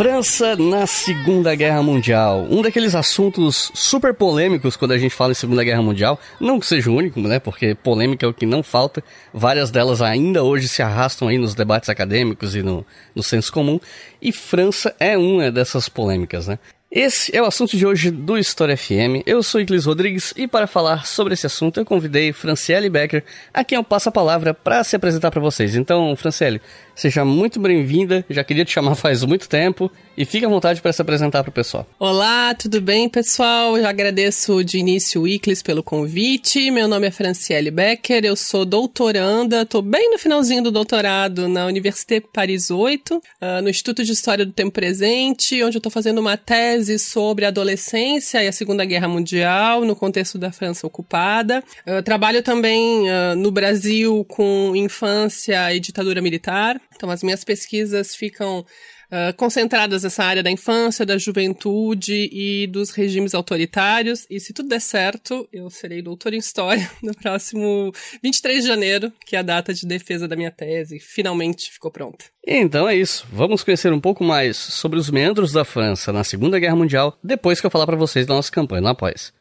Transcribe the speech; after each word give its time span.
França 0.00 0.56
na 0.56 0.86
Segunda 0.86 1.54
Guerra 1.54 1.82
Mundial. 1.82 2.46
Um 2.48 2.62
daqueles 2.62 2.94
assuntos 2.94 3.70
super 3.74 4.14
polêmicos 4.14 4.74
quando 4.74 4.92
a 4.92 4.98
gente 4.98 5.14
fala 5.14 5.32
em 5.32 5.34
Segunda 5.34 5.62
Guerra 5.62 5.82
Mundial. 5.82 6.18
Não 6.40 6.58
que 6.58 6.64
seja 6.64 6.90
o 6.90 6.94
único, 6.94 7.20
né? 7.20 7.38
Porque 7.38 7.74
polêmica 7.74 8.24
é 8.24 8.28
o 8.30 8.32
que 8.32 8.46
não 8.46 8.62
falta. 8.62 9.04
Várias 9.30 9.70
delas 9.70 10.00
ainda 10.00 10.42
hoje 10.42 10.68
se 10.68 10.80
arrastam 10.80 11.28
aí 11.28 11.36
nos 11.36 11.54
debates 11.54 11.90
acadêmicos 11.90 12.56
e 12.56 12.62
no, 12.62 12.82
no 13.14 13.22
senso 13.22 13.52
comum. 13.52 13.78
E 14.22 14.32
França 14.32 14.96
é 14.98 15.18
uma 15.18 15.50
dessas 15.50 15.86
polêmicas, 15.86 16.46
né? 16.46 16.58
Esse 16.90 17.36
é 17.36 17.40
o 17.40 17.44
assunto 17.44 17.76
de 17.76 17.86
hoje 17.86 18.10
do 18.10 18.36
História 18.36 18.76
FM. 18.76 19.22
Eu 19.24 19.44
sou 19.44 19.60
Iclis 19.60 19.84
Rodrigues 19.84 20.34
e 20.36 20.48
para 20.48 20.66
falar 20.66 21.06
sobre 21.06 21.34
esse 21.34 21.46
assunto 21.46 21.78
eu 21.78 21.84
convidei 21.84 22.32
Franciele 22.32 22.90
Becker, 22.90 23.22
a 23.54 23.62
quem 23.62 23.76
eu 23.76 23.84
passo 23.84 24.08
a 24.08 24.12
palavra 24.12 24.52
para 24.52 24.82
se 24.82 24.96
apresentar 24.96 25.30
para 25.30 25.40
vocês. 25.40 25.76
Então, 25.76 26.16
Franciele, 26.16 26.60
seja 27.00 27.24
muito 27.24 27.58
bem-vinda. 27.58 28.24
Já 28.28 28.44
queria 28.44 28.64
te 28.64 28.72
chamar 28.72 28.94
faz 29.00 29.24
muito 29.24 29.48
tempo 29.48 29.90
e 30.16 30.24
fique 30.26 30.44
à 30.44 30.48
vontade 30.48 30.82
para 30.82 30.92
se 30.92 31.00
apresentar 31.00 31.42
para 31.42 31.48
o 31.48 31.52
pessoal. 31.52 31.86
Olá, 31.98 32.54
tudo 32.54 32.78
bem, 32.78 33.08
pessoal? 33.08 33.78
Eu 33.78 33.86
agradeço 33.86 34.62
de 34.62 34.76
início 34.76 35.22
o 35.22 35.28
Iclis 35.28 35.62
pelo 35.62 35.82
convite. 35.82 36.70
Meu 36.70 36.86
nome 36.86 37.06
é 37.06 37.10
Franciele 37.10 37.70
Becker, 37.70 38.24
eu 38.24 38.36
sou 38.36 38.66
doutoranda, 38.66 39.62
estou 39.62 39.80
bem 39.80 40.10
no 40.10 40.18
finalzinho 40.18 40.62
do 40.62 40.70
doutorado 40.70 41.48
na 41.48 41.64
Université 41.64 42.20
Paris 42.20 42.70
8, 42.70 43.22
ah, 43.40 43.62
no 43.62 43.70
Instituto 43.70 44.04
de 44.04 44.12
História 44.12 44.44
do 44.44 44.52
Tempo 44.52 44.72
Presente, 44.72 45.62
onde 45.64 45.76
eu 45.76 45.80
estou 45.80 45.90
fazendo 45.90 46.18
uma 46.18 46.36
tese 46.36 46.98
sobre 46.98 47.46
a 47.46 47.48
adolescência 47.48 48.42
e 48.44 48.48
a 48.48 48.52
Segunda 48.52 48.84
Guerra 48.84 49.08
Mundial 49.08 49.86
no 49.86 49.96
contexto 49.96 50.36
da 50.36 50.52
França 50.52 50.86
ocupada. 50.86 51.64
Eu 51.86 52.02
trabalho 52.02 52.42
também 52.42 53.08
ah, 53.08 53.34
no 53.34 53.50
Brasil 53.50 54.22
com 54.28 54.76
infância 54.76 55.74
e 55.74 55.80
ditadura 55.80 56.20
militar, 56.20 56.78
então 56.94 57.10
as 57.10 57.22
minhas 57.22 57.44
pesquisas 57.44 58.14
ficam 58.14 58.64
Uh, 59.10 59.34
concentradas 59.36 60.04
nessa 60.04 60.22
área 60.22 60.40
da 60.40 60.52
infância, 60.52 61.04
da 61.04 61.18
juventude 61.18 62.30
e 62.32 62.68
dos 62.68 62.90
regimes 62.90 63.34
autoritários. 63.34 64.24
E 64.30 64.38
se 64.38 64.52
tudo 64.52 64.68
der 64.68 64.80
certo, 64.80 65.48
eu 65.52 65.68
serei 65.68 66.00
doutor 66.00 66.32
em 66.32 66.38
História 66.38 66.88
no 67.02 67.12
próximo 67.12 67.92
23 68.22 68.62
de 68.62 68.68
janeiro, 68.68 69.12
que 69.26 69.34
é 69.34 69.40
a 69.40 69.42
data 69.42 69.74
de 69.74 69.84
defesa 69.84 70.28
da 70.28 70.36
minha 70.36 70.52
tese. 70.52 71.00
Finalmente 71.00 71.72
ficou 71.72 71.90
pronta. 71.90 72.26
Então 72.46 72.88
é 72.88 72.94
isso. 72.94 73.26
Vamos 73.32 73.64
conhecer 73.64 73.92
um 73.92 74.00
pouco 74.00 74.22
mais 74.22 74.56
sobre 74.56 74.96
os 74.96 75.10
meandros 75.10 75.50
da 75.50 75.64
França 75.64 76.12
na 76.12 76.22
Segunda 76.22 76.60
Guerra 76.60 76.76
Mundial 76.76 77.18
depois 77.20 77.60
que 77.60 77.66
eu 77.66 77.70
falar 77.70 77.86
para 77.86 77.96
vocês 77.96 78.28
da 78.28 78.34
nossa 78.34 78.52
campanha 78.52 78.82
no 78.82 78.88
Após. 78.90 79.32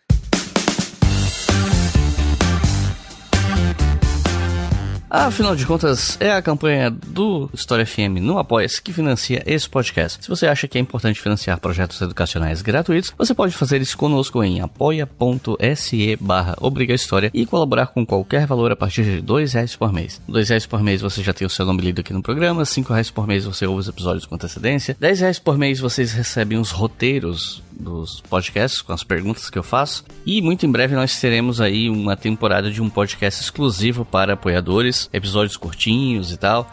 Afinal 5.10 5.56
de 5.56 5.66
contas, 5.66 6.18
é 6.22 6.32
a 6.32 6.42
campanha 6.42 6.92
do 6.92 7.50
História 7.52 7.84
FM 7.84 8.22
no 8.22 8.38
Apoia-se 8.38 8.80
que 8.80 8.94
financia 8.94 9.42
esse 9.48 9.68
podcast. 9.68 10.24
Se 10.24 10.30
você 10.30 10.46
acha 10.46 10.68
que 10.68 10.78
é 10.78 10.82
importante 10.82 11.20
financiar 11.20 11.60
projetos 11.60 12.00
educacionais 12.00 12.62
gratuitos, 12.62 13.12
você 13.18 13.34
pode 13.34 13.56
fazer 13.56 13.82
isso 13.82 13.98
conosco 13.98 14.44
em 14.44 14.62
apoia.se 14.62 16.16
barra 16.18 16.56
História 16.94 17.32
e 17.34 17.46
colaborar 17.46 17.88
com 17.88 18.06
qualquer 18.06 18.46
valor 18.46 18.72
a 18.72 18.76
partir 18.76 19.04
de 19.04 19.20
dois 19.20 19.54
reais 19.54 19.76
por 19.76 19.92
mês. 19.92 20.22
Dois 20.28 20.50
reais 20.50 20.68
por 20.68 20.84
mês 20.84 21.02
você 21.02 21.24
já 21.24 21.34
tem 21.34 21.48
o 21.48 21.50
seu 21.50 21.66
nome 21.66 21.82
lido 21.82 22.02
aqui 22.02 22.14
no 22.14 22.22
programa, 22.22 22.64
cinco 22.64 22.94
reais 22.94 23.10
por 23.10 23.26
mês 23.26 23.46
você 23.46 23.66
ouve 23.66 23.80
os 23.80 23.88
episódios 23.88 24.28
com 24.28 24.36
antecedência, 24.36 24.96
dez 25.00 25.22
reais 25.22 25.40
por 25.40 25.58
mês 25.58 25.80
vocês 25.80 26.12
recebem 26.12 26.60
os 26.60 26.70
roteiros 26.70 27.64
dos 27.80 28.22
podcasts 28.22 28.82
com 28.82 28.92
as 28.92 29.04
perguntas 29.04 29.50
que 29.50 29.58
eu 29.58 29.64
faço 29.64 30.04
e 30.26 30.42
muito 30.42 30.66
em 30.66 30.72
breve 30.72 30.96
nós 30.96 31.20
teremos 31.20 31.62
aí 31.62 31.90
uma 31.90 32.16
temporada 32.16 32.70
de 32.70 32.82
um 32.82 32.90
podcast 32.90 33.42
exclusivo 33.42 34.04
para 34.04 34.34
apoiadores, 34.34 35.10
episódios 35.14 35.56
curtinhos 35.56 36.32
e 36.32 36.38
tal. 36.38 36.70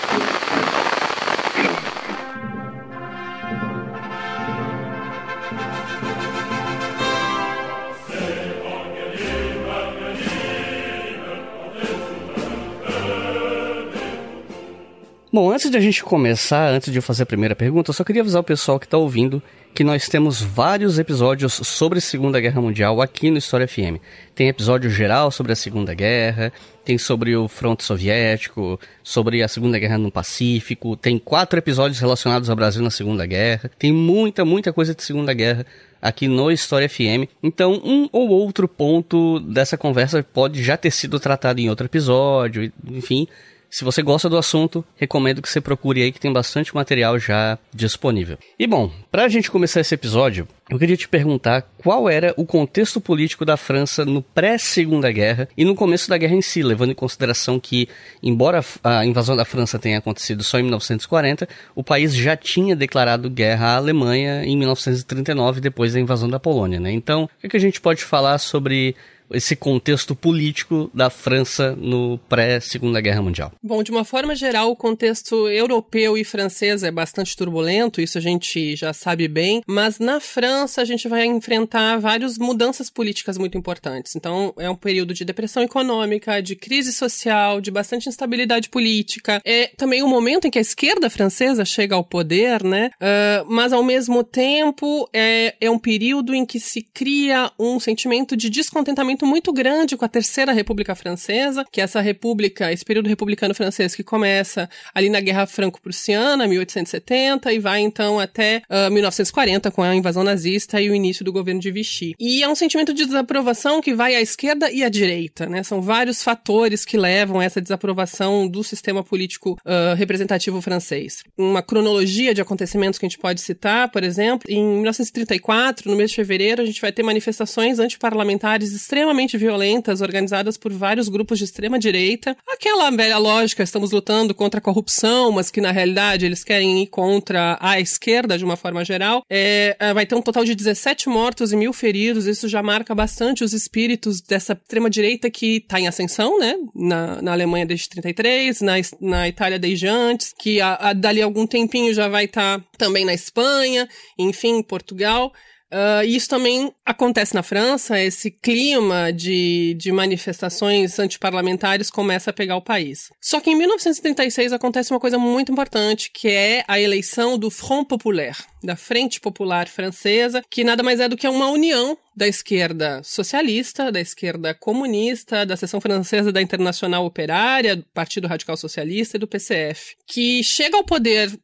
Bom, 15.36 15.52
antes 15.52 15.70
de 15.70 15.76
a 15.76 15.82
gente 15.82 16.02
começar, 16.02 16.70
antes 16.70 16.90
de 16.90 16.98
eu 16.98 17.02
fazer 17.02 17.24
a 17.24 17.26
primeira 17.26 17.54
pergunta, 17.54 17.90
eu 17.90 17.94
só 17.94 18.06
queria 18.06 18.22
avisar 18.22 18.40
o 18.40 18.44
pessoal 18.44 18.80
que 18.80 18.86
está 18.86 18.98
ouvindo 18.98 19.44
que 19.74 19.84
nós 19.84 20.08
temos 20.08 20.42
vários 20.42 20.98
episódios 20.98 21.52
sobre 21.52 22.00
Segunda 22.00 22.40
Guerra 22.40 22.62
Mundial 22.62 23.02
aqui 23.02 23.30
no 23.30 23.38
História 23.38 23.68
FM. 23.68 24.00
Tem 24.34 24.48
episódio 24.48 24.90
geral 24.90 25.30
sobre 25.32 25.52
a 25.52 25.56
Segunda 25.58 25.94
Guerra, 25.94 26.54
tem 26.86 26.98
sobre 26.98 27.36
o 27.36 27.50
fronte 27.50 27.84
soviético, 27.84 28.80
sobre 29.04 29.44
a 29.44 29.50
Segunda 29.50 29.78
Guerra 29.78 29.98
no 29.98 30.10
Pacífico, 30.10 30.96
tem 30.96 31.20
quatro 31.20 31.60
episódios 31.60 32.00
relacionados 32.00 32.50
ao 32.50 32.56
Brasil 32.56 32.82
na 32.82 32.90
Segunda 32.90 33.26
Guerra, 33.26 33.70
tem 33.78 33.92
muita, 33.92 34.46
muita 34.46 34.72
coisa 34.72 34.96
de 34.96 35.04
Segunda 35.04 35.34
Guerra 35.34 35.66
aqui 36.02 36.30
no 36.30 36.50
História 36.50 36.88
FM. 36.88 37.28
Então, 37.44 37.74
um 37.84 38.08
ou 38.14 38.30
outro 38.30 38.70
ponto 38.70 39.42
dessa 39.42 39.78
conversa 39.78 40.24
pode 40.24 40.64
já 40.64 40.78
ter 40.78 40.92
sido 40.92 41.20
tratado 41.20 41.60
em 41.60 41.70
outro 41.70 41.88
episódio, 41.88 42.72
enfim. 42.90 43.28
Se 43.76 43.84
você 43.84 44.02
gosta 44.02 44.30
do 44.30 44.38
assunto, 44.38 44.86
recomendo 44.96 45.42
que 45.42 45.50
você 45.50 45.60
procure 45.60 46.02
aí 46.02 46.10
que 46.10 46.18
tem 46.18 46.32
bastante 46.32 46.74
material 46.74 47.20
já 47.20 47.60
disponível. 47.74 48.38
E 48.58 48.66
bom, 48.66 48.90
para 49.12 49.26
a 49.26 49.28
gente 49.28 49.52
começar 49.52 49.82
esse 49.82 49.94
episódio, 49.94 50.48
eu 50.70 50.80
queria 50.80 50.96
te 50.96 51.10
perguntar 51.10 51.62
qual 51.78 52.10
era 52.10 52.34
o 52.38 52.46
contexto 52.46 53.02
político 53.02 53.44
da 53.44 53.58
França 53.58 54.06
no 54.06 54.22
pré-Segunda 54.22 55.12
Guerra 55.12 55.50
e 55.58 55.66
no 55.66 55.76
começo 55.76 56.10
da 56.10 56.18
guerra 56.18 56.36
em 56.36 56.42
si, 56.42 56.64
levando 56.64 56.92
em 56.92 56.96
consideração 56.96 57.60
que, 57.60 57.90
embora 58.24 58.64
a 58.82 59.06
invasão 59.06 59.36
da 59.36 59.44
França 59.44 59.78
tenha 59.78 59.98
acontecido 59.98 60.42
só 60.42 60.58
em 60.58 60.64
1940, 60.64 61.46
o 61.76 61.84
país 61.84 62.16
já 62.16 62.38
tinha 62.38 62.78
declarado 62.78 63.30
guerra 63.30 63.74
à 63.74 63.76
Alemanha 63.76 64.46
em 64.46 64.56
1939, 64.56 65.60
depois 65.60 65.92
da 65.92 66.00
invasão 66.00 66.30
da 66.30 66.40
Polônia, 66.40 66.80
né? 66.80 66.94
Então, 66.94 67.26
o 67.26 67.42
que, 67.42 67.50
que 67.50 67.58
a 67.58 67.60
gente 67.60 67.82
pode 67.82 68.06
falar 68.06 68.38
sobre 68.38 68.96
esse 69.32 69.56
contexto 69.56 70.16
político 70.16 70.90
da 70.94 71.10
França 71.10 71.76
no 71.76 72.18
pré-Segunda 72.30 73.02
Guerra 73.02 73.22
Mundial? 73.22 73.52
Bom, 73.62 73.84
de 73.84 73.92
uma 73.92 74.04
forma 74.04 74.36
geral, 74.36 74.72
o 74.72 74.76
contexto 74.76 75.48
europeu 75.50 76.18
e 76.18 76.24
francês 76.24 76.84
é 76.84 76.92
bastante 76.92 77.36
turbulento, 77.36 78.02
isso 78.02 78.18
a 78.18 78.22
gente 78.22 78.76
já 78.76 78.94
sabe 78.94 79.28
bem, 79.28 79.62
mas 79.68 80.00
na 80.00 80.20
França 80.20 80.82
a 80.82 80.86
gente 80.86 81.08
vai 81.08 81.26
enfrentar 81.26 81.98
várias 82.00 82.38
mudanças 82.38 82.90
políticas 82.90 83.38
muito 83.38 83.58
importantes. 83.58 84.16
Então, 84.16 84.54
é 84.58 84.70
um 84.70 84.76
período 84.76 85.14
de 85.14 85.26
depressão 85.26 85.64
econômica, 85.64 86.42
de 86.42 86.56
crise 86.56 86.92
social, 86.92 87.62
de 87.62 87.72
bastante 87.72 88.10
instabilidade 88.10 88.70
política. 88.70 89.42
É 89.46 89.68
também 89.78 90.02
o 90.02 90.06
um 90.06 90.10
momento 90.10 90.48
em 90.48 90.52
que 90.52 90.58
a 90.58 90.62
esquerda 90.62 91.10
francesa 91.10 91.64
chega 91.66 91.96
ao 91.96 92.04
poder, 92.04 92.64
né? 92.64 92.90
Uh, 92.96 93.46
mas 93.48 93.74
ao 93.74 93.84
mesmo 93.84 94.24
tempo 94.24 95.10
é, 95.14 95.56
é 95.60 95.70
um 95.70 95.80
período 95.80 96.34
em 96.34 96.46
que 96.46 96.60
se 96.60 96.82
cria 96.82 97.52
um 97.60 97.80
sentimento 97.80 98.36
de 98.36 98.50
descontentamento 98.50 99.15
muito 99.24 99.54
grande 99.54 99.96
com 99.96 100.04
a 100.04 100.08
Terceira 100.08 100.52
República 100.52 100.96
Francesa, 100.96 101.64
que 101.72 101.80
é 101.80 101.84
essa 101.84 102.02
república, 102.02 102.74
esse 102.74 102.84
período 102.84 103.08
republicano 103.08 103.54
francês 103.54 103.94
que 103.94 104.04
começa 104.04 104.68
ali 104.96 105.10
na 105.10 105.22
Guerra 105.22 105.46
Franco-Prussiana, 105.46 106.48
1870, 106.48 107.54
e 107.54 107.60
vai 107.60 107.82
então 107.82 108.20
até 108.20 108.64
uh, 108.68 108.92
1940 108.92 109.70
com 109.70 109.84
a 109.84 109.96
invasão 109.96 110.24
nazista 110.24 110.82
e 110.82 110.90
o 110.90 110.96
início 110.96 111.24
do 111.24 111.32
governo 111.32 111.62
de 111.62 111.72
Vichy. 111.72 112.16
E 112.20 112.42
é 112.42 112.50
um 112.50 112.56
sentimento 112.56 112.94
de 112.94 113.06
desaprovação 113.06 113.82
que 113.82 113.94
vai 113.94 114.16
à 114.16 114.22
esquerda 114.22 114.72
e 114.72 114.84
à 114.84 114.90
direita, 114.90 115.46
né? 115.46 115.62
São 115.62 115.82
vários 115.82 116.24
fatores 116.24 116.84
que 116.84 116.98
levam 116.98 117.40
a 117.40 117.44
essa 117.44 117.62
desaprovação 117.62 118.48
do 118.48 118.64
sistema 118.64 119.04
político 119.04 119.58
uh, 119.66 119.96
representativo 119.96 120.62
francês. 120.62 121.24
Uma 121.38 121.62
cronologia 121.62 122.34
de 122.34 122.42
acontecimentos 122.42 122.98
que 122.98 123.06
a 123.06 123.10
gente 123.10 123.20
pode 123.20 123.42
citar, 123.42 123.90
por 123.92 124.04
exemplo, 124.04 124.50
em 124.50 124.64
1934, 124.64 125.90
no 125.90 125.98
mês 125.98 126.10
de 126.10 126.16
fevereiro, 126.16 126.62
a 126.62 126.66
gente 126.66 126.82
vai 126.82 126.92
ter 126.92 127.04
manifestações 127.04 127.80
antiparlamentares 127.80 128.72
extremamente 128.72 129.05
violentas 129.38 130.02
organizadas 130.02 130.58
por 130.58 130.72
vários 130.72 131.10
grupos 131.10 131.38
de 131.38 131.46
extrema 131.46 131.78
direita. 131.78 132.36
Aquela 132.48 132.90
velha 132.92 133.18
lógica, 133.18 133.64
estamos 133.64 133.92
lutando 133.92 134.34
contra 134.34 134.60
a 134.60 134.62
corrupção, 134.62 135.32
mas 135.32 135.52
que 135.52 135.62
na 135.62 135.72
realidade 135.72 136.26
eles 136.26 136.44
querem 136.44 136.84
ir 136.84 136.88
contra 136.88 137.58
a 137.60 137.80
esquerda 137.80 138.38
de 138.38 138.46
uma 138.46 138.56
forma 138.56 138.84
geral. 138.84 139.24
É, 139.30 139.76
é 139.80 139.94
vai 139.94 140.06
ter 140.06 140.16
um 140.16 140.22
total 140.22 140.44
de 140.44 140.56
17 140.56 141.10
mortos 141.10 141.52
e 141.52 141.58
mil 141.58 141.74
feridos. 141.74 142.26
Isso 142.26 142.48
já 142.48 142.64
marca 142.64 142.96
bastante 142.96 143.44
os 143.44 143.54
espíritos 143.54 144.22
dessa 144.22 144.54
extrema 144.54 144.90
direita 144.90 145.30
que 145.30 145.58
está 145.58 145.80
em 145.80 145.88
ascensão, 145.88 146.40
né? 146.40 146.56
Na, 146.74 147.22
na 147.22 147.32
Alemanha 147.32 147.66
desde 147.66 147.90
33, 147.90 148.62
na, 148.62 148.74
na 149.02 149.28
Itália 149.28 149.60
desde 149.60 149.88
antes, 149.88 150.34
que 150.38 150.62
a, 150.62 150.76
a, 150.76 150.94
dali 150.94 151.22
algum 151.22 151.46
tempinho 151.46 151.94
já 151.94 152.08
vai 152.08 152.26
estar 152.26 152.60
tá 152.60 152.66
também 152.78 153.06
na 153.06 153.14
Espanha, 153.14 153.88
enfim, 154.18 154.62
Portugal. 154.62 155.34
Uh, 155.72 156.06
isso 156.06 156.30
também 156.30 156.72
acontece 156.86 157.34
na 157.34 157.42
França, 157.42 158.00
esse 158.00 158.30
clima 158.30 159.12
de, 159.12 159.76
de 159.78 159.92
manifestações 159.92 161.00
antiparlamentares 161.00 161.90
começa 161.90 162.30
a 162.30 162.34
pegar 162.34 162.56
o 162.56 162.62
país. 162.62 163.10
Só 163.20 163.40
que 163.40 163.50
em 163.50 163.56
1936 163.56 164.54
acontece 164.54 164.94
uma 164.94 165.00
coisa 165.00 165.18
muito 165.18 165.52
importante, 165.52 166.12
que 166.14 166.28
é 166.28 166.64
a 166.68 166.80
eleição 166.80 167.38
do 167.38 167.50
Front 167.50 167.88
Populaire, 167.88 168.38
da 168.66 168.76
Frente 168.76 169.20
Popular 169.20 169.68
Francesa, 169.68 170.44
que 170.50 170.64
nada 170.64 170.84
mais 170.84 171.00
é 171.00 171.08
do 171.08 171.16
que 171.18 171.28
uma 171.28 171.50
união 171.50 171.98
da 172.16 172.28
esquerda 172.28 173.02
socialista, 173.04 173.92
da 173.92 174.00
esquerda 174.00 174.54
comunista, 174.54 175.46
da 175.46 175.58
seção 175.58 175.82
francesa 175.82 176.32
da 176.32 176.42
Internacional 176.42 177.06
Operária, 177.06 177.76
do 177.76 177.84
Partido 177.94 178.28
Radical 178.28 178.56
Socialista 178.56 179.18
e 179.18 179.20
do 179.20 179.28
PCF, 179.28 179.98
que 180.08 180.42
chega 180.42 180.78
ao 180.78 180.84
poder 180.84 181.38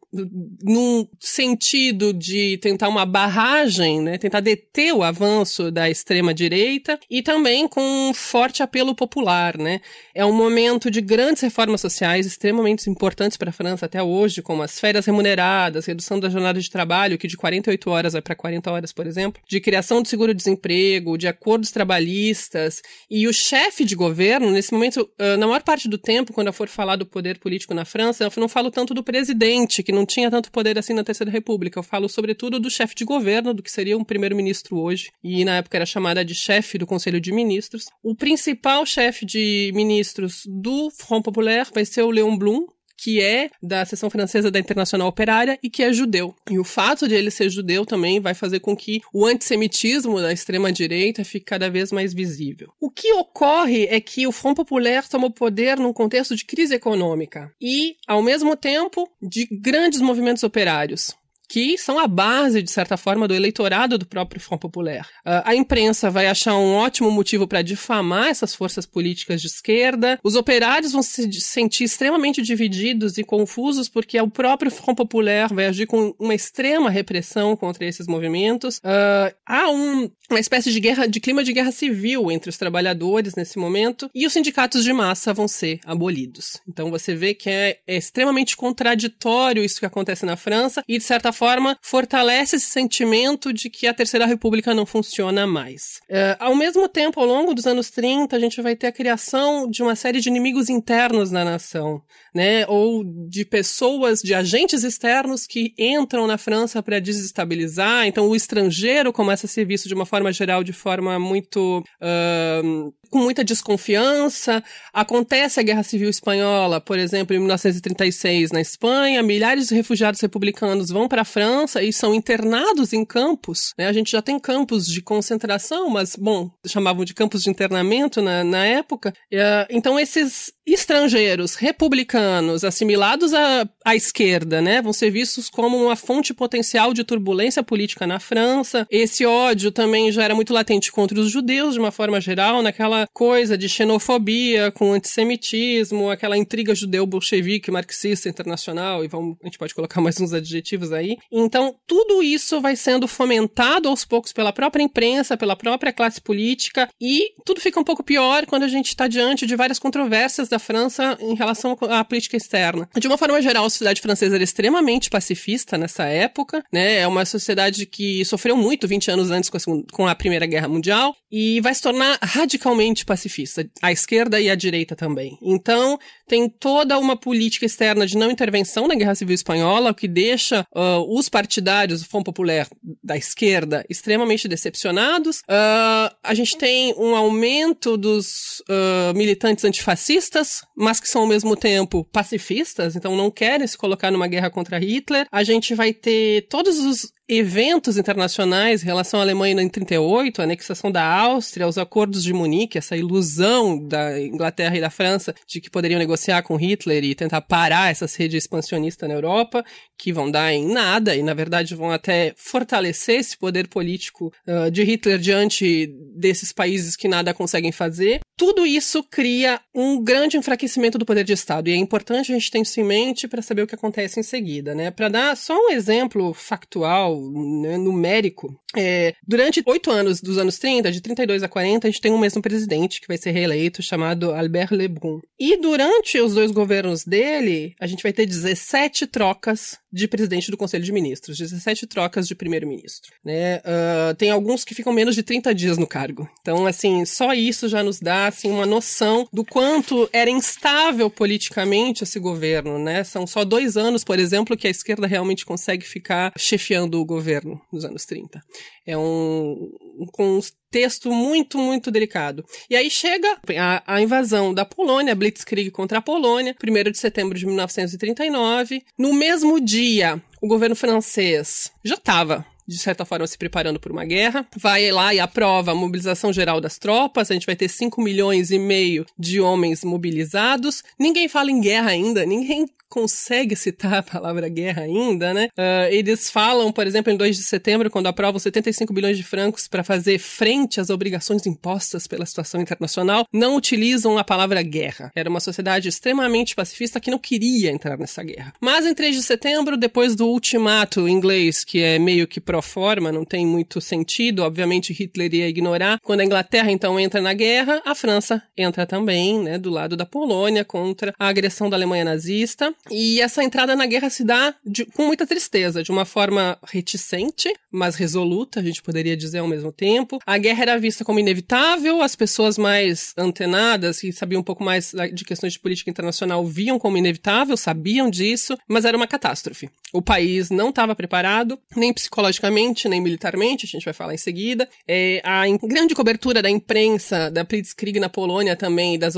num 0.63 1.07
sentido 1.19 2.13
de 2.13 2.57
tentar 2.57 2.89
uma 2.89 3.05
barragem, 3.05 4.01
né, 4.01 4.17
tentar 4.17 4.39
deter 4.39 4.93
o 4.93 5.03
avanço 5.03 5.71
da 5.71 5.89
extrema 5.89 6.33
direita 6.33 6.99
e 7.09 7.21
também 7.21 7.67
com 7.67 7.81
um 7.81 8.13
forte 8.13 8.63
apelo 8.63 8.93
popular, 8.93 9.57
né? 9.57 9.81
É 10.13 10.25
um 10.25 10.33
momento 10.33 10.91
de 10.91 11.01
grandes 11.01 11.41
reformas 11.41 11.81
sociais 11.81 12.25
extremamente 12.25 12.89
importantes 12.89 13.37
para 13.37 13.49
a 13.49 13.53
França 13.53 13.85
até 13.85 14.01
hoje, 14.03 14.41
como 14.41 14.63
as 14.63 14.79
férias 14.79 15.05
remuneradas, 15.05 15.85
redução 15.85 16.19
da 16.19 16.29
jornada 16.29 16.59
de 16.59 16.69
trabalho, 16.69 17.10
que 17.17 17.27
de 17.27 17.37
48 17.37 17.89
horas 17.89 18.13
vai 18.13 18.21
para 18.21 18.35
40 18.35 18.71
horas, 18.71 18.91
por 18.91 19.05
exemplo, 19.05 19.41
de 19.47 19.59
criação 19.59 20.01
do 20.01 20.07
seguro-desemprego 20.07 20.61
emprego, 20.61 21.17
de 21.17 21.27
acordos 21.27 21.71
trabalhistas, 21.71 22.81
e 23.09 23.27
o 23.27 23.33
chefe 23.33 23.83
de 23.83 23.95
governo, 23.95 24.51
nesse 24.51 24.71
momento, 24.73 25.09
na 25.39 25.47
maior 25.47 25.63
parte 25.63 25.89
do 25.89 25.97
tempo, 25.97 26.33
quando 26.33 26.47
eu 26.47 26.53
for 26.53 26.67
falar 26.67 26.95
do 26.95 27.05
poder 27.05 27.39
político 27.39 27.73
na 27.73 27.85
França, 27.85 28.23
eu 28.23 28.31
não 28.37 28.47
falo 28.47 28.69
tanto 28.69 28.93
do 28.93 29.03
presidente, 29.03 29.83
que 29.83 29.91
não 29.91 30.05
tinha 30.05 30.29
tanto 30.29 30.51
poder 30.51 30.77
assim 30.77 30.93
na 30.93 31.03
Terceira 31.03 31.31
República, 31.31 31.79
eu 31.79 31.83
falo 31.83 32.07
sobretudo 32.07 32.59
do 32.59 32.69
chefe 32.69 32.95
de 32.95 33.05
governo, 33.05 33.53
do 33.53 33.63
que 33.63 33.71
seria 33.71 33.97
um 33.97 34.03
primeiro-ministro 34.03 34.77
hoje, 34.77 35.11
e 35.23 35.43
na 35.43 35.57
época 35.57 35.77
era 35.77 35.85
chamada 35.85 36.23
de 36.23 36.35
chefe 36.35 36.77
do 36.77 36.85
Conselho 36.85 37.19
de 37.19 37.31
Ministros. 37.31 37.85
O 38.03 38.15
principal 38.15 38.85
chefe 38.85 39.25
de 39.25 39.71
ministros 39.73 40.43
do 40.45 40.89
Front 40.91 41.23
Populaire 41.23 41.69
vai 41.73 41.85
ser 41.85 42.03
o 42.03 42.11
Léon 42.11 42.37
Blum, 42.37 42.67
que 43.01 43.19
é 43.19 43.49
da 43.63 43.83
seção 43.83 44.11
francesa 44.11 44.51
da 44.51 44.59
Internacional 44.59 45.07
Operária 45.07 45.57
e 45.63 45.71
que 45.71 45.81
é 45.81 45.91
judeu. 45.91 46.35
E 46.49 46.59
o 46.59 46.63
fato 46.63 47.07
de 47.07 47.15
ele 47.15 47.31
ser 47.31 47.49
judeu 47.49 47.83
também 47.83 48.19
vai 48.19 48.35
fazer 48.35 48.59
com 48.59 48.77
que 48.77 49.01
o 49.11 49.25
antissemitismo 49.25 50.21
da 50.21 50.31
extrema-direita 50.31 51.25
fique 51.25 51.45
cada 51.45 51.67
vez 51.67 51.91
mais 51.91 52.13
visível. 52.13 52.71
O 52.79 52.91
que 52.91 53.11
ocorre 53.13 53.87
é 53.89 53.99
que 53.99 54.27
o 54.27 54.31
Front 54.31 54.55
Populaire 54.55 55.09
toma 55.09 55.31
poder 55.31 55.77
num 55.77 55.91
contexto 55.91 56.35
de 56.35 56.45
crise 56.45 56.75
econômica 56.75 57.51
e, 57.59 57.95
ao 58.07 58.21
mesmo 58.21 58.55
tempo, 58.55 59.09
de 59.19 59.47
grandes 59.51 59.99
movimentos 59.99 60.43
operários 60.43 61.15
que 61.51 61.77
são 61.77 61.99
a 61.99 62.07
base, 62.07 62.63
de 62.63 62.71
certa 62.71 62.95
forma, 62.95 63.27
do 63.27 63.33
eleitorado 63.33 63.97
do 63.97 64.05
próprio 64.05 64.39
Front 64.39 64.61
Populaire. 64.61 65.05
Uh, 65.25 65.43
a 65.43 65.53
imprensa 65.53 66.09
vai 66.09 66.27
achar 66.27 66.55
um 66.55 66.75
ótimo 66.75 67.11
motivo 67.11 67.45
para 67.45 67.61
difamar 67.61 68.29
essas 68.29 68.55
forças 68.55 68.85
políticas 68.85 69.41
de 69.41 69.47
esquerda. 69.47 70.17
Os 70.23 70.35
operários 70.35 70.93
vão 70.93 71.03
se 71.03 71.29
sentir 71.41 71.83
extremamente 71.83 72.41
divididos 72.41 73.17
e 73.17 73.23
confusos 73.25 73.89
porque 73.89 74.19
o 74.21 74.29
próprio 74.29 74.71
Front 74.71 74.95
Populaire 74.95 75.53
vai 75.53 75.65
agir 75.65 75.87
com 75.87 76.15
uma 76.17 76.33
extrema 76.33 76.89
repressão 76.89 77.53
contra 77.57 77.85
esses 77.85 78.07
movimentos. 78.07 78.77
Uh, 78.77 79.35
há 79.45 79.69
um, 79.69 80.09
uma 80.29 80.39
espécie 80.39 80.71
de 80.71 80.79
guerra, 80.79 81.05
de 81.05 81.19
clima 81.19 81.43
de 81.43 81.51
guerra 81.51 81.73
civil 81.73 82.31
entre 82.31 82.49
os 82.49 82.57
trabalhadores 82.57 83.35
nesse 83.35 83.59
momento 83.59 84.09
e 84.15 84.25
os 84.25 84.31
sindicatos 84.31 84.85
de 84.85 84.93
massa 84.93 85.33
vão 85.33 85.49
ser 85.49 85.81
abolidos. 85.85 86.61
Então 86.65 86.89
você 86.89 87.13
vê 87.13 87.33
que 87.33 87.49
é, 87.49 87.79
é 87.85 87.97
extremamente 87.97 88.55
contraditório 88.55 89.65
isso 89.65 89.81
que 89.81 89.85
acontece 89.85 90.25
na 90.25 90.37
França 90.37 90.81
e 90.87 90.97
de 90.97 91.03
certa 91.03 91.33
forma, 91.33 91.40
fortalece 91.81 92.55
esse 92.55 92.67
sentimento 92.67 93.53
de 93.53 93.69
que 93.69 93.87
a 93.87 93.93
Terceira 93.93 94.25
República 94.25 94.73
não 94.73 94.85
funciona 94.85 95.47
mais. 95.47 95.99
É, 96.09 96.35
ao 96.39 96.55
mesmo 96.55 96.87
tempo, 96.87 97.19
ao 97.19 97.25
longo 97.25 97.53
dos 97.53 97.65
anos 97.65 97.89
30, 97.89 98.35
a 98.35 98.39
gente 98.39 98.61
vai 98.61 98.75
ter 98.75 98.87
a 98.87 98.91
criação 98.91 99.69
de 99.69 99.81
uma 99.81 99.95
série 99.95 100.19
de 100.19 100.29
inimigos 100.29 100.69
internos 100.69 101.31
na 101.31 101.43
nação, 101.43 102.01
né? 102.33 102.65
Ou 102.67 103.03
de 103.03 103.45
pessoas, 103.45 104.21
de 104.21 104.33
agentes 104.33 104.83
externos 104.83 105.45
que 105.47 105.73
entram 105.77 106.27
na 106.27 106.37
França 106.37 106.81
para 106.81 106.99
desestabilizar. 106.99 108.05
Então, 108.05 108.27
o 108.27 108.35
estrangeiro 108.35 109.11
começa 109.11 109.45
a 109.45 109.49
ser 109.49 109.65
visto 109.65 109.87
de 109.87 109.93
uma 109.93 110.05
forma 110.05 110.31
geral, 110.31 110.63
de 110.63 110.73
forma 110.73 111.17
muito. 111.19 111.83
Uh, 112.01 112.93
com 113.11 113.19
muita 113.19 113.43
desconfiança. 113.43 114.63
Acontece 114.91 115.59
a 115.59 115.63
Guerra 115.63 115.83
Civil 115.83 116.09
Espanhola, 116.09 116.81
por 116.81 116.97
exemplo, 116.97 117.35
em 117.35 117.39
1936 117.39 118.51
na 118.51 118.61
Espanha, 118.61 119.21
milhares 119.21 119.67
de 119.67 119.75
refugiados 119.75 120.21
republicanos 120.21 120.89
vão 120.89 121.07
para 121.07 121.21
a 121.21 121.25
França 121.25 121.83
e 121.83 121.93
são 121.93 122.15
internados 122.15 122.93
em 122.93 123.05
campos. 123.05 123.73
Né? 123.77 123.87
A 123.87 123.93
gente 123.93 124.11
já 124.11 124.21
tem 124.21 124.39
campos 124.39 124.87
de 124.87 125.01
concentração, 125.01 125.89
mas, 125.89 126.15
bom, 126.15 126.49
chamavam 126.65 127.05
de 127.05 127.13
campos 127.13 127.43
de 127.43 127.49
internamento 127.49 128.21
na, 128.21 128.43
na 128.43 128.65
época. 128.65 129.13
Uh, 129.31 129.67
então, 129.69 129.99
esses 129.99 130.53
estrangeiros 130.73 131.55
republicanos 131.55 132.63
assimilados 132.63 133.33
à, 133.33 133.67
à 133.83 133.95
esquerda, 133.95 134.61
né, 134.61 134.81
vão 134.81 134.93
ser 134.93 135.09
vistos 135.09 135.49
como 135.49 135.77
uma 135.77 135.95
fonte 135.95 136.33
potencial 136.33 136.93
de 136.93 137.03
turbulência 137.03 137.63
política 137.63 138.07
na 138.07 138.19
França. 138.19 138.87
Esse 138.89 139.25
ódio 139.25 139.71
também 139.71 140.11
já 140.11 140.23
era 140.23 140.35
muito 140.35 140.53
latente 140.53 140.91
contra 140.91 141.19
os 141.19 141.29
judeus, 141.29 141.73
de 141.73 141.79
uma 141.79 141.91
forma 141.91 142.19
geral, 142.21 142.61
naquela 142.61 143.07
coisa 143.13 143.57
de 143.57 143.67
xenofobia 143.67 144.71
com 144.71 144.93
antissemitismo, 144.93 146.09
aquela 146.09 146.37
intriga 146.37 146.73
judeu-bolchevique, 146.73 147.71
marxista 147.71 148.29
internacional, 148.29 149.03
e 149.03 149.07
vamos, 149.07 149.37
a 149.41 149.47
gente 149.47 149.57
pode 149.57 149.75
colocar 149.75 150.01
mais 150.01 150.19
uns 150.19 150.33
adjetivos 150.33 150.91
aí. 150.91 151.17
Então, 151.31 151.75
tudo 151.87 152.23
isso 152.23 152.61
vai 152.61 152.75
sendo 152.75 153.07
fomentado 153.07 153.89
aos 153.89 154.05
poucos 154.05 154.31
pela 154.31 154.53
própria 154.53 154.83
imprensa, 154.83 155.37
pela 155.37 155.55
própria 155.55 155.91
classe 155.91 156.21
política, 156.21 156.87
e 156.99 157.31
tudo 157.45 157.59
fica 157.59 157.79
um 157.79 157.83
pouco 157.83 158.03
pior 158.03 158.45
quando 158.45 158.63
a 158.63 158.67
gente 158.67 158.87
está 158.87 159.07
diante 159.07 159.45
de 159.45 159.55
várias 159.55 159.79
controvérsias 159.79 160.47
da 160.47 160.59
França 160.61 161.17
em 161.19 161.35
relação 161.35 161.77
à 161.89 162.05
política 162.05 162.37
externa. 162.37 162.87
De 162.97 163.07
uma 163.07 163.17
forma 163.17 163.41
geral, 163.41 163.65
a 163.65 163.69
sociedade 163.69 164.01
francesa 164.01 164.35
era 164.35 164.43
extremamente 164.43 165.09
pacifista 165.09 165.77
nessa 165.77 166.05
época, 166.05 166.63
né? 166.71 166.99
É 166.99 167.07
uma 167.07 167.25
sociedade 167.25 167.85
que 167.85 168.23
sofreu 168.23 168.55
muito 168.55 168.87
20 168.87 169.11
anos 169.11 169.31
antes 169.31 169.49
com 169.49 169.57
a, 169.57 169.59
segunda, 169.59 169.85
com 169.91 170.07
a 170.07 170.15
Primeira 170.15 170.45
Guerra 170.45 170.69
Mundial 170.69 171.13
e 171.31 171.59
vai 171.61 171.73
se 171.73 171.81
tornar 171.81 172.17
radicalmente 172.21 173.05
pacifista, 173.05 173.65
a 173.81 173.91
esquerda 173.91 174.39
e 174.39 174.49
a 174.49 174.55
direita 174.55 174.95
também. 174.95 175.37
Então, 175.41 175.97
tem 176.27 176.47
toda 176.47 176.97
uma 176.99 177.17
política 177.17 177.65
externa 177.65 178.05
de 178.05 178.17
não 178.17 178.31
intervenção 178.31 178.87
na 178.87 178.95
Guerra 178.95 179.15
Civil 179.15 179.35
Espanhola, 179.35 179.91
o 179.91 179.95
que 179.95 180.07
deixa 180.07 180.65
uh, 180.75 181.17
os 181.17 181.27
partidários 181.27 182.01
do 182.01 182.07
Front 182.07 182.23
Popular 182.23 182.67
da 183.03 183.17
esquerda 183.17 183.85
extremamente 183.89 184.47
decepcionados. 184.47 185.39
Uh, 185.39 186.15
a 186.23 186.33
gente 186.33 186.57
tem 186.57 186.93
um 186.97 187.15
aumento 187.15 187.97
dos 187.97 188.61
uh, 188.61 189.15
militantes 189.15 189.65
antifascistas, 189.65 190.40
mas 190.75 190.99
que 190.99 191.07
são 191.07 191.21
ao 191.21 191.27
mesmo 191.27 191.55
tempo 191.55 192.03
pacifistas, 192.05 192.95
então 192.95 193.15
não 193.15 193.31
querem 193.31 193.67
se 193.67 193.77
colocar 193.77 194.11
numa 194.11 194.27
guerra 194.27 194.49
contra 194.49 194.79
Hitler. 194.79 195.27
A 195.31 195.43
gente 195.43 195.73
vai 195.75 195.93
ter 195.93 196.47
todos 196.49 196.79
os 196.79 197.13
eventos 197.33 197.97
internacionais 197.97 198.83
em 198.83 198.85
relação 198.85 199.21
à 199.21 199.23
Alemanha 199.23 199.61
em 199.61 199.69
38, 199.69 200.41
a 200.41 200.43
anexação 200.43 200.91
da 200.91 201.01
Áustria, 201.01 201.65
os 201.65 201.77
acordos 201.77 202.25
de 202.25 202.33
Munique, 202.33 202.77
essa 202.77 202.97
ilusão 202.97 203.81
da 203.81 204.21
Inglaterra 204.21 204.75
e 204.75 204.81
da 204.81 204.89
França 204.89 205.33
de 205.47 205.61
que 205.61 205.69
poderiam 205.69 205.97
negociar 205.97 206.43
com 206.43 206.57
Hitler 206.57 207.05
e 207.05 207.15
tentar 207.15 207.39
parar 207.39 207.89
essa 207.89 208.05
sede 208.05 208.35
expansionista 208.35 209.07
na 209.07 209.13
Europa, 209.13 209.63
que 209.97 210.11
vão 210.11 210.29
dar 210.29 210.51
em 210.51 210.67
nada 210.67 211.15
e, 211.15 211.23
na 211.23 211.33
verdade, 211.33 211.73
vão 211.73 211.89
até 211.89 212.33
fortalecer 212.35 213.21
esse 213.21 213.37
poder 213.37 213.69
político 213.69 214.33
uh, 214.45 214.69
de 214.69 214.83
Hitler 214.83 215.17
diante 215.17 215.87
desses 216.13 216.51
países 216.51 216.97
que 216.97 217.07
nada 217.07 217.33
conseguem 217.33 217.71
fazer. 217.71 218.19
Tudo 218.35 218.65
isso 218.65 219.03
cria 219.03 219.61
um 219.73 220.03
grande 220.03 220.35
enfraquecimento 220.35 220.97
do 220.97 221.05
poder 221.05 221.23
de 221.23 221.31
Estado 221.31 221.69
e 221.69 221.73
é 221.73 221.75
importante 221.75 222.31
a 222.31 222.35
gente 222.35 222.51
ter 222.51 222.59
isso 222.59 222.79
em 222.79 222.83
mente 222.83 223.27
para 223.27 223.41
saber 223.41 223.61
o 223.61 223.67
que 223.67 223.75
acontece 223.75 224.19
em 224.19 224.23
seguida, 224.23 224.75
né? 224.75 224.91
Para 224.91 225.07
dar 225.07 225.37
só 225.37 225.55
um 225.55 225.69
exemplo 225.69 226.33
factual 226.33 227.20
né, 227.61 227.77
numérico, 227.77 228.55
é, 228.75 229.13
durante 229.27 229.61
oito 229.65 229.91
anos 229.91 230.21
dos 230.21 230.37
anos 230.37 230.57
30, 230.57 230.91
de 230.91 231.01
32 231.01 231.43
a 231.43 231.49
40, 231.49 231.87
a 231.87 231.91
gente 231.91 232.01
tem 232.01 232.11
um 232.11 232.17
mesmo 232.17 232.41
presidente 232.41 233.01
que 233.01 233.07
vai 233.07 233.17
ser 233.17 233.31
reeleito, 233.31 233.83
chamado 233.83 234.33
Albert 234.33 234.69
Lebrun. 234.71 235.19
E 235.39 235.57
durante 235.57 236.19
os 236.19 236.33
dois 236.33 236.51
governos 236.51 237.03
dele, 237.03 237.75
a 237.79 237.87
gente 237.87 238.03
vai 238.03 238.13
ter 238.13 238.25
17 238.25 239.07
trocas 239.07 239.77
de 239.91 240.07
presidente 240.07 240.49
do 240.49 240.57
Conselho 240.57 240.83
de 240.83 240.91
Ministros, 240.91 241.37
17 241.37 241.85
trocas 241.85 242.27
de 242.27 242.33
primeiro-ministro. 242.33 243.11
Né? 243.25 243.57
Uh, 243.57 244.15
tem 244.17 244.31
alguns 244.31 244.63
que 244.63 244.73
ficam 244.73 244.93
menos 244.93 245.15
de 245.15 245.23
30 245.23 245.53
dias 245.53 245.77
no 245.77 245.85
cargo. 245.85 246.29
Então, 246.39 246.65
assim, 246.65 247.03
só 247.03 247.33
isso 247.33 247.67
já 247.67 247.83
nos 247.83 247.99
dá 247.99 248.27
assim, 248.27 248.49
uma 248.49 248.65
noção 248.65 249.27
do 249.33 249.43
quanto 249.43 250.09
era 250.13 250.29
instável 250.29 251.09
politicamente 251.09 252.03
esse 252.03 252.19
governo. 252.19 252.79
Né? 252.79 253.03
São 253.03 253.27
só 253.27 253.43
dois 253.43 253.75
anos, 253.75 254.03
por 254.03 254.17
exemplo, 254.17 254.55
que 254.55 254.67
a 254.67 254.71
esquerda 254.71 255.07
realmente 255.07 255.45
consegue 255.45 255.85
ficar 255.85 256.31
chefiando 256.37 257.01
o 257.01 257.05
governo 257.11 257.61
nos 257.71 257.83
anos 257.83 258.05
30. 258.05 258.41
É 258.85 258.97
um, 258.97 259.69
um 259.99 260.05
contexto 260.11 261.11
muito, 261.11 261.57
muito 261.57 261.91
delicado. 261.91 262.43
E 262.69 262.75
aí 262.75 262.89
chega 262.89 263.37
a, 263.59 263.95
a, 263.95 264.01
invasão 264.01 264.53
da 264.53 264.65
Polônia, 264.65 265.15
Blitzkrieg 265.15 265.71
contra 265.71 265.99
a 265.99 266.01
Polônia, 266.01 266.55
1 266.61 266.91
de 266.91 266.97
setembro 266.97 267.37
de 267.37 267.45
1939. 267.45 268.83
No 268.97 269.13
mesmo 269.13 269.59
dia, 269.59 270.21
o 270.41 270.47
governo 270.47 270.75
francês 270.75 271.71
já 271.83 271.95
estava 271.95 272.45
de 272.71 272.77
certa 272.77 273.05
forma, 273.05 273.27
se 273.27 273.37
preparando 273.37 273.79
por 273.79 273.91
uma 273.91 274.05
guerra. 274.05 274.47
Vai 274.57 274.91
lá 274.91 275.13
e 275.13 275.19
aprova 275.19 275.71
a 275.71 275.75
mobilização 275.75 276.31
geral 276.31 276.61
das 276.61 276.77
tropas. 276.77 277.29
A 277.29 277.33
gente 277.33 277.45
vai 277.45 277.55
ter 277.55 277.67
5 277.67 278.01
milhões 278.01 278.51
e 278.51 278.57
meio 278.57 279.05
de 279.17 279.41
homens 279.41 279.83
mobilizados. 279.83 280.83
Ninguém 280.99 281.27
fala 281.27 281.51
em 281.51 281.59
guerra 281.59 281.91
ainda, 281.91 282.25
ninguém 282.25 282.65
consegue 282.91 283.55
citar 283.55 283.93
a 283.93 284.03
palavra 284.03 284.49
guerra 284.49 284.83
ainda, 284.83 285.33
né? 285.33 285.47
Uh, 285.57 285.87
eles 285.89 286.29
falam, 286.29 286.71
por 286.73 286.85
exemplo, 286.85 287.11
em 287.11 287.15
2 287.15 287.37
de 287.37 287.43
setembro, 287.43 287.89
quando 287.89 288.07
aprovam 288.07 288.37
75 288.37 288.93
bilhões 288.93 289.15
de 289.15 289.23
francos 289.23 289.65
para 289.65 289.81
fazer 289.81 290.19
frente 290.19 290.81
às 290.81 290.89
obrigações 290.89 291.47
impostas 291.47 292.05
pela 292.05 292.25
situação 292.25 292.59
internacional, 292.59 293.25
não 293.31 293.55
utilizam 293.55 294.17
a 294.17 294.25
palavra 294.25 294.61
guerra. 294.61 295.09
Era 295.15 295.29
uma 295.29 295.39
sociedade 295.39 295.87
extremamente 295.87 296.53
pacifista 296.53 296.99
que 296.99 297.09
não 297.09 297.17
queria 297.17 297.71
entrar 297.71 297.97
nessa 297.97 298.21
guerra. 298.21 298.53
Mas 298.59 298.85
em 298.85 298.93
3 298.93 299.15
de 299.15 299.23
setembro, 299.23 299.77
depois 299.77 300.13
do 300.13 300.27
ultimato 300.27 301.07
inglês, 301.07 301.63
que 301.63 301.81
é 301.81 301.97
meio 301.97 302.27
que 302.27 302.41
forma, 302.61 303.11
não 303.11 303.25
tem 303.25 303.45
muito 303.45 303.79
sentido, 303.81 304.43
obviamente 304.43 304.93
Hitler 304.93 305.33
ia 305.33 305.47
ignorar. 305.47 305.99
Quando 306.03 306.21
a 306.21 306.25
Inglaterra 306.25 306.71
então 306.71 306.99
entra 306.99 307.21
na 307.21 307.33
guerra, 307.33 307.81
a 307.85 307.95
França 307.95 308.41
entra 308.57 308.85
também, 308.85 309.39
né, 309.39 309.57
do 309.57 309.69
lado 309.69 309.95
da 309.95 310.05
Polônia 310.05 310.63
contra 310.65 311.13
a 311.17 311.27
agressão 311.27 311.69
da 311.69 311.77
Alemanha 311.77 312.05
nazista. 312.05 312.73
E 312.89 313.21
essa 313.21 313.43
entrada 313.43 313.75
na 313.75 313.85
guerra 313.85 314.09
se 314.09 314.23
dá 314.23 314.53
de, 314.65 314.85
com 314.85 315.05
muita 315.05 315.25
tristeza, 315.25 315.83
de 315.83 315.91
uma 315.91 316.05
forma 316.05 316.57
reticente, 316.67 317.53
mas 317.71 317.95
resoluta, 317.95 318.59
a 318.59 318.63
gente 318.63 318.81
poderia 318.81 319.15
dizer 319.15 319.39
ao 319.39 319.47
mesmo 319.47 319.71
tempo. 319.71 320.19
A 320.25 320.37
guerra 320.37 320.63
era 320.63 320.79
vista 320.79 321.05
como 321.05 321.19
inevitável, 321.19 322.01
as 322.01 322.15
pessoas 322.15 322.57
mais 322.57 323.13
antenadas, 323.17 323.99
que 323.99 324.11
sabiam 324.11 324.41
um 324.41 324.43
pouco 324.43 324.63
mais 324.63 324.93
de 325.13 325.23
questões 325.23 325.53
de 325.53 325.59
política 325.59 325.89
internacional, 325.89 326.45
viam 326.45 326.77
como 326.77 326.97
inevitável, 326.97 327.55
sabiam 327.55 328.09
disso, 328.09 328.57
mas 328.67 328.85
era 328.85 328.97
uma 328.97 329.07
catástrofe. 329.07 329.69
O 329.93 330.01
país 330.01 330.49
não 330.49 330.69
estava 330.69 330.95
preparado, 330.95 331.59
nem 331.75 331.93
psicologicamente, 331.93 332.50
nem 332.51 333.01
militarmente, 333.01 333.65
a 333.65 333.69
gente 333.69 333.85
vai 333.85 333.93
falar 333.93 334.13
em 334.13 334.17
seguida. 334.17 334.67
É, 334.87 335.21
a 335.23 335.43
grande 335.63 335.95
cobertura 335.95 336.41
da 336.41 336.49
imprensa 336.49 337.29
da 337.31 337.43
Blitzkrieg 337.43 337.99
na 337.99 338.09
Polônia 338.09 338.55
também, 338.55 338.97
das 338.99 339.15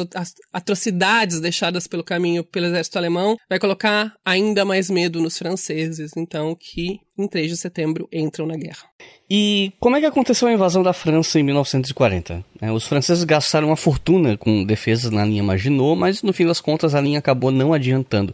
atrocidades 0.52 1.40
deixadas 1.40 1.88
pelo 1.88 2.04
caminho 2.04 2.44
pelo 2.44 2.68
exército 2.68 2.98
alemão, 2.98 3.38
vai 3.50 3.60
colocar 3.60 4.14
ainda 4.26 4.64
mais 4.64 4.90
medo 4.90 5.22
nos 5.22 5.38
franceses, 5.38 6.12
então, 6.16 6.56
que 6.56 7.00
em 7.18 7.28
3 7.28 7.50
de 7.50 7.58
setembro 7.58 8.08
entram 8.12 8.46
na 8.46 8.56
guerra. 8.56 8.88
E 9.30 9.72
como 9.80 9.96
é 9.96 10.00
que 10.00 10.06
aconteceu 10.06 10.48
a 10.48 10.54
invasão 10.54 10.84
da 10.84 10.94
França 10.94 11.40
em 11.40 11.44
1940? 11.44 12.44
É, 12.62 12.72
os 12.72 12.86
franceses 12.86 13.24
gastaram 13.24 13.68
uma 13.68 13.76
fortuna 13.76 14.38
com 14.38 14.64
defesas 14.64 15.12
na 15.12 15.26
linha 15.26 15.44
Maginot, 15.44 16.00
mas 16.00 16.22
no 16.22 16.34
fim 16.34 16.46
das 16.46 16.62
contas 16.62 16.96
a 16.96 17.02
linha 17.02 17.20
acabou 17.20 17.52
não 17.52 17.74
adiantando. 17.74 18.34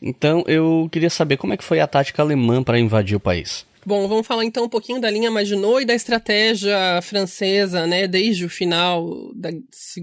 Então 0.00 0.44
eu 0.46 0.88
queria 0.90 1.10
saber 1.10 1.36
como 1.36 1.52
é 1.52 1.56
que 1.56 1.64
foi 1.64 1.80
a 1.80 1.86
tática 1.86 2.22
alemã 2.22 2.62
para 2.62 2.78
invadir 2.78 3.16
o 3.16 3.20
país. 3.20 3.66
Bom, 3.84 4.06
vamos 4.06 4.26
falar 4.26 4.44
então 4.44 4.64
um 4.64 4.68
pouquinho 4.68 5.00
da 5.00 5.10
linha 5.10 5.30
Maginot 5.30 5.82
e 5.82 5.86
da 5.86 5.94
estratégia 5.94 7.00
francesa, 7.02 7.86
né, 7.86 8.06
desde 8.06 8.44
o 8.44 8.48
final 8.48 9.32
da, 9.34 9.48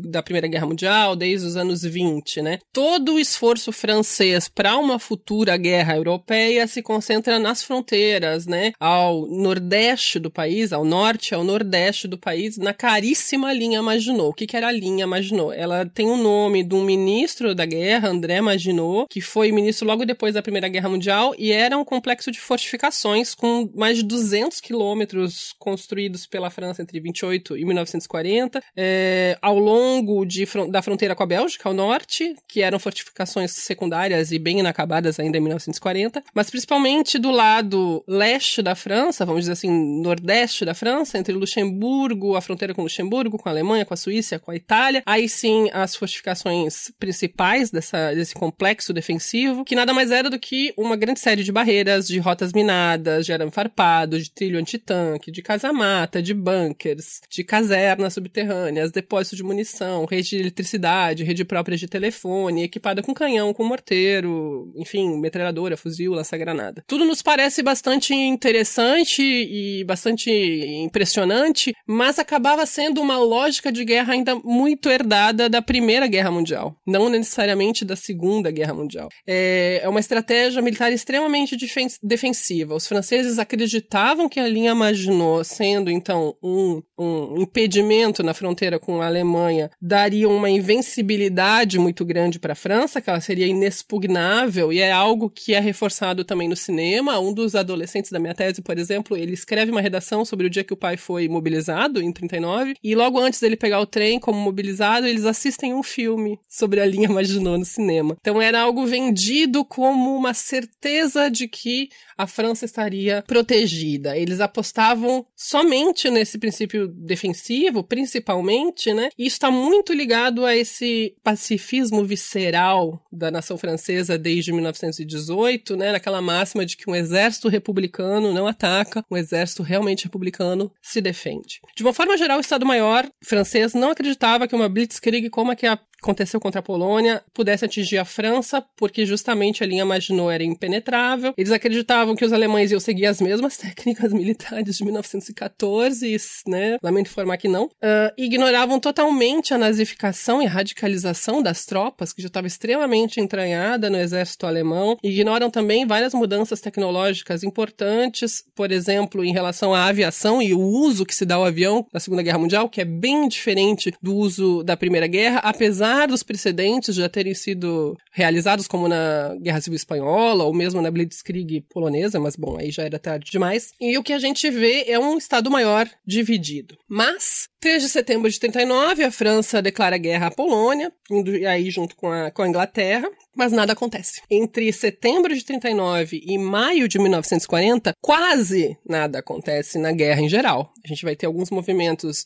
da 0.10 0.24
Primeira 0.24 0.48
Guerra 0.48 0.66
Mundial, 0.66 1.16
desde 1.16 1.46
os 1.46 1.56
anos 1.56 1.84
20, 1.84 2.42
né. 2.42 2.60
Todo 2.74 3.14
o 3.14 3.20
esforço 3.20 3.72
francês 3.72 4.48
para 4.48 4.78
uma 4.78 4.98
futura 4.98 5.56
guerra 5.58 5.96
europeia 5.96 6.66
se 6.66 6.82
concentra 6.82 7.38
nas 7.38 7.62
fronteiras, 7.62 8.48
né, 8.48 8.74
ao 8.80 9.28
nordeste 9.28 10.18
do 10.18 10.32
país, 10.32 10.74
ao 10.74 10.84
norte, 10.84 11.36
ao 11.36 11.44
nordeste 11.44 12.08
do 12.08 12.18
país, 12.18 12.58
na 12.58 12.74
caríssima 12.74 13.54
linha 13.54 13.84
Maginot. 13.84 14.30
O 14.30 14.34
que, 14.34 14.48
que 14.48 14.58
era 14.58 14.70
a 14.70 14.72
linha 14.72 15.06
Maginot? 15.06 15.56
Ela 15.56 15.86
tem 15.86 16.10
o 16.10 16.18
nome 16.18 16.64
de 16.64 16.74
um 16.74 16.84
ministro 16.84 17.54
da 17.54 17.66
guerra, 17.66 18.10
André 18.10 18.42
Maginot, 18.42 19.06
que 19.08 19.22
foi 19.22 19.52
ministro 19.52 19.88
logo 19.88 20.04
depois 20.04 20.34
da 20.34 20.42
Primeira 20.42 20.68
Guerra 20.68 20.90
Mundial 20.90 21.36
e 21.38 21.52
era 21.52 21.78
um 21.78 21.86
complexo 21.86 22.32
de 22.32 22.40
fortificações 22.40 23.36
com 23.36 23.67
mais 23.76 23.98
de 23.98 24.04
200 24.04 24.60
quilômetros 24.60 25.54
construídos 25.60 26.26
pela 26.26 26.50
França 26.50 26.82
entre 26.82 27.00
28 27.00 27.58
e 27.58 27.66
1940, 27.66 28.62
é, 28.76 29.38
ao 29.42 29.58
longo 29.58 30.26
de, 30.26 30.46
da 30.70 30.82
fronteira 30.82 31.16
com 31.16 31.24
a 31.24 31.28
Bélgica, 31.28 31.68
ao 31.68 31.74
norte, 31.74 32.36
que 32.48 32.62
eram 32.62 32.80
fortificações 32.80 33.52
secundárias 33.52 34.32
e 34.32 34.40
bem 34.40 34.60
inacabadas 34.60 35.20
ainda 35.20 35.38
em 35.38 35.42
1940, 35.42 36.24
mas 36.34 36.50
principalmente 36.50 37.18
do 37.18 37.32
lado 37.32 38.04
leste 38.08 38.62
da 38.62 38.76
França, 38.76 39.26
vamos 39.26 39.42
dizer 39.42 39.54
assim, 39.54 40.02
nordeste 40.02 40.66
da 40.66 40.74
França, 40.74 41.18
entre 41.18 41.34
Luxemburgo, 41.34 42.36
a 42.36 42.42
fronteira 42.42 42.74
com 42.74 42.84
Luxemburgo, 42.84 43.38
com 43.38 43.50
a 43.50 43.52
Alemanha, 43.52 43.86
com 43.86 43.94
a 43.94 43.98
Suíça, 43.98 44.40
com 44.40 44.52
a 44.52 44.56
Itália, 44.56 45.04
aí 45.06 45.28
sim 45.28 45.70
as 45.74 45.96
fortificações 45.96 46.92
principais 47.00 47.72
dessa, 47.72 48.14
desse 48.14 48.34
complexo 48.34 48.94
defensivo, 48.94 49.64
que 49.64 49.76
nada 49.76 49.94
mais 49.94 50.12
era 50.12 50.30
do 50.30 50.40
que 50.40 50.74
uma 50.78 50.96
grande 50.96 51.20
série 51.20 51.44
de 51.44 51.52
barreiras, 51.52 52.08
de 52.08 52.20
rotas 52.20 52.54
minadas, 52.54 53.26
de 53.26 53.34
arame 53.34 53.52
farpado, 53.58 54.20
de 54.20 54.30
trilho 54.30 54.60
antitanque, 54.60 55.32
de 55.32 55.42
casa-mata, 55.42 56.22
de 56.22 56.32
bunkers, 56.32 57.22
de 57.28 57.44
casernas 57.44 58.14
subterrâneas, 58.14 58.92
depósito 58.92 59.36
de 59.36 59.42
munição, 59.42 60.06
rede 60.06 60.30
de 60.30 60.38
eletricidade, 60.38 61.24
rede 61.24 61.44
própria 61.44 61.76
de 61.76 61.88
telefone, 61.88 62.62
equipada 62.62 63.02
com 63.02 63.16
canhão, 63.16 63.56
com 63.56 63.64
morteiro, 63.64 64.72
enfim, 64.76 65.20
metralhadora, 65.20 65.76
fuzil, 65.76 66.12
lança-granada. 66.14 66.84
Tudo 66.86 67.04
nos 67.04 67.24
parece 67.24 67.64
bastante 67.64 68.14
interessante 68.14 69.24
e 69.24 69.84
bastante 69.86 70.30
impressionante, 70.30 71.74
mas 71.88 72.20
acabava 72.20 72.64
sendo 72.68 73.02
uma 73.02 73.18
lógica 73.18 73.72
de 73.72 73.84
guerra 73.84 74.14
ainda 74.14 74.36
muito 74.36 74.88
herdada 74.88 75.50
da 75.50 75.64
Primeira 75.64 76.06
Guerra 76.06 76.30
Mundial, 76.30 76.80
não 76.86 77.10
necessariamente 77.10 77.84
da 77.84 77.96
Segunda 77.96 78.52
Guerra 78.52 78.76
Mundial. 78.76 79.10
É, 79.26 79.80
é 79.82 79.90
uma 79.90 80.00
estratégia 80.00 80.62
militar 80.62 80.92
extremamente 80.92 81.58
defensiva. 82.04 82.76
Os 82.76 82.86
franceses 82.86 83.40
acreditavam 83.48 84.28
que 84.28 84.40
a 84.40 84.48
linha 84.48 84.76
Maginot, 84.76 85.48
sendo 85.48 85.90
então 85.90 86.36
um, 86.44 86.82
um 86.98 87.42
impedimento 87.42 88.22
na 88.22 88.34
fronteira 88.34 88.78
com 88.78 89.02
a 89.02 89.08
Alemanha, 89.08 89.72
daria 89.82 90.28
uma 90.28 90.50
invencibilidade 90.50 91.80
muito 91.80 92.04
grande 92.04 92.40
para 92.40 92.54
a 92.54 92.56
França, 92.56 93.02
que 93.02 93.10
ela 93.10 93.22
seria 93.22 93.48
inexpugnável, 93.48 94.72
e 94.72 94.80
é 94.80 94.92
algo 94.92 95.30
que 95.30 95.54
é 95.54 95.60
reforçado 95.60 96.26
também 96.26 96.50
no 96.50 96.56
cinema. 96.56 97.20
Um 97.20 97.34
dos 97.34 97.56
adolescentes 97.56 98.12
da 98.12 98.20
minha 98.20 98.36
tese, 98.36 98.62
por 98.62 98.78
exemplo, 98.78 99.16
ele 99.16 99.34
escreve 99.34 99.72
uma 99.72 99.82
redação 99.82 100.26
sobre 100.26 100.48
o 100.48 100.50
dia 100.50 100.64
que 100.64 100.74
o 100.74 100.78
pai 100.78 100.98
foi 100.98 101.30
mobilizado, 101.30 102.02
em 102.02 102.12
39, 102.12 102.76
e 102.84 102.96
logo 102.96 103.20
antes 103.20 103.40
dele 103.40 103.56
pegar 103.56 103.80
o 103.80 103.86
trem 103.86 104.20
como 104.20 104.40
mobilizado, 104.40 105.08
eles 105.08 105.26
assistem 105.26 105.74
um 105.74 105.84
filme 105.84 106.38
sobre 106.50 106.82
a 106.82 106.86
linha 106.86 107.08
Maginot 107.10 107.58
no 107.58 107.66
cinema. 107.66 108.18
Então 108.20 108.42
era 108.42 108.62
algo 108.62 108.86
vendido 108.86 109.64
como 109.64 110.16
uma 110.16 110.34
certeza 110.34 111.30
de 111.30 111.48
que 111.48 111.90
a 112.18 112.26
França 112.26 112.66
estaria 112.66 113.24
protegida. 113.38 114.18
Eles 114.18 114.40
apostavam 114.40 115.24
somente 115.36 116.10
nesse 116.10 116.40
princípio 116.40 116.88
defensivo, 116.88 117.84
principalmente, 117.84 118.92
né? 118.94 119.10
E 119.16 119.28
está 119.28 119.52
muito 119.52 119.94
ligado 119.94 120.44
a 120.44 120.56
esse 120.56 121.16
pacifismo 121.24 122.04
visceral 122.04 123.00
da 123.12 123.30
nação 123.30 123.56
francesa 123.56 124.18
desde 124.18 124.52
1918, 124.52 125.78
né? 125.78 125.92
Naquela 125.92 126.20
máxima 126.20 126.66
de 126.66 126.76
que 126.76 126.90
um 126.90 126.96
exército 126.96 127.48
republicano 127.48 128.34
não 128.34 128.48
ataca, 128.48 129.06
um 129.12 129.16
exército 129.16 129.62
realmente 129.62 130.06
republicano 130.06 130.72
se 130.82 131.00
defende. 131.00 131.62
De 131.76 131.84
uma 131.84 131.94
forma 131.94 132.18
geral, 132.18 132.40
o 132.40 132.42
Estado-Maior 132.42 133.08
francês 133.24 133.76
não 133.76 133.92
acreditava 133.92 134.48
que 134.48 134.56
uma 134.56 134.68
blitzkrieg 134.68 135.30
como 135.30 135.52
a 135.52 135.56
que 135.56 135.68
aconteceu 136.02 136.40
contra 136.40 136.60
a 136.60 136.64
Polônia 136.64 137.24
pudesse 137.34 137.66
atingir 137.66 137.98
a 137.98 138.06
França, 138.06 138.64
porque 138.76 139.06
justamente 139.06 139.64
a 139.64 139.68
linha 139.68 139.86
Maginot 139.86 140.32
era 140.32 140.44
impenetrável. 140.44 141.34
Eles 141.38 141.52
acreditavam 141.52 142.16
que 142.16 142.26
os 142.26 142.34
alemães 142.34 142.72
iam 142.72 142.80
seguir 142.80 143.06
as 143.08 143.20
mesmas 143.20 143.58
técnicas 143.58 144.14
militares 144.14 144.78
de 144.78 144.84
1914, 144.84 146.18
né? 146.48 146.78
Lamento 146.82 147.10
informar 147.10 147.38
que 147.38 147.48
não. 147.48 147.66
Uh, 147.66 148.14
ignoravam 148.18 148.80
totalmente 148.80 149.54
a 149.54 149.58
nazificação 149.58 150.42
e 150.42 150.46
radicalização 150.46 151.42
das 151.42 151.66
tropas, 151.66 152.14
que 152.14 152.22
já 152.22 152.28
estava 152.28 152.48
extremamente 152.48 153.20
entranhada 153.20 153.90
no 153.90 153.98
exército 153.98 154.46
alemão. 154.46 154.98
Ignoram 155.04 155.50
também 155.50 155.86
várias 155.86 156.14
mudanças 156.14 156.62
tecnológicas 156.62 157.44
importantes, 157.44 158.44
por 158.56 158.72
exemplo, 158.72 159.24
em 159.24 159.34
relação 159.34 159.74
à 159.74 159.86
aviação 159.86 160.42
e 160.42 160.54
o 160.54 160.60
uso 160.60 161.06
que 161.06 161.16
se 161.16 161.26
dá 161.26 161.36
ao 161.36 161.46
avião 161.46 161.86
na 161.94 162.00
Segunda 162.00 162.22
Guerra 162.22 162.40
Mundial, 162.40 162.70
que 162.70 162.82
é 162.82 162.86
bem 162.86 163.28
diferente 163.28 163.94
do 164.02 164.16
uso 164.16 164.64
da 164.64 164.78
Primeira 164.78 165.08
Guerra, 165.08 165.40
apesar 165.40 165.87
dos 166.08 166.24
precedentes 166.24 166.96
já 166.96 167.08
terem 167.08 167.34
sido 167.34 167.98
realizados, 168.12 168.68
como 168.68 168.88
na 168.88 169.36
Guerra 169.42 169.62
Civil 169.62 169.78
Espanhola 169.78 170.44
ou 170.44 170.54
mesmo 170.54 170.82
na 170.82 170.92
Blitzkrieg 170.92 171.62
polonesa, 171.70 172.20
mas 172.20 172.36
bom, 172.36 172.58
aí 172.58 172.72
já 172.72 172.84
era 172.84 173.00
tarde 173.00 173.32
demais. 173.32 173.74
E 173.80 173.98
o 173.98 174.04
que 174.04 174.14
a 174.14 174.20
gente 174.20 174.50
vê 174.50 174.86
é 174.88 175.00
um 175.00 175.18
Estado-Maior 175.18 175.90
dividido. 176.06 176.78
Mas, 176.90 177.48
3 177.60 177.84
de 177.84 177.90
setembro 177.90 178.30
de 178.30 178.40
39, 178.40 179.04
a 179.04 179.12
França 179.12 179.62
declara 179.62 179.98
guerra 179.98 180.28
à 180.28 180.32
Polônia, 180.32 180.92
indo 181.10 181.32
aí 181.48 181.70
junto 181.70 181.96
com 181.96 182.12
a, 182.12 182.32
com 182.32 182.42
a 182.42 182.48
Inglaterra, 182.48 183.10
mas 183.36 183.52
nada 183.52 183.74
acontece. 183.74 184.22
Entre 184.30 184.72
setembro 184.74 185.34
de 185.36 185.44
39 185.44 186.22
e 186.26 186.38
maio 186.38 186.88
de 186.88 186.98
1940, 186.98 187.94
quase 188.02 188.78
nada 188.88 189.20
acontece 189.20 189.78
na 189.78 189.92
guerra 189.92 190.22
em 190.22 190.30
geral. 190.30 190.74
A 190.84 190.88
gente 190.88 191.06
vai 191.06 191.16
ter 191.16 191.28
alguns 191.28 191.52
movimentos 191.52 192.26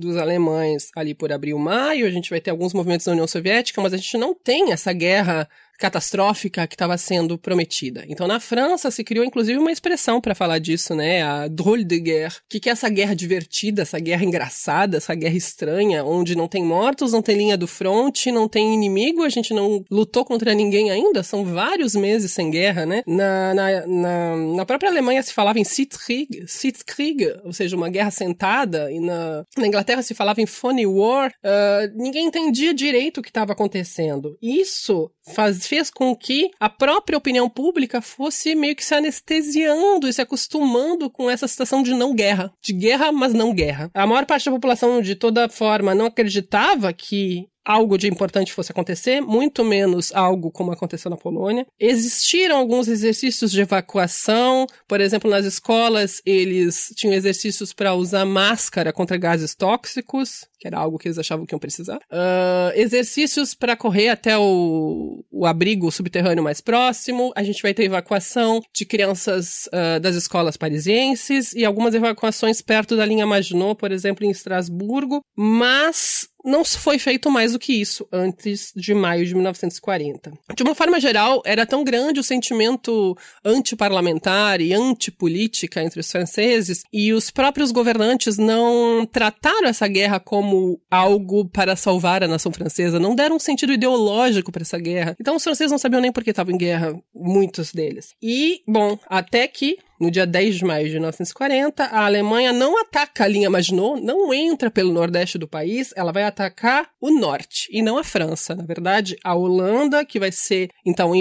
dos 0.00 0.16
alemães 0.16 0.90
ali 0.96 1.14
por 1.14 1.32
abril, 1.32 1.58
maio, 1.58 2.06
a 2.06 2.10
gente 2.10 2.30
vai 2.30 2.40
ter 2.40 2.50
alguns 2.50 2.72
movimentos 2.72 3.06
da 3.06 3.12
União 3.12 3.26
Soviética, 3.26 3.80
mas 3.80 3.92
a 3.92 3.96
gente 3.96 4.18
não 4.18 4.34
tem 4.34 4.72
essa 4.72 4.92
guerra 4.92 5.48
catastrófica 5.80 6.66
que 6.66 6.74
estava 6.74 6.96
sendo 6.98 7.38
prometida. 7.38 8.04
Então, 8.06 8.28
na 8.28 8.38
França 8.38 8.90
se 8.90 9.02
criou 9.02 9.24
inclusive 9.24 9.58
uma 9.58 9.72
expressão 9.72 10.20
para 10.20 10.34
falar 10.34 10.58
disso, 10.58 10.94
né? 10.94 11.22
A 11.22 11.48
drôle 11.48 11.84
de 11.84 11.98
guerre. 11.98 12.36
Que, 12.48 12.60
que 12.60 12.68
é 12.68 12.72
essa 12.72 12.88
guerra 12.88 13.14
divertida, 13.14 13.82
essa 13.82 13.98
guerra 13.98 14.24
engraçada, 14.24 14.98
essa 14.98 15.14
guerra 15.14 15.36
estranha, 15.36 16.04
onde 16.04 16.36
não 16.36 16.46
tem 16.46 16.62
mortos, 16.62 17.12
não 17.12 17.22
tem 17.22 17.36
linha 17.36 17.56
do 17.56 17.66
fronte, 17.66 18.30
não 18.30 18.46
tem 18.48 18.74
inimigo, 18.74 19.22
a 19.22 19.28
gente 19.28 19.54
não 19.54 19.84
lutou 19.90 20.24
contra 20.24 20.54
ninguém 20.54 20.90
ainda, 20.90 21.22
são 21.22 21.44
vários 21.44 21.94
meses 21.94 22.32
sem 22.32 22.50
guerra, 22.50 22.84
né? 22.84 23.02
Na, 23.06 23.54
na, 23.54 23.86
na, 23.86 24.36
na 24.36 24.66
própria 24.66 24.90
Alemanha 24.90 25.22
se 25.22 25.32
falava 25.32 25.58
em 25.58 25.64
Sitzkrieg, 25.64 26.44
Sitzkrieg, 26.46 27.40
ou 27.44 27.52
seja, 27.52 27.76
uma 27.76 27.88
guerra 27.88 28.10
sentada, 28.10 28.92
e 28.92 29.00
na, 29.00 29.44
na 29.56 29.66
Inglaterra 29.66 30.02
se 30.02 30.14
falava 30.14 30.40
em 30.42 30.46
Funny 30.46 30.86
War. 30.86 31.32
Uh, 31.42 31.92
ninguém 31.94 32.26
entendia 32.26 32.74
direito 32.74 33.18
o 33.18 33.22
que 33.22 33.30
estava 33.30 33.52
acontecendo. 33.52 34.36
Isso 34.42 35.10
faz, 35.30 35.66
fez 35.66 35.90
com 35.90 36.14
que 36.14 36.50
a 36.58 36.68
própria 36.68 37.18
opinião 37.18 37.48
pública 37.48 38.00
fosse 38.00 38.54
meio 38.54 38.76
que 38.76 38.84
se 38.84 38.94
anestesiando 38.94 40.08
e 40.08 40.12
se 40.12 40.20
acostumando 40.20 41.08
com 41.10 41.30
essa 41.30 41.48
situação 41.48 41.82
de 41.82 41.94
não 41.94 42.14
guerra. 42.14 42.52
De 42.62 42.72
guerra, 42.72 43.12
mas 43.12 43.32
não 43.32 43.54
guerra. 43.54 43.90
A 43.94 44.06
maior 44.06 44.26
parte 44.26 44.44
da 44.46 44.52
população, 44.52 45.00
de 45.00 45.14
toda 45.14 45.48
forma, 45.48 45.94
não 45.94 46.06
acreditava 46.06 46.92
que 46.92 47.48
algo 47.64 47.98
de 47.98 48.08
importante 48.08 48.52
fosse 48.52 48.72
acontecer, 48.72 49.20
muito 49.20 49.64
menos 49.64 50.12
algo 50.12 50.50
como 50.50 50.72
aconteceu 50.72 51.10
na 51.10 51.16
Polônia. 51.16 51.66
Existiram 51.78 52.56
alguns 52.56 52.88
exercícios 52.88 53.50
de 53.50 53.60
evacuação, 53.60 54.66
por 54.88 55.00
exemplo, 55.00 55.30
nas 55.30 55.44
escolas 55.44 56.20
eles 56.24 56.92
tinham 56.96 57.14
exercícios 57.14 57.72
para 57.72 57.94
usar 57.94 58.24
máscara 58.24 58.92
contra 58.92 59.16
gases 59.16 59.54
tóxicos, 59.54 60.46
que 60.58 60.66
era 60.66 60.78
algo 60.78 60.98
que 60.98 61.08
eles 61.08 61.18
achavam 61.18 61.46
que 61.46 61.54
iam 61.54 61.58
precisar. 61.58 61.98
Uh, 62.10 62.72
exercícios 62.74 63.54
para 63.54 63.76
correr 63.76 64.10
até 64.10 64.36
o, 64.36 65.24
o 65.30 65.46
abrigo 65.46 65.90
subterrâneo 65.90 66.44
mais 66.44 66.60
próximo. 66.60 67.32
A 67.34 67.42
gente 67.42 67.62
vai 67.62 67.72
ter 67.72 67.84
evacuação 67.84 68.60
de 68.74 68.84
crianças 68.84 69.68
uh, 69.68 69.98
das 70.00 70.14
escolas 70.16 70.56
parisienses 70.56 71.54
e 71.54 71.64
algumas 71.64 71.94
evacuações 71.94 72.60
perto 72.60 72.94
da 72.96 73.06
linha 73.06 73.26
Maginot, 73.26 73.76
por 73.76 73.90
exemplo, 73.90 74.24
em 74.26 74.30
Estrasburgo. 74.30 75.22
Mas 75.34 76.28
não 76.44 76.64
foi 76.64 76.98
feito 76.98 77.30
mais 77.30 77.52
do 77.52 77.58
que 77.58 77.72
isso 77.72 78.06
antes 78.12 78.72
de 78.74 78.94
maio 78.94 79.24
de 79.26 79.34
1940. 79.34 80.32
De 80.54 80.62
uma 80.62 80.74
forma 80.74 81.00
geral, 81.00 81.42
era 81.44 81.66
tão 81.66 81.84
grande 81.84 82.20
o 82.20 82.24
sentimento 82.24 83.16
antiparlamentar 83.44 84.60
e 84.60 84.72
antipolítica 84.72 85.82
entre 85.82 86.00
os 86.00 86.10
franceses 86.10 86.82
e 86.92 87.12
os 87.12 87.30
próprios 87.30 87.70
governantes 87.70 88.36
não 88.36 89.06
trataram 89.06 89.68
essa 89.68 89.86
guerra 89.86 90.20
como 90.20 90.80
algo 90.90 91.48
para 91.48 91.76
salvar 91.76 92.22
a 92.22 92.28
nação 92.28 92.52
francesa, 92.52 92.98
não 92.98 93.14
deram 93.14 93.36
um 93.36 93.40
sentido 93.40 93.72
ideológico 93.72 94.52
para 94.52 94.62
essa 94.62 94.78
guerra. 94.78 95.16
Então 95.20 95.36
os 95.36 95.42
franceses 95.44 95.70
não 95.70 95.78
sabiam 95.78 96.00
nem 96.00 96.12
por 96.12 96.24
que 96.24 96.30
estavam 96.30 96.54
em 96.54 96.58
guerra, 96.58 96.98
muitos 97.14 97.72
deles. 97.72 98.14
E, 98.22 98.62
bom, 98.66 98.98
até 99.08 99.46
que 99.46 99.78
no 100.00 100.10
dia 100.10 100.26
10 100.26 100.56
de 100.56 100.64
maio 100.64 100.86
de 100.86 100.94
1940, 100.94 101.84
a 101.84 102.06
Alemanha 102.06 102.52
não 102.52 102.80
ataca 102.80 103.24
a 103.24 103.28
linha 103.28 103.50
Maginot, 103.50 104.00
não 104.00 104.32
entra 104.32 104.70
pelo 104.70 104.92
nordeste 104.92 105.36
do 105.36 105.46
país, 105.46 105.92
ela 105.94 106.12
vai 106.12 106.24
atacar 106.24 106.88
o 107.00 107.10
norte, 107.10 107.68
e 107.70 107.82
não 107.82 107.98
a 107.98 108.04
França. 108.04 108.54
Na 108.54 108.64
verdade, 108.64 109.16
a 109.22 109.34
Holanda, 109.34 110.04
que 110.04 110.18
vai 110.18 110.32
ser, 110.32 110.70
então, 110.84 111.12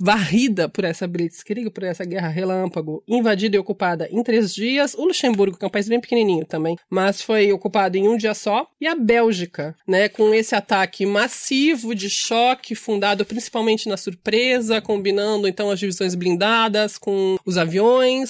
varrida 0.00 0.68
por 0.68 0.84
essa 0.84 1.06
Blitzkrieg, 1.06 1.70
por 1.70 1.84
essa 1.84 2.04
guerra 2.04 2.28
relâmpago, 2.28 3.02
invadida 3.06 3.56
e 3.56 3.58
ocupada 3.58 4.08
em 4.10 4.22
três 4.22 4.54
dias. 4.54 4.94
O 4.94 5.04
Luxemburgo, 5.04 5.58
que 5.58 5.64
é 5.64 5.68
um 5.68 5.70
país 5.70 5.88
bem 5.88 6.00
pequenininho 6.00 6.46
também, 6.46 6.76
mas 6.88 7.20
foi 7.20 7.52
ocupado 7.52 7.96
em 7.96 8.08
um 8.08 8.16
dia 8.16 8.34
só. 8.34 8.66
E 8.80 8.86
a 8.86 8.94
Bélgica, 8.94 9.76
né, 9.86 10.08
com 10.08 10.34
esse 10.34 10.54
ataque 10.54 11.04
massivo 11.04 11.94
de 11.94 12.08
choque, 12.08 12.74
fundado 12.74 13.24
principalmente 13.24 13.88
na 13.88 13.96
surpresa, 13.96 14.80
combinando, 14.80 15.46
então, 15.48 15.70
as 15.70 15.78
divisões 15.78 16.14
blindadas 16.14 16.96
com 16.96 17.36
os 17.44 17.58
aviões, 17.58 18.21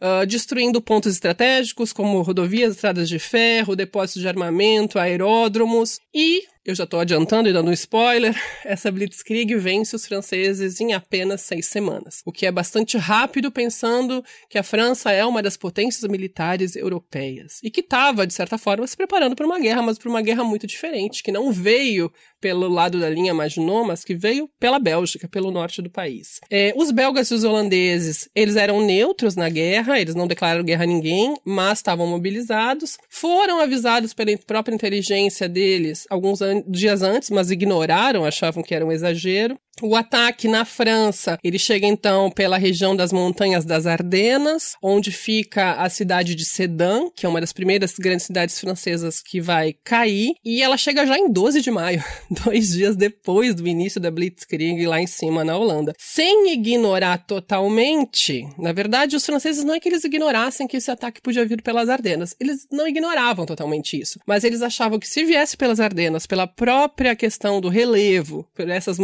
uh, 0.00 0.26
destruindo 0.26 0.80
pontos 0.80 1.12
estratégicos 1.12 1.92
como 1.92 2.22
rodovias, 2.22 2.72
estradas 2.72 3.08
de 3.08 3.18
ferro, 3.18 3.76
depósitos 3.76 4.22
de 4.22 4.28
armamento, 4.28 4.98
aeródromos 4.98 6.00
e 6.14 6.44
eu 6.64 6.74
já 6.74 6.84
estou 6.84 6.98
adiantando 6.98 7.48
e 7.48 7.52
dando 7.52 7.68
um 7.68 7.72
spoiler, 7.72 8.34
essa 8.64 8.90
Blitzkrieg 8.90 9.54
vence 9.56 9.94
os 9.94 10.06
franceses 10.06 10.80
em 10.80 10.94
apenas 10.94 11.42
seis 11.42 11.66
semanas, 11.66 12.22
o 12.24 12.32
que 12.32 12.46
é 12.46 12.52
bastante 12.52 12.96
rápido 12.96 13.52
pensando 13.52 14.24
que 14.48 14.58
a 14.58 14.62
França 14.62 15.12
é 15.12 15.24
uma 15.24 15.42
das 15.42 15.56
potências 15.56 16.10
militares 16.10 16.74
europeias 16.74 17.60
e 17.62 17.70
que 17.70 17.80
estava, 17.80 18.26
de 18.26 18.32
certa 18.32 18.56
forma, 18.56 18.86
se 18.86 18.96
preparando 18.96 19.36
para 19.36 19.44
uma 19.44 19.58
guerra, 19.58 19.82
mas 19.82 19.98
para 19.98 20.08
uma 20.08 20.22
guerra 20.22 20.42
muito 20.42 20.66
diferente, 20.66 21.22
que 21.22 21.30
não 21.30 21.52
veio 21.52 22.10
pelo 22.40 22.68
lado 22.68 22.98
da 22.98 23.08
linha 23.08 23.34
Maginot, 23.34 23.86
mas 23.86 24.04
que 24.04 24.14
veio 24.14 24.48
pela 24.58 24.78
Bélgica, 24.78 25.28
pelo 25.28 25.50
norte 25.50 25.82
do 25.82 25.90
país. 25.90 26.40
É, 26.50 26.72
os 26.76 26.90
belgas 26.90 27.30
e 27.30 27.34
os 27.34 27.44
holandeses, 27.44 28.28
eles 28.34 28.56
eram 28.56 28.84
neutros 28.84 29.34
na 29.36 29.48
guerra, 29.48 29.98
eles 29.98 30.14
não 30.14 30.26
declararam 30.26 30.64
guerra 30.64 30.84
a 30.84 30.86
ninguém, 30.86 31.34
mas 31.44 31.78
estavam 31.78 32.06
mobilizados, 32.06 32.98
foram 33.08 33.60
avisados 33.60 34.14
pela 34.14 34.36
própria 34.38 34.74
inteligência 34.74 35.48
deles 35.48 36.06
alguns 36.10 36.40
anos 36.40 36.53
an 36.53 36.53
dias 36.66 37.02
antes, 37.02 37.30
mas 37.30 37.50
ignoraram, 37.50 38.24
achavam 38.24 38.62
que 38.62 38.74
era 38.74 38.84
um 38.84 38.92
exagero. 38.92 39.58
O 39.82 39.96
ataque 39.96 40.46
na 40.46 40.64
França, 40.64 41.36
ele 41.42 41.58
chega 41.58 41.86
então 41.86 42.30
pela 42.30 42.56
região 42.56 42.94
das 42.94 43.12
montanhas 43.12 43.64
das 43.64 43.86
Ardenas, 43.86 44.74
onde 44.80 45.10
fica 45.10 45.72
a 45.72 45.88
cidade 45.88 46.34
de 46.34 46.44
Sedan, 46.44 47.10
que 47.14 47.26
é 47.26 47.28
uma 47.28 47.40
das 47.40 47.52
primeiras 47.52 47.94
grandes 47.98 48.26
cidades 48.26 48.58
francesas 48.60 49.20
que 49.20 49.40
vai 49.40 49.74
cair, 49.84 50.34
e 50.44 50.62
ela 50.62 50.76
chega 50.76 51.04
já 51.04 51.18
em 51.18 51.30
12 51.30 51.60
de 51.60 51.70
maio, 51.72 52.02
dois 52.44 52.70
dias 52.70 52.94
depois 52.96 53.54
do 53.54 53.66
início 53.66 54.00
da 54.00 54.10
Blitzkrieg 54.10 54.86
lá 54.86 55.00
em 55.00 55.06
cima 55.08 55.44
na 55.44 55.56
Holanda. 55.56 55.92
Sem 55.98 56.52
ignorar 56.52 57.18
totalmente, 57.26 58.46
na 58.56 58.72
verdade, 58.72 59.16
os 59.16 59.26
franceses 59.26 59.64
não 59.64 59.74
é 59.74 59.80
que 59.80 59.88
eles 59.88 60.04
ignorassem 60.04 60.68
que 60.68 60.76
esse 60.76 60.90
ataque 60.90 61.20
podia 61.20 61.44
vir 61.44 61.62
pelas 61.62 61.88
Ardenas, 61.88 62.36
eles 62.38 62.66
não 62.70 62.86
ignoravam 62.86 63.44
totalmente 63.44 64.00
isso, 64.00 64.20
mas 64.24 64.44
eles 64.44 64.62
achavam 64.62 65.00
que 65.00 65.08
se 65.08 65.24
viesse 65.24 65.56
pelas 65.56 65.80
Ardenas, 65.80 66.26
pela 66.26 66.43
própria 66.46 67.14
questão 67.16 67.60
do 67.60 67.68
relevo, 67.68 68.46
por 68.54 68.68
essas 68.68 68.98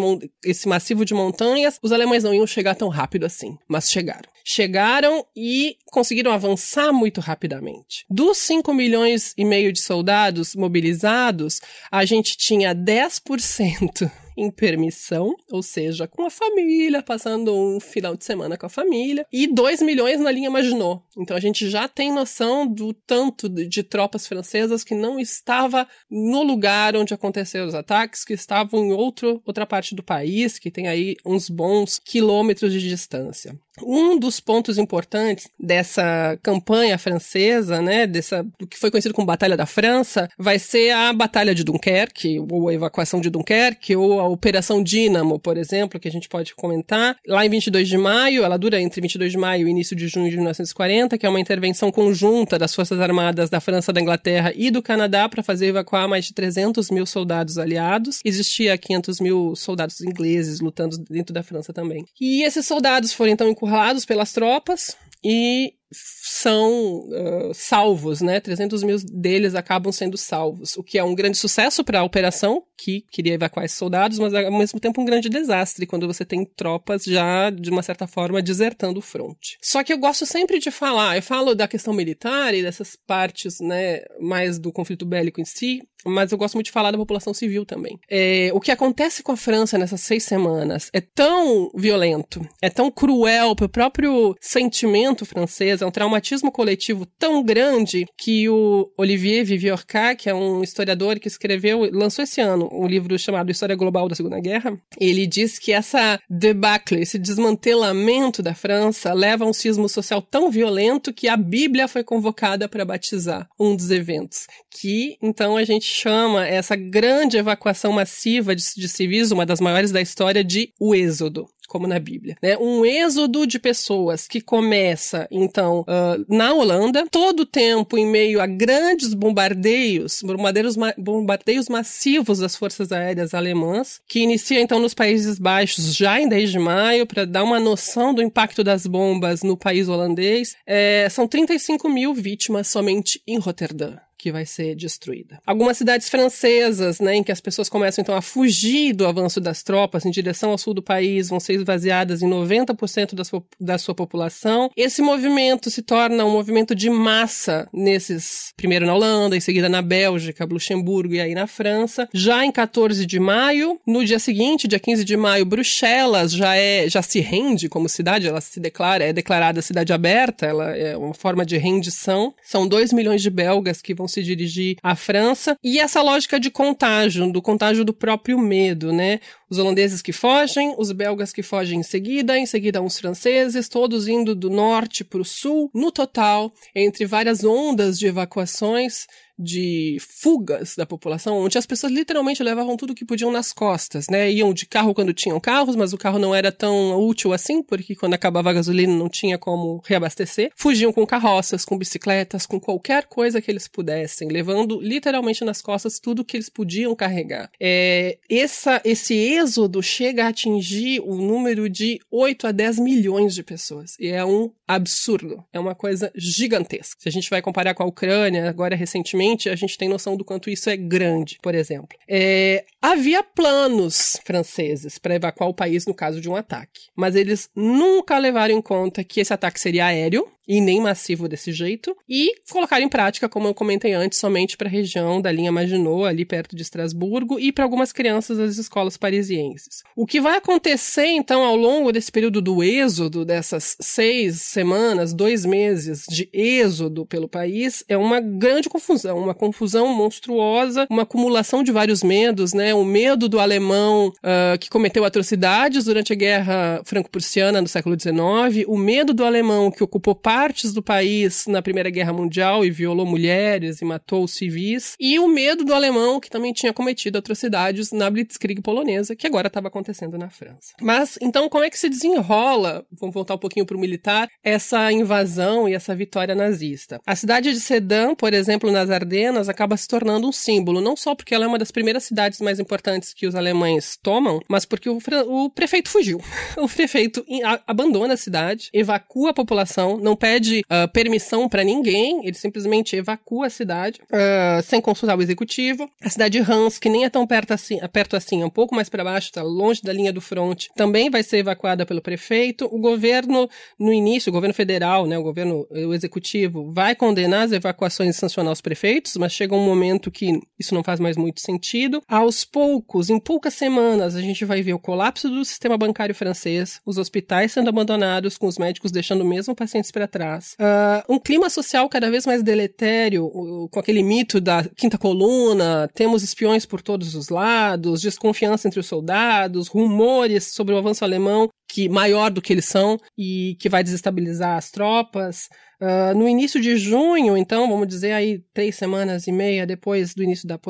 esse 0.44 0.68
massivo 0.68 1.04
de 1.04 1.14
montanhas, 1.14 1.78
os 1.82 1.92
alemães 1.92 2.24
não 2.24 2.34
iam 2.34 2.46
chegar 2.46 2.74
tão 2.74 2.88
rápido 2.88 3.24
assim, 3.24 3.56
mas 3.68 3.90
chegaram. 3.90 4.28
Chegaram 4.44 5.24
e 5.36 5.76
conseguiram 5.86 6.32
avançar 6.32 6.92
muito 6.92 7.20
rapidamente. 7.20 8.04
Dos 8.08 8.38
5 8.38 8.72
milhões 8.72 9.34
e 9.36 9.44
meio 9.44 9.72
de 9.72 9.80
soldados 9.80 10.54
mobilizados, 10.54 11.60
a 11.90 12.04
gente 12.04 12.36
tinha 12.36 12.74
10% 12.74 14.10
em 14.36 14.50
permissão, 14.50 15.34
ou 15.50 15.62
seja, 15.62 16.06
com 16.06 16.24
a 16.24 16.30
família, 16.30 17.02
passando 17.02 17.54
um 17.54 17.80
final 17.80 18.16
de 18.16 18.24
semana 18.24 18.56
com 18.56 18.66
a 18.66 18.70
família, 18.70 19.26
e 19.32 19.46
2 19.46 19.82
milhões 19.82 20.20
na 20.20 20.30
linha 20.30 20.50
Maginot. 20.50 21.02
Então 21.16 21.36
a 21.36 21.40
gente 21.40 21.68
já 21.68 21.88
tem 21.88 22.12
noção 22.12 22.66
do 22.66 22.92
tanto 22.92 23.48
de 23.48 23.82
tropas 23.82 24.26
francesas 24.26 24.84
que 24.84 24.94
não 24.94 25.18
estava 25.18 25.86
no 26.10 26.42
lugar 26.42 26.96
onde 26.96 27.14
aconteceram 27.14 27.66
os 27.66 27.74
ataques, 27.74 28.24
que 28.24 28.32
estavam 28.32 28.84
em 28.84 28.92
outro, 28.92 29.42
outra 29.44 29.66
parte 29.66 29.94
do 29.94 30.02
país, 30.02 30.58
que 30.58 30.70
tem 30.70 30.88
aí 30.88 31.16
uns 31.24 31.48
bons 31.48 31.98
quilômetros 31.98 32.72
de 32.72 32.80
distância. 32.80 33.58
Um 33.82 34.18
dos 34.18 34.40
pontos 34.40 34.76
importantes 34.76 35.48
dessa 35.58 36.38
campanha 36.42 36.98
francesa, 36.98 37.80
né, 37.80 38.06
dessa 38.06 38.42
do 38.58 38.66
que 38.66 38.78
foi 38.78 38.90
conhecido 38.90 39.14
como 39.14 39.26
Batalha 39.26 39.56
da 39.56 39.64
França, 39.66 40.28
vai 40.38 40.58
ser 40.58 40.90
a 40.90 41.12
Batalha 41.12 41.54
de 41.54 41.64
Dunkerque, 41.64 42.38
ou 42.38 42.68
a 42.68 42.74
evacuação 42.74 43.20
de 43.20 43.30
Dunkerque, 43.30 43.96
ou 43.96 44.19
a 44.20 44.28
Operação 44.28 44.82
Dínamo, 44.82 45.38
por 45.38 45.56
exemplo, 45.56 45.98
que 45.98 46.08
a 46.08 46.10
gente 46.10 46.28
pode 46.28 46.54
comentar. 46.54 47.16
Lá 47.26 47.44
em 47.44 47.48
22 47.48 47.88
de 47.88 47.98
maio, 47.98 48.44
ela 48.44 48.56
dura 48.56 48.80
entre 48.80 49.00
22 49.00 49.32
de 49.32 49.38
maio 49.38 49.66
e 49.66 49.70
início 49.70 49.96
de 49.96 50.08
junho 50.08 50.30
de 50.30 50.36
1940, 50.36 51.18
que 51.18 51.26
é 51.26 51.28
uma 51.28 51.40
intervenção 51.40 51.90
conjunta 51.90 52.58
das 52.58 52.74
Forças 52.74 53.00
Armadas 53.00 53.50
da 53.50 53.60
França, 53.60 53.92
da 53.92 54.00
Inglaterra 54.00 54.52
e 54.54 54.70
do 54.70 54.82
Canadá 54.82 55.28
para 55.28 55.42
fazer 55.42 55.66
evacuar 55.66 56.08
mais 56.08 56.24
de 56.26 56.34
300 56.34 56.90
mil 56.90 57.06
soldados 57.06 57.58
aliados. 57.58 58.20
Existia 58.24 58.76
500 58.76 59.20
mil 59.20 59.56
soldados 59.56 60.00
ingleses 60.00 60.60
lutando 60.60 60.98
dentro 60.98 61.32
da 61.34 61.42
França 61.42 61.72
também. 61.72 62.04
E 62.20 62.42
esses 62.42 62.66
soldados 62.66 63.12
foram 63.12 63.32
então 63.32 63.48
encurralados 63.48 64.04
pelas 64.04 64.32
tropas 64.32 64.96
e 65.24 65.74
são 65.92 67.08
uh, 67.08 67.52
salvos, 67.52 68.20
né? 68.20 68.40
300 68.40 68.82
mil 68.82 68.96
deles 69.12 69.54
acabam 69.54 69.92
sendo 69.92 70.16
salvos, 70.16 70.76
o 70.76 70.82
que 70.82 70.98
é 70.98 71.04
um 71.04 71.14
grande 71.14 71.36
sucesso 71.36 71.82
para 71.82 72.00
a 72.00 72.04
operação, 72.04 72.62
que 72.78 73.04
queria 73.10 73.34
evacuar 73.34 73.64
esses 73.64 73.76
soldados, 73.76 74.18
mas 74.18 74.32
ao 74.32 74.52
mesmo 74.52 74.78
tempo 74.80 75.00
um 75.00 75.04
grande 75.04 75.28
desastre 75.28 75.86
quando 75.86 76.06
você 76.06 76.24
tem 76.24 76.44
tropas 76.44 77.04
já, 77.04 77.50
de 77.50 77.70
uma 77.70 77.82
certa 77.82 78.06
forma, 78.06 78.40
desertando 78.40 79.00
o 79.00 79.02
fronte. 79.02 79.58
Só 79.60 79.82
que 79.82 79.92
eu 79.92 79.98
gosto 79.98 80.24
sempre 80.24 80.58
de 80.58 80.70
falar, 80.70 81.16
eu 81.16 81.22
falo 81.22 81.54
da 81.54 81.68
questão 81.68 81.92
militar 81.92 82.54
e 82.54 82.62
dessas 82.62 82.96
partes, 83.06 83.60
né, 83.60 84.02
mais 84.20 84.58
do 84.58 84.72
conflito 84.72 85.04
bélico 85.04 85.40
em 85.40 85.44
si, 85.44 85.80
mas 86.06 86.32
eu 86.32 86.38
gosto 86.38 86.54
muito 86.54 86.66
de 86.66 86.72
falar 86.72 86.90
da 86.90 86.98
população 86.98 87.34
civil 87.34 87.66
também. 87.66 87.98
É, 88.08 88.50
o 88.54 88.60
que 88.60 88.70
acontece 88.70 89.22
com 89.22 89.32
a 89.32 89.36
França 89.36 89.76
nessas 89.76 90.00
seis 90.00 90.24
semanas 90.24 90.88
é 90.92 91.00
tão 91.00 91.70
violento, 91.74 92.46
é 92.62 92.70
tão 92.70 92.90
cruel 92.90 93.54
para 93.54 93.66
o 93.66 93.70
próprio 93.70 94.34
sentimento 94.40 95.09
francês, 95.24 95.82
é 95.82 95.86
um 95.86 95.90
traumatismo 95.90 96.50
coletivo 96.50 97.06
tão 97.18 97.42
grande 97.42 98.06
que 98.16 98.48
o 98.48 98.90
Olivier 98.96 99.44
Viviorca, 99.44 100.14
que 100.14 100.28
é 100.28 100.34
um 100.34 100.62
historiador 100.62 101.18
que 101.18 101.28
escreveu, 101.28 101.88
lançou 101.92 102.22
esse 102.22 102.40
ano 102.40 102.68
um 102.72 102.86
livro 102.86 103.18
chamado 103.18 103.50
História 103.50 103.76
Global 103.76 104.08
da 104.08 104.14
Segunda 104.14 104.40
Guerra, 104.40 104.78
ele 104.98 105.26
diz 105.26 105.58
que 105.58 105.72
essa 105.72 106.18
debacle, 106.28 107.00
esse 107.00 107.18
desmantelamento 107.18 108.42
da 108.42 108.54
França 108.54 109.12
leva 109.12 109.44
a 109.44 109.48
um 109.48 109.52
sismo 109.52 109.88
social 109.88 110.22
tão 110.22 110.50
violento 110.50 111.12
que 111.12 111.28
a 111.28 111.36
Bíblia 111.36 111.88
foi 111.88 112.04
convocada 112.04 112.68
para 112.68 112.84
batizar 112.84 113.48
um 113.58 113.76
dos 113.76 113.90
eventos, 113.90 114.46
que 114.70 115.16
então 115.22 115.56
a 115.56 115.64
gente 115.64 115.84
chama 115.84 116.46
essa 116.46 116.76
grande 116.76 117.36
evacuação 117.36 117.92
massiva 117.92 118.54
de, 118.54 118.62
de 118.76 118.88
civis, 118.88 119.30
uma 119.30 119.46
das 119.46 119.60
maiores 119.60 119.90
da 119.90 120.00
história, 120.00 120.44
de 120.44 120.72
o 120.78 120.94
Êxodo 120.94 121.46
como 121.70 121.86
na 121.86 122.00
Bíblia. 122.00 122.36
Né? 122.42 122.58
Um 122.58 122.84
êxodo 122.84 123.46
de 123.46 123.60
pessoas 123.60 124.26
que 124.26 124.40
começa, 124.40 125.28
então, 125.30 125.82
uh, 125.82 126.24
na 126.28 126.52
Holanda, 126.52 127.06
todo 127.08 127.40
o 127.40 127.46
tempo 127.46 127.96
em 127.96 128.04
meio 128.04 128.40
a 128.40 128.46
grandes 128.46 129.14
bombardeios, 129.14 130.20
bombardeios, 130.20 130.76
bombardeios 130.98 131.68
massivos 131.68 132.40
das 132.40 132.56
forças 132.56 132.90
aéreas 132.90 133.34
alemãs, 133.34 134.00
que 134.08 134.18
inicia, 134.18 134.60
então, 134.60 134.80
nos 134.80 134.94
Países 134.94 135.38
Baixos 135.38 135.94
já 135.94 136.20
em 136.20 136.28
10 136.28 136.50
de 136.50 136.58
maio, 136.58 137.06
para 137.06 137.24
dar 137.24 137.44
uma 137.44 137.60
noção 137.60 138.12
do 138.12 138.20
impacto 138.20 138.64
das 138.64 138.84
bombas 138.84 139.44
no 139.44 139.56
país 139.56 139.88
holandês. 139.88 140.56
É, 140.66 141.08
são 141.08 141.28
35 141.28 141.88
mil 141.88 142.12
vítimas 142.12 142.66
somente 142.66 143.22
em 143.28 143.38
Roterdã 143.38 143.96
que 144.20 144.30
vai 144.30 144.44
ser 144.44 144.74
destruída. 144.74 145.40
Algumas 145.46 145.78
cidades 145.78 146.08
francesas, 146.08 147.00
né, 147.00 147.16
em 147.16 147.22
que 147.22 147.32
as 147.32 147.40
pessoas 147.40 147.68
começam 147.68 148.02
então 148.02 148.14
a 148.14 148.20
fugir 148.20 148.92
do 148.92 149.06
avanço 149.06 149.40
das 149.40 149.62
tropas 149.62 150.04
em 150.04 150.10
direção 150.10 150.50
ao 150.50 150.58
sul 150.58 150.74
do 150.74 150.82
país, 150.82 151.28
vão 151.28 151.40
ser 151.40 151.54
esvaziadas 151.54 152.20
em 152.20 152.28
90% 152.28 153.14
da 153.14 153.24
sua, 153.24 153.42
da 153.58 153.78
sua 153.78 153.94
população. 153.94 154.70
Esse 154.76 155.00
movimento 155.00 155.70
se 155.70 155.82
torna 155.82 156.24
um 156.24 156.30
movimento 156.30 156.74
de 156.74 156.90
massa 156.90 157.66
nesses, 157.72 158.52
primeiro 158.56 158.84
na 158.84 158.94
Holanda, 158.94 159.36
em 159.36 159.40
seguida 159.40 159.68
na 159.68 159.80
Bélgica, 159.80 160.44
Luxemburgo 160.44 161.14
e 161.14 161.20
aí 161.20 161.34
na 161.34 161.46
França. 161.46 162.08
Já 162.12 162.44
em 162.44 162.52
14 162.52 163.06
de 163.06 163.18
maio, 163.18 163.80
no 163.86 164.04
dia 164.04 164.18
seguinte, 164.18 164.68
dia 164.68 164.78
15 164.78 165.04
de 165.04 165.16
maio, 165.16 165.46
Bruxelas 165.46 166.32
já 166.32 166.56
é 166.56 166.88
já 166.88 167.00
se 167.00 167.20
rende 167.20 167.68
como 167.68 167.88
cidade, 167.88 168.28
ela 168.28 168.40
se 168.40 168.60
declara, 168.60 169.04
é 169.04 169.12
declarada 169.12 169.62
cidade 169.62 169.92
aberta, 169.92 170.44
ela 170.44 170.76
é 170.76 170.96
uma 170.96 171.14
forma 171.14 171.46
de 171.46 171.56
rendição. 171.56 172.34
São 172.42 172.68
2 172.68 172.92
milhões 172.92 173.22
de 173.22 173.30
belgas 173.30 173.80
que 173.80 173.94
vão 173.94 174.09
se 174.10 174.22
dirigir 174.22 174.76
à 174.82 174.94
França. 174.94 175.56
E 175.62 175.78
essa 175.78 176.02
lógica 176.02 176.38
de 176.38 176.50
contágio, 176.50 177.30
do 177.32 177.40
contágio 177.40 177.84
do 177.84 177.94
próprio 177.94 178.38
medo, 178.38 178.92
né? 178.92 179.20
Os 179.50 179.58
holandeses 179.58 180.00
que 180.00 180.12
fogem, 180.12 180.74
os 180.78 180.92
belgas 180.92 181.32
que 181.32 181.42
fogem 181.42 181.80
em 181.80 181.82
seguida, 181.82 182.38
em 182.38 182.46
seguida 182.46 182.80
uns 182.80 182.98
franceses, 182.98 183.68
todos 183.68 184.06
indo 184.06 184.34
do 184.34 184.48
norte 184.48 185.02
para 185.02 185.20
o 185.20 185.24
sul, 185.24 185.70
no 185.74 185.90
total, 185.90 186.52
entre 186.74 187.04
várias 187.04 187.42
ondas 187.42 187.98
de 187.98 188.06
evacuações, 188.06 189.06
de 189.40 189.96
fugas 190.00 190.74
da 190.76 190.84
população, 190.84 191.38
onde 191.38 191.56
as 191.56 191.64
pessoas 191.64 191.90
literalmente 191.90 192.42
levavam 192.42 192.76
tudo 192.76 192.94
que 192.94 193.06
podiam 193.06 193.32
nas 193.32 193.52
costas, 193.52 194.06
né? 194.08 194.30
Iam 194.30 194.52
de 194.52 194.66
carro 194.66 194.92
quando 194.92 195.14
tinham 195.14 195.40
carros, 195.40 195.74
mas 195.74 195.94
o 195.94 195.98
carro 195.98 196.18
não 196.18 196.34
era 196.34 196.52
tão 196.52 197.00
útil 197.00 197.32
assim, 197.32 197.62
porque 197.62 197.96
quando 197.96 198.14
acabava 198.14 198.50
a 198.50 198.52
gasolina 198.52 198.94
não 198.94 199.08
tinha 199.08 199.38
como 199.38 199.82
reabastecer. 199.86 200.52
Fugiam 200.54 200.92
com 200.92 201.06
carroças, 201.06 201.64
com 201.64 201.78
bicicletas, 201.78 202.44
com 202.44 202.60
qualquer 202.60 203.06
coisa 203.06 203.40
que 203.40 203.50
eles 203.50 203.66
pudessem, 203.66 204.28
levando 204.28 204.78
literalmente 204.80 205.42
nas 205.42 205.62
costas 205.62 205.98
tudo 205.98 206.24
que 206.24 206.36
eles 206.36 206.50
podiam 206.50 206.94
carregar. 206.94 207.50
É, 207.58 208.18
essa, 208.28 208.80
esse 208.84 209.14
êxodo 209.40 209.82
chega 209.82 210.24
a 210.24 210.28
atingir 210.28 211.00
o 211.00 211.14
um 211.14 211.16
número 211.16 211.68
de 211.68 212.00
8 212.10 212.46
a 212.46 212.52
10 212.52 212.78
milhões 212.78 213.34
de 213.34 213.42
pessoas. 213.42 213.96
E 213.98 214.08
é 214.08 214.24
um 214.24 214.50
absurdo. 214.66 215.44
É 215.52 215.58
uma 215.58 215.74
coisa 215.74 216.12
gigantesca. 216.14 217.00
Se 217.00 217.08
a 217.08 217.12
gente 217.12 217.28
vai 217.28 217.42
comparar 217.42 217.74
com 217.74 217.82
a 217.82 217.86
Ucrânia, 217.86 218.48
agora 218.48 218.76
recentemente, 218.76 219.48
a 219.48 219.56
gente 219.56 219.76
tem 219.76 219.88
noção 219.88 220.16
do 220.16 220.24
quanto 220.24 220.48
isso 220.48 220.70
é 220.70 220.76
grande, 220.76 221.38
por 221.42 221.54
exemplo. 221.54 221.98
É, 222.08 222.64
havia 222.80 223.22
planos 223.22 224.18
franceses 224.24 224.98
para 224.98 225.14
evacuar 225.14 225.50
o 225.50 225.54
país 225.54 225.86
no 225.86 225.94
caso 225.94 226.20
de 226.20 226.28
um 226.28 226.36
ataque, 226.36 226.88
mas 226.94 227.16
eles 227.16 227.48
nunca 227.54 228.16
levaram 228.18 228.54
em 228.54 228.62
conta 228.62 229.02
que 229.02 229.20
esse 229.20 229.32
ataque 229.32 229.60
seria 229.60 229.86
aéreo 229.86 230.26
e 230.50 230.60
nem 230.60 230.80
massivo 230.80 231.28
desse 231.28 231.52
jeito, 231.52 231.96
e 232.08 232.34
colocar 232.50 232.80
em 232.80 232.88
prática, 232.88 233.28
como 233.28 233.46
eu 233.46 233.54
comentei 233.54 233.92
antes, 233.92 234.18
somente 234.18 234.56
para 234.56 234.66
a 234.66 234.70
região 234.70 235.22
da 235.22 235.30
linha 235.30 235.52
Maginot, 235.52 236.06
ali 236.06 236.24
perto 236.24 236.56
de 236.56 236.62
Estrasburgo, 236.62 237.38
e 237.38 237.52
para 237.52 237.62
algumas 237.62 237.92
crianças 237.92 238.36
das 238.36 238.58
escolas 238.58 238.96
parisienses. 238.96 239.84
O 239.94 240.04
que 240.04 240.20
vai 240.20 240.38
acontecer, 240.38 241.06
então, 241.06 241.44
ao 241.44 241.54
longo 241.54 241.92
desse 241.92 242.10
período 242.10 242.42
do 242.42 242.64
êxodo, 242.64 243.24
dessas 243.24 243.76
seis 243.80 244.40
semanas, 244.40 245.14
dois 245.14 245.46
meses 245.46 246.04
de 246.10 246.28
êxodo 246.32 247.06
pelo 247.06 247.28
país, 247.28 247.84
é 247.88 247.96
uma 247.96 248.18
grande 248.18 248.68
confusão, 248.68 249.18
uma 249.18 249.34
confusão 249.34 249.86
monstruosa, 249.94 250.84
uma 250.90 251.02
acumulação 251.02 251.62
de 251.62 251.70
vários 251.70 252.02
medos, 252.02 252.52
né? 252.52 252.74
O 252.74 252.84
medo 252.84 253.28
do 253.28 253.38
alemão 253.38 254.08
uh, 254.08 254.58
que 254.58 254.68
cometeu 254.68 255.04
atrocidades 255.04 255.84
durante 255.84 256.12
a 256.12 256.16
Guerra 256.16 256.82
Franco-Prussiana 256.84 257.62
no 257.62 257.68
século 257.68 257.96
XIX, 257.96 258.66
o 258.66 258.76
medo 258.76 259.14
do 259.14 259.24
alemão 259.24 259.70
que 259.70 259.84
ocupou 259.84 260.16
parte 260.16 260.39
partes 260.40 260.72
do 260.72 260.82
país 260.82 261.44
na 261.46 261.60
Primeira 261.60 261.90
Guerra 261.90 262.14
Mundial 262.14 262.64
e 262.64 262.70
violou 262.70 263.04
mulheres 263.04 263.82
e 263.82 263.84
matou 263.84 264.26
civis, 264.26 264.94
e 264.98 265.18
o 265.18 265.28
medo 265.28 265.66
do 265.66 265.74
alemão, 265.74 266.18
que 266.18 266.30
também 266.30 266.50
tinha 266.50 266.72
cometido 266.72 267.18
atrocidades 267.18 267.92
na 267.92 268.08
Blitzkrieg 268.08 268.62
polonesa, 268.62 269.14
que 269.14 269.26
agora 269.26 269.48
estava 269.48 269.68
acontecendo 269.68 270.16
na 270.16 270.30
França. 270.30 270.72
Mas, 270.80 271.18
então, 271.20 271.46
como 271.50 271.62
é 271.62 271.68
que 271.68 271.78
se 271.78 271.90
desenrola, 271.90 272.86
vamos 272.90 273.12
voltar 273.12 273.34
um 273.34 273.38
pouquinho 273.38 273.66
para 273.66 273.76
o 273.76 273.80
militar, 273.80 274.30
essa 274.42 274.90
invasão 274.90 275.68
e 275.68 275.74
essa 275.74 275.94
vitória 275.94 276.34
nazista? 276.34 276.98
A 277.06 277.14
cidade 277.14 277.52
de 277.52 277.60
Sedan, 277.60 278.14
por 278.14 278.32
exemplo, 278.32 278.72
nas 278.72 278.88
Ardenas, 278.88 279.46
acaba 279.46 279.76
se 279.76 279.86
tornando 279.86 280.26
um 280.26 280.32
símbolo, 280.32 280.80
não 280.80 280.96
só 280.96 281.14
porque 281.14 281.34
ela 281.34 281.44
é 281.44 281.48
uma 281.48 281.58
das 281.58 281.70
primeiras 281.70 282.04
cidades 282.04 282.40
mais 282.40 282.58
importantes 282.58 283.12
que 283.12 283.26
os 283.26 283.34
alemães 283.34 283.98
tomam, 284.02 284.40
mas 284.48 284.64
porque 284.64 284.88
o, 284.88 284.98
o 285.26 285.50
prefeito 285.50 285.90
fugiu. 285.90 286.18
o 286.56 286.66
prefeito 286.66 287.22
abandona 287.66 288.14
a 288.14 288.16
cidade, 288.16 288.70
evacua 288.72 289.32
a 289.32 289.34
população, 289.34 289.98
não 289.98 290.16
pede 290.30 290.60
uh, 290.60 290.88
permissão 290.92 291.48
para 291.48 291.64
ninguém, 291.64 292.24
ele 292.24 292.34
simplesmente 292.34 292.94
evacua 292.94 293.48
a 293.48 293.50
cidade, 293.50 294.00
uh, 294.04 294.62
sem 294.62 294.80
consultar 294.80 295.18
o 295.18 295.22
executivo. 295.22 295.90
A 296.00 296.08
cidade 296.08 296.40
de 296.40 296.52
Hans, 296.52 296.78
que 296.78 296.88
nem 296.88 297.04
é 297.04 297.10
tão 297.10 297.26
perto 297.26 297.52
assim, 297.52 297.80
perto 297.92 298.16
assim 298.16 298.42
é 298.42 298.46
um 298.46 298.50
pouco 298.50 298.72
mais 298.72 298.88
para 298.88 299.02
baixo, 299.02 299.26
está 299.26 299.42
longe 299.42 299.82
da 299.82 299.92
linha 299.92 300.12
do 300.12 300.20
front, 300.20 300.66
também 300.76 301.10
vai 301.10 301.24
ser 301.24 301.38
evacuada 301.38 301.84
pelo 301.84 302.00
prefeito. 302.00 302.66
O 302.66 302.78
governo, 302.78 303.48
no 303.76 303.92
início, 303.92 304.30
o 304.30 304.32
governo 304.32 304.54
federal, 304.54 305.04
né, 305.04 305.18
o 305.18 305.22
governo 305.22 305.66
o 305.68 305.92
executivo, 305.92 306.72
vai 306.72 306.94
condenar 306.94 307.46
as 307.46 307.52
evacuações 307.52 308.14
e 308.14 308.18
sancionar 308.18 308.52
os 308.52 308.60
prefeitos, 308.60 309.16
mas 309.16 309.32
chega 309.32 309.54
um 309.54 309.64
momento 309.64 310.12
que 310.12 310.38
isso 310.56 310.74
não 310.74 310.84
faz 310.84 311.00
mais 311.00 311.16
muito 311.16 311.40
sentido. 311.40 312.00
Aos 312.06 312.44
poucos, 312.44 313.10
em 313.10 313.18
poucas 313.18 313.54
semanas, 313.54 314.14
a 314.14 314.20
gente 314.20 314.44
vai 314.44 314.62
ver 314.62 314.74
o 314.74 314.78
colapso 314.78 315.28
do 315.28 315.44
sistema 315.44 315.76
bancário 315.76 316.14
francês, 316.14 316.80
os 316.86 316.98
hospitais 316.98 317.50
sendo 317.50 317.68
abandonados, 317.68 318.38
com 318.38 318.46
os 318.46 318.58
médicos 318.58 318.92
deixando 318.92 319.24
mesmo 319.24 319.56
pacientes 319.56 319.90
para 319.90 320.06
trás. 320.06 320.19
Uh, 320.54 321.14
um 321.14 321.18
clima 321.18 321.48
social 321.48 321.88
cada 321.88 322.10
vez 322.10 322.26
mais 322.26 322.42
deletério, 322.42 323.28
com 323.70 323.78
aquele 323.78 324.02
mito 324.02 324.40
da 324.40 324.64
quinta 324.64 324.98
coluna, 324.98 325.88
temos 325.94 326.22
espiões 326.22 326.66
por 326.66 326.82
todos 326.82 327.14
os 327.14 327.28
lados, 327.28 328.00
desconfiança 328.00 328.68
entre 328.68 328.80
os 328.80 328.86
soldados, 328.86 329.68
rumores 329.68 330.52
sobre 330.52 330.74
o 330.74 330.78
avanço 330.78 331.04
alemão 331.04 331.48
que 331.72 331.88
maior 331.88 332.30
do 332.30 332.42
que 332.42 332.52
eles 332.52 332.64
são 332.64 332.98
e 333.16 333.56
que 333.60 333.68
vai 333.68 333.82
desestabilizar 333.82 334.56
as 334.56 334.70
tropas. 334.70 335.48
Uh, 335.80 336.14
no 336.14 336.28
início 336.28 336.60
de 336.60 336.76
junho, 336.76 337.38
então, 337.38 337.66
vamos 337.66 337.88
dizer 337.88 338.12
aí 338.12 338.44
três 338.52 338.76
semanas 338.76 339.26
e 339.26 339.32
meia 339.32 339.66
depois 339.66 340.12
do 340.12 340.22
início 340.22 340.46
da 340.46 340.60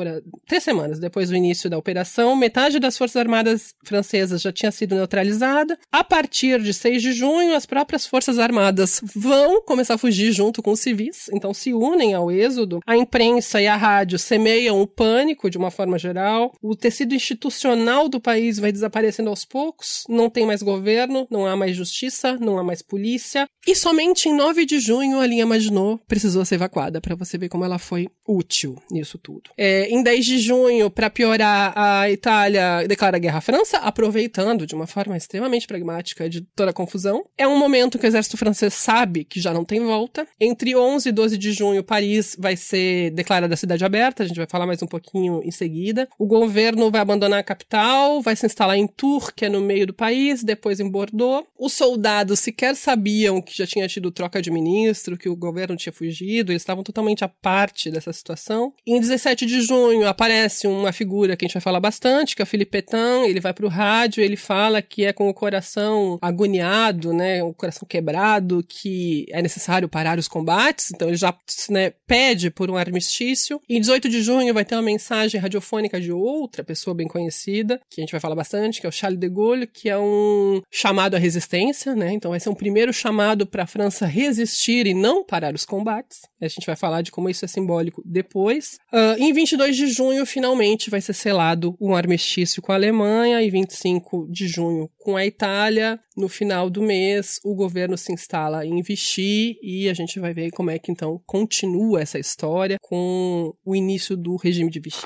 três 0.47 0.63
semanas 0.63 0.99
depois 0.99 1.29
do 1.29 1.35
início 1.35 1.69
da 1.69 1.77
operação, 1.77 2.33
metade 2.33 2.79
das 2.79 2.97
forças 2.97 3.17
armadas 3.17 3.75
francesas 3.83 4.41
já 4.41 4.53
tinha 4.53 4.71
sido 4.71 4.95
neutralizada. 4.95 5.77
A 5.91 6.01
partir 6.01 6.61
de 6.61 6.73
6 6.73 7.01
de 7.01 7.11
junho, 7.11 7.53
as 7.55 7.65
próprias 7.65 8.05
forças 8.05 8.39
armadas 8.39 9.01
vão 9.13 9.61
começar 9.63 9.95
a 9.95 9.97
fugir 9.97 10.31
junto 10.31 10.61
com 10.63 10.71
os 10.71 10.79
civis, 10.79 11.29
então 11.33 11.53
se 11.53 11.73
unem 11.73 12.13
ao 12.13 12.31
êxodo. 12.31 12.79
A 12.87 12.95
imprensa 12.95 13.61
e 13.61 13.67
a 13.67 13.75
rádio 13.75 14.17
semeiam 14.17 14.79
o 14.79 14.87
pânico 14.87 15.49
de 15.49 15.57
uma 15.57 15.71
forma 15.71 15.99
geral. 15.99 16.53
O 16.61 16.73
tecido 16.73 17.13
institucional 17.13 18.07
do 18.07 18.21
país 18.21 18.59
vai 18.59 18.71
desaparecendo 18.71 19.29
aos 19.29 19.43
poucos. 19.43 20.05
Não 20.07 20.29
tem 20.29 20.45
mais 20.45 20.63
governo, 20.63 20.90
não 21.29 21.45
há 21.45 21.55
mais 21.55 21.75
justiça, 21.75 22.37
não 22.39 22.57
há 22.57 22.63
mais 22.63 22.81
polícia. 22.81 23.47
E 23.67 23.75
somente 23.75 24.29
em 24.29 24.35
9 24.35 24.65
de 24.65 24.79
junho 24.79 24.91
junho, 24.91 25.21
a 25.21 25.27
linha 25.27 25.45
Maginot 25.45 26.01
precisou 26.05 26.43
ser 26.43 26.55
evacuada, 26.55 26.99
para 26.99 27.15
você 27.15 27.37
ver 27.37 27.47
como 27.47 27.63
ela 27.63 27.79
foi 27.79 28.09
útil 28.27 28.75
nisso 28.91 29.17
tudo. 29.17 29.51
É, 29.57 29.87
em 29.89 30.03
10 30.03 30.25
de 30.25 30.39
junho, 30.39 30.89
para 30.89 31.09
piorar, 31.09 31.71
a 31.75 32.09
Itália 32.11 32.85
declara 32.89 33.17
guerra 33.17 33.37
à 33.37 33.41
França, 33.41 33.77
aproveitando 33.77 34.67
de 34.67 34.75
uma 34.75 34.85
forma 34.85 35.15
extremamente 35.15 35.65
pragmática 35.65 36.29
de 36.29 36.41
toda 36.41 36.71
a 36.71 36.73
confusão. 36.73 37.23
É 37.37 37.47
um 37.47 37.57
momento 37.57 37.97
que 37.97 38.05
o 38.05 38.07
exército 38.07 38.35
francês 38.35 38.73
sabe 38.73 39.23
que 39.23 39.39
já 39.39 39.53
não 39.53 39.63
tem 39.63 39.79
volta. 39.79 40.27
Entre 40.37 40.75
11 40.75 41.07
e 41.07 41.11
12 41.13 41.37
de 41.37 41.53
junho, 41.53 41.81
Paris 41.81 42.35
vai 42.37 42.57
ser 42.57 43.11
declarada 43.11 43.55
cidade 43.55 43.85
aberta, 43.85 44.23
a 44.23 44.27
gente 44.27 44.37
vai 44.37 44.47
falar 44.47 44.67
mais 44.67 44.83
um 44.83 44.87
pouquinho 44.87 45.41
em 45.41 45.51
seguida. 45.51 46.05
O 46.19 46.27
governo 46.27 46.91
vai 46.91 46.99
abandonar 46.99 47.39
a 47.39 47.43
capital, 47.43 48.21
vai 48.21 48.35
se 48.35 48.45
instalar 48.45 48.77
em 48.77 48.87
Tours, 48.87 49.29
que 49.33 49.45
é 49.45 49.49
no 49.49 49.61
meio 49.61 49.87
do 49.87 49.93
país, 49.93 50.43
depois 50.43 50.80
em 50.81 50.89
Bordeaux. 50.89 51.47
Os 51.57 51.73
soldados 51.73 52.39
sequer 52.39 52.75
sabiam 52.75 53.41
que 53.41 53.57
já 53.57 53.65
tinha 53.65 53.87
tido 53.87 54.11
troca 54.11 54.41
de 54.41 54.51
ministro, 54.51 55.17
que 55.17 55.29
o 55.29 55.35
governo 55.35 55.75
tinha 55.75 55.93
fugido, 55.93 56.51
eles 56.51 56.61
estavam 56.61 56.83
totalmente 56.83 57.23
à 57.23 57.27
parte 57.27 57.89
dessa 57.89 58.11
situação. 58.11 58.73
Em 58.85 58.99
17 58.99 59.45
de 59.45 59.61
junho 59.61 60.07
aparece 60.07 60.67
uma 60.67 60.91
figura 60.91 61.35
que 61.35 61.45
a 61.45 61.47
gente 61.47 61.53
vai 61.53 61.61
falar 61.61 61.79
bastante, 61.79 62.35
que 62.35 62.41
é 62.41 62.43
o 62.43 62.47
Philippe 62.47 62.71
Pétain, 62.71 63.27
ele 63.27 63.39
vai 63.39 63.53
para 63.53 63.65
o 63.65 63.69
rádio, 63.69 64.23
ele 64.23 64.37
fala 64.37 64.81
que 64.81 65.05
é 65.05 65.13
com 65.13 65.29
o 65.29 65.33
coração 65.33 66.17
agoniado, 66.21 67.13
né, 67.13 67.43
o 67.43 67.53
coração 67.53 67.87
quebrado, 67.87 68.63
que 68.67 69.25
é 69.29 69.41
necessário 69.41 69.89
parar 69.89 70.17
os 70.17 70.27
combates, 70.27 70.91
então 70.91 71.09
ele 71.09 71.17
já 71.17 71.35
né, 71.69 71.91
pede 72.07 72.49
por 72.49 72.71
um 72.71 72.77
armistício. 72.77 73.61
Em 73.69 73.79
18 73.79 74.09
de 74.09 74.21
junho 74.21 74.53
vai 74.53 74.65
ter 74.65 74.75
uma 74.75 74.81
mensagem 74.81 75.39
radiofônica 75.39 75.99
de 75.99 76.11
outra 76.11 76.63
pessoa 76.63 76.95
bem 76.95 77.07
conhecida, 77.07 77.79
que 77.89 77.99
a 77.99 78.03
gente 78.03 78.11
vai 78.11 78.21
falar 78.21 78.35
bastante, 78.35 78.79
que 78.79 78.85
é 78.85 78.89
o 78.89 78.91
Charles 78.91 79.19
de 79.19 79.29
Gaulle, 79.29 79.67
que 79.67 79.89
é 79.89 79.97
um 79.97 80.61
chamado 80.71 81.15
à 81.15 81.19
resistência, 81.19 81.93
né, 81.93 82.13
então 82.13 82.31
vai 82.31 82.39
ser 82.39 82.49
um 82.49 82.55
primeiro 82.55 82.93
chamado 82.93 83.45
para 83.45 83.63
a 83.63 83.67
França 83.67 84.05
resistir 84.05 84.87
e 84.87 84.93
não 84.93 85.23
parar 85.23 85.53
os 85.53 85.65
combates. 85.65 86.21
A 86.41 86.47
gente 86.47 86.65
vai 86.65 86.75
falar 86.75 87.01
de 87.01 87.11
como 87.11 87.29
isso 87.29 87.43
é 87.43 87.47
simbólico 87.47 88.01
depois. 88.05 88.77
Uh, 88.91 89.19
em 89.19 89.33
22 89.33 89.75
de 89.75 89.87
junho, 89.87 90.25
finalmente, 90.25 90.89
vai 90.89 91.01
ser 91.01 91.13
selado 91.13 91.75
um 91.79 91.93
armistício 91.93 92.61
com 92.61 92.71
a 92.71 92.75
Alemanha, 92.75 93.41
e 93.41 93.49
25 93.49 94.27
de 94.31 94.47
junho 94.47 94.89
com 94.97 95.17
a 95.17 95.25
Itália. 95.25 95.99
No 96.15 96.27
final 96.27 96.69
do 96.69 96.81
mês, 96.81 97.39
o 97.43 97.53
governo 97.53 97.97
se 97.97 98.11
instala 98.11 98.65
em 98.65 98.81
Vichy 98.81 99.57
e 99.61 99.89
a 99.89 99.93
gente 99.93 100.19
vai 100.19 100.33
ver 100.33 100.51
como 100.51 100.71
é 100.71 100.79
que 100.79 100.91
então 100.91 101.21
continua 101.25 102.01
essa 102.01 102.19
história 102.19 102.77
com 102.81 103.53
o 103.65 103.75
início 103.75 104.15
do 104.15 104.35
regime 104.35 104.69
de 104.69 104.79
Vichy. 104.79 105.05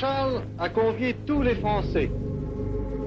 Maréchal 0.00 0.42
a 0.58 0.68
convié 0.68 1.14
tous 1.26 1.42
les 1.42 1.54
Français 1.54 2.10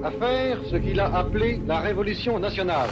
à 0.04 0.10
faire 0.10 0.58
ce 0.70 0.76
qu'il 0.76 1.00
a 1.00 1.06
appelé 1.06 1.62
la 1.66 1.80
révolution 1.80 2.38
nationale. 2.38 2.90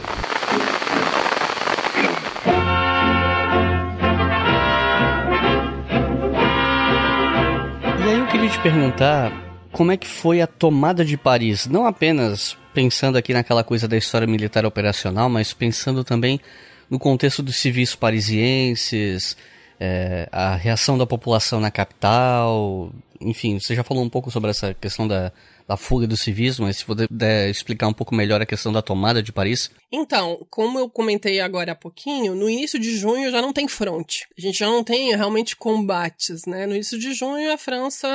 E 7.98 8.02
aí 8.02 8.18
eu 8.18 8.26
queria 8.28 8.48
te 8.48 8.58
perguntar 8.60 9.30
como 9.70 9.92
é 9.92 9.98
que 9.98 10.06
foi 10.06 10.40
a 10.40 10.46
tomada 10.46 11.04
de 11.04 11.18
Paris, 11.18 11.66
não 11.66 11.86
apenas 11.86 12.56
pensando 12.72 13.18
aqui 13.18 13.34
naquela 13.34 13.62
coisa 13.62 13.86
da 13.86 13.98
história 13.98 14.26
militar 14.26 14.64
operacional, 14.64 15.28
mas 15.28 15.52
pensando 15.52 16.02
também 16.02 16.40
no 16.88 16.98
contexto 16.98 17.42
dos 17.42 17.56
civis 17.56 17.94
parisienses, 17.94 19.36
é, 19.78 20.30
a 20.32 20.54
reação 20.54 20.96
da 20.96 21.06
população 21.06 21.60
na 21.60 21.70
capital, 21.70 22.90
enfim, 23.20 23.58
você 23.60 23.74
já 23.74 23.84
falou 23.84 24.02
um 24.02 24.08
pouco 24.08 24.30
sobre 24.30 24.48
essa 24.48 24.72
questão 24.72 25.06
da, 25.06 25.30
da 25.72 25.76
fuga 25.76 26.06
do 26.06 26.16
civismo, 26.16 26.72
se 26.72 26.84
puder 26.84 27.48
explicar 27.48 27.88
um 27.88 27.92
pouco 27.92 28.14
melhor 28.14 28.42
a 28.42 28.46
questão 28.46 28.72
da 28.72 28.82
tomada 28.82 29.22
de 29.22 29.32
Paris. 29.32 29.70
Então, 29.92 30.46
como 30.48 30.78
eu 30.78 30.88
comentei 30.88 31.40
agora 31.40 31.72
há 31.72 31.76
pouquinho, 31.76 32.34
no 32.34 32.48
início 32.48 32.78
de 32.78 32.96
junho 32.96 33.30
já 33.30 33.42
não 33.42 33.52
tem 33.52 33.68
fronte. 33.68 34.26
A 34.36 34.40
gente 34.40 34.58
já 34.58 34.66
não 34.66 34.82
tem 34.82 35.14
realmente 35.14 35.54
combates, 35.54 36.46
né? 36.46 36.66
No 36.66 36.74
início 36.74 36.98
de 36.98 37.12
junho 37.12 37.52
a 37.52 37.58
França 37.58 38.08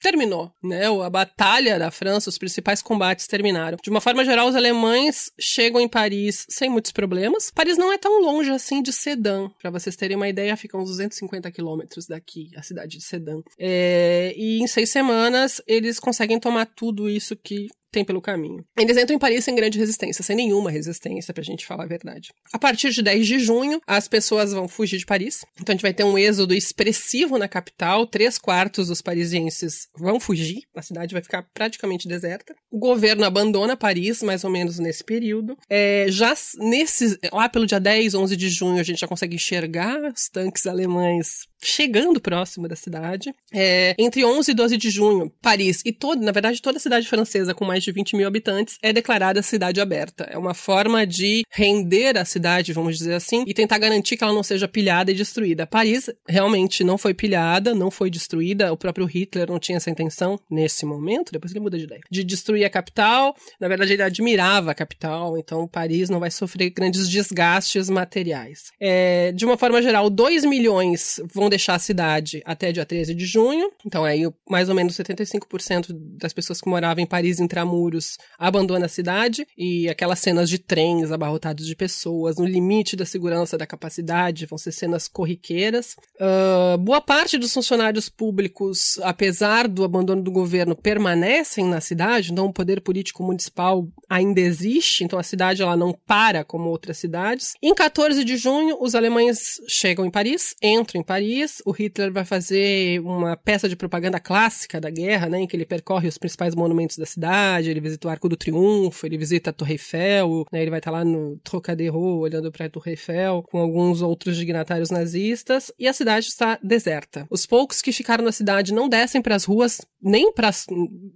terminou, 0.00 0.52
né? 0.62 0.86
A 0.86 1.08
batalha 1.10 1.78
da 1.78 1.90
França, 1.90 2.28
os 2.28 2.38
principais 2.38 2.82
combates 2.82 3.28
terminaram. 3.28 3.78
De 3.80 3.90
uma 3.90 4.00
forma 4.00 4.24
geral, 4.24 4.48
os 4.48 4.56
alemães 4.56 5.30
chegam 5.38 5.80
em 5.80 5.88
Paris 5.88 6.46
sem 6.48 6.68
muitos 6.68 6.90
problemas. 6.90 7.50
Paris 7.54 7.78
não 7.78 7.92
é 7.92 7.98
tão 7.98 8.20
longe 8.20 8.50
assim 8.50 8.82
de 8.82 8.92
Sedan. 8.92 9.50
Para 9.60 9.70
vocês 9.70 9.94
terem 9.94 10.16
uma 10.16 10.28
ideia, 10.28 10.56
fica 10.56 10.76
uns 10.76 10.90
250 10.90 11.50
quilômetros 11.52 12.06
daqui, 12.06 12.50
a 12.56 12.62
cidade 12.62 12.98
de 12.98 13.04
Sedan. 13.04 13.42
É... 13.56 14.34
E 14.36 14.60
em 14.60 14.66
seis 14.66 14.90
semanas 14.90 15.62
eles 15.66 16.00
conseguem 16.00 16.40
tomar 16.40 16.66
tudo 16.66 17.08
isso 17.08 17.36
que 17.36 17.68
tem 17.90 18.04
pelo 18.04 18.20
caminho. 18.20 18.64
Eles 18.78 18.96
entram 18.96 19.16
em 19.16 19.18
Paris 19.18 19.44
sem 19.44 19.54
grande 19.54 19.78
resistência, 19.78 20.22
sem 20.22 20.36
nenhuma 20.36 20.70
resistência, 20.70 21.34
pra 21.34 21.42
gente 21.42 21.66
falar 21.66 21.84
a 21.84 21.88
verdade. 21.88 22.30
A 22.52 22.58
partir 22.58 22.90
de 22.90 23.02
10 23.02 23.26
de 23.26 23.38
junho, 23.38 23.80
as 23.86 24.08
pessoas 24.08 24.52
vão 24.52 24.68
fugir 24.68 24.98
de 24.98 25.06
Paris. 25.06 25.44
Então 25.60 25.72
a 25.72 25.76
gente 25.76 25.82
vai 25.82 25.94
ter 25.94 26.04
um 26.04 26.18
êxodo 26.18 26.54
expressivo 26.54 27.38
na 27.38 27.48
capital. 27.48 28.06
Três 28.06 28.38
quartos 28.38 28.88
dos 28.88 29.02
parisienses 29.02 29.88
vão 29.96 30.20
fugir. 30.20 30.62
A 30.74 30.82
cidade 30.82 31.12
vai 31.12 31.22
ficar 31.22 31.46
praticamente 31.54 32.08
deserta. 32.08 32.54
O 32.70 32.78
governo 32.78 33.24
abandona 33.24 33.76
Paris, 33.76 34.22
mais 34.22 34.44
ou 34.44 34.50
menos 34.50 34.78
nesse 34.78 35.04
período. 35.04 35.56
É, 35.68 36.06
já 36.08 36.34
nesse, 36.58 37.18
lá 37.32 37.48
pelo 37.48 37.66
dia 37.66 37.80
10, 37.80 38.14
11 38.14 38.36
de 38.36 38.48
junho, 38.48 38.80
a 38.80 38.84
gente 38.84 39.00
já 39.00 39.08
consegue 39.08 39.34
enxergar 39.34 40.00
os 40.12 40.28
tanques 40.28 40.66
alemães 40.66 41.49
chegando 41.62 42.20
próximo 42.20 42.68
da 42.68 42.76
cidade. 42.76 43.34
É, 43.52 43.94
entre 43.98 44.24
11 44.24 44.50
e 44.50 44.54
12 44.54 44.76
de 44.76 44.90
junho, 44.90 45.32
Paris 45.42 45.82
e 45.84 45.92
todo, 45.92 46.22
na 46.22 46.32
verdade, 46.32 46.62
toda 46.62 46.78
a 46.78 46.80
cidade 46.80 47.08
francesa 47.08 47.54
com 47.54 47.64
mais 47.64 47.80
mais 47.80 47.84
de 47.84 47.92
20 47.92 48.16
mil 48.16 48.26
habitantes, 48.26 48.78
é 48.82 48.92
declarada 48.92 49.42
cidade 49.42 49.80
aberta. 49.80 50.24
É 50.24 50.36
uma 50.36 50.54
forma 50.54 51.06
de 51.06 51.44
render 51.50 52.18
a 52.18 52.24
cidade, 52.24 52.72
vamos 52.72 52.98
dizer 52.98 53.14
assim, 53.14 53.42
e 53.46 53.54
tentar 53.54 53.78
garantir 53.78 54.16
que 54.16 54.22
ela 54.22 54.32
não 54.32 54.42
seja 54.42 54.68
pilhada 54.68 55.10
e 55.10 55.14
destruída. 55.14 55.66
Paris 55.66 56.10
realmente 56.28 56.84
não 56.84 56.98
foi 56.98 57.14
pilhada, 57.14 57.74
não 57.74 57.90
foi 57.90 58.10
destruída, 58.10 58.72
o 58.72 58.76
próprio 58.76 59.06
Hitler 59.06 59.48
não 59.48 59.58
tinha 59.58 59.76
essa 59.76 59.90
intenção 59.90 60.38
nesse 60.50 60.84
momento, 60.84 61.32
depois 61.32 61.52
ele 61.52 61.60
muda 61.60 61.78
de 61.78 61.84
ideia, 61.84 62.00
de 62.10 62.22
destruir 62.22 62.64
a 62.64 62.70
capital. 62.70 63.34
Na 63.58 63.68
verdade, 63.68 63.94
ele 63.94 64.02
admirava 64.02 64.70
a 64.70 64.74
capital, 64.74 65.38
então 65.38 65.66
Paris 65.66 66.10
não 66.10 66.20
vai 66.20 66.30
sofrer 66.30 66.70
grandes 66.70 67.08
desgastes 67.08 67.88
materiais. 67.88 68.72
É, 68.78 69.32
de 69.32 69.44
uma 69.44 69.56
forma 69.56 69.80
geral, 69.80 70.10
2 70.10 70.44
milhões 70.44 71.20
vão 71.32 71.48
deixar 71.50 71.74
a 71.74 71.78
cidade 71.78 72.40
até 72.44 72.72
dia 72.72 72.86
13 72.86 73.14
de 73.14 73.26
junho, 73.26 73.70
então 73.84 74.04
aí 74.04 74.22
mais 74.48 74.68
ou 74.68 74.74
menos 74.74 74.96
75% 74.96 75.88
das 75.92 76.32
pessoas 76.32 76.60
que 76.60 76.68
moravam 76.68 77.02
em 77.02 77.06
Paris 77.06 77.40
intramuros 77.40 78.16
abandonam 78.38 78.86
a 78.86 78.88
cidade 78.88 79.46
e 79.56 79.88
aquelas 79.88 80.20
cenas 80.20 80.48
de 80.48 80.58
trens 80.58 81.12
abarrotados 81.12 81.66
de 81.66 81.76
pessoas 81.76 82.36
no 82.36 82.46
limite 82.46 82.96
da 82.96 83.04
segurança 83.04 83.58
da 83.58 83.66
capacidade 83.66 84.46
vão 84.46 84.58
ser 84.58 84.72
cenas 84.72 85.08
corriqueiras. 85.08 85.96
Uh, 86.16 86.78
boa 86.78 87.00
parte 87.00 87.36
dos 87.36 87.52
funcionários 87.52 88.08
públicos, 88.08 88.98
apesar 89.02 89.68
do 89.68 89.84
abandono 89.84 90.22
do 90.22 90.30
governo, 90.30 90.76
permanecem 90.76 91.64
na 91.66 91.80
cidade, 91.80 92.32
então 92.32 92.46
o 92.46 92.52
poder 92.52 92.80
político 92.80 93.22
municipal 93.22 93.86
ainda 94.08 94.40
existe, 94.40 95.04
então 95.04 95.18
a 95.18 95.22
cidade 95.22 95.62
ela 95.62 95.76
não 95.76 95.92
para 95.92 96.44
como 96.44 96.68
outras 96.68 96.98
cidades. 96.98 97.54
Em 97.62 97.74
14 97.74 98.24
de 98.24 98.36
junho, 98.36 98.76
os 98.80 98.94
alemães 98.94 99.38
chegam 99.68 100.04
em 100.04 100.10
Paris, 100.10 100.54
entram 100.62 101.00
em 101.00 101.04
Paris, 101.04 101.39
o 101.64 101.72
Hitler 101.72 102.12
vai 102.12 102.24
fazer 102.24 103.00
uma 103.00 103.36
peça 103.36 103.68
de 103.68 103.76
propaganda 103.76 104.20
clássica 104.20 104.80
da 104.80 104.90
guerra, 104.90 105.28
né, 105.28 105.40
em 105.40 105.46
que 105.46 105.56
ele 105.56 105.66
percorre 105.66 106.08
os 106.08 106.18
principais 106.18 106.54
monumentos 106.54 106.96
da 106.96 107.06
cidade, 107.06 107.70
ele 107.70 107.80
visita 107.80 108.08
o 108.08 108.10
Arco 108.10 108.28
do 108.28 108.36
Triunfo, 108.36 109.06
ele 109.06 109.18
visita 109.18 109.50
a 109.50 109.52
Torre 109.52 109.74
Eiffel, 109.74 110.46
né, 110.52 110.62
ele 110.62 110.70
vai 110.70 110.78
estar 110.78 110.90
lá 110.90 111.04
no 111.04 111.38
Trocadero 111.38 111.98
olhando 111.98 112.50
para 112.50 112.66
a 112.66 112.70
Torre 112.70 112.92
Eiffel 112.92 113.42
com 113.50 113.58
alguns 113.58 114.02
outros 114.02 114.36
dignatários 114.36 114.90
nazistas 114.90 115.72
e 115.78 115.86
a 115.86 115.92
cidade 115.92 116.26
está 116.26 116.58
deserta. 116.62 117.26
Os 117.30 117.46
poucos 117.46 117.82
que 117.82 117.92
ficaram 117.92 118.24
na 118.24 118.32
cidade 118.32 118.72
não 118.72 118.88
descem 118.88 119.22
para 119.22 119.34
as 119.34 119.44
ruas 119.44 119.80
nem 120.02 120.32
para 120.32 120.50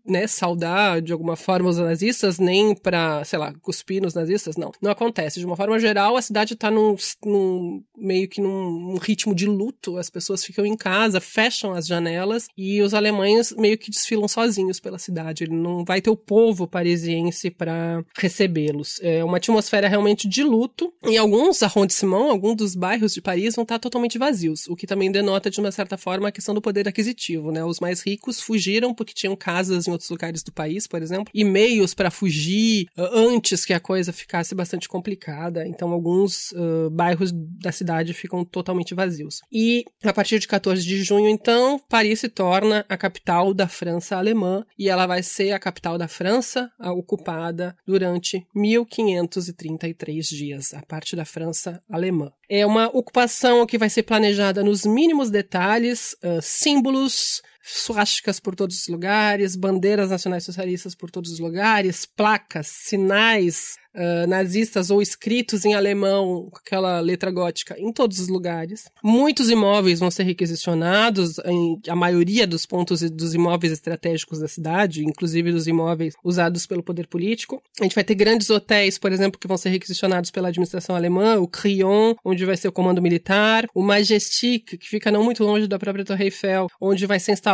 né, 0.06 0.26
saudar 0.26 1.00
de 1.00 1.12
alguma 1.12 1.36
forma 1.36 1.70
os 1.70 1.78
nazistas, 1.78 2.38
nem 2.38 2.74
para, 2.74 3.24
sei 3.24 3.38
lá, 3.38 3.52
cuspir 3.60 4.02
nos 4.02 4.14
nazistas, 4.14 4.56
não. 4.56 4.72
Não 4.80 4.90
acontece. 4.90 5.40
De 5.40 5.46
uma 5.46 5.56
forma 5.56 5.78
geral, 5.78 6.16
a 6.16 6.22
cidade 6.22 6.54
está 6.54 6.70
num, 6.70 6.94
num, 7.24 7.82
meio 7.96 8.28
que 8.28 8.40
num, 8.40 8.70
num 8.70 8.96
ritmo 8.96 9.34
de 9.34 9.46
luto. 9.46 9.96
As 9.96 10.10
pessoas 10.14 10.44
ficam 10.44 10.64
em 10.64 10.76
casa, 10.76 11.20
fecham 11.20 11.72
as 11.72 11.86
janelas 11.86 12.46
e 12.56 12.80
os 12.80 12.94
alemães 12.94 13.52
meio 13.58 13.76
que 13.76 13.90
desfilam 13.90 14.28
sozinhos 14.28 14.78
pela 14.78 14.98
cidade. 14.98 15.42
Ele 15.42 15.54
não 15.54 15.84
vai 15.84 16.00
ter 16.00 16.10
o 16.10 16.16
povo 16.16 16.68
parisiense 16.68 17.50
para 17.50 18.04
recebê-los. 18.16 19.00
É 19.02 19.24
uma 19.24 19.38
atmosfera 19.38 19.88
realmente 19.88 20.28
de 20.28 20.44
luto. 20.44 20.92
E 21.04 21.18
alguns 21.18 21.62
arrondissements, 21.62 22.30
alguns 22.30 22.56
dos 22.56 22.74
bairros 22.76 23.12
de 23.12 23.20
Paris 23.20 23.56
vão 23.56 23.64
estar 23.64 23.80
totalmente 23.80 24.18
vazios, 24.18 24.68
o 24.68 24.76
que 24.76 24.86
também 24.86 25.10
denota 25.10 25.50
de 25.50 25.58
uma 25.60 25.72
certa 25.72 25.96
forma 25.96 26.28
a 26.28 26.32
questão 26.32 26.54
do 26.54 26.62
poder 26.62 26.86
aquisitivo, 26.86 27.50
né? 27.50 27.64
Os 27.64 27.80
mais 27.80 28.00
ricos 28.00 28.40
fugiram 28.40 28.94
porque 28.94 29.12
tinham 29.12 29.34
casas 29.34 29.88
em 29.88 29.90
outros 29.90 30.10
lugares 30.10 30.42
do 30.42 30.52
país, 30.52 30.86
por 30.86 31.02
exemplo, 31.02 31.30
e 31.34 31.44
meios 31.44 31.94
para 31.94 32.10
fugir 32.10 32.86
uh, 32.96 33.02
antes 33.12 33.64
que 33.64 33.72
a 33.72 33.80
coisa 33.80 34.12
ficasse 34.12 34.54
bastante 34.54 34.88
complicada. 34.88 35.66
Então 35.66 35.90
alguns 35.90 36.52
uh, 36.52 36.90
bairros 36.90 37.32
da 37.32 37.72
cidade 37.72 38.12
ficam 38.12 38.44
totalmente 38.44 38.94
vazios. 38.94 39.40
E 39.50 39.84
a 40.08 40.12
partir 40.12 40.38
de 40.38 40.46
14 40.46 40.82
de 40.82 41.02
junho, 41.02 41.28
então, 41.28 41.80
Paris 41.88 42.20
se 42.20 42.28
torna 42.28 42.84
a 42.88 42.96
capital 42.96 43.54
da 43.54 43.66
França 43.66 44.16
alemã 44.16 44.64
e 44.78 44.88
ela 44.88 45.06
vai 45.06 45.22
ser 45.22 45.52
a 45.52 45.58
capital 45.58 45.96
da 45.96 46.08
França 46.08 46.70
ocupada 46.78 47.76
durante 47.86 48.46
1533 48.54 50.26
dias, 50.26 50.74
a 50.74 50.82
parte 50.82 51.16
da 51.16 51.24
França 51.24 51.82
alemã. 51.90 52.32
É 52.48 52.66
uma 52.66 52.86
ocupação 52.86 53.64
que 53.66 53.78
vai 53.78 53.88
ser 53.88 54.02
planejada 54.02 54.62
nos 54.62 54.84
mínimos 54.84 55.30
detalhes, 55.30 56.14
símbolos, 56.42 57.42
suásticas 57.64 58.38
por 58.38 58.54
todos 58.54 58.78
os 58.78 58.88
lugares, 58.88 59.56
bandeiras 59.56 60.10
nacionais 60.10 60.44
socialistas 60.44 60.94
por 60.94 61.10
todos 61.10 61.32
os 61.32 61.38
lugares, 61.38 62.04
placas, 62.04 62.66
sinais 62.66 63.76
uh, 63.94 64.26
nazistas 64.28 64.90
ou 64.90 65.00
escritos 65.00 65.64
em 65.64 65.74
alemão, 65.74 66.48
com 66.50 66.58
aquela 66.58 67.00
letra 67.00 67.30
gótica, 67.30 67.74
em 67.78 67.92
todos 67.92 68.20
os 68.20 68.28
lugares. 68.28 68.84
Muitos 69.02 69.48
imóveis 69.48 70.00
vão 70.00 70.10
ser 70.10 70.24
requisicionados, 70.24 71.38
em, 71.46 71.80
a 71.88 71.96
maioria 71.96 72.46
dos 72.46 72.66
pontos 72.66 73.00
dos 73.10 73.34
imóveis 73.34 73.72
estratégicos 73.72 74.40
da 74.40 74.48
cidade, 74.48 75.04
inclusive 75.04 75.52
dos 75.52 75.66
imóveis 75.66 76.14
usados 76.22 76.66
pelo 76.66 76.82
poder 76.82 77.06
político. 77.06 77.62
A 77.80 77.84
gente 77.84 77.94
vai 77.94 78.04
ter 78.04 78.14
grandes 78.14 78.50
hotéis, 78.50 78.98
por 78.98 79.12
exemplo, 79.12 79.40
que 79.40 79.48
vão 79.48 79.56
ser 79.56 79.70
requisicionados 79.70 80.30
pela 80.30 80.48
administração 80.48 80.94
alemã, 80.94 81.38
o 81.38 81.48
Crillon, 81.48 82.14
onde 82.24 82.44
vai 82.44 82.56
ser 82.56 82.68
o 82.68 82.72
comando 82.72 83.00
militar, 83.00 83.66
o 83.74 83.82
Majestic, 83.82 84.76
que 84.76 84.88
fica 84.88 85.10
não 85.10 85.24
muito 85.24 85.42
longe 85.42 85.66
da 85.66 85.78
própria 85.78 86.04
Torre 86.04 86.24
Eiffel, 86.24 86.66
onde 86.80 87.06
vai 87.06 87.18
ser 87.18 87.32
instalado 87.32 87.53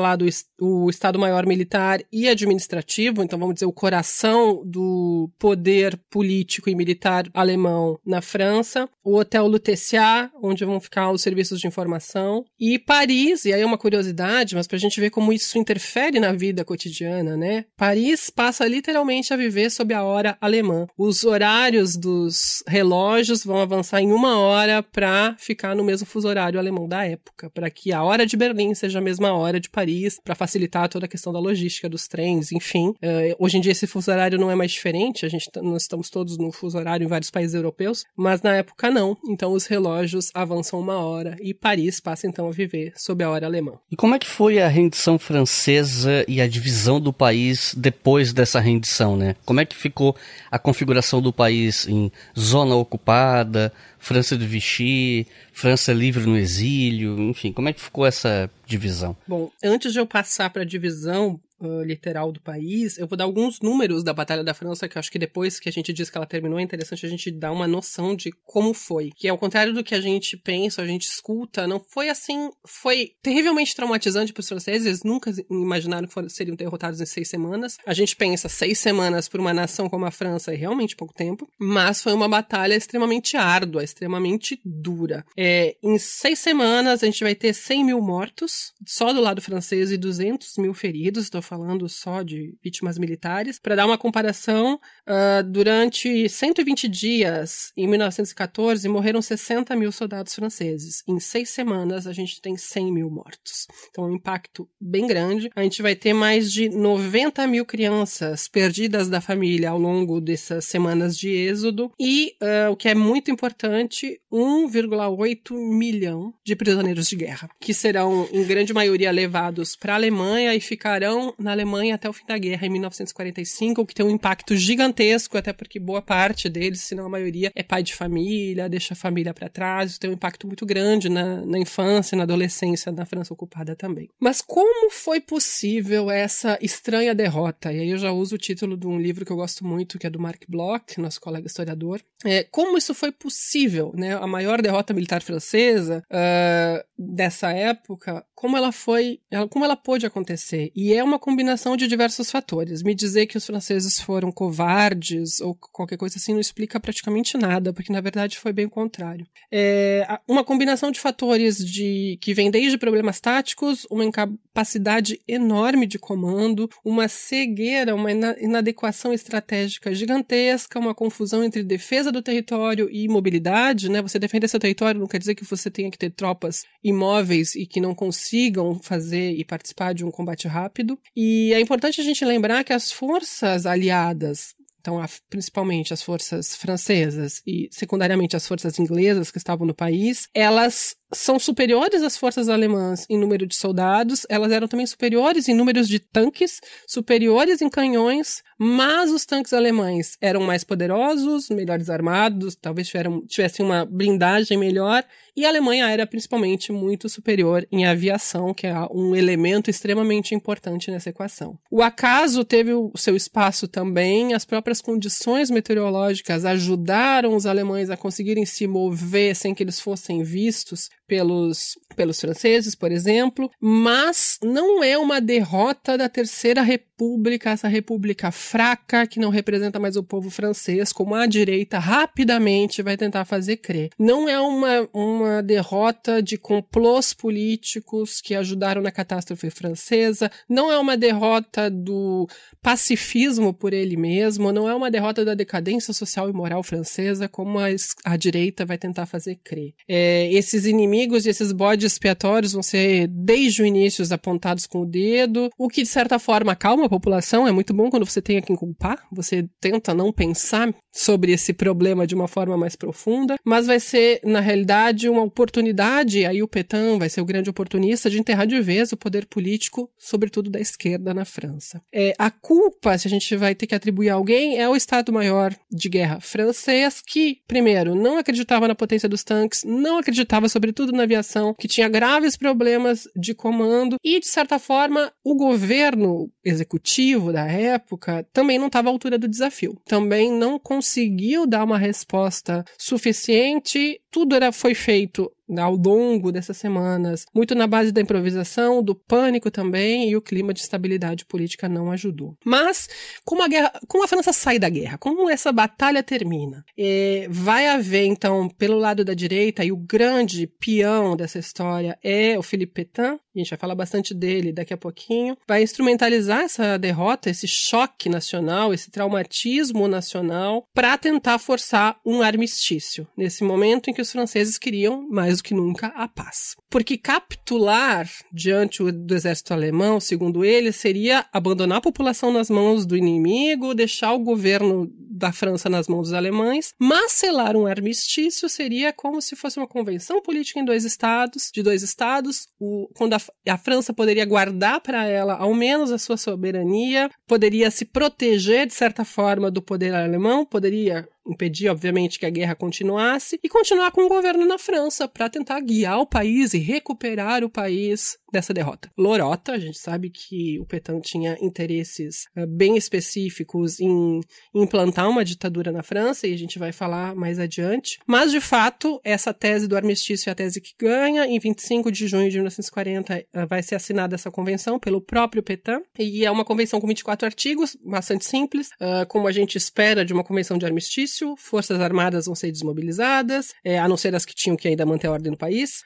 o 0.60 0.88
Estado-Maior 0.90 1.46
Militar 1.46 2.00
e 2.12 2.28
Administrativo, 2.28 3.22
então 3.22 3.38
vamos 3.38 3.54
dizer 3.54 3.66
o 3.66 3.72
coração 3.72 4.62
do 4.64 5.30
poder 5.38 5.98
político 6.10 6.68
e 6.68 6.74
militar 6.74 7.28
alemão 7.32 7.98
na 8.04 8.20
França, 8.20 8.88
o 9.02 9.16
Hotel 9.16 9.46
Lutetia, 9.46 10.30
onde 10.42 10.64
vão 10.64 10.80
ficar 10.80 11.10
os 11.10 11.22
serviços 11.22 11.60
de 11.60 11.66
informação, 11.66 12.44
e 12.58 12.78
Paris, 12.78 13.44
e 13.44 13.52
aí 13.52 13.60
é 13.60 13.66
uma 13.66 13.78
curiosidade, 13.78 14.54
mas 14.54 14.66
para 14.66 14.76
a 14.76 14.80
gente 14.80 15.00
ver 15.00 15.10
como 15.10 15.32
isso 15.32 15.58
interfere 15.58 16.20
na 16.20 16.32
vida 16.32 16.64
cotidiana, 16.64 17.36
né? 17.36 17.64
Paris 17.76 18.30
passa 18.30 18.66
literalmente 18.66 19.32
a 19.32 19.36
viver 19.36 19.70
sob 19.70 19.94
a 19.94 20.04
hora 20.04 20.36
alemã. 20.40 20.86
Os 20.96 21.24
horários 21.24 21.96
dos 21.96 22.62
relógios 22.66 23.44
vão 23.44 23.60
avançar 23.60 24.00
em 24.00 24.12
uma 24.12 24.38
hora 24.38 24.82
para 24.82 25.34
ficar 25.38 25.74
no 25.74 25.84
mesmo 25.84 26.06
fuso 26.06 26.28
horário 26.28 26.58
alemão 26.58 26.88
da 26.88 27.04
época, 27.04 27.50
para 27.50 27.70
que 27.70 27.92
a 27.92 28.02
hora 28.02 28.26
de 28.26 28.36
Berlim 28.36 28.74
seja 28.74 28.98
a 28.98 29.02
mesma 29.02 29.32
hora 29.32 29.60
de 29.60 29.68
Paris, 29.68 29.89
para 30.22 30.34
facilitar 30.34 30.88
toda 30.88 31.06
a 31.06 31.08
questão 31.08 31.32
da 31.32 31.38
logística 31.38 31.88
dos 31.88 32.06
trens, 32.06 32.52
enfim. 32.52 32.90
Uh, 32.90 33.36
hoje 33.38 33.58
em 33.58 33.60
dia 33.60 33.72
esse 33.72 33.86
fuso 33.86 34.10
horário 34.10 34.38
não 34.38 34.50
é 34.50 34.54
mais 34.54 34.70
diferente, 34.72 35.26
a 35.26 35.28
gente 35.28 35.50
tá, 35.50 35.60
nós 35.60 35.82
estamos 35.82 36.08
todos 36.08 36.20
todos 36.20 36.36
no 36.38 36.52
fuso 36.52 36.78
horário 36.78 37.04
em 37.04 37.08
vários 37.08 37.30
países 37.30 37.54
europeus, 37.54 38.04
mas 38.16 38.42
na 38.42 38.54
época 38.54 38.90
não. 38.90 39.16
Então 39.26 39.52
os 39.52 39.66
relógios 39.66 40.30
avançam 40.34 40.78
uma 40.78 40.98
hora 40.98 41.36
e 41.40 41.54
Paris 41.54 41.98
passa 41.98 42.26
então 42.26 42.46
a 42.46 42.50
viver 42.50 42.92
sob 42.96 43.24
a 43.24 43.30
hora 43.30 43.46
alemã. 43.46 43.72
E 43.90 43.96
como 43.96 44.14
é 44.14 44.18
que 44.18 44.26
foi 44.26 44.60
a 44.60 44.68
rendição 44.68 45.18
francesa 45.18 46.24
e 46.28 46.40
a 46.40 46.46
divisão 46.46 47.00
do 47.00 47.12
país 47.12 47.74
depois 47.76 48.32
dessa 48.32 48.60
rendição, 48.60 49.16
né? 49.16 49.34
Como 49.44 49.60
é 49.60 49.64
que 49.64 49.76
ficou 49.76 50.14
a 50.50 50.58
configuração 50.58 51.22
do 51.22 51.32
país 51.32 51.86
em 51.88 52.12
zona 52.38 52.74
ocupada, 52.74 53.72
França 54.00 54.36
de 54.36 54.46
Vichy, 54.46 55.26
França 55.52 55.92
livre 55.92 56.24
no 56.24 56.36
exílio, 56.36 57.20
enfim, 57.20 57.52
como 57.52 57.68
é 57.68 57.72
que 57.72 57.80
ficou 57.80 58.06
essa 58.06 58.50
divisão? 58.66 59.16
Bom, 59.28 59.50
antes 59.62 59.92
de 59.92 60.00
eu 60.00 60.06
passar 60.06 60.50
para 60.50 60.62
a 60.62 60.66
divisão, 60.66 61.38
uh, 61.60 61.82
literal 61.82 62.32
do 62.32 62.40
país, 62.40 62.98
eu 62.98 63.06
vou 63.06 63.16
dar 63.16 63.24
alguns 63.24 63.60
números 63.60 64.02
da 64.02 64.12
Batalha 64.12 64.44
da 64.44 64.54
França, 64.54 64.88
que 64.88 64.96
eu 64.96 65.00
acho 65.00 65.10
que 65.10 65.18
depois 65.18 65.60
que 65.60 65.68
a 65.68 65.72
gente 65.72 65.92
diz 65.92 66.10
que 66.10 66.16
ela 66.16 66.26
terminou, 66.26 66.58
é 66.58 66.62
interessante 66.62 67.06
a 67.06 67.08
gente 67.08 67.30
dar 67.30 67.52
uma 67.52 67.66
noção 67.66 68.14
de 68.14 68.32
como 68.44 68.72
foi. 68.74 69.10
Que 69.14 69.28
ao 69.28 69.38
contrário 69.38 69.72
do 69.72 69.84
que 69.84 69.94
a 69.94 70.00
gente 70.00 70.36
pensa, 70.36 70.82
a 70.82 70.86
gente 70.86 71.06
escuta, 71.06 71.66
não 71.66 71.80
foi 71.80 72.08
assim. 72.08 72.50
Foi 72.64 73.12
terrivelmente 73.22 73.74
traumatizante 73.74 74.32
para 74.32 74.40
os 74.40 74.48
franceses, 74.48 74.86
eles 74.86 75.02
nunca 75.02 75.32
imaginaram 75.50 76.06
que 76.06 76.28
seriam 76.30 76.56
derrotados 76.56 77.00
em 77.00 77.06
seis 77.06 77.28
semanas. 77.28 77.76
A 77.86 77.94
gente 77.94 78.16
pensa 78.16 78.48
seis 78.48 78.78
semanas 78.78 79.28
para 79.28 79.40
uma 79.40 79.54
nação 79.54 79.88
como 79.88 80.04
a 80.04 80.10
França 80.10 80.52
é 80.52 80.56
realmente 80.56 80.96
pouco 80.96 81.14
tempo, 81.14 81.48
mas 81.58 82.02
foi 82.02 82.12
uma 82.12 82.28
batalha 82.28 82.74
extremamente 82.74 83.36
árdua, 83.36 83.84
extremamente 83.84 84.60
dura. 84.64 85.24
É, 85.36 85.76
em 85.82 85.98
seis 85.98 86.38
semanas, 86.38 87.02
a 87.02 87.06
gente 87.06 87.22
vai 87.22 87.34
ter 87.34 87.54
100 87.54 87.84
mil 87.84 88.00
mortos, 88.00 88.72
só 88.86 89.12
do 89.12 89.20
lado 89.20 89.40
francês, 89.40 89.90
e 89.90 89.96
200 89.96 90.56
mil 90.58 90.74
feridos. 90.74 91.24
Estou 91.24 91.42
falando 91.50 91.88
só 91.88 92.22
de 92.22 92.54
vítimas 92.62 92.96
militares. 92.96 93.58
Para 93.58 93.74
dar 93.74 93.86
uma 93.86 93.98
comparação, 93.98 94.78
uh, 95.08 95.42
durante 95.42 96.28
120 96.28 96.86
dias, 96.86 97.72
em 97.76 97.88
1914, 97.88 98.88
morreram 98.88 99.20
60 99.20 99.74
mil 99.74 99.90
soldados 99.90 100.32
franceses. 100.32 101.02
Em 101.08 101.18
seis 101.18 101.50
semanas, 101.50 102.06
a 102.06 102.12
gente 102.12 102.40
tem 102.40 102.56
100 102.56 102.92
mil 102.92 103.10
mortos. 103.10 103.66
Então, 103.90 104.04
é 104.04 104.06
um 104.06 104.14
impacto 104.14 104.68
bem 104.80 105.08
grande. 105.08 105.50
A 105.56 105.62
gente 105.64 105.82
vai 105.82 105.96
ter 105.96 106.12
mais 106.12 106.52
de 106.52 106.68
90 106.68 107.44
mil 107.48 107.66
crianças 107.66 108.46
perdidas 108.46 109.08
da 109.08 109.20
família 109.20 109.70
ao 109.70 109.78
longo 109.78 110.20
dessas 110.20 110.64
semanas 110.66 111.18
de 111.18 111.30
êxodo. 111.30 111.90
E, 111.98 112.36
uh, 112.40 112.70
o 112.70 112.76
que 112.76 112.88
é 112.88 112.94
muito 112.94 113.28
importante, 113.28 114.20
1,8 114.32 115.52
milhão 115.52 116.32
de 116.44 116.54
prisioneiros 116.54 117.08
de 117.08 117.16
guerra, 117.16 117.48
que 117.60 117.74
serão, 117.74 118.28
em 118.32 118.44
grande 118.44 118.72
maioria, 118.72 119.10
levados 119.10 119.74
para 119.74 119.94
a 119.94 119.96
Alemanha 119.96 120.54
e 120.54 120.60
ficarão 120.60 121.34
na 121.42 121.52
Alemanha 121.52 121.94
até 121.94 122.08
o 122.08 122.12
fim 122.12 122.24
da 122.26 122.38
guerra, 122.38 122.66
em 122.66 122.70
1945, 122.70 123.82
o 123.82 123.86
que 123.86 123.94
tem 123.94 124.04
um 124.04 124.10
impacto 124.10 124.56
gigantesco, 124.56 125.36
até 125.36 125.52
porque 125.52 125.78
boa 125.78 126.02
parte 126.02 126.48
deles, 126.48 126.80
se 126.80 126.94
não 126.94 127.06
a 127.06 127.08
maioria, 127.08 127.50
é 127.54 127.62
pai 127.62 127.82
de 127.82 127.94
família, 127.94 128.68
deixa 128.68 128.94
a 128.94 128.96
família 128.96 129.34
para 129.34 129.48
trás, 129.48 129.92
isso 129.92 130.00
tem 130.00 130.10
um 130.10 130.14
impacto 130.14 130.46
muito 130.46 130.64
grande 130.66 131.08
na, 131.08 131.44
na 131.44 131.58
infância, 131.58 132.16
na 132.16 132.24
adolescência 132.24 132.92
na 132.92 133.06
França 133.06 133.32
ocupada 133.32 133.74
também. 133.74 134.08
Mas 134.18 134.40
como 134.40 134.90
foi 134.90 135.20
possível 135.20 136.10
essa 136.10 136.58
estranha 136.60 137.14
derrota? 137.14 137.72
E 137.72 137.80
aí 137.80 137.90
eu 137.90 137.98
já 137.98 138.12
uso 138.12 138.34
o 138.34 138.38
título 138.38 138.76
de 138.76 138.86
um 138.86 138.98
livro 138.98 139.24
que 139.24 139.32
eu 139.32 139.36
gosto 139.36 139.64
muito, 139.66 139.98
que 139.98 140.06
é 140.06 140.10
do 140.10 140.20
Mark 140.20 140.42
Bloch, 140.48 141.00
nosso 141.00 141.20
colega 141.20 141.46
historiador. 141.46 142.00
É, 142.24 142.44
como 142.44 142.76
isso 142.76 142.94
foi 142.94 143.10
possível, 143.12 143.92
né? 143.94 144.14
A 144.14 144.26
maior 144.26 144.60
derrota 144.60 144.92
militar 144.92 145.22
francesa 145.22 146.02
uh, 146.10 146.84
dessa 146.98 147.50
época, 147.52 148.24
como 148.34 148.56
ela 148.56 148.72
foi, 148.72 149.20
ela, 149.30 149.48
como 149.48 149.64
ela 149.64 149.76
pôde 149.76 150.06
acontecer? 150.06 150.70
E 150.74 150.92
é 150.92 151.02
uma 151.02 151.18
combinação 151.30 151.76
de 151.76 151.86
diversos 151.86 152.28
fatores. 152.28 152.82
Me 152.82 152.92
dizer 152.92 153.26
que 153.26 153.38
os 153.38 153.46
franceses 153.46 154.00
foram 154.00 154.32
covardes 154.32 155.40
ou 155.40 155.54
qualquer 155.54 155.96
coisa 155.96 156.16
assim 156.18 156.32
não 156.32 156.40
explica 156.40 156.80
praticamente 156.80 157.38
nada, 157.38 157.72
porque 157.72 157.92
na 157.92 158.00
verdade 158.00 158.36
foi 158.36 158.52
bem 158.52 158.66
o 158.66 158.70
contrário. 158.70 159.24
É 159.52 160.18
uma 160.26 160.42
combinação 160.42 160.90
de 160.90 160.98
fatores 160.98 161.58
de 161.58 162.18
que 162.20 162.34
vem 162.34 162.50
desde 162.50 162.76
problemas 162.76 163.20
táticos, 163.20 163.86
uma 163.88 164.04
incapacidade 164.04 165.20
enorme 165.26 165.86
de 165.86 166.00
comando, 166.00 166.68
uma 166.84 167.06
cegueira, 167.06 167.94
uma 167.94 168.10
inadequação 168.10 169.12
estratégica 169.12 169.94
gigantesca, 169.94 170.80
uma 170.80 170.94
confusão 170.94 171.44
entre 171.44 171.62
defesa 171.62 172.10
do 172.10 172.22
território 172.22 172.88
e 172.90 173.06
mobilidade, 173.08 173.88
né? 173.88 174.02
Você 174.02 174.18
defender 174.18 174.48
seu 174.48 174.58
território 174.58 175.00
não 175.00 175.06
quer 175.06 175.18
dizer 175.18 175.36
que 175.36 175.44
você 175.44 175.70
tenha 175.70 175.90
que 175.92 175.98
ter 175.98 176.10
tropas 176.10 176.64
imóveis 176.82 177.54
e 177.54 177.66
que 177.66 177.80
não 177.80 177.94
consigam 177.94 178.80
fazer 178.82 179.30
e 179.32 179.44
participar 179.44 179.94
de 179.94 180.04
um 180.04 180.10
combate 180.10 180.48
rápido. 180.48 180.98
E 181.22 181.52
é 181.52 181.60
importante 181.60 182.00
a 182.00 182.04
gente 182.04 182.24
lembrar 182.24 182.64
que 182.64 182.72
as 182.72 182.90
forças 182.90 183.66
aliadas 183.66 184.54
então, 184.80 184.98
principalmente 185.28 185.92
as 185.92 186.02
forças 186.02 186.56
francesas 186.56 187.42
e 187.46 187.68
secundariamente 187.70 188.34
as 188.34 188.48
forças 188.48 188.78
inglesas 188.78 189.30
que 189.30 189.36
estavam 189.36 189.66
no 189.66 189.74
país, 189.74 190.26
elas 190.32 190.96
são 191.12 191.38
superiores 191.38 192.02
às 192.02 192.16
forças 192.16 192.48
alemãs 192.48 193.06
em 193.08 193.18
número 193.18 193.46
de 193.46 193.56
soldados, 193.56 194.26
elas 194.28 194.52
eram 194.52 194.68
também 194.68 194.86
superiores 194.86 195.48
em 195.48 195.54
números 195.54 195.88
de 195.88 195.98
tanques, 195.98 196.60
superiores 196.86 197.60
em 197.60 197.68
canhões, 197.68 198.42
mas 198.58 199.10
os 199.10 199.24
tanques 199.24 199.52
alemães 199.52 200.16
eram 200.20 200.42
mais 200.42 200.62
poderosos, 200.64 201.48
melhores 201.50 201.90
armados, 201.90 202.54
talvez 202.54 202.88
tiveram, 202.88 203.24
tivessem 203.26 203.64
uma 203.64 203.84
blindagem 203.84 204.56
melhor, 204.58 205.04
e 205.36 205.44
a 205.44 205.48
Alemanha 205.48 205.90
era 205.90 206.06
principalmente 206.06 206.70
muito 206.72 207.08
superior 207.08 207.66
em 207.72 207.86
aviação, 207.86 208.52
que 208.52 208.66
é 208.66 208.74
um 208.92 209.14
elemento 209.16 209.70
extremamente 209.70 210.34
importante 210.34 210.90
nessa 210.90 211.10
equação. 211.10 211.58
O 211.70 211.82
acaso 211.82 212.44
teve 212.44 212.72
o 212.72 212.92
seu 212.96 213.16
espaço 213.16 213.66
também, 213.66 214.34
as 214.34 214.44
próprias 214.44 214.80
condições 214.80 215.50
meteorológicas 215.50 216.44
ajudaram 216.44 217.34
os 217.34 217.46
alemães 217.46 217.90
a 217.90 217.96
conseguirem 217.96 218.44
se 218.44 218.66
mover 218.66 219.34
sem 219.34 219.54
que 219.54 219.62
eles 219.62 219.80
fossem 219.80 220.22
vistos 220.22 220.88
pelos, 221.10 221.76
pelos 221.96 222.20
franceses, 222.20 222.76
por 222.76 222.92
exemplo, 222.92 223.50
mas 223.60 224.38
não 224.40 224.80
é 224.80 224.96
uma 224.96 225.20
derrota 225.20 225.98
da 225.98 226.08
Terceira 226.08 226.62
República, 226.62 227.50
essa 227.50 227.66
república 227.66 228.30
fraca 228.30 229.08
que 229.08 229.18
não 229.18 229.28
representa 229.28 229.80
mais 229.80 229.96
o 229.96 230.04
povo 230.04 230.30
francês, 230.30 230.92
como 230.92 231.16
a 231.16 231.26
direita 231.26 231.80
rapidamente 231.80 232.80
vai 232.80 232.96
tentar 232.96 233.24
fazer 233.24 233.56
crer. 233.56 233.90
Não 233.98 234.28
é 234.28 234.38
uma, 234.38 234.88
uma 234.92 235.42
derrota 235.42 236.22
de 236.22 236.38
complôs 236.38 237.12
políticos 237.12 238.20
que 238.20 238.36
ajudaram 238.36 238.80
na 238.80 238.92
catástrofe 238.92 239.50
francesa, 239.50 240.30
não 240.48 240.70
é 240.70 240.78
uma 240.78 240.96
derrota 240.96 241.68
do 241.68 242.28
pacifismo 242.62 243.52
por 243.52 243.72
ele 243.72 243.96
mesmo, 243.96 244.52
não 244.52 244.68
é 244.68 244.74
uma 244.76 244.92
derrota 244.92 245.24
da 245.24 245.34
decadência 245.34 245.92
social 245.92 246.30
e 246.30 246.32
moral 246.32 246.62
francesa, 246.62 247.26
como 247.26 247.58
a, 247.58 247.66
a 248.04 248.16
direita 248.16 248.64
vai 248.64 248.78
tentar 248.78 249.06
fazer 249.06 249.40
crer. 249.42 249.74
É, 249.88 250.32
esses 250.32 250.66
inimigos 250.66 250.99
inimigos 251.00 251.26
e 251.26 251.30
esses 251.30 251.52
bodes 251.52 251.92
expiatórios 251.92 252.52
vão 252.52 252.62
ser, 252.62 253.06
desde 253.08 253.62
o 253.62 253.66
início, 253.66 254.04
apontados 254.10 254.66
com 254.66 254.82
o 254.82 254.86
dedo, 254.86 255.50
o 255.56 255.68
que, 255.68 255.82
de 255.82 255.88
certa 255.88 256.18
forma, 256.18 256.52
acalma 256.52 256.86
a 256.86 256.88
população. 256.88 257.46
É 257.46 257.52
muito 257.52 257.72
bom 257.72 257.90
quando 257.90 258.04
você 258.04 258.20
tem 258.20 258.38
a 258.38 258.42
quem 258.42 258.56
culpar, 258.56 259.06
você 259.12 259.48
tenta 259.60 259.94
não 259.94 260.12
pensar 260.12 260.74
sobre 260.92 261.32
esse 261.32 261.52
problema 261.52 262.06
de 262.06 262.14
uma 262.14 262.26
forma 262.26 262.56
mais 262.56 262.74
profunda, 262.74 263.36
mas 263.44 263.66
vai 263.66 263.78
ser, 263.78 264.20
na 264.24 264.40
realidade, 264.40 265.08
uma 265.08 265.22
oportunidade, 265.22 266.26
aí 266.26 266.42
o 266.42 266.48
Petain 266.48 266.98
vai 266.98 267.08
ser 267.08 267.20
o 267.20 267.24
grande 267.24 267.48
oportunista 267.48 268.10
de 268.10 268.18
enterrar 268.18 268.46
de 268.46 268.60
vez 268.60 268.92
o 268.92 268.96
poder 268.96 269.26
político, 269.26 269.88
sobretudo 269.96 270.50
da 270.50 270.60
esquerda 270.60 271.14
na 271.14 271.24
França. 271.24 271.80
É, 271.94 272.12
a 272.18 272.30
culpa, 272.30 272.98
se 272.98 273.06
a 273.06 273.10
gente 273.10 273.36
vai 273.36 273.54
ter 273.54 273.66
que 273.66 273.74
atribuir 273.74 274.10
a 274.10 274.14
alguém, 274.14 274.58
é 274.58 274.68
o 274.68 274.74
Estado-Maior 274.74 275.54
de 275.70 275.88
Guerra 275.88 276.20
francês, 276.20 277.00
que, 277.06 277.38
primeiro, 277.46 277.94
não 277.94 278.18
acreditava 278.18 278.66
na 278.66 278.74
potência 278.74 279.08
dos 279.08 279.22
tanques, 279.22 279.62
não 279.64 279.98
acreditava, 279.98 280.48
sobretudo, 280.48 280.89
na 280.96 281.04
aviação, 281.04 281.54
que 281.54 281.68
tinha 281.68 281.88
graves 281.88 282.36
problemas 282.36 283.08
de 283.16 283.34
comando 283.34 283.96
e, 284.04 284.20
de 284.20 284.26
certa 284.26 284.58
forma, 284.58 285.12
o 285.24 285.34
governo 285.34 286.30
executivo 286.44 287.32
da 287.32 287.46
época 287.46 288.26
também 288.32 288.58
não 288.58 288.66
estava 288.66 288.88
à 288.88 288.92
altura 288.92 289.18
do 289.18 289.28
desafio. 289.28 289.80
Também 289.84 290.32
não 290.32 290.58
conseguiu 290.58 291.46
dar 291.46 291.64
uma 291.64 291.78
resposta 291.78 292.64
suficiente. 292.78 294.00
Tudo 294.10 294.34
era, 294.34 294.52
foi 294.52 294.74
feito 294.74 295.30
ao 295.58 295.74
longo 295.74 296.32
dessas 296.32 296.56
semanas, 296.56 297.26
muito 297.34 297.54
na 297.54 297.66
base 297.66 297.92
da 297.92 298.00
improvisação, 298.00 298.82
do 298.82 298.94
pânico 298.94 299.50
também, 299.50 300.10
e 300.10 300.16
o 300.16 300.22
clima 300.22 300.52
de 300.52 300.60
estabilidade 300.60 301.24
política 301.24 301.68
não 301.68 301.90
ajudou. 301.90 302.36
Mas, 302.44 302.88
como 303.24 303.42
a, 303.42 303.48
guerra, 303.48 303.72
como 303.88 304.04
a 304.04 304.08
França 304.08 304.32
sai 304.32 304.58
da 304.58 304.68
guerra, 304.68 304.98
como 304.98 305.28
essa 305.30 305.52
batalha 305.52 306.02
termina, 306.02 306.64
é, 306.78 307.26
vai 307.30 307.66
haver, 307.66 308.04
então, 308.04 308.48
pelo 308.48 308.78
lado 308.78 309.04
da 309.04 309.14
direita, 309.14 309.64
e 309.64 309.72
o 309.72 309.76
grande 309.76 310.46
peão 310.46 311.16
dessa 311.16 311.38
história 311.38 311.98
é 312.02 312.38
o 312.38 312.42
Philippe 312.42 312.84
Pétain, 312.84 313.18
a 313.34 313.38
gente 313.38 313.50
vai 313.50 313.58
falar 313.58 313.74
bastante 313.74 314.12
dele 314.12 314.52
daqui 314.52 314.74
a 314.74 314.76
pouquinho, 314.76 315.36
vai 315.46 315.62
instrumentalizar 315.62 316.42
essa 316.42 316.78
derrota, 316.78 317.30
esse 317.30 317.46
choque 317.46 318.08
nacional, 318.08 318.74
esse 318.74 318.90
traumatismo 318.90 319.86
nacional, 319.86 320.66
para 320.74 320.98
tentar 320.98 321.38
forçar 321.38 321.98
um 322.04 322.22
armistício, 322.22 323.06
nesse 323.16 323.44
momento 323.44 323.88
em 323.88 323.94
que 323.94 324.02
os 324.02 324.10
franceses 324.10 324.58
queriam 324.58 325.08
mais 325.08 325.38
do 325.38 325.42
que 325.42 325.54
nunca 325.54 325.88
a 325.88 326.08
paz. 326.08 326.56
Porque 326.68 326.96
capitular 326.96 328.08
diante 328.32 328.82
do 328.90 329.14
exército 329.14 329.52
alemão, 329.52 330.00
segundo 330.00 330.44
ele, 330.44 330.72
seria 330.72 331.26
abandonar 331.32 331.78
a 331.78 331.82
população 331.82 332.32
nas 332.32 332.50
mãos 332.50 332.86
do 332.86 332.96
inimigo, 332.96 333.74
deixar 333.74 334.12
o 334.12 334.18
governo 334.18 334.90
da 335.20 335.32
França 335.32 335.68
nas 335.68 335.86
mãos 335.86 336.08
dos 336.08 336.12
alemães, 336.14 336.72
mas 336.78 337.12
selar 337.12 337.54
um 337.54 337.66
armistício 337.66 338.48
seria 338.48 338.92
como 338.92 339.20
se 339.20 339.36
fosse 339.36 339.58
uma 339.58 339.66
convenção 339.66 340.22
política 340.22 340.58
em 340.58 340.64
dois 340.64 340.84
estados, 340.84 341.50
de 341.52 341.62
dois 341.62 341.82
estados, 341.82 342.48
o, 342.58 342.88
quando 342.94 343.12
a, 343.12 343.19
a 343.48 343.58
França 343.58 343.92
poderia 343.92 344.24
guardar 344.24 344.80
para 344.80 345.06
ela 345.06 345.34
ao 345.34 345.54
menos 345.54 345.90
a 345.90 345.98
sua 345.98 346.16
soberania, 346.16 347.10
poderia 347.26 347.70
se 347.70 347.84
proteger 347.84 348.66
de 348.66 348.74
certa 348.74 349.04
forma 349.04 349.50
do 349.50 349.62
poder 349.62 349.94
alemão, 349.94 350.44
poderia 350.44 351.08
impedir, 351.26 351.68
obviamente, 351.68 352.18
que 352.18 352.26
a 352.26 352.30
guerra 352.30 352.54
continuasse 352.54 353.38
e 353.42 353.48
continuar 353.48 353.90
com 353.92 354.02
o 354.02 354.08
governo 354.08 354.44
na 354.46 354.58
França 354.58 355.06
para 355.06 355.28
tentar 355.28 355.60
guiar 355.60 355.98
o 355.98 356.06
país 356.06 356.54
e 356.54 356.58
recuperar 356.58 357.44
o 357.44 357.50
país 357.50 358.18
dessa 358.32 358.54
derrota. 358.54 358.90
Lorota, 358.96 359.52
a 359.52 359.58
gente 359.58 359.78
sabe 359.78 360.10
que 360.10 360.58
o 360.60 360.66
Petain 360.66 361.00
tinha 361.00 361.36
interesses 361.40 362.26
uh, 362.36 362.46
bem 362.46 362.76
específicos 362.76 363.80
em 363.80 364.20
implantar 364.54 365.08
uma 365.08 365.24
ditadura 365.24 365.72
na 365.72 365.82
França 365.82 366.26
e 366.26 366.34
a 366.34 366.38
gente 366.38 366.58
vai 366.58 366.72
falar 366.72 367.14
mais 367.14 367.38
adiante. 367.38 367.98
Mas, 368.06 368.30
de 368.30 368.40
fato, 368.40 369.00
essa 369.04 369.32
tese 369.32 369.66
do 369.66 369.76
armistício 369.76 370.30
é 370.30 370.32
a 370.32 370.34
tese 370.34 370.60
que 370.60 370.74
ganha. 370.78 371.26
Em 371.26 371.38
25 371.38 371.90
de 371.90 372.06
junho 372.06 372.30
de 372.30 372.36
1940 372.36 373.18
uh, 373.18 373.46
vai 373.46 373.62
ser 373.62 373.74
assinada 373.74 374.14
essa 374.14 374.30
convenção 374.30 374.78
pelo 374.78 375.00
próprio 375.00 375.42
Petain 375.42 375.82
e 375.98 376.24
é 376.24 376.30
uma 376.30 376.44
convenção 376.44 376.80
com 376.80 376.86
24 376.86 377.26
artigos, 377.26 377.76
bastante 377.84 378.24
simples, 378.24 378.68
uh, 378.80 379.06
como 379.08 379.26
a 379.26 379.32
gente 379.32 379.56
espera 379.56 380.04
de 380.04 380.12
uma 380.12 380.24
convenção 380.24 380.56
de 380.58 380.66
armistício 380.66 381.34
forças 381.36 381.80
armadas 381.80 382.26
vão 382.26 382.34
ser 382.34 382.52
desmobilizadas, 382.52 383.54
é, 383.64 383.78
a 383.78 383.88
não 383.88 383.96
ser 383.96 384.14
as 384.14 384.24
que 384.24 384.34
tinham 384.34 384.56
que 384.56 384.68
ainda 384.68 384.86
manter 384.86 385.06
a 385.06 385.12
ordem 385.12 385.30
no 385.30 385.36
país. 385.36 385.82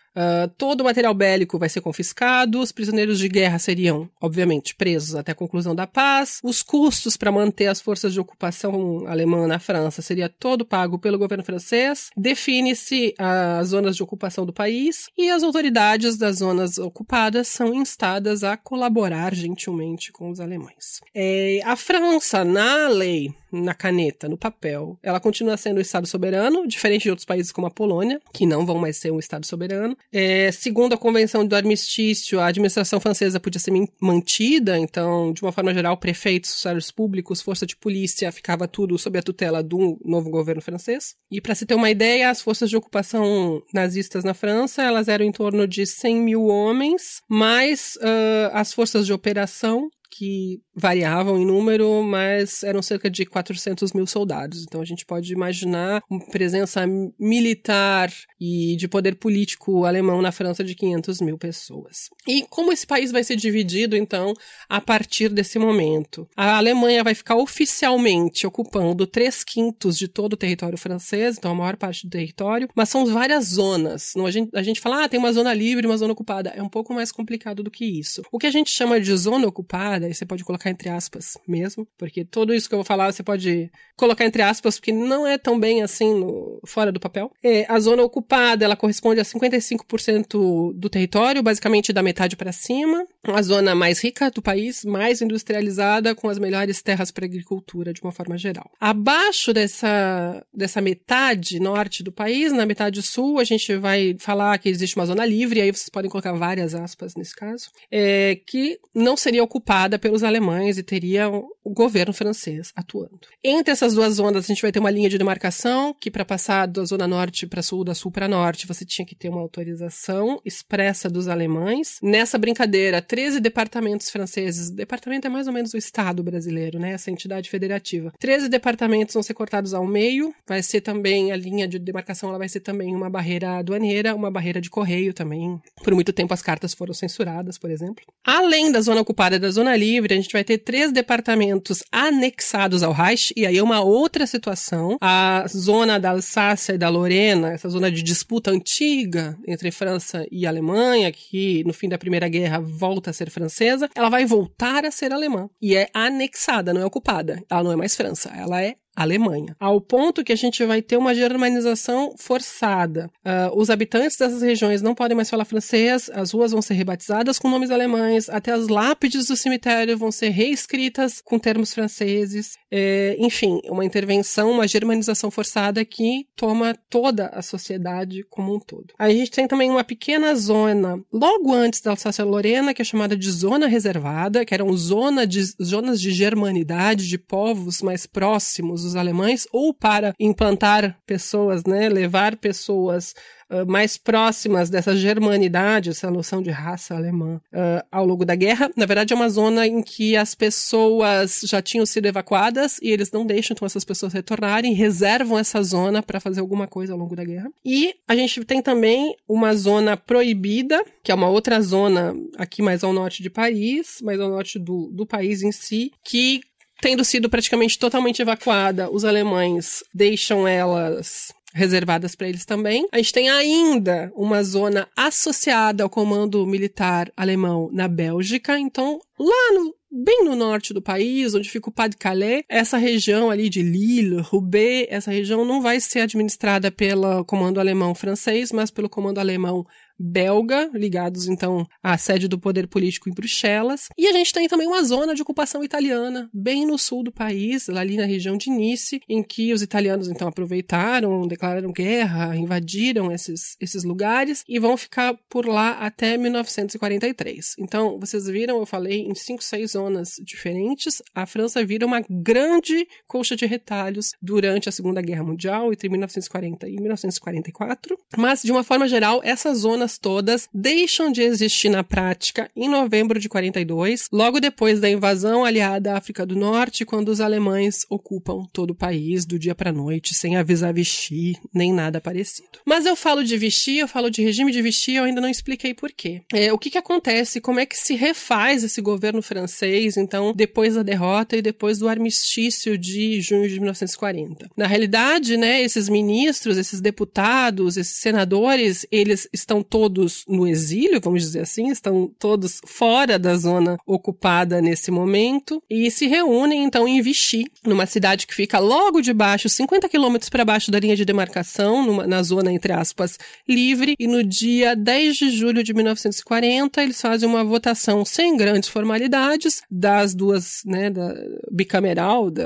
Todo 0.56 0.82
o 0.82 0.84
material 0.84 1.12
bélico 1.12 1.58
vai 1.58 1.68
ser 1.68 1.80
confiscado, 1.80 2.33
os 2.54 2.72
prisioneiros 2.72 3.18
de 3.18 3.28
guerra 3.28 3.58
seriam, 3.58 4.08
obviamente, 4.20 4.74
presos 4.74 5.14
até 5.14 5.32
a 5.32 5.34
conclusão 5.34 5.74
da 5.74 5.86
paz. 5.86 6.40
Os 6.42 6.62
custos 6.62 7.16
para 7.16 7.32
manter 7.32 7.66
as 7.66 7.80
forças 7.80 8.12
de 8.12 8.20
ocupação 8.20 9.06
alemã 9.06 9.46
na 9.46 9.58
França 9.58 10.02
seria 10.02 10.28
todo 10.28 10.64
pago 10.64 10.98
pelo 10.98 11.18
governo 11.18 11.44
francês. 11.44 12.10
Define-se 12.16 13.14
as 13.18 13.68
zonas 13.68 13.96
de 13.96 14.02
ocupação 14.02 14.44
do 14.44 14.52
país 14.52 15.08
e 15.16 15.30
as 15.30 15.42
autoridades 15.42 16.16
das 16.16 16.38
zonas 16.38 16.78
ocupadas 16.78 17.48
são 17.48 17.74
instadas 17.74 18.42
a 18.42 18.56
colaborar 18.56 19.34
gentilmente 19.34 20.12
com 20.12 20.30
os 20.30 20.40
alemães. 20.40 21.00
É, 21.14 21.60
a 21.64 21.76
França, 21.76 22.44
na 22.44 22.88
lei 22.88 23.32
na 23.62 23.74
caneta, 23.74 24.28
no 24.28 24.36
papel, 24.36 24.98
ela 25.02 25.20
continua 25.20 25.56
sendo 25.56 25.78
um 25.78 25.80
Estado 25.80 26.06
soberano, 26.06 26.66
diferente 26.66 27.04
de 27.04 27.10
outros 27.10 27.24
países 27.24 27.52
como 27.52 27.66
a 27.66 27.70
Polônia, 27.70 28.20
que 28.32 28.46
não 28.46 28.66
vão 28.66 28.78
mais 28.78 28.96
ser 28.96 29.12
um 29.12 29.18
Estado 29.18 29.46
soberano. 29.46 29.96
É, 30.12 30.50
segundo 30.52 30.94
a 30.94 30.98
Convenção 30.98 31.46
do 31.46 31.54
Armistício, 31.54 32.40
a 32.40 32.46
administração 32.46 33.00
francesa 33.00 33.40
podia 33.40 33.60
ser 33.60 33.72
mantida, 34.00 34.78
então, 34.78 35.32
de 35.32 35.42
uma 35.42 35.52
forma 35.52 35.72
geral, 35.72 35.96
prefeitos, 35.96 36.52
funcionários 36.52 36.90
públicos, 36.90 37.40
força 37.40 37.66
de 37.66 37.76
polícia, 37.76 38.32
ficava 38.32 38.66
tudo 38.66 38.98
sob 38.98 39.18
a 39.18 39.22
tutela 39.22 39.62
do 39.62 39.98
novo 40.04 40.30
governo 40.30 40.60
francês. 40.60 41.14
E 41.30 41.40
para 41.40 41.54
se 41.54 41.66
ter 41.66 41.74
uma 41.74 41.90
ideia, 41.90 42.30
as 42.30 42.40
forças 42.40 42.70
de 42.70 42.76
ocupação 42.76 43.62
nazistas 43.72 44.24
na 44.24 44.34
França, 44.34 44.82
elas 44.82 45.08
eram 45.08 45.24
em 45.24 45.32
torno 45.32 45.66
de 45.66 45.86
100 45.86 46.16
mil 46.16 46.44
homens, 46.46 47.20
mais 47.28 47.96
uh, 47.96 48.50
as 48.52 48.72
forças 48.72 49.06
de 49.06 49.12
operação, 49.12 49.88
que 50.16 50.60
variavam 50.74 51.38
em 51.38 51.44
número, 51.44 52.02
mas 52.02 52.62
eram 52.62 52.80
cerca 52.80 53.10
de 53.10 53.24
400 53.26 53.92
mil 53.92 54.06
soldados. 54.06 54.62
Então 54.62 54.80
a 54.80 54.84
gente 54.84 55.04
pode 55.04 55.32
imaginar 55.32 56.02
uma 56.08 56.24
presença 56.26 56.84
militar 57.18 58.12
e 58.40 58.76
de 58.76 58.86
poder 58.86 59.16
político 59.16 59.84
alemão 59.84 60.22
na 60.22 60.30
França 60.30 60.62
de 60.62 60.74
500 60.74 61.20
mil 61.20 61.38
pessoas. 61.38 62.08
E 62.28 62.42
como 62.48 62.72
esse 62.72 62.86
país 62.86 63.10
vai 63.10 63.24
ser 63.24 63.36
dividido, 63.36 63.96
então, 63.96 64.34
a 64.68 64.80
partir 64.80 65.28
desse 65.28 65.58
momento? 65.58 66.28
A 66.36 66.56
Alemanha 66.56 67.02
vai 67.02 67.14
ficar 67.14 67.36
oficialmente 67.36 68.46
ocupando 68.46 69.06
três 69.06 69.42
quintos 69.42 69.98
de 69.98 70.06
todo 70.06 70.34
o 70.34 70.36
território 70.36 70.78
francês, 70.78 71.36
então 71.38 71.52
a 71.52 71.54
maior 71.54 71.76
parte 71.76 72.06
do 72.06 72.10
território, 72.10 72.68
mas 72.74 72.88
são 72.88 73.06
várias 73.06 73.46
zonas. 73.46 74.12
Não, 74.14 74.26
a, 74.26 74.30
gente, 74.30 74.50
a 74.54 74.62
gente 74.62 74.80
fala, 74.80 75.04
ah, 75.04 75.08
tem 75.08 75.18
uma 75.18 75.32
zona 75.32 75.52
livre, 75.52 75.86
uma 75.86 75.96
zona 75.96 76.12
ocupada. 76.12 76.50
É 76.50 76.62
um 76.62 76.68
pouco 76.68 76.94
mais 76.94 77.10
complicado 77.10 77.62
do 77.62 77.70
que 77.70 77.84
isso. 77.84 78.22
O 78.30 78.38
que 78.38 78.46
a 78.46 78.50
gente 78.50 78.70
chama 78.70 79.00
de 79.00 79.14
zona 79.16 79.46
ocupada 79.46 80.03
e 80.08 80.14
você 80.14 80.24
pode 80.24 80.44
colocar 80.44 80.70
entre 80.70 80.88
aspas 80.88 81.36
mesmo, 81.46 81.86
porque 81.96 82.24
tudo 82.24 82.54
isso 82.54 82.68
que 82.68 82.74
eu 82.74 82.78
vou 82.78 82.84
falar 82.84 83.12
você 83.12 83.22
pode 83.22 83.70
colocar 83.96 84.24
entre 84.24 84.42
aspas, 84.42 84.78
porque 84.78 84.92
não 84.92 85.26
é 85.26 85.38
tão 85.38 85.58
bem 85.58 85.82
assim 85.82 86.14
no, 86.14 86.60
fora 86.66 86.90
do 86.90 87.00
papel. 87.00 87.30
É, 87.42 87.64
a 87.68 87.78
zona 87.78 88.02
ocupada, 88.02 88.64
ela 88.64 88.76
corresponde 88.76 89.20
a 89.20 89.24
55% 89.24 90.72
do 90.74 90.88
território, 90.88 91.42
basicamente 91.42 91.92
da 91.92 92.02
metade 92.02 92.36
para 92.36 92.52
cima. 92.52 93.06
A 93.24 93.42
zona 93.42 93.74
mais 93.74 94.02
rica 94.02 94.30
do 94.30 94.42
país, 94.42 94.84
mais 94.84 95.22
industrializada, 95.22 96.14
com 96.14 96.28
as 96.28 96.38
melhores 96.38 96.82
terras 96.82 97.10
para 97.10 97.24
agricultura, 97.24 97.92
de 97.92 98.02
uma 98.02 98.12
forma 98.12 98.36
geral. 98.36 98.70
Abaixo 98.80 99.52
dessa, 99.52 100.44
dessa 100.52 100.80
metade 100.80 101.60
norte 101.60 102.02
do 102.02 102.12
país, 102.12 102.52
na 102.52 102.66
metade 102.66 103.00
sul, 103.02 103.38
a 103.38 103.44
gente 103.44 103.76
vai 103.76 104.16
falar 104.18 104.58
que 104.58 104.68
existe 104.68 104.96
uma 104.96 105.06
zona 105.06 105.24
livre, 105.24 105.60
aí 105.60 105.70
vocês 105.70 105.88
podem 105.88 106.10
colocar 106.10 106.32
várias 106.32 106.74
aspas 106.74 107.14
nesse 107.14 107.34
caso, 107.34 107.70
é, 107.90 108.38
que 108.46 108.78
não 108.94 109.16
seria 109.16 109.42
ocupada 109.42 109.93
pelos 109.98 110.22
alemães 110.22 110.78
e 110.78 110.82
teria 110.82 111.28
o 111.28 111.70
governo 111.70 112.12
francês 112.12 112.72
atuando. 112.74 113.20
Entre 113.42 113.72
essas 113.72 113.94
duas 113.94 114.14
zonas, 114.14 114.44
a 114.44 114.48
gente 114.48 114.62
vai 114.62 114.70
ter 114.70 114.78
uma 114.78 114.90
linha 114.90 115.08
de 115.08 115.18
demarcação, 115.18 115.94
que 115.98 116.10
para 116.10 116.24
passar 116.24 116.66
da 116.66 116.84
zona 116.84 117.08
norte 117.08 117.46
para 117.46 117.62
sul, 117.62 117.84
da 117.84 117.94
sul 117.94 118.10
para 118.10 118.28
norte, 118.28 118.66
você 118.66 118.84
tinha 118.84 119.06
que 119.06 119.14
ter 119.14 119.28
uma 119.28 119.40
autorização 119.40 120.40
expressa 120.44 121.08
dos 121.08 121.28
alemães. 121.28 121.98
Nessa 122.02 122.38
brincadeira, 122.38 123.00
13 123.00 123.40
departamentos 123.40 124.10
franceses, 124.10 124.70
departamento 124.70 125.26
é 125.26 125.30
mais 125.30 125.46
ou 125.46 125.52
menos 125.52 125.72
o 125.74 125.76
estado 125.76 126.22
brasileiro, 126.22 126.78
né, 126.78 126.92
essa 126.92 127.10
entidade 127.10 127.48
federativa. 127.48 128.12
13 128.18 128.48
departamentos 128.48 129.14
vão 129.14 129.22
ser 129.22 129.34
cortados 129.34 129.74
ao 129.74 129.86
meio, 129.86 130.34
vai 130.46 130.62
ser 130.62 130.80
também 130.80 131.32
a 131.32 131.36
linha 131.36 131.66
de 131.66 131.78
demarcação, 131.78 132.28
ela 132.28 132.38
vai 132.38 132.48
ser 132.48 132.60
também 132.60 132.94
uma 132.94 133.10
barreira 133.10 133.58
aduaneira, 133.58 134.14
uma 134.14 134.30
barreira 134.30 134.60
de 134.60 134.70
correio 134.70 135.12
também. 135.12 135.60
Por 135.82 135.94
muito 135.94 136.12
tempo 136.12 136.34
as 136.34 136.42
cartas 136.42 136.74
foram 136.74 136.94
censuradas, 136.94 137.58
por 137.58 137.70
exemplo. 137.70 138.04
Além 138.24 138.70
da 138.70 138.80
zona 138.80 139.00
ocupada 139.00 139.36
e 139.36 139.38
da 139.38 139.50
zona 139.50 139.73
livre, 139.76 140.14
a 140.14 140.16
gente 140.16 140.32
vai 140.32 140.44
ter 140.44 140.58
três 140.58 140.92
departamentos 140.92 141.82
anexados 141.90 142.82
ao 142.82 142.92
Reich, 142.92 143.32
e 143.36 143.46
aí 143.46 143.58
é 143.58 143.62
uma 143.62 143.80
outra 143.80 144.26
situação. 144.26 144.96
A 145.00 145.44
zona 145.48 145.98
da 145.98 146.10
Alsácia 146.10 146.74
e 146.74 146.78
da 146.78 146.88
Lorena, 146.88 147.52
essa 147.52 147.68
zona 147.68 147.90
de 147.90 148.02
disputa 148.02 148.50
antiga 148.50 149.36
entre 149.46 149.70
França 149.70 150.26
e 150.30 150.46
Alemanha, 150.46 151.10
que 151.12 151.62
no 151.64 151.72
fim 151.72 151.88
da 151.88 151.98
Primeira 151.98 152.28
Guerra 152.28 152.60
volta 152.60 153.10
a 153.10 153.12
ser 153.12 153.30
francesa, 153.30 153.88
ela 153.94 154.08
vai 154.08 154.24
voltar 154.24 154.84
a 154.84 154.90
ser 154.90 155.12
alemã. 155.12 155.48
E 155.60 155.76
é 155.76 155.88
anexada, 155.92 156.72
não 156.72 156.82
é 156.82 156.86
ocupada. 156.86 157.42
Ela 157.50 157.62
não 157.62 157.72
é 157.72 157.76
mais 157.76 157.96
França, 157.96 158.30
ela 158.36 158.62
é 158.62 158.76
Alemanha, 158.94 159.56
ao 159.58 159.80
ponto 159.80 160.22
que 160.22 160.32
a 160.32 160.36
gente 160.36 160.64
vai 160.64 160.80
ter 160.80 160.96
uma 160.96 161.14
germanização 161.14 162.14
forçada. 162.16 163.10
Uh, 163.24 163.56
os 163.58 163.70
habitantes 163.70 164.16
dessas 164.16 164.42
regiões 164.42 164.82
não 164.82 164.94
podem 164.94 165.16
mais 165.16 165.28
falar 165.28 165.44
francês, 165.44 166.10
as 166.12 166.30
ruas 166.30 166.52
vão 166.52 166.62
ser 166.62 166.74
rebatizadas 166.74 167.38
com 167.38 167.48
nomes 167.48 167.70
alemães, 167.70 168.28
até 168.28 168.52
as 168.52 168.68
lápides 168.68 169.26
do 169.26 169.36
cemitério 169.36 169.98
vão 169.98 170.12
ser 170.12 170.30
reescritas 170.30 171.20
com 171.24 171.38
termos 171.38 171.74
franceses. 171.74 172.52
É, 172.70 173.16
enfim, 173.18 173.60
uma 173.68 173.84
intervenção, 173.84 174.50
uma 174.50 174.68
germanização 174.68 175.30
forçada 175.30 175.84
que 175.84 176.26
toma 176.36 176.76
toda 176.88 177.26
a 177.28 177.42
sociedade 177.42 178.24
como 178.30 178.54
um 178.54 178.60
todo. 178.60 178.92
A 178.98 179.10
gente 179.10 179.30
tem 179.30 179.48
também 179.48 179.70
uma 179.70 179.84
pequena 179.84 180.34
zona 180.34 181.00
logo 181.12 181.52
antes 181.52 181.80
da 181.80 181.90
Alsácia-Lorena, 181.90 182.74
que 182.74 182.82
é 182.82 182.84
chamada 182.84 183.16
de 183.16 183.30
zona 183.30 183.66
reservada, 183.66 184.44
que 184.44 184.54
eram 184.54 184.72
zona 184.76 185.26
de, 185.26 185.42
zonas 185.62 186.00
de 186.00 186.12
germanidade, 186.12 187.08
de 187.08 187.18
povos 187.18 187.82
mais 187.82 188.06
próximos 188.06 188.83
os 188.84 188.96
alemães, 188.96 189.46
ou 189.52 189.72
para 189.72 190.14
implantar 190.18 190.98
pessoas, 191.06 191.64
né, 191.64 191.88
levar 191.88 192.36
pessoas 192.36 193.14
uh, 193.50 193.66
mais 193.66 193.96
próximas 193.96 194.70
dessa 194.70 194.96
germanidade, 194.96 195.90
essa 195.90 196.10
noção 196.10 196.42
de 196.42 196.50
raça 196.50 196.94
alemã, 196.94 197.40
uh, 197.52 197.84
ao 197.90 198.04
longo 198.04 198.24
da 198.24 198.34
guerra. 198.34 198.70
Na 198.76 198.86
verdade, 198.86 199.12
é 199.12 199.16
uma 199.16 199.28
zona 199.28 199.66
em 199.66 199.82
que 199.82 200.16
as 200.16 200.34
pessoas 200.34 201.42
já 201.44 201.60
tinham 201.62 201.86
sido 201.86 202.06
evacuadas 202.06 202.78
e 202.82 202.90
eles 202.90 203.10
não 203.10 203.24
deixam 203.24 203.54
então 203.54 203.66
essas 203.66 203.84
pessoas 203.84 204.12
retornarem, 204.12 204.74
reservam 204.74 205.38
essa 205.38 205.62
zona 205.62 206.02
para 206.02 206.20
fazer 206.20 206.40
alguma 206.40 206.66
coisa 206.66 206.92
ao 206.92 206.98
longo 206.98 207.16
da 207.16 207.24
guerra. 207.24 207.50
E 207.64 207.94
a 208.08 208.14
gente 208.14 208.44
tem 208.44 208.60
também 208.60 209.14
uma 209.28 209.54
zona 209.54 209.96
proibida, 209.96 210.84
que 211.02 211.12
é 211.12 211.14
uma 211.14 211.28
outra 211.28 211.60
zona 211.60 212.14
aqui 212.36 212.62
mais 212.62 212.82
ao 212.82 212.92
norte 212.92 213.22
de 213.22 213.30
Paris, 213.30 213.98
mais 214.02 214.20
ao 214.20 214.28
norte 214.28 214.58
do, 214.58 214.90
do 214.92 215.06
país 215.06 215.42
em 215.42 215.52
si, 215.52 215.92
que 216.04 216.40
tendo 216.84 217.02
sido 217.02 217.30
praticamente 217.30 217.78
totalmente 217.78 218.20
evacuada, 218.20 218.90
os 218.90 219.06
alemães 219.06 219.82
deixam 219.94 220.46
elas 220.46 221.32
reservadas 221.54 222.14
para 222.14 222.28
eles 222.28 222.44
também. 222.44 222.86
A 222.92 222.98
gente 222.98 223.10
tem 223.10 223.30
ainda 223.30 224.12
uma 224.14 224.44
zona 224.44 224.86
associada 224.94 225.82
ao 225.82 225.88
comando 225.88 226.46
militar 226.46 227.10
alemão 227.16 227.70
na 227.72 227.88
Bélgica, 227.88 228.58
então 228.58 229.00
lá 229.18 229.52
no 229.54 229.74
bem 229.90 230.24
no 230.24 230.34
norte 230.34 230.74
do 230.74 230.82
país, 230.82 231.34
onde 231.34 231.48
fica 231.48 231.70
o 231.70 231.72
Pas 231.72 231.88
de 231.88 231.96
Calais, 231.96 232.42
essa 232.48 232.76
região 232.76 233.30
ali 233.30 233.48
de 233.48 233.62
Lille, 233.62 234.20
Roubaix, 234.20 234.88
essa 234.90 235.10
região 235.10 235.44
não 235.44 235.62
vai 235.62 235.80
ser 235.80 236.00
administrada 236.00 236.70
pelo 236.70 237.24
comando 237.24 237.60
alemão 237.60 237.94
francês, 237.94 238.50
mas 238.52 238.70
pelo 238.72 238.90
comando 238.90 239.20
alemão 239.20 239.64
belga, 239.98 240.70
ligados 240.74 241.28
então 241.28 241.66
à 241.82 241.96
sede 241.96 242.28
do 242.28 242.38
poder 242.38 242.66
político 242.66 243.08
em 243.08 243.14
Bruxelas. 243.14 243.88
E 243.96 244.06
a 244.06 244.12
gente 244.12 244.32
tem 244.32 244.48
também 244.48 244.66
uma 244.66 244.82
zona 244.82 245.14
de 245.14 245.22
ocupação 245.22 245.62
italiana, 245.62 246.28
bem 246.32 246.66
no 246.66 246.78
sul 246.78 247.02
do 247.02 247.12
país, 247.12 247.68
ali 247.68 247.96
na 247.96 248.04
região 248.04 248.36
de 248.36 248.50
Nice, 248.50 249.00
em 249.08 249.22
que 249.22 249.52
os 249.52 249.62
italianos 249.62 250.08
então 250.08 250.28
aproveitaram, 250.28 251.26
declararam 251.26 251.72
guerra, 251.72 252.36
invadiram 252.36 253.12
esses, 253.12 253.56
esses 253.60 253.84
lugares 253.84 254.44
e 254.48 254.58
vão 254.58 254.76
ficar 254.76 255.16
por 255.28 255.46
lá 255.46 255.72
até 255.72 256.16
1943. 256.16 257.54
Então, 257.58 257.98
vocês 257.98 258.26
viram, 258.26 258.58
eu 258.58 258.66
falei 258.66 259.00
em 259.00 259.14
cinco, 259.14 259.42
seis 259.42 259.72
zonas 259.72 260.14
diferentes. 260.22 261.02
A 261.14 261.26
França 261.26 261.64
vira 261.64 261.86
uma 261.86 262.02
grande 262.08 262.86
colcha 263.06 263.36
de 263.36 263.46
retalhos 263.46 264.12
durante 264.20 264.68
a 264.68 264.72
Segunda 264.72 265.00
Guerra 265.00 265.24
Mundial, 265.24 265.72
entre 265.72 265.88
1940 265.88 266.68
e 266.68 266.76
1944. 266.76 267.98
Mas, 268.16 268.42
de 268.42 268.52
uma 268.52 268.64
forma 268.64 268.88
geral, 268.88 269.20
essa 269.24 269.54
zona 269.54 269.83
zonas 269.84 269.98
todas 269.98 270.48
deixam 270.52 271.12
de 271.12 271.22
existir 271.22 271.68
na 271.68 271.84
prática 271.84 272.50
em 272.56 272.68
novembro 272.68 273.20
de 273.20 273.28
42, 273.28 274.08
logo 274.12 274.40
depois 274.40 274.80
da 274.80 274.88
invasão 274.88 275.44
aliada 275.44 275.92
à 275.92 275.98
África 275.98 276.24
do 276.24 276.34
Norte, 276.34 276.84
quando 276.84 277.08
os 277.08 277.20
alemães 277.20 277.86
ocupam 277.90 278.44
todo 278.52 278.70
o 278.70 278.74
país 278.74 279.24
do 279.24 279.38
dia 279.38 279.54
para 279.54 279.72
noite, 279.72 280.14
sem 280.14 280.36
avisar 280.36 280.72
Vichy, 280.72 281.36
nem 281.52 281.72
nada 281.72 282.00
parecido. 282.00 282.58
Mas 282.64 282.86
eu 282.86 282.96
falo 282.96 283.22
de 283.22 283.36
Vichy, 283.36 283.78
eu 283.78 283.88
falo 283.88 284.10
de 284.10 284.22
regime 284.22 284.50
de 284.50 284.62
Vichy, 284.62 284.94
eu 284.94 285.04
ainda 285.04 285.20
não 285.20 285.28
expliquei 285.28 285.74
por 285.74 285.92
quê. 285.92 286.22
É, 286.32 286.52
o 286.52 286.58
que 286.58 286.70
que 286.70 286.78
acontece, 286.78 287.40
como 287.40 287.60
é 287.60 287.66
que 287.66 287.76
se 287.76 287.94
refaz 287.94 288.64
esse 288.64 288.80
governo 288.80 289.22
francês, 289.22 289.96
então, 289.96 290.32
depois 290.34 290.74
da 290.74 290.82
derrota 290.82 291.36
e 291.36 291.42
depois 291.42 291.78
do 291.78 291.88
armistício 291.88 292.78
de 292.78 293.20
junho 293.20 293.48
de 293.48 293.58
1940. 293.60 294.50
Na 294.56 294.66
realidade, 294.66 295.36
né, 295.36 295.62
esses 295.62 295.88
ministros, 295.88 296.56
esses 296.56 296.80
deputados, 296.80 297.76
esses 297.76 297.96
senadores, 297.96 298.86
eles 298.90 299.28
estão 299.32 299.62
todos 299.74 300.24
no 300.28 300.46
exílio, 300.46 301.00
vamos 301.02 301.20
dizer 301.22 301.40
assim, 301.40 301.68
estão 301.68 302.08
todos 302.16 302.60
fora 302.64 303.18
da 303.18 303.36
zona 303.36 303.76
ocupada 303.84 304.62
nesse 304.62 304.88
momento 304.88 305.60
e 305.68 305.90
se 305.90 306.06
reúnem 306.06 306.62
então 306.62 306.86
em 306.86 307.02
Vichy, 307.02 307.46
numa 307.66 307.84
cidade 307.84 308.24
que 308.24 308.36
fica 308.36 308.60
logo 308.60 309.00
debaixo, 309.00 309.48
50 309.48 309.88
quilômetros 309.88 310.30
para 310.30 310.44
baixo 310.44 310.70
da 310.70 310.78
linha 310.78 310.94
de 310.94 311.04
demarcação, 311.04 311.84
numa, 311.84 312.06
na 312.06 312.22
zona 312.22 312.52
entre 312.52 312.72
aspas 312.72 313.18
livre. 313.48 313.96
E 313.98 314.06
no 314.06 314.22
dia 314.22 314.76
10 314.76 315.16
de 315.16 315.30
julho 315.30 315.64
de 315.64 315.74
1940 315.74 316.80
eles 316.80 317.00
fazem 317.00 317.28
uma 317.28 317.42
votação 317.42 318.04
sem 318.04 318.36
grandes 318.36 318.68
formalidades 318.68 319.60
das 319.68 320.14
duas, 320.14 320.62
né, 320.64 320.88
da 320.88 321.16
bicameral 321.50 322.30
da, 322.30 322.44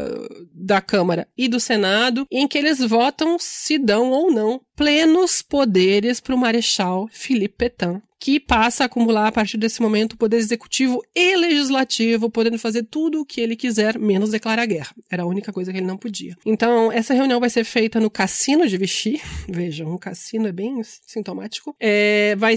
da 0.50 0.80
Câmara 0.80 1.28
e 1.36 1.46
do 1.46 1.60
Senado, 1.60 2.26
em 2.32 2.48
que 2.48 2.56
eles 2.56 2.78
votam 2.78 3.36
se 3.38 3.76
dão 3.76 4.12
ou 4.12 4.32
não 4.32 4.62
plenos 4.78 5.42
poderes 5.42 6.20
para 6.20 6.36
o 6.36 6.38
Marechal 6.38 7.08
Philippe 7.10 7.56
Pétain, 7.56 8.00
que 8.20 8.38
passa 8.38 8.84
a 8.84 8.86
acumular 8.86 9.26
a 9.26 9.32
partir 9.32 9.56
desse 9.56 9.82
momento 9.82 10.12
o 10.12 10.16
poder 10.16 10.36
executivo 10.36 11.02
e 11.12 11.36
legislativo, 11.36 12.30
podendo 12.30 12.60
fazer 12.60 12.84
tudo 12.84 13.20
o 13.20 13.26
que 13.26 13.40
ele 13.40 13.56
quiser, 13.56 13.98
menos 13.98 14.30
declarar 14.30 14.66
guerra. 14.66 14.94
Era 15.10 15.24
a 15.24 15.26
única 15.26 15.52
coisa 15.52 15.72
que 15.72 15.78
ele 15.78 15.86
não 15.86 15.96
podia. 15.96 16.36
Então, 16.46 16.92
essa 16.92 17.12
reunião 17.12 17.40
vai 17.40 17.50
ser 17.50 17.64
feita 17.64 17.98
no 17.98 18.08
Cassino 18.08 18.68
de 18.68 18.76
Vichy. 18.76 19.20
Vejam, 19.50 19.92
um 19.92 19.98
cassino 19.98 20.46
é 20.46 20.52
bem 20.52 20.80
sintomático. 20.84 21.74
É, 21.80 22.36
vai, 22.36 22.54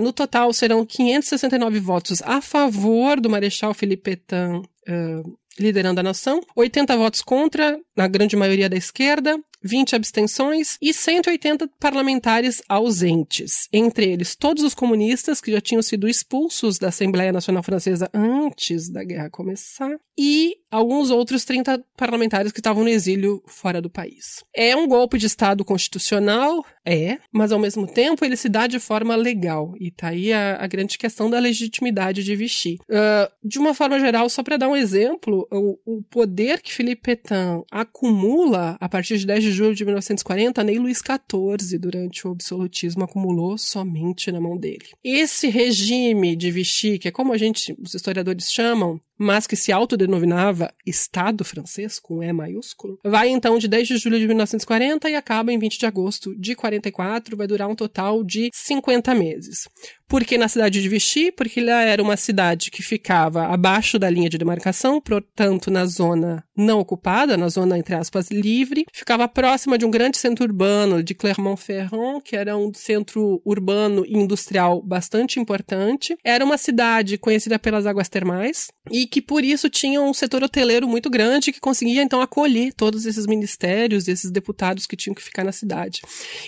no 0.00 0.12
total, 0.12 0.52
serão 0.52 0.84
569 0.84 1.78
votos 1.78 2.20
a 2.22 2.40
favor 2.40 3.20
do 3.20 3.30
Marechal 3.30 3.72
Philippe 3.74 4.16
Pétain 4.16 4.56
uh, 4.56 5.38
liderando 5.60 6.00
a 6.00 6.02
nação, 6.02 6.40
80 6.56 6.96
votos 6.96 7.20
contra, 7.20 7.78
na 7.96 8.08
grande 8.08 8.36
maioria 8.36 8.68
da 8.68 8.76
esquerda, 8.76 9.38
20 9.62 9.94
abstenções 9.94 10.78
e 10.80 10.92
180 10.92 11.68
parlamentares 11.78 12.62
ausentes, 12.68 13.68
entre 13.72 14.10
eles 14.10 14.34
todos 14.34 14.64
os 14.64 14.74
comunistas 14.74 15.40
que 15.40 15.52
já 15.52 15.60
tinham 15.60 15.82
sido 15.82 16.08
expulsos 16.08 16.78
da 16.78 16.88
Assembleia 16.88 17.32
Nacional 17.32 17.62
Francesa 17.62 18.08
antes 18.14 18.88
da 18.88 19.04
guerra 19.04 19.30
começar 19.30 19.90
e 20.18 20.56
alguns 20.70 21.10
outros 21.10 21.44
30 21.44 21.82
parlamentares 21.96 22.52
que 22.52 22.60
estavam 22.60 22.82
no 22.82 22.88
exílio 22.88 23.42
fora 23.46 23.80
do 23.80 23.90
país. 23.90 24.44
É 24.54 24.74
um 24.76 24.86
golpe 24.86 25.18
de 25.18 25.26
Estado 25.26 25.64
constitucional? 25.64 26.64
É, 26.84 27.18
mas 27.32 27.52
ao 27.52 27.58
mesmo 27.58 27.86
tempo 27.86 28.24
ele 28.24 28.36
se 28.36 28.48
dá 28.48 28.66
de 28.66 28.78
forma 28.78 29.14
legal. 29.14 29.74
E 29.78 29.90
tá 29.90 30.08
aí 30.08 30.32
a, 30.32 30.56
a 30.62 30.66
grande 30.66 30.96
questão 30.96 31.28
da 31.28 31.38
legitimidade 31.38 32.24
de 32.24 32.34
Vichy. 32.34 32.78
Uh, 32.88 33.30
de 33.42 33.58
uma 33.58 33.74
forma 33.74 33.98
geral, 33.98 34.28
só 34.28 34.42
para 34.42 34.56
dar 34.56 34.68
um 34.68 34.76
exemplo, 34.76 35.46
o, 35.50 35.78
o, 35.84 36.02
poder 36.02 36.60
que 36.60 36.72
Philippe 36.72 37.02
Pétain 37.02 37.62
acumula 37.70 38.76
a 38.80 38.88
partir 38.88 39.18
de 39.18 39.26
10 39.26 39.44
de 39.44 39.52
julho 39.52 39.74
de 39.74 39.84
1940, 39.84 40.62
nem 40.64 40.78
Luís 40.78 40.98
XIV, 40.98 41.78
durante 41.78 42.26
o 42.26 42.32
absolutismo, 42.32 43.04
acumulou 43.04 43.58
somente 43.58 44.30
na 44.30 44.40
mão 44.40 44.56
dele. 44.56 44.90
Esse 45.02 45.48
regime 45.48 46.36
de 46.36 46.50
Vichy, 46.50 46.98
que 46.98 47.08
é 47.08 47.10
como 47.10 47.32
a 47.32 47.38
gente, 47.38 47.76
os 47.80 47.94
historiadores 47.94 48.50
chamam, 48.50 49.00
mas 49.20 49.46
que 49.46 49.54
se 49.54 49.70
autodenominava 49.70 50.72
Estado 50.86 51.44
francês, 51.44 52.00
com 52.00 52.22
E 52.22 52.32
maiúsculo, 52.32 52.98
vai 53.04 53.28
então 53.28 53.58
de 53.58 53.68
10 53.68 53.88
de 53.88 53.98
julho 53.98 54.18
de 54.18 54.26
1940 54.26 55.10
e 55.10 55.14
acaba 55.14 55.52
em 55.52 55.58
20 55.58 55.78
de 55.78 55.84
agosto 55.84 56.34
de 56.38 56.54
44, 56.54 57.36
vai 57.36 57.46
durar 57.46 57.68
um 57.68 57.74
total 57.74 58.24
de 58.24 58.48
50 58.54 59.14
meses. 59.14 59.68
Por 60.08 60.24
que 60.24 60.36
na 60.36 60.48
cidade 60.48 60.82
de 60.82 60.88
Vichy? 60.88 61.30
Porque 61.30 61.60
ela 61.60 61.82
era 61.84 62.02
uma 62.02 62.16
cidade 62.16 62.70
que 62.70 62.82
ficava 62.82 63.44
abaixo 63.44 63.96
da 63.96 64.10
linha 64.10 64.28
de 64.28 64.38
demarcação, 64.38 65.00
portanto, 65.00 65.70
na 65.70 65.86
zona 65.86 66.42
não 66.56 66.80
ocupada, 66.80 67.36
na 67.36 67.48
zona, 67.48 67.78
entre 67.78 67.94
aspas, 67.94 68.28
livre, 68.28 68.84
ficava 68.92 69.28
próxima 69.28 69.78
de 69.78 69.86
um 69.86 69.90
grande 69.90 70.18
centro 70.18 70.44
urbano 70.44 71.00
de 71.00 71.14
Clermont-Ferrand, 71.14 72.20
que 72.24 72.34
era 72.34 72.56
um 72.56 72.74
centro 72.74 73.40
urbano 73.44 74.04
e 74.04 74.14
industrial 74.14 74.82
bastante 74.82 75.38
importante. 75.38 76.16
Era 76.24 76.44
uma 76.44 76.58
cidade 76.58 77.16
conhecida 77.16 77.56
pelas 77.56 77.86
águas 77.86 78.08
termais 78.08 78.66
e 78.90 79.06
que, 79.10 79.20
por 79.20 79.44
isso, 79.44 79.68
tinha 79.68 80.00
um 80.00 80.14
setor 80.14 80.42
hoteleiro 80.42 80.88
muito 80.88 81.10
grande 81.10 81.52
que 81.52 81.60
conseguia, 81.60 82.02
então, 82.02 82.20
acolher 82.20 82.72
todos 82.72 83.06
esses 83.06 83.26
ministérios 83.26 84.06
e 84.06 84.12
esses 84.12 84.30
deputados 84.30 84.86
que 84.86 84.96
tinham 84.96 85.14
que 85.14 85.22
ficar 85.22 85.44
na 85.44 85.52
cidade. 85.52 86.02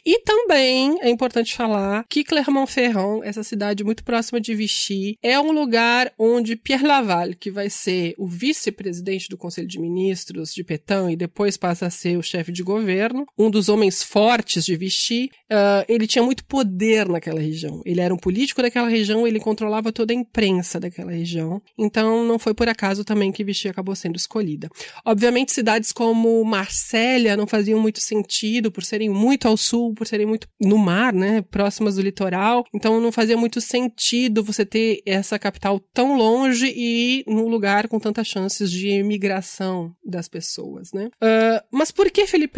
E 0.05 0.21
também 0.21 0.97
é 1.01 1.11
importante 1.11 1.55
falar 1.55 2.05
que 2.09 2.25
Clermont-Ferrand, 2.25 3.21
essa 3.25 3.43
cidade 3.43 3.85
muito 3.85 4.05
próxima 4.05 4.41
de 4.41 4.55
Vichy, 4.55 5.19
é 5.23 5.39
um 5.39 5.53
lugar 5.53 6.13
onde 6.19 6.57
Pierre 6.57 6.87
Laval, 6.87 7.31
que 7.39 7.51
vai 7.51 7.69
ser 7.69 8.15
o 8.17 8.27
vice-presidente 8.27 9.29
do 9.29 9.37
Conselho 9.37 9.67
de 9.67 9.81
Ministros 9.81 10.55
de 10.55 10.63
Pétain 10.63 11.13
e 11.13 11.17
depois 11.17 11.57
passa 11.57 11.87
a 11.87 11.91
ser 11.91 12.17
o 12.17 12.23
chefe 12.23 12.53
de 12.53 12.63
governo, 12.63 13.27
um 13.39 13.51
dos 13.51 13.69
homens 13.69 14.03
fortes 14.03 14.65
de 14.65 14.77
Vichy, 14.77 15.31
uh, 15.51 15.85
ele 15.89 16.07
tinha 16.07 16.23
muito 16.23 16.45
poder 16.45 17.09
naquela 17.09 17.41
região. 17.41 17.81
Ele 17.85 18.01
era 18.01 18.13
um 18.13 18.19
político 18.19 18.63
daquela 18.63 18.89
região, 18.89 19.27
ele 19.27 19.41
controlava 19.41 19.93
toda 19.93 20.13
a 20.13 20.17
imprensa 20.17 20.79
daquela 20.79 21.13
região. 21.13 21.61
Então 21.79 22.25
não 22.25 22.39
foi 22.39 22.52
por 22.55 22.69
acaso 22.69 23.05
também 23.05 23.33
que 23.33 23.45
Vichy 23.45 23.69
acabou 23.69 23.95
sendo 23.95 24.17
escolhida. 24.17 24.69
Obviamente 25.05 25.53
cidades 25.53 25.93
como 25.93 26.45
Marsella 26.45 27.37
não 27.37 27.47
faziam 27.47 27.81
muito 27.81 28.01
sentido 28.01 28.71
por 28.71 28.85
serem 28.85 29.09
muito 29.09 29.47
ao 29.47 29.57
sul, 29.57 29.95
por 29.95 30.07
serem 30.07 30.27
muito 30.27 30.49
no 30.61 30.79
mar, 30.79 31.13
né, 31.13 31.43
próximas 31.43 31.97
do 31.97 32.03
litoral. 32.03 32.65
Então 32.75 33.01
não 33.01 33.13
fazia 33.13 33.37
muito 33.37 33.61
sentido 33.61 34.45
você 34.45 34.65
ter 34.65 35.03
essa 35.05 35.39
capital 35.39 35.81
tão 35.93 36.17
longe 36.17 36.73
e 36.75 37.25
num 37.27 37.49
lugar 37.49 37.89
com 37.89 37.99
tantas 37.99 38.27
chances 38.27 38.71
de 38.71 38.89
imigração 38.89 39.95
das 40.05 40.29
pessoas, 40.29 40.93
né? 40.93 41.07
Uh, 41.23 41.67
mas 41.71 41.91
por 41.91 42.11
que 42.11 42.27
Felipe? 42.27 42.53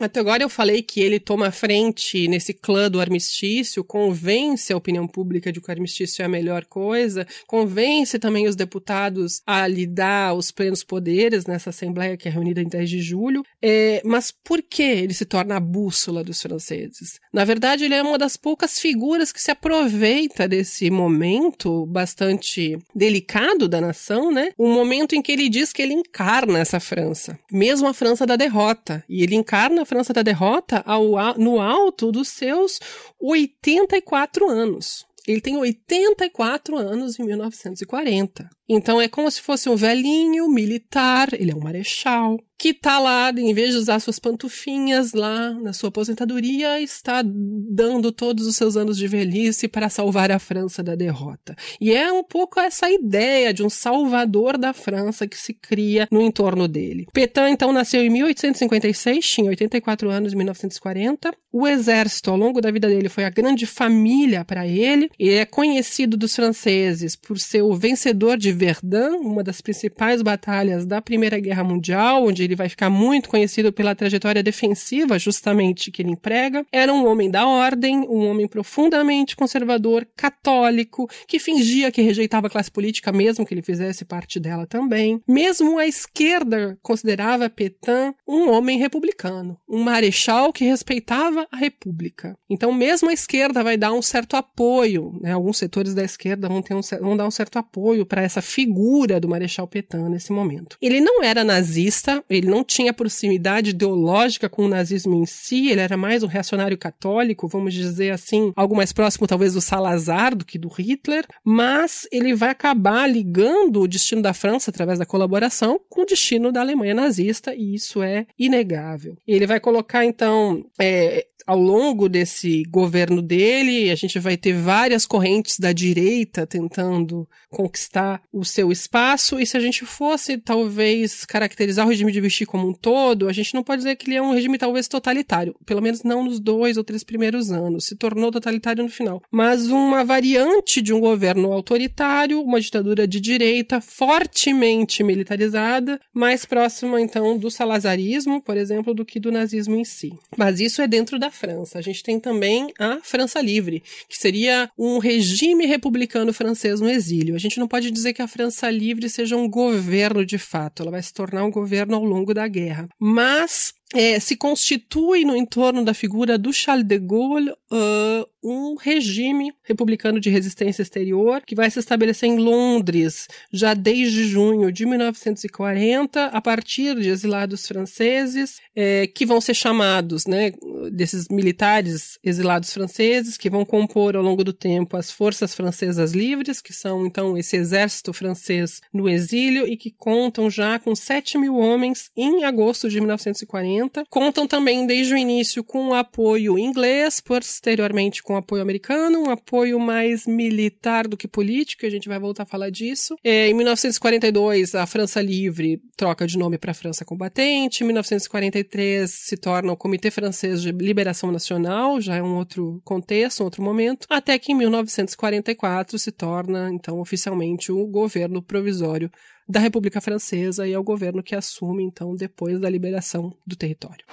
Até 0.00 0.18
agora 0.18 0.42
eu 0.42 0.48
falei 0.48 0.82
que 0.82 0.98
ele 0.98 1.20
toma 1.20 1.50
frente 1.50 2.26
nesse 2.26 2.54
clã 2.54 2.90
do 2.90 3.00
armistício, 3.00 3.84
convence 3.84 4.72
a 4.72 4.76
opinião 4.76 5.06
pública 5.06 5.52
de 5.52 5.60
que 5.60 5.68
o 5.68 5.70
armistício 5.70 6.22
é 6.22 6.24
a 6.24 6.28
melhor 6.28 6.64
coisa, 6.64 7.26
convence 7.46 8.18
também 8.18 8.48
os 8.48 8.56
deputados 8.56 9.42
a 9.46 9.66
lhe 9.66 9.86
dar 9.86 10.32
os 10.34 10.50
plenos 10.50 10.82
poderes 10.82 11.44
nessa 11.44 11.68
assembleia 11.68 12.16
que 12.16 12.28
é 12.28 12.30
reunida 12.30 12.62
em 12.62 12.68
10 12.68 12.88
de 12.88 13.02
julho. 13.02 13.42
É, 13.60 14.00
mas 14.02 14.30
por 14.32 14.62
que 14.62 14.82
ele 14.82 15.12
se 15.12 15.26
torna 15.26 15.56
a 15.56 15.60
bússola 15.60 16.24
dos 16.24 16.40
franceses? 16.40 17.20
Na 17.30 17.44
verdade, 17.44 17.84
ele 17.84 17.94
é 17.94 18.02
uma 18.02 18.16
das 18.16 18.38
poucas 18.38 18.78
figuras 18.78 19.30
que 19.30 19.42
se 19.42 19.50
aproveita 19.50 20.48
desse 20.48 20.90
momento 20.90 21.84
bastante 21.84 22.78
delicado 22.94 23.68
da 23.68 23.82
nação, 23.82 24.30
né? 24.30 24.52
Um 24.58 24.72
momento 24.72 25.14
em 25.14 25.20
que 25.20 25.32
ele 25.32 25.50
diz 25.50 25.74
que 25.74 25.82
ele 25.82 25.92
encarna 25.92 26.58
essa 26.58 26.80
França, 26.80 27.38
mesmo 27.52 27.86
a 27.86 27.92
França 27.92 28.24
da 28.24 28.36
derrota. 28.36 29.04
E 29.06 29.22
ele 29.22 29.34
encarna 29.34 29.84
França 29.90 30.12
da 30.12 30.22
derrota 30.22 30.84
ao, 30.86 31.04
no 31.36 31.60
alto 31.60 32.12
dos 32.12 32.28
seus 32.28 32.78
84 33.18 34.48
anos. 34.48 35.04
Ele 35.26 35.40
tem 35.40 35.56
84 35.56 36.76
anos 36.76 37.18
em 37.18 37.24
1940. 37.24 38.48
Então 38.72 39.00
é 39.00 39.08
como 39.08 39.28
se 39.28 39.42
fosse 39.42 39.68
um 39.68 39.74
velhinho 39.74 40.48
militar, 40.48 41.34
ele 41.34 41.50
é 41.50 41.56
um 41.56 41.58
marechal, 41.58 42.38
que 42.60 42.74
tá 42.74 42.98
lá, 42.98 43.30
em 43.30 43.54
vez 43.54 43.70
de 43.70 43.78
usar 43.78 43.98
suas 44.00 44.18
pantufinhas 44.18 45.14
lá 45.14 45.54
na 45.54 45.72
sua 45.72 45.88
aposentadoria, 45.88 46.78
está 46.78 47.22
dando 47.24 48.12
todos 48.12 48.46
os 48.46 48.54
seus 48.54 48.76
anos 48.76 48.98
de 48.98 49.08
velhice 49.08 49.66
para 49.66 49.88
salvar 49.88 50.30
a 50.30 50.38
França 50.38 50.82
da 50.82 50.94
derrota. 50.94 51.56
E 51.80 51.90
é 51.90 52.12
um 52.12 52.22
pouco 52.22 52.60
essa 52.60 52.90
ideia 52.90 53.54
de 53.54 53.62
um 53.62 53.70
salvador 53.70 54.58
da 54.58 54.74
França 54.74 55.26
que 55.26 55.38
se 55.38 55.54
cria 55.54 56.06
no 56.12 56.20
entorno 56.20 56.68
dele. 56.68 57.06
Pétain, 57.14 57.50
então, 57.50 57.72
nasceu 57.72 58.02
em 58.02 58.10
1856, 58.10 59.26
tinha 59.26 59.48
84 59.48 60.10
anos 60.10 60.34
em 60.34 60.36
1940. 60.36 61.32
O 61.50 61.66
exército, 61.66 62.30
ao 62.30 62.36
longo 62.36 62.60
da 62.60 62.70
vida 62.70 62.88
dele, 62.88 63.08
foi 63.08 63.24
a 63.24 63.30
grande 63.30 63.64
família 63.64 64.44
para 64.44 64.66
ele. 64.66 65.10
Ele 65.18 65.34
é 65.34 65.46
conhecido 65.46 66.14
dos 66.14 66.36
franceses 66.36 67.16
por 67.16 67.38
ser 67.38 67.62
o 67.62 67.74
vencedor 67.74 68.36
de 68.36 68.52
Verdun, 68.60 69.20
uma 69.22 69.42
das 69.42 69.62
principais 69.62 70.20
batalhas 70.20 70.84
da 70.84 71.00
Primeira 71.00 71.40
Guerra 71.40 71.64
Mundial, 71.64 72.26
onde 72.26 72.44
ele 72.44 72.54
vai 72.54 72.68
ficar 72.68 72.90
muito 72.90 73.30
conhecido 73.30 73.72
pela 73.72 73.94
trajetória 73.94 74.42
defensiva, 74.42 75.18
justamente 75.18 75.90
que 75.90 76.02
ele 76.02 76.10
emprega. 76.10 76.66
Era 76.70 76.92
um 76.92 77.06
homem 77.06 77.30
da 77.30 77.46
ordem, 77.46 78.00
um 78.00 78.28
homem 78.28 78.46
profundamente 78.46 79.34
conservador, 79.34 80.06
católico, 80.14 81.08
que 81.26 81.38
fingia 81.38 81.90
que 81.90 82.02
rejeitava 82.02 82.48
a 82.48 82.50
classe 82.50 82.70
política, 82.70 83.10
mesmo 83.10 83.46
que 83.46 83.54
ele 83.54 83.62
fizesse 83.62 84.04
parte 84.04 84.38
dela 84.38 84.66
também. 84.66 85.22
Mesmo 85.26 85.78
a 85.78 85.86
esquerda 85.86 86.78
considerava 86.82 87.48
Pétain 87.48 88.14
um 88.28 88.50
homem 88.50 88.78
republicano, 88.78 89.56
um 89.66 89.82
marechal 89.82 90.52
que 90.52 90.64
respeitava 90.64 91.48
a 91.50 91.56
república. 91.56 92.36
Então, 92.50 92.74
mesmo 92.74 93.08
a 93.08 93.14
esquerda 93.14 93.64
vai 93.64 93.78
dar 93.78 93.92
um 93.94 94.02
certo 94.02 94.36
apoio, 94.36 95.18
né? 95.22 95.32
alguns 95.32 95.56
setores 95.56 95.94
da 95.94 96.04
esquerda 96.04 96.46
vão, 96.46 96.60
ter 96.60 96.74
um, 96.74 96.80
vão 97.00 97.16
dar 97.16 97.26
um 97.26 97.30
certo 97.30 97.58
apoio 97.58 98.04
para 98.04 98.20
essa 98.20 98.42
figura 98.50 99.20
do 99.20 99.28
Marechal 99.28 99.66
Petain 99.66 100.08
nesse 100.08 100.32
momento. 100.32 100.76
Ele 100.80 101.00
não 101.00 101.22
era 101.22 101.44
nazista, 101.44 102.22
ele 102.28 102.48
não 102.48 102.64
tinha 102.64 102.92
proximidade 102.92 103.70
ideológica 103.70 104.48
com 104.48 104.64
o 104.64 104.68
nazismo 104.68 105.14
em 105.14 105.26
si, 105.26 105.68
ele 105.68 105.80
era 105.80 105.96
mais 105.96 106.22
um 106.22 106.26
reacionário 106.26 106.76
católico, 106.76 107.48
vamos 107.48 107.72
dizer 107.72 108.10
assim, 108.10 108.52
algo 108.56 108.76
mais 108.76 108.92
próximo 108.92 109.26
talvez 109.26 109.54
do 109.54 109.60
Salazar 109.60 110.34
do 110.34 110.44
que 110.44 110.58
do 110.58 110.68
Hitler, 110.68 111.24
mas 111.44 112.06
ele 112.10 112.34
vai 112.34 112.50
acabar 112.50 113.06
ligando 113.06 113.80
o 113.80 113.88
destino 113.88 114.22
da 114.22 114.34
França 114.34 114.70
através 114.70 114.98
da 114.98 115.06
colaboração 115.06 115.80
com 115.88 116.02
o 116.02 116.06
destino 116.06 116.50
da 116.50 116.60
Alemanha 116.60 116.94
nazista, 116.94 117.54
e 117.54 117.74
isso 117.74 118.02
é 118.02 118.26
inegável. 118.38 119.16
Ele 119.26 119.46
vai 119.46 119.60
colocar 119.60 120.04
então 120.04 120.64
é, 120.80 121.26
ao 121.46 121.58
longo 121.58 122.08
desse 122.08 122.62
governo 122.68 123.20
dele, 123.20 123.90
a 123.90 123.94
gente 123.94 124.18
vai 124.18 124.36
ter 124.36 124.52
várias 124.52 125.04
correntes 125.04 125.58
da 125.58 125.72
direita 125.72 126.46
tentando 126.46 127.28
conquistar 127.48 128.22
o 128.32 128.39
seu 128.44 128.70
espaço, 128.72 129.38
e 129.38 129.46
se 129.46 129.56
a 129.56 129.60
gente 129.60 129.84
fosse 129.84 130.36
talvez 130.38 131.24
caracterizar 131.24 131.86
o 131.86 131.88
regime 131.88 132.12
de 132.12 132.20
Vichy 132.20 132.46
como 132.46 132.68
um 132.68 132.72
todo, 132.72 133.28
a 133.28 133.32
gente 133.32 133.54
não 133.54 133.62
pode 133.62 133.82
dizer 133.82 133.96
que 133.96 134.08
ele 134.08 134.16
é 134.16 134.22
um 134.22 134.32
regime 134.32 134.58
talvez 134.58 134.88
totalitário, 134.88 135.54
pelo 135.64 135.82
menos 135.82 136.02
não 136.02 136.24
nos 136.24 136.40
dois 136.40 136.76
ou 136.76 136.84
três 136.84 137.04
primeiros 137.04 137.50
anos, 137.50 137.86
se 137.86 137.96
tornou 137.96 138.30
totalitário 138.30 138.82
no 138.82 138.88
final, 138.88 139.22
mas 139.30 139.68
uma 139.68 140.04
variante 140.04 140.80
de 140.82 140.92
um 140.92 141.00
governo 141.00 141.52
autoritário, 141.52 142.42
uma 142.42 142.60
ditadura 142.60 143.06
de 143.06 143.20
direita 143.20 143.80
fortemente 143.80 145.02
militarizada, 145.02 146.00
mais 146.12 146.44
próxima 146.44 147.00
então 147.00 147.36
do 147.38 147.50
salazarismo, 147.50 148.40
por 148.40 148.56
exemplo, 148.56 148.94
do 148.94 149.04
que 149.04 149.20
do 149.20 149.32
nazismo 149.32 149.76
em 149.76 149.84
si. 149.84 150.12
Mas 150.36 150.60
isso 150.60 150.82
é 150.82 150.88
dentro 150.88 151.18
da 151.18 151.30
França. 151.30 151.78
A 151.78 151.82
gente 151.82 152.02
tem 152.02 152.18
também 152.18 152.72
a 152.78 152.98
França 153.02 153.40
Livre, 153.40 153.82
que 154.08 154.16
seria 154.16 154.70
um 154.78 154.98
regime 154.98 155.66
republicano 155.66 156.32
francês 156.32 156.80
no 156.80 156.88
exílio. 156.88 157.34
A 157.34 157.38
gente 157.38 157.58
não 157.58 157.68
pode 157.68 157.90
dizer 157.90 158.12
que 158.12 158.19
a 158.20 158.28
França 158.28 158.70
Livre 158.70 159.08
seja 159.08 159.36
um 159.36 159.48
governo 159.48 160.24
de 160.24 160.38
fato, 160.38 160.82
ela 160.82 160.90
vai 160.90 161.02
se 161.02 161.12
tornar 161.12 161.44
um 161.44 161.50
governo 161.50 161.96
ao 161.96 162.04
longo 162.04 162.32
da 162.34 162.46
guerra. 162.46 162.88
Mas 162.98 163.72
é, 163.92 164.20
se 164.20 164.36
constitui 164.36 165.24
no 165.24 165.34
entorno 165.34 165.84
da 165.84 165.92
figura 165.92 166.38
do 166.38 166.52
Charles 166.52 166.86
de 166.86 166.98
Gaulle 166.98 167.50
uh, 167.50 168.30
um 168.42 168.76
regime 168.76 169.52
republicano 169.62 170.20
de 170.20 170.30
resistência 170.30 170.82
exterior 170.82 171.42
que 171.44 171.54
vai 171.54 171.70
se 171.70 171.78
estabelecer 171.78 172.28
em 172.28 172.38
Londres 172.38 173.26
já 173.52 173.74
desde 173.74 174.28
junho 174.28 174.72
de 174.72 174.86
1940, 174.86 176.26
a 176.26 176.40
partir 176.40 176.98
de 177.00 177.08
exilados 177.08 177.66
franceses 177.66 178.60
é, 178.74 179.06
que 179.08 179.26
vão 179.26 179.40
ser 179.40 179.54
chamados, 179.54 180.24
né, 180.24 180.52
desses 180.92 181.28
militares 181.28 182.18
exilados 182.22 182.72
franceses 182.72 183.36
que 183.36 183.50
vão 183.50 183.64
compor 183.64 184.16
ao 184.16 184.22
longo 184.22 184.44
do 184.44 184.52
tempo 184.52 184.96
as 184.96 185.10
forças 185.10 185.54
francesas 185.54 186.12
livres, 186.12 186.62
que 186.62 186.72
são 186.72 187.04
então 187.04 187.36
esse 187.36 187.56
exército 187.56 188.12
francês 188.12 188.80
no 188.92 189.08
exílio 189.08 189.66
e 189.66 189.76
que 189.76 189.90
contam 189.90 190.48
já 190.48 190.78
com 190.78 190.94
7 190.94 191.36
mil 191.36 191.56
homens 191.56 192.10
em 192.16 192.44
agosto 192.44 192.88
de 192.88 193.00
1940. 193.00 193.79
Contam 194.08 194.46
também 194.46 194.86
desde 194.86 195.14
o 195.14 195.16
início 195.16 195.62
com 195.62 195.88
o 195.88 195.94
apoio 195.94 196.58
inglês, 196.58 197.20
posteriormente 197.20 198.22
com 198.22 198.36
apoio 198.36 198.62
americano, 198.62 199.24
um 199.24 199.30
apoio 199.30 199.78
mais 199.78 200.26
militar 200.26 201.06
do 201.06 201.16
que 201.16 201.28
político, 201.28 201.86
a 201.86 201.90
gente 201.90 202.08
vai 202.08 202.18
voltar 202.18 202.44
a 202.44 202.46
falar 202.46 202.70
disso. 202.70 203.16
É, 203.22 203.48
em 203.48 203.54
1942, 203.54 204.74
a 204.74 204.86
França 204.86 205.20
Livre 205.20 205.80
troca 205.96 206.26
de 206.26 206.38
nome 206.38 206.58
para 206.58 206.74
França 206.74 207.04
Combatente. 207.04 207.82
Em 207.82 207.86
1943, 207.86 209.10
se 209.10 209.36
torna 209.36 209.72
o 209.72 209.76
Comitê 209.76 210.10
Francês 210.10 210.62
de 210.62 210.72
Liberação 210.72 211.30
Nacional, 211.30 212.00
já 212.00 212.16
é 212.16 212.22
um 212.22 212.36
outro 212.36 212.80
contexto, 212.84 213.40
um 213.40 213.44
outro 213.44 213.62
momento. 213.62 214.06
Até 214.08 214.38
que 214.38 214.52
em 214.52 214.54
1944 214.54 215.98
se 215.98 216.10
torna, 216.10 216.70
então, 216.72 217.00
oficialmente 217.00 217.72
o 217.72 217.86
governo 217.86 218.42
provisório 218.42 219.10
da 219.50 219.58
República 219.58 220.00
Francesa 220.00 220.66
e 220.66 220.72
é 220.72 220.78
o 220.78 220.82
governo 220.84 221.22
que 221.24 221.34
assume, 221.34 221.82
então, 221.82 222.14
depois 222.14 222.60
da 222.60 222.70
liberação 222.70 223.34
do 223.44 223.56
território. 223.56 224.04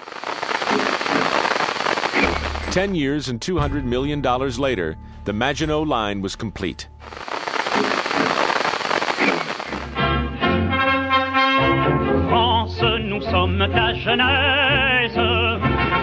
10 2.74 2.96
years 2.96 3.30
and 3.30 3.38
200 3.40 3.84
million 3.84 4.20
dollars 4.20 4.58
later, 4.58 4.98
the 5.26 5.32
Maginot 5.32 5.86
Line 5.88 6.22
was 6.22 6.36
complete. 6.36 6.90
France, 12.30 12.82
nous 13.02 13.22
sommes 13.30 13.60
ta 13.72 13.94
jeunesse, 13.94 15.16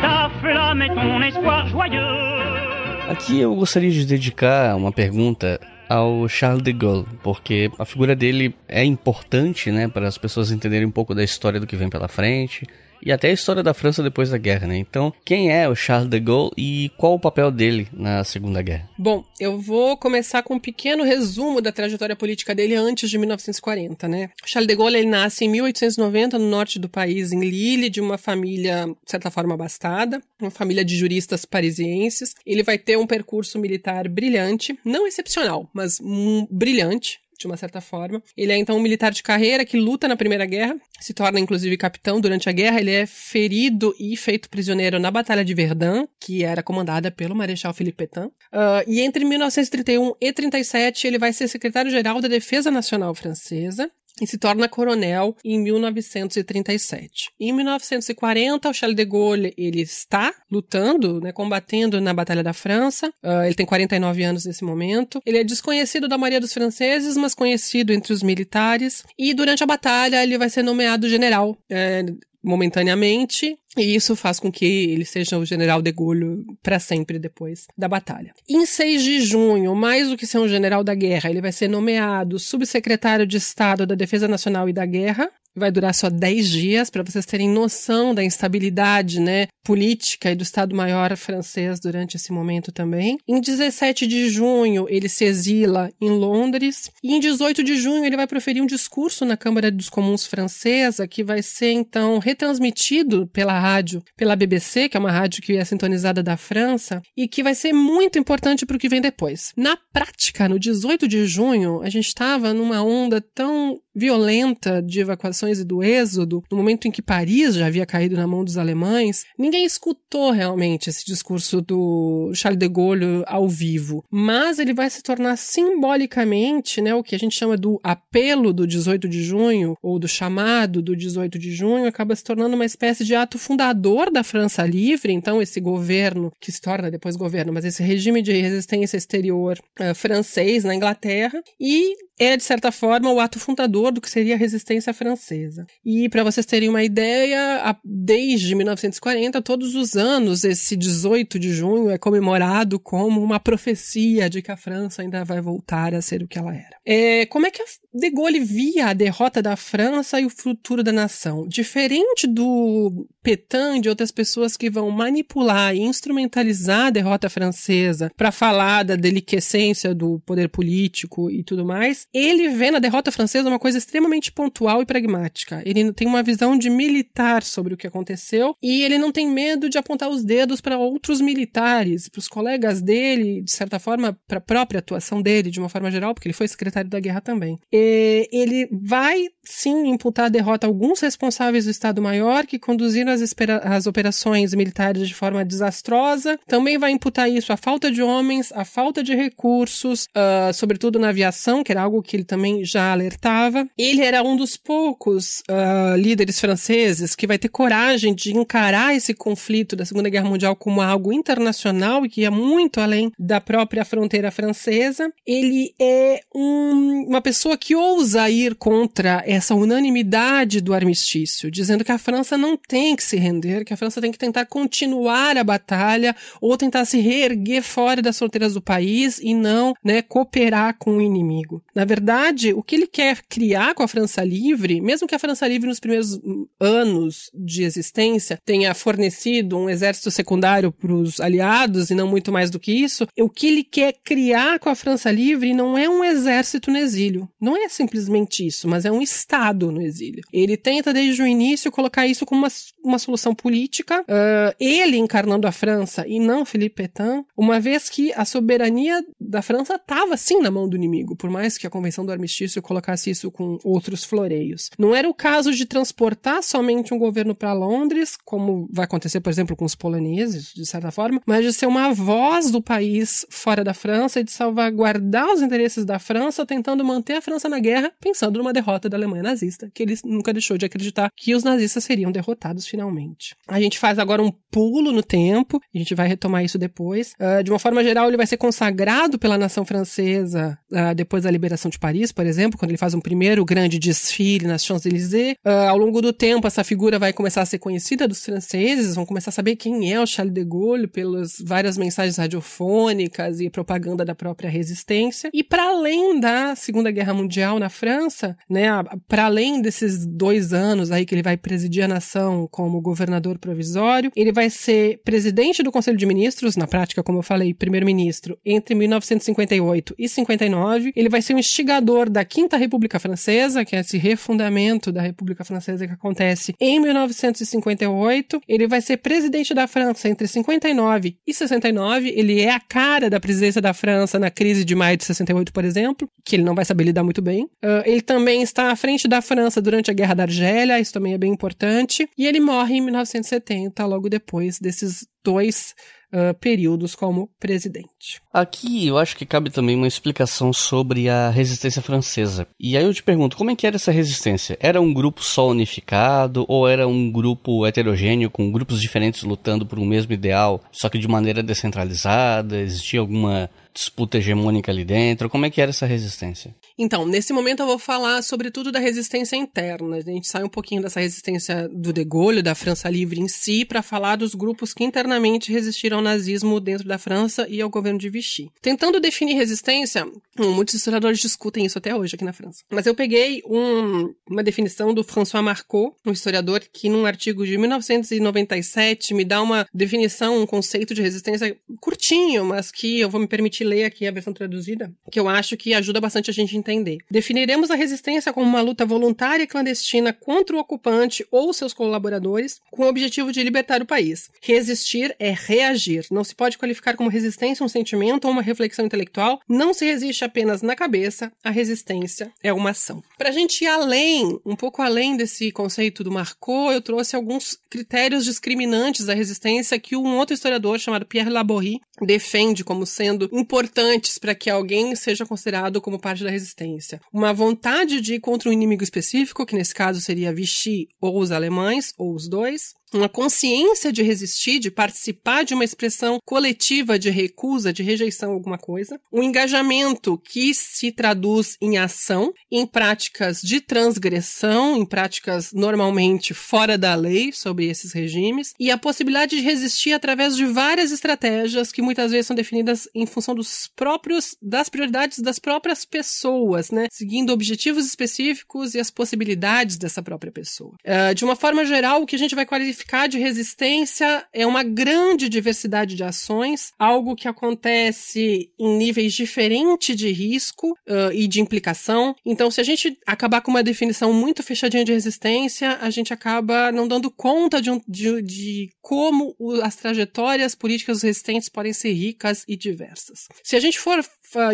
ta 0.00 0.30
flamme 0.40 0.82
est 0.82 0.94
ton 0.94 1.22
espoir 1.22 1.66
joyeux. 1.68 3.10
Aqui 3.10 3.40
eu 3.40 3.54
gostaria 3.54 3.90
de 3.90 4.06
dedicar 4.06 4.74
uma 4.76 4.90
pergunta 4.90 5.60
ao 5.88 6.28
Charles 6.28 6.62
de 6.62 6.72
Gaulle, 6.72 7.06
porque 7.22 7.70
a 7.78 7.84
figura 7.84 8.14
dele 8.14 8.54
é 8.68 8.84
importante, 8.84 9.70
né, 9.70 9.88
para 9.88 10.08
as 10.08 10.18
pessoas 10.18 10.50
entenderem 10.50 10.86
um 10.86 10.90
pouco 10.90 11.14
da 11.14 11.22
história 11.22 11.60
do 11.60 11.66
que 11.66 11.76
vem 11.76 11.88
pela 11.88 12.08
frente 12.08 12.66
e 13.04 13.12
até 13.12 13.28
a 13.28 13.32
história 13.32 13.62
da 13.62 13.74
França 13.74 14.02
depois 14.02 14.30
da 14.30 14.38
guerra, 14.38 14.66
né? 14.66 14.78
Então, 14.78 15.12
quem 15.24 15.52
é 15.52 15.68
o 15.68 15.74
Charles 15.74 16.08
de 16.08 16.18
Gaulle 16.18 16.52
e 16.56 16.90
qual 16.96 17.14
o 17.14 17.20
papel 17.20 17.50
dele 17.50 17.86
na 17.92 18.24
Segunda 18.24 18.62
Guerra? 18.62 18.88
Bom, 18.98 19.24
eu 19.38 19.58
vou 19.58 19.96
começar 19.96 20.42
com 20.42 20.54
um 20.54 20.60
pequeno 20.60 21.04
resumo 21.04 21.60
da 21.60 21.70
trajetória 21.70 22.16
política 22.16 22.54
dele 22.54 22.74
antes 22.74 23.10
de 23.10 23.18
1940, 23.18 24.08
né? 24.08 24.30
Charles 24.44 24.68
de 24.68 24.76
Gaulle 24.76 24.98
ele 24.98 25.08
nasce 25.08 25.44
em 25.44 25.48
1890 25.48 26.38
no 26.38 26.48
norte 26.48 26.78
do 26.78 26.88
país, 26.88 27.32
em 27.32 27.40
Lille, 27.40 27.90
de 27.90 28.00
uma 28.00 28.16
família, 28.16 28.86
de 28.86 29.10
certa 29.10 29.30
forma, 29.30 29.54
abastada, 29.54 30.22
uma 30.40 30.50
família 30.50 30.84
de 30.84 30.96
juristas 30.96 31.44
parisienses. 31.44 32.34
Ele 32.46 32.62
vai 32.62 32.78
ter 32.78 32.96
um 32.96 33.06
percurso 33.06 33.58
militar 33.58 34.08
brilhante, 34.08 34.78
não 34.84 35.06
excepcional, 35.06 35.68
mas 35.74 36.00
um, 36.00 36.46
brilhante 36.50 37.23
de 37.44 37.46
uma 37.46 37.56
certa 37.56 37.80
forma. 37.80 38.22
Ele 38.36 38.52
é 38.52 38.56
então 38.56 38.76
um 38.76 38.80
militar 38.80 39.12
de 39.12 39.22
carreira 39.22 39.64
que 39.64 39.78
luta 39.78 40.08
na 40.08 40.16
Primeira 40.16 40.46
Guerra, 40.46 40.76
se 41.00 41.12
torna 41.12 41.38
inclusive 41.38 41.76
capitão 41.76 42.20
durante 42.20 42.48
a 42.48 42.52
guerra. 42.52 42.80
Ele 42.80 42.90
é 42.90 43.06
ferido 43.06 43.94
e 43.98 44.16
feito 44.16 44.48
prisioneiro 44.48 44.98
na 44.98 45.10
Batalha 45.10 45.44
de 45.44 45.54
Verdun, 45.54 46.06
que 46.18 46.42
era 46.44 46.62
comandada 46.62 47.10
pelo 47.10 47.34
Marechal 47.34 47.74
Philippe 47.74 47.98
Pétain. 47.98 48.26
Uh, 48.26 48.82
e 48.86 49.00
entre 49.00 49.24
1931 49.24 50.14
e 50.20 50.32
37 50.32 51.06
ele 51.06 51.18
vai 51.18 51.32
ser 51.32 51.48
secretário-geral 51.48 52.20
da 52.20 52.28
Defesa 52.28 52.70
Nacional 52.70 53.14
Francesa 53.14 53.90
e 54.20 54.26
se 54.26 54.38
torna 54.38 54.68
coronel 54.68 55.36
em 55.44 55.58
1937. 55.60 57.30
Em 57.38 57.52
1940, 57.52 58.68
o 58.68 58.72
Charles 58.72 58.96
de 58.96 59.04
Gaulle 59.04 59.52
ele 59.56 59.80
está 59.80 60.32
lutando, 60.50 61.20
né, 61.20 61.32
combatendo 61.32 62.00
na 62.00 62.14
Batalha 62.14 62.42
da 62.42 62.52
França. 62.52 63.08
Uh, 63.22 63.44
ele 63.44 63.54
tem 63.54 63.66
49 63.66 64.22
anos 64.22 64.44
nesse 64.44 64.64
momento. 64.64 65.20
Ele 65.26 65.38
é 65.38 65.44
desconhecido 65.44 66.08
da 66.08 66.18
maioria 66.18 66.40
dos 66.40 66.52
franceses, 66.52 67.16
mas 67.16 67.34
conhecido 67.34 67.92
entre 67.92 68.12
os 68.12 68.22
militares. 68.22 69.04
E 69.18 69.34
durante 69.34 69.62
a 69.62 69.66
batalha 69.66 70.22
ele 70.22 70.38
vai 70.38 70.48
ser 70.48 70.62
nomeado 70.62 71.08
general. 71.08 71.56
É, 71.70 72.04
momentaneamente, 72.44 73.56
e 73.76 73.94
isso 73.94 74.14
faz 74.14 74.38
com 74.38 74.52
que 74.52 74.64
ele 74.64 75.04
seja 75.04 75.38
o 75.38 75.44
general 75.44 75.80
de 75.80 75.90
Gaulle 75.90 76.44
para 76.62 76.78
sempre 76.78 77.18
depois 77.18 77.66
da 77.76 77.88
batalha. 77.88 78.34
Em 78.48 78.66
6 78.66 79.02
de 79.02 79.20
junho, 79.20 79.74
mais 79.74 80.08
do 80.08 80.16
que 80.16 80.26
ser 80.26 80.38
um 80.38 80.48
general 80.48 80.84
da 80.84 80.94
guerra, 80.94 81.30
ele 81.30 81.40
vai 81.40 81.52
ser 81.52 81.68
nomeado 81.68 82.38
subsecretário 82.38 83.26
de 83.26 83.36
Estado 83.36 83.86
da 83.86 83.94
Defesa 83.94 84.28
Nacional 84.28 84.68
e 84.68 84.72
da 84.72 84.84
Guerra, 84.84 85.30
vai 85.54 85.70
durar 85.70 85.94
só 85.94 86.10
10 86.10 86.48
dias, 86.48 86.90
para 86.90 87.02
vocês 87.02 87.24
terem 87.24 87.48
noção 87.48 88.14
da 88.14 88.24
instabilidade 88.24 89.20
né, 89.20 89.46
política 89.62 90.30
e 90.30 90.34
do 90.34 90.42
Estado-Maior 90.42 91.16
francês 91.16 91.80
durante 91.80 92.16
esse 92.16 92.32
momento 92.32 92.72
também. 92.72 93.18
Em 93.26 93.40
17 93.40 94.06
de 94.06 94.28
junho, 94.28 94.86
ele 94.88 95.08
se 95.08 95.24
exila 95.24 95.90
em 96.00 96.10
Londres. 96.10 96.90
E 97.02 97.14
em 97.14 97.20
18 97.20 97.62
de 97.62 97.76
junho, 97.76 98.04
ele 98.04 98.16
vai 98.16 98.26
proferir 98.26 98.62
um 98.62 98.66
discurso 98.66 99.24
na 99.24 99.36
Câmara 99.36 99.70
dos 99.70 99.88
Comuns 99.88 100.26
francesa, 100.26 101.06
que 101.06 101.22
vai 101.22 101.42
ser 101.42 101.72
então 101.72 102.18
retransmitido 102.18 103.26
pela 103.28 103.58
rádio, 103.58 104.02
pela 104.16 104.36
BBC, 104.36 104.88
que 104.88 104.96
é 104.96 105.00
uma 105.00 105.12
rádio 105.12 105.42
que 105.42 105.56
é 105.56 105.64
sintonizada 105.64 106.22
da 106.22 106.36
França, 106.36 107.02
e 107.16 107.28
que 107.28 107.42
vai 107.42 107.54
ser 107.54 107.72
muito 107.72 108.18
importante 108.18 108.66
para 108.66 108.76
o 108.76 108.78
que 108.78 108.88
vem 108.88 109.00
depois. 109.00 109.52
Na 109.56 109.76
prática, 109.92 110.48
no 110.48 110.58
18 110.58 111.06
de 111.06 111.26
junho, 111.26 111.80
a 111.82 111.88
gente 111.88 112.08
estava 112.08 112.52
numa 112.52 112.82
onda 112.82 113.20
tão 113.20 113.80
violenta 113.94 114.82
de 114.82 115.00
evacuações 115.00 115.58
e 115.58 115.64
do 115.64 115.82
êxodo, 115.82 116.42
no 116.50 116.56
momento 116.56 116.86
em 116.86 116.90
que 116.90 117.02
Paris 117.02 117.54
já 117.54 117.66
havia 117.66 117.86
caído 117.86 118.16
na 118.16 118.26
mão 118.26 118.44
dos 118.44 118.58
alemães, 118.58 119.24
ninguém 119.38 119.64
escutou 119.64 120.30
realmente 120.30 120.90
esse 120.90 121.04
discurso 121.04 121.60
do 121.60 122.32
Charles 122.34 122.58
de 122.58 122.68
Gaulle 122.68 123.22
ao 123.26 123.48
vivo. 123.48 124.04
Mas 124.10 124.58
ele 124.58 124.74
vai 124.74 124.90
se 124.90 125.02
tornar 125.02 125.36
simbolicamente, 125.36 126.80
né, 126.80 126.94
o 126.94 127.02
que 127.02 127.14
a 127.14 127.18
gente 127.18 127.36
chama 127.36 127.56
do 127.56 127.80
apelo 127.82 128.52
do 128.52 128.66
18 128.66 129.08
de 129.08 129.22
junho, 129.22 129.76
ou 129.82 129.98
do 129.98 130.08
chamado 130.08 130.82
do 130.82 130.96
18 130.96 131.38
de 131.38 131.52
junho, 131.52 131.86
acaba 131.86 132.16
se 132.16 132.24
tornando 132.24 132.54
uma 132.54 132.64
espécie 132.64 133.04
de 133.04 133.14
ato 133.14 133.38
fundador 133.38 134.10
da 134.10 134.24
França 134.24 134.64
livre, 134.64 135.12
então 135.12 135.40
esse 135.40 135.60
governo, 135.60 136.32
que 136.40 136.50
se 136.50 136.60
torna 136.60 136.90
depois 136.90 137.16
governo, 137.16 137.52
mas 137.52 137.64
esse 137.64 137.82
regime 137.82 138.22
de 138.22 138.32
resistência 138.32 138.96
exterior 138.96 139.58
uh, 139.80 139.94
francês 139.94 140.64
na 140.64 140.74
Inglaterra, 140.74 141.40
e 141.60 141.94
é, 142.18 142.36
de 142.36 142.44
certa 142.44 142.70
forma, 142.70 143.12
o 143.12 143.20
ato 143.20 143.40
fundador 143.40 143.90
do 143.90 144.00
que 144.00 144.10
seria 144.10 144.34
a 144.34 144.38
resistência 144.38 144.94
francesa. 144.94 145.66
E 145.84 146.08
para 146.08 146.22
vocês 146.22 146.46
terem 146.46 146.68
uma 146.68 146.82
ideia, 146.82 147.76
desde 147.84 148.54
1940, 148.54 149.42
todos 149.42 149.74
os 149.74 149.96
anos, 149.96 150.44
esse 150.44 150.76
18 150.76 151.38
de 151.38 151.52
junho 151.52 151.90
é 151.90 151.98
comemorado 151.98 152.78
como 152.78 153.22
uma 153.22 153.40
profecia 153.40 154.30
de 154.30 154.42
que 154.42 154.52
a 154.52 154.56
França 154.56 155.02
ainda 155.02 155.24
vai 155.24 155.40
voltar 155.40 155.94
a 155.94 156.02
ser 156.02 156.22
o 156.22 156.28
que 156.28 156.38
ela 156.38 156.54
era. 156.54 156.76
É, 156.86 157.26
como 157.26 157.46
é 157.46 157.50
que 157.50 157.62
a 157.62 157.64
De 157.92 158.10
Gaulle 158.10 158.40
via 158.40 158.88
a 158.88 158.92
derrota 158.92 159.42
da 159.42 159.56
França 159.56 160.20
e 160.20 160.26
o 160.26 160.30
futuro 160.30 160.82
da 160.82 160.92
nação? 160.92 161.46
Diferente 161.48 162.26
do 162.26 163.06
Petain 163.22 163.80
de 163.80 163.88
outras 163.88 164.10
pessoas 164.10 164.56
que 164.56 164.70
vão 164.70 164.90
manipular 164.90 165.74
e 165.74 165.80
instrumentalizar 165.80 166.86
a 166.86 166.90
derrota 166.90 167.28
francesa 167.28 168.10
para 168.16 168.30
falar 168.30 168.84
da 168.84 168.96
deliquescência 168.96 169.94
do 169.94 170.20
poder 170.20 170.48
político 170.48 171.30
e 171.30 171.42
tudo 171.42 171.64
mais, 171.64 172.03
ele 172.12 172.48
vê 172.48 172.70
na 172.70 172.78
derrota 172.78 173.10
francesa 173.10 173.48
uma 173.48 173.58
coisa 173.58 173.78
extremamente 173.78 174.32
pontual 174.32 174.82
e 174.82 174.86
pragmática. 174.86 175.62
Ele 175.64 175.92
tem 175.92 176.06
uma 176.06 176.22
visão 176.22 176.56
de 176.56 176.70
militar 176.70 177.42
sobre 177.42 177.74
o 177.74 177.76
que 177.76 177.86
aconteceu 177.86 178.54
e 178.62 178.82
ele 178.82 178.98
não 178.98 179.12
tem 179.12 179.28
medo 179.28 179.68
de 179.68 179.78
apontar 179.78 180.08
os 180.08 180.24
dedos 180.24 180.60
para 180.60 180.78
outros 180.78 181.20
militares, 181.20 182.08
para 182.08 182.18
os 182.18 182.28
colegas 182.28 182.80
dele, 182.80 183.42
de 183.42 183.52
certa 183.52 183.78
forma, 183.78 184.18
para 184.26 184.38
a 184.38 184.40
própria 184.40 184.78
atuação 184.78 185.22
dele, 185.22 185.50
de 185.50 185.60
uma 185.60 185.68
forma 185.68 185.90
geral, 185.90 186.14
porque 186.14 186.28
ele 186.28 186.34
foi 186.34 186.48
secretário 186.48 186.90
da 186.90 187.00
guerra 187.00 187.20
também. 187.20 187.58
E 187.72 188.28
ele 188.32 188.68
vai 188.72 189.26
sim 189.44 189.88
imputar 189.88 190.26
a 190.26 190.30
derrota 190.30 190.66
a 190.66 190.70
alguns 190.70 191.00
responsáveis 191.00 191.64
do 191.64 191.70
Estado-Maior 191.70 192.46
que 192.46 192.58
conduziram 192.58 193.12
as, 193.12 193.22
as 193.62 193.86
operações 193.86 194.54
militares 194.54 195.06
de 195.06 195.14
forma 195.14 195.44
desastrosa. 195.44 196.38
Também 196.46 196.78
vai 196.78 196.90
imputar 196.90 197.30
isso 197.30 197.52
à 197.52 197.56
falta 197.56 197.90
de 197.90 198.02
homens, 198.02 198.52
à 198.52 198.64
falta 198.64 199.02
de 199.02 199.14
recursos, 199.14 200.04
uh, 200.04 200.52
sobretudo 200.52 200.98
na 200.98 201.08
aviação, 201.08 201.62
que 201.62 201.72
era 201.72 201.82
algo 201.82 201.93
que 202.02 202.16
ele 202.16 202.24
também 202.24 202.64
já 202.64 202.92
alertava. 202.92 203.66
Ele 203.78 204.02
era 204.02 204.22
um 204.22 204.36
dos 204.36 204.56
poucos 204.56 205.42
uh, 205.50 205.96
líderes 205.96 206.40
franceses 206.40 207.14
que 207.14 207.26
vai 207.26 207.38
ter 207.38 207.48
coragem 207.48 208.14
de 208.14 208.36
encarar 208.36 208.94
esse 208.94 209.14
conflito 209.14 209.76
da 209.76 209.84
Segunda 209.84 210.08
Guerra 210.08 210.28
Mundial 210.28 210.56
como 210.56 210.80
algo 210.80 211.12
internacional 211.12 212.04
e 212.04 212.08
que 212.08 212.22
ia 212.22 212.30
muito 212.30 212.80
além 212.80 213.12
da 213.18 213.40
própria 213.40 213.84
fronteira 213.84 214.30
francesa. 214.30 215.12
Ele 215.26 215.74
é 215.80 216.20
um, 216.34 217.06
uma 217.08 217.20
pessoa 217.20 217.56
que 217.56 217.74
ousa 217.74 218.28
ir 218.28 218.54
contra 218.54 219.22
essa 219.26 219.54
unanimidade 219.54 220.60
do 220.60 220.74
armistício, 220.74 221.50
dizendo 221.50 221.84
que 221.84 221.92
a 221.92 221.98
França 221.98 222.36
não 222.36 222.56
tem 222.56 222.96
que 222.96 223.02
se 223.02 223.16
render, 223.16 223.64
que 223.64 223.72
a 223.72 223.76
França 223.76 224.00
tem 224.00 224.12
que 224.12 224.18
tentar 224.18 224.46
continuar 224.46 225.36
a 225.36 225.44
batalha 225.44 226.14
ou 226.40 226.56
tentar 226.56 226.84
se 226.84 226.98
reerguer 226.98 227.62
fora 227.62 228.02
das 228.02 228.18
fronteiras 228.18 228.54
do 228.54 228.60
país 228.60 229.18
e 229.18 229.34
não, 229.34 229.74
né, 229.82 230.02
cooperar 230.02 230.76
com 230.78 230.96
o 230.96 231.00
inimigo. 231.00 231.62
Na 231.74 231.83
verdade, 231.84 232.52
o 232.52 232.62
que 232.62 232.74
ele 232.74 232.86
quer 232.86 233.22
criar 233.28 233.74
com 233.74 233.82
a 233.82 233.88
França 233.88 234.22
Livre, 234.22 234.80
mesmo 234.80 235.06
que 235.06 235.14
a 235.14 235.18
França 235.18 235.46
Livre 235.46 235.68
nos 235.68 235.80
primeiros 235.80 236.18
anos 236.60 237.30
de 237.34 237.62
existência 237.62 238.38
tenha 238.44 238.74
fornecido 238.74 239.56
um 239.56 239.68
exército 239.68 240.10
secundário 240.10 240.70
para 240.72 240.92
os 240.92 241.20
aliados 241.20 241.90
e 241.90 241.94
não 241.94 242.08
muito 242.08 242.32
mais 242.32 242.50
do 242.50 242.60
que 242.60 242.72
isso, 242.72 243.06
o 243.18 243.28
que 243.28 243.46
ele 243.46 243.64
quer 243.64 243.94
criar 244.04 244.58
com 244.58 244.68
a 244.68 244.74
França 244.74 245.10
Livre 245.10 245.52
não 245.52 245.76
é 245.76 245.88
um 245.88 246.04
exército 246.04 246.70
no 246.70 246.78
exílio. 246.78 247.28
Não 247.40 247.56
é 247.56 247.68
simplesmente 247.68 248.46
isso, 248.46 248.68
mas 248.68 248.84
é 248.84 248.92
um 248.92 249.02
Estado 249.02 249.70
no 249.70 249.82
exílio. 249.82 250.22
Ele 250.32 250.56
tenta 250.56 250.92
desde 250.92 251.22
o 251.22 251.26
início 251.26 251.70
colocar 251.70 252.06
isso 252.06 252.24
como 252.24 252.42
uma, 252.42 252.48
uma 252.82 252.98
solução 252.98 253.34
política, 253.34 254.02
uh, 254.02 254.54
ele 254.58 254.96
encarnando 254.96 255.46
a 255.46 255.52
França 255.52 256.06
e 256.06 256.18
não 256.18 256.44
Philippe 256.44 256.74
Pétain, 256.74 257.24
uma 257.36 257.60
vez 257.60 257.88
que 257.88 258.12
a 258.12 258.24
soberania 258.24 259.02
da 259.20 259.42
França 259.42 259.74
estava 259.74 260.16
sim 260.16 260.40
na 260.40 260.50
mão 260.50 260.68
do 260.68 260.76
inimigo, 260.76 261.16
por 261.16 261.30
mais 261.30 261.56
que 261.56 261.66
a 261.66 261.70
Convenção 261.74 262.06
do 262.06 262.12
Armistício 262.12 262.62
colocasse 262.62 263.10
isso 263.10 263.32
com 263.32 263.58
outros 263.64 264.04
floreios. 264.04 264.70
Não 264.78 264.94
era 264.94 265.08
o 265.08 265.12
caso 265.12 265.52
de 265.52 265.66
transportar 265.66 266.40
somente 266.40 266.94
um 266.94 266.98
governo 266.98 267.34
para 267.34 267.52
Londres, 267.52 268.16
como 268.24 268.68
vai 268.72 268.84
acontecer, 268.84 269.18
por 269.18 269.28
exemplo, 269.28 269.56
com 269.56 269.64
os 269.64 269.74
poloneses, 269.74 270.52
de 270.54 270.64
certa 270.64 270.92
forma, 270.92 271.20
mas 271.26 271.44
de 271.44 271.52
ser 271.52 271.66
uma 271.66 271.92
voz 271.92 272.48
do 272.48 272.62
país 272.62 273.26
fora 273.28 273.64
da 273.64 273.74
França 273.74 274.20
e 274.20 274.24
de 274.24 274.30
salvaguardar 274.30 275.26
os 275.32 275.42
interesses 275.42 275.84
da 275.84 275.98
França, 275.98 276.46
tentando 276.46 276.84
manter 276.84 277.14
a 277.14 277.20
França 277.20 277.48
na 277.48 277.58
guerra, 277.58 277.92
pensando 278.00 278.38
numa 278.38 278.52
derrota 278.52 278.88
da 278.88 278.96
Alemanha 278.96 279.24
nazista, 279.24 279.68
que 279.74 279.82
ele 279.82 279.98
nunca 280.04 280.32
deixou 280.32 280.56
de 280.56 280.66
acreditar 280.66 281.10
que 281.16 281.34
os 281.34 281.42
nazistas 281.42 281.82
seriam 281.82 282.12
derrotados 282.12 282.68
finalmente. 282.68 283.34
A 283.48 283.60
gente 283.60 283.80
faz 283.80 283.98
agora 283.98 284.22
um 284.22 284.30
pulo 284.48 284.92
no 284.92 285.02
tempo, 285.02 285.60
a 285.74 285.78
gente 285.78 285.92
vai 285.92 286.06
retomar 286.06 286.44
isso 286.44 286.56
depois. 286.56 287.14
Uh, 287.18 287.42
de 287.42 287.50
uma 287.50 287.58
forma 287.58 287.82
geral, 287.82 288.06
ele 288.06 288.16
vai 288.16 288.28
ser 288.28 288.36
consagrado 288.36 289.18
pela 289.18 289.36
nação 289.36 289.64
francesa 289.64 290.56
uh, 290.70 290.94
depois 290.94 291.24
da 291.24 291.30
liberação 291.32 291.63
de 291.70 291.78
Paris, 291.78 292.12
por 292.12 292.26
exemplo, 292.26 292.58
quando 292.58 292.70
ele 292.70 292.78
faz 292.78 292.94
um 292.94 293.00
primeiro 293.00 293.44
grande 293.44 293.78
desfile 293.78 294.46
nas 294.46 294.64
Champs-Élysées. 294.64 295.36
Uh, 295.44 295.68
ao 295.68 295.78
longo 295.78 296.00
do 296.00 296.12
tempo, 296.12 296.46
essa 296.46 296.64
figura 296.64 296.98
vai 296.98 297.12
começar 297.12 297.42
a 297.42 297.46
ser 297.46 297.58
conhecida 297.58 298.06
dos 298.08 298.24
franceses, 298.24 298.94
vão 298.94 299.06
começar 299.06 299.30
a 299.30 299.32
saber 299.32 299.56
quem 299.56 299.92
é 299.92 300.00
o 300.00 300.06
Charles 300.06 300.34
de 300.34 300.44
Gaulle 300.44 300.86
pelas 300.86 301.36
várias 301.40 301.76
mensagens 301.76 302.16
radiofônicas 302.16 303.40
e 303.40 303.50
propaganda 303.50 304.04
da 304.04 304.14
própria 304.14 304.48
resistência. 304.50 305.30
E 305.32 305.42
para 305.42 305.68
além 305.68 306.20
da 306.20 306.54
Segunda 306.56 306.90
Guerra 306.90 307.14
Mundial 307.14 307.58
na 307.58 307.68
França, 307.68 308.36
né, 308.48 308.68
para 309.08 309.26
além 309.26 309.60
desses 309.60 310.06
dois 310.06 310.52
anos 310.52 310.90
aí 310.90 311.04
que 311.04 311.14
ele 311.14 311.22
vai 311.22 311.36
presidir 311.36 311.84
a 311.84 311.88
nação 311.88 312.48
como 312.50 312.80
governador 312.80 313.38
provisório, 313.38 314.10
ele 314.16 314.32
vai 314.32 314.50
ser 314.50 315.00
presidente 315.04 315.62
do 315.62 315.72
Conselho 315.72 315.96
de 315.96 316.06
Ministros, 316.06 316.56
na 316.56 316.66
prática, 316.66 317.02
como 317.02 317.18
eu 317.18 317.22
falei, 317.22 317.52
primeiro-ministro, 317.54 318.38
entre 318.44 318.74
1958 318.74 319.94
e 319.98 320.08
59. 320.08 320.92
Ele 320.94 321.08
vai 321.08 321.22
ser 321.22 321.34
o 321.34 321.38
instigador 321.54 322.10
da 322.10 322.24
Quinta 322.24 322.56
República 322.56 322.98
Francesa, 322.98 323.64
que 323.64 323.76
é 323.76 323.80
esse 323.80 323.96
refundamento 323.96 324.90
da 324.90 325.00
República 325.00 325.44
Francesa 325.44 325.86
que 325.86 325.92
acontece 325.92 326.54
em 326.60 326.80
1958. 326.80 328.40
Ele 328.48 328.66
vai 328.66 328.80
ser 328.80 328.96
presidente 328.96 329.54
da 329.54 329.68
França 329.68 330.08
entre 330.08 330.26
59 330.26 331.16
e 331.24 331.32
69. 331.32 332.08
Ele 332.08 332.40
é 332.40 332.50
a 332.50 332.60
cara 332.60 333.08
da 333.08 333.20
presidência 333.20 333.60
da 333.60 333.72
França 333.72 334.18
na 334.18 334.30
crise 334.30 334.64
de 334.64 334.74
maio 334.74 334.96
de 334.96 335.04
68, 335.04 335.52
por 335.52 335.64
exemplo, 335.64 336.08
que 336.24 336.34
ele 336.34 336.42
não 336.42 336.54
vai 336.54 336.64
saber 336.64 336.84
lidar 336.84 337.04
muito 337.04 337.22
bem. 337.22 337.44
Uh, 337.44 337.82
ele 337.84 338.00
também 338.00 338.42
está 338.42 338.72
à 338.72 338.76
frente 338.76 339.06
da 339.06 339.22
França 339.22 339.62
durante 339.62 339.90
a 339.90 339.94
Guerra 339.94 340.14
da 340.14 340.22
Argélia, 340.24 340.80
isso 340.80 340.92
também 340.92 341.14
é 341.14 341.18
bem 341.18 341.32
importante. 341.32 342.08
E 342.18 342.26
ele 342.26 342.40
morre 342.40 342.76
em 342.76 342.80
1970, 342.80 343.86
logo 343.86 344.08
depois 344.08 344.58
desses 344.58 345.06
dois 345.24 345.74
uh, 346.14 346.32
períodos 346.38 346.94
como 346.94 347.28
presidente. 347.40 348.22
Aqui 348.32 348.86
eu 348.86 348.96
acho 348.96 349.16
que 349.16 349.26
cabe 349.26 349.50
também 349.50 349.76
uma 349.76 349.88
explicação 349.88 350.52
sobre 350.52 351.08
a 351.08 351.28
resistência 351.28 351.82
francesa. 351.82 352.46
E 352.58 352.76
aí 352.76 352.84
eu 352.84 352.94
te 352.94 353.02
pergunto, 353.02 353.36
como 353.36 353.50
é 353.50 353.56
que 353.56 353.66
era 353.66 353.76
essa 353.76 353.90
resistência? 353.90 354.56
Era 354.60 354.80
um 354.80 354.94
grupo 354.94 355.22
só 355.22 355.48
unificado 355.48 356.44
ou 356.48 356.68
era 356.68 356.86
um 356.86 357.10
grupo 357.10 357.66
heterogêneo 357.66 358.30
com 358.30 358.52
grupos 358.52 358.80
diferentes 358.80 359.24
lutando 359.24 359.66
por 359.66 359.78
um 359.78 359.84
mesmo 359.84 360.12
ideal, 360.12 360.62
só 360.70 360.88
que 360.88 360.98
de 360.98 361.08
maneira 361.08 361.42
descentralizada? 361.42 362.60
Existia 362.60 363.00
alguma 363.00 363.50
disputa 363.74 364.18
hegemônica 364.18 364.70
ali 364.70 364.84
dentro? 364.84 365.28
Como 365.28 365.44
é 365.44 365.50
que 365.50 365.60
era 365.60 365.70
essa 365.70 365.84
resistência? 365.84 366.54
Então, 366.78 367.04
nesse 367.04 367.32
momento 367.32 367.60
eu 367.60 367.66
vou 367.66 367.78
falar 367.78 368.22
sobretudo 368.22 368.70
da 368.70 368.78
resistência 368.78 369.36
interna. 369.36 369.96
A 369.96 370.00
gente 370.00 370.28
sai 370.28 370.44
um 370.44 370.48
pouquinho 370.48 370.82
dessa 370.82 371.00
resistência 371.00 371.68
do 371.68 371.92
De 371.92 372.04
Gaulle, 372.04 372.42
da 372.42 372.54
França 372.54 372.88
Livre 372.88 373.20
em 373.20 373.28
si, 373.28 373.64
para 373.64 373.82
falar 373.82 374.16
dos 374.16 374.34
grupos 374.34 374.72
que 374.72 374.84
internamente 374.84 375.52
resistiram 375.52 375.98
ao 375.98 376.02
nazismo 376.02 376.60
dentro 376.60 376.86
da 376.86 376.98
França 376.98 377.46
e 377.48 377.60
ao 377.60 377.68
governo 377.68 377.98
de 377.98 378.08
Vichy. 378.08 378.50
Tentando 378.62 379.00
definir 379.00 379.34
resistência, 379.34 380.06
hum, 380.38 380.52
muitos 380.52 380.74
historiadores 380.74 381.18
discutem 381.18 381.64
isso 381.64 381.78
até 381.78 381.94
hoje 381.94 382.14
aqui 382.14 382.24
na 382.24 382.32
França. 382.32 382.62
Mas 382.70 382.86
eu 382.86 382.94
peguei 382.94 383.42
um, 383.46 384.14
uma 384.28 384.42
definição 384.42 384.94
do 384.94 385.02
François 385.02 385.42
Marcot, 385.42 385.94
um 386.06 386.12
historiador 386.12 386.60
que 386.72 386.88
num 386.88 387.06
artigo 387.06 387.44
de 387.44 387.58
1997 387.58 389.14
me 389.14 389.24
dá 389.24 389.42
uma 389.42 389.66
definição, 389.74 390.40
um 390.40 390.46
conceito 390.46 390.94
de 390.94 391.02
resistência 391.02 391.56
curtinho, 391.80 392.44
mas 392.44 392.70
que 392.70 393.00
eu 393.00 393.10
vou 393.10 393.20
me 393.20 393.26
permitir 393.26 393.63
ler 393.64 393.84
aqui 393.84 394.06
a 394.06 394.12
versão 394.12 394.32
traduzida, 394.32 394.92
que 395.10 395.18
eu 395.18 395.28
acho 395.28 395.56
que 395.56 395.74
ajuda 395.74 396.00
bastante 396.00 396.30
a 396.30 396.34
gente 396.34 396.56
entender. 396.56 396.98
Definiremos 397.10 397.70
a 397.70 397.74
resistência 397.74 398.32
como 398.32 398.46
uma 398.46 398.60
luta 398.60 398.86
voluntária 398.86 399.42
e 399.42 399.46
clandestina 399.46 400.12
contra 400.12 400.56
o 400.56 400.58
ocupante 400.58 401.26
ou 401.30 401.52
seus 401.52 401.72
colaboradores, 401.72 402.60
com 402.70 402.84
o 402.84 402.88
objetivo 402.88 403.32
de 403.32 403.42
libertar 403.42 403.82
o 403.82 403.86
país. 403.86 404.30
Resistir 404.40 405.14
é 405.18 405.30
reagir. 405.30 406.06
Não 406.10 406.24
se 406.24 406.34
pode 406.34 406.58
qualificar 406.58 406.96
como 406.96 407.10
resistência 407.10 407.64
um 407.64 407.68
sentimento 407.68 408.26
ou 408.26 408.30
uma 408.30 408.42
reflexão 408.42 408.84
intelectual. 408.84 409.40
Não 409.48 409.72
se 409.72 409.84
resiste 409.84 410.24
apenas 410.24 410.62
na 410.62 410.76
cabeça. 410.76 411.32
A 411.42 411.50
resistência 411.50 412.30
é 412.42 412.52
uma 412.52 412.70
ação. 412.70 413.02
Para 413.16 413.30
a 413.30 413.32
gente 413.32 413.64
ir 413.64 413.68
além, 413.68 414.38
um 414.44 414.56
pouco 414.56 414.82
além 414.82 415.16
desse 415.16 415.50
conceito 415.50 416.04
do 416.04 416.10
Marcot, 416.10 416.72
eu 416.72 416.80
trouxe 416.80 417.16
alguns 417.16 417.58
critérios 417.70 418.24
discriminantes 418.24 419.06
da 419.06 419.14
resistência 419.14 419.78
que 419.78 419.96
um 419.96 420.16
outro 420.16 420.34
historiador 420.34 420.78
chamado 420.78 421.06
Pierre 421.06 421.30
Laborie 421.30 421.80
defende 422.00 422.64
como 422.64 422.86
sendo 422.86 423.28
importantes 423.54 424.18
para 424.18 424.34
que 424.34 424.50
alguém 424.50 424.96
seja 424.96 425.24
considerado 425.24 425.80
como 425.80 426.00
parte 426.00 426.24
da 426.24 426.30
resistência. 426.30 427.00
Uma 427.12 427.32
vontade 427.32 428.00
de 428.00 428.14
ir 428.14 428.20
contra 428.20 428.48
um 428.48 428.52
inimigo 428.52 428.82
específico, 428.82 429.46
que 429.46 429.54
nesse 429.54 429.72
caso 429.72 430.00
seria 430.00 430.34
Vichy 430.34 430.88
ou 431.00 431.20
os 431.20 431.30
alemães, 431.30 431.92
ou 431.96 432.12
os 432.12 432.28
dois, 432.28 432.74
uma 432.98 433.08
consciência 433.08 433.92
de 433.92 434.02
resistir, 434.02 434.58
de 434.58 434.70
participar 434.70 435.44
de 435.44 435.54
uma 435.54 435.64
expressão 435.64 436.18
coletiva 436.24 436.98
de 436.98 437.10
recusa, 437.10 437.72
de 437.72 437.82
rejeição 437.82 438.30
a 438.30 438.34
alguma 438.34 438.58
coisa, 438.58 439.00
um 439.12 439.22
engajamento 439.22 440.18
que 440.18 440.54
se 440.54 440.92
traduz 440.92 441.56
em 441.60 441.76
ação, 441.78 442.32
em 442.50 442.66
práticas 442.66 443.40
de 443.40 443.60
transgressão, 443.60 444.76
em 444.76 444.86
práticas 444.86 445.52
normalmente 445.52 446.32
fora 446.32 446.78
da 446.78 446.94
lei 446.94 447.32
sobre 447.32 447.66
esses 447.66 447.92
regimes, 447.92 448.54
e 448.58 448.70
a 448.70 448.78
possibilidade 448.78 449.36
de 449.36 449.42
resistir 449.42 449.92
através 449.92 450.36
de 450.36 450.46
várias 450.46 450.92
estratégias 450.92 451.72
que 451.72 451.82
muitas 451.82 452.10
vezes 452.10 452.26
são 452.26 452.36
definidas 452.36 452.88
em 452.94 453.06
função 453.06 453.34
dos 453.34 453.68
próprios 453.74 454.36
das 454.40 454.68
prioridades 454.68 455.18
das 455.18 455.38
próprias 455.38 455.84
pessoas, 455.84 456.70
né, 456.70 456.86
seguindo 456.90 457.32
objetivos 457.32 457.86
específicos 457.86 458.74
e 458.74 458.80
as 458.80 458.90
possibilidades 458.90 459.76
dessa 459.76 460.02
própria 460.02 460.32
pessoa. 460.32 460.74
Uh, 460.84 461.14
de 461.14 461.24
uma 461.24 461.36
forma 461.36 461.64
geral, 461.64 462.02
o 462.02 462.06
que 462.06 462.16
a 462.16 462.18
gente 462.18 462.34
vai 462.34 462.46
qualificar 462.46 462.83
de 463.08 463.18
resistência 463.18 464.24
é 464.32 464.46
uma 464.46 464.62
grande 464.62 465.28
diversidade 465.28 465.94
de 465.94 466.04
ações, 466.04 466.72
algo 466.78 467.16
que 467.16 467.28
acontece 467.28 468.50
em 468.58 468.76
níveis 468.76 469.12
diferentes 469.12 469.96
de 469.96 470.10
risco 470.12 470.72
uh, 470.88 471.12
e 471.12 471.26
de 471.26 471.40
implicação. 471.40 472.14
Então, 472.24 472.50
se 472.50 472.60
a 472.60 472.64
gente 472.64 472.96
acabar 473.06 473.40
com 473.40 473.50
uma 473.50 473.62
definição 473.62 474.12
muito 474.12 474.42
fechadinha 474.42 474.84
de 474.84 474.92
resistência, 474.92 475.78
a 475.80 475.90
gente 475.90 476.12
acaba 476.12 476.70
não 476.70 476.86
dando 476.86 477.10
conta 477.10 477.60
de, 477.60 477.70
um, 477.70 477.80
de, 477.86 478.22
de 478.22 478.70
como 478.80 479.34
as 479.62 479.76
trajetórias 479.76 480.54
políticas 480.54 481.02
resistentes 481.02 481.48
podem 481.48 481.72
ser 481.72 481.92
ricas 481.92 482.44
e 482.46 482.56
diversas. 482.56 483.28
Se 483.42 483.56
a 483.56 483.60
gente 483.60 483.78
for 483.78 484.02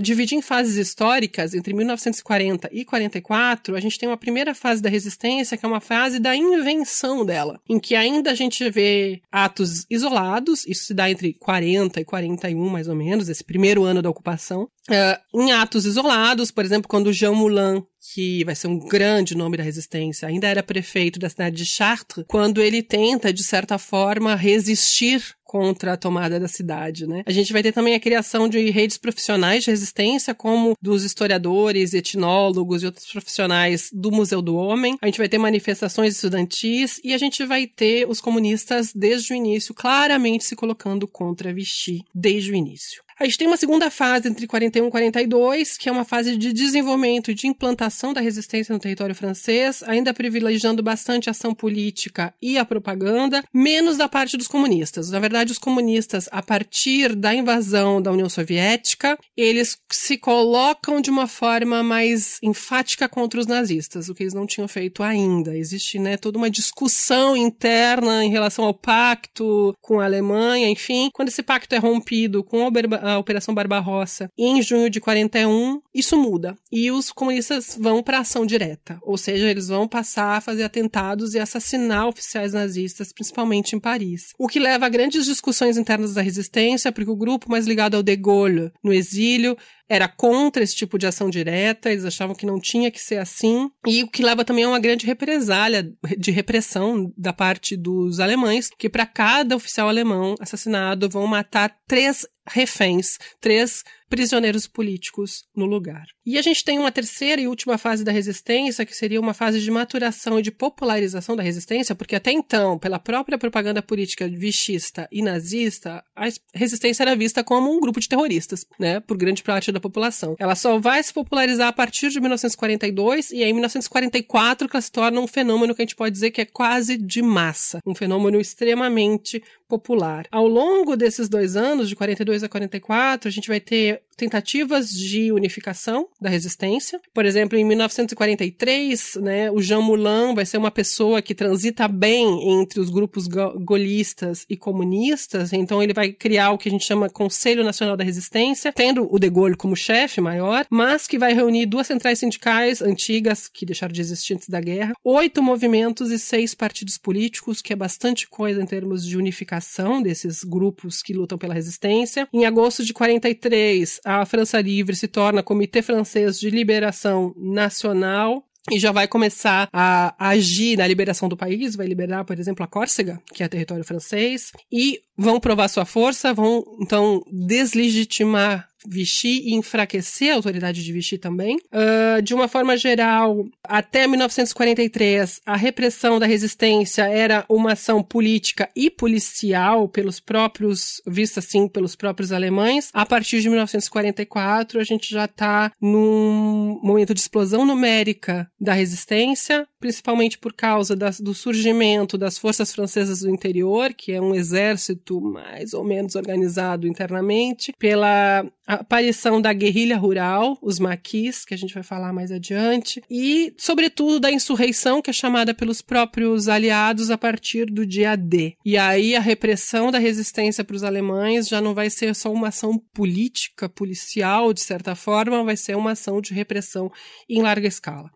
dividir 0.02 0.36
em 0.36 0.42
fases 0.42 0.76
históricas, 0.76 1.54
entre 1.54 1.72
1940 1.72 2.68
e 2.72 2.84
44, 2.84 3.76
a 3.76 3.80
gente 3.80 3.98
tem 3.98 4.08
uma 4.08 4.16
primeira 4.16 4.54
fase 4.54 4.82
da 4.82 4.90
resistência, 4.90 5.56
que 5.56 5.64
é 5.64 5.68
uma 5.68 5.80
fase 5.80 6.18
da 6.18 6.36
invenção 6.36 7.24
dela, 7.24 7.60
em 7.68 7.78
que 7.78 7.94
ainda 7.94 8.19
a 8.28 8.34
gente 8.34 8.68
vê 8.70 9.20
atos 9.30 9.86
isolados, 9.90 10.66
isso 10.66 10.84
se 10.84 10.94
dá 10.94 11.10
entre 11.10 11.34
40 11.34 12.00
e 12.00 12.04
41, 12.04 12.68
mais 12.68 12.88
ou 12.88 12.94
menos, 12.94 13.28
esse 13.28 13.44
primeiro 13.44 13.84
ano 13.84 14.02
da 14.02 14.10
ocupação, 14.10 14.62
uh, 14.62 15.40
em 15.40 15.52
atos 15.52 15.84
isolados, 15.86 16.50
por 16.50 16.64
exemplo, 16.64 16.88
quando 16.88 17.12
Jean 17.12 17.32
Moulin 17.32 17.82
que 18.12 18.44
vai 18.44 18.54
ser 18.54 18.66
um 18.66 18.78
grande 18.78 19.36
nome 19.36 19.56
da 19.56 19.62
resistência, 19.62 20.26
ainda 20.26 20.48
era 20.48 20.62
prefeito 20.62 21.18
da 21.18 21.28
cidade 21.28 21.56
de 21.56 21.66
Chartres, 21.66 22.24
quando 22.26 22.62
ele 22.62 22.82
tenta, 22.82 23.32
de 23.32 23.44
certa 23.44 23.78
forma, 23.78 24.34
resistir 24.34 25.22
contra 25.50 25.94
a 25.94 25.96
tomada 25.96 26.38
da 26.38 26.46
cidade, 26.46 27.08
né? 27.08 27.24
A 27.26 27.32
gente 27.32 27.52
vai 27.52 27.60
ter 27.60 27.72
também 27.72 27.96
a 27.96 28.00
criação 28.00 28.48
de 28.48 28.70
redes 28.70 28.96
profissionais 28.96 29.64
de 29.64 29.70
resistência, 29.70 30.32
como 30.32 30.76
dos 30.80 31.02
historiadores, 31.02 31.92
etnólogos 31.92 32.84
e 32.84 32.86
outros 32.86 33.06
profissionais 33.06 33.90
do 33.92 34.12
Museu 34.12 34.40
do 34.40 34.54
Homem. 34.54 34.96
A 35.02 35.06
gente 35.06 35.18
vai 35.18 35.28
ter 35.28 35.38
manifestações 35.38 36.14
estudantis 36.14 37.00
e 37.02 37.12
a 37.12 37.18
gente 37.18 37.44
vai 37.44 37.66
ter 37.66 38.08
os 38.08 38.20
comunistas 38.20 38.92
desde 38.94 39.32
o 39.32 39.36
início 39.36 39.74
claramente 39.74 40.44
se 40.44 40.54
colocando 40.54 41.08
contra 41.08 41.52
Vichy 41.52 42.04
desde 42.14 42.52
o 42.52 42.54
início. 42.54 43.02
A 43.20 43.26
gente 43.26 43.36
tem 43.36 43.46
uma 43.46 43.58
segunda 43.58 43.90
fase 43.90 44.28
entre 44.28 44.46
41 44.46 44.86
e 44.86 44.90
42, 44.90 45.76
que 45.76 45.90
é 45.90 45.92
uma 45.92 46.06
fase 46.06 46.38
de 46.38 46.54
desenvolvimento 46.54 47.30
e 47.30 47.34
de 47.34 47.46
implantação 47.46 48.14
da 48.14 48.20
resistência 48.22 48.72
no 48.72 48.78
território 48.78 49.14
francês, 49.14 49.82
ainda 49.82 50.14
privilegiando 50.14 50.82
bastante 50.82 51.28
a 51.28 51.32
ação 51.32 51.54
política 51.54 52.32
e 52.40 52.56
a 52.56 52.64
propaganda, 52.64 53.44
menos 53.52 53.98
da 53.98 54.08
parte 54.08 54.38
dos 54.38 54.48
comunistas. 54.48 55.10
Na 55.10 55.18
verdade, 55.18 55.52
os 55.52 55.58
comunistas, 55.58 56.30
a 56.32 56.40
partir 56.40 57.14
da 57.14 57.34
invasão 57.34 58.00
da 58.00 58.10
União 58.10 58.26
Soviética, 58.26 59.18
eles 59.36 59.76
se 59.92 60.16
colocam 60.16 60.98
de 60.98 61.10
uma 61.10 61.26
forma 61.26 61.82
mais 61.82 62.38
enfática 62.42 63.06
contra 63.06 63.38
os 63.38 63.46
nazistas, 63.46 64.08
o 64.08 64.14
que 64.14 64.22
eles 64.22 64.32
não 64.32 64.46
tinham 64.46 64.66
feito 64.66 65.02
ainda. 65.02 65.54
Existe, 65.54 65.98
né, 65.98 66.16
toda 66.16 66.38
uma 66.38 66.48
discussão 66.48 67.36
interna 67.36 68.24
em 68.24 68.30
relação 68.30 68.64
ao 68.64 68.72
pacto 68.72 69.74
com 69.78 70.00
a 70.00 70.06
Alemanha, 70.06 70.70
enfim. 70.70 71.10
Quando 71.12 71.28
esse 71.28 71.42
pacto 71.42 71.74
é 71.74 71.78
rompido 71.78 72.42
com 72.42 72.66
a 72.66 73.09
a 73.10 73.18
Operação 73.18 73.54
Barbarossa 73.54 74.28
em 74.38 74.62
junho 74.62 74.90
de 74.90 75.00
41, 75.00 75.80
isso 75.94 76.16
muda. 76.16 76.56
E 76.70 76.90
os 76.90 77.10
comunistas 77.12 77.76
vão 77.78 78.02
para 78.02 78.20
ação 78.20 78.46
direta, 78.46 78.98
ou 79.02 79.16
seja, 79.16 79.50
eles 79.50 79.68
vão 79.68 79.88
passar 79.88 80.36
a 80.36 80.40
fazer 80.40 80.62
atentados 80.62 81.34
e 81.34 81.38
assassinar 81.38 82.06
oficiais 82.06 82.52
nazistas, 82.52 83.12
principalmente 83.12 83.74
em 83.74 83.80
Paris. 83.80 84.32
O 84.38 84.48
que 84.48 84.58
leva 84.58 84.86
a 84.86 84.88
grandes 84.88 85.24
discussões 85.24 85.76
internas 85.76 86.14
da 86.14 86.22
resistência, 86.22 86.92
porque 86.92 87.10
o 87.10 87.16
grupo 87.16 87.50
mais 87.50 87.66
ligado 87.66 87.96
ao 87.96 88.02
De 88.02 88.16
Gaulle 88.16 88.70
no 88.82 88.92
exílio 88.92 89.56
era 89.90 90.06
contra 90.06 90.62
esse 90.62 90.76
tipo 90.76 90.96
de 90.96 91.08
ação 91.08 91.28
direta, 91.28 91.90
eles 91.90 92.04
achavam 92.04 92.36
que 92.36 92.46
não 92.46 92.60
tinha 92.60 92.92
que 92.92 93.00
ser 93.00 93.16
assim, 93.16 93.68
e 93.84 94.04
o 94.04 94.08
que 94.08 94.22
leva 94.22 94.44
também 94.44 94.62
a 94.62 94.68
uma 94.68 94.78
grande 94.78 95.04
represália 95.04 95.92
de 96.16 96.30
repressão 96.30 97.12
da 97.18 97.32
parte 97.32 97.76
dos 97.76 98.20
alemães, 98.20 98.70
que 98.78 98.88
para 98.88 99.04
cada 99.04 99.56
oficial 99.56 99.88
alemão 99.88 100.36
assassinado 100.38 101.08
vão 101.08 101.26
matar 101.26 101.76
três 101.88 102.24
reféns, 102.52 103.18
três 103.40 103.82
prisioneiros 104.10 104.66
políticos 104.66 105.44
no 105.56 105.64
lugar. 105.64 106.04
E 106.26 106.36
a 106.36 106.42
gente 106.42 106.64
tem 106.64 106.78
uma 106.78 106.90
terceira 106.90 107.40
e 107.40 107.46
última 107.46 107.78
fase 107.78 108.04
da 108.04 108.10
resistência, 108.10 108.84
que 108.84 108.94
seria 108.94 109.20
uma 109.20 109.32
fase 109.32 109.60
de 109.60 109.70
maturação 109.70 110.38
e 110.38 110.42
de 110.42 110.50
popularização 110.50 111.36
da 111.36 111.42
resistência, 111.42 111.94
porque 111.94 112.16
até 112.16 112.32
então, 112.32 112.76
pela 112.76 112.98
própria 112.98 113.38
propaganda 113.38 113.80
política 113.80 114.28
vichista 114.28 115.08
e 115.12 115.22
nazista, 115.22 116.04
a 116.14 116.26
resistência 116.52 117.04
era 117.04 117.14
vista 117.14 117.44
como 117.44 117.72
um 117.72 117.80
grupo 117.80 118.00
de 118.00 118.08
terroristas, 118.08 118.66
né, 118.78 118.98
por 118.98 119.16
grande 119.16 119.44
parte 119.44 119.70
da 119.70 119.78
população. 119.78 120.34
Ela 120.38 120.56
só 120.56 120.78
vai 120.78 121.00
se 121.02 121.12
popularizar 121.12 121.68
a 121.68 121.72
partir 121.72 122.10
de 122.10 122.20
1942 122.20 123.30
e 123.30 123.44
é 123.44 123.48
em 123.48 123.52
1944 123.52 124.68
que 124.68 124.76
ela 124.76 124.82
se 124.82 124.90
torna 124.90 125.20
um 125.20 125.28
fenômeno 125.28 125.74
que 125.74 125.82
a 125.82 125.84
gente 125.84 125.96
pode 125.96 126.12
dizer 126.12 126.32
que 126.32 126.40
é 126.40 126.44
quase 126.44 126.96
de 126.96 127.22
massa, 127.22 127.78
um 127.86 127.94
fenômeno 127.94 128.40
extremamente 128.40 129.40
popular. 129.68 130.26
Ao 130.32 130.48
longo 130.48 130.96
desses 130.96 131.28
dois 131.28 131.56
anos, 131.56 131.88
de 131.88 131.94
42 131.94 132.42
a 132.42 132.48
44, 132.48 133.28
a 133.28 133.30
gente 133.30 133.48
vai 133.48 133.60
ter 133.60 133.99
it 134.00 134.09
tentativas 134.20 134.90
de 134.90 135.32
unificação 135.32 136.06
da 136.20 136.28
resistência. 136.28 137.00
Por 137.14 137.24
exemplo, 137.24 137.56
em 137.58 137.64
1943, 137.64 139.16
né, 139.22 139.50
o 139.50 139.62
Jean 139.62 139.80
Moulin 139.80 140.34
vai 140.34 140.44
ser 140.44 140.58
uma 140.58 140.70
pessoa 140.70 141.22
que 141.22 141.34
transita 141.34 141.88
bem 141.88 142.60
entre 142.60 142.80
os 142.80 142.90
grupos 142.90 143.26
gaullistas 143.26 144.44
e 144.48 144.58
comunistas, 144.58 145.54
então 145.54 145.82
ele 145.82 145.94
vai 145.94 146.12
criar 146.12 146.50
o 146.50 146.58
que 146.58 146.68
a 146.68 146.72
gente 146.72 146.84
chama 146.84 147.08
Conselho 147.08 147.64
Nacional 147.64 147.96
da 147.96 148.04
Resistência, 148.04 148.72
tendo 148.72 149.08
o 149.10 149.18
de 149.18 149.30
Gaulle 149.30 149.56
como 149.56 149.74
chefe 149.74 150.20
maior, 150.20 150.66
mas 150.68 151.06
que 151.06 151.18
vai 151.18 151.32
reunir 151.32 151.64
duas 151.64 151.86
centrais 151.86 152.18
sindicais 152.18 152.82
antigas, 152.82 153.48
que 153.48 153.64
deixaram 153.64 153.92
de 153.92 154.02
existir 154.02 154.34
antes 154.34 154.50
da 154.50 154.60
guerra, 154.60 154.92
oito 155.02 155.42
movimentos 155.42 156.10
e 156.10 156.18
seis 156.18 156.54
partidos 156.54 156.98
políticos, 156.98 157.62
que 157.62 157.72
é 157.72 157.76
bastante 157.76 158.28
coisa 158.28 158.62
em 158.62 158.66
termos 158.66 159.02
de 159.06 159.16
unificação 159.16 160.02
desses 160.02 160.44
grupos 160.44 161.02
que 161.02 161.14
lutam 161.14 161.38
pela 161.38 161.54
resistência. 161.54 162.28
Em 162.32 162.44
agosto 162.44 162.84
de 162.84 162.92
43, 162.92 164.00
a 164.16 164.26
França 164.26 164.60
Livre 164.60 164.96
se 164.96 165.08
torna 165.08 165.42
Comitê 165.42 165.82
Francês 165.82 166.38
de 166.38 166.50
Liberação 166.50 167.34
Nacional, 167.36 168.44
e 168.70 168.78
já 168.78 168.92
vai 168.92 169.08
começar 169.08 169.68
a 169.72 170.14
agir 170.18 170.76
na 170.76 170.86
liberação 170.86 171.28
do 171.28 171.36
país, 171.36 171.74
vai 171.74 171.86
liberar, 171.86 172.24
por 172.24 172.38
exemplo, 172.38 172.64
a 172.64 172.68
Córcega, 172.68 173.20
que 173.32 173.42
é 173.42 173.48
território 173.48 173.84
francês, 173.84 174.52
e 174.70 175.00
vão 175.16 175.40
provar 175.40 175.68
sua 175.68 175.84
força, 175.84 176.34
vão 176.34 176.62
então 176.80 177.22
deslegitimar 177.32 178.68
Vichy 178.86 179.42
e 179.44 179.54
enfraquecer 179.54 180.32
a 180.32 180.36
autoridade 180.36 180.82
de 180.82 180.92
Vichy 180.92 181.18
também. 181.18 181.56
Uh, 181.72 182.22
de 182.22 182.34
uma 182.34 182.48
forma 182.48 182.76
geral, 182.76 183.44
até 183.62 184.06
1943, 184.06 185.40
a 185.44 185.56
repressão 185.56 186.18
da 186.18 186.26
resistência 186.26 187.08
era 187.08 187.44
uma 187.48 187.72
ação 187.72 188.02
política 188.02 188.68
e 188.74 188.90
policial 188.90 189.88
pelos 189.88 190.20
próprios, 190.20 191.00
vista 191.06 191.40
assim 191.40 191.68
pelos 191.68 191.94
próprios 191.94 192.32
alemães. 192.32 192.90
A 192.92 193.04
partir 193.04 193.40
de 193.40 193.48
1944, 193.48 194.80
a 194.80 194.84
gente 194.84 195.10
já 195.10 195.24
está 195.24 195.72
num 195.80 196.78
momento 196.82 197.14
de 197.14 197.20
explosão 197.20 197.64
numérica 197.64 198.50
da 198.60 198.72
resistência, 198.72 199.66
principalmente 199.78 200.38
por 200.38 200.52
causa 200.52 200.94
das, 200.96 201.20
do 201.20 201.34
surgimento 201.34 202.18
das 202.18 202.38
forças 202.38 202.72
francesas 202.72 203.20
do 203.20 203.30
interior, 203.30 203.94
que 203.94 204.12
é 204.12 204.20
um 204.20 204.34
exército 204.34 205.20
mais 205.20 205.72
ou 205.72 205.84
menos 205.84 206.14
organizado 206.14 206.86
internamente, 206.86 207.72
pela 207.78 208.44
a 208.70 208.74
aparição 208.74 209.40
da 209.40 209.52
guerrilha 209.52 209.96
rural, 209.96 210.56
os 210.62 210.78
maquis, 210.78 211.44
que 211.44 211.52
a 211.52 211.56
gente 211.56 211.74
vai 211.74 211.82
falar 211.82 212.12
mais 212.12 212.30
adiante, 212.30 213.02
e, 213.10 213.52
sobretudo, 213.58 214.20
da 214.20 214.30
insurreição, 214.30 215.02
que 215.02 215.10
é 215.10 215.12
chamada 215.12 215.52
pelos 215.52 215.82
próprios 215.82 216.48
aliados 216.48 217.10
a 217.10 217.18
partir 217.18 217.66
do 217.66 217.84
dia 217.84 218.14
D. 218.14 218.54
E 218.64 218.78
aí 218.78 219.16
a 219.16 219.20
repressão 219.20 219.90
da 219.90 219.98
resistência 219.98 220.62
para 220.62 220.76
os 220.76 220.84
alemães 220.84 221.48
já 221.48 221.60
não 221.60 221.74
vai 221.74 221.90
ser 221.90 222.14
só 222.14 222.32
uma 222.32 222.48
ação 222.48 222.80
política, 222.94 223.68
policial, 223.68 224.52
de 224.52 224.60
certa 224.60 224.94
forma, 224.94 225.42
vai 225.42 225.56
ser 225.56 225.76
uma 225.76 225.92
ação 225.92 226.20
de 226.20 226.32
repressão 226.32 226.92
em 227.28 227.42
larga 227.42 227.66
escala. 227.66 228.08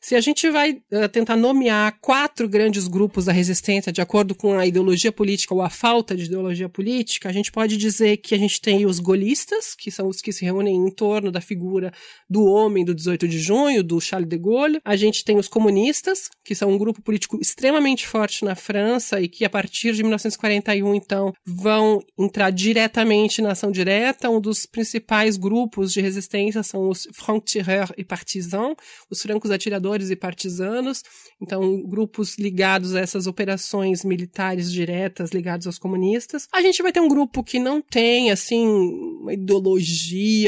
Se 0.00 0.14
a 0.14 0.20
gente 0.22 0.48
vai 0.48 0.80
uh, 0.90 1.08
tentar 1.12 1.36
nomear 1.36 1.98
quatro 2.00 2.48
grandes 2.48 2.88
grupos 2.88 3.26
da 3.26 3.32
resistência 3.32 3.92
de 3.92 4.00
acordo 4.00 4.34
com 4.34 4.58
a 4.58 4.66
ideologia 4.66 5.12
política 5.12 5.54
ou 5.54 5.60
a 5.60 5.68
falta 5.68 6.16
de 6.16 6.24
ideologia 6.24 6.68
política, 6.68 7.28
a 7.28 7.32
gente 7.32 7.52
pode 7.52 7.76
dizer 7.76 8.16
que 8.18 8.34
a 8.34 8.38
gente 8.38 8.58
tem 8.58 8.86
os 8.86 8.98
golistas, 9.00 9.74
que 9.74 9.97
são 9.98 10.08
os 10.08 10.20
que 10.20 10.32
se 10.32 10.44
reúnem 10.44 10.76
em 10.76 10.90
torno 10.90 11.32
da 11.32 11.40
figura 11.40 11.92
do 12.30 12.44
homem 12.44 12.84
do 12.84 12.94
18 12.94 13.26
de 13.26 13.38
junho, 13.40 13.82
do 13.82 14.00
Charles 14.00 14.28
de 14.28 14.38
Gaulle. 14.38 14.80
A 14.84 14.94
gente 14.94 15.24
tem 15.24 15.36
os 15.36 15.48
comunistas, 15.48 16.28
que 16.44 16.54
são 16.54 16.70
um 16.70 16.78
grupo 16.78 17.02
político 17.02 17.36
extremamente 17.40 18.06
forte 18.06 18.44
na 18.44 18.54
França 18.54 19.20
e 19.20 19.28
que 19.28 19.44
a 19.44 19.50
partir 19.50 19.92
de 19.94 20.02
1941, 20.04 20.94
então, 20.94 21.32
vão 21.44 22.00
entrar 22.16 22.50
diretamente 22.50 23.42
na 23.42 23.52
ação 23.52 23.72
direta. 23.72 24.30
Um 24.30 24.40
dos 24.40 24.66
principais 24.66 25.36
grupos 25.36 25.92
de 25.92 26.00
resistência 26.00 26.62
são 26.62 26.88
os 26.88 27.08
francs-tireurs 27.12 27.92
e 27.98 28.04
partisans, 28.04 28.76
os 29.10 29.20
francos 29.20 29.50
atiradores 29.50 30.10
e 30.10 30.16
partisanos. 30.16 31.02
Então, 31.42 31.82
grupos 31.82 32.38
ligados 32.38 32.94
a 32.94 33.00
essas 33.00 33.26
operações 33.26 34.04
militares 34.04 34.70
diretas 34.70 35.30
ligados 35.30 35.66
aos 35.66 35.78
comunistas. 35.78 36.46
A 36.52 36.62
gente 36.62 36.82
vai 36.82 36.92
ter 36.92 37.00
um 37.00 37.08
grupo 37.08 37.42
que 37.42 37.58
não 37.58 37.82
tem, 37.82 38.30
assim, 38.30 38.64
uma 39.20 39.32
ideologia 39.32 39.87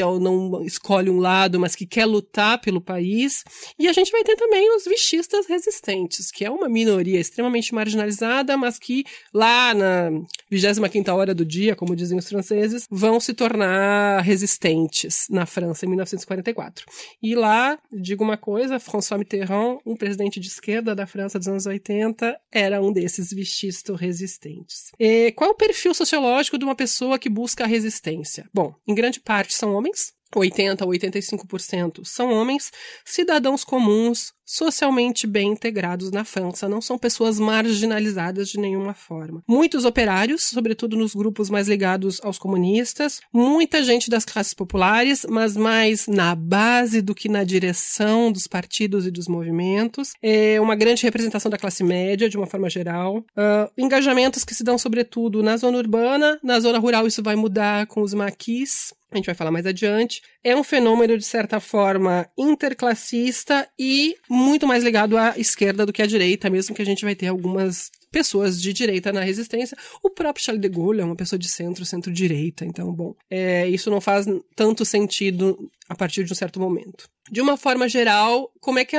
ou 0.03 0.19
não 0.19 0.63
escolhe 0.63 1.09
um 1.09 1.19
lado, 1.19 1.59
mas 1.59 1.75
que 1.75 1.85
quer 1.85 2.05
lutar 2.05 2.59
pelo 2.59 2.81
país. 2.81 3.43
E 3.77 3.87
a 3.87 3.93
gente 3.93 4.11
vai 4.11 4.23
ter 4.23 4.35
também 4.35 4.75
os 4.75 4.85
vichistas 4.85 5.45
resistentes, 5.47 6.31
que 6.31 6.45
é 6.45 6.49
uma 6.49 6.69
minoria 6.69 7.19
extremamente 7.19 7.73
marginalizada, 7.73 8.57
mas 8.57 8.77
que 8.77 9.03
lá 9.33 9.73
na 9.73 10.11
25 10.49 11.11
hora 11.11 11.33
do 11.33 11.45
dia, 11.45 11.75
como 11.75 11.95
dizem 11.95 12.17
os 12.17 12.27
franceses, 12.27 12.87
vão 12.89 13.19
se 13.19 13.33
tornar 13.33 14.21
resistentes 14.21 15.25
na 15.29 15.45
França 15.45 15.85
em 15.85 15.89
1944. 15.89 16.85
E 17.21 17.35
lá, 17.35 17.79
digo 17.91 18.23
uma 18.23 18.37
coisa, 18.37 18.79
François 18.79 19.19
Mitterrand, 19.19 19.77
um 19.85 19.95
presidente 19.95 20.39
de 20.39 20.47
esquerda 20.47 20.93
da 20.93 21.07
França 21.07 21.39
dos 21.39 21.47
anos 21.47 21.65
80, 21.65 22.37
era 22.51 22.81
um 22.81 22.91
desses 22.91 23.31
vichistas 23.31 23.99
resistentes. 23.99 24.91
E 24.99 25.31
qual 25.31 25.51
é 25.51 25.53
o 25.53 25.57
perfil 25.57 25.93
sociológico 25.93 26.57
de 26.57 26.65
uma 26.65 26.75
pessoa 26.75 27.17
que 27.17 27.29
busca 27.29 27.63
a 27.63 27.67
resistência? 27.67 28.49
Bom, 28.53 28.75
em 28.87 28.93
grande 28.93 29.19
parte 29.23 29.55
são 29.55 29.73
homens, 29.73 30.13
80 30.35 30.83
a 30.83 30.87
85% 30.87 32.05
são 32.05 32.31
homens, 32.31 32.71
cidadãos 33.05 33.63
comuns, 33.63 34.33
socialmente 34.45 35.25
bem 35.25 35.51
integrados 35.51 36.11
na 36.11 36.23
França, 36.23 36.67
não 36.67 36.81
são 36.81 36.97
pessoas 36.97 37.39
marginalizadas 37.39 38.49
de 38.49 38.59
nenhuma 38.59 38.93
forma. 38.93 39.43
Muitos 39.47 39.85
operários, 39.85 40.43
sobretudo 40.43 40.97
nos 40.97 41.13
grupos 41.13 41.49
mais 41.49 41.67
ligados 41.67 42.19
aos 42.23 42.37
comunistas, 42.37 43.19
muita 43.33 43.83
gente 43.83 44.09
das 44.09 44.25
classes 44.25 44.53
populares, 44.53 45.25
mas 45.29 45.55
mais 45.55 46.07
na 46.07 46.35
base 46.35 47.01
do 47.01 47.15
que 47.15 47.29
na 47.29 47.43
direção 47.43 48.31
dos 48.31 48.47
partidos 48.47 49.05
e 49.05 49.11
dos 49.11 49.27
movimentos. 49.27 50.13
É 50.21 50.59
uma 50.59 50.75
grande 50.75 51.03
representação 51.03 51.49
da 51.49 51.57
classe 51.57 51.83
média, 51.83 52.29
de 52.29 52.37
uma 52.37 52.47
forma 52.47 52.69
geral. 52.69 53.17
Uh, 53.17 53.71
engajamentos 53.77 54.43
que 54.43 54.55
se 54.55 54.63
dão 54.63 54.77
sobretudo 54.77 55.41
na 55.43 55.57
zona 55.57 55.77
urbana, 55.77 56.39
na 56.43 56.59
zona 56.59 56.79
rural 56.79 57.07
isso 57.07 57.23
vai 57.23 57.35
mudar 57.35 57.87
com 57.87 58.01
os 58.01 58.13
maquis, 58.13 58.93
a 59.11 59.17
gente 59.17 59.25
vai 59.25 59.35
falar 59.35 59.51
mais 59.51 59.65
adiante, 59.65 60.21
é 60.41 60.55
um 60.55 60.63
fenômeno, 60.63 61.17
de 61.17 61.25
certa 61.25 61.59
forma, 61.59 62.27
interclassista 62.37 63.67
e 63.77 64.15
muito 64.31 64.65
mais 64.65 64.81
ligado 64.81 65.17
à 65.17 65.37
esquerda 65.37 65.85
do 65.85 65.91
que 65.91 66.01
à 66.01 66.05
direita, 66.05 66.49
mesmo 66.49 66.73
que 66.73 66.81
a 66.81 66.85
gente 66.85 67.03
vai 67.03 67.13
ter 67.13 67.27
algumas 67.27 67.91
pessoas 68.09 68.61
de 68.61 68.71
direita 68.71 69.11
na 69.11 69.19
resistência. 69.19 69.77
O 70.01 70.09
próprio 70.09 70.45
Charles 70.45 70.61
de 70.61 70.69
Gaulle 70.69 71.01
é 71.01 71.03
uma 71.03 71.17
pessoa 71.17 71.37
de 71.37 71.49
centro, 71.49 71.85
centro-direita, 71.85 72.63
então, 72.63 72.93
bom, 72.93 73.13
é, 73.29 73.67
isso 73.67 73.91
não 73.91 73.99
faz 73.99 74.25
tanto 74.55 74.85
sentido 74.85 75.69
a 75.89 75.95
partir 75.95 76.23
de 76.23 76.31
um 76.31 76.35
certo 76.35 76.61
momento. 76.61 77.09
De 77.31 77.39
uma 77.39 77.55
forma 77.55 77.87
geral, 77.87 78.51
como 78.59 78.77
é 78.77 78.83
que 78.83 78.97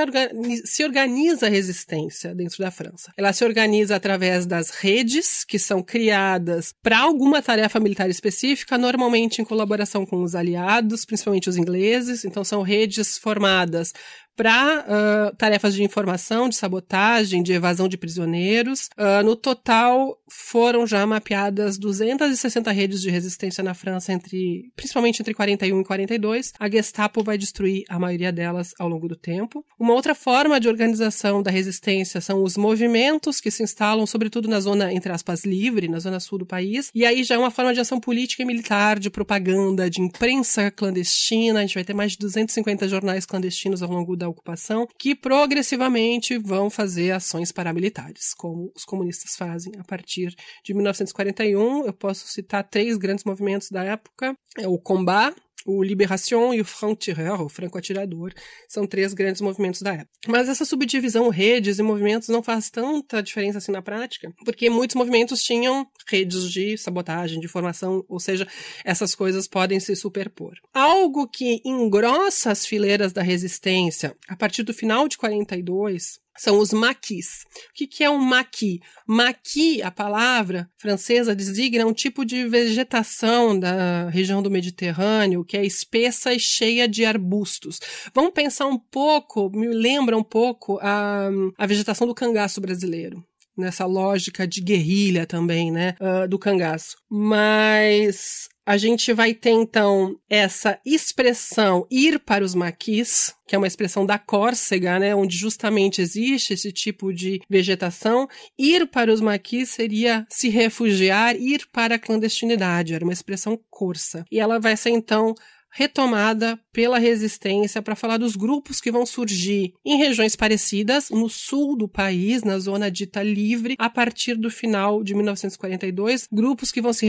se 0.64 0.83
organiza 0.83 1.47
a 1.47 1.51
resistência 1.51 2.35
dentro 2.35 2.57
da 2.61 2.70
França? 2.70 3.12
Ela 3.14 3.30
se 3.30 3.45
organiza 3.45 3.95
através 3.95 4.47
das 4.47 4.70
redes 4.70 5.45
que 5.45 5.59
são 5.59 5.83
criadas 5.83 6.74
para 6.83 6.99
alguma 6.99 7.43
tarefa 7.43 7.78
militar 7.78 8.09
específica, 8.09 8.78
normalmente 8.78 9.43
em 9.43 9.45
colaboração 9.45 10.07
com 10.07 10.22
os 10.22 10.35
aliados, 10.35 11.05
principalmente 11.05 11.51
os 11.51 11.59
ingleses. 11.59 12.24
Então, 12.24 12.43
são 12.43 12.62
redes 12.62 13.18
formadas 13.18 13.93
para 14.37 14.87
uh, 15.33 15.37
tarefas 15.37 15.74
de 15.74 15.83
informação, 15.83 16.49
de 16.49 16.57
sabotagem, 16.57 17.43
de 17.43 17.53
evasão 17.53 17.89
de 17.89 17.99
prisioneiros. 17.99 18.89
Uh, 18.99 19.22
no 19.24 19.37
total, 19.37 20.16
foram 20.28 20.87
já 20.87 21.07
mapeadas 21.07 21.78
260 21.78 22.70
redes 22.70 23.03
de 23.03 23.11
resistência 23.11 23.62
na 23.62 23.74
França, 23.74 24.12
entre, 24.12 24.70
principalmente 24.74 25.20
entre 25.20 25.35
41 25.35 25.80
e 25.80 25.85
42. 25.85 26.53
A 26.59 26.70
Gestapo 26.70 27.22
vai 27.22 27.37
destruir 27.37 27.85
a 27.89 27.99
maioria 27.99 28.22
delas 28.31 28.75
ao 28.79 28.89
longo 28.89 29.09
do 29.09 29.16
tempo. 29.16 29.64
Uma 29.81 29.95
outra 29.95 30.14
forma 30.14 30.61
de 30.61 30.68
organização 30.68 31.43
da 31.43 31.51
resistência 31.51 32.20
são 32.20 32.43
os 32.43 32.57
movimentos 32.57 33.41
que 33.41 33.51
se 33.51 33.62
instalam, 33.62 34.07
sobretudo 34.07 34.49
na 34.49 34.61
zona, 34.61 34.93
entre 34.93 35.11
aspas, 35.11 35.45
livre, 35.45 35.89
na 35.89 35.99
zona 35.99 36.20
sul 36.20 36.39
do 36.39 36.47
país. 36.47 36.91
E 36.95 37.05
aí 37.05 37.25
já 37.25 37.35
é 37.35 37.39
uma 37.39 37.51
forma 37.51 37.73
de 37.73 37.81
ação 37.81 37.99
política 37.99 38.43
e 38.43 38.47
militar, 38.47 38.99
de 38.99 39.11
propaganda, 39.11 39.89
de 39.89 40.01
imprensa 40.01 40.70
clandestina. 40.70 41.61
A 41.61 41.62
gente 41.62 41.75
vai 41.75 41.85
ter 41.85 41.95
mais 41.95 42.12
de 42.12 42.18
250 42.18 42.87
jornais 42.87 43.25
clandestinos 43.25 43.83
ao 43.83 43.91
longo 43.91 44.14
da 44.16 44.29
ocupação, 44.29 44.87
que 44.99 45.14
progressivamente 45.14 46.37
vão 46.39 46.68
fazer 46.68 47.12
ações 47.12 47.51
paramilitares, 47.51 48.35
como 48.37 48.70
os 48.77 48.85
comunistas 48.85 49.35
fazem 49.37 49.73
a 49.79 49.85
partir 49.85 50.35
de 50.64 50.75
1941. 50.75 51.87
Eu 51.87 51.93
posso 51.93 52.29
citar 52.29 52.68
três 52.68 52.97
grandes 52.97 53.25
movimentos 53.25 53.70
da 53.70 53.83
época: 53.85 54.35
é 54.59 54.68
o 54.68 54.79
Combat, 54.79 55.35
o 55.67 55.83
Libération 55.83 56.53
e 56.53 56.61
o 56.61 56.65
Franc-Tireur, 56.65 57.43
o 57.43 57.49
franco-atirador, 57.49 58.33
são 58.69 58.87
três 58.87 59.15
grandes 59.15 59.41
movimentos 59.41 59.83
da 59.83 59.93
época. 59.93 60.11
Mas 60.27 60.49
essa 60.49 60.65
subdivisão 60.65 61.29
redes 61.29 61.79
e 61.79 61.83
movimentos 61.83 62.29
não 62.29 62.43
faz 62.43 62.71
tanta 62.71 63.23
diferença 63.23 63.59
assim 63.59 63.73
na 63.73 63.83
prática, 63.83 64.33
porque 64.45 64.69
muitos 64.71 64.97
movimentos 64.97 65.43
tinham 65.43 65.87
redes 66.07 66.51
de 66.51 66.77
sabotagem, 66.77 67.41
de 67.41 67.49
formação, 67.49 68.05
ou 68.09 68.21
seja, 68.21 68.47
essas 68.85 69.15
coisas 69.15 69.49
podem 69.49 69.81
se 69.81 69.95
superpor. 69.95 70.55
Algo 70.73 71.29
que 71.29 71.61
engrossa 71.65 72.51
as 72.51 72.67
fileiras 72.67 73.13
da 73.13 73.23
resistência 73.23 74.17
a 74.29 74.37
partir 74.37 74.63
do 74.63 74.75
final 74.75 75.09
de 75.09 75.19
42 75.19 76.22
são 76.37 76.59
os 76.59 76.72
maquis. 76.72 77.45
O 77.70 77.74
que, 77.74 77.87
que 77.87 78.05
é 78.05 78.11
um 78.11 78.18
maqui? 78.18 78.80
Maqui, 79.07 79.83
a 79.83 79.91
palavra 79.91 80.68
francesa, 80.78 81.35
designa 81.35 81.87
um 81.87 81.93
tipo 81.93 82.24
de 82.24 82.47
vegetação 82.47 83.59
da 83.59 84.09
região 84.09 84.43
do 84.43 84.51
Mediterrâneo 84.51 85.45
que 85.45 85.57
é 85.57 85.64
espessa 85.64 86.33
e 86.33 86.41
cheia 86.41 86.89
de 86.89 87.05
arbustos. 87.05 87.78
Vamos 88.14 88.33
pensar 88.33 88.66
um 88.66 88.78
pouco, 88.78 89.51
me 89.51 89.68
lembra 89.68 90.16
um 90.16 90.24
pouco 90.24 90.78
a, 90.80 91.28
a 91.59 91.66
vegetação 91.66 92.07
do 92.07 92.14
cangaço 92.14 92.61
brasileiro 92.61 93.22
nessa 93.57 93.85
lógica 93.85 94.47
de 94.47 94.62
guerrilha 94.62 95.26
também, 95.26 95.70
né, 95.70 95.95
uh, 96.01 96.26
do 96.26 96.39
cangaço. 96.39 96.97
Mas 97.11 98.49
a 98.65 98.77
gente 98.77 99.13
vai 99.13 99.35
ter 99.35 99.51
então 99.51 100.17
essa 100.29 100.79
expressão 100.87 101.87
ir 101.91 102.19
para 102.21 102.45
os 102.45 102.55
maquis, 102.55 103.35
que 103.47 103.55
é 103.55 103.59
uma 103.59 103.67
expressão 103.67 104.07
da 104.07 104.19
Córcega, 104.19 104.99
né, 104.99 105.15
onde 105.15 105.37
justamente 105.37 106.01
existe 106.01 106.55
esse 106.55 106.71
tipo 106.73 107.13
de 107.13 107.41
vegetação. 107.51 108.29
Ir 108.59 108.87
para 108.87 109.13
os 109.13 109.21
maquis 109.21 109.71
seria 109.71 110.27
se 110.29 110.49
refugiar, 110.49 111.35
ir 111.37 111.67
para 111.73 111.97
a 111.97 111.99
clandestinidade, 111.99 112.95
era 112.95 113.05
uma 113.05 113.13
expressão 113.13 113.59
corsa. 113.69 114.25
E 114.31 114.39
ela 114.39 114.61
vai 114.61 114.77
ser 114.77 114.91
então 114.91 115.35
retomada 115.73 116.59
pela 116.73 116.99
resistência 116.99 117.83
para 117.83 117.97
falar 117.97 118.16
dos 118.16 118.35
grupos 118.37 118.81
que 118.81 118.91
vão 118.91 119.05
surgir 119.05 119.75
em 119.85 119.99
regiões 119.99 120.35
parecidas, 120.35 121.11
no 121.11 121.29
sul 121.29 121.77
do 121.77 121.89
país, 121.89 122.43
na 122.43 122.59
zona 122.59 122.91
dita 122.91 123.23
livre, 123.23 123.77
a 123.79 123.91
partir 123.91 124.37
do 124.37 124.51
final 124.51 125.03
de 125.03 125.14
1942, 125.14 126.29
grupos 126.33 126.70
que 126.70 126.81
vão 126.81 126.93
se, 126.93 127.07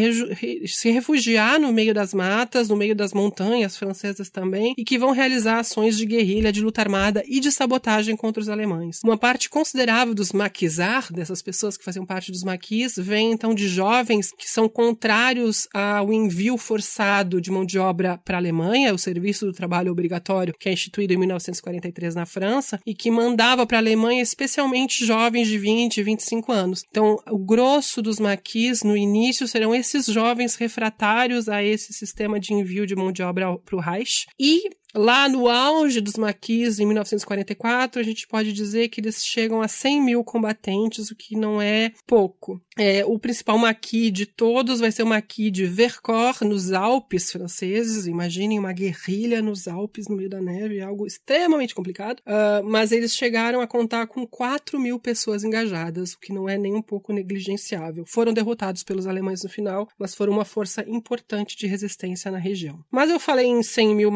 se 0.68 0.92
refugiar 0.92 1.60
no 1.60 1.72
meio 1.72 1.94
das 1.94 2.14
matas, 2.14 2.70
no 2.70 2.76
meio 2.76 2.96
das 2.96 3.14
montanhas 3.14 3.78
francesas 3.78 4.30
também, 4.30 4.74
e 4.78 4.84
que 4.84 4.98
vão 4.98 5.12
realizar 5.12 5.60
ações 5.60 5.98
de 5.98 6.06
guerrilha, 6.06 6.52
de 6.52 6.62
luta 6.62 6.82
armada 6.82 7.24
e 7.28 7.40
de 7.40 7.52
sabotagem 7.52 8.16
contra 8.16 8.42
os 8.42 8.50
alemães. 8.50 9.00
Uma 9.04 9.18
parte 9.18 9.50
considerável 9.50 10.14
dos 10.14 10.32
maquisar, 10.32 11.12
dessas 11.12 11.42
pessoas 11.42 11.78
que 11.78 11.84
faziam 11.84 12.06
parte 12.06 12.32
dos 12.32 12.44
maquis, 12.44 12.96
vem 12.98 13.32
então 13.32 13.54
de 13.54 13.68
jovens 13.68 14.32
que 14.38 14.50
são 14.50 14.68
contrários 14.70 15.68
ao 15.74 16.12
envio 16.12 16.58
forçado 16.58 17.40
de 17.40 17.52
mão 17.52 17.66
de 17.66 17.80
obra 17.80 18.20
para 18.24 18.38
a 18.38 18.40
Alemanha, 18.40 18.53
o 18.94 18.98
serviço 18.98 19.46
do 19.46 19.54
trabalho 19.54 19.92
obrigatório, 19.92 20.54
que 20.58 20.70
é 20.70 20.74
instituído 20.74 21.14
em 21.14 21.18
1943 21.18 22.16
na 22.16 22.26
França, 22.26 22.80
e 22.86 22.94
que 22.94 23.10
mandava 23.10 23.66
para 23.66 23.78
a 23.78 23.82
Alemanha 23.82 24.22
especialmente 24.22 25.06
jovens 25.06 25.48
de 25.48 25.58
20, 25.58 26.04
25 26.04 26.52
anos. 26.52 26.84
Então, 26.90 27.18
o 27.30 27.38
grosso 27.38 28.02
dos 28.02 28.20
maquis 28.20 28.84
no 28.84 28.96
início 28.96 29.48
serão 29.48 29.74
esses 29.74 30.06
jovens 30.06 30.56
refratários 30.56 31.50
a 31.50 31.64
esse 31.64 31.94
sistema 31.94 32.40
de 32.40 32.54
envio 32.54 32.86
de 32.86 32.96
mão 32.96 33.12
de 33.12 33.24
obra 33.24 33.58
para 33.58 33.76
o 33.76 33.80
Reich. 33.80 34.26
E 34.40 34.70
Lá 34.96 35.28
no 35.28 35.50
auge 35.50 36.00
dos 36.00 36.16
maquis, 36.16 36.80
em 36.80 36.86
1944, 36.86 38.00
a 38.00 38.04
gente 38.04 38.28
pode 38.28 38.54
dizer 38.54 38.90
que 38.90 39.02
eles 39.02 39.26
chegam 39.26 39.62
a 39.62 39.68
100 39.68 40.02
mil 40.02 40.24
combatentes, 40.24 41.10
o 41.10 41.16
que 41.16 41.36
não 41.36 41.62
é 41.62 41.92
pouco. 42.06 42.62
É, 42.78 43.04
o 43.06 43.18
principal 43.18 43.58
maquis 43.58 44.12
de 44.12 44.26
todos 44.26 44.80
vai 44.80 44.92
ser 44.92 45.04
o 45.04 45.08
maquis 45.08 45.52
de 45.52 45.66
Vercors, 45.66 46.42
nos 46.42 46.72
Alpes 46.72 47.32
franceses. 47.32 48.06
Imaginem 48.06 48.60
uma 48.60 48.72
guerrilha 48.72 49.42
nos 49.42 49.68
Alpes, 49.68 50.08
no 50.08 50.16
meio 50.16 50.30
da 50.30 50.42
neve, 50.42 50.82
algo 50.82 51.08
extremamente 51.08 51.74
complicado. 51.74 52.20
Uh, 52.20 52.64
mas 52.64 52.92
eles 52.92 53.16
chegaram 53.16 53.62
a 53.62 53.68
contar 53.68 54.06
com 54.08 54.28
4 54.28 54.80
mil 54.80 55.00
pessoas 55.00 55.44
engajadas, 55.44 56.14
o 56.14 56.20
que 56.20 56.34
não 56.34 56.48
é 56.48 56.58
nem 56.58 56.76
um 56.76 56.82
pouco 56.82 57.12
negligenciável. 57.12 58.04
Foram 58.08 58.34
derrotados 58.34 58.84
pelos 58.84 59.08
alemães 59.08 59.44
no 59.44 59.50
final, 59.50 59.88
mas 59.98 60.14
foram 60.14 60.34
uma 60.34 60.46
força 60.46 60.84
importante 60.88 61.58
de 61.58 61.66
resistência 61.66 62.30
na 62.30 62.38
região. 62.38 62.84
Mas 62.92 63.10
eu 63.10 63.20
falei 63.20 63.48
em 63.48 63.64
100 63.64 63.96
mil 63.96 64.12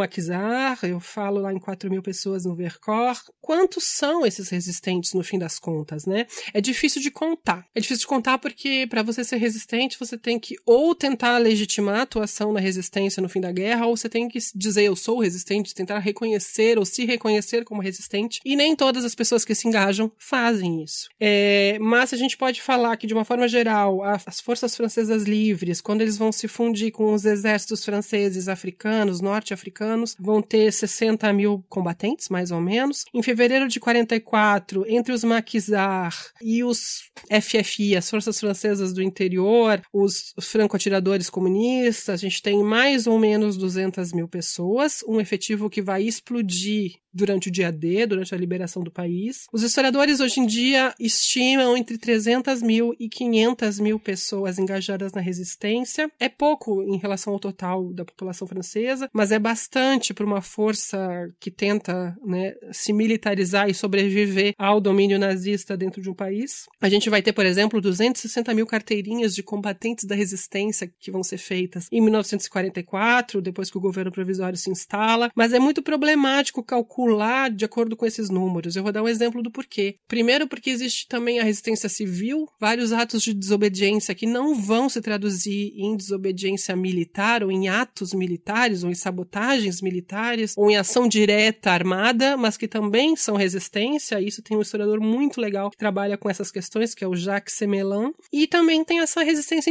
maquisar, 0.67 0.89
eu 0.89 0.99
falo 0.99 1.39
lá 1.39 1.53
em 1.53 1.59
4 1.59 1.89
mil 1.89 2.01
pessoas 2.01 2.45
no 2.45 2.55
Vercors. 2.55 3.23
Quantos 3.39 3.85
são 3.85 4.25
esses 4.25 4.49
resistentes 4.49 5.13
no 5.13 5.23
fim 5.23 5.39
das 5.39 5.59
contas, 5.59 6.05
né? 6.05 6.25
É 6.53 6.59
difícil 6.59 7.01
de 7.01 7.11
contar. 7.11 7.65
É 7.73 7.79
difícil 7.79 8.01
de 8.01 8.07
contar 8.07 8.37
porque 8.37 8.87
para 8.89 9.03
você 9.03 9.23
ser 9.23 9.37
resistente, 9.37 9.97
você 9.99 10.17
tem 10.17 10.39
que 10.39 10.55
ou 10.65 10.93
tentar 10.93 11.37
legitimar 11.37 11.99
a 11.99 12.01
atuação 12.01 12.51
na 12.51 12.59
resistência 12.59 13.21
no 13.21 13.29
fim 13.29 13.39
da 13.39 13.51
guerra, 13.51 13.85
ou 13.85 13.95
você 13.95 14.09
tem 14.09 14.27
que 14.27 14.39
dizer 14.55 14.83
eu 14.83 14.95
sou 14.95 15.19
resistente, 15.19 15.73
tentar 15.73 15.99
reconhecer 15.99 16.77
ou 16.77 16.85
se 16.85 17.05
reconhecer 17.05 17.63
como 17.63 17.81
resistente. 17.81 18.39
E 18.43 18.55
nem 18.55 18.75
todas 18.75 19.05
as 19.05 19.15
pessoas 19.15 19.45
que 19.45 19.55
se 19.55 19.67
engajam 19.67 20.11
fazem 20.17 20.83
isso. 20.83 21.07
É, 21.19 21.77
mas 21.79 22.13
a 22.13 22.17
gente 22.17 22.37
pode 22.37 22.61
falar 22.61 22.97
que, 22.97 23.07
de 23.07 23.13
uma 23.13 23.25
forma 23.25 23.47
geral, 23.47 24.03
as 24.03 24.39
forças 24.39 24.75
francesas 24.75 25.23
livres, 25.23 25.81
quando 25.81 26.01
eles 26.01 26.17
vão 26.17 26.31
se 26.31 26.47
fundir 26.47 26.91
com 26.91 27.13
os 27.13 27.25
exércitos 27.25 27.83
franceses 27.83 28.47
africanos, 28.47 29.21
norte-africanos, 29.21 30.15
vão 30.19 30.41
ter 30.41 30.56
60 30.71 31.31
mil 31.33 31.63
combatentes, 31.69 32.29
mais 32.29 32.51
ou 32.51 32.61
menos. 32.61 33.03
Em 33.13 33.21
fevereiro 33.21 33.67
de 33.67 33.79
44, 33.79 34.85
entre 34.87 35.13
os 35.13 35.23
maquisar 35.23 36.13
e 36.41 36.63
os 36.63 37.09
FFI, 37.29 37.95
as 37.95 38.09
forças 38.09 38.39
francesas 38.39 38.93
do 38.93 39.01
interior, 39.01 39.81
os 39.93 40.33
franco-atiradores 40.39 41.29
comunistas, 41.29 42.09
a 42.09 42.17
gente 42.17 42.41
tem 42.41 42.63
mais 42.63 43.07
ou 43.07 43.19
menos 43.19 43.57
200 43.57 44.13
mil 44.13 44.27
pessoas, 44.27 45.03
um 45.07 45.19
efetivo 45.19 45.69
que 45.69 45.81
vai 45.81 46.03
explodir 46.03 46.95
durante 47.17 47.49
o 47.49 47.51
dia 47.51 47.71
D, 47.71 48.05
durante 48.05 48.33
a 48.33 48.37
liberação 48.37 48.83
do 48.83 48.91
país. 48.91 49.47
Os 49.51 49.63
historiadores 49.63 50.19
hoje 50.19 50.39
em 50.39 50.45
dia 50.45 50.93
estimam 50.99 51.75
entre 51.75 51.97
300 51.97 52.61
mil 52.61 52.95
e 52.99 53.09
500 53.09 53.79
mil 53.79 53.99
pessoas 53.99 54.59
engajadas 54.59 55.11
na 55.11 55.19
resistência. 55.19 56.09
É 56.19 56.29
pouco 56.29 56.83
em 56.83 56.97
relação 56.97 57.33
ao 57.33 57.39
total 57.39 57.91
da 57.91 58.05
população 58.05 58.47
francesa, 58.47 59.09
mas 59.11 59.31
é 59.31 59.39
bastante 59.39 60.13
para 60.13 60.25
uma 60.25 60.41
força 60.41 60.97
que 61.39 61.49
tenta 61.49 62.15
né, 62.23 62.53
se 62.71 62.93
militarizar 62.93 63.67
e 63.67 63.73
sobreviver 63.73 64.53
ao 64.57 64.79
domínio 64.79 65.17
nazista 65.17 65.75
dentro 65.75 66.01
de 66.01 66.09
um 66.09 66.13
país. 66.13 66.65
A 66.79 66.87
gente 66.87 67.09
vai 67.09 67.21
ter, 67.21 67.33
por 67.33 67.45
exemplo, 67.45 67.81
260 67.81 68.53
mil 68.53 68.67
carteirinhas 68.67 69.33
de 69.33 69.41
combatentes 69.41 70.05
da 70.05 70.15
resistência 70.15 70.91
que 70.99 71.11
vão 71.11 71.23
ser 71.23 71.39
feitas 71.39 71.87
em 71.91 72.01
1944, 72.01 73.41
depois 73.41 73.71
que 73.71 73.77
o 73.77 73.81
governo 73.81 74.11
provisório 74.11 74.57
se 74.57 74.69
instala, 74.69 75.31
mas 75.35 75.51
é 75.51 75.59
muito 75.59 75.81
problemático 75.81 76.63
calcular 76.63 77.06
de 77.55 77.65
acordo 77.65 77.95
com 77.95 78.05
esses 78.05 78.29
números. 78.29 78.75
Eu 78.75 78.83
vou 78.83 78.91
dar 78.91 79.03
um 79.03 79.07
exemplo 79.07 79.41
do 79.41 79.51
porquê. 79.51 79.95
Primeiro, 80.07 80.47
porque 80.47 80.69
existe 80.69 81.07
também 81.07 81.39
a 81.39 81.43
resistência 81.43 81.89
civil, 81.89 82.47
vários 82.59 82.91
atos 82.91 83.21
de 83.21 83.33
desobediência 83.33 84.15
que 84.15 84.25
não 84.25 84.55
vão 84.55 84.89
se 84.89 85.01
traduzir 85.01 85.73
em 85.75 85.95
desobediência 85.95 86.75
militar 86.75 87.43
ou 87.43 87.51
em 87.51 87.67
atos 87.67 88.13
militares 88.13 88.83
ou 88.83 88.89
em 88.89 88.95
sabotagens 88.95 89.81
militares 89.81 90.53
ou 90.57 90.69
em 90.69 90.77
ação 90.77 91.07
direta 91.07 91.71
armada, 91.71 92.37
mas 92.37 92.57
que 92.57 92.67
também 92.67 93.15
são 93.15 93.35
resistência. 93.35 94.21
Isso 94.21 94.41
tem 94.41 94.57
um 94.57 94.61
historiador 94.61 94.99
muito 94.99 95.39
legal 95.39 95.69
que 95.69 95.77
trabalha 95.77 96.17
com 96.17 96.29
essas 96.29 96.51
questões, 96.51 96.93
que 96.93 97.03
é 97.03 97.07
o 97.07 97.15
Jacques 97.15 97.55
Semelan. 97.55 98.11
E 98.31 98.47
também 98.47 98.83
tem 98.83 98.99
essa 98.99 99.23
resistência 99.23 99.69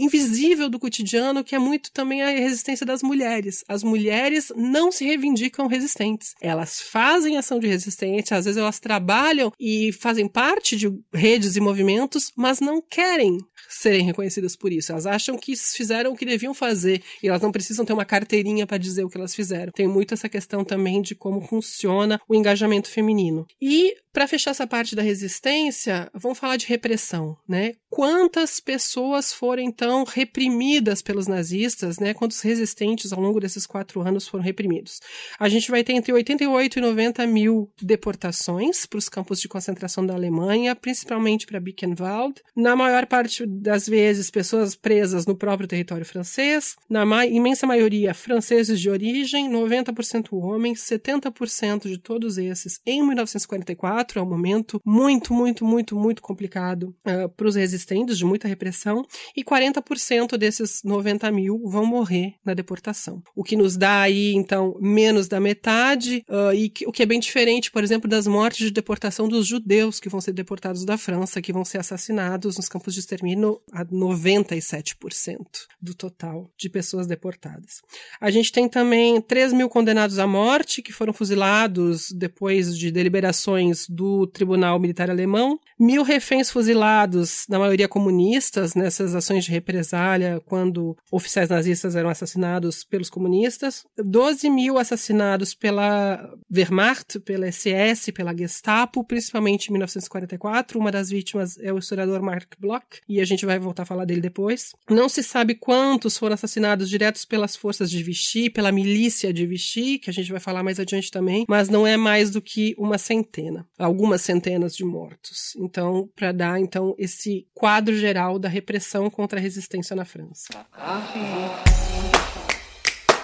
invisível 0.00 0.68
do 0.68 0.78
cotidiano, 0.78 1.44
que 1.44 1.54
é 1.54 1.58
muito 1.58 1.92
também 1.92 2.22
a 2.22 2.30
resistência 2.30 2.86
das 2.86 3.02
mulheres. 3.02 3.62
As 3.68 3.82
mulheres 3.82 4.52
não 4.56 4.90
se 4.90 5.04
reivindicam 5.04 5.66
resistentes. 5.66 6.34
Elas 6.40 6.80
fazem 6.80 7.36
ação 7.36 7.58
de 7.58 7.66
resistência, 7.66 8.36
às 8.36 8.46
vezes 8.46 8.58
elas 8.58 8.80
trabalham 8.80 9.52
e 9.60 9.92
fazem 9.92 10.26
parte 10.26 10.76
de 10.76 10.90
redes 11.12 11.56
e 11.56 11.60
movimentos, 11.60 12.32
mas 12.36 12.60
não 12.60 12.80
querem 12.80 13.38
serem 13.68 14.04
reconhecidas 14.04 14.56
por 14.56 14.72
isso. 14.72 14.92
Elas 14.92 15.06
acham 15.06 15.36
que 15.36 15.54
fizeram 15.56 16.12
o 16.12 16.16
que 16.16 16.24
deviam 16.24 16.54
fazer 16.54 17.02
e 17.22 17.28
elas 17.28 17.42
não 17.42 17.52
precisam 17.52 17.84
ter 17.84 17.92
uma 17.92 18.04
carteirinha 18.04 18.66
para 18.66 18.78
dizer 18.78 19.04
o 19.04 19.08
que 19.08 19.18
elas 19.18 19.34
fizeram. 19.34 19.72
Tem 19.72 19.86
muito 19.86 20.14
essa 20.14 20.28
questão 20.28 20.64
também 20.64 21.02
de 21.02 21.14
como 21.14 21.40
funciona 21.40 22.20
o 22.28 22.34
engajamento 22.34 22.88
feminino. 22.88 23.46
E 23.60 23.94
para 24.12 24.26
fechar 24.26 24.50
essa 24.50 24.66
parte 24.66 24.96
da 24.96 25.02
resistência, 25.02 26.10
vamos 26.12 26.38
falar 26.38 26.56
de 26.56 26.66
repressão, 26.66 27.36
né? 27.48 27.72
Quantas 27.88 28.60
pessoas 28.60 29.32
foram 29.32 29.62
então 29.62 30.04
reprimidas 30.04 31.00
pelos 31.00 31.26
nazistas, 31.26 31.98
né? 31.98 32.12
Quantos 32.12 32.40
resistentes 32.40 33.12
ao 33.12 33.20
longo 33.20 33.40
desses 33.40 33.66
quatro 33.66 34.00
anos 34.00 34.26
foram 34.26 34.42
reprimidos? 34.42 35.00
A 35.38 35.48
gente 35.48 35.70
vai 35.70 35.84
ter 35.84 35.92
entre 35.92 36.12
88 36.12 36.78
e 36.78 36.82
90 36.82 37.26
mil 37.26 37.70
deportações 37.80 38.84
para 38.84 38.98
os 38.98 39.08
campos 39.08 39.40
de 39.40 39.48
concentração 39.48 40.04
da 40.04 40.14
Alemanha, 40.14 40.74
principalmente 40.74 41.46
para 41.46 41.60
Buchenwald. 41.60 42.40
Na 42.56 42.74
maior 42.74 43.06
parte 43.06 43.46
das 43.46 43.88
vezes, 43.88 44.30
pessoas 44.30 44.74
presas 44.74 45.26
no 45.26 45.36
próprio 45.36 45.68
território 45.68 46.06
francês. 46.06 46.76
Na 46.88 47.04
ma 47.06 47.26
imensa 47.26 47.66
maioria, 47.66 48.14
franceses 48.14 48.80
de 48.80 48.90
origem, 48.90 49.50
90% 49.50 50.32
homens, 50.32 50.80
70% 50.80 51.88
de 51.88 51.98
todos 51.98 52.38
esses 52.38 52.80
em 52.84 53.06
1944 53.06 53.99
é 54.18 54.22
um 54.22 54.28
momento 54.28 54.80
muito, 54.84 55.32
muito, 55.32 55.64
muito, 55.64 55.96
muito 55.96 56.22
complicado 56.22 56.94
uh, 57.06 57.28
para 57.28 57.46
os 57.46 57.54
resistentes, 57.54 58.18
de 58.18 58.24
muita 58.24 58.48
repressão, 58.48 59.04
e 59.36 59.44
40% 59.44 60.36
desses 60.36 60.82
90 60.84 61.30
mil 61.30 61.60
vão 61.64 61.84
morrer 61.84 62.34
na 62.44 62.54
deportação. 62.54 63.22
O 63.34 63.44
que 63.44 63.56
nos 63.56 63.76
dá 63.76 64.00
aí, 64.00 64.32
então, 64.34 64.76
menos 64.80 65.28
da 65.28 65.40
metade, 65.40 66.24
uh, 66.28 66.54
e 66.54 66.68
que, 66.68 66.86
o 66.86 66.92
que 66.92 67.02
é 67.02 67.06
bem 67.06 67.20
diferente, 67.20 67.70
por 67.70 67.82
exemplo, 67.82 68.08
das 68.08 68.26
mortes 68.26 68.66
de 68.66 68.72
deportação 68.72 69.28
dos 69.28 69.46
judeus 69.46 70.00
que 70.00 70.08
vão 70.08 70.20
ser 70.20 70.32
deportados 70.32 70.84
da 70.84 70.96
França, 70.96 71.42
que 71.42 71.52
vão 71.52 71.64
ser 71.64 71.78
assassinados 71.78 72.56
nos 72.56 72.68
campos 72.68 72.94
de 72.94 73.00
extermínio 73.00 73.60
a 73.72 73.84
97% 73.84 75.36
do 75.80 75.94
total 75.94 76.50
de 76.56 76.68
pessoas 76.68 77.06
deportadas. 77.06 77.82
A 78.20 78.30
gente 78.30 78.52
tem 78.52 78.68
também 78.68 79.20
3 79.20 79.52
mil 79.52 79.68
condenados 79.68 80.18
à 80.18 80.26
morte, 80.26 80.82
que 80.82 80.92
foram 80.92 81.12
fuzilados 81.12 82.10
depois 82.12 82.76
de 82.76 82.90
deliberações 82.90 83.86
do 83.90 84.24
Tribunal 84.28 84.78
Militar 84.78 85.10
Alemão, 85.10 85.58
mil 85.78 86.04
reféns 86.04 86.48
fuzilados, 86.48 87.44
na 87.48 87.58
maioria 87.58 87.88
comunistas, 87.88 88.74
nessas 88.74 89.16
ações 89.16 89.44
de 89.44 89.50
represália, 89.50 90.40
quando 90.46 90.96
oficiais 91.10 91.48
nazistas 91.48 91.96
eram 91.96 92.08
assassinados 92.08 92.84
pelos 92.84 93.10
comunistas, 93.10 93.84
12 93.98 94.48
mil 94.48 94.78
assassinados 94.78 95.54
pela 95.54 96.32
Wehrmacht, 96.54 97.18
pela 97.20 97.50
SS, 97.50 98.12
pela 98.12 98.36
Gestapo, 98.36 99.02
principalmente 99.02 99.68
em 99.68 99.72
1944. 99.72 100.78
Uma 100.78 100.92
das 100.92 101.10
vítimas 101.10 101.58
é 101.58 101.72
o 101.72 101.78
historiador 101.78 102.22
Mark 102.22 102.54
Bloch, 102.60 103.00
e 103.08 103.20
a 103.20 103.24
gente 103.24 103.44
vai 103.44 103.58
voltar 103.58 103.82
a 103.82 103.86
falar 103.86 104.04
dele 104.04 104.20
depois. 104.20 104.72
Não 104.88 105.08
se 105.08 105.22
sabe 105.22 105.56
quantos 105.56 106.16
foram 106.16 106.34
assassinados 106.34 106.88
diretos 106.88 107.24
pelas 107.24 107.56
forças 107.56 107.90
de 107.90 108.02
Vichy, 108.04 108.50
pela 108.50 108.70
milícia 108.70 109.32
de 109.32 109.44
Vichy, 109.46 109.98
que 109.98 110.10
a 110.10 110.12
gente 110.12 110.30
vai 110.30 110.40
falar 110.40 110.62
mais 110.62 110.78
adiante 110.78 111.10
também, 111.10 111.44
mas 111.48 111.68
não 111.68 111.84
é 111.84 111.96
mais 111.96 112.30
do 112.30 112.40
que 112.40 112.72
uma 112.78 112.96
centena 112.96 113.66
algumas 113.80 114.20
centenas 114.20 114.76
de 114.76 114.84
mortos. 114.84 115.56
Então, 115.56 116.06
para 116.14 116.30
dar 116.32 116.60
então 116.60 116.94
esse 116.98 117.46
quadro 117.54 117.96
geral 117.96 118.38
da 118.38 118.46
repressão 118.48 119.08
contra 119.08 119.38
a 119.38 119.42
resistência 119.42 119.96
na 119.96 120.04
França. 120.04 120.48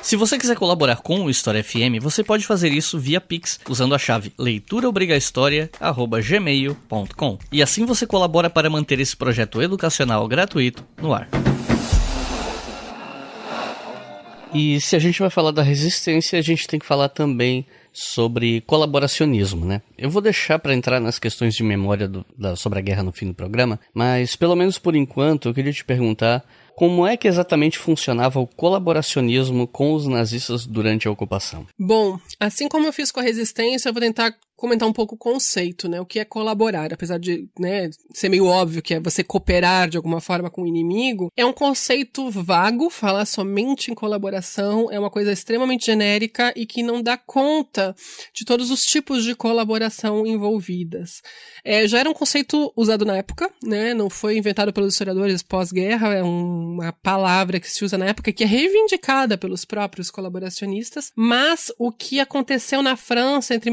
Se 0.03 0.17
você 0.17 0.39
quiser 0.39 0.57
colaborar 0.57 1.03
com 1.03 1.25
o 1.25 1.31
História 1.31 1.63
FM, 1.63 2.01
você 2.01 2.25
pode 2.25 2.47
fazer 2.47 2.73
isso 2.73 2.99
via 2.99 3.21
Pix 3.21 3.61
usando 3.69 3.95
a 3.95 3.99
chave 3.99 4.33
leituraobrigahistoria@gmail.com. 4.39 7.39
E 7.53 7.63
assim 7.63 7.85
você 7.85 8.07
colabora 8.07 8.49
para 8.49 8.71
manter 8.71 8.99
esse 9.01 9.15
projeto 9.17 9.61
educacional 9.61 10.27
gratuito 10.29 10.87
no 11.03 11.13
ar. 11.13 11.29
E 14.55 14.81
se 14.81 14.95
a 14.97 14.99
gente 14.99 15.19
vai 15.19 15.29
falar 15.29 15.51
da 15.51 15.63
resistência, 15.63 16.39
a 16.39 16.43
gente 16.43 16.69
tem 16.69 16.79
que 16.79 16.87
falar 16.87 17.09
também 17.09 17.67
sobre 17.97 18.61
colaboracionismo, 18.67 19.65
né? 19.65 19.81
Eu 19.97 20.11
vou 20.11 20.21
deixar 20.21 20.59
para 20.59 20.75
entrar 20.75 21.01
nas 21.01 21.19
questões 21.19 21.55
de 21.55 21.63
memória 21.63 22.07
do, 22.07 22.27
da, 22.37 22.55
sobre 22.55 22.79
a 22.79 22.83
guerra 22.83 23.03
no 23.03 23.11
fim 23.11 23.29
do 23.29 23.35
programa, 23.35 23.81
mas 23.95 24.37
pelo 24.37 24.55
menos 24.55 24.79
por 24.79 24.95
enquanto 24.95 25.49
eu 25.49 25.55
queria 25.55 25.73
te 25.73 25.83
perguntar 25.83 26.45
como 26.77 27.07
é 27.07 27.17
que 27.17 27.27
exatamente 27.27 27.79
funcionava 27.79 28.39
o 28.39 28.47
colaboracionismo 28.47 29.67
com 29.67 29.95
os 29.95 30.07
nazistas 30.07 30.67
durante 30.67 31.09
a 31.09 31.11
ocupação? 31.11 31.67
Bom, 31.79 32.19
assim 32.39 32.69
como 32.69 32.87
eu 32.87 32.93
fiz 32.93 33.11
com 33.11 33.19
a 33.19 33.23
resistência, 33.23 33.89
eu 33.89 33.95
vou 33.95 34.03
tentar 34.03 34.37
comentar 34.57 34.89
um 34.89 34.93
pouco 34.93 35.15
o 35.15 35.19
conceito, 35.19 35.89
né? 35.89 36.01
O 36.01 36.07
que 36.07 36.19
é 36.19 36.25
colaborar, 36.25 36.93
apesar 36.93 37.19
de 37.19 37.49
né, 37.59 37.91
ser 38.13 38.29
meio 38.29 38.47
óbvio 38.47 38.83
que 38.83 38.95
é 38.95 39.01
você 39.01 39.23
cooperar 39.23 39.89
de 39.89 39.97
alguma 39.97 40.21
forma 40.21 40.51
com 40.51 40.63
o 40.63 40.67
inimigo, 40.67 41.31
é 41.37 41.45
um 41.45 41.53
conceito 41.53 42.31
vago, 42.31 42.89
falar 42.89 43.27
somente 43.27 43.91
em 43.91 43.95
colaboração 43.95 44.91
é 44.91 44.99
uma 44.99 45.11
coisa 45.11 45.33
extremamente 45.33 45.87
genérica 45.87 46.53
e 46.57 46.67
que 46.67 46.83
não 46.83 47.03
dá 47.03 47.17
conta 47.17 47.95
de 48.33 48.45
todos 48.45 48.71
os 48.71 48.83
tipos 48.83 49.25
de 49.25 49.35
colaboração 49.35 50.27
envolvidas. 50.27 51.23
É, 51.65 51.87
já 51.87 51.99
era 51.99 52.11
um 52.11 52.15
conceito 52.15 52.73
usado 52.77 53.05
na 53.05 53.17
época, 53.17 53.51
né? 53.63 53.93
Não 53.93 54.09
foi 54.09 54.39
inventado 54.39 54.73
pelos 54.73 54.95
historiadores 54.95 55.43
pós-guerra, 55.43 56.15
é 56.15 56.23
uma 56.23 56.93
palavra 56.93 57.61
que 57.61 57.71
se 57.71 57.85
usa 57.85 57.99
na 57.99 58.07
época 58.07 58.33
que 58.33 58.45
é 58.45 58.47
reivindicada 58.47 59.37
pelos 59.37 59.65
próprios 59.65 60.11
colaboracionistas, 60.11 61.13
mas 61.15 61.73
o 61.79 61.93
que 61.93 62.21
aconteceu 62.21 62.83
na 62.83 62.97
França 62.97 63.55
entre 63.55 63.71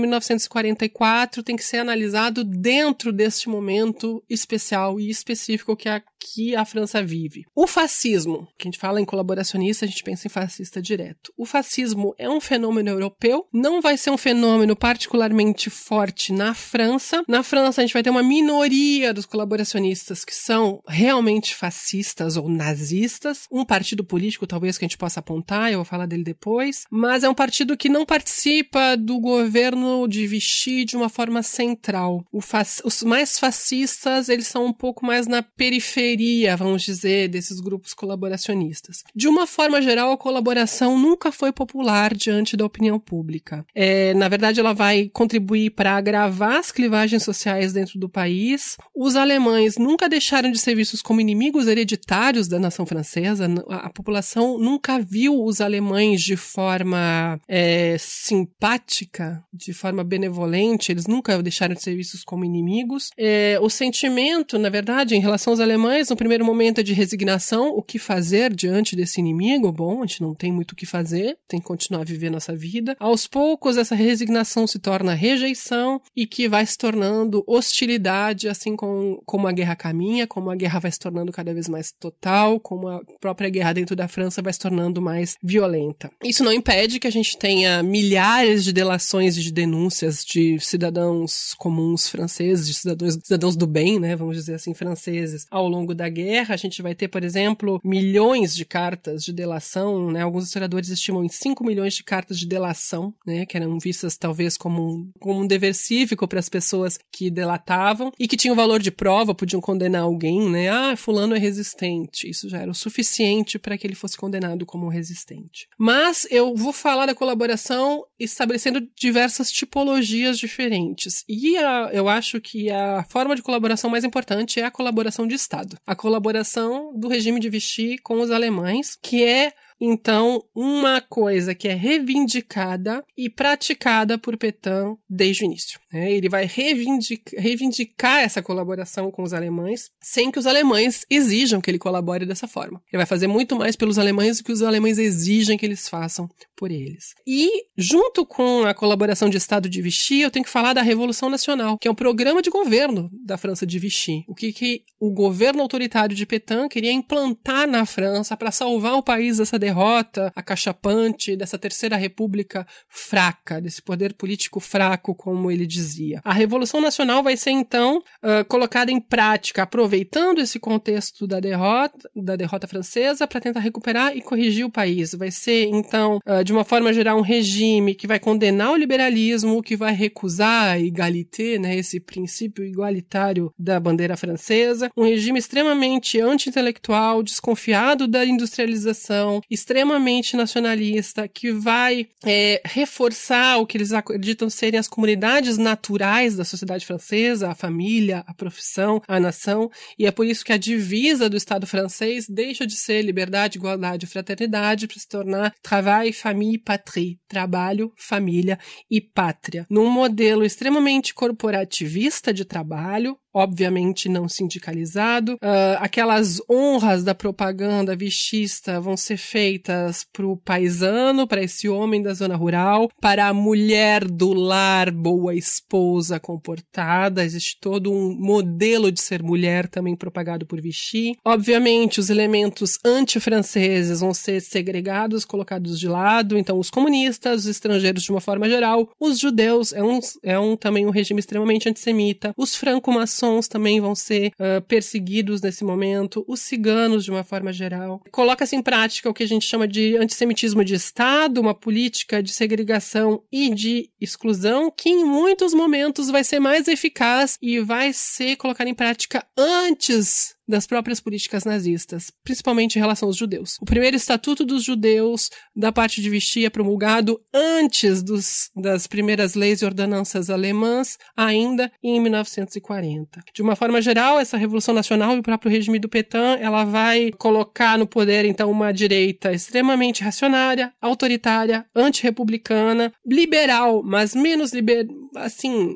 1944 0.73 1.43
tem 1.43 1.55
que 1.55 1.63
ser 1.63 1.77
analisado 1.77 2.43
dentro 2.43 3.11
deste 3.11 3.47
momento 3.47 4.23
especial 4.29 4.99
e 4.99 5.09
específico 5.09 5.75
que 5.75 5.87
a, 5.87 6.01
que 6.19 6.55
a 6.55 6.65
França 6.65 7.01
vive. 7.03 7.45
O 7.55 7.67
fascismo, 7.67 8.47
que 8.57 8.67
a 8.67 8.71
gente 8.71 8.79
fala 8.79 8.99
em 8.99 9.05
colaboracionista, 9.05 9.85
a 9.85 9.87
gente 9.87 10.03
pensa 10.03 10.27
em 10.27 10.29
fascista 10.29 10.81
direto. 10.81 11.31
O 11.37 11.45
fascismo 11.45 12.13
é 12.17 12.29
um 12.29 12.41
fenômeno 12.41 12.89
europeu, 12.89 13.45
não 13.53 13.81
vai 13.81 13.97
ser 13.97 14.09
um 14.09 14.17
fenômeno 14.17 14.75
particularmente 14.75 15.69
forte 15.69 16.33
na 16.33 16.53
França. 16.53 17.23
Na 17.27 17.43
França, 17.43 17.81
a 17.81 17.85
gente 17.85 17.93
vai 17.93 18.03
ter 18.03 18.09
uma 18.09 18.23
minoria 18.23 19.13
dos 19.13 19.25
colaboracionistas 19.25 20.25
que 20.25 20.35
são 20.35 20.81
realmente 20.87 21.55
fascistas 21.55 22.37
ou 22.37 22.49
nazistas. 22.49 23.47
Um 23.51 23.65
partido 23.65 24.03
político, 24.03 24.47
talvez, 24.47 24.77
que 24.77 24.85
a 24.85 24.87
gente 24.87 24.97
possa 24.97 25.19
apontar, 25.19 25.71
eu 25.71 25.79
vou 25.79 25.85
falar 25.85 26.05
dele 26.05 26.23
depois, 26.23 26.85
mas 26.89 27.23
é 27.23 27.29
um 27.29 27.33
partido 27.33 27.77
que 27.77 27.89
não 27.89 28.05
participa 28.05 28.95
do 28.95 29.19
governo 29.19 30.07
de 30.07 30.25
Vichy 30.27 30.62
de 30.85 30.95
uma 30.95 31.09
forma 31.09 31.43
central. 31.43 32.25
Os 32.31 33.03
mais 33.03 33.37
fascistas, 33.37 34.29
eles 34.29 34.47
são 34.47 34.65
um 34.65 34.73
pouco 34.73 35.05
mais 35.05 35.27
na 35.27 35.41
periferia, 35.41 36.55
vamos 36.55 36.83
dizer, 36.83 37.27
desses 37.27 37.59
grupos 37.59 37.93
colaboracionistas. 37.93 39.03
De 39.15 39.27
uma 39.27 39.45
forma 39.45 39.81
geral, 39.81 40.11
a 40.11 40.17
colaboração 40.17 40.97
nunca 40.97 41.31
foi 41.31 41.51
popular 41.51 42.13
diante 42.13 42.55
da 42.55 42.65
opinião 42.65 42.99
pública. 42.99 43.65
É, 43.75 44.13
na 44.13 44.27
verdade, 44.27 44.59
ela 44.59 44.73
vai 44.73 45.09
contribuir 45.11 45.71
para 45.71 45.97
agravar 45.97 46.57
as 46.57 46.71
clivagens 46.71 47.23
sociais 47.23 47.73
dentro 47.73 47.99
do 47.99 48.09
país. 48.09 48.77
Os 48.95 49.15
alemães 49.15 49.77
nunca 49.77 50.07
deixaram 50.07 50.51
de 50.51 50.59
ser 50.59 50.75
vistos 50.75 51.01
como 51.01 51.21
inimigos 51.21 51.67
hereditários 51.67 52.47
da 52.47 52.59
nação 52.59 52.85
francesa. 52.85 53.47
A, 53.69 53.87
a 53.87 53.89
população 53.89 54.57
nunca 54.57 54.99
viu 54.99 55.43
os 55.43 55.61
alemães 55.61 56.21
de 56.21 56.35
forma 56.35 57.39
é, 57.47 57.97
simpática, 57.99 59.43
de 59.53 59.73
forma 59.73 60.03
benevolente. 60.03 60.52
Eles 60.91 61.07
nunca 61.07 61.41
deixaram 61.41 61.75
de 61.75 61.81
ser 61.81 61.95
vistos 61.95 62.23
como 62.23 62.45
inimigos. 62.45 63.09
É, 63.17 63.57
o 63.61 63.69
sentimento, 63.69 64.57
na 64.57 64.69
verdade, 64.69 65.15
em 65.15 65.19
relação 65.19 65.53
aos 65.53 65.59
alemães, 65.59 66.09
no 66.09 66.15
primeiro 66.15 66.45
momento 66.45 66.79
é 66.79 66.83
de 66.83 66.93
resignação. 66.93 67.69
O 67.69 67.81
que 67.81 67.99
fazer 67.99 68.53
diante 68.53 68.95
desse 68.95 69.19
inimigo? 69.19 69.71
Bom, 69.71 70.03
a 70.03 70.05
gente 70.05 70.21
não 70.21 70.33
tem 70.33 70.51
muito 70.51 70.71
o 70.71 70.75
que 70.75 70.85
fazer, 70.85 71.37
tem 71.47 71.59
que 71.59 71.65
continuar 71.65 72.01
a 72.01 72.05
viver 72.05 72.29
nossa 72.29 72.55
vida. 72.55 72.95
Aos 72.99 73.27
poucos, 73.27 73.77
essa 73.77 73.95
resignação 73.95 74.67
se 74.67 74.79
torna 74.79 75.13
rejeição 75.13 76.01
e 76.15 76.25
que 76.27 76.47
vai 76.47 76.65
se 76.65 76.77
tornando 76.77 77.43
hostilidade, 77.47 78.47
assim 78.47 78.75
como, 78.75 79.21
como 79.25 79.47
a 79.47 79.51
guerra 79.51 79.75
caminha, 79.75 80.27
como 80.27 80.49
a 80.49 80.55
guerra 80.55 80.79
vai 80.79 80.91
se 80.91 80.99
tornando 80.99 81.31
cada 81.31 81.53
vez 81.53 81.69
mais 81.69 81.91
total, 81.91 82.59
como 82.59 82.87
a 82.87 83.01
própria 83.19 83.49
guerra 83.49 83.73
dentro 83.73 83.95
da 83.95 84.07
França 84.07 84.41
vai 84.41 84.53
se 84.53 84.59
tornando 84.59 85.01
mais 85.01 85.35
violenta. 85.41 86.11
Isso 86.23 86.43
não 86.43 86.51
impede 86.51 86.99
que 86.99 87.07
a 87.07 87.11
gente 87.11 87.37
tenha 87.37 87.81
milhares 87.81 88.63
de 88.63 88.73
delações 88.73 89.37
e 89.37 89.41
de 89.41 89.51
denúncias 89.51 90.23
de 90.25 90.42
cidadãos 90.59 91.53
comuns 91.55 92.07
franceses, 92.07 92.67
de 92.67 92.73
cidadãos, 92.73 93.19
cidadãos 93.23 93.55
do 93.55 93.67
bem, 93.67 93.99
né, 93.99 94.15
vamos 94.15 94.35
dizer 94.35 94.55
assim, 94.55 94.73
franceses, 94.73 95.45
ao 95.49 95.67
longo 95.67 95.93
da 95.93 96.09
guerra. 96.09 96.53
A 96.53 96.57
gente 96.57 96.81
vai 96.81 96.95
ter, 96.95 97.07
por 97.07 97.23
exemplo, 97.23 97.79
milhões 97.83 98.55
de 98.55 98.65
cartas 98.65 99.23
de 99.23 99.33
delação, 99.33 100.11
né, 100.11 100.21
alguns 100.21 100.45
historiadores 100.45 100.89
estimam 100.89 101.23
em 101.23 101.29
5 101.29 101.63
milhões 101.63 101.93
de 101.93 102.03
cartas 102.03 102.39
de 102.39 102.45
delação, 102.45 103.13
né, 103.25 103.45
que 103.45 103.57
eram 103.57 103.77
vistas 103.79 104.17
talvez 104.17 104.57
como 104.57 104.81
um, 104.81 105.11
como 105.19 105.41
um 105.41 105.47
dever 105.47 105.73
cívico 105.73 106.27
para 106.27 106.39
as 106.39 106.49
pessoas 106.49 106.99
que 107.11 107.29
delatavam 107.29 108.11
e 108.19 108.27
que 108.27 108.37
tinham 108.37 108.55
valor 108.55 108.81
de 108.81 108.91
prova, 108.91 109.35
podiam 109.35 109.61
condenar 109.61 110.03
alguém, 110.03 110.49
né, 110.49 110.69
ah, 110.69 110.95
fulano 110.95 111.35
é 111.35 111.39
resistente. 111.39 112.29
Isso 112.29 112.49
já 112.49 112.59
era 112.59 112.71
o 112.71 112.75
suficiente 112.75 113.57
para 113.59 113.77
que 113.77 113.85
ele 113.85 113.95
fosse 113.95 114.17
condenado 114.17 114.65
como 114.65 114.89
resistente. 114.89 115.67
Mas 115.77 116.27
eu 116.29 116.55
vou 116.55 116.73
falar 116.73 117.05
da 117.05 117.15
colaboração 117.15 118.03
estabelecendo 118.23 118.87
diversas 118.95 119.51
tipologias 119.51 120.37
diferentes. 120.37 121.23
E 121.27 121.57
a, 121.57 121.89
eu 121.93 122.07
acho 122.07 122.39
que 122.39 122.69
a 122.69 123.03
forma 123.03 123.35
de 123.35 123.41
colaboração 123.41 123.89
mais 123.89 124.03
importante 124.03 124.59
é 124.59 124.65
a 124.65 124.71
colaboração 124.71 125.27
de 125.27 125.35
Estado. 125.35 125.77
A 125.85 125.95
colaboração 125.95 126.97
do 126.97 127.07
regime 127.07 127.39
de 127.39 127.49
Vichy 127.49 127.97
com 127.97 128.21
os 128.21 128.31
alemães, 128.31 128.97
que 129.01 129.23
é 129.23 129.53
então, 129.85 130.41
uma 130.55 131.01
coisa 131.01 131.53
que 131.53 131.67
é 131.67 131.73
reivindicada 131.73 133.03
e 133.17 133.29
praticada 133.29 134.17
por 134.17 134.37
Petain 134.37 134.95
desde 135.09 135.43
o 135.43 135.45
início. 135.45 135.77
Né? 135.93 136.11
Ele 136.11 136.27
vai 136.27 136.45
reivindicar, 136.45 137.39
reivindicar 137.39 138.21
essa 138.21 138.41
colaboração 138.41 139.11
com 139.11 139.21
os 139.21 139.31
alemães, 139.31 139.91
sem 140.01 140.31
que 140.31 140.39
os 140.39 140.47
alemães 140.47 141.05
exijam 141.07 141.61
que 141.61 141.69
ele 141.69 141.77
colabore 141.77 142.25
dessa 142.25 142.47
forma. 142.47 142.81
Ele 142.91 142.97
vai 142.97 143.05
fazer 143.05 143.27
muito 143.27 143.55
mais 143.55 143.75
pelos 143.75 143.99
alemães 143.99 144.37
do 144.37 144.43
que 144.43 144.51
os 144.51 144.63
alemães 144.63 144.97
exigem 144.97 145.57
que 145.57 145.65
eles 145.65 145.87
façam 145.87 146.27
por 146.57 146.71
eles. 146.71 147.13
E, 147.27 147.65
junto 147.77 148.25
com 148.25 148.63
a 148.63 148.73
colaboração 148.73 149.29
de 149.29 149.37
Estado 149.37 149.69
de 149.69 149.81
Vichy, 149.81 150.21
eu 150.21 150.31
tenho 150.31 150.45
que 150.45 150.51
falar 150.51 150.73
da 150.73 150.81
Revolução 150.81 151.29
Nacional, 151.29 151.77
que 151.77 151.87
é 151.87 151.91
um 151.91 151.95
programa 151.95 152.41
de 152.41 152.49
governo 152.49 153.09
da 153.23 153.37
França 153.37 153.65
de 153.65 153.77
Vichy. 153.77 154.23
O 154.27 154.33
que, 154.33 154.51
que 154.51 154.83
o 154.99 155.11
governo 155.11 155.61
autoritário 155.61 156.15
de 156.15 156.25
Petain 156.25 156.67
queria 156.67 156.91
implantar 156.91 157.67
na 157.67 157.85
França 157.85 158.35
para 158.35 158.51
salvar 158.51 158.93
o 158.93 159.03
país 159.03 159.37
dessa 159.37 159.59
derrota 159.59 160.31
acachapante, 160.35 161.35
dessa 161.35 161.59
terceira 161.59 161.97
república 161.97 162.65
fraca, 162.87 163.61
desse 163.61 163.81
poder 163.81 164.13
político 164.13 164.59
fraco, 164.59 165.13
como 165.13 165.51
ele 165.51 165.67
dizia. 165.83 166.21
A 166.23 166.33
Revolução 166.33 166.79
Nacional 166.81 167.21
vai 167.21 167.37
ser, 167.37 167.51
então, 167.51 167.97
uh, 167.97 168.45
colocada 168.47 168.91
em 168.91 168.99
prática, 168.99 169.63
aproveitando 169.63 170.39
esse 170.39 170.59
contexto 170.59 171.27
da 171.27 171.39
derrota, 171.39 172.09
da 172.15 172.35
derrota 172.35 172.67
francesa, 172.67 173.27
para 173.27 173.41
tentar 173.41 173.59
recuperar 173.59 174.15
e 174.15 174.21
corrigir 174.21 174.65
o 174.65 174.71
país. 174.71 175.13
Vai 175.13 175.31
ser, 175.31 175.65
então, 175.65 176.19
uh, 176.25 176.43
de 176.43 176.53
uma 176.53 176.63
forma 176.63 176.93
geral, 176.93 177.17
um 177.17 177.21
regime 177.21 177.95
que 177.95 178.07
vai 178.07 178.19
condenar 178.19 178.71
o 178.71 178.77
liberalismo, 178.77 179.61
que 179.61 179.75
vai 179.75 179.93
recusar 179.93 180.71
a 180.71 180.79
égalité, 180.79 181.59
né, 181.59 181.75
esse 181.75 181.99
princípio 181.99 182.63
igualitário 182.63 183.51
da 183.57 183.79
bandeira 183.79 184.15
francesa, 184.15 184.89
um 184.95 185.03
regime 185.03 185.39
extremamente 185.39 186.19
anti-intelectual, 186.19 187.21
desconfiado 187.21 188.07
da 188.07 188.25
industrialização, 188.25 189.41
extremamente 189.49 190.35
nacionalista, 190.35 191.27
que 191.27 191.51
vai 191.51 192.07
é, 192.25 192.61
reforçar 192.65 193.57
o 193.57 193.65
que 193.65 193.77
eles 193.77 193.91
acreditam 193.91 194.49
serem 194.49 194.79
as 194.79 194.87
comunidades 194.87 195.57
naturais 195.73 196.35
da 196.35 196.45
sociedade 196.45 196.85
francesa, 196.85 197.49
a 197.49 197.55
família, 197.55 198.23
a 198.27 198.33
profissão, 198.33 199.01
a 199.07 199.19
nação, 199.19 199.69
e 199.97 200.05
é 200.05 200.11
por 200.11 200.25
isso 200.25 200.45
que 200.45 200.53
a 200.53 200.57
divisa 200.57 201.27
do 201.27 201.35
Estado 201.35 201.65
francês 201.65 202.27
deixa 202.29 202.65
de 202.65 202.75
ser 202.75 203.01
liberdade, 203.01 203.57
igualdade 203.57 204.05
e 204.05 204.09
fraternidade 204.09 204.87
para 204.87 204.99
se 204.99 205.07
tornar 205.07 205.53
travail, 205.63 206.13
famille, 206.13 206.59
patrie, 206.59 207.19
trabalho, 207.27 207.91
família 207.97 208.59
e 208.89 209.01
pátria, 209.01 209.65
num 209.69 209.89
modelo 209.89 210.45
extremamente 210.45 211.13
corporativista 211.13 212.31
de 212.31 212.45
trabalho, 212.45 213.17
obviamente 213.33 214.07
não 214.07 214.29
sindicalizado. 214.29 215.33
Uh, 215.33 215.77
aquelas 215.79 216.39
honras 216.49 217.03
da 217.03 217.15
propaganda 217.15 217.95
vichista 217.95 218.79
vão 218.79 218.95
ser 218.95 219.17
feitas 219.17 220.05
para 220.13 220.27
o 220.27 220.37
paisano, 220.37 221.27
para 221.27 221.43
esse 221.43 221.67
homem 221.67 222.01
da 222.01 222.13
zona 222.13 222.35
rural, 222.35 222.89
para 223.01 223.27
a 223.27 223.33
mulher 223.33 224.05
do 224.05 224.33
lar, 224.33 224.91
boa 224.91 225.33
esposa, 225.33 226.19
comportada. 226.19 227.25
Existe 227.25 227.57
todo 227.59 227.91
um 227.91 228.15
modelo 228.15 228.91
de 228.91 229.01
ser 229.01 229.23
mulher 229.23 229.67
também 229.67 229.95
propagado 229.95 230.45
por 230.45 230.61
Vichy. 230.61 231.17
Obviamente, 231.25 231.99
os 231.99 232.09
elementos 232.09 232.77
antifranceses 232.85 234.01
vão 234.01 234.13
ser 234.13 234.41
segregados, 234.41 235.25
colocados 235.25 235.79
de 235.79 235.87
lado. 235.87 236.37
Então, 236.37 236.59
os 236.59 236.69
comunistas, 236.69 237.41
os 237.41 237.47
estrangeiros 237.47 238.03
de 238.03 238.11
uma 238.11 238.21
forma 238.21 238.47
geral, 238.47 238.89
os 238.99 239.19
judeus, 239.19 239.73
é 239.73 239.83
um, 239.83 239.99
é 240.21 240.37
um 240.37 240.55
também 240.55 240.85
um 240.85 240.91
regime 240.91 241.19
extremamente 241.19 241.67
antissemita. 241.67 242.33
Os 242.37 242.55
franco-maçons 242.55 243.22
maçons 243.23 243.47
também 243.47 243.79
vão 243.79 243.95
ser 243.95 244.31
uh, 244.33 244.61
perseguidos 244.67 245.41
nesse 245.41 245.63
momento, 245.63 246.23
os 246.27 246.41
ciganos 246.41 247.03
de 247.03 247.11
uma 247.11 247.23
forma 247.23 247.53
geral. 247.53 248.01
Coloca-se 248.11 248.55
em 248.55 248.61
prática 248.61 249.09
o 249.09 249.13
que 249.13 249.23
a 249.23 249.27
gente 249.27 249.45
chama 249.45 249.67
de 249.67 249.97
antissemitismo 249.97 250.63
de 250.63 250.73
Estado, 250.73 251.39
uma 251.39 251.53
política 251.53 252.21
de 252.21 252.33
segregação 252.33 253.23
e 253.31 253.53
de 253.53 253.89
exclusão, 253.99 254.71
que 254.75 254.89
em 254.89 255.05
muitos 255.05 255.53
momentos 255.53 256.09
vai 256.09 256.23
ser 256.23 256.39
mais 256.39 256.67
eficaz 256.67 257.37
e 257.41 257.59
vai 257.59 257.93
ser 257.93 258.35
colocada 258.35 258.69
em 258.69 258.73
prática 258.73 259.25
antes 259.37 260.35
das 260.47 260.67
próprias 260.67 260.99
políticas 260.99 261.45
nazistas, 261.45 262.11
principalmente 262.23 262.75
em 262.75 262.79
relação 262.79 263.07
aos 263.07 263.17
judeus. 263.17 263.57
O 263.61 263.65
primeiro 263.65 263.95
Estatuto 263.95 264.45
dos 264.45 264.63
Judeus, 264.63 265.29
da 265.55 265.71
parte 265.71 266.01
de 266.01 266.09
vestir, 266.09 266.45
é 266.45 266.49
promulgado 266.49 267.21
antes 267.33 268.03
dos, 268.03 268.49
das 268.55 268.87
primeiras 268.87 269.35
leis 269.35 269.61
e 269.61 269.65
ordenanças 269.65 270.29
alemãs, 270.29 270.97
ainda 271.15 271.71
em 271.81 271.99
1940. 271.99 273.23
De 273.33 273.41
uma 273.41 273.55
forma 273.55 273.81
geral, 273.81 274.19
essa 274.19 274.37
Revolução 274.37 274.73
Nacional 274.73 275.15
e 275.15 275.19
o 275.19 275.23
próprio 275.23 275.51
regime 275.51 275.79
do 275.79 275.89
Petain, 275.89 276.37
ela 276.39 276.63
vai 276.63 277.11
colocar 277.11 277.77
no 277.77 277.87
poder, 277.87 278.25
então, 278.25 278.51
uma 278.51 278.71
direita 278.71 279.31
extremamente 279.31 280.03
racionária, 280.03 280.73
autoritária, 280.81 281.65
antirrepublicana, 281.75 282.93
liberal, 283.05 283.81
mas 283.83 284.13
menos 284.13 284.51
liber... 284.53 284.87
assim, 285.15 285.75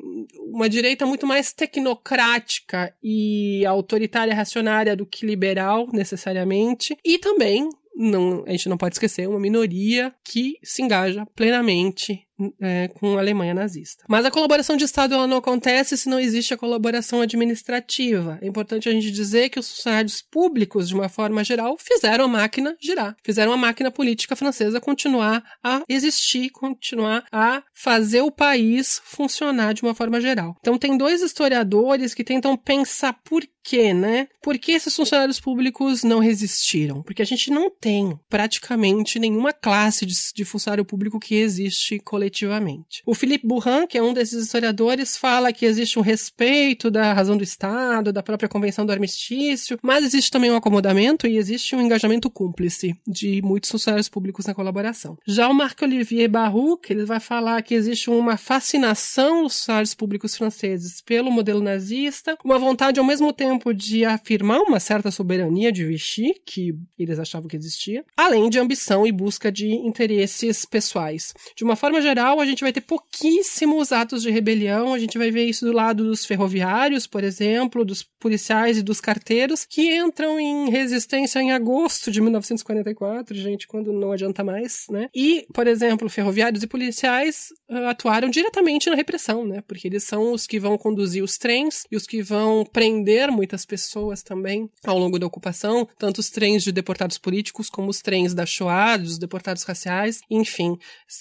uma 0.52 0.68
direita 0.68 1.06
muito 1.06 1.26
mais 1.26 1.52
tecnocrática 1.52 2.94
e 3.02 3.64
autoritária 3.66 4.34
racionária 4.34 4.96
do 4.96 5.06
que 5.06 5.26
liberal, 5.26 5.88
necessariamente, 5.92 6.96
e 7.04 7.18
também 7.18 7.68
não, 7.94 8.44
a 8.46 8.50
gente 8.50 8.68
não 8.68 8.76
pode 8.76 8.94
esquecer 8.94 9.28
uma 9.28 9.40
minoria 9.40 10.14
que 10.24 10.56
se 10.62 10.82
engaja 10.82 11.26
plenamente 11.34 12.27
é, 12.60 12.88
com 12.88 13.16
a 13.16 13.20
Alemanha 13.20 13.54
nazista. 13.54 14.04
Mas 14.08 14.24
a 14.24 14.30
colaboração 14.30 14.76
de 14.76 14.84
Estado 14.84 15.14
ela 15.14 15.26
não 15.26 15.38
acontece 15.38 15.96
se 15.96 16.08
não 16.08 16.20
existe 16.20 16.54
a 16.54 16.56
colaboração 16.56 17.20
administrativa. 17.20 18.38
É 18.40 18.46
importante 18.46 18.88
a 18.88 18.92
gente 18.92 19.10
dizer 19.10 19.48
que 19.48 19.58
os 19.58 19.68
funcionários 19.70 20.22
públicos, 20.22 20.88
de 20.88 20.94
uma 20.94 21.08
forma 21.08 21.42
geral, 21.42 21.76
fizeram 21.78 22.24
a 22.24 22.28
máquina 22.28 22.76
girar, 22.80 23.16
fizeram 23.24 23.52
a 23.52 23.56
máquina 23.56 23.90
política 23.90 24.36
francesa 24.36 24.80
continuar 24.80 25.42
a 25.62 25.82
existir, 25.88 26.50
continuar 26.50 27.24
a 27.32 27.62
fazer 27.74 28.22
o 28.22 28.30
país 28.30 29.00
funcionar 29.04 29.74
de 29.74 29.82
uma 29.82 29.94
forma 29.94 30.20
geral. 30.20 30.56
Então 30.60 30.78
tem 30.78 30.96
dois 30.96 31.22
historiadores 31.22 32.14
que 32.14 32.24
tentam 32.24 32.56
pensar 32.56 33.14
por 33.24 33.42
quê, 33.62 33.92
né? 33.92 34.28
Por 34.42 34.58
que 34.58 34.72
esses 34.72 34.94
funcionários 34.94 35.38
públicos 35.38 36.02
não 36.02 36.20
resistiram? 36.20 37.02
Porque 37.02 37.20
a 37.20 37.24
gente 37.24 37.50
não 37.50 37.70
tem 37.70 38.18
praticamente 38.28 39.18
nenhuma 39.18 39.52
classe 39.52 40.06
de, 40.06 40.14
de 40.34 40.44
funcionário 40.44 40.84
público 40.84 41.20
que 41.20 41.34
existe 41.34 41.98
coletivamente 41.98 42.27
coletivamente. 42.28 43.02
O 43.06 43.14
Philippe 43.14 43.46
Bourrin, 43.46 43.86
que 43.86 43.96
é 43.96 44.02
um 44.02 44.12
desses 44.12 44.44
historiadores, 44.44 45.16
fala 45.16 45.52
que 45.52 45.64
existe 45.64 45.98
um 45.98 46.02
respeito 46.02 46.90
da 46.90 47.12
razão 47.12 47.36
do 47.36 47.42
Estado, 47.42 48.12
da 48.12 48.22
própria 48.22 48.48
Convenção 48.48 48.84
do 48.84 48.92
Armistício, 48.92 49.78
mas 49.82 50.04
existe 50.04 50.30
também 50.30 50.50
um 50.50 50.56
acomodamento 50.56 51.26
e 51.26 51.36
existe 51.36 51.74
um 51.74 51.80
engajamento 51.80 52.30
cúmplice 52.30 52.94
de 53.06 53.40
muitos 53.42 53.70
funcionários 53.70 54.08
públicos 54.08 54.46
na 54.46 54.54
colaboração. 54.54 55.16
Já 55.26 55.48
o 55.48 55.54
Marc-Olivier 55.54 56.28
Baruch, 56.28 56.92
ele 56.92 57.04
vai 57.04 57.20
falar 57.20 57.62
que 57.62 57.74
existe 57.74 58.10
uma 58.10 58.36
fascinação 58.36 59.44
dos 59.44 59.58
funcionários 59.58 59.94
públicos 59.94 60.36
franceses 60.36 61.00
pelo 61.00 61.30
modelo 61.30 61.60
nazista, 61.60 62.36
uma 62.44 62.58
vontade 62.58 63.00
ao 63.00 63.06
mesmo 63.06 63.32
tempo 63.32 63.72
de 63.72 64.04
afirmar 64.04 64.60
uma 64.60 64.80
certa 64.80 65.10
soberania 65.10 65.72
de 65.72 65.84
Vichy, 65.84 66.34
que 66.44 66.74
eles 66.98 67.18
achavam 67.18 67.48
que 67.48 67.56
existia, 67.56 68.04
além 68.16 68.50
de 68.50 68.58
ambição 68.58 69.06
e 69.06 69.12
busca 69.12 69.50
de 69.50 69.68
interesses 69.68 70.64
pessoais. 70.64 71.32
De 71.56 71.64
uma 71.64 71.76
forma 71.76 72.00
geral, 72.00 72.17
geral, 72.18 72.40
a 72.40 72.46
gente 72.46 72.62
vai 72.62 72.72
ter 72.72 72.80
pouquíssimos 72.80 73.92
atos 73.92 74.22
de 74.22 74.30
rebelião. 74.30 74.92
A 74.92 74.98
gente 74.98 75.16
vai 75.16 75.30
ver 75.30 75.44
isso 75.44 75.64
do 75.64 75.72
lado 75.72 76.04
dos 76.04 76.26
ferroviários, 76.26 77.06
por 77.06 77.22
exemplo, 77.22 77.84
dos 77.84 78.02
policiais 78.02 78.76
e 78.76 78.82
dos 78.82 79.00
carteiros, 79.00 79.64
que 79.64 79.96
entram 79.96 80.38
em 80.40 80.68
resistência 80.68 81.38
em 81.38 81.52
agosto 81.52 82.10
de 82.10 82.20
1944, 82.20 83.36
gente, 83.36 83.68
quando 83.68 83.92
não 83.92 84.10
adianta 84.10 84.42
mais, 84.42 84.86
né? 84.90 85.08
E, 85.14 85.46
por 85.54 85.68
exemplo, 85.68 86.08
ferroviários 86.08 86.62
e 86.62 86.66
policiais 86.66 87.48
uh, 87.70 87.86
atuaram 87.88 88.28
diretamente 88.28 88.90
na 88.90 88.96
repressão, 88.96 89.46
né? 89.46 89.62
Porque 89.66 89.86
eles 89.86 90.02
são 90.02 90.32
os 90.32 90.46
que 90.46 90.58
vão 90.58 90.76
conduzir 90.76 91.22
os 91.22 91.38
trens 91.38 91.84
e 91.90 91.96
os 91.96 92.06
que 92.06 92.20
vão 92.20 92.64
prender 92.64 93.30
muitas 93.30 93.64
pessoas 93.64 94.22
também 94.22 94.68
ao 94.84 94.98
longo 94.98 95.18
da 95.18 95.26
ocupação, 95.26 95.88
tanto 95.96 96.18
os 96.18 96.30
trens 96.30 96.64
de 96.64 96.72
deportados 96.72 97.18
políticos 97.18 97.70
como 97.70 97.88
os 97.88 98.00
trens 98.00 98.34
da 98.34 98.44
Shoah, 98.44 98.96
dos 98.96 99.18
deportados 99.18 99.62
raciais, 99.62 100.20
enfim, 100.28 100.76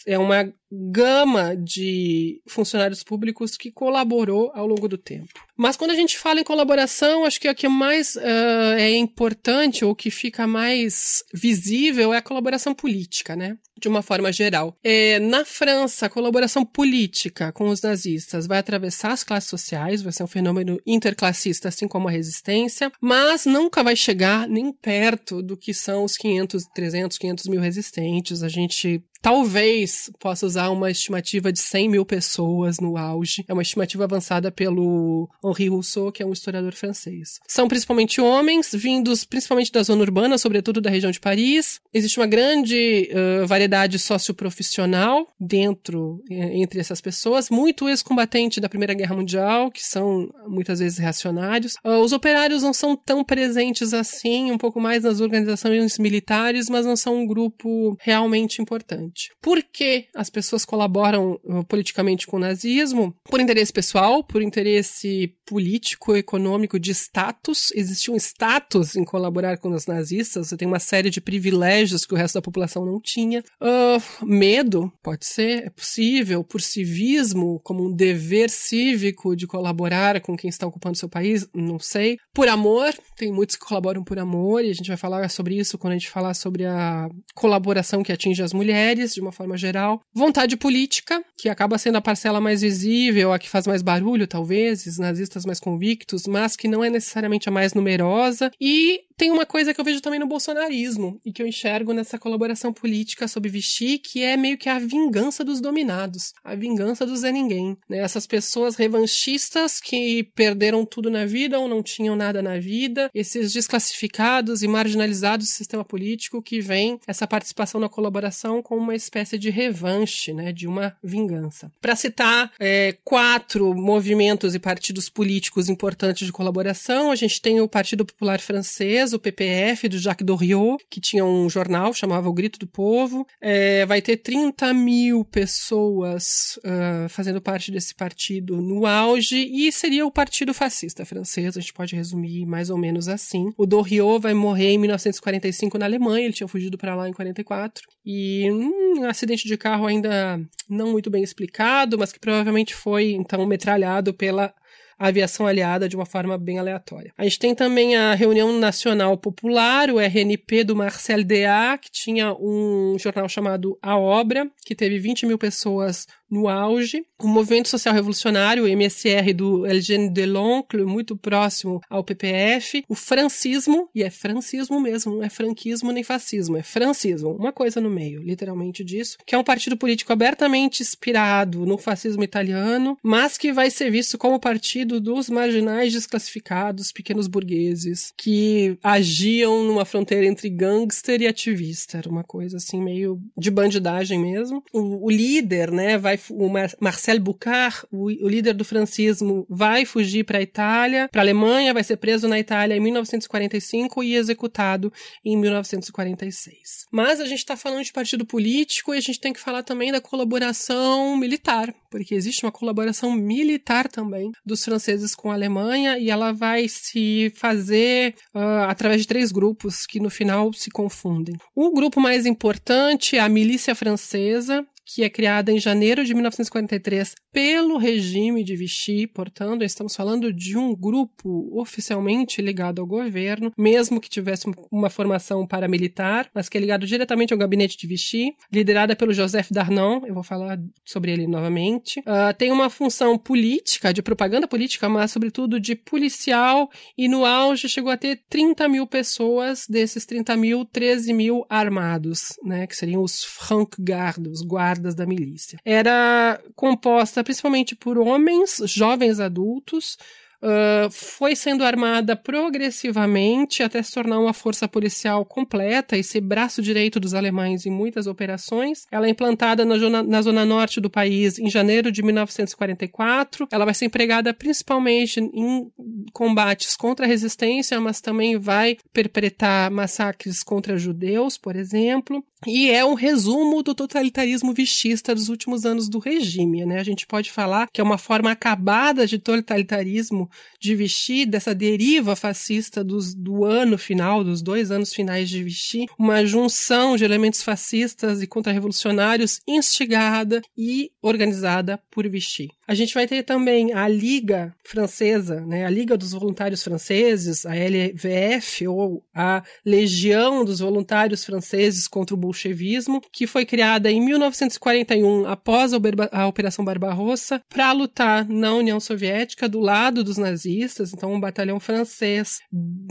é 0.07 0.17
uma 0.17 0.51
gama 0.71 1.55
de 1.55 2.41
funcionários 2.47 3.03
públicos 3.03 3.55
que 3.55 3.71
colaborou 3.71 4.51
ao 4.53 4.67
longo 4.67 4.87
do 4.87 4.97
tempo. 4.97 5.47
Mas 5.55 5.75
quando 5.75 5.91
a 5.91 5.95
gente 5.95 6.17
fala 6.17 6.39
em 6.39 6.43
colaboração, 6.43 7.25
acho 7.25 7.41
que 7.41 7.49
o 7.49 7.55
que 7.55 7.67
mais 7.67 8.15
uh, 8.15 8.75
é 8.77 8.95
importante 8.95 9.83
ou 9.83 9.95
que 9.95 10.11
fica 10.11 10.45
mais 10.45 11.23
visível 11.33 12.13
é 12.13 12.17
a 12.17 12.21
colaboração 12.21 12.75
política, 12.75 13.35
né? 13.35 13.57
De 13.79 13.87
uma 13.87 14.01
forma 14.01 14.31
geral. 14.31 14.75
É, 14.83 15.19
na 15.19 15.45
França, 15.45 16.05
a 16.05 16.09
colaboração 16.09 16.65
política 16.65 17.51
com 17.51 17.69
os 17.69 17.81
nazistas 17.81 18.45
vai 18.45 18.59
atravessar 18.59 19.11
as 19.11 19.23
classes 19.23 19.49
sociais, 19.49 20.01
vai 20.01 20.11
ser 20.11 20.23
um 20.23 20.27
fenômeno 20.27 20.79
interclassista, 20.85 21.69
assim 21.69 21.87
como 21.87 22.07
a 22.07 22.11
resistência, 22.11 22.91
mas 23.01 23.45
nunca 23.45 23.83
vai 23.83 23.95
chegar 23.95 24.47
nem 24.47 24.71
perto 24.71 25.41
do 25.41 25.57
que 25.57 25.73
são 25.73 26.03
os 26.03 26.17
500, 26.17 26.65
300, 26.73 27.17
500 27.17 27.47
mil 27.47 27.61
resistentes. 27.61 28.43
A 28.43 28.49
gente 28.49 29.03
talvez 29.21 30.09
possa 30.19 30.45
usar 30.45 30.69
uma 30.69 30.89
estimativa 30.91 31.51
de 31.51 31.59
100 31.59 31.89
mil 31.89 32.05
pessoas 32.05 32.79
no 32.79 32.97
auge. 32.97 33.43
É 33.47 33.53
uma 33.53 33.61
estimativa 33.61 34.03
avançada 34.03 34.51
pelo 34.51 35.29
Henri 35.43 35.69
Rousseau, 35.69 36.11
que 36.11 36.23
é 36.23 36.25
um 36.25 36.33
historiador 36.33 36.73
francês. 36.73 37.39
São 37.47 37.67
principalmente 37.67 38.21
homens, 38.21 38.71
vindos 38.73 39.25
principalmente 39.25 39.71
da 39.71 39.83
zona 39.83 40.01
urbana, 40.01 40.37
sobretudo 40.37 40.81
da 40.81 40.89
região 40.89 41.11
de 41.11 41.19
Paris. 41.19 41.79
Existe 41.93 42.19
uma 42.19 42.27
grande 42.27 43.09
uh, 43.11 43.47
variedade 43.47 43.99
socioprofissional 43.99 45.27
dentro, 45.39 46.21
eh, 46.29 46.57
entre 46.57 46.79
essas 46.79 47.01
pessoas. 47.01 47.49
Muito 47.49 47.89
ex-combatente 47.89 48.59
da 48.59 48.69
Primeira 48.69 48.93
Guerra 48.93 49.15
Mundial, 49.15 49.71
que 49.71 49.83
são 49.83 50.29
muitas 50.47 50.79
vezes 50.79 50.97
reacionários. 50.97 51.75
Uh, 51.85 51.99
os 52.01 52.11
operários 52.11 52.63
não 52.63 52.73
são 52.73 52.95
tão 52.95 53.23
presentes 53.23 53.93
assim, 53.93 54.51
um 54.51 54.57
pouco 54.57 54.79
mais 54.79 55.03
nas 55.03 55.19
organizações 55.19 55.97
militares, 55.97 56.69
mas 56.69 56.85
não 56.85 56.95
são 56.95 57.15
um 57.15 57.27
grupo 57.27 57.97
realmente 57.99 58.61
importante. 58.61 59.06
Por 59.41 59.61
que 59.63 60.07
as 60.15 60.29
pessoas 60.29 60.65
colaboram 60.65 61.39
uh, 61.43 61.63
politicamente 61.65 62.27
com 62.27 62.37
o 62.37 62.39
nazismo? 62.39 63.15
Por 63.25 63.39
interesse 63.39 63.71
pessoal, 63.71 64.23
por 64.23 64.41
interesse 64.41 65.33
político, 65.45 66.15
econômico, 66.15 66.79
de 66.79 66.91
status. 66.91 67.71
Existia 67.73 68.13
um 68.13 68.17
status 68.17 68.95
em 68.95 69.03
colaborar 69.03 69.57
com 69.57 69.69
os 69.69 69.85
nazistas. 69.85 70.47
Você 70.47 70.57
tem 70.57 70.67
uma 70.67 70.79
série 70.79 71.09
de 71.09 71.21
privilégios 71.21 72.05
que 72.05 72.13
o 72.13 72.17
resto 72.17 72.35
da 72.35 72.41
população 72.41 72.85
não 72.85 72.99
tinha. 72.99 73.43
Uh, 73.61 74.25
medo, 74.25 74.91
pode 75.01 75.25
ser, 75.25 75.65
é 75.65 75.69
possível. 75.69 76.43
Por 76.43 76.61
civismo, 76.61 77.59
como 77.63 77.85
um 77.87 77.93
dever 77.93 78.49
cívico 78.49 79.35
de 79.35 79.47
colaborar 79.47 80.19
com 80.21 80.35
quem 80.35 80.49
está 80.49 80.67
ocupando 80.67 80.97
seu 80.97 81.09
país, 81.09 81.47
não 81.53 81.79
sei. 81.79 82.17
Por 82.33 82.47
amor, 82.47 82.93
tem 83.15 83.31
muitos 83.31 83.55
que 83.55 83.65
colaboram 83.65 84.03
por 84.03 84.19
amor, 84.19 84.63
e 84.63 84.69
a 84.69 84.73
gente 84.73 84.87
vai 84.87 84.97
falar 84.97 85.29
sobre 85.29 85.55
isso 85.55 85.77
quando 85.77 85.93
a 85.93 85.97
gente 85.97 86.09
falar 86.09 86.33
sobre 86.33 86.65
a 86.65 87.07
colaboração 87.33 88.03
que 88.03 88.11
atinge 88.11 88.41
as 88.43 88.53
mulheres, 88.53 88.96
de 89.13 89.21
uma 89.21 89.31
forma 89.31 89.57
geral. 89.57 90.01
Vontade 90.13 90.57
política, 90.57 91.23
que 91.37 91.49
acaba 91.49 91.77
sendo 91.77 91.97
a 91.97 92.01
parcela 92.01 92.41
mais 92.41 92.61
visível, 92.61 93.33
a 93.33 93.39
que 93.39 93.49
faz 93.49 93.67
mais 93.67 93.81
barulho, 93.81 94.27
talvez, 94.27 94.85
nazistas 94.97 95.45
mais 95.45 95.59
convictos, 95.59 96.27
mas 96.27 96.55
que 96.55 96.67
não 96.67 96.83
é 96.83 96.89
necessariamente 96.89 97.49
a 97.49 97.51
mais 97.51 97.73
numerosa. 97.73 98.51
E 98.59 99.01
tem 99.17 99.31
uma 99.31 99.47
coisa 99.47 99.73
que 99.73 99.81
eu 99.81 99.85
vejo 99.85 99.99
também 99.99 100.19
no 100.19 100.27
bolsonarismo 100.27 101.19
e 101.25 101.33
que 101.33 101.41
eu 101.41 101.47
enxergo 101.47 101.91
nessa 101.91 102.19
colaboração 102.19 102.71
política 102.71 103.27
sob 103.27 103.49
Vichy, 103.49 103.97
que 103.97 104.21
é 104.21 104.37
meio 104.37 104.59
que 104.59 104.69
a 104.69 104.77
vingança 104.77 105.43
dos 105.43 105.59
dominados, 105.59 106.33
a 106.43 106.53
vingança 106.53 107.03
do 107.03 107.17
Zé 107.17 107.31
Ninguém. 107.31 107.75
Né? 107.89 107.97
Essas 107.97 108.27
pessoas 108.27 108.75
revanchistas 108.75 109.79
que 109.81 110.23
perderam 110.35 110.85
tudo 110.85 111.09
na 111.09 111.25
vida 111.25 111.57
ou 111.59 111.67
não 111.67 111.81
tinham 111.81 112.15
nada 112.15 112.43
na 112.43 112.59
vida, 112.59 113.09
esses 113.13 113.51
desclassificados 113.51 114.61
e 114.61 114.67
marginalizados 114.67 115.47
do 115.47 115.51
sistema 115.51 115.83
político 115.83 116.41
que 116.41 116.61
vem 116.61 116.99
essa 117.07 117.25
participação 117.25 117.81
na 117.81 117.89
colaboração 117.89 118.61
como 118.61 118.81
uma 118.81 118.95
espécie 118.95 119.39
de 119.39 119.49
revanche, 119.49 120.31
né? 120.31 120.51
de 120.51 120.67
uma 120.67 120.95
vingança. 121.03 121.71
Para 121.81 121.95
citar 121.95 122.51
é, 122.59 122.95
quatro 123.03 123.73
movimentos 123.73 124.53
e 124.53 124.59
partidos 124.59 125.09
políticos 125.09 125.69
importantes 125.69 126.27
de 126.27 126.31
colaboração, 126.31 127.09
a 127.09 127.15
gente 127.15 127.41
tem 127.41 127.59
o 127.59 127.67
Partido 127.67 128.05
Popular 128.05 128.39
Francês, 128.39 129.06
o 129.13 129.19
PPF, 129.19 129.89
do 129.89 129.97
Jacques 129.97 130.25
Doriot, 130.25 130.83
que 130.89 130.99
tinha 131.01 131.25
um 131.25 131.49
jornal, 131.49 131.93
chamava 131.93 132.29
O 132.29 132.33
Grito 132.33 132.59
do 132.59 132.67
Povo. 132.67 133.25
É, 133.41 133.85
vai 133.85 134.01
ter 134.01 134.17
30 134.17 134.73
mil 134.73 135.23
pessoas 135.25 136.59
uh, 136.59 137.09
fazendo 137.09 137.41
parte 137.41 137.71
desse 137.71 137.93
partido 137.95 138.61
no 138.61 138.85
auge, 138.85 139.37
e 139.37 139.71
seria 139.71 140.05
o 140.05 140.11
Partido 140.11 140.53
Fascista 140.53 141.05
francês, 141.05 141.57
a 141.57 141.59
gente 141.59 141.73
pode 141.73 141.95
resumir 141.95 142.45
mais 142.45 142.69
ou 142.69 142.77
menos 142.77 143.07
assim. 143.07 143.51
O 143.57 143.65
Doriot 143.65 144.21
vai 144.21 144.33
morrer 144.33 144.71
em 144.71 144.77
1945 144.77 145.77
na 145.77 145.85
Alemanha, 145.85 146.25
ele 146.25 146.33
tinha 146.33 146.47
fugido 146.47 146.77
para 146.77 146.95
lá 146.95 147.07
em 147.07 147.13
44, 147.13 147.83
e 148.05 148.49
um 148.51 149.05
acidente 149.05 149.47
de 149.47 149.57
carro 149.57 149.85
ainda 149.85 150.39
não 150.69 150.91
muito 150.91 151.09
bem 151.09 151.23
explicado, 151.23 151.97
mas 151.97 152.11
que 152.11 152.19
provavelmente 152.19 152.75
foi 152.75 153.11
então 153.11 153.45
metralhado 153.45 154.13
pela 154.13 154.53
a 154.97 155.07
aviação 155.07 155.45
aliada 155.45 155.87
de 155.87 155.95
uma 155.95 156.05
forma 156.05 156.37
bem 156.37 156.59
aleatória. 156.59 157.13
A 157.17 157.23
gente 157.23 157.39
tem 157.39 157.53
também 157.53 157.95
a 157.95 158.13
Reunião 158.13 158.57
Nacional 158.57 159.17
Popular, 159.17 159.89
o 159.89 159.99
RNP 159.99 160.63
do 160.63 160.75
Marcel 160.75 161.23
Deat, 161.23 161.81
que 161.81 161.91
tinha 161.91 162.33
um 162.33 162.97
jornal 162.99 163.29
chamado 163.29 163.77
A 163.81 163.97
Obra, 163.97 164.49
que 164.65 164.75
teve 164.75 164.97
20 164.97 165.25
mil 165.25 165.37
pessoas 165.37 166.07
no 166.29 166.47
auge. 166.47 167.05
O 167.19 167.27
movimento 167.27 167.69
social 167.69 167.93
revolucionário, 167.93 168.63
o 168.63 168.67
MSR 168.67 169.33
do 169.33 169.65
Eugène 169.65 170.09
Deloncle, 170.09 170.85
muito 170.85 171.15
próximo 171.15 171.81
ao 171.89 172.03
PPF. 172.03 172.83
O 172.87 172.95
francismo, 172.95 173.89
e 173.93 174.03
é 174.03 174.09
francismo 174.09 174.79
mesmo, 174.79 175.15
não 175.15 175.23
é 175.23 175.29
franquismo 175.29 175.91
nem 175.91 176.03
fascismo, 176.03 176.57
é 176.57 176.63
francismo, 176.63 177.31
uma 177.31 177.51
coisa 177.51 177.81
no 177.81 177.89
meio, 177.89 178.21
literalmente 178.21 178.83
disso, 178.83 179.17
que 179.25 179.33
é 179.33 179.37
um 179.37 179.43
partido 179.43 179.77
político 179.77 180.13
abertamente 180.13 180.81
inspirado 180.81 181.65
no 181.65 181.77
fascismo 181.77 182.23
italiano, 182.23 182.97
mas 183.01 183.37
que 183.37 183.51
vai 183.51 183.69
ser 183.69 183.89
visto 183.89 184.17
como 184.17 184.39
partido 184.39 184.99
dos 184.99 185.29
marginais 185.29 185.93
desclassificados, 185.93 186.91
pequenos 186.91 187.27
burgueses, 187.27 188.13
que 188.17 188.77
agiam 188.83 189.63
numa 189.63 189.85
fronteira 189.85 190.25
entre 190.25 190.49
gangster 190.49 191.21
e 191.21 191.27
ativista. 191.27 191.97
Era 191.97 192.09
uma 192.09 192.23
coisa 192.23 192.57
assim 192.57 192.81
meio 192.81 193.21
de 193.37 193.49
bandidagem 193.49 194.19
mesmo. 194.19 194.63
O, 194.71 195.05
o 195.05 195.09
líder, 195.09 195.71
né, 195.71 195.97
vai 195.97 196.16
o 196.29 196.49
Mar 196.49 196.69
Marcel 196.79 197.19
Boucard, 197.19 197.77
o, 197.91 198.05
o, 198.05 198.27
líder 198.27 198.53
do 198.53 198.65
francismo, 198.65 199.45
vai 199.49 199.85
fugir 199.85 200.23
para 200.23 200.39
a 200.39 200.41
Itália, 200.41 201.09
para 201.11 201.21
a 201.21 201.23
Alemanha, 201.23 201.73
vai 201.73 201.83
ser 201.83 201.97
preso 201.97 202.27
na 202.27 202.39
Itália 202.39 202.75
em 202.75 202.79
1945 202.79 204.03
e 204.03 204.15
executado 204.15 204.91
em 205.23 205.37
1946. 205.37 206.85
Mas 206.91 207.19
a 207.19 207.25
gente 207.25 207.39
está 207.39 207.55
falando 207.55 207.83
de 207.83 207.91
partido 207.91 208.25
político 208.25 208.93
e 208.93 208.97
a 208.97 209.01
gente 209.01 209.19
tem 209.19 209.33
que 209.33 209.39
falar 209.39 209.63
também 209.63 209.91
da 209.91 210.01
colaboração 210.01 211.15
militar, 211.17 211.73
porque 211.89 212.15
existe 212.15 212.45
uma 212.45 212.51
colaboração 212.51 213.11
militar 213.13 213.87
também 213.87 214.31
dos 214.45 214.63
franceses 214.63 215.15
com 215.15 215.31
a 215.31 215.33
Alemanha 215.33 215.97
e 215.97 216.09
ela 216.09 216.31
vai 216.31 216.67
se 216.67 217.31
fazer 217.35 218.15
uh, 218.33 218.67
através 218.67 219.01
de 219.01 219.07
três 219.07 219.31
grupos 219.31 219.85
que 219.85 219.99
no 219.99 220.09
final 220.09 220.51
se 220.53 220.69
confundem. 220.69 221.35
O 221.55 221.71
grupo 221.71 221.99
mais 221.99 222.25
importante 222.25 223.15
é 223.15 223.19
a 223.19 223.29
milícia 223.29 223.75
francesa, 223.75 224.65
que 224.87 225.03
é 225.03 225.09
criada 225.09 225.51
em 225.51 225.59
janeiro 225.59 226.05
de 226.05 226.13
1943 226.13 227.15
pelo 227.31 227.77
regime 227.77 228.43
de 228.43 228.55
Vichy, 228.55 229.05
portanto, 229.05 229.63
estamos 229.63 229.95
falando 229.95 230.31
de 230.31 230.57
um 230.57 230.73
grupo 230.73 231.51
oficialmente 231.59 232.41
ligado 232.41 232.79
ao 232.79 232.87
governo, 232.87 233.51
mesmo 233.57 233.99
que 233.99 234.09
tivesse 234.09 234.49
uma 234.71 234.89
formação 234.89 235.45
paramilitar, 235.45 236.29
mas 236.33 236.47
que 236.47 236.57
é 236.57 236.61
ligado 236.61 236.87
diretamente 236.87 237.33
ao 237.33 237.39
gabinete 237.39 237.77
de 237.77 237.85
Vichy, 237.85 238.33
liderada 238.51 238.95
pelo 238.95 239.13
Joseph 239.13 239.49
Darnan, 239.51 240.01
eu 240.05 240.13
vou 240.13 240.23
falar 240.23 240.57
sobre 240.85 241.11
ele 241.11 241.27
novamente. 241.27 241.99
Uh, 241.99 242.33
tem 242.37 242.51
uma 242.51 242.69
função 242.69 243.17
política, 243.17 243.93
de 243.93 244.01
propaganda 244.01 244.47
política, 244.47 244.87
mas 244.87 245.11
sobretudo 245.11 245.59
de 245.59 245.75
policial, 245.75 246.69
e 246.97 247.07
no 247.07 247.25
auge 247.25 247.67
chegou 247.67 247.91
a 247.91 247.97
ter 247.97 248.21
30 248.29 248.67
mil 248.69 248.87
pessoas, 248.87 249.65
desses 249.67 250.05
30 250.05 250.35
mil, 250.37 250.63
13 250.65 251.13
mil 251.13 251.45
armados, 251.49 252.37
né, 252.43 252.65
que 252.65 252.75
seriam 252.75 253.03
os 253.03 253.23
Franc 253.23 253.75
Garde, 253.79 254.29
os 254.29 254.41
guardas 254.41 254.76
guardas 254.77 254.95
da 254.95 255.05
milícia. 255.05 255.59
Era 255.65 256.39
composta 256.55 257.23
principalmente 257.23 257.75
por 257.75 257.97
homens, 257.97 258.61
jovens 258.65 259.19
adultos, 259.19 259.97
Uh, 260.39 260.87
foi 260.91 261.35
sendo 261.35 261.63
armada 261.63 262.15
progressivamente 262.15 263.63
até 263.63 263.81
se 263.81 263.91
tornar 263.91 264.19
uma 264.19 264.33
força 264.33 264.67
policial 264.67 265.25
completa 265.25 265.97
e 265.97 266.03
ser 266.03 266.21
braço 266.21 266.61
direito 266.61 266.99
dos 266.99 267.15
alemães 267.15 267.65
em 267.65 267.71
muitas 267.71 268.05
operações. 268.05 268.85
Ela 268.91 269.07
é 269.07 269.09
implantada 269.09 269.65
na 269.65 269.79
zona, 269.79 270.03
na 270.03 270.21
zona 270.21 270.45
norte 270.45 270.79
do 270.79 270.91
país 270.91 271.39
em 271.39 271.49
janeiro 271.49 271.91
de 271.91 272.03
1944. 272.03 273.47
Ela 273.51 273.65
vai 273.65 273.73
ser 273.73 273.85
empregada 273.85 274.31
principalmente 274.31 275.19
em 275.19 275.71
combates 276.13 276.75
contra 276.75 277.07
a 277.07 277.09
resistência, 277.09 277.79
mas 277.81 277.99
também 277.99 278.37
vai 278.37 278.77
perpetrar 278.93 279.71
massacres 279.71 280.43
contra 280.43 280.77
judeus, 280.77 281.35
por 281.35 281.55
exemplo. 281.55 282.23
E 282.45 282.69
é 282.69 282.85
um 282.85 282.93
resumo 282.93 283.63
do 283.63 283.73
totalitarismo 283.73 284.53
vichista 284.53 285.15
dos 285.15 285.27
últimos 285.27 285.65
anos 285.65 285.89
do 285.89 285.97
regime. 285.97 286.65
Né? 286.65 286.79
A 286.79 286.83
gente 286.83 287.07
pode 287.07 287.31
falar 287.31 287.67
que 287.73 287.81
é 287.81 287.83
uma 287.83 287.97
forma 287.97 288.29
acabada 288.29 289.07
de 289.07 289.17
totalitarismo 289.17 290.29
de 290.59 290.75
Vichy, 290.75 291.25
dessa 291.25 291.55
deriva 291.55 292.15
fascista 292.15 292.83
dos, 292.83 293.15
do 293.15 293.43
ano 293.43 293.77
final, 293.77 294.23
dos 294.23 294.41
dois 294.41 294.69
anos 294.69 294.93
finais 294.93 295.29
de 295.29 295.43
Vichy, 295.43 295.85
uma 295.97 296.25
junção 296.25 296.95
de 296.95 297.03
elementos 297.03 297.41
fascistas 297.41 298.21
e 298.21 298.27
contra-revolucionários 298.27 299.39
instigada 299.47 300.41
e 300.55 300.91
organizada 301.01 301.79
por 301.89 302.07
Vichy. 302.07 302.49
A 302.67 302.75
gente 302.75 302.93
vai 302.93 303.07
ter 303.07 303.23
também 303.23 303.73
a 303.73 303.87
Liga 303.87 304.53
Francesa, 304.63 305.39
né, 305.45 305.65
a 305.65 305.69
Liga 305.69 305.97
dos 305.97 306.11
Voluntários 306.11 306.61
Franceses, 306.61 307.45
a 307.45 307.53
LVF, 307.55 308.67
ou 308.67 309.05
a 309.15 309.41
Legião 309.65 310.43
dos 310.43 310.59
Voluntários 310.59 311.23
Franceses 311.23 311.87
contra 311.87 312.13
o 312.13 312.17
Bolchevismo, 312.27 313.01
que 313.11 313.25
foi 313.25 313.45
criada 313.45 313.89
em 313.89 314.01
1941, 314.01 315.25
após 315.27 315.71
a 315.73 316.27
Operação 316.27 316.65
Barbarossa, 316.65 317.41
para 317.47 317.71
lutar 317.71 318.27
na 318.27 318.53
União 318.53 318.79
Soviética, 318.79 319.47
do 319.47 319.61
lado 319.61 320.03
dos 320.03 320.17
nazistas, 320.17 320.93
então 320.93 321.13
um 321.13 321.19
batalhão 321.19 321.59
francês, 321.59 322.39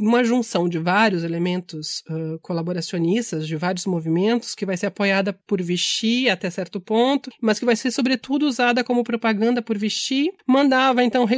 uma 0.01 0.25
junção 0.25 0.69
de 0.69 0.79
vários 0.79 1.23
elementos 1.23 2.03
uh, 2.09 2.39
colaboracionistas, 2.41 3.47
de 3.47 3.57
vários 3.57 3.85
movimentos, 3.85 4.55
que 4.55 4.65
vai 4.65 4.77
ser 4.77 4.87
apoiada 4.87 5.35
por 5.47 5.61
Vichy 5.61 6.31
até 6.31 6.49
certo 6.49 6.81
ponto, 6.81 7.31
mas 7.41 7.59
que 7.59 7.67
vai 7.67 7.77
ser 7.77 7.91
sobretudo 7.91 8.47
usada 8.47 8.83
como 8.83 9.05
propaganda 9.05 9.61
por 9.61 9.77
Vichy, 9.77 10.31
mandava 10.47 11.05
então 11.05 11.25
uh, 11.25 11.29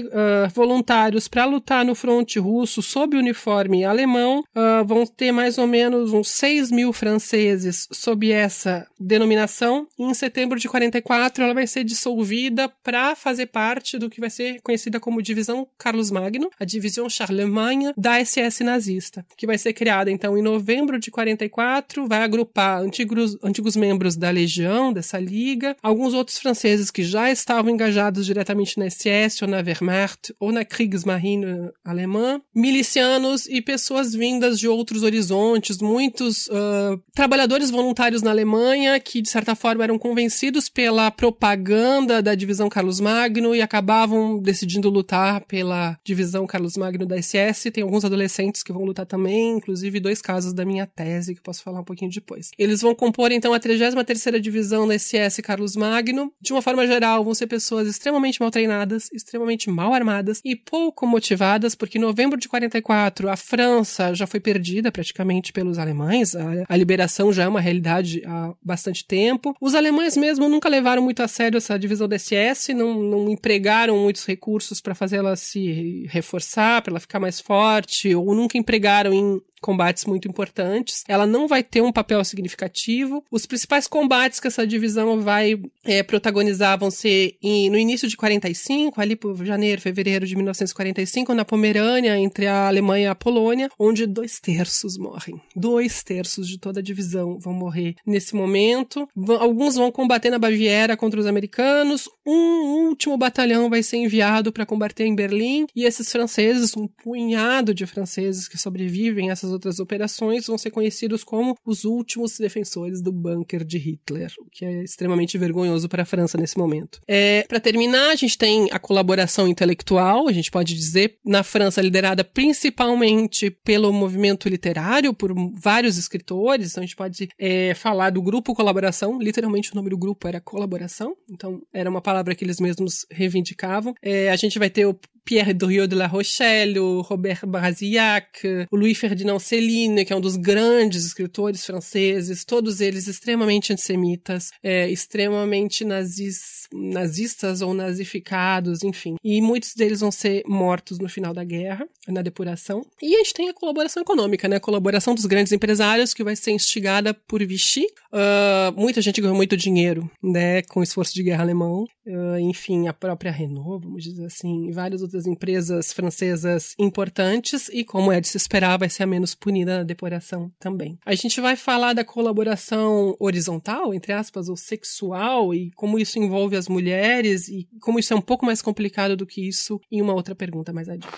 voluntários 0.55 1.27
para 1.27 1.45
lutar 1.45 1.85
no 1.85 1.97
fronte 1.97 2.39
russo 2.39 2.81
sob 2.81 3.17
uniforme 3.17 3.85
alemão. 3.85 4.45
Uh, 4.55 4.85
vão 4.87 5.05
ter 5.05 5.33
mais 5.33 5.59
ou 5.59 5.67
menos 5.67 6.13
uns 6.13 6.29
6 6.29 6.71
mil 6.71 6.93
franceses 6.93 7.88
sob 7.91 8.31
essa 8.31 8.87
denominação. 8.99 9.87
Em 9.99 10.13
setembro 10.15 10.59
de 10.59 10.69
44 10.69 11.45
ela 11.45 11.55
vai 11.55 11.67
ser 11.67 11.85
dissolvida 11.85 12.69
para 12.83 13.15
fazer 13.15 13.47
parte 13.47 13.99
do 13.99 14.11
que 14.11 14.21
vai 14.21 14.31
ser 14.31 14.61
conhecida 14.63 15.01
como 15.01 15.23
Divisão 15.23 15.67
Carlos 15.79 16.11
Magno, 16.11 16.51
a 16.59 16.65
Divisão 16.65 17.09
Charlemagne 17.09 17.93
da 17.97 18.25
SS 18.25 18.63
nazista, 18.63 19.25
que 19.37 19.47
vai 19.47 19.59
ser 19.59 19.73
criada 19.73 20.11
então 20.11 20.37
em 20.37 20.43
novembro 20.43 20.99
de 20.99 21.11
44, 21.11 22.07
vai 22.07 22.23
agrupar 22.23 22.81
antigos, 22.81 23.37
antigos 23.43 23.77
membros 23.77 24.17
da 24.17 24.31
Legião, 24.31 24.93
dessa 24.93 25.19
liga, 25.19 25.77
alguns 25.83 26.15
outros 26.15 26.39
franceses 26.39 26.91
que 26.91 27.03
já 27.03 27.31
estavam 27.31 27.71
engajados 27.71 28.27
diretamente 28.27 28.79
na 28.79 28.89
SS 28.89 29.43
ou 29.43 29.49
na 29.49 29.59
Wehrmacht 29.59 30.35
ou 30.39 30.53
na 30.53 30.65
Kriegsmarine 30.65 31.71
alemã, 31.85 32.41
milicianos 32.55 33.47
e 33.47 33.61
pessoas 33.63 34.13
vindas 34.13 34.59
de 34.59 34.69
outros 34.69 35.03
horizontes, 35.03 35.79
muitos 35.79 36.47
uh, 36.49 37.01
trabalhadores 37.15 37.71
voluntários 37.79 38.23
na 38.23 38.31
Alemanha 38.33 38.99
que 38.99 39.23
de 39.23 39.29
certa 39.29 39.55
forma 39.55 39.85
eram 39.85 39.97
convencidos 39.97 40.69
pela 40.69 41.13
propaganda 41.13 42.21
da 42.21 42.35
divisão 42.35 42.69
Carlos 42.69 42.99
Magno 42.99 43.55
e 43.55 43.63
acabavam 43.63 44.41
decidindo 44.41 44.91
lutar 44.91 45.45
pela 45.45 45.97
divisão 46.05 46.45
Carlos 46.45 46.77
Magno 46.77 47.07
da 47.07 47.23
SS. 47.23 47.71
Tem 47.71 47.85
alguns 47.85 48.05
adolescentes 48.05 48.65
que 48.65 48.73
vão 48.73 48.85
lutar 48.85 49.07
também, 49.07 49.59
inclusive 49.59 50.01
dois 50.01 50.21
casos 50.21 50.53
da 50.53 50.65
minha 50.65 50.89
tese 50.89 51.35
que 51.35 51.39
eu 51.39 51.45
posso 51.45 51.63
falar 51.63 51.81
um 51.81 51.85
pouquinho 51.85 52.11
depois. 52.11 52.51
Eles 52.59 52.81
vão 52.81 52.97
compor 52.97 53.31
então 53.31 53.55
a 53.55 53.61
33ª 53.61 54.41
divisão 54.41 54.89
da 54.89 54.99
SS 54.99 55.41
Carlos 55.41 55.77
Magno. 55.77 56.33
De 56.41 56.53
uma 56.53 56.61
forma 56.61 56.85
geral, 56.85 57.23
vão 57.23 57.35
ser 57.35 57.47
pessoas 57.47 57.87
extremamente 57.87 58.41
mal 58.41 58.51
treinadas, 58.51 59.09
extremamente 59.13 59.71
mal 59.71 59.95
armadas 59.95 60.41
e 60.45 60.57
pouco 60.57 61.07
motivadas, 61.07 61.77
porque 61.77 61.97
em 61.97 62.01
novembro 62.01 62.41
de 62.41 62.49
44 62.49 63.29
a 63.29 63.37
França 63.37 64.13
já 64.15 64.27
foi 64.27 64.41
perdida 64.41 64.91
praticamente 64.91 65.53
pelos 65.53 65.79
alemães, 65.79 66.35
a, 66.35 66.65
a 66.69 66.77
liberação 66.77 67.33
já 67.33 67.45
é 67.45 67.49
uma 67.49 67.61
realidade 67.69 68.23
há 68.27 68.53
bastante 68.63 69.05
tempo. 69.05 69.55
Os 69.61 69.75
alemães 69.75 70.17
mesmo 70.17 70.49
nunca 70.49 70.69
levaram 70.69 71.03
muito 71.03 71.23
a 71.23 71.29
sério 71.29 71.57
essa 71.57 71.79
divisão 71.79 72.09
da 72.09 72.19
SS, 72.19 72.75
não, 72.75 72.95
não 72.95 73.31
empregaram 73.31 73.97
muitos 73.99 74.27
recursos 74.27 74.81
para 74.81 74.95
fazer 74.95 75.17
ela 75.17 75.37
se 75.37 76.07
reforçar, 76.09 76.83
para 76.83 76.93
ela 76.93 77.01
ficar 77.01 77.21
mais 77.21 77.41
forte, 77.41 78.15
ou 78.15 78.35
nunca 78.35 78.59
empregaram 78.59 79.13
em 79.13 79.41
combates 79.61 80.05
muito 80.05 80.29
importantes. 80.29 81.05
Ela 81.09 81.27
não 81.27 81.49
vai 81.49 81.63
ter 81.63 81.81
um 81.81 81.93
papel 81.93 82.25
significativo. 82.25 83.25
Os 83.31 83.47
principais 83.47 83.87
combates 83.87 84.41
que 84.41 84.47
essa 84.47 84.67
divisão 84.67 85.21
vai 85.21 85.61
é, 85.85 86.03
protagonizar 86.03 86.79
vão 86.79 86.91
ser 86.91 87.37
em, 87.43 87.71
no 87.71 87.79
início 87.79 88.09
de 88.09 88.17
45, 88.17 89.01
ali 89.01 89.17
por 89.17 89.45
janeiro, 89.45 89.81
fevereiro 89.81 90.27
de 90.27 90.35
1945, 90.35 91.35
na 91.35 91.45
Pomerânia, 91.45 92.19
entre 92.19 92.47
a 92.47 92.69
Alemanha 92.69 93.05
e 93.05 93.09
a 93.09 93.15
Polônia, 93.15 93.71
onde 93.79 94.07
dois 94.07 94.41
terços 94.41 94.97
morrem. 94.97 95.41
Dois 95.55 96.03
terços 96.03 96.49
de 96.49 96.59
toda 96.59 96.81
a 96.81 96.83
divisão 96.83 97.39
vão 97.39 97.53
morrer 97.53 97.95
nesse 98.07 98.35
momento. 98.35 99.09
alguns 99.41 99.75
vão 99.77 99.91
combater 99.91 100.31
na 100.31 100.39
Baviera 100.39 100.97
contra 100.97 101.21
os 101.21 101.27
americanos. 101.27 102.09
Um 102.27 102.89
último 102.89 103.17
batalhão 103.17 103.71
vai 103.71 103.83
ser 103.83 103.97
enviado 103.97 104.53
para 104.53 104.67
combater 104.67 105.05
em 105.05 105.15
Berlim. 105.15 105.67
E 105.75 105.85
esses 105.85 106.11
franceses, 106.11 106.77
um 106.77 106.87
punhado 106.87 107.75
de 107.75 107.87
franceses 107.87 108.49
que 108.49 108.59
sobrevivem 108.59 109.31
a 109.31 109.33
essas 109.33 109.48
essas 109.49 109.53
outras 109.53 109.81
operações 109.81 110.47
vão 110.47 110.59
ser 110.59 110.71
conhecidos 110.71 111.25
como 111.25 111.57
os 111.65 111.85
últimos 111.85 112.39
defensores 112.39 113.01
do 113.01 113.11
bunker 113.11 113.65
de 113.65 113.79
Hitler, 113.79 114.33
o 114.39 114.51
que 114.51 114.65
é 114.65 114.83
extremamente 114.83 115.39
vergonhoso 115.39 115.89
para 115.89 116.03
a 116.03 116.07
França 116.07 116.39
nesse 116.39 116.59
momento. 116.59 117.01
É, 117.09 117.45
para 117.49 117.59
terminar, 117.59 118.11
a 118.11 118.17
gente 118.17 118.37
tem 118.37 118.69
a 118.71 118.79
colaboração 118.79 119.49
intelectual, 119.49 120.29
a 120.29 120.33
gente 120.33 120.51
pode 120.51 120.75
dizer, 120.75 121.19
na 121.25 121.43
França 121.43 121.81
liderada 121.81 122.23
principalmente 122.23 123.51
pelo 123.51 123.93
movimento 123.93 124.49
literário, 124.49 125.15
por 125.15 125.33
vários 125.55 125.97
escritores, 125.97 126.71
então 126.71 126.83
a 126.83 126.87
gente 126.87 126.97
pode 126.97 127.29
é, 127.39 127.75
falar 127.75 128.11
do 128.11 128.23
grupo 128.23 128.55
colaboração, 128.55 129.19
literalmente 129.21 129.73
o 129.73 129.77
nome 129.77 129.91
do 129.91 129.99
grupo 129.99 130.29
era 130.29 130.41
colaboração, 130.41 131.17
então 131.31 131.63
era 131.73 131.89
uma 131.89 132.03
palavra 132.03 132.35
que 132.35 132.45
eles 132.45 132.61
mesmos 132.61 133.07
reivindicavam. 133.11 133.95
É, 134.03 134.31
a 134.31 134.37
gente 134.37 134.59
vai 134.59 134.69
ter 134.69 134.87
o 134.87 134.99
Pierre 135.29 135.53
Doriot 135.53 135.87
de 135.87 135.95
la 135.95 136.07
Rochelle, 136.07 136.79
o 136.79 137.03
Robert 137.03 137.47
Brasillac, 137.47 138.67
o 138.73 138.77
Louis 138.77 138.97
Ferdinand 138.97 139.39
Céline, 139.39 140.03
que 140.07 140.11
é 140.11 140.17
um 140.17 140.23
dos 140.23 140.37
grandes 140.37 141.05
escritores 141.05 141.67
franceses, 141.67 142.47
todos 142.47 142.81
eles 142.81 143.07
extremamente 143.07 143.71
antissemitas, 143.71 144.49
é, 144.63 144.89
extremamente 144.89 145.85
nazis, 145.85 146.67
nazistas 146.73 147.61
ou 147.61 147.75
nazificados, 147.75 148.83
enfim. 148.83 149.17
E 149.23 149.43
muitos 149.43 149.75
deles 149.75 150.01
vão 150.01 150.11
ser 150.11 150.43
mortos 150.47 150.99
no 150.99 151.11
final 151.11 151.35
da 151.35 151.45
guerra, 151.45 151.87
na 152.09 152.23
depuração. 152.23 152.81
E 153.03 153.15
a 153.15 153.19
gente 153.19 153.35
tem 153.35 153.51
a 153.51 153.55
colaboração 153.55 154.03
econômica, 154.03 154.49
né? 154.49 154.57
A 154.57 154.61
colaboração 154.61 155.15
dos 155.15 155.27
grandes 155.27 155.53
empresários, 155.53 156.15
que 156.15 156.25
vai 156.25 156.37
ser 156.37 156.53
instigada 156.53 157.13
por 157.13 157.45
Vichy. 157.45 157.85
Uh, 158.11 158.81
muita 158.81 159.03
gente 159.03 159.21
ganhou 159.21 159.37
muito 159.37 159.59
dinheiro, 159.59 160.11
né? 160.23 160.63
Com 160.63 160.81
o 160.81 160.83
esforço 160.83 161.13
de 161.15 161.23
guerra 161.23 161.43
alemão. 161.43 161.85
Uh, 162.07 162.39
enfim, 162.39 162.89
a 162.89 162.95
própria 162.95 163.31
Renault, 163.31 163.85
vamos 163.85 164.03
dizer 164.03 164.25
assim, 164.25 164.69
e 164.69 164.73
várias 164.73 165.03
outras 165.19 165.27
empresas 165.27 165.93
francesas 165.93 166.75
importantes, 166.79 167.69
e 167.69 167.85
como 167.85 168.13
é 168.13 168.21
de 168.21 168.29
se 168.29 168.37
esperar, 168.37 168.79
vai 168.79 168.89
ser 168.89 169.03
a 169.03 169.07
menos 169.07 169.35
punida 169.35 169.79
na 169.79 169.83
depuração 169.83 170.51
também. 170.59 170.99
A 171.05 171.15
gente 171.15 171.41
vai 171.41 171.57
falar 171.57 171.93
da 171.93 172.05
colaboração 172.05 173.17
horizontal, 173.19 173.93
entre 173.93 174.13
aspas, 174.13 174.49
ou 174.49 174.57
sexual, 174.57 175.53
e 175.53 175.71
como 175.73 175.99
isso 175.99 176.19
envolve 176.19 176.57
as 176.57 176.69
mulheres, 176.69 177.49
e 177.49 177.69
como 177.81 177.99
isso 177.99 178.13
é 178.13 178.17
um 178.17 178.23
pouco 178.23 178.47
mais 178.47 178.63
complicado 178.63 179.17
do 179.17 179.27
que 179.27 179.47
isso, 179.47 179.81
em 179.91 180.01
uma 180.01 180.15
outra 180.15 180.35
pergunta 180.35 180.73
mais 180.73 180.89
adiante. 180.89 181.09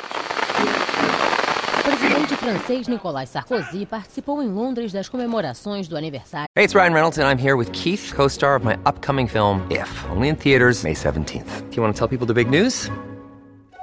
O 1.78 1.82
presidente 1.82 2.36
francês 2.36 2.88
Nicolas 2.88 3.30
Sarkozy 3.30 3.86
participou 3.86 4.42
em 4.42 4.48
Londres 4.48 4.92
das 4.92 5.08
comemorações 5.08 5.88
do 5.88 5.96
aniversário. 5.96 6.46
Hey, 6.56 6.64
it's 6.64 6.74
Ryan 6.74 6.92
Reynolds, 6.92 7.18
and 7.18 7.26
I'm 7.26 7.38
here 7.38 7.56
with 7.56 7.72
Keith, 7.72 8.12
co 8.14 8.28
star 8.28 8.56
of 8.56 8.64
my 8.64 8.74
upcoming 8.86 9.26
film, 9.26 9.66
If, 9.70 9.90
only 10.10 10.28
in 10.28 10.36
theaters, 10.36 10.84
May 10.84 10.94
17th. 10.94 11.70
Do 11.70 11.76
you 11.76 11.82
want 11.82 11.94
to 11.94 11.98
tell 11.98 12.08
people 12.08 12.26
the 12.26 12.34
big 12.34 12.50
news? 12.50 12.90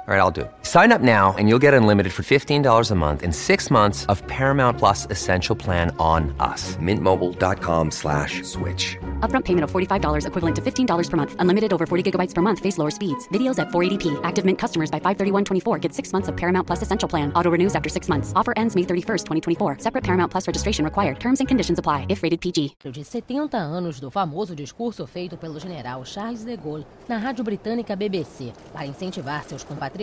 All 0.08 0.14
right, 0.14 0.20
I'll 0.20 0.30
do 0.30 0.42
it. 0.42 0.50
Sign 0.62 0.90
up 0.90 1.02
now 1.02 1.34
and 1.36 1.50
you'll 1.50 1.58
get 1.58 1.74
unlimited 1.74 2.14
for 2.14 2.22
$15 2.22 2.90
a 2.90 2.94
month 2.94 3.22
in 3.22 3.30
six 3.30 3.70
months 3.70 4.06
of 4.06 4.26
Paramount 4.26 4.78
Plus 4.78 5.06
Essential 5.10 5.54
Plan 5.54 5.94
on 5.98 6.34
us. 6.40 6.76
Mintmobile.com 6.76 7.90
slash 7.90 8.42
switch. 8.42 8.96
Upfront 9.20 9.44
payment 9.44 9.64
of 9.64 9.70
$45 9.70 10.26
equivalent 10.26 10.56
to 10.56 10.62
$15 10.62 11.10
per 11.10 11.16
month. 11.18 11.36
Unlimited 11.40 11.74
over 11.74 11.84
40 11.84 12.10
gigabytes 12.10 12.34
per 12.34 12.40
month. 12.40 12.58
Face 12.58 12.78
lower 12.78 12.90
speeds. 12.90 13.28
Videos 13.34 13.58
at 13.58 13.68
480p. 13.68 14.18
Active 14.24 14.46
Mint 14.46 14.58
customers 14.58 14.90
by 14.90 14.98
531.24 14.98 15.78
get 15.78 15.92
six 15.92 16.10
months 16.10 16.28
of 16.28 16.34
Paramount 16.38 16.66
Plus 16.66 16.80
Essential 16.80 17.06
Plan. 17.06 17.30
Auto 17.34 17.50
renews 17.50 17.74
after 17.74 17.90
six 17.90 18.08
months. 18.08 18.32
Offer 18.34 18.54
ends 18.56 18.74
May 18.74 18.84
31st, 18.84 19.26
2024. 19.26 19.76
Separate 19.80 20.04
Paramount 20.04 20.32
Plus 20.32 20.48
registration 20.48 20.86
required. 20.86 21.20
Terms 21.20 21.40
and 21.40 21.46
conditions 21.46 21.78
apply 21.78 22.06
if 22.08 22.22
rated 22.22 22.40
PG. 22.40 22.76
De 22.82 23.04
70 23.04 23.58
anos 23.58 24.00
do 24.00 24.10
famoso 24.10 24.54
discurso 24.54 25.06
feito 25.06 25.36
pelo 25.36 25.60
general 25.60 26.02
Charles 26.06 26.46
de 26.46 26.56
Gaulle 26.56 26.86
na 27.06 27.18
rádio 27.18 27.44
britânica 27.44 27.94
BBC 27.94 28.54
para 28.72 28.86
incentivar 28.86 29.44
seus 29.44 29.62
compatriotas 29.62 29.97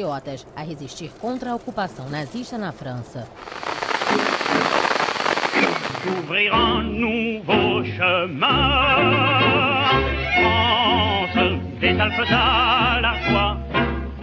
a 0.56 0.62
resistir 0.62 1.10
contra 1.22 1.52
a 1.52 1.56
ocupação 1.56 2.10
nazista 2.10 2.58
na 2.58 2.74
França. 2.74 3.28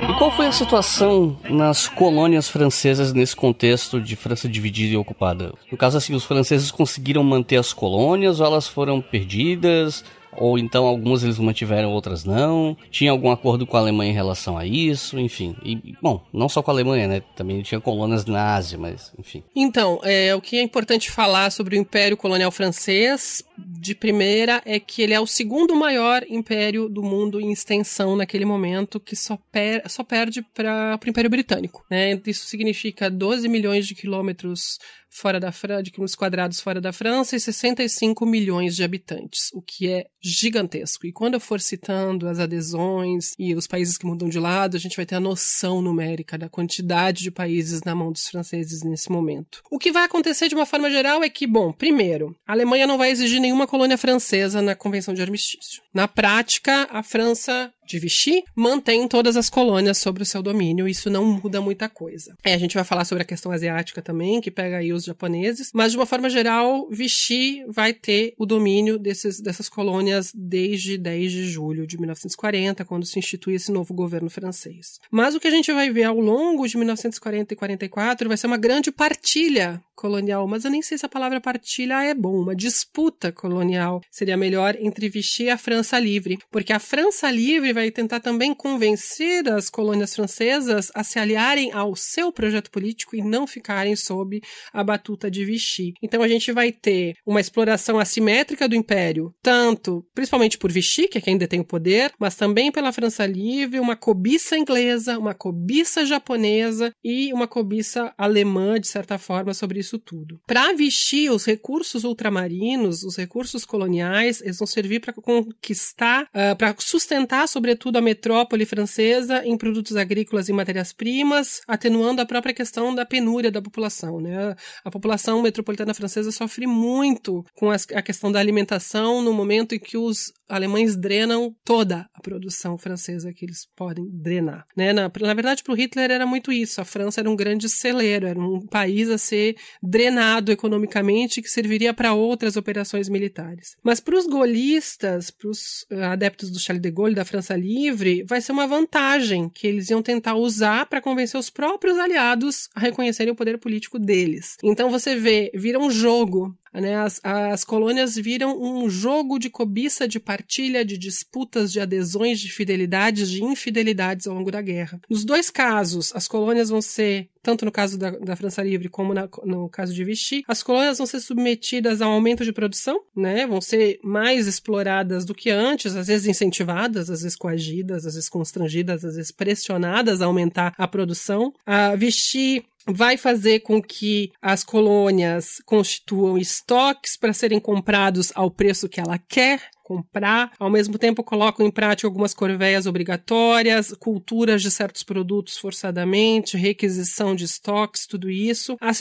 E 0.09 0.15
qual 0.19 0.31
foi 0.33 0.47
a 0.47 0.53
situação 0.53 1.37
nas 1.49 1.89
colônias 1.89 2.49
francesas 2.49 3.13
nesse 3.13 3.35
contexto 3.35 4.01
de 4.01 4.15
França 4.15 4.49
dividida 4.49 4.95
e 4.95 4.97
ocupada? 4.97 5.55
No 5.71 5.79
caso, 5.79 5.97
assim, 5.97 6.15
os 6.15 6.25
franceses 6.25 6.71
conseguiram 6.71 7.25
manter 7.25 7.57
as 7.57 7.73
colônias 7.73 8.41
ou 8.41 8.47
elas 8.47 8.69
foram 8.69 9.01
perdidas? 9.01 10.05
Ou 10.37 10.59
então 10.59 10.87
algumas 10.87 11.23
eles 11.23 11.39
mantiveram, 11.39 11.91
outras 11.91 12.25
não. 12.25 12.77
Tinha 12.91 13.11
algum 13.11 13.31
acordo 13.31 13.67
com 13.67 13.77
a 13.77 13.81
Alemanha 13.81 14.11
em 14.11 14.15
relação 14.15 14.57
a 14.57 14.67
isso, 14.67 15.19
enfim. 15.19 15.55
E, 15.65 15.95
bom, 16.01 16.25
não 16.33 16.49
só 16.49 16.63
com 16.63 16.71
a 16.71 16.75
Alemanha, 16.75 17.07
né? 17.07 17.23
Também 17.37 17.63
tinha 17.63 17.81
colônias 17.81 18.25
na 18.25 18.55
Ásia, 18.55 18.79
mas 18.79 19.13
enfim. 19.19 19.43
Então, 19.55 20.01
é, 20.03 20.35
o 20.35 20.41
que 20.41 20.57
é 20.57 20.63
importante 20.63 21.11
falar 21.11 21.51
sobre 21.51 21.77
o 21.77 21.79
Império 21.79 22.17
Colonial 22.17 22.51
Francês, 22.51 23.45
de 23.59 23.95
primeira, 23.95 24.63
é 24.65 24.81
que 24.81 25.03
ele 25.03 25.15
é 25.15 25.21
o 25.21 25.27
segundo 25.27 25.75
maior 25.75 26.25
império 26.29 26.89
do 26.89 27.03
mundo 27.03 27.41
em 27.41 27.53
extensão 27.53 28.17
naquele 28.17 28.45
momento, 28.45 28.99
que 28.99 29.15
só, 29.15 29.39
per 29.51 29.83
só 29.89 30.03
perde 30.03 30.43
para 30.55 30.99
o 31.05 31.09
Império 31.09 31.31
Britânico. 31.31 31.85
Né? 31.91 32.21
Isso 32.27 32.47
significa 32.47 33.11
12 33.11 33.49
milhões 33.49 33.87
de 33.87 33.95
quilômetros 33.95 34.79
fora 35.13 35.39
da 35.39 35.53
França, 35.53 35.83
de 35.83 35.91
quilômetros 35.91 36.17
quadrados 36.17 36.61
fora 36.61 36.81
da 36.81 36.93
França 36.93 37.37
e 37.37 37.41
65 37.41 38.25
milhões 38.25 38.75
de 38.75 38.83
habitantes, 38.83 39.51
o 39.53 39.61
que 39.61 39.89
é 39.89 40.07
gigantesco. 40.21 41.07
E 41.07 41.13
quando 41.13 41.35
eu 41.35 41.41
for 41.41 41.61
citando 41.61 42.27
as 42.27 42.39
adesões 42.39 43.35
e 43.39 43.55
os 43.55 43.67
países 43.67 43.99
que 43.99 44.07
mudam 44.07 44.29
de 44.29 44.39
lado, 44.39 44.77
a 44.77 44.81
gente 44.81 44.97
vai 44.97 45.05
ter 45.05 45.17
a 45.17 45.21
noção 45.21 45.83
numérica 45.83 46.39
da 46.39 46.49
quantidade 46.49 47.23
de 47.23 47.31
países 47.31 47.83
na 47.83 47.95
mão 47.95 48.11
dos 48.11 48.27
franceses 48.27 48.83
nesse 48.83 49.13
momento. 49.13 49.63
O 49.71 49.79
que 49.79 49.93
vai 49.93 50.05
acontecer 50.05 50.49
de 50.49 50.55
uma 50.55 50.67
forma 50.67 50.91
geral 50.91 51.23
é 51.23 51.29
que, 51.29 51.47
bom, 51.47 51.73
primeiro, 51.73 52.35
a 52.47 52.53
Alemanha 52.53 52.87
não 52.87 52.97
vai 52.97 53.11
exigir 53.11 53.41
nenhuma 53.41 53.67
colônia 53.67 53.99
francesa 53.99 54.63
na 54.63 54.75
Convenção 54.75 55.13
de 55.13 55.21
Armistício. 55.21 55.83
Na 55.93 56.09
prática, 56.09 56.89
a 56.91 57.03
França 57.03 57.73
de 57.93 57.99
Vichy 57.99 58.43
mantém 58.57 59.07
todas 59.07 59.37
as 59.37 59.51
colônias 59.51 59.99
sobre 59.99 60.23
o 60.23 60.27
seu 60.27 60.43
domínio, 60.43 60.89
isso 60.89 61.11
não 61.11 61.25
muda 61.25 61.61
muita 61.61 61.89
coisa. 61.89 62.35
É, 62.43 62.55
a 62.55 62.59
gente 62.59 62.75
vai 62.75 62.85
falar 62.85 63.05
sobre 63.05 63.23
a 63.23 63.27
questão 63.27 63.53
asiática 63.53 64.01
também, 64.01 64.41
que 64.41 64.51
pega 64.51 64.79
aí 64.79 64.93
os 64.93 65.05
japoneses, 65.05 65.71
mas 65.75 65.93
de 65.93 65.99
uma 65.99 66.07
forma 66.07 66.31
geral, 66.31 66.89
Vichy 66.91 67.65
vai 67.69 67.93
ter 67.93 68.35
o 68.39 68.47
domínio 68.47 68.99
desses, 68.99 69.41
dessas 69.41 69.69
colônias 69.69 70.33
desde 70.35 70.97
10 70.97 71.33
de 71.33 71.45
julho 71.45 71.87
de 71.87 71.99
1940, 71.99 72.85
quando 72.85 73.07
se 73.07 73.19
institui 73.19 73.55
esse 73.55 73.71
novo 73.71 73.93
governo 73.93 74.31
francês. 74.31 74.99
Mas 75.11 75.35
o 75.35 75.41
que 75.41 75.49
a 75.49 75.51
gente 75.51 75.73
vai 75.73 75.91
ver 75.91 76.05
ao 76.05 76.19
longo 76.19 76.67
de 76.67 76.77
1940 76.77 77.53
e 77.53 77.57
44 77.57 78.29
vai 78.29 78.37
ser 78.37 78.47
uma 78.47 78.57
grande 78.57 78.91
partilha 78.91 79.83
colonial, 79.95 80.49
mas 80.49 80.65
eu 80.65 80.71
nem 80.71 80.83
sei 80.83 80.99
se 80.99 81.07
a 81.07 81.09
palavra 81.09 81.41
partilha 81.41 82.03
é 82.03 82.15
bom, 82.15 82.41
uma 82.41 82.57
disputa 82.57 83.31
colonial 83.31 84.01
seria 84.11 84.37
melhor 84.37 84.77
entre 84.81 85.09
Vichy 85.09 85.45
e 85.45 85.51
a 85.51 85.59
França 85.59 85.99
Livre, 85.99 86.39
porque 86.51 86.73
a 86.73 86.79
França 86.79 87.31
Livre 87.31 87.73
vai 87.73 87.82
tentar 87.91 88.21
também 88.21 88.55
convencer 88.55 89.49
as 89.49 89.69
colônias 89.69 90.15
francesas 90.15 90.91
a 90.95 91.03
se 91.03 91.19
aliarem 91.19 91.73
ao 91.73 91.97
seu 91.97 92.33
projeto 92.33 92.71
político 92.71 93.17
e 93.17 93.23
não 93.23 93.47
ficarem 93.47 93.97
sob 93.97 94.41
a 94.73 94.85
batuta 94.85 95.31
de 95.31 95.45
Vichy. 95.45 95.95
Então 96.03 96.23
a 96.23 96.29
gente 96.29 96.53
vai 96.53 96.73
ter 96.73 97.15
uma 97.27 97.41
exploração 97.41 97.99
assimétrica 97.99 98.69
do 98.69 98.75
império, 98.75 99.35
tanto 99.43 100.07
principalmente 100.15 100.59
por 100.59 100.71
Vichy, 100.71 101.09
que 101.09 101.19
é 101.19 101.21
quem 101.21 101.39
detém 101.39 101.61
o 101.61 101.65
poder, 101.65 102.13
mas 102.19 102.35
também 102.35 102.71
pela 102.71 102.93
França 102.93 103.27
Livre, 103.27 103.81
uma 103.81 103.97
cobiça 103.97 104.57
inglesa, 104.57 105.19
uma 105.19 105.35
cobiça 105.35 106.05
japonesa 106.05 106.93
e 107.03 107.33
uma 107.33 107.49
cobiça 107.49 108.13
alemã, 108.17 108.79
de 108.79 108.89
certa 108.89 109.19
forma, 109.19 109.55
sobre 109.55 109.81
isso 109.81 109.99
tudo. 109.99 110.41
Para 110.47 110.73
Vichy, 110.73 111.31
os 111.31 111.45
recursos 111.45 112.05
ultramarinos, 112.05 113.03
os 113.03 113.17
recursos 113.17 113.65
coloniais, 113.65 114.41
eles 114.41 114.59
vão 114.59 114.67
servir 114.67 115.01
para 115.01 115.13
conquistar, 115.13 116.25
uh, 116.25 116.57
para 116.57 116.75
sustentar, 116.79 117.49
sobretudo, 117.63 117.97
a 117.97 118.01
metrópole 118.01 118.67
francesa 118.67 119.47
em 119.47 119.57
produtos 119.57 119.95
agrícolas 119.97 120.49
e 120.49 120.53
matérias-primas, 120.53 121.61
atenuando 121.69 122.21
a 122.21 122.27
própria 122.27 122.53
questão 122.53 122.93
da 122.93 123.07
penúria 123.07 123.53
da 123.53 123.63
população. 123.63 124.21
Né? 124.21 124.57
A 124.85 124.91
população 124.91 125.41
metropolitana 125.41 125.95
francesa 125.95 126.33
sofre 126.33 126.67
muito 126.67 127.45
com 127.55 127.71
a 127.71 128.03
questão 128.03 128.33
da 128.33 128.41
alimentação 128.41 129.23
no 129.23 129.33
momento 129.33 129.77
em 129.77 129.79
que 129.79 129.97
os 129.97 130.33
alemães 130.49 130.97
drenam 130.97 131.55
toda 131.65 132.07
a 132.13 132.21
produção 132.21 132.77
francesa 132.77 133.33
que 133.33 133.45
eles 133.45 133.67
podem 133.75 134.05
drenar. 134.13 134.67
Né? 134.77 134.93
Na, 134.93 135.11
na 135.21 135.35
verdade, 135.35 135.63
para 135.63 135.73
o 135.73 135.77
Hitler 135.77 136.11
era 136.11 136.27
muito 136.27 136.53
isso. 136.53 136.81
A 136.81 136.85
França 136.85 137.21
era 137.21 137.31
um 137.31 137.37
grande 137.37 137.69
celeiro, 137.69 138.27
era 138.27 138.39
um 138.39 138.67
país 138.67 139.09
a 139.09 139.17
ser 139.17 139.57
drenado 139.83 140.51
economicamente 140.53 141.41
que 141.41 141.49
serviria 141.49 141.95
para 141.95 142.13
outras 142.13 142.57
operações 142.57 143.09
militares. 143.09 143.77
Mas 143.83 144.01
para 144.01 144.17
os 144.17 144.27
golistas, 144.27 145.31
para 145.31 145.49
os 145.49 145.87
uh, 145.91 146.03
adeptos 146.11 146.51
do 146.51 146.59
Charles 146.59 146.83
de 146.83 146.91
Gaulle, 146.91 147.15
da 147.15 147.25
França 147.25 147.52
Livre, 147.57 148.25
vai 148.25 148.41
ser 148.41 148.53
uma 148.53 148.67
vantagem 148.67 149.49
que 149.49 149.67
eles 149.67 149.91
iam 149.91 150.03
tentar 150.03 150.35
usar 150.35 150.87
para 150.87 151.01
convencer 151.01 151.39
os 151.39 151.51
próprios 151.51 151.99
aliados 151.99 152.69
a 152.75 152.81
reconhecerem 152.81 153.33
o 153.33 153.37
poder 153.37 153.59
político 153.59 153.99
deles. 153.99 154.57
Então 154.63 154.91
você 154.91 155.17
vê, 155.17 155.51
vira 155.55 155.79
um 155.79 155.91
jogo 155.91 156.57
né, 156.73 156.97
as, 156.97 157.21
as 157.23 157.65
colônias 157.65 158.17
viram 158.17 158.61
um 158.61 158.89
jogo 158.89 159.39
de 159.39 159.51
cobiça, 159.51 160.09
de 160.09 160.19
partilha, 160.19 160.85
de 160.85 160.97
disputas, 160.97 161.73
de 161.73 161.81
adesões, 161.81 162.41
de 162.41 162.51
fidelidades, 162.51 163.31
de 163.31 163.43
infidelidades 163.43 164.27
ao 164.27 164.35
longo 164.35 164.51
da 164.51 164.63
guerra. 164.63 165.01
Nos 165.09 165.25
dois 165.25 165.51
casos, 165.51 166.15
as 166.15 166.27
colônias 166.27 166.69
vão 166.71 166.81
ser 166.81 167.29
tanto 167.43 167.65
no 167.65 167.73
caso 167.73 167.99
da, 167.99 168.11
da 168.11 168.37
França 168.37 168.63
Livre 168.63 168.89
como 168.89 169.13
na, 169.13 169.29
no 169.45 169.69
caso 169.69 169.93
de 169.93 170.05
Vichy, 170.05 170.45
as 170.47 170.63
colônias 170.63 170.99
vão 170.99 171.07
ser 171.07 171.21
submetidas 171.21 172.01
a 172.01 172.09
um 172.09 172.13
aumento 172.13 172.45
de 172.45 172.53
produção, 172.53 173.01
né? 173.17 173.47
Vão 173.47 173.61
ser 173.61 173.99
mais 174.03 174.47
exploradas 174.47 175.25
do 175.25 175.35
que 175.35 175.51
antes, 175.51 175.97
às 175.97 176.07
vezes 176.07 176.27
incentivadas, 176.27 177.11
às 177.11 177.23
vezes 177.23 177.37
coagidas, 177.37 178.07
às 178.07 178.15
vezes 178.15 178.29
constrangidas, 178.29 179.05
às 179.05 179.17
vezes 179.17 179.33
pressionadas 179.33 180.23
a 180.23 180.27
aumentar 180.27 180.73
a 180.79 180.87
produção. 180.87 181.53
A 181.67 181.97
Vichy 181.97 182.65
vai 182.87 183.17
fazer 183.17 183.61
com 183.61 183.83
que 183.83 184.33
as 184.41 184.65
colônias 184.65 185.61
constituam 185.65 186.39
estoques 186.39 187.17
para 187.17 187.33
serem 187.33 187.61
comprados 187.61 188.33
ao 188.35 188.51
preço 188.51 188.89
que 188.89 189.01
ela 189.01 189.19
quer 189.19 189.61
comprar, 189.83 190.53
ao 190.59 190.71
mesmo 190.71 190.97
tempo 190.97 191.23
colocam 191.23 191.67
em 191.67 191.71
prática 191.71 192.09
algumas 192.09 192.33
corveias 192.33 192.87
obrigatórias, 192.87 193.93
culturas 193.99 194.63
de 194.63 194.71
certos 194.71 195.03
produtos 195.03 195.59
forçadamente, 195.59 196.57
requisição 196.57 197.35
de 197.35 197.45
estoques, 197.45 198.07
tudo 198.07 198.31
isso. 198.31 198.77
A, 198.81 198.91
a 198.91 198.95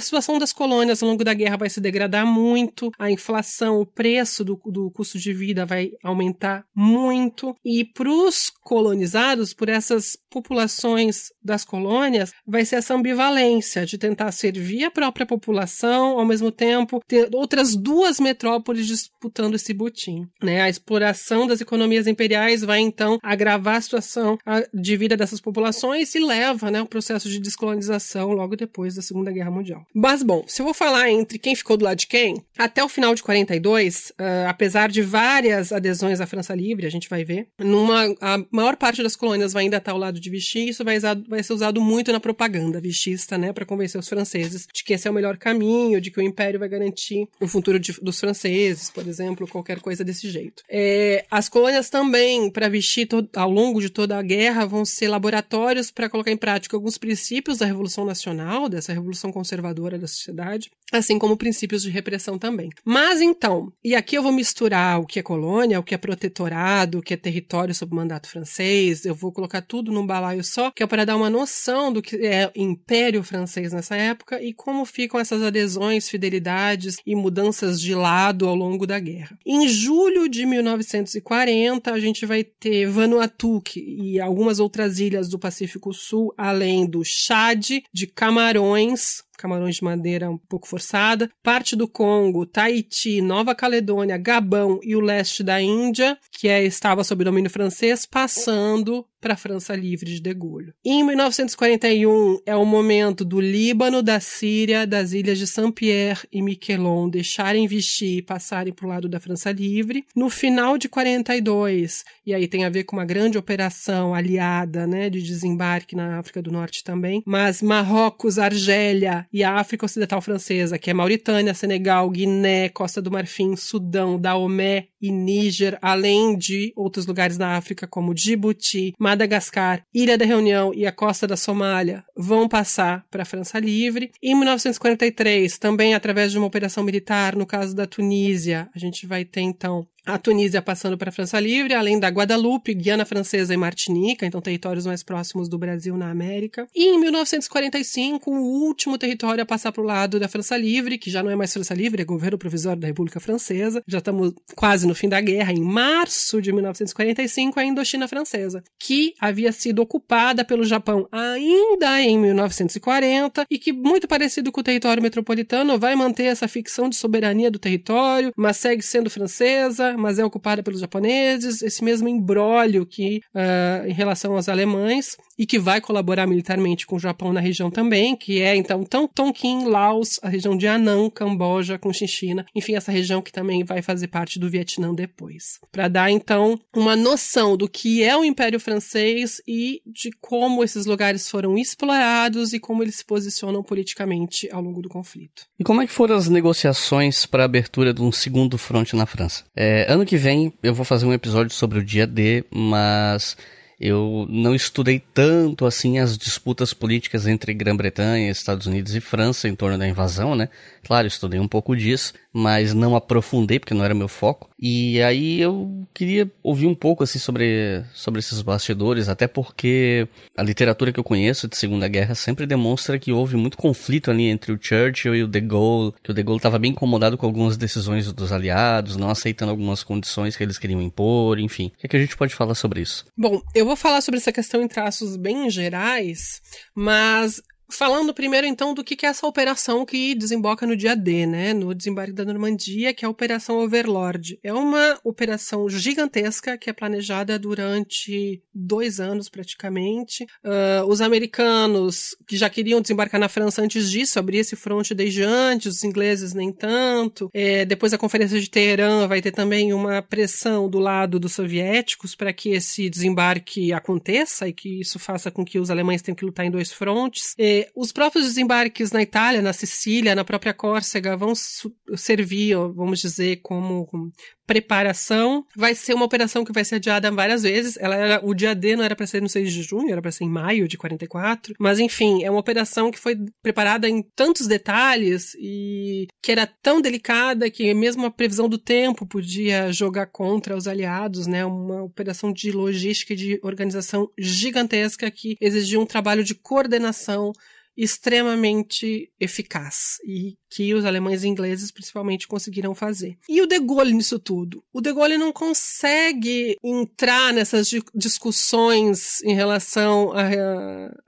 situação 0.00 0.38
das 0.38 0.52
colônias 0.52 1.02
ao 1.02 1.08
longo 1.08 1.24
da 1.24 1.34
guerra 1.34 1.56
vai 1.56 1.70
se 1.70 1.80
degradar 1.80 2.26
muito, 2.26 2.92
a 2.98 3.10
inflação, 3.10 3.80
o 3.80 3.86
preço 3.86 4.44
do, 4.44 4.60
do 4.66 4.90
custo 4.90 5.18
de 5.18 5.32
vida 5.32 5.66
vai 5.66 5.92
aumentar 6.02 6.64
muito, 6.74 7.56
e 7.64 7.84
para 7.84 8.10
os 8.10 8.50
colonizados, 8.62 9.52
por 9.52 9.68
essas 9.68 10.16
populações 10.36 11.32
das 11.42 11.64
colônias, 11.64 12.30
vai 12.46 12.62
ser 12.62 12.76
essa 12.76 12.94
ambivalência 12.94 13.86
de 13.86 13.96
tentar 13.96 14.30
servir 14.32 14.84
a 14.84 14.90
própria 14.90 15.24
população, 15.24 16.18
ao 16.18 16.26
mesmo 16.26 16.52
tempo 16.52 17.00
ter 17.08 17.30
outras 17.32 17.74
duas 17.74 18.20
metrópoles 18.20 18.86
disputando 18.86 19.54
esse 19.54 19.72
butim. 19.72 20.28
Né? 20.42 20.60
A 20.60 20.68
exploração 20.68 21.46
das 21.46 21.62
economias 21.62 22.06
imperiais 22.06 22.60
vai 22.60 22.80
então 22.80 23.18
agravar 23.22 23.76
a 23.76 23.80
situação 23.80 24.36
de 24.74 24.96
vida 24.96 25.16
dessas 25.16 25.40
populações 25.40 26.14
e 26.14 26.18
leva 26.18 26.70
né, 26.70 26.80
ao 26.80 26.86
processo 26.86 27.30
de 27.30 27.40
descolonização 27.40 28.32
logo 28.32 28.56
depois 28.56 28.94
da 28.94 29.00
Segunda 29.00 29.32
Guerra 29.32 29.50
Mundial. 29.50 29.86
Mas 29.94 30.22
bom, 30.22 30.44
se 30.46 30.60
eu 30.60 30.66
vou 30.66 30.74
falar 30.74 31.08
entre 31.08 31.38
quem 31.38 31.56
ficou 31.56 31.78
do 31.78 31.84
lado 31.86 31.96
de 31.96 32.06
quem, 32.06 32.44
até 32.58 32.84
o 32.84 32.90
final 32.90 33.14
de 33.14 33.22
42, 33.22 34.10
uh, 34.10 34.48
apesar 34.48 34.90
de 34.90 35.00
várias 35.00 35.72
adesões 35.72 36.20
à 36.20 36.26
França 36.26 36.54
Livre, 36.54 36.86
a 36.86 36.90
gente 36.90 37.08
vai 37.08 37.24
ver, 37.24 37.48
numa, 37.58 38.14
a 38.20 38.38
maior 38.50 38.76
parte 38.76 39.02
das 39.02 39.16
colônias 39.16 39.54
vai 39.54 39.64
ainda 39.64 39.78
estar 39.78 39.92
ao 39.92 39.98
lado 39.98 40.20
de 40.20 40.25
Vichy, 40.30 40.68
isso 40.68 40.84
vai, 40.84 40.98
vai 41.28 41.42
ser 41.42 41.52
usado 41.52 41.80
muito 41.80 42.12
na 42.12 42.20
propaganda 42.20 42.80
vichista, 42.80 43.36
né, 43.38 43.52
para 43.52 43.64
convencer 43.64 43.98
os 43.98 44.08
franceses 44.08 44.66
de 44.72 44.84
que 44.84 44.94
esse 44.94 45.06
é 45.06 45.10
o 45.10 45.14
melhor 45.14 45.36
caminho, 45.36 46.00
de 46.00 46.10
que 46.10 46.18
o 46.18 46.22
império 46.22 46.58
vai 46.58 46.68
garantir 46.68 47.28
o 47.40 47.46
futuro 47.46 47.78
de, 47.78 47.92
dos 48.00 48.18
franceses, 48.18 48.90
por 48.90 49.06
exemplo, 49.06 49.46
qualquer 49.48 49.80
coisa 49.80 50.04
desse 50.04 50.30
jeito. 50.30 50.62
É, 50.68 51.24
as 51.30 51.48
colônias 51.48 51.90
também, 51.90 52.50
para 52.50 52.68
vestir 52.68 53.08
ao 53.34 53.50
longo 53.50 53.80
de 53.80 53.90
toda 53.90 54.18
a 54.18 54.22
guerra, 54.22 54.66
vão 54.66 54.84
ser 54.84 55.08
laboratórios 55.08 55.90
para 55.90 56.08
colocar 56.08 56.30
em 56.30 56.36
prática 56.36 56.76
alguns 56.76 56.98
princípios 56.98 57.58
da 57.58 57.66
Revolução 57.66 58.04
Nacional, 58.04 58.68
dessa 58.68 58.92
revolução 58.92 59.32
conservadora 59.32 59.98
da 59.98 60.06
sociedade, 60.06 60.70
assim 60.92 61.18
como 61.18 61.36
princípios 61.36 61.82
de 61.82 61.90
repressão 61.90 62.38
também. 62.38 62.70
Mas 62.84 63.20
então, 63.20 63.72
e 63.84 63.94
aqui 63.94 64.16
eu 64.16 64.22
vou 64.22 64.32
misturar 64.32 65.00
o 65.00 65.06
que 65.06 65.18
é 65.18 65.22
colônia, 65.22 65.80
o 65.80 65.82
que 65.82 65.94
é 65.94 65.98
protetorado, 65.98 66.98
o 66.98 67.02
que 67.02 67.14
é 67.14 67.16
território 67.16 67.74
sob 67.74 67.94
mandato 67.94 68.28
francês, 68.28 69.04
eu 69.04 69.14
vou 69.14 69.32
colocar 69.32 69.62
tudo 69.62 69.92
num 70.06 70.14
balaio 70.16 70.44
só, 70.44 70.70
que 70.70 70.82
é 70.82 70.86
para 70.86 71.04
dar 71.04 71.16
uma 71.16 71.28
noção 71.28 71.92
do 71.92 72.00
que 72.00 72.16
é 72.24 72.50
Império 72.54 73.22
Francês 73.24 73.72
nessa 73.72 73.96
época 73.96 74.40
e 74.40 74.54
como 74.54 74.84
ficam 74.84 75.18
essas 75.18 75.42
adesões, 75.42 76.08
fidelidades 76.08 76.96
e 77.04 77.16
mudanças 77.16 77.80
de 77.80 77.94
lado 77.94 78.46
ao 78.48 78.54
longo 78.54 78.86
da 78.86 79.00
guerra. 79.00 79.36
Em 79.44 79.68
julho 79.68 80.28
de 80.28 80.46
1940, 80.46 81.92
a 81.92 81.98
gente 81.98 82.24
vai 82.24 82.44
ter 82.44 82.86
Vanuatu 82.86 83.62
e 83.74 84.20
algumas 84.20 84.60
outras 84.60 85.00
ilhas 85.00 85.28
do 85.28 85.38
Pacífico 85.38 85.92
Sul, 85.92 86.32
além 86.36 86.86
do 86.86 87.02
Chad, 87.04 87.80
de 87.92 88.06
Camarões, 88.06 89.22
Camarões 89.36 89.76
de 89.76 89.84
madeira 89.84 90.30
um 90.30 90.38
pouco 90.38 90.66
forçada, 90.66 91.30
parte 91.42 91.76
do 91.76 91.86
Congo, 91.86 92.46
Tahiti, 92.46 93.20
Nova 93.20 93.54
Caledônia, 93.54 94.16
Gabão 94.16 94.80
e 94.82 94.96
o 94.96 95.00
leste 95.00 95.42
da 95.42 95.60
Índia, 95.60 96.18
que 96.32 96.48
é, 96.48 96.64
estava 96.64 97.04
sob 97.04 97.24
domínio 97.24 97.50
francês, 97.50 98.06
passando 98.06 99.06
para 99.26 99.34
a 99.34 99.36
França 99.36 99.74
livre 99.74 100.08
de 100.08 100.20
De 100.20 100.32
Gaulle. 100.32 100.72
Em 100.84 101.02
1941 101.02 102.38
é 102.46 102.54
o 102.54 102.64
momento 102.64 103.24
do 103.24 103.40
Líbano, 103.40 104.00
da 104.00 104.20
Síria, 104.20 104.86
das 104.86 105.12
ilhas 105.12 105.36
de 105.36 105.48
Saint-Pierre 105.48 106.28
e 106.30 106.40
Miquelon 106.40 107.08
deixarem 107.08 107.66
Vichy 107.66 108.18
e 108.18 108.22
passarem 108.22 108.72
para 108.72 108.86
o 108.86 108.88
lado 108.88 109.08
da 109.08 109.18
França 109.18 109.50
livre. 109.50 110.04
No 110.14 110.30
final 110.30 110.78
de 110.78 110.88
42, 110.88 112.04
e 112.24 112.34
aí 112.34 112.46
tem 112.46 112.64
a 112.64 112.70
ver 112.70 112.84
com 112.84 112.94
uma 112.94 113.04
grande 113.04 113.36
operação 113.36 114.14
aliada, 114.14 114.86
né, 114.86 115.10
de 115.10 115.20
desembarque 115.20 115.96
na 115.96 116.18
África 116.18 116.40
do 116.40 116.52
Norte 116.52 116.84
também, 116.84 117.20
mas 117.26 117.60
Marrocos, 117.60 118.38
Argélia 118.38 119.25
e 119.36 119.44
a 119.44 119.56
África 119.56 119.84
Ocidental 119.84 120.22
Francesa, 120.22 120.78
que 120.78 120.88
é 120.88 120.94
Mauritânia, 120.94 121.52
Senegal, 121.52 122.08
Guiné, 122.08 122.70
Costa 122.70 123.02
do 123.02 123.10
Marfim, 123.10 123.54
Sudão, 123.54 124.18
Daomé 124.18 124.88
e 125.00 125.10
Níger, 125.10 125.78
além 125.80 126.36
de 126.36 126.72
outros 126.76 127.06
lugares 127.06 127.36
da 127.36 127.56
África 127.56 127.86
como 127.86 128.14
Djibouti, 128.14 128.94
Madagascar, 128.98 129.82
Ilha 129.94 130.18
da 130.18 130.24
Reunião 130.24 130.72
e 130.74 130.86
a 130.86 130.92
costa 130.92 131.26
da 131.26 131.36
Somália, 131.36 132.04
vão 132.16 132.48
passar 132.48 133.04
para 133.10 133.22
a 133.22 133.26
França 133.26 133.58
Livre. 133.58 134.10
Em 134.22 134.34
1943, 134.34 135.58
também 135.58 135.94
através 135.94 136.32
de 136.32 136.38
uma 136.38 136.46
operação 136.46 136.84
militar, 136.84 137.36
no 137.36 137.46
caso 137.46 137.74
da 137.74 137.86
Tunísia, 137.86 138.68
a 138.74 138.78
gente 138.78 139.06
vai 139.06 139.24
ter 139.24 139.40
então 139.40 139.86
a 140.06 140.16
Tunísia 140.16 140.62
passando 140.62 140.96
para 140.96 141.08
a 141.08 141.12
França 141.12 141.38
Livre, 141.40 141.74
além 141.74 141.98
da 141.98 142.08
Guadalupe, 142.08 142.72
Guiana 142.72 143.04
Francesa 143.04 143.52
e 143.52 143.56
Martinica, 143.56 144.24
então 144.24 144.40
territórios 144.40 144.86
mais 144.86 145.02
próximos 145.02 145.48
do 145.48 145.58
Brasil 145.58 145.96
na 145.96 146.10
América. 146.10 146.68
E 146.74 146.86
em 146.86 147.00
1945, 147.00 148.30
o 148.30 148.64
último 148.66 148.96
território 148.96 149.42
a 149.42 149.46
passar 149.46 149.72
para 149.72 149.82
o 149.82 149.86
lado 149.86 150.20
da 150.20 150.28
França 150.28 150.56
Livre, 150.56 150.96
que 150.96 151.10
já 151.10 151.22
não 151.22 151.30
é 151.30 151.34
mais 151.34 151.52
França 151.52 151.74
Livre, 151.74 152.02
é 152.02 152.04
governo 152.04 152.38
provisório 152.38 152.80
da 152.80 152.86
República 152.86 153.18
Francesa. 153.18 153.82
Já 153.86 153.98
estamos 153.98 154.32
quase 154.54 154.85
no 154.86 154.94
fim 154.94 155.08
da 155.08 155.20
guerra, 155.20 155.52
em 155.52 155.60
março 155.60 156.40
de 156.40 156.52
1945, 156.52 157.58
a 157.58 157.64
Indochina 157.64 158.08
Francesa, 158.08 158.62
que 158.78 159.14
havia 159.20 159.52
sido 159.52 159.80
ocupada 159.82 160.44
pelo 160.44 160.64
Japão 160.64 161.08
ainda 161.10 162.00
em 162.00 162.18
1940 162.18 163.44
e 163.50 163.58
que, 163.58 163.72
muito 163.72 164.08
parecido 164.08 164.50
com 164.52 164.60
o 164.60 164.64
território 164.64 165.02
metropolitano, 165.02 165.78
vai 165.78 165.94
manter 165.94 166.24
essa 166.24 166.48
ficção 166.48 166.88
de 166.88 166.96
soberania 166.96 167.50
do 167.50 167.58
território, 167.58 168.32
mas 168.36 168.56
segue 168.56 168.82
sendo 168.82 169.10
francesa, 169.10 169.96
mas 169.96 170.18
é 170.18 170.24
ocupada 170.24 170.62
pelos 170.62 170.80
japoneses, 170.80 171.62
esse 171.62 171.82
mesmo 171.84 172.08
embrólio 172.08 172.86
que 172.86 173.20
uh, 173.34 173.86
em 173.86 173.92
relação 173.92 174.34
aos 174.34 174.48
alemães 174.48 175.16
e 175.38 175.46
que 175.46 175.58
vai 175.58 175.80
colaborar 175.80 176.26
militarmente 176.26 176.86
com 176.86 176.96
o 176.96 177.00
Japão 177.00 177.32
na 177.32 177.40
região 177.40 177.70
também, 177.70 178.16
que 178.16 178.40
é 178.40 178.56
então 178.56 178.84
tão 178.84 179.06
Tonkin, 179.06 179.64
Laos, 179.64 180.18
a 180.22 180.28
região 180.28 180.56
de 180.56 180.66
Annan, 180.66 181.10
Camboja, 181.10 181.78
com 181.78 181.92
Chinchina, 181.92 182.46
enfim, 182.54 182.74
essa 182.74 182.92
região 182.92 183.20
que 183.20 183.32
também 183.32 183.64
vai 183.64 183.82
fazer 183.82 184.08
parte 184.08 184.38
do 184.38 184.48
Vietnã 184.48 184.94
depois. 184.94 185.58
Para 185.70 185.88
dar 185.88 186.10
então 186.10 186.58
uma 186.74 186.96
noção 186.96 187.56
do 187.56 187.68
que 187.68 188.02
é 188.02 188.16
o 188.16 188.24
Império 188.24 188.58
Francês 188.60 189.40
e 189.46 189.82
de 189.86 190.10
como 190.20 190.64
esses 190.64 190.86
lugares 190.86 191.28
foram 191.28 191.58
explorados 191.58 192.52
e 192.52 192.60
como 192.60 192.82
eles 192.82 192.96
se 192.96 193.04
posicionam 193.04 193.62
politicamente 193.62 194.48
ao 194.50 194.62
longo 194.62 194.80
do 194.80 194.88
conflito. 194.88 195.46
E 195.58 195.64
como 195.64 195.82
é 195.82 195.86
que 195.86 195.92
foram 195.92 196.16
as 196.16 196.28
negociações 196.28 197.26
para 197.26 197.42
a 197.42 197.46
abertura 197.46 197.92
de 197.92 198.02
um 198.02 198.12
segundo 198.12 198.58
fronte 198.58 198.96
na 198.96 199.06
França? 199.06 199.44
É, 199.54 199.90
ano 199.92 200.06
que 200.06 200.16
vem 200.16 200.52
eu 200.62 200.74
vou 200.74 200.84
fazer 200.84 201.06
um 201.06 201.12
episódio 201.12 201.52
sobre 201.52 201.78
o 201.78 201.84
dia 201.84 202.06
D, 202.06 202.44
mas 202.50 203.36
eu 203.78 204.26
não 204.30 204.54
estudei 204.54 205.02
tanto 205.12 205.66
assim 205.66 205.98
as 205.98 206.16
disputas 206.16 206.72
políticas 206.72 207.26
entre 207.26 207.52
Grã-Bretanha, 207.52 208.30
Estados 208.30 208.66
Unidos 208.66 208.94
e 208.94 209.00
França 209.00 209.48
em 209.48 209.54
torno 209.54 209.76
da 209.76 209.86
invasão, 209.86 210.34
né? 210.34 210.48
Claro, 210.82 211.06
estudei 211.06 211.38
um 211.38 211.48
pouco 211.48 211.76
disso, 211.76 212.14
mas 212.36 212.74
não 212.74 212.94
aprofundei 212.94 213.58
porque 213.58 213.72
não 213.72 213.82
era 213.82 213.94
meu 213.94 214.08
foco. 214.08 214.50
E 214.60 215.00
aí 215.00 215.40
eu 215.40 215.86
queria 215.94 216.30
ouvir 216.42 216.66
um 216.66 216.74
pouco 216.74 217.02
assim 217.02 217.18
sobre, 217.18 217.82
sobre 217.94 218.18
esses 218.18 218.42
bastidores, 218.42 219.08
até 219.08 219.26
porque 219.26 220.06
a 220.36 220.42
literatura 220.42 220.92
que 220.92 221.00
eu 221.00 221.04
conheço 221.04 221.48
de 221.48 221.56
Segunda 221.56 221.88
Guerra 221.88 222.14
sempre 222.14 222.44
demonstra 222.44 222.98
que 222.98 223.10
houve 223.10 223.36
muito 223.36 223.56
conflito 223.56 224.10
ali 224.10 224.24
entre 224.24 224.52
o 224.52 224.58
Churchill 224.60 225.14
e 225.14 225.22
o 225.22 225.28
De 225.28 225.40
Gaulle, 225.40 225.94
que 226.02 226.10
o 226.10 226.14
De 226.14 226.22
Gaulle 226.22 226.36
estava 226.36 226.58
bem 226.58 226.72
incomodado 226.72 227.16
com 227.16 227.24
algumas 227.24 227.56
decisões 227.56 228.12
dos 228.12 228.30
aliados, 228.30 228.96
não 228.96 229.08
aceitando 229.08 229.50
algumas 229.50 229.82
condições 229.82 230.36
que 230.36 230.42
eles 230.42 230.58
queriam 230.58 230.82
impor, 230.82 231.38
enfim. 231.38 231.72
O 231.74 231.78
que, 231.78 231.86
é 231.86 231.88
que 231.88 231.96
a 231.96 232.00
gente 232.00 232.18
pode 232.18 232.34
falar 232.34 232.54
sobre 232.54 232.82
isso? 232.82 233.06
Bom, 233.16 233.40
eu 233.54 233.64
vou 233.64 233.76
falar 233.76 234.02
sobre 234.02 234.18
essa 234.20 234.30
questão 234.30 234.60
em 234.60 234.68
traços 234.68 235.16
bem 235.16 235.48
gerais, 235.48 236.42
mas 236.74 237.40
Falando 237.68 238.14
primeiro, 238.14 238.46
então, 238.46 238.72
do 238.72 238.84
que 238.84 239.04
é 239.04 239.08
essa 239.08 239.26
operação 239.26 239.84
que 239.84 240.14
desemboca 240.14 240.66
no 240.66 240.76
dia 240.76 240.94
D, 240.94 241.26
né? 241.26 241.52
No 241.52 241.74
desembarque 241.74 242.12
da 242.12 242.24
Normandia, 242.24 242.94
que 242.94 243.04
é 243.04 243.08
a 243.08 243.10
Operação 243.10 243.58
Overlord. 243.58 244.38
É 244.42 244.52
uma 244.52 244.98
operação 245.02 245.68
gigantesca 245.68 246.56
que 246.56 246.70
é 246.70 246.72
planejada 246.72 247.38
durante 247.38 248.42
dois 248.54 249.00
anos, 249.00 249.28
praticamente. 249.28 250.24
Uh, 250.44 250.86
os 250.86 251.00
americanos, 251.00 252.16
que 252.26 252.36
já 252.36 252.48
queriam 252.48 252.80
desembarcar 252.80 253.20
na 253.20 253.28
França 253.28 253.62
antes 253.62 253.90
disso, 253.90 254.18
abrir 254.18 254.38
esse 254.38 254.54
fronte 254.54 254.94
desde 254.94 255.22
antes, 255.22 255.76
os 255.76 255.84
ingleses 255.84 256.34
nem 256.34 256.52
tanto. 256.52 257.30
É, 257.34 257.64
depois 257.64 257.92
da 257.92 257.98
Conferência 257.98 258.40
de 258.40 258.48
Teherã 258.48 259.06
vai 259.06 259.20
ter 259.20 259.32
também 259.32 259.72
uma 259.72 260.00
pressão 260.02 260.68
do 260.68 260.78
lado 260.78 261.18
dos 261.18 261.32
soviéticos 261.32 262.14
para 262.14 262.32
que 262.32 262.50
esse 262.50 262.88
desembarque 262.88 263.72
aconteça 263.72 264.48
e 264.48 264.52
que 264.52 264.80
isso 264.80 264.98
faça 264.98 265.30
com 265.30 265.44
que 265.44 265.58
os 265.58 265.70
alemães 265.70 266.02
tenham 266.02 266.16
que 266.16 266.24
lutar 266.24 266.46
em 266.46 266.50
dois 266.50 266.72
frontes. 266.72 267.34
É, 267.38 267.55
os 267.74 267.92
próprios 267.92 268.24
desembarques 268.26 268.92
na 268.92 269.02
Itália, 269.02 269.42
na 269.42 269.52
Sicília, 269.52 270.14
na 270.14 270.24
própria 270.24 270.54
Córcega 270.54 271.16
vão 271.16 271.34
servir, 271.34 272.56
vamos 272.74 273.00
dizer, 273.00 273.36
como 273.42 274.12
preparação. 274.46 275.44
Vai 275.56 275.74
ser 275.74 275.94
uma 275.94 276.04
operação 276.04 276.44
que 276.44 276.52
vai 276.52 276.64
ser 276.64 276.76
adiada 276.76 277.10
várias 277.10 277.42
vezes. 277.42 277.76
Ela 277.78 277.96
era, 277.96 278.20
o 278.24 278.34
dia 278.34 278.54
D 278.54 278.76
não 278.76 278.84
era 278.84 278.94
para 278.94 279.06
ser 279.06 279.20
no 279.20 279.28
6 279.28 279.52
de 279.52 279.62
junho, 279.62 279.90
era 279.90 280.00
para 280.00 280.12
ser 280.12 280.24
em 280.24 280.30
maio 280.30 280.68
de 280.68 280.78
44. 280.78 281.54
Mas 281.58 281.78
enfim, 281.78 282.22
é 282.22 282.30
uma 282.30 282.40
operação 282.40 282.90
que 282.90 282.98
foi 282.98 283.16
preparada 283.42 283.88
em 283.88 284.02
tantos 284.14 284.46
detalhes 284.46 285.34
e 285.38 286.06
que 286.22 286.32
era 286.32 286.46
tão 286.46 286.80
delicada 286.80 287.50
que 287.50 287.72
mesmo 287.74 288.06
a 288.06 288.10
previsão 288.10 288.48
do 288.48 288.58
tempo 288.58 289.06
podia 289.06 289.72
jogar 289.72 290.06
contra 290.06 290.56
os 290.56 290.68
aliados, 290.68 291.26
né? 291.26 291.44
Uma 291.44 291.82
operação 291.82 292.32
de 292.32 292.52
logística 292.52 293.12
e 293.12 293.16
de 293.16 293.40
organização 293.42 294.08
gigantesca 294.18 295.10
que 295.10 295.36
exigiu 295.40 295.80
um 295.80 295.86
trabalho 295.86 296.22
de 296.22 296.34
coordenação 296.34 297.32
extremamente 297.76 299.10
eficaz 299.20 299.98
e 300.06 300.36
que 300.50 300.72
os 300.72 300.84
alemães 300.84 301.22
e 301.22 301.28
ingleses 301.28 301.70
principalmente 301.70 302.26
conseguiram 302.26 302.74
fazer. 302.74 303.18
E 303.28 303.42
o 303.42 303.46
De 303.46 303.58
Gaulle 303.58 303.92
nisso 303.92 304.18
tudo? 304.18 304.62
O 304.72 304.80
De 304.80 304.92
Gaulle 304.92 305.18
não 305.18 305.32
consegue 305.32 306.56
entrar 306.64 307.32
nessas 307.32 307.68
discussões 307.94 309.20
em 309.22 309.34
relação 309.34 310.12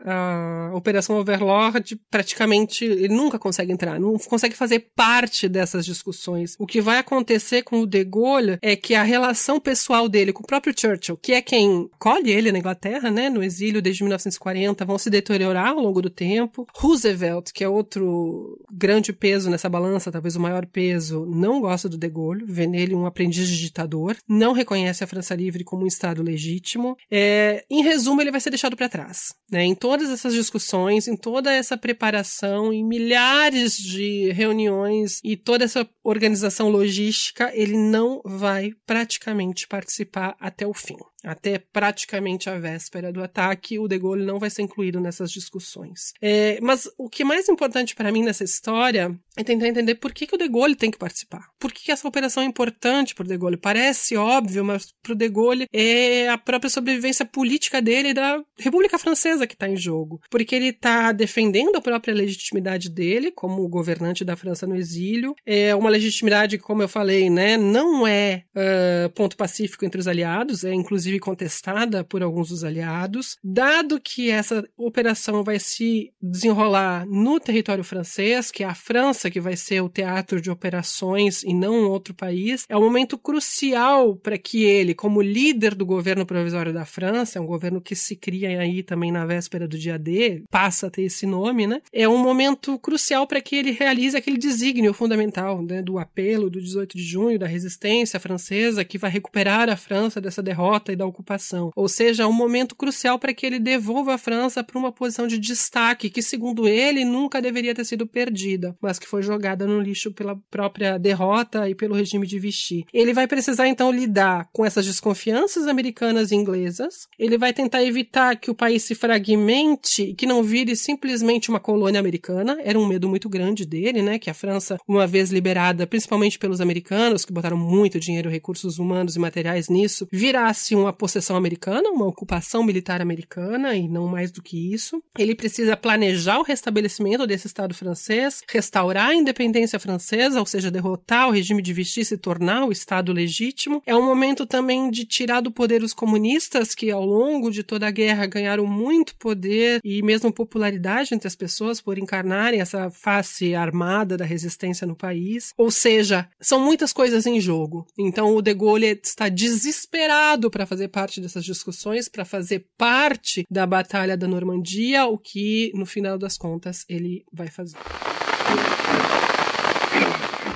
à 0.05 0.73
Operação 0.75 1.17
Overlord, 1.17 1.99
praticamente 2.11 2.85
ele 2.85 3.09
nunca 3.09 3.39
consegue 3.39 3.73
entrar, 3.73 3.99
não 3.99 4.19
consegue 4.19 4.55
fazer 4.55 4.91
parte 4.95 5.49
dessas 5.49 5.87
discussões. 5.87 6.55
O 6.59 6.67
que 6.67 6.81
vai 6.81 6.99
acontecer 6.99 7.63
com 7.63 7.81
o 7.81 7.87
De 7.87 8.05
Gaulle 8.05 8.59
é 8.61 8.77
que 8.77 8.95
a 8.95 9.03
relação 9.03 9.61
pessoal 9.61 10.09
dele 10.09 10.33
com 10.33 10.43
o 10.43 10.47
próprio 10.47 10.75
Churchill, 10.79 11.17
que 11.17 11.33
é 11.33 11.41
quem 11.41 11.89
colhe 11.99 12.31
ele 12.31 12.53
na 12.53 12.59
Inglaterra, 12.59 13.11
né, 13.11 13.31
no 13.31 13.43
exílio 13.43 13.81
desde 13.81 14.03
1940, 14.03 14.85
vão 14.85 14.99
se 14.99 15.11
deteriorar 15.11 15.69
ao 15.69 15.81
longo 15.81 16.03
do 16.03 16.11
tempo. 16.11 16.58
Roosevelt, 16.75 17.53
que 17.53 17.65
é 17.65 17.69
outro 17.69 18.59
grande 18.71 19.13
peso 19.13 19.51
nessa 19.51 19.69
balança, 19.69 20.13
talvez 20.13 20.37
o 20.37 20.41
maior 20.41 20.67
peso, 20.67 21.27
não 21.27 21.61
gosta 21.61 21.89
do 21.89 21.99
De 21.99 22.09
Gaulle, 22.09 22.45
vê 22.47 22.67
nele 22.67 22.95
um 22.95 23.07
aprendiz 23.07 23.49
de 23.49 23.59
ditador, 23.59 24.17
não 24.29 24.53
reconhece 24.53 25.03
a 25.03 25.07
França 25.07 25.35
Livre 25.35 25.65
como 25.65 25.85
um 25.85 25.87
Estado 25.87 26.23
legítimo. 26.23 26.97
É, 27.11 27.65
em 27.71 27.83
resumo, 27.83 28.21
ele 28.21 28.31
vai 28.31 28.41
ser 28.41 28.51
deixado 28.51 28.77
para 28.77 28.89
trás. 28.89 29.35
Né? 29.51 29.65
Em 29.65 29.75
todas 29.75 30.11
essas 30.11 30.35
discussões, 30.35 31.09
em 31.09 31.17
toda 31.17 31.53
essa 31.53 31.77
preparação, 31.77 32.73
em 32.73 32.85
milhares 32.85 33.77
de 33.77 34.31
reuniões 34.33 35.21
e 35.25 35.37
toda 35.37 35.65
essa 35.65 35.89
organização 36.03 36.69
logística, 36.69 37.51
ele 37.55 37.77
não 37.77 38.21
vai 38.25 38.73
praticamente 38.87 39.67
participar 39.67 40.37
até 40.41 40.67
o 40.67 40.75
fim 40.75 40.97
até 41.25 41.59
praticamente 41.59 42.49
a 42.49 42.59
véspera 42.59 43.13
do 43.13 43.23
ataque, 43.23 43.79
o 43.79 43.89
De 43.89 43.99
Gaulle 43.99 44.25
não 44.25 44.39
vai 44.39 44.51
ser 44.51 44.63
incluído 44.63 45.01
nessas 45.01 45.31
discussões. 45.31 46.13
É, 46.21 46.61
mas 46.61 46.89
o 46.97 47.09
que 47.09 47.23
é 47.23 47.25
mais 47.25 47.49
importante 47.49 47.95
para 47.95 48.13
mim 48.13 48.23
nessa 48.23 48.45
história 48.45 49.19
é 49.39 49.45
tentar 49.45 49.69
entender 49.69 49.95
por 49.95 50.13
que, 50.13 50.27
que 50.27 50.35
o 50.35 50.39
De 50.39 50.49
Gaulle 50.49 50.75
tem 50.75 50.91
que 50.91 50.99
participar. 50.99 51.47
Por 51.61 51.73
que, 51.73 51.85
que 51.85 51.93
essa 51.93 52.09
operação 52.09 52.43
é 52.43 52.47
importante 52.47 53.15
para 53.15 53.25
o 53.25 53.29
De 53.29 53.39
Gaulle? 53.39 53.57
Parece 53.57 54.17
óbvio, 54.17 54.65
mas 54.65 54.93
para 55.01 55.13
o 55.13 55.15
De 55.15 55.29
Gaulle 55.29 55.67
é 55.73 56.29
a 56.29 56.37
própria 56.37 56.69
sobrevivência 56.69 57.25
política 57.25 57.81
dele 57.81 58.09
e 58.09 58.15
da 58.15 58.43
República 58.59 58.99
Francesa 58.99 59.47
que 59.47 59.55
está 59.55 59.69
em 59.69 59.77
jogo. 59.77 60.21
Porque 60.29 60.57
ele 60.57 60.71
está 60.71 61.13
defendendo 61.13 61.77
a 61.77 61.81
própria 61.81 62.13
legitimidade 62.13 62.91
dele 62.91 63.31
como 63.31 63.69
governante 63.69 64.25
da 64.25 64.37
França 64.37 64.67
no 64.67 64.75
exílio. 64.75 65.37
É 65.47 65.73
uma 65.73 65.89
legitimidade 65.89 66.59
que, 66.59 66.65
como 66.65 66.83
eu 66.83 66.89
falei, 66.89 67.31
né, 67.31 67.57
não 67.57 68.05
é 68.05 68.43
uh, 68.57 69.11
ponto 69.11 69.37
pacífico 69.37 69.85
entre 69.85 70.01
os 70.01 70.09
aliados, 70.09 70.65
é 70.65 70.75
inclusive 70.75 71.21
contestada 71.21 72.03
por 72.03 72.25
alguns 72.25 72.49
dos 72.49 72.65
aliados. 72.65 73.37
Dado 73.45 74.01
que 74.01 74.31
essa 74.31 74.65
operação 74.77 75.45
vai 75.45 75.61
se 75.61 76.13
desenrolar 76.21 77.07
no 77.07 77.39
território 77.39 77.85
francês, 77.85 78.51
que 78.51 78.65
é 78.65 78.67
a 78.67 78.75
França 78.75 79.28
que 79.31 79.41
vai 79.41 79.57
ser 79.57 79.81
o 79.81 79.89
teatro 79.89 80.41
de 80.41 80.51
operações 80.51 81.43
e 81.43 81.55
não 81.55 81.75
um 81.75 81.89
outro 81.89 82.15
país, 82.15 82.65
é 82.69 82.77
um 82.77 82.81
momento 82.81 83.17
crucial 83.17 84.17
para 84.17 84.39
que 84.39 84.65
ele, 84.65 84.95
como 84.95 85.23
líder 85.23 85.75
do 85.75 85.87
governo 85.87 86.27
provisório 86.27 86.73
da 86.73 86.85
França, 86.85 87.39
é 87.39 87.43
um 87.43 87.47
governo 87.47 87.81
que 87.81 87.95
se 87.95 88.17
cria 88.17 88.61
aí 88.61 88.83
também 88.83 89.13
na 89.13 89.27
véspera 89.27 89.67
do 89.69 89.79
dia 89.79 89.99
D, 89.99 90.43
passa 90.51 90.87
a 90.87 90.91
ter 90.91 91.03
esse 91.03 91.27
nome, 91.27 91.67
né? 91.67 91.81
É 91.93 92.09
um 92.09 92.19
momento 92.19 92.79
crucial 92.79 93.27
para 93.27 93.41
que 93.41 93.57
ele 93.57 93.71
realize 93.71 94.17
aquele 94.17 94.39
desígnio 94.39 94.93
fundamental 94.93 95.63
né, 95.63 95.83
do 95.83 95.99
apelo 95.99 96.51
do 96.51 96.61
18 96.61 96.97
de 96.97 97.03
junho, 97.03 97.39
da 97.39 97.47
resistência 97.47 98.21
francesa, 98.21 98.85
que 98.85 98.99
vai 98.99 99.11
recuperar 99.11 99.69
a 99.69 99.77
França 99.77 100.21
dessa 100.21 100.43
derrota 100.43 100.93
e 100.93 100.97
da 100.97 101.07
ocupação. 101.07 101.71
Ou 101.75 101.89
seja, 101.89 102.23
é 102.23 102.27
um 102.27 102.33
momento 102.33 102.75
crucial 102.75 103.19
para 103.19 103.33
que 103.33 103.47
ele 103.47 103.59
devolva 103.59 104.15
a 104.15 104.19
França 104.19 104.63
para 104.63 104.79
uma 104.79 104.93
posição 104.93 105.27
de 105.27 105.39
destaque 105.39 106.11
que, 106.11 106.23
segundo 106.23 106.69
ele, 106.69 107.05
nunca 107.05 107.41
deveria 107.41 107.75
ter 107.75 107.85
sido 107.85 108.07
perdida, 108.07 108.77
mas 108.81 108.99
que 108.99 109.07
foi 109.07 109.18
jogada 109.23 109.67
no 109.67 109.81
lixo 109.81 110.13
pela 110.13 110.37
própria 110.51 110.99
derrota 110.99 111.69
e 111.69 111.75
pelo 111.75 111.95
regime 111.95 112.27
de 112.27 112.39
Vichy. 112.39 112.85
Ele 112.93 113.13
vai 113.13 113.27
precisar 113.27 113.69
então 113.69 113.91
lidar 113.91 114.49
com 114.53 114.65
essas 114.65 114.87
desconfianças 114.87 115.67
americanas 115.67 116.31
e 116.31 116.35
inglesas. 116.35 117.07
Ele 117.19 117.39
vai 117.39 117.53
tentar 117.53 117.83
evitar 117.85 118.37
que 118.37 118.51
o 118.51 118.55
país 118.55 118.83
se 118.83 118.95
fragmente 118.95 120.03
e 120.03 120.15
que 120.15 120.27
não 120.27 120.43
vire 120.43 120.75
simplesmente 120.77 121.49
uma 121.49 121.61
colônia 121.61 122.01
americana. 122.01 122.59
Era 122.63 122.79
um 122.79 122.87
medo 122.87 123.09
muito 123.09 123.29
grande 123.29 123.65
dele, 123.65 124.03
né? 124.03 124.19
Que 124.19 124.31
a 124.31 124.35
França, 124.35 124.79
uma 124.87 125.07
vez 125.07 125.31
liberada, 125.31 125.87
principalmente 125.87 126.39
pelos 126.39 126.61
americanos, 126.61 127.25
que 127.25 127.33
botaram 127.33 127.57
muito 127.57 128.01
dinheiro, 128.01 128.31
recursos 128.31 128.79
humanos 128.79 129.17
e 129.17 129.19
materiais 129.19 129.69
nisso, 129.69 130.07
virasse 130.13 130.75
uma 130.75 130.93
possessão 130.93 131.37
americana, 131.37 131.91
uma 131.91 132.07
ocupação 132.07 132.63
militar 132.63 133.01
americana 133.01 133.75
e 133.75 133.89
não 133.89 134.07
mais 134.07 134.31
do 134.31 134.43
que 134.43 134.73
isso. 134.73 135.03
Ele 135.19 135.35
precisa 135.35 135.77
planejar 135.77 136.39
o 136.39 136.43
restabelecimento 136.43 137.27
desse 137.27 137.47
Estado 137.47 137.75
francês, 137.75 138.43
restaurar 138.51 138.98
a 138.99 139.15
independência 139.15 139.79
francesa, 139.79 140.41
ou 140.41 140.47
seja, 140.47 140.71
derrotar 140.71 141.29
o 141.29 141.33
regime 141.33 141.63
de 141.63 141.73
Vichy 141.73 142.01
e 142.01 142.05
se 142.05 142.19
tornar 142.19 142.65
o 142.65 142.73
Estado 142.73 143.13
legítimo. 143.13 143.83
É 143.87 143.95
um 143.95 144.05
momento 144.05 144.47
também 144.47 144.91
de 144.91 145.05
tirar 145.05 145.41
do 145.41 145.51
poder 145.51 145.83
os 145.83 145.93
comunistas 145.93 146.75
que 146.75 146.91
ao 146.91 147.05
longo 147.05 147.51
de 147.51 147.63
toda 147.63 147.87
a 147.87 147.91
guerra 147.91 148.27
ganharam 148.27 148.67
muito 148.67 149.15
poder 149.17 149.81
e 149.85 150.03
mesmo 150.03 150.33
popularidade 150.33 151.15
entre 151.15 151.29
as 151.29 151.37
pessoas 151.37 151.81
por 151.81 151.99
encarnarem 151.99 152.61
essa 152.61 152.91
face 152.91 153.55
armada 153.55 154.17
da 154.17 154.25
resistência 154.25 154.87
no 154.87 154.97
país. 154.97 155.53
Ou 155.57 155.71
seja, 155.71 156.29
são 156.41 156.61
muitas 156.61 156.93
coisas 156.93 157.27
em 157.27 157.41
jogo. 157.41 157.87
Então 157.99 158.35
o 158.35 158.43
De 158.43 158.55
Gaulle 158.55 159.01
está 159.03 159.29
desesperado 159.29 160.51
para 160.51 160.67
fazer 160.67 160.89
parte 160.89 161.21
dessas 161.21 161.45
discussões, 161.45 162.09
para 162.09 162.25
fazer 162.25 162.67
parte 162.77 163.45
da 163.51 163.67
Batalha 163.67 164.17
da 164.17 164.27
Normandia, 164.27 165.07
o 165.07 165.19
que, 165.19 165.73
no 165.75 165.87
final 165.87 166.19
das 166.19 166.37
contas, 166.37 166.85
ele 166.89 167.25
vai 167.33 167.49
fazer. 167.49 167.77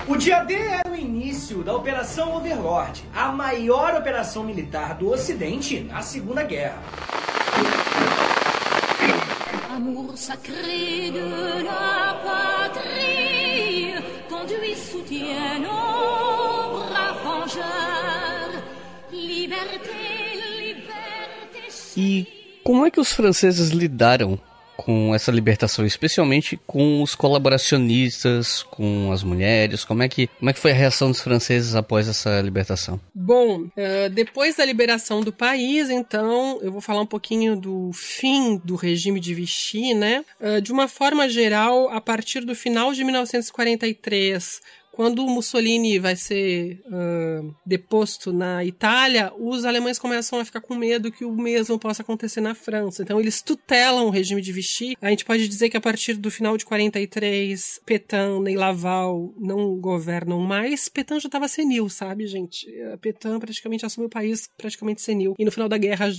O 0.08 0.16
dia 0.16 0.42
D 0.44 0.54
era 0.54 0.90
o 0.90 0.96
início 0.96 1.62
da 1.62 1.74
Operação 1.74 2.36
Overlord, 2.36 3.04
a 3.14 3.30
maior 3.30 3.94
operação 3.94 4.42
militar 4.42 4.94
do 4.96 5.10
Ocidente 5.10 5.80
na 5.80 6.02
Segunda 6.02 6.42
Guerra. 6.42 6.82
Amour 9.74 10.16
sacré 10.16 11.10
de 11.10 11.62
la 11.64 12.20
patrie, 12.24 13.94
conduit 14.28 14.76
soutien 14.76 15.60
nos 15.60 16.88
braves 16.90 17.22
vengeurs, 17.22 18.62
liberté. 19.12 20.12
E 21.96 22.26
como 22.64 22.86
é 22.86 22.90
que 22.90 23.00
os 23.00 23.12
franceses 23.12 23.70
lidaram 23.70 24.38
com 24.84 25.14
essa 25.14 25.30
libertação, 25.30 25.86
especialmente 25.86 26.58
com 26.66 27.02
os 27.02 27.14
colaboracionistas, 27.14 28.62
com 28.64 29.12
as 29.12 29.22
mulheres? 29.22 29.84
Como 29.84 30.02
é 30.02 30.08
que, 30.08 30.26
como 30.26 30.50
é 30.50 30.52
que 30.52 30.58
foi 30.58 30.72
a 30.72 30.74
reação 30.74 31.08
dos 31.08 31.20
franceses 31.20 31.76
após 31.76 32.08
essa 32.08 32.40
libertação? 32.40 33.00
Bom, 33.14 33.62
uh, 33.62 34.10
depois 34.12 34.56
da 34.56 34.64
liberação 34.64 35.20
do 35.20 35.32
país, 35.32 35.88
então, 35.88 36.58
eu 36.62 36.72
vou 36.72 36.80
falar 36.80 37.00
um 37.00 37.06
pouquinho 37.06 37.54
do 37.54 37.92
fim 37.94 38.60
do 38.64 38.74
regime 38.74 39.20
de 39.20 39.32
Vichy, 39.34 39.94
né? 39.94 40.24
Uh, 40.40 40.60
de 40.60 40.72
uma 40.72 40.88
forma 40.88 41.28
geral, 41.28 41.88
a 41.88 42.00
partir 42.00 42.40
do 42.40 42.54
final 42.54 42.92
de 42.92 43.04
1943, 43.04 44.60
quando 44.92 45.26
Mussolini 45.26 45.98
vai 45.98 46.14
ser 46.14 46.82
uh, 46.86 47.54
deposto 47.64 48.32
na 48.32 48.64
Itália, 48.64 49.32
os 49.38 49.64
alemães 49.64 49.98
começam 49.98 50.38
a 50.38 50.44
ficar 50.44 50.60
com 50.60 50.74
medo 50.74 51.10
que 51.10 51.24
o 51.24 51.32
mesmo 51.32 51.78
possa 51.78 52.02
acontecer 52.02 52.42
na 52.42 52.54
França. 52.54 53.02
Então 53.02 53.18
eles 53.18 53.40
tutelam 53.40 54.06
o 54.06 54.10
regime 54.10 54.42
de 54.42 54.52
Vichy. 54.52 54.96
A 55.00 55.08
gente 55.08 55.24
pode 55.24 55.48
dizer 55.48 55.70
que 55.70 55.76
a 55.76 55.80
partir 55.80 56.14
do 56.14 56.30
final 56.30 56.56
de 56.58 56.66
43, 56.66 57.80
Petain 57.86 58.40
nem 58.42 58.56
Laval 58.56 59.34
não 59.38 59.80
governam 59.80 60.38
mais. 60.40 60.88
Petain 60.88 61.18
já 61.18 61.26
estava 61.26 61.48
senil, 61.48 61.88
sabe, 61.88 62.26
gente? 62.26 62.66
Petain 63.00 63.38
praticamente 63.38 63.86
assumiu 63.86 64.08
o 64.08 64.10
país 64.10 64.48
praticamente 64.56 65.00
senil. 65.00 65.34
E 65.38 65.44
no 65.44 65.50
final 65.50 65.68
da 65.68 65.78
guerra, 65.78 66.10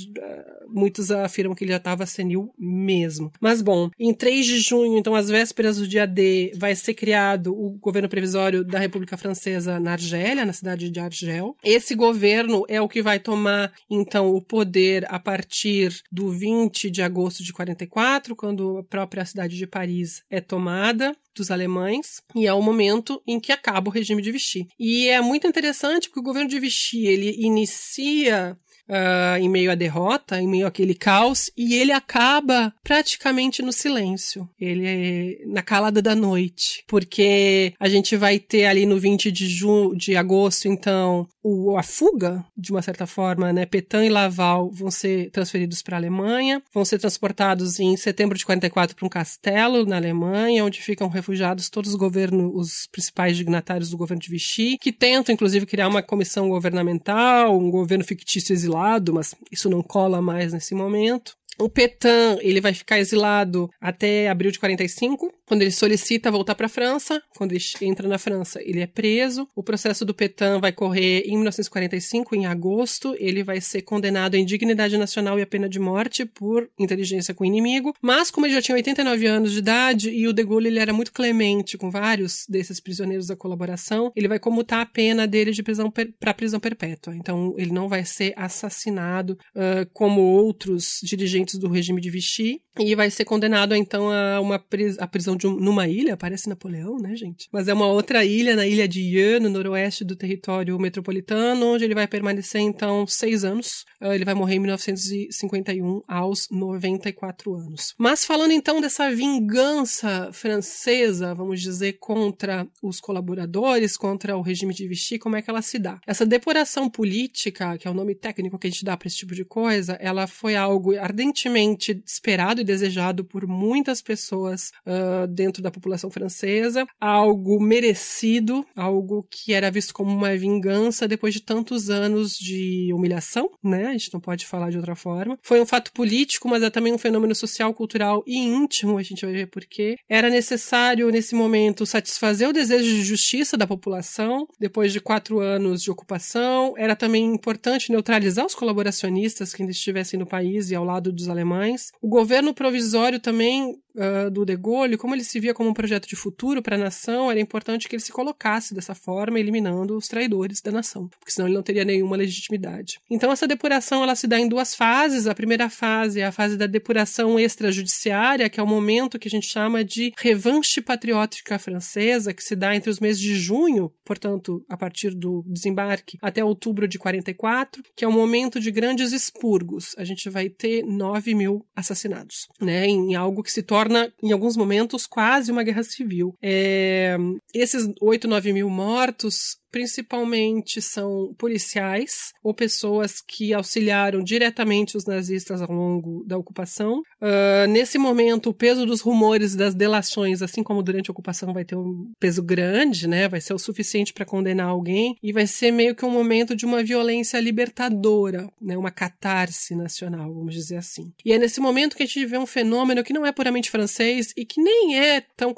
muitos 0.67 1.11
afirmam 1.11 1.55
que 1.55 1.63
ele 1.63 1.71
já 1.71 1.77
estava 1.77 2.05
senil 2.05 2.51
mesmo. 2.57 3.31
Mas 3.39 3.61
bom, 3.61 3.91
em 3.99 4.13
3 4.13 4.45
de 4.45 4.59
junho, 4.59 4.97
então 4.97 5.15
às 5.15 5.29
vésperas 5.29 5.77
do 5.77 5.87
dia 5.87 6.07
D, 6.07 6.51
vai 6.55 6.75
ser 6.75 6.95
criado 6.95 7.53
o 7.53 7.77
governo 7.79 8.09
provisório 8.09 8.62
da 8.63 8.79
República 8.79 9.17
Francesa 9.17 9.79
na 9.79 9.93
Argélia, 9.93 10.45
na 10.45 10.53
cidade 10.53 10.89
de 10.89 10.99
Argel. 10.99 11.55
Esse 11.63 11.95
governo 11.95 12.63
é 12.67 12.81
o 12.81 12.87
que 12.87 13.01
vai 13.01 13.19
tomar 13.19 13.71
então 13.89 14.29
o 14.29 14.41
poder 14.41 15.05
a 15.09 15.19
partir 15.19 16.01
do 16.11 16.29
20 16.29 16.89
de 16.89 17.01
agosto 17.01 17.43
de 17.43 17.53
44, 17.53 18.35
quando 18.35 18.77
a 18.77 18.83
própria 18.83 19.25
cidade 19.25 19.57
de 19.57 19.67
Paris 19.67 20.23
é 20.29 20.41
tomada 20.41 21.15
dos 21.35 21.49
alemães 21.49 22.21
e 22.35 22.45
é 22.45 22.53
o 22.53 22.61
momento 22.61 23.21
em 23.27 23.39
que 23.39 23.51
acaba 23.51 23.89
o 23.89 23.93
regime 23.93 24.21
de 24.21 24.31
Vichy. 24.31 24.67
E 24.79 25.07
é 25.07 25.19
muito 25.21 25.47
interessante 25.47 26.07
porque 26.07 26.19
o 26.19 26.23
governo 26.23 26.49
de 26.49 26.59
Vichy 26.59 27.07
ele 27.07 27.35
inicia 27.39 28.57
uh, 28.89 29.37
em 29.39 29.49
meio 29.49 29.71
à 29.71 29.75
derrota, 29.75 30.41
em 30.41 30.47
meio 30.47 30.67
àquele 30.67 30.93
caos, 30.93 31.49
e 31.57 31.75
ele 31.75 31.91
acaba 31.91 32.73
praticamente 32.83 33.61
no 33.61 33.71
silêncio. 33.71 34.47
Ele 34.59 34.85
é 34.85 35.45
na 35.45 35.61
calada 35.61 36.01
da 36.01 36.15
noite, 36.15 36.83
porque 36.87 37.73
a 37.79 37.87
gente 37.87 38.15
vai 38.15 38.39
ter 38.39 38.65
ali 38.65 38.85
no 38.85 38.99
20 38.99 39.31
de, 39.31 39.47
junho, 39.47 39.95
de 39.95 40.15
agosto, 40.15 40.67
então, 40.67 41.27
o, 41.43 41.77
a 41.77 41.83
fuga, 41.83 42.43
de 42.57 42.71
uma 42.71 42.81
certa 42.81 43.05
forma, 43.05 43.51
né? 43.51 43.65
Petain 43.65 44.05
e 44.05 44.09
Laval 44.09 44.69
vão 44.71 44.89
ser 44.89 45.29
transferidos 45.31 45.81
para 45.81 45.97
a 45.97 45.99
Alemanha, 45.99 46.61
vão 46.73 46.85
ser 46.85 46.99
transportados 46.99 47.79
em 47.79 47.95
setembro 47.97 48.37
de 48.37 48.45
44 48.45 48.95
para 48.95 49.05
um 49.05 49.09
castelo 49.09 49.85
na 49.85 49.97
Alemanha, 49.97 50.63
onde 50.63 50.81
ficam 50.81 51.07
refugiados 51.07 51.69
todos 51.69 51.91
os 51.91 51.95
governos, 51.95 52.51
os 52.53 52.87
principais 52.87 53.37
dignatários 53.37 53.89
do 53.89 53.97
governo 53.97 54.21
de 54.21 54.29
Vichy, 54.29 54.77
que 54.77 54.91
tentam, 54.91 55.33
inclusive, 55.33 55.65
criar 55.65 55.87
uma 55.87 56.01
comissão 56.01 56.49
governamental, 56.49 57.57
um 57.57 57.69
governo 57.69 58.03
fictício 58.03 58.53
exilado 58.53 59.03
mas 59.11 59.35
isso 59.51 59.69
não 59.69 59.81
cola 59.81 60.21
mais 60.21 60.53
nesse 60.53 60.73
momento. 60.75 61.35
O 61.59 61.69
Petain, 61.69 62.37
ele 62.41 62.59
vai 62.59 62.73
ficar 62.73 62.99
exilado 62.99 63.69
até 63.79 64.27
abril 64.27 64.51
de 64.51 64.59
45, 64.59 65.31
quando 65.45 65.61
ele 65.61 65.71
solicita 65.71 66.31
voltar 66.31 66.55
para 66.55 66.65
a 66.65 66.69
França. 66.69 67.21
Quando 67.35 67.51
ele 67.51 67.63
entra 67.81 68.07
na 68.07 68.17
França, 68.17 68.59
ele 68.63 68.81
é 68.81 68.87
preso. 68.87 69.47
O 69.55 69.61
processo 69.61 70.03
do 70.03 70.13
Petain 70.13 70.59
vai 70.59 70.71
correr 70.71 71.23
em 71.25 71.33
1945, 71.33 72.35
em 72.35 72.45
agosto. 72.45 73.15
Ele 73.19 73.43
vai 73.43 73.61
ser 73.61 73.83
condenado 73.83 74.35
à 74.35 74.37
indignidade 74.37 74.97
nacional 74.97 75.37
e 75.37 75.41
à 75.41 75.47
pena 75.47 75.69
de 75.69 75.79
morte 75.79 76.25
por 76.25 76.69
inteligência 76.79 77.33
com 77.33 77.43
o 77.43 77.47
inimigo. 77.47 77.93
Mas, 78.01 78.31
como 78.31 78.45
ele 78.45 78.53
já 78.53 78.61
tinha 78.61 78.75
89 78.75 79.27
anos 79.27 79.51
de 79.51 79.59
idade 79.59 80.09
e 80.09 80.27
o 80.27 80.33
De 80.33 80.43
Gaulle 80.43 80.67
ele 80.67 80.79
era 80.79 80.93
muito 80.93 81.11
clemente 81.11 81.77
com 81.77 81.91
vários 81.91 82.45
desses 82.49 82.79
prisioneiros 82.79 83.27
da 83.27 83.35
colaboração, 83.35 84.11
ele 84.15 84.27
vai 84.27 84.39
comutar 84.39 84.81
a 84.81 84.85
pena 84.85 85.27
dele 85.27 85.51
de 85.51 85.61
prisão 85.61 85.91
para 85.91 86.33
prisão 86.33 86.59
perpétua. 86.59 87.15
Então, 87.15 87.53
ele 87.57 87.71
não 87.71 87.87
vai 87.87 88.05
ser 88.05 88.33
assassinado 88.35 89.37
uh, 89.55 89.87
como 89.93 90.21
outros 90.21 90.99
dirigentes 91.03 91.42
do 91.51 91.67
regime 91.67 92.01
de 92.01 92.09
Vichy 92.09 92.61
e 92.79 92.95
vai 92.95 93.09
ser 93.11 93.25
condenado 93.25 93.75
então 93.75 94.09
a 94.09 94.39
uma 94.39 94.57
pris 94.57 94.97
a 94.99 95.07
prisão 95.07 95.35
de 95.35 95.45
um, 95.45 95.55
numa 95.55 95.87
ilha, 95.87 96.17
parece 96.17 96.49
Napoleão, 96.49 96.97
né, 96.97 97.15
gente? 97.15 97.47
Mas 97.51 97.67
é 97.67 97.73
uma 97.73 97.87
outra 97.87 98.25
ilha, 98.25 98.55
na 98.55 98.65
ilha 98.65 98.87
de 98.87 99.01
Yeu, 99.01 99.39
no 99.39 99.49
noroeste 99.49 100.03
do 100.03 100.15
território 100.15 100.77
metropolitano, 100.79 101.73
onde 101.73 101.83
ele 101.83 101.93
vai 101.93 102.07
permanecer 102.07 102.61
então 102.61 103.05
seis 103.05 103.43
anos. 103.43 103.85
Uh, 104.01 104.13
ele 104.13 104.25
vai 104.25 104.33
morrer 104.33 104.55
em 104.55 104.59
1951 104.59 106.01
aos 106.07 106.47
94 106.49 107.53
anos. 107.53 107.93
Mas 107.97 108.25
falando 108.25 108.51
então 108.51 108.81
dessa 108.81 109.11
vingança 109.11 110.29
francesa, 110.33 111.33
vamos 111.35 111.61
dizer, 111.61 111.93
contra 111.99 112.67
os 112.81 112.99
colaboradores, 112.99 113.97
contra 113.97 114.37
o 114.37 114.41
regime 114.41 114.73
de 114.73 114.87
Vichy, 114.87 115.19
como 115.19 115.35
é 115.35 115.41
que 115.41 115.49
ela 115.49 115.61
se 115.61 115.77
dá? 115.77 115.99
Essa 116.07 116.25
depuração 116.25 116.89
política, 116.89 117.77
que 117.77 117.87
é 117.87 117.91
o 117.91 117.93
nome 117.93 118.15
técnico 118.15 118.57
que 118.57 118.67
a 118.67 118.69
gente 118.69 118.85
dá 118.85 118.97
para 118.97 119.07
esse 119.07 119.17
tipo 119.17 119.35
de 119.35 119.45
coisa, 119.45 119.93
ela 119.99 120.27
foi 120.27 120.55
algo 120.55 120.97
ardente 120.97 121.32
ardentemente 121.33 122.01
esperado 122.05 122.61
e 122.61 122.63
desejado 122.63 123.25
por 123.25 123.47
muitas 123.47 124.01
pessoas 124.01 124.71
uh, 124.85 125.27
dentro 125.27 125.63
da 125.63 125.71
população 125.71 126.11
francesa, 126.11 126.85
algo 127.01 127.59
merecido, 127.59 128.63
algo 128.75 129.27
que 129.29 129.51
era 129.51 129.71
visto 129.71 129.93
como 129.93 130.11
uma 130.11 130.37
vingança 130.37 131.07
depois 131.07 131.33
de 131.33 131.41
tantos 131.41 131.89
anos 131.89 132.37
de 132.37 132.91
humilhação, 132.93 133.49
né? 133.63 133.87
A 133.87 133.91
gente 133.93 134.13
não 134.13 134.19
pode 134.19 134.45
falar 134.45 134.69
de 134.69 134.77
outra 134.77 134.95
forma. 134.95 135.37
Foi 135.41 135.59
um 135.59 135.65
fato 135.65 135.91
político, 135.91 136.47
mas 136.47 136.61
é 136.61 136.69
também 136.69 136.93
um 136.93 136.97
fenômeno 136.97 137.33
social, 137.33 137.73
cultural 137.73 138.23
e 138.27 138.37
íntimo, 138.37 138.97
a 138.97 139.03
gente 139.03 139.25
vai 139.25 139.33
ver 139.33 139.47
por 139.47 139.65
quê. 139.65 139.95
Era 140.07 140.29
necessário, 140.29 141.09
nesse 141.09 141.33
momento, 141.33 141.85
satisfazer 141.85 142.47
o 142.47 142.53
desejo 142.53 142.83
de 142.83 143.03
justiça 143.03 143.57
da 143.57 143.65
população, 143.65 144.47
depois 144.59 144.93
de 144.93 144.99
quatro 144.99 145.39
anos 145.39 145.81
de 145.81 145.89
ocupação. 145.89 146.75
Era 146.77 146.95
também 146.95 147.25
importante 147.25 147.91
neutralizar 147.91 148.45
os 148.45 148.53
colaboracionistas 148.53 149.53
que 149.53 149.63
ainda 149.63 149.71
estivessem 149.71 150.19
no 150.19 150.27
país 150.27 150.69
e 150.69 150.75
ao 150.75 150.83
lado 150.83 151.11
dos 151.11 151.22
dos 151.23 151.29
alemães. 151.29 151.91
O 152.01 152.07
governo 152.07 152.53
provisório 152.53 153.19
também 153.19 153.75
uh, 153.95 154.29
do 154.29 154.45
De 154.45 154.55
Gaulle, 154.55 154.97
como 154.97 155.15
ele 155.15 155.23
se 155.23 155.39
via 155.39 155.53
como 155.53 155.69
um 155.69 155.73
projeto 155.73 156.07
de 156.07 156.15
futuro 156.15 156.61
para 156.61 156.75
a 156.75 156.79
nação, 156.79 157.29
era 157.29 157.39
importante 157.39 157.87
que 157.87 157.95
ele 157.95 158.03
se 158.03 158.11
colocasse 158.11 158.73
dessa 158.73 158.95
forma, 158.95 159.39
eliminando 159.39 159.95
os 159.95 160.07
traidores 160.07 160.61
da 160.61 160.71
nação, 160.71 161.07
porque 161.19 161.31
senão 161.31 161.47
ele 161.47 161.55
não 161.55 161.63
teria 161.63 161.85
nenhuma 161.85 162.15
legitimidade. 162.15 162.99
Então 163.09 163.31
essa 163.31 163.47
depuração 163.47 164.03
ela 164.03 164.15
se 164.15 164.27
dá 164.27 164.39
em 164.39 164.47
duas 164.47 164.75
fases. 164.75 165.27
A 165.27 165.35
primeira 165.35 165.69
fase 165.69 166.19
é 166.19 166.25
a 166.25 166.31
fase 166.31 166.57
da 166.57 166.67
depuração 166.67 167.39
extrajudiciária, 167.39 168.49
que 168.49 168.59
é 168.59 168.63
o 168.63 168.67
momento 168.67 169.19
que 169.19 169.27
a 169.27 169.31
gente 169.31 169.47
chama 169.47 169.83
de 169.83 170.13
revanche 170.17 170.81
patriótica 170.81 171.59
francesa, 171.59 172.33
que 172.33 172.43
se 172.43 172.55
dá 172.55 172.75
entre 172.75 172.89
os 172.89 172.99
meses 172.99 173.21
de 173.21 173.35
junho, 173.35 173.91
portanto, 174.03 174.63
a 174.69 174.77
partir 174.77 175.11
do 175.11 175.43
desembarque, 175.47 176.17
até 176.21 176.43
outubro 176.43 176.87
de 176.87 176.97
44, 176.97 177.83
que 177.95 178.05
é 178.05 178.07
um 178.07 178.11
momento 178.11 178.59
de 178.59 178.71
grandes 178.71 179.11
expurgos. 179.11 179.93
A 179.97 180.03
gente 180.03 180.29
vai 180.29 180.49
ter 180.49 180.83
9 180.83 181.35
mil 181.35 181.65
assassinados, 181.75 182.47
né, 182.59 182.85
em 182.85 183.15
algo 183.15 183.43
que 183.43 183.51
se 183.51 183.61
torna 183.61 183.82
torna, 183.83 184.13
em 184.21 184.31
alguns 184.31 184.55
momentos, 184.55 185.05
quase 185.05 185.51
uma 185.51 185.63
guerra 185.63 185.83
civil. 185.83 186.35
É, 186.41 187.17
esses 187.53 187.91
8, 188.01 188.27
9 188.27 188.53
mil 188.53 188.69
mortos 188.69 189.57
principalmente 189.73 190.79
são 190.79 191.33
policiais 191.35 192.31
ou 192.43 192.53
pessoas 192.53 193.19
que 193.19 193.55
auxiliaram 193.55 194.23
diretamente 194.23 194.95
os 194.95 195.05
nazistas 195.05 195.63
ao 195.63 195.71
longo 195.71 196.23
da 196.27 196.37
ocupação. 196.37 197.01
Uh, 197.19 197.67
nesse 197.67 197.97
momento, 197.97 198.51
o 198.51 198.53
peso 198.53 198.85
dos 198.85 199.01
rumores 199.01 199.55
das 199.55 199.73
delações, 199.73 200.43
assim 200.43 200.61
como 200.61 200.83
durante 200.83 201.09
a 201.09 201.11
ocupação, 201.11 201.51
vai 201.51 201.65
ter 201.65 201.75
um 201.75 202.11
peso 202.19 202.43
grande, 202.43 203.07
né? 203.07 203.27
Vai 203.27 203.41
ser 203.41 203.55
o 203.55 203.57
suficiente 203.57 204.13
para 204.13 204.25
condenar 204.25 204.67
alguém 204.67 205.15
e 205.23 205.33
vai 205.33 205.47
ser 205.47 205.71
meio 205.71 205.95
que 205.95 206.05
um 206.05 206.11
momento 206.11 206.55
de 206.55 206.67
uma 206.67 206.83
violência 206.83 207.39
libertadora, 207.39 208.47
né? 208.61 208.77
Uma 208.77 208.91
catarse 208.91 209.75
nacional, 209.75 210.31
vamos 210.31 210.53
dizer 210.53 210.77
assim. 210.77 211.11
E 211.25 211.33
é 211.33 211.39
nesse 211.39 211.59
momento 211.59 211.95
que 211.95 212.03
a 212.03 212.05
gente 212.05 212.27
vê 212.27 212.37
um 212.37 212.45
fenômeno 212.45 213.03
que 213.03 213.11
não 213.13 213.25
é 213.25 213.31
puramente 213.31 213.71
francês 213.71 214.33
e 214.37 214.45
que 214.45 214.61
nem 214.61 214.99
é 214.99 215.21
tão, 215.35 215.51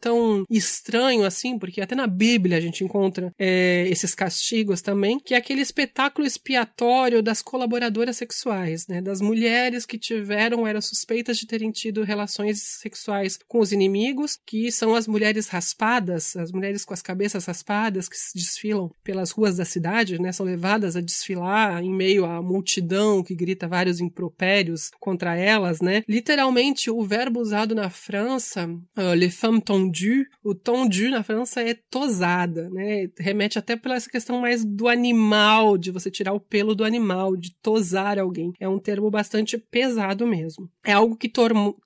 tão 0.00 0.44
estranho 0.48 1.24
assim, 1.24 1.58
porque 1.58 1.82
até 1.82 1.94
na 1.94 2.06
Bíblia 2.06 2.56
a 2.56 2.60
gente 2.60 2.82
encontra 2.82 3.30
é, 3.38 3.49
é, 3.50 3.88
esses 3.88 4.14
castigos 4.14 4.80
também, 4.80 5.18
que 5.18 5.34
é 5.34 5.36
aquele 5.36 5.60
espetáculo 5.60 6.26
expiatório 6.26 7.22
das 7.22 7.42
colaboradoras 7.42 8.16
sexuais, 8.16 8.86
né? 8.86 9.00
Das 9.00 9.20
mulheres 9.20 9.84
que 9.84 9.98
tiveram, 9.98 10.66
eram 10.66 10.80
suspeitas 10.80 11.36
de 11.36 11.46
terem 11.46 11.70
tido 11.70 12.04
relações 12.04 12.62
sexuais 12.62 13.38
com 13.48 13.58
os 13.58 13.72
inimigos, 13.72 14.38
que 14.46 14.70
são 14.70 14.94
as 14.94 15.08
mulheres 15.08 15.48
raspadas, 15.48 16.36
as 16.36 16.52
mulheres 16.52 16.84
com 16.84 16.94
as 16.94 17.02
cabeças 17.02 17.44
raspadas 17.44 18.08
que 18.08 18.16
desfilam 18.34 18.90
pelas 19.02 19.30
ruas 19.32 19.56
da 19.56 19.64
cidade, 19.64 20.20
né? 20.20 20.30
São 20.30 20.46
levadas 20.46 20.94
a 20.94 21.00
desfilar 21.00 21.82
em 21.82 21.92
meio 21.92 22.24
à 22.24 22.40
multidão 22.40 23.22
que 23.22 23.34
grita 23.34 23.66
vários 23.66 24.00
impropérios 24.00 24.90
contra 25.00 25.36
elas, 25.36 25.80
né? 25.80 26.02
Literalmente, 26.08 26.90
o 26.90 27.02
verbo 27.02 27.40
usado 27.40 27.74
na 27.74 27.90
França, 27.90 28.66
uh, 28.66 29.14
les 29.16 29.34
femmes 29.34 29.62
tendues, 29.64 30.26
o 30.44 30.54
tendu 30.54 31.10
na 31.10 31.22
França 31.22 31.60
é 31.60 31.74
tosada, 31.90 32.70
né? 32.70 33.08
remete 33.18 33.39
até 33.58 33.76
pela 33.76 33.96
essa 33.96 34.10
questão 34.10 34.40
mais 34.40 34.64
do 34.64 34.88
animal, 34.88 35.76
de 35.76 35.90
você 35.90 36.10
tirar 36.10 36.32
o 36.32 36.40
pelo 36.40 36.74
do 36.74 36.84
animal, 36.84 37.36
de 37.36 37.54
tosar 37.62 38.18
alguém. 38.18 38.52
É 38.58 38.68
um 38.68 38.78
termo 38.78 39.10
bastante 39.10 39.58
pesado 39.58 40.26
mesmo. 40.26 40.68
É 40.84 40.92
algo 40.92 41.16
que 41.16 41.30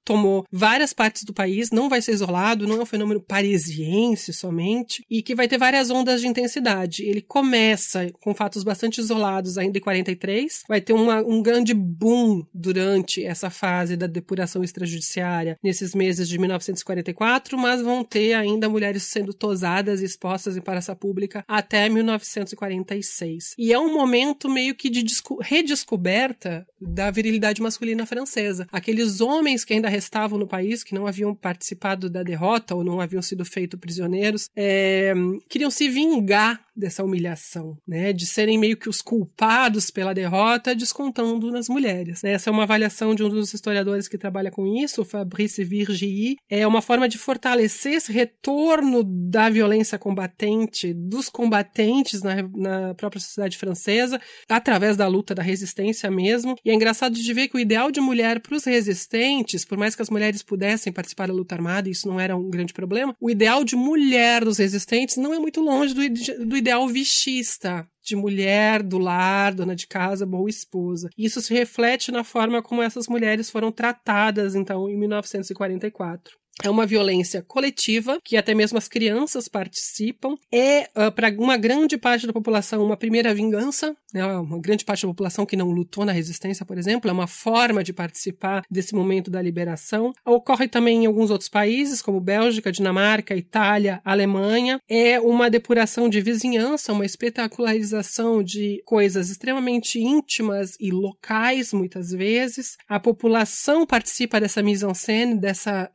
tomou 0.04 0.44
várias 0.50 0.92
partes 0.92 1.24
do 1.24 1.34
país, 1.34 1.70
não 1.70 1.88
vai 1.88 2.00
ser 2.00 2.12
isolado, 2.12 2.66
não 2.66 2.76
é 2.76 2.82
um 2.82 2.86
fenômeno 2.86 3.20
parisiense 3.20 4.32
somente, 4.32 5.04
e 5.10 5.22
que 5.22 5.34
vai 5.34 5.48
ter 5.48 5.58
várias 5.58 5.90
ondas 5.90 6.20
de 6.20 6.28
intensidade. 6.28 7.02
Ele 7.02 7.20
começa 7.20 8.10
com 8.20 8.34
fatos 8.34 8.64
bastante 8.64 8.98
isolados 9.00 9.58
ainda 9.58 9.78
em 9.78 9.80
43, 9.80 10.62
vai 10.68 10.80
ter 10.80 10.92
uma, 10.92 11.20
um 11.20 11.42
grande 11.42 11.74
boom 11.74 12.44
durante 12.52 13.24
essa 13.24 13.50
fase 13.50 13.96
da 13.96 14.06
depuração 14.06 14.62
extrajudiciária 14.62 15.58
nesses 15.62 15.94
meses 15.94 16.28
de 16.28 16.38
1944, 16.38 17.58
mas 17.58 17.82
vão 17.82 18.04
ter 18.04 18.34
ainda 18.34 18.68
mulheres 18.68 19.04
sendo 19.04 19.32
tosadas 19.32 20.00
e 20.00 20.04
expostas 20.04 20.56
em 20.56 20.60
praça 20.60 20.94
pública 20.94 21.43
até 21.46 21.88
1946. 21.88 23.54
E 23.58 23.72
é 23.72 23.78
um 23.78 23.92
momento 23.92 24.48
meio 24.48 24.74
que 24.74 24.90
de 24.90 25.04
redescoberta 25.40 26.66
da 26.80 27.10
virilidade 27.10 27.62
masculina 27.62 28.06
francesa. 28.06 28.66
Aqueles 28.70 29.20
homens 29.20 29.64
que 29.64 29.74
ainda 29.74 29.88
restavam 29.88 30.38
no 30.38 30.46
país, 30.46 30.82
que 30.82 30.94
não 30.94 31.06
haviam 31.06 31.34
participado 31.34 32.10
da 32.10 32.22
derrota 32.22 32.74
ou 32.74 32.84
não 32.84 33.00
haviam 33.00 33.22
sido 33.22 33.44
feitos 33.44 33.78
prisioneiros, 33.78 34.48
é, 34.56 35.14
queriam 35.48 35.70
se 35.70 35.88
vingar 35.88 36.64
dessa 36.76 37.04
humilhação, 37.04 37.78
né, 37.86 38.12
de 38.12 38.26
serem 38.26 38.58
meio 38.58 38.76
que 38.76 38.88
os 38.88 39.00
culpados 39.00 39.90
pela 39.90 40.12
derrota, 40.12 40.74
descontando 40.74 41.50
nas 41.50 41.68
mulheres. 41.68 42.22
Né? 42.22 42.32
Essa 42.32 42.50
é 42.50 42.52
uma 42.52 42.64
avaliação 42.64 43.14
de 43.14 43.22
um 43.22 43.28
dos 43.28 43.54
historiadores 43.54 44.08
que 44.08 44.18
trabalha 44.18 44.50
com 44.50 44.66
isso, 44.66 45.02
o 45.02 45.04
Fabrice 45.04 45.62
Virgii. 45.62 46.36
É 46.50 46.66
uma 46.66 46.82
forma 46.82 47.08
de 47.08 47.16
fortalecer 47.16 47.94
esse 47.94 48.12
retorno 48.12 49.04
da 49.04 49.48
violência 49.48 49.98
combatente, 49.98 50.92
dos 50.92 51.28
combatentes 51.34 52.22
na, 52.22 52.36
na 52.54 52.94
própria 52.94 53.20
sociedade 53.20 53.58
francesa, 53.58 54.20
através 54.48 54.96
da 54.96 55.08
luta 55.08 55.34
da 55.34 55.42
resistência 55.42 56.08
mesmo. 56.08 56.54
E 56.64 56.70
é 56.70 56.74
engraçado 56.74 57.14
de 57.14 57.34
ver 57.34 57.48
que 57.48 57.56
o 57.56 57.60
ideal 57.60 57.90
de 57.90 58.00
mulher 58.00 58.40
para 58.40 58.54
os 58.54 58.64
resistentes, 58.64 59.64
por 59.64 59.76
mais 59.76 59.96
que 59.96 60.02
as 60.02 60.08
mulheres 60.08 60.42
pudessem 60.42 60.92
participar 60.92 61.26
da 61.26 61.34
luta 61.34 61.56
armada, 61.56 61.90
isso 61.90 62.06
não 62.06 62.20
era 62.20 62.36
um 62.36 62.48
grande 62.48 62.72
problema, 62.72 63.16
o 63.20 63.28
ideal 63.28 63.64
de 63.64 63.74
mulher 63.74 64.44
dos 64.44 64.58
resistentes 64.58 65.16
não 65.16 65.34
é 65.34 65.38
muito 65.40 65.60
longe 65.60 65.92
do, 65.92 66.46
do 66.46 66.56
ideal 66.56 66.86
vichista 66.86 67.86
de 68.00 68.14
mulher 68.14 68.82
do 68.82 68.98
lar, 68.98 69.54
dona 69.54 69.74
de 69.74 69.86
casa, 69.86 70.26
boa 70.26 70.48
esposa. 70.48 71.08
Isso 71.16 71.40
se 71.40 71.52
reflete 71.54 72.12
na 72.12 72.22
forma 72.22 72.62
como 72.62 72.82
essas 72.82 73.08
mulheres 73.08 73.50
foram 73.50 73.72
tratadas, 73.72 74.54
então, 74.54 74.88
em 74.88 74.96
1944. 74.98 76.43
É 76.62 76.70
uma 76.70 76.86
violência 76.86 77.42
coletiva, 77.42 78.20
que 78.24 78.36
até 78.36 78.54
mesmo 78.54 78.78
as 78.78 78.86
crianças 78.86 79.48
participam. 79.48 80.36
É, 80.52 80.88
uh, 80.96 81.10
para 81.12 81.30
uma 81.36 81.56
grande 81.56 81.98
parte 81.98 82.26
da 82.26 82.32
população, 82.32 82.84
uma 82.84 82.96
primeira 82.96 83.34
vingança. 83.34 83.94
Né? 84.12 84.24
Uma 84.24 84.60
grande 84.60 84.84
parte 84.84 85.02
da 85.02 85.08
população 85.08 85.44
que 85.44 85.56
não 85.56 85.70
lutou 85.70 86.04
na 86.04 86.12
resistência, 86.12 86.64
por 86.64 86.78
exemplo, 86.78 87.10
é 87.10 87.12
uma 87.12 87.26
forma 87.26 87.82
de 87.82 87.92
participar 87.92 88.62
desse 88.70 88.94
momento 88.94 89.30
da 89.30 89.42
liberação. 89.42 90.12
Ocorre 90.24 90.68
também 90.68 91.02
em 91.02 91.06
alguns 91.06 91.30
outros 91.30 91.48
países, 91.48 92.00
como 92.00 92.20
Bélgica, 92.20 92.70
Dinamarca, 92.70 93.34
Itália, 93.34 94.00
Alemanha. 94.04 94.80
É 94.88 95.20
uma 95.20 95.50
depuração 95.50 96.08
de 96.08 96.20
vizinhança, 96.20 96.92
uma 96.92 97.04
espetacularização 97.04 98.42
de 98.42 98.80
coisas 98.84 99.28
extremamente 99.28 99.98
íntimas 99.98 100.76
e 100.78 100.92
locais, 100.92 101.72
muitas 101.72 102.10
vezes. 102.10 102.76
A 102.88 103.00
população 103.00 103.84
participa 103.84 104.40
dessa 104.40 104.62
mise-en-scène, 104.62 105.40
dessa 105.40 105.90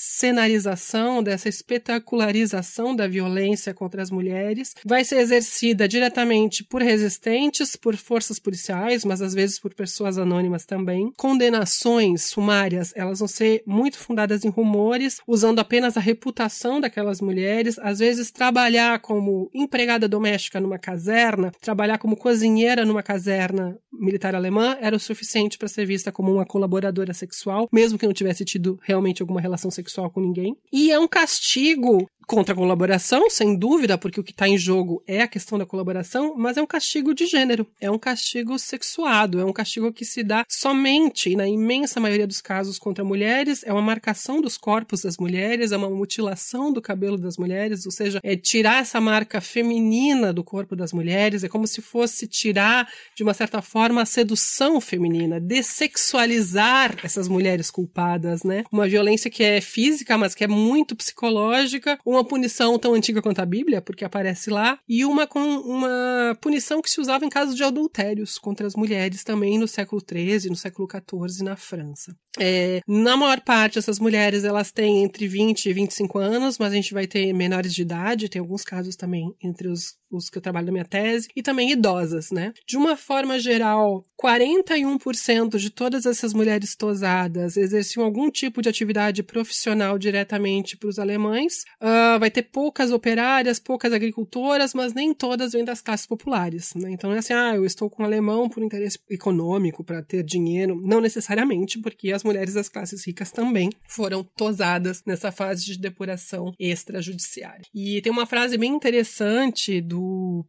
cenarização, 0.00 1.22
dessa 1.22 1.48
espetacularização 1.48 2.96
da 2.96 3.06
violência 3.06 3.74
contra 3.74 4.02
as 4.02 4.10
mulheres, 4.10 4.74
vai 4.84 5.04
ser 5.04 5.18
exercida 5.18 5.86
diretamente 5.86 6.64
por 6.64 6.80
resistentes, 6.80 7.76
por 7.76 7.96
forças 7.96 8.38
policiais, 8.38 9.04
mas 9.04 9.20
às 9.20 9.34
vezes 9.34 9.58
por 9.58 9.74
pessoas 9.74 10.16
anônimas 10.16 10.64
também. 10.64 11.12
Condenações 11.18 12.24
sumárias, 12.24 12.94
elas 12.96 13.18
vão 13.18 13.28
ser 13.28 13.62
muito 13.66 13.98
fundadas 13.98 14.42
em 14.42 14.48
rumores, 14.48 15.18
usando 15.26 15.58
apenas 15.58 15.98
a 15.98 16.00
reputação 16.00 16.80
daquelas 16.80 17.20
mulheres, 17.20 17.78
às 17.78 17.98
vezes 17.98 18.30
trabalhar 18.30 19.00
como 19.00 19.50
empregada 19.52 20.08
doméstica 20.08 20.60
numa 20.60 20.78
caserna, 20.78 21.52
trabalhar 21.60 21.98
como 21.98 22.16
cozinheira 22.16 22.86
numa 22.86 23.02
caserna 23.02 23.78
militar 23.92 24.34
alemã 24.34 24.78
era 24.80 24.96
o 24.96 25.00
suficiente 25.00 25.58
para 25.58 25.68
ser 25.68 25.84
vista 25.84 26.10
como 26.10 26.32
uma 26.32 26.46
colaboradora 26.46 27.12
sexual, 27.12 27.68
mesmo 27.70 27.98
que 27.98 28.06
não 28.06 28.14
tivesse 28.14 28.46
tido 28.46 28.78
realmente 28.82 29.20
alguma 29.20 29.40
relação 29.40 29.70
sexual 29.70 29.89
sexual 29.90 30.10
com 30.10 30.20
ninguém. 30.20 30.56
E 30.72 30.90
é 30.90 30.98
um 30.98 31.08
castigo 31.08 32.08
contra 32.30 32.54
a 32.54 32.56
colaboração, 32.56 33.28
sem 33.28 33.56
dúvida, 33.56 33.98
porque 33.98 34.20
o 34.20 34.22
que 34.22 34.30
está 34.30 34.46
em 34.46 34.56
jogo 34.56 35.02
é 35.04 35.22
a 35.22 35.26
questão 35.26 35.58
da 35.58 35.66
colaboração, 35.66 36.36
mas 36.36 36.56
é 36.56 36.62
um 36.62 36.66
castigo 36.66 37.12
de 37.12 37.26
gênero, 37.26 37.66
é 37.80 37.90
um 37.90 37.98
castigo 37.98 38.56
sexuado, 38.56 39.40
é 39.40 39.44
um 39.44 39.52
castigo 39.52 39.92
que 39.92 40.04
se 40.04 40.22
dá 40.22 40.44
somente, 40.48 41.34
na 41.34 41.48
imensa 41.48 41.98
maioria 41.98 42.28
dos 42.28 42.40
casos, 42.40 42.78
contra 42.78 43.02
mulheres, 43.02 43.64
é 43.66 43.72
uma 43.72 43.82
marcação 43.82 44.40
dos 44.40 44.56
corpos 44.56 45.02
das 45.02 45.16
mulheres, 45.18 45.72
é 45.72 45.76
uma 45.76 45.90
mutilação 45.90 46.72
do 46.72 46.80
cabelo 46.80 47.18
das 47.18 47.36
mulheres, 47.36 47.84
ou 47.84 47.90
seja, 47.90 48.20
é 48.22 48.36
tirar 48.36 48.82
essa 48.82 49.00
marca 49.00 49.40
feminina 49.40 50.32
do 50.32 50.44
corpo 50.44 50.76
das 50.76 50.92
mulheres, 50.92 51.42
é 51.42 51.48
como 51.48 51.66
se 51.66 51.82
fosse 51.82 52.28
tirar, 52.28 52.88
de 53.16 53.24
uma 53.24 53.34
certa 53.34 53.60
forma, 53.60 54.02
a 54.02 54.06
sedução 54.06 54.80
feminina, 54.80 55.40
dessexualizar 55.40 56.96
essas 57.02 57.26
mulheres 57.26 57.72
culpadas, 57.72 58.44
né? 58.44 58.62
Uma 58.70 58.86
violência 58.86 59.28
que 59.28 59.42
é 59.42 59.60
física, 59.60 60.16
mas 60.16 60.32
que 60.32 60.44
é 60.44 60.48
muito 60.48 60.94
psicológica, 60.94 61.98
uma 62.06 62.19
punição 62.24 62.78
tão 62.78 62.94
antiga 62.94 63.22
quanto 63.22 63.40
a 63.40 63.46
Bíblia, 63.46 63.80
porque 63.80 64.04
aparece 64.04 64.50
lá, 64.50 64.78
e 64.88 65.04
uma 65.04 65.26
com 65.26 65.40
uma 65.40 66.36
punição 66.40 66.82
que 66.82 66.90
se 66.90 67.00
usava 67.00 67.24
em 67.24 67.28
casos 67.28 67.56
de 67.56 67.64
adultérios 67.64 68.38
contra 68.38 68.66
as 68.66 68.74
mulheres 68.74 69.24
também 69.24 69.58
no 69.58 69.68
século 69.68 70.00
XIII, 70.00 70.50
no 70.50 70.56
século 70.56 70.88
XIV 70.90 71.44
na 71.44 71.56
França. 71.56 72.14
É, 72.38 72.80
na 72.86 73.16
maior 73.16 73.40
parte, 73.40 73.78
essas 73.78 73.98
mulheres 73.98 74.44
elas 74.44 74.70
têm 74.70 75.02
entre 75.02 75.26
20 75.26 75.66
e 75.66 75.72
25 75.72 76.18
anos, 76.18 76.58
mas 76.58 76.72
a 76.72 76.76
gente 76.76 76.94
vai 76.94 77.06
ter 77.06 77.32
menores 77.32 77.74
de 77.74 77.82
idade, 77.82 78.28
tem 78.28 78.40
alguns 78.40 78.62
casos 78.62 78.96
também 78.96 79.34
entre 79.42 79.68
os, 79.68 79.96
os 80.10 80.28
que 80.28 80.38
eu 80.38 80.42
trabalho 80.42 80.66
na 80.66 80.72
minha 80.72 80.84
tese, 80.84 81.28
e 81.34 81.42
também 81.42 81.70
idosas, 81.70 82.30
né? 82.30 82.52
De 82.66 82.76
uma 82.76 82.96
forma 82.96 83.38
geral, 83.38 84.04
41% 84.20 85.56
de 85.58 85.70
todas 85.70 86.04
essas 86.04 86.34
mulheres 86.34 86.74
tosadas 86.76 87.56
exerciam 87.56 88.04
algum 88.04 88.30
tipo 88.30 88.60
de 88.60 88.68
atividade 88.68 89.22
profissional 89.22 89.98
diretamente 89.98 90.76
para 90.76 90.88
os 90.88 90.98
alemães. 90.98 91.64
Uh, 91.80 92.18
vai 92.18 92.30
ter 92.30 92.42
poucas 92.42 92.90
operárias, 92.90 93.58
poucas 93.58 93.92
agricultoras, 93.92 94.74
mas 94.74 94.92
nem 94.92 95.14
todas 95.14 95.52
vêm 95.52 95.64
das 95.64 95.80
classes 95.80 96.06
populares, 96.06 96.74
né? 96.74 96.90
Então 96.90 97.12
é 97.12 97.18
assim, 97.18 97.32
ah, 97.32 97.54
eu 97.54 97.64
estou 97.64 97.88
com 97.88 98.02
um 98.02 98.06
alemão 98.06 98.48
por 98.48 98.62
interesse 98.62 98.98
econômico, 99.08 99.84
para 99.84 100.02
ter 100.02 100.22
dinheiro. 100.22 100.80
Não 100.82 101.00
necessariamente, 101.00 101.78
porque 101.78 102.12
as 102.12 102.24
mulheres 102.24 102.54
das 102.54 102.68
classes 102.68 103.06
ricas 103.06 103.30
também 103.30 103.70
foram 103.88 104.22
tosadas 104.22 105.02
nessa 105.06 105.32
fase 105.32 105.64
de 105.64 105.78
depuração 105.78 106.52
extrajudiciária. 106.58 107.64
E 107.74 108.00
tem 108.02 108.12
uma 108.12 108.26
frase 108.26 108.58
bem 108.58 108.72
interessante 108.72 109.80
do 109.80 109.99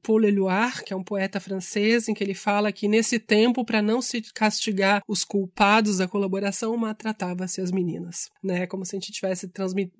Paul 0.04 0.26
Éluard, 0.26 0.84
que 0.84 0.94
é 0.94 0.96
um 0.96 1.04
poeta 1.04 1.40
francês, 1.40 2.08
em 2.08 2.14
que 2.14 2.24
ele 2.24 2.34
fala 2.34 2.72
que 2.72 2.88
nesse 2.88 3.20
tempo, 3.20 3.66
para 3.66 3.82
não 3.82 4.02
se 4.02 4.22
castigar 4.34 5.02
os 5.08 5.24
culpados 5.24 5.98
da 5.98 6.08
colaboração, 6.08 6.76
maltratava-se 6.78 7.62
as 7.62 7.72
meninas, 7.72 8.30
né? 8.44 8.68
Como 8.68 8.86
se 8.86 8.96
a 8.96 9.00
gente 9.00 9.12
tivesse 9.12 9.50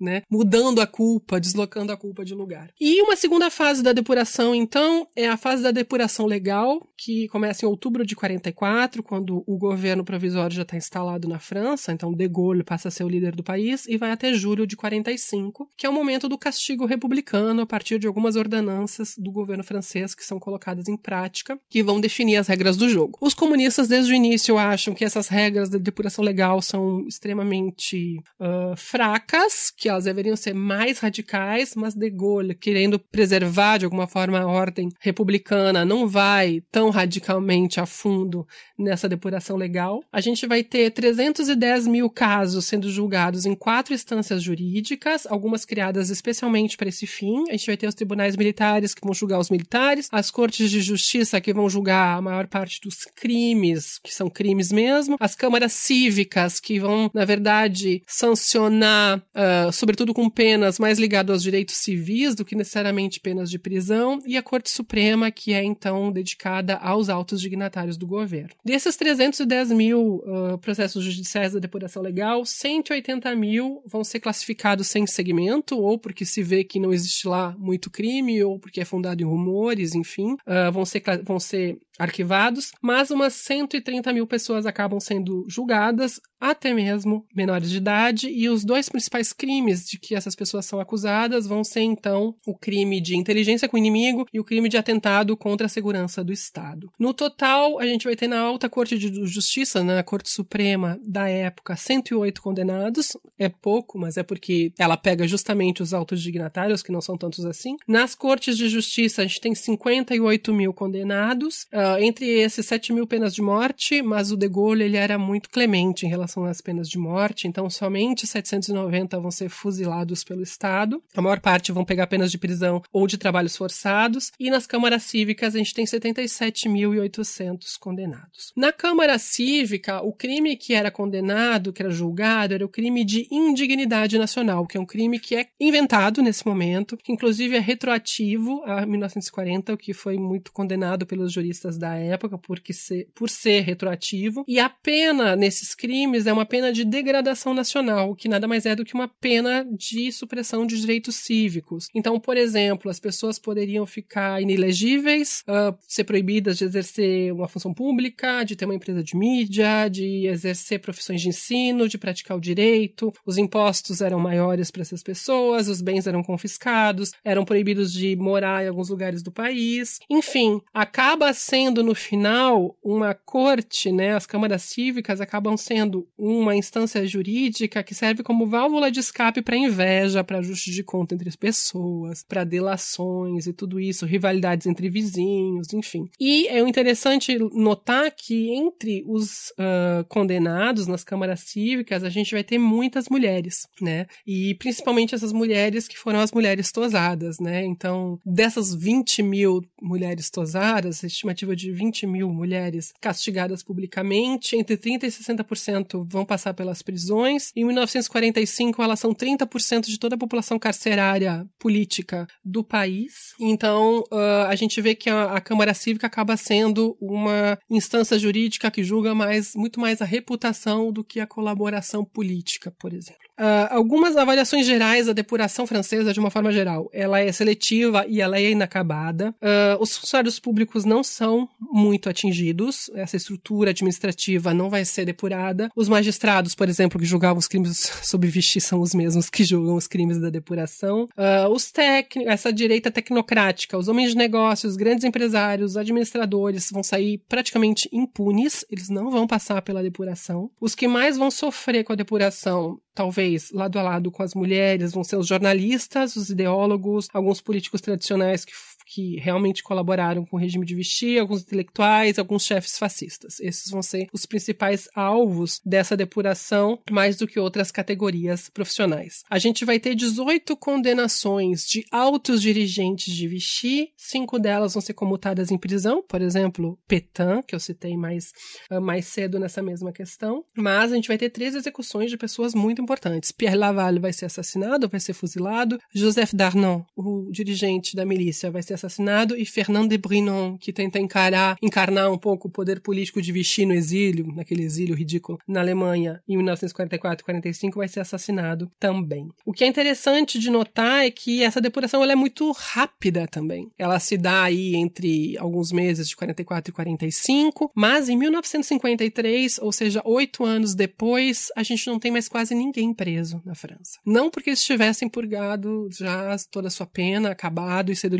né? 0.00 0.22
mudando 0.30 0.80
a 0.80 0.86
culpa, 0.86 1.40
deslocando 1.40 1.92
a 1.92 1.96
culpa 1.96 2.24
de 2.24 2.34
lugar. 2.34 2.70
E 2.80 3.00
uma 3.02 3.16
segunda 3.16 3.50
fase 3.50 3.82
da 3.82 3.92
depuração, 3.92 4.54
então, 4.54 5.06
é 5.14 5.28
a 5.28 5.36
fase 5.36 5.62
da 5.62 5.70
depuração 5.70 6.26
legal, 6.26 6.80
que 6.96 7.28
começa 7.28 7.64
em 7.64 7.68
outubro 7.68 8.04
de 8.04 8.16
44, 8.16 9.02
quando 9.02 9.42
o 9.46 9.56
governo 9.56 10.04
provisório 10.04 10.54
já 10.54 10.62
está 10.62 10.76
instalado 10.76 11.28
na 11.28 11.38
França 11.38 11.52
França, 11.82 11.92
então 11.92 12.12
De 12.12 12.28
Gaulle 12.28 12.64
passa 12.64 12.88
a 12.88 12.90
ser 12.90 13.04
o 13.04 13.08
líder 13.08 13.36
do 13.36 13.42
país 13.42 13.86
e 13.86 13.96
vai 13.96 14.10
até 14.10 14.32
julho 14.32 14.66
de 14.66 14.76
45, 14.76 15.68
que 15.76 15.86
é 15.86 15.88
o 15.88 15.92
momento 15.92 16.28
do 16.28 16.38
castigo 16.38 16.86
republicano 16.86 17.62
a 17.62 17.66
partir 17.66 17.98
de 17.98 18.06
algumas 18.06 18.36
ordenanças 18.36 19.14
do 19.16 19.30
governo 19.30 19.41
francês 19.62 20.14
que 20.14 20.24
são 20.24 20.38
colocadas 20.38 20.88
em 20.88 20.96
prática, 20.96 21.58
que 21.68 21.82
vão 21.82 22.00
definir 22.00 22.36
as 22.36 22.48
regras 22.48 22.76
do 22.76 22.88
jogo. 22.88 23.18
Os 23.20 23.34
comunistas 23.34 23.88
desde 23.88 24.12
o 24.12 24.14
início 24.14 24.58
acham 24.58 24.94
que 24.94 25.04
essas 25.04 25.28
regras 25.28 25.68
da 25.68 25.78
depuração 25.78 26.24
legal 26.24 26.60
são 26.62 27.06
extremamente 27.06 28.18
uh, 28.40 28.76
fracas, 28.76 29.70
que 29.70 29.88
elas 29.88 30.04
deveriam 30.04 30.36
ser 30.36 30.54
mais 30.54 30.98
radicais, 30.98 31.74
mas 31.74 31.94
De 31.94 32.10
Gaulle, 32.10 32.54
querendo 32.54 32.98
preservar 32.98 33.78
de 33.78 33.84
alguma 33.84 34.06
forma 34.06 34.38
a 34.38 34.46
ordem 34.46 34.88
republicana, 35.00 35.84
não 35.84 36.08
vai 36.08 36.62
tão 36.70 36.90
radicalmente 36.90 37.80
a 37.80 37.86
fundo 37.86 38.46
nessa 38.78 39.08
depuração 39.08 39.56
legal. 39.56 40.02
A 40.12 40.20
gente 40.20 40.46
vai 40.46 40.62
ter 40.62 40.90
300 40.90 41.42
210 41.42 41.86
mil 41.86 42.10
casos 42.10 42.66
sendo 42.66 42.90
julgados 42.90 43.46
em 43.46 43.54
quatro 43.54 43.94
instâncias 43.94 44.42
jurídicas, 44.42 45.26
algumas 45.26 45.64
criadas 45.64 46.10
especialmente 46.10 46.76
para 46.76 46.88
esse 46.88 47.06
fim. 47.06 47.44
A 47.48 47.52
gente 47.52 47.66
vai 47.66 47.76
ter 47.76 47.86
os 47.86 47.94
tribunais 47.94 48.36
militares 48.36 48.94
que 48.94 49.02
vão 49.02 49.14
julgar 49.14 49.31
julgar 49.32 49.38
os 49.38 49.50
militares, 49.50 50.08
as 50.12 50.30
cortes 50.30 50.70
de 50.70 50.80
justiça 50.80 51.40
que 51.40 51.52
vão 51.52 51.68
julgar 51.68 52.18
a 52.18 52.22
maior 52.22 52.46
parte 52.46 52.80
dos 52.82 53.04
crimes, 53.04 53.98
que 53.98 54.14
são 54.14 54.28
crimes 54.28 54.70
mesmo, 54.70 55.16
as 55.18 55.34
câmaras 55.34 55.72
cívicas 55.72 56.60
que 56.60 56.78
vão, 56.78 57.10
na 57.14 57.24
verdade, 57.24 58.02
sancionar, 58.06 59.18
uh, 59.18 59.72
sobretudo 59.72 60.12
com 60.12 60.28
penas 60.28 60.78
mais 60.78 60.98
ligadas 60.98 61.34
aos 61.34 61.42
direitos 61.42 61.76
civis 61.76 62.34
do 62.34 62.44
que 62.44 62.54
necessariamente 62.54 63.20
penas 63.20 63.50
de 63.50 63.58
prisão, 63.58 64.18
e 64.26 64.36
a 64.36 64.42
Corte 64.42 64.70
Suprema, 64.70 65.30
que 65.30 65.52
é 65.52 65.64
então 65.64 66.12
dedicada 66.12 66.76
aos 66.76 67.08
altos 67.08 67.40
dignatários 67.40 67.96
do 67.96 68.06
governo. 68.06 68.50
Desses 68.64 68.96
310 68.96 69.72
mil 69.72 70.22
uh, 70.26 70.58
processos 70.58 71.02
judiciais 71.04 71.52
da 71.52 71.60
depuração 71.60 72.02
legal, 72.02 72.44
180 72.44 73.34
mil 73.34 73.82
vão 73.86 74.04
ser 74.04 74.20
classificados 74.20 74.88
sem 74.88 75.06
segmento, 75.06 75.78
ou 75.78 75.98
porque 75.98 76.24
se 76.24 76.42
vê 76.42 76.64
que 76.64 76.78
não 76.78 76.92
existe 76.92 77.26
lá 77.26 77.54
muito 77.58 77.90
crime, 77.90 78.42
ou 78.42 78.58
porque 78.58 78.80
é 78.80 78.84
fundado 78.84 79.21
em 79.22 79.26
rumores, 79.26 79.94
enfim, 79.94 80.34
uh, 80.34 80.72
vão, 80.72 80.84
ser, 80.84 81.02
vão 81.24 81.38
ser 81.38 81.78
arquivados, 81.98 82.72
mas 82.82 83.10
umas 83.10 83.34
130 83.34 84.12
mil 84.12 84.26
pessoas 84.26 84.66
acabam 84.66 85.00
sendo 85.00 85.44
julgadas, 85.48 86.20
até 86.42 86.74
mesmo 86.74 87.24
menores 87.32 87.70
de 87.70 87.76
idade, 87.76 88.28
e 88.28 88.48
os 88.48 88.64
dois 88.64 88.88
principais 88.88 89.32
crimes 89.32 89.86
de 89.86 89.96
que 89.96 90.16
essas 90.16 90.34
pessoas 90.34 90.66
são 90.66 90.80
acusadas 90.80 91.46
vão 91.46 91.62
ser 91.62 91.82
então 91.82 92.34
o 92.44 92.52
crime 92.52 93.00
de 93.00 93.16
inteligência 93.16 93.68
com 93.68 93.76
o 93.76 93.78
inimigo 93.78 94.26
e 94.32 94.40
o 94.40 94.44
crime 94.44 94.68
de 94.68 94.76
atentado 94.76 95.36
contra 95.36 95.66
a 95.66 95.70
segurança 95.70 96.24
do 96.24 96.32
Estado. 96.32 96.90
No 96.98 97.14
total, 97.14 97.78
a 97.78 97.86
gente 97.86 98.06
vai 98.06 98.16
ter 98.16 98.26
na 98.26 98.40
Alta 98.40 98.68
Corte 98.68 98.98
de 98.98 99.24
Justiça, 99.24 99.84
na 99.84 100.02
Corte 100.02 100.30
Suprema 100.30 100.98
da 101.06 101.28
época, 101.28 101.76
108 101.76 102.42
condenados. 102.42 103.16
É 103.38 103.48
pouco, 103.48 103.96
mas 103.96 104.16
é 104.16 104.24
porque 104.24 104.72
ela 104.76 104.96
pega 104.96 105.28
justamente 105.28 105.80
os 105.80 105.94
altos 105.94 106.20
dignatários, 106.20 106.82
que 106.82 106.90
não 106.90 107.00
são 107.00 107.16
tantos 107.16 107.46
assim. 107.46 107.76
Nas 107.86 108.16
Cortes 108.16 108.56
de 108.56 108.68
Justiça, 108.68 109.22
a 109.22 109.26
gente 109.26 109.40
tem 109.40 109.54
58 109.54 110.52
mil 110.52 110.72
condenados. 110.72 111.68
Uh, 111.72 112.02
entre 112.02 112.26
esses 112.26 112.66
7 112.66 112.92
mil 112.92 113.06
penas 113.06 113.32
de 113.32 113.42
morte, 113.42 114.02
mas 114.02 114.32
o 114.32 114.36
De 114.36 114.48
Gaulle 114.48 114.82
ele 114.82 114.96
era 114.96 115.16
muito 115.16 115.48
clemente 115.48 116.04
em 116.04 116.08
relação 116.08 116.31
às 116.44 116.60
penas 116.60 116.88
de 116.88 116.98
morte, 116.98 117.46
então 117.46 117.68
somente 117.68 118.26
790 118.26 119.20
vão 119.20 119.30
ser 119.30 119.48
fuzilados 119.48 120.24
pelo 120.24 120.42
Estado. 120.42 121.02
A 121.14 121.22
maior 121.22 121.40
parte 121.40 121.72
vão 121.72 121.84
pegar 121.84 122.06
penas 122.06 122.30
de 122.30 122.38
prisão 122.38 122.82
ou 122.92 123.06
de 123.06 123.18
trabalhos 123.18 123.56
forçados. 123.56 124.32
E 124.38 124.50
nas 124.50 124.66
câmaras 124.66 125.02
cívicas 125.04 125.54
a 125.54 125.58
gente 125.58 125.74
tem 125.74 125.84
77.800 125.84 127.78
condenados. 127.78 128.52
Na 128.56 128.72
Câmara 128.72 129.18
Cívica, 129.18 130.02
o 130.02 130.12
crime 130.12 130.56
que 130.56 130.74
era 130.74 130.90
condenado, 130.90 131.72
que 131.72 131.82
era 131.82 131.90
julgado, 131.90 132.54
era 132.54 132.64
o 132.64 132.68
crime 132.68 133.04
de 133.04 133.26
indignidade 133.30 134.18
nacional, 134.18 134.66
que 134.66 134.76
é 134.76 134.80
um 134.80 134.86
crime 134.86 135.18
que 135.18 135.36
é 135.36 135.46
inventado 135.60 136.22
nesse 136.22 136.46
momento, 136.46 136.96
que 136.96 137.12
inclusive 137.12 137.56
é 137.56 137.60
retroativo 137.60 138.62
a 138.64 138.84
1940, 138.86 139.72
o 139.72 139.76
que 139.76 139.92
foi 139.92 140.16
muito 140.16 140.52
condenado 140.52 141.06
pelos 141.06 141.32
juristas 141.32 141.78
da 141.78 141.94
época 141.94 142.38
porque 142.38 142.72
por 143.14 143.28
ser 143.28 143.60
retroativo. 143.60 144.44
E 144.46 144.58
a 144.58 144.68
pena 144.68 145.36
nesses 145.36 145.74
crimes 145.74 146.21
é 146.26 146.32
uma 146.32 146.46
pena 146.46 146.72
de 146.72 146.84
degradação 146.84 147.54
nacional, 147.54 148.14
que 148.14 148.28
nada 148.28 148.48
mais 148.48 148.66
é 148.66 148.74
do 148.74 148.84
que 148.84 148.94
uma 148.94 149.08
pena 149.08 149.66
de 149.70 150.10
supressão 150.12 150.66
de 150.66 150.80
direitos 150.80 151.16
cívicos. 151.16 151.88
Então, 151.94 152.18
por 152.18 152.36
exemplo, 152.36 152.90
as 152.90 153.00
pessoas 153.00 153.38
poderiam 153.38 153.86
ficar 153.86 154.40
inelegíveis, 154.42 155.42
uh, 155.48 155.76
ser 155.86 156.04
proibidas 156.04 156.58
de 156.58 156.64
exercer 156.64 157.32
uma 157.32 157.48
função 157.48 157.72
pública, 157.72 158.44
de 158.44 158.56
ter 158.56 158.64
uma 158.64 158.74
empresa 158.74 159.02
de 159.02 159.16
mídia, 159.16 159.88
de 159.88 160.26
exercer 160.26 160.80
profissões 160.80 161.20
de 161.20 161.28
ensino, 161.28 161.88
de 161.88 161.98
praticar 161.98 162.36
o 162.36 162.40
direito. 162.40 163.12
Os 163.24 163.38
impostos 163.38 164.00
eram 164.00 164.18
maiores 164.18 164.70
para 164.70 164.82
essas 164.82 165.02
pessoas, 165.02 165.68
os 165.68 165.80
bens 165.80 166.06
eram 166.06 166.22
confiscados, 166.22 167.12
eram 167.24 167.44
proibidos 167.44 167.92
de 167.92 168.16
morar 168.16 168.64
em 168.64 168.68
alguns 168.68 168.88
lugares 168.88 169.22
do 169.22 169.32
país. 169.32 169.98
Enfim, 170.10 170.60
acaba 170.72 171.32
sendo 171.32 171.82
no 171.82 171.94
final 171.94 172.76
uma 172.82 173.14
corte, 173.14 173.90
né? 173.92 174.14
As 174.14 174.26
câmaras 174.26 174.62
cívicas 174.62 175.20
acabam 175.20 175.56
sendo 175.56 176.08
uma 176.16 176.54
instância 176.54 177.04
jurídica 177.06 177.82
que 177.82 177.94
serve 177.94 178.22
como 178.22 178.46
válvula 178.46 178.90
de 178.90 179.00
escape 179.00 179.42
para 179.42 179.56
inveja, 179.56 180.22
para 180.22 180.38
ajuste 180.38 180.70
de 180.70 180.82
conta 180.82 181.14
entre 181.14 181.28
as 181.28 181.36
pessoas, 181.36 182.22
para 182.22 182.44
delações 182.44 183.46
e 183.46 183.52
tudo 183.52 183.80
isso, 183.80 184.06
rivalidades 184.06 184.66
entre 184.66 184.88
vizinhos, 184.88 185.72
enfim. 185.72 186.08
E 186.20 186.46
é 186.48 186.60
interessante 186.60 187.38
notar 187.52 188.10
que 188.10 188.50
entre 188.54 189.04
os 189.06 189.50
uh, 189.50 190.04
condenados 190.08 190.86
nas 190.86 191.04
câmaras 191.04 191.40
cívicas, 191.40 192.04
a 192.04 192.10
gente 192.10 192.32
vai 192.32 192.44
ter 192.44 192.58
muitas 192.58 193.08
mulheres, 193.08 193.66
né? 193.80 194.06
E 194.26 194.54
principalmente 194.54 195.14
essas 195.14 195.32
mulheres 195.32 195.88
que 195.88 195.98
foram 195.98 196.20
as 196.20 196.32
mulheres 196.32 196.70
tosadas, 196.70 197.38
né? 197.38 197.64
Então, 197.64 198.18
dessas 198.24 198.74
20 198.74 199.22
mil 199.22 199.60
mulheres 199.80 200.30
tosadas, 200.30 201.02
estimativa 201.02 201.56
de 201.56 201.72
20 201.72 202.06
mil 202.06 202.28
mulheres 202.30 202.92
castigadas 203.00 203.62
publicamente, 203.62 204.56
entre 204.56 204.76
30% 204.76 205.04
e 205.04 205.08
60% 205.08 206.01
vão 206.08 206.24
passar 206.24 206.54
pelas 206.54 206.82
prisões. 206.82 207.50
Em 207.56 207.64
1945, 207.64 208.82
elas 208.82 209.00
são 209.00 209.14
30% 209.14 209.86
de 209.86 209.98
toda 209.98 210.14
a 210.14 210.18
população 210.18 210.58
carcerária 210.58 211.46
política 211.58 212.26
do 212.44 212.62
país. 212.62 213.34
Então, 213.40 214.04
uh, 214.12 214.46
a 214.48 214.54
gente 214.54 214.80
vê 214.80 214.94
que 214.94 215.10
a, 215.10 215.32
a 215.32 215.40
Câmara 215.40 215.74
Cívica 215.74 216.06
acaba 216.06 216.36
sendo 216.36 216.96
uma 217.00 217.58
instância 217.70 218.18
jurídica 218.18 218.70
que 218.70 218.84
julga 218.84 219.14
mais, 219.14 219.54
muito 219.54 219.80
mais 219.80 220.00
a 220.00 220.04
reputação 220.04 220.92
do 220.92 221.04
que 221.04 221.20
a 221.20 221.26
colaboração 221.26 222.04
política, 222.04 222.72
por 222.78 222.92
exemplo. 222.92 223.22
Uh, 223.42 223.66
algumas 223.70 224.16
avaliações 224.16 224.64
gerais 224.64 225.06
da 225.06 225.12
depuração 225.12 225.66
francesa, 225.66 226.12
de 226.12 226.20
uma 226.20 226.30
forma 226.30 226.52
geral, 226.52 226.88
ela 226.92 227.18
é 227.18 227.32
seletiva 227.32 228.06
e 228.06 228.20
ela 228.20 228.38
é 228.38 228.52
inacabada. 228.52 229.34
Uh, 229.42 229.82
os 229.82 229.96
funcionários 229.96 230.38
públicos 230.38 230.84
não 230.84 231.02
são 231.02 231.48
muito 231.60 232.08
atingidos, 232.08 232.88
essa 232.94 233.16
estrutura 233.16 233.70
administrativa 233.70 234.54
não 234.54 234.70
vai 234.70 234.84
ser 234.84 235.04
depurada. 235.04 235.68
Os 235.74 235.88
magistrados, 235.88 236.54
por 236.54 236.68
exemplo, 236.68 237.00
que 237.00 237.04
julgavam 237.04 237.38
os 237.38 237.48
crimes 237.48 237.90
sob 238.04 238.28
Vichy 238.28 238.60
são 238.60 238.80
os 238.80 238.94
mesmos 238.94 239.28
que 239.28 239.42
julgam 239.42 239.74
os 239.74 239.88
crimes 239.88 240.20
da 240.20 240.30
depuração. 240.30 241.08
Uh, 241.18 241.48
os 241.50 241.72
técnicos, 241.72 242.32
essa 242.32 242.52
direita 242.52 242.92
tecnocrática, 242.92 243.76
os 243.76 243.88
homens 243.88 244.10
de 244.10 244.18
negócios, 244.18 244.76
grandes 244.76 245.02
empresários, 245.04 245.76
administradores 245.76 246.70
vão 246.70 246.84
sair 246.84 247.20
praticamente 247.28 247.88
impunes, 247.92 248.64
eles 248.70 248.88
não 248.88 249.10
vão 249.10 249.26
passar 249.26 249.62
pela 249.62 249.82
depuração. 249.82 250.48
Os 250.60 250.76
que 250.76 250.86
mais 250.86 251.16
vão 251.16 251.28
sofrer 251.28 251.82
com 251.82 251.92
a 251.92 251.96
depuração 251.96 252.78
talvez 252.94 253.50
lado 253.52 253.78
a 253.78 253.82
lado 253.82 254.10
com 254.10 254.22
as 254.22 254.34
mulheres, 254.34 254.92
vão 254.92 255.04
ser 255.04 255.16
os 255.16 255.26
jornalistas, 255.26 256.16
os 256.16 256.30
ideólogos, 256.30 257.08
alguns 257.12 257.40
políticos 257.40 257.80
tradicionais 257.80 258.44
que 258.44 258.52
que 258.86 259.16
realmente 259.20 259.62
colaboraram 259.62 260.24
com 260.24 260.36
o 260.36 260.40
regime 260.40 260.66
de 260.66 260.74
Vichy, 260.74 261.18
alguns 261.18 261.42
intelectuais, 261.42 262.18
alguns 262.18 262.44
chefes 262.44 262.78
fascistas. 262.78 263.40
Esses 263.40 263.70
vão 263.70 263.82
ser 263.82 264.08
os 264.12 264.26
principais 264.26 264.88
alvos 264.94 265.60
dessa 265.64 265.96
depuração, 265.96 266.78
mais 266.90 267.16
do 267.16 267.26
que 267.26 267.38
outras 267.38 267.70
categorias 267.70 268.48
profissionais. 268.48 269.22
A 269.30 269.38
gente 269.38 269.64
vai 269.64 269.78
ter 269.78 269.94
18 269.94 270.56
condenações 270.56 271.66
de 271.66 271.84
altos 271.90 272.42
dirigentes 272.42 273.14
de 273.14 273.28
Vichy, 273.28 273.92
cinco 273.96 274.38
delas 274.38 274.74
vão 274.74 274.80
ser 274.80 274.94
comutadas 274.94 275.50
em 275.50 275.58
prisão, 275.58 276.02
por 276.02 276.20
exemplo, 276.20 276.78
Petain, 276.86 277.42
que 277.42 277.54
eu 277.54 277.60
citei 277.60 277.96
mais, 277.96 278.32
ah, 278.70 278.80
mais 278.80 279.06
cedo 279.06 279.38
nessa 279.38 279.62
mesma 279.62 279.92
questão, 279.92 280.44
mas 280.56 280.92
a 280.92 280.96
gente 280.96 281.08
vai 281.08 281.18
ter 281.18 281.30
três 281.30 281.54
execuções 281.54 282.10
de 282.10 282.16
pessoas 282.16 282.54
muito 282.54 282.82
importantes. 282.82 283.32
Pierre 283.32 283.56
Laval 283.56 284.00
vai 284.00 284.12
ser 284.12 284.26
assassinado, 284.26 284.88
vai 284.88 285.00
ser 285.00 285.12
fuzilado, 285.12 285.78
Joseph 285.94 286.32
Darnon, 286.32 286.82
o 286.96 287.30
dirigente 287.30 287.94
da 287.96 288.04
milícia, 288.04 288.50
vai 288.50 288.62
ser 288.62 288.71
assassinado, 288.72 289.36
e 289.36 289.44
Fernand 289.44 289.88
de 289.88 289.98
Brinon, 289.98 290.56
que 290.58 290.72
tenta 290.72 290.98
encarar, 290.98 291.56
encarnar 291.62 292.10
um 292.10 292.18
pouco 292.18 292.48
o 292.48 292.50
poder 292.50 292.80
político 292.80 293.20
de 293.20 293.32
Vichy 293.32 293.66
no 293.66 293.74
exílio, 293.74 294.26
naquele 294.34 294.62
exílio 294.62 294.94
ridículo, 294.94 295.38
na 295.46 295.60
Alemanha, 295.60 296.20
em 296.28 296.36
1944 296.36 297.24
45, 297.24 297.78
vai 297.78 297.88
ser 297.88 298.00
assassinado 298.00 298.70
também. 298.78 299.28
O 299.44 299.52
que 299.52 299.64
é 299.64 299.66
interessante 299.66 300.38
de 300.38 300.50
notar 300.50 301.04
é 301.04 301.10
que 301.10 301.42
essa 301.42 301.60
depuração 301.60 302.02
ela 302.02 302.12
é 302.12 302.16
muito 302.16 302.50
rápida 302.52 303.26
também. 303.26 303.70
Ela 303.78 303.98
se 303.98 304.16
dá 304.16 304.44
aí 304.44 304.74
entre 304.74 305.36
alguns 305.38 305.72
meses 305.72 306.08
de 306.08 306.16
44 306.16 306.70
e 306.70 306.74
45, 306.74 307.70
mas 307.74 308.08
em 308.08 308.16
1953, 308.16 309.58
ou 309.58 309.72
seja, 309.72 310.02
oito 310.04 310.44
anos 310.44 310.74
depois, 310.74 311.48
a 311.56 311.62
gente 311.62 311.86
não 311.86 311.98
tem 311.98 312.10
mais 312.10 312.28
quase 312.28 312.54
ninguém 312.54 312.92
preso 312.92 313.40
na 313.44 313.54
França. 313.54 313.98
Não 314.04 314.30
porque 314.30 314.50
eles 314.50 314.62
tivessem 314.62 315.08
purgado 315.08 315.88
já 315.90 316.36
toda 316.50 316.68
a 316.68 316.70
sua 316.70 316.86
pena, 316.86 317.30
acabado 317.30 317.90
e 317.90 317.96
sido 317.96 318.16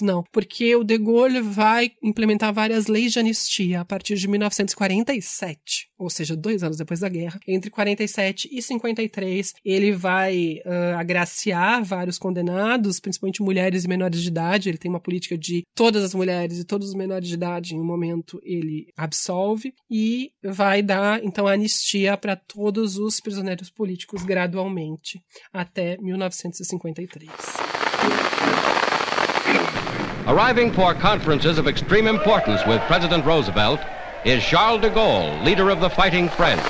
não, 0.00 0.24
porque 0.32 0.74
o 0.74 0.84
De 0.84 0.98
Gaulle 0.98 1.40
vai 1.40 1.92
implementar 2.02 2.52
várias 2.52 2.86
leis 2.86 3.12
de 3.12 3.18
anistia 3.18 3.80
a 3.80 3.84
partir 3.84 4.16
de 4.16 4.28
1947, 4.28 5.88
ou 5.98 6.10
seja, 6.10 6.36
dois 6.36 6.62
anos 6.62 6.76
depois 6.76 7.00
da 7.00 7.08
guerra. 7.08 7.40
Entre 7.46 7.70
47 7.70 8.48
e 8.50 8.62
53, 8.62 9.54
ele 9.64 9.92
vai 9.92 10.60
uh, 10.64 10.98
agraciar 10.98 11.84
vários 11.84 12.18
condenados, 12.18 13.00
principalmente 13.00 13.42
mulheres 13.42 13.84
e 13.84 13.88
menores 13.88 14.20
de 14.20 14.28
idade. 14.28 14.68
Ele 14.68 14.78
tem 14.78 14.90
uma 14.90 15.00
política 15.00 15.36
de 15.36 15.64
todas 15.74 16.02
as 16.02 16.14
mulheres 16.14 16.58
e 16.58 16.64
todos 16.64 16.88
os 16.88 16.94
menores 16.94 17.28
de 17.28 17.34
idade, 17.34 17.74
em 17.74 17.80
um 17.80 17.84
momento 17.84 18.40
ele 18.42 18.88
absolve 18.96 19.74
e 19.90 20.30
vai 20.42 20.82
dar 20.82 21.22
então 21.22 21.46
anistia 21.46 22.16
para 22.16 22.36
todos 22.36 22.96
os 22.98 23.20
prisioneiros 23.20 23.70
políticos 23.70 24.22
gradualmente 24.22 25.20
até 25.52 25.96
1953. 25.98 27.30
Arriving 30.28 30.72
for 30.72 30.92
conferences 30.92 31.56
of 31.56 31.68
extreme 31.68 32.08
importance 32.08 32.60
with 32.66 32.80
President 32.88 33.24
Roosevelt 33.24 33.78
is 34.24 34.42
Charles 34.42 34.80
de 34.80 34.90
Gaulle, 34.90 35.44
leader 35.44 35.70
of 35.70 35.78
the 35.80 35.88
fighting 35.88 36.28
French. 36.28 36.60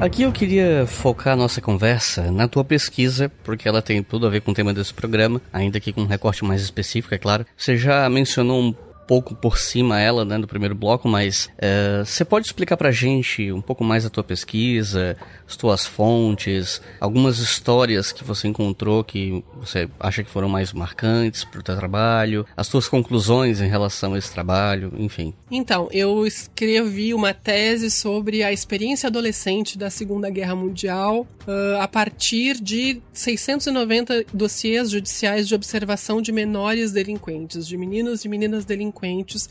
Aqui 0.00 0.24
eu 0.24 0.32
queria 0.32 0.84
focar 0.84 1.34
a 1.34 1.36
nossa 1.36 1.60
conversa 1.60 2.32
na 2.32 2.48
tua 2.48 2.64
pesquisa, 2.64 3.30
porque 3.44 3.68
ela 3.68 3.80
tem 3.80 4.02
tudo 4.02 4.26
a 4.26 4.30
ver 4.30 4.40
com 4.40 4.50
o 4.50 4.54
tema 4.54 4.74
desse 4.74 4.92
programa, 4.92 5.40
ainda 5.52 5.78
que 5.78 5.92
com 5.92 6.00
um 6.00 6.06
recorte 6.06 6.44
mais 6.44 6.60
específico, 6.60 7.14
é 7.14 7.18
claro. 7.18 7.46
Você 7.56 7.76
já 7.76 8.10
mencionou 8.10 8.60
um 8.60 8.74
pouco 9.06 9.34
por 9.34 9.58
cima 9.58 10.00
ela, 10.00 10.24
né, 10.24 10.38
do 10.38 10.46
primeiro 10.46 10.74
bloco, 10.74 11.08
mas 11.08 11.50
uh, 11.58 12.04
você 12.04 12.24
pode 12.24 12.46
explicar 12.46 12.76
pra 12.76 12.90
gente 12.90 13.50
um 13.52 13.60
pouco 13.60 13.82
mais 13.82 14.06
a 14.06 14.10
tua 14.10 14.22
pesquisa, 14.22 15.16
as 15.48 15.56
tuas 15.56 15.84
fontes, 15.84 16.80
algumas 17.00 17.38
histórias 17.38 18.12
que 18.12 18.24
você 18.24 18.48
encontrou 18.48 19.02
que 19.02 19.44
você 19.56 19.88
acha 19.98 20.22
que 20.22 20.30
foram 20.30 20.48
mais 20.48 20.72
marcantes 20.72 21.44
pro 21.44 21.62
teu 21.62 21.76
trabalho, 21.76 22.46
as 22.56 22.68
tuas 22.68 22.88
conclusões 22.88 23.60
em 23.60 23.68
relação 23.68 24.14
a 24.14 24.18
esse 24.18 24.32
trabalho, 24.32 24.92
enfim. 24.98 25.34
Então, 25.50 25.88
eu 25.90 26.26
escrevi 26.26 27.12
uma 27.12 27.34
tese 27.34 27.90
sobre 27.90 28.42
a 28.42 28.52
experiência 28.52 29.08
adolescente 29.08 29.76
da 29.76 29.90
Segunda 29.90 30.30
Guerra 30.30 30.54
Mundial 30.54 31.26
uh, 31.46 31.80
a 31.80 31.88
partir 31.88 32.60
de 32.60 33.00
690 33.12 34.26
dossiês 34.32 34.90
judiciais 34.90 35.48
de 35.48 35.54
observação 35.54 36.22
de 36.22 36.32
menores 36.32 36.92
delinquentes, 36.92 37.66
de 37.66 37.76
meninos 37.76 38.24
e 38.24 38.28
meninas 38.28 38.64
delinquentes 38.64 38.91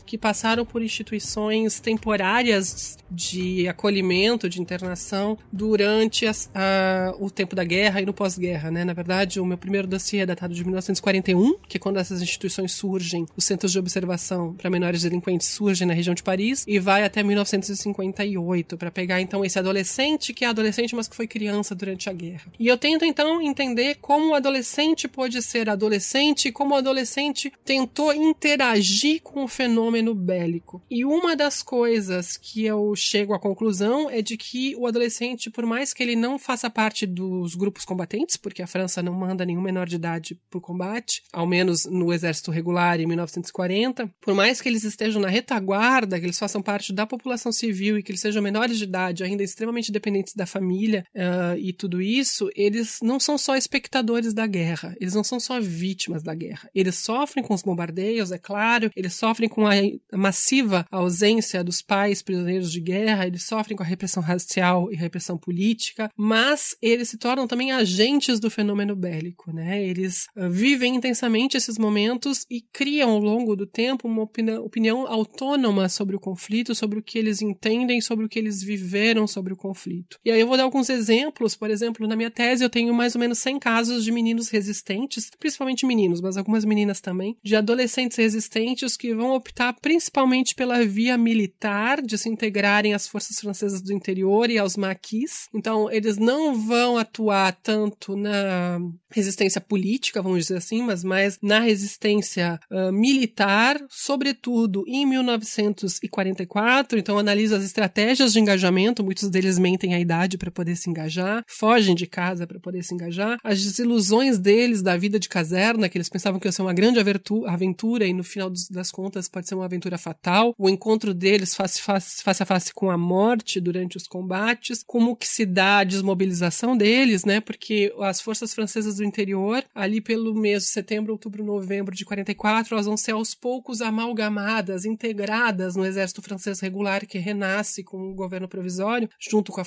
que 0.04 0.16
passaram 0.16 0.64
por 0.64 0.82
instituições 0.82 1.80
temporárias 1.80 2.98
de 3.10 3.68
acolhimento, 3.68 4.48
de 4.48 4.60
internação, 4.60 5.36
durante 5.52 6.26
a, 6.26 6.32
a, 6.54 7.14
o 7.18 7.30
tempo 7.30 7.54
da 7.54 7.64
guerra 7.64 8.00
e 8.00 8.06
no 8.06 8.12
pós-guerra. 8.12 8.70
Né? 8.70 8.84
Na 8.84 8.92
verdade, 8.92 9.40
o 9.40 9.44
meu 9.44 9.58
primeiro 9.58 9.86
dossiê 9.86 10.20
é 10.20 10.26
datado 10.26 10.54
de 10.54 10.62
1941, 10.62 11.58
que 11.68 11.76
é 11.76 11.80
quando 11.80 11.98
essas 11.98 12.22
instituições 12.22 12.72
surgem, 12.72 13.26
os 13.36 13.44
centros 13.44 13.72
de 13.72 13.78
observação 13.78 14.54
para 14.54 14.70
menores 14.70 15.02
delinquentes 15.02 15.48
surgem 15.48 15.86
na 15.86 15.94
região 15.94 16.14
de 16.14 16.22
Paris, 16.22 16.64
e 16.66 16.78
vai 16.78 17.04
até 17.04 17.22
1958, 17.22 18.78
para 18.78 18.90
pegar 18.90 19.20
então 19.20 19.44
esse 19.44 19.58
adolescente 19.58 20.32
que 20.32 20.44
é 20.44 20.48
adolescente, 20.48 20.94
mas 20.94 21.08
que 21.08 21.16
foi 21.16 21.26
criança 21.26 21.74
durante 21.74 22.08
a 22.08 22.12
guerra. 22.12 22.52
E 22.58 22.66
eu 22.66 22.78
tento 22.78 23.04
então 23.04 23.40
entender 23.42 23.96
como 24.00 24.30
o 24.30 24.34
adolescente 24.34 25.08
pode 25.08 25.40
ser 25.42 25.68
adolescente 25.68 26.48
e 26.48 26.52
como 26.52 26.74
o 26.74 26.78
adolescente 26.78 27.52
tentou 27.64 28.12
interagir 28.12 29.20
com 29.22 29.31
o 29.40 29.48
fenômeno 29.48 30.14
bélico. 30.14 30.82
E 30.90 31.04
uma 31.04 31.34
das 31.34 31.62
coisas 31.62 32.36
que 32.36 32.64
eu 32.64 32.94
chego 32.94 33.32
à 33.32 33.38
conclusão 33.38 34.10
é 34.10 34.20
de 34.20 34.36
que 34.36 34.74
o 34.76 34.86
adolescente, 34.86 35.50
por 35.50 35.64
mais 35.64 35.92
que 35.92 36.02
ele 36.02 36.16
não 36.16 36.38
faça 36.38 36.68
parte 36.68 37.06
dos 37.06 37.54
grupos 37.54 37.84
combatentes, 37.84 38.36
porque 38.36 38.62
a 38.62 38.66
França 38.66 39.02
não 39.02 39.14
manda 39.14 39.44
nenhum 39.44 39.62
menor 39.62 39.86
de 39.86 39.96
idade 39.96 40.38
para 40.50 40.58
o 40.58 40.60
combate, 40.60 41.22
ao 41.32 41.46
menos 41.46 41.86
no 41.86 42.12
exército 42.12 42.50
regular 42.50 43.00
em 43.00 43.06
1940, 43.06 44.10
por 44.20 44.34
mais 44.34 44.60
que 44.60 44.68
eles 44.68 44.84
estejam 44.84 45.20
na 45.20 45.28
retaguarda, 45.28 46.18
que 46.18 46.26
eles 46.26 46.38
façam 46.38 46.62
parte 46.62 46.92
da 46.92 47.06
população 47.06 47.52
civil 47.52 47.98
e 47.98 48.02
que 48.02 48.10
eles 48.10 48.20
sejam 48.20 48.42
menores 48.42 48.78
de 48.78 48.84
idade, 48.84 49.24
ainda 49.24 49.42
extremamente 49.42 49.92
dependentes 49.92 50.34
da 50.34 50.46
família 50.46 51.04
uh, 51.14 51.58
e 51.58 51.72
tudo 51.72 52.02
isso, 52.02 52.50
eles 52.54 52.98
não 53.02 53.18
são 53.18 53.38
só 53.38 53.56
espectadores 53.56 54.34
da 54.34 54.46
guerra, 54.46 54.94
eles 55.00 55.14
não 55.14 55.24
são 55.24 55.38
só 55.40 55.60
vítimas 55.60 56.22
da 56.22 56.34
guerra. 56.34 56.68
Eles 56.74 56.96
sofrem 56.96 57.44
com 57.44 57.54
os 57.54 57.62
bombardeios, 57.62 58.32
é 58.32 58.38
claro, 58.38 58.90
eles 58.94 59.14
sofrem 59.22 59.48
com 59.48 59.68
a 59.68 59.74
massiva 60.12 60.84
ausência 60.90 61.62
dos 61.62 61.80
pais 61.80 62.22
prisioneiros 62.22 62.72
de 62.72 62.80
guerra, 62.80 63.24
eles 63.24 63.44
sofrem 63.44 63.76
com 63.76 63.84
a 63.84 63.86
repressão 63.86 64.20
racial 64.20 64.92
e 64.92 64.96
repressão 64.96 65.38
política, 65.38 66.10
mas 66.16 66.74
eles 66.82 67.08
se 67.08 67.18
tornam 67.18 67.46
também 67.46 67.70
agentes 67.70 68.40
do 68.40 68.50
fenômeno 68.50 68.96
bélico, 68.96 69.52
né? 69.52 69.80
Eles 69.80 70.26
uh, 70.36 70.50
vivem 70.50 70.96
intensamente 70.96 71.56
esses 71.56 71.78
momentos 71.78 72.44
e 72.50 72.60
criam 72.72 73.10
ao 73.10 73.20
longo 73.20 73.54
do 73.54 73.64
tempo 73.64 74.08
uma 74.08 74.22
opinião, 74.22 74.64
opinião 74.64 75.06
autônoma 75.06 75.88
sobre 75.88 76.16
o 76.16 76.20
conflito, 76.20 76.74
sobre 76.74 76.98
o 76.98 77.02
que 77.02 77.16
eles 77.16 77.40
entendem, 77.40 78.00
sobre 78.00 78.26
o 78.26 78.28
que 78.28 78.40
eles 78.40 78.60
viveram 78.60 79.28
sobre 79.28 79.52
o 79.52 79.56
conflito. 79.56 80.18
E 80.24 80.32
aí 80.32 80.40
eu 80.40 80.48
vou 80.48 80.56
dar 80.56 80.64
alguns 80.64 80.90
exemplos, 80.90 81.54
por 81.54 81.70
exemplo, 81.70 82.08
na 82.08 82.16
minha 82.16 82.30
tese 82.30 82.64
eu 82.64 82.70
tenho 82.70 82.92
mais 82.92 83.14
ou 83.14 83.20
menos 83.20 83.38
100 83.38 83.60
casos 83.60 84.02
de 84.02 84.10
meninos 84.10 84.48
resistentes, 84.48 85.30
principalmente 85.38 85.86
meninos, 85.86 86.20
mas 86.20 86.36
algumas 86.36 86.64
meninas 86.64 87.00
também, 87.00 87.36
de 87.40 87.54
adolescentes 87.54 88.16
resistentes 88.16 88.96
que 88.96 89.11
vão 89.14 89.34
optar 89.34 89.72
principalmente 89.80 90.54
pela 90.54 90.84
via 90.84 91.16
militar, 91.16 92.02
de 92.02 92.16
se 92.18 92.28
integrarem 92.28 92.94
às 92.94 93.06
forças 93.06 93.38
francesas 93.38 93.80
do 93.80 93.92
interior 93.92 94.50
e 94.50 94.58
aos 94.58 94.76
maquis. 94.76 95.48
Então, 95.54 95.90
eles 95.90 96.18
não 96.18 96.54
vão 96.54 96.96
atuar 96.98 97.52
tanto 97.62 98.16
na 98.16 98.78
resistência 99.10 99.60
política, 99.60 100.22
vamos 100.22 100.40
dizer 100.40 100.56
assim, 100.56 100.82
mas 100.82 101.04
mais 101.04 101.38
na 101.42 101.60
resistência 101.60 102.58
uh, 102.70 102.92
militar, 102.92 103.78
sobretudo 103.88 104.84
em 104.86 105.06
1944. 105.06 106.98
Então, 106.98 107.18
analisa 107.18 107.56
as 107.56 107.64
estratégias 107.64 108.32
de 108.32 108.40
engajamento, 108.40 109.04
muitos 109.04 109.28
deles 109.28 109.58
mentem 109.58 109.94
a 109.94 110.00
idade 110.00 110.38
para 110.38 110.50
poder 110.50 110.76
se 110.76 110.88
engajar, 110.88 111.44
fogem 111.46 111.94
de 111.94 112.06
casa 112.06 112.46
para 112.46 112.58
poder 112.58 112.82
se 112.82 112.94
engajar, 112.94 113.38
as 113.44 113.62
desilusões 113.62 114.38
deles 114.38 114.82
da 114.82 114.96
vida 114.96 115.18
de 115.18 115.28
caserna, 115.28 115.88
que 115.88 115.96
eles 115.96 116.08
pensavam 116.08 116.40
que 116.40 116.48
ia 116.48 116.52
ser 116.52 116.62
uma 116.62 116.74
grande 116.74 116.98
aventura 116.98 118.06
e 118.06 118.12
no 118.12 118.24
final 118.24 118.50
das 118.70 118.90
contas 118.90 119.01
pode 119.30 119.48
ser 119.48 119.54
uma 119.54 119.64
aventura 119.64 119.98
fatal, 119.98 120.54
o 120.58 120.68
encontro 120.68 121.14
deles 121.14 121.54
face, 121.54 121.80
face, 121.80 122.22
face 122.22 122.42
a 122.42 122.46
face 122.46 122.74
com 122.74 122.90
a 122.90 122.98
morte 122.98 123.60
durante 123.60 123.96
os 123.96 124.06
combates, 124.06 124.82
como 124.86 125.16
que 125.16 125.26
se 125.26 125.44
dá 125.44 125.78
a 125.78 125.84
desmobilização 125.84 126.76
deles, 126.76 127.24
né? 127.24 127.40
Porque 127.40 127.92
as 128.00 128.20
forças 128.20 128.54
francesas 128.54 128.96
do 128.96 129.04
interior, 129.04 129.64
ali 129.74 130.00
pelo 130.00 130.34
mês 130.34 130.64
de 130.64 130.70
setembro, 130.70 131.12
outubro, 131.12 131.44
novembro 131.44 131.94
de 131.94 132.04
44, 132.04 132.74
elas 132.74 132.86
vão 132.86 132.96
ser 132.96 133.12
aos 133.12 133.34
poucos 133.34 133.80
amalgamadas, 133.80 134.84
integradas 134.84 135.76
no 135.76 135.84
exército 135.84 136.22
francês 136.22 136.60
regular 136.60 137.06
que 137.06 137.18
renasce 137.18 137.82
com 137.82 138.10
o 138.10 138.14
governo 138.14 138.48
provisório, 138.48 139.08
junto 139.18 139.52
com 139.52 139.60
a, 139.60 139.66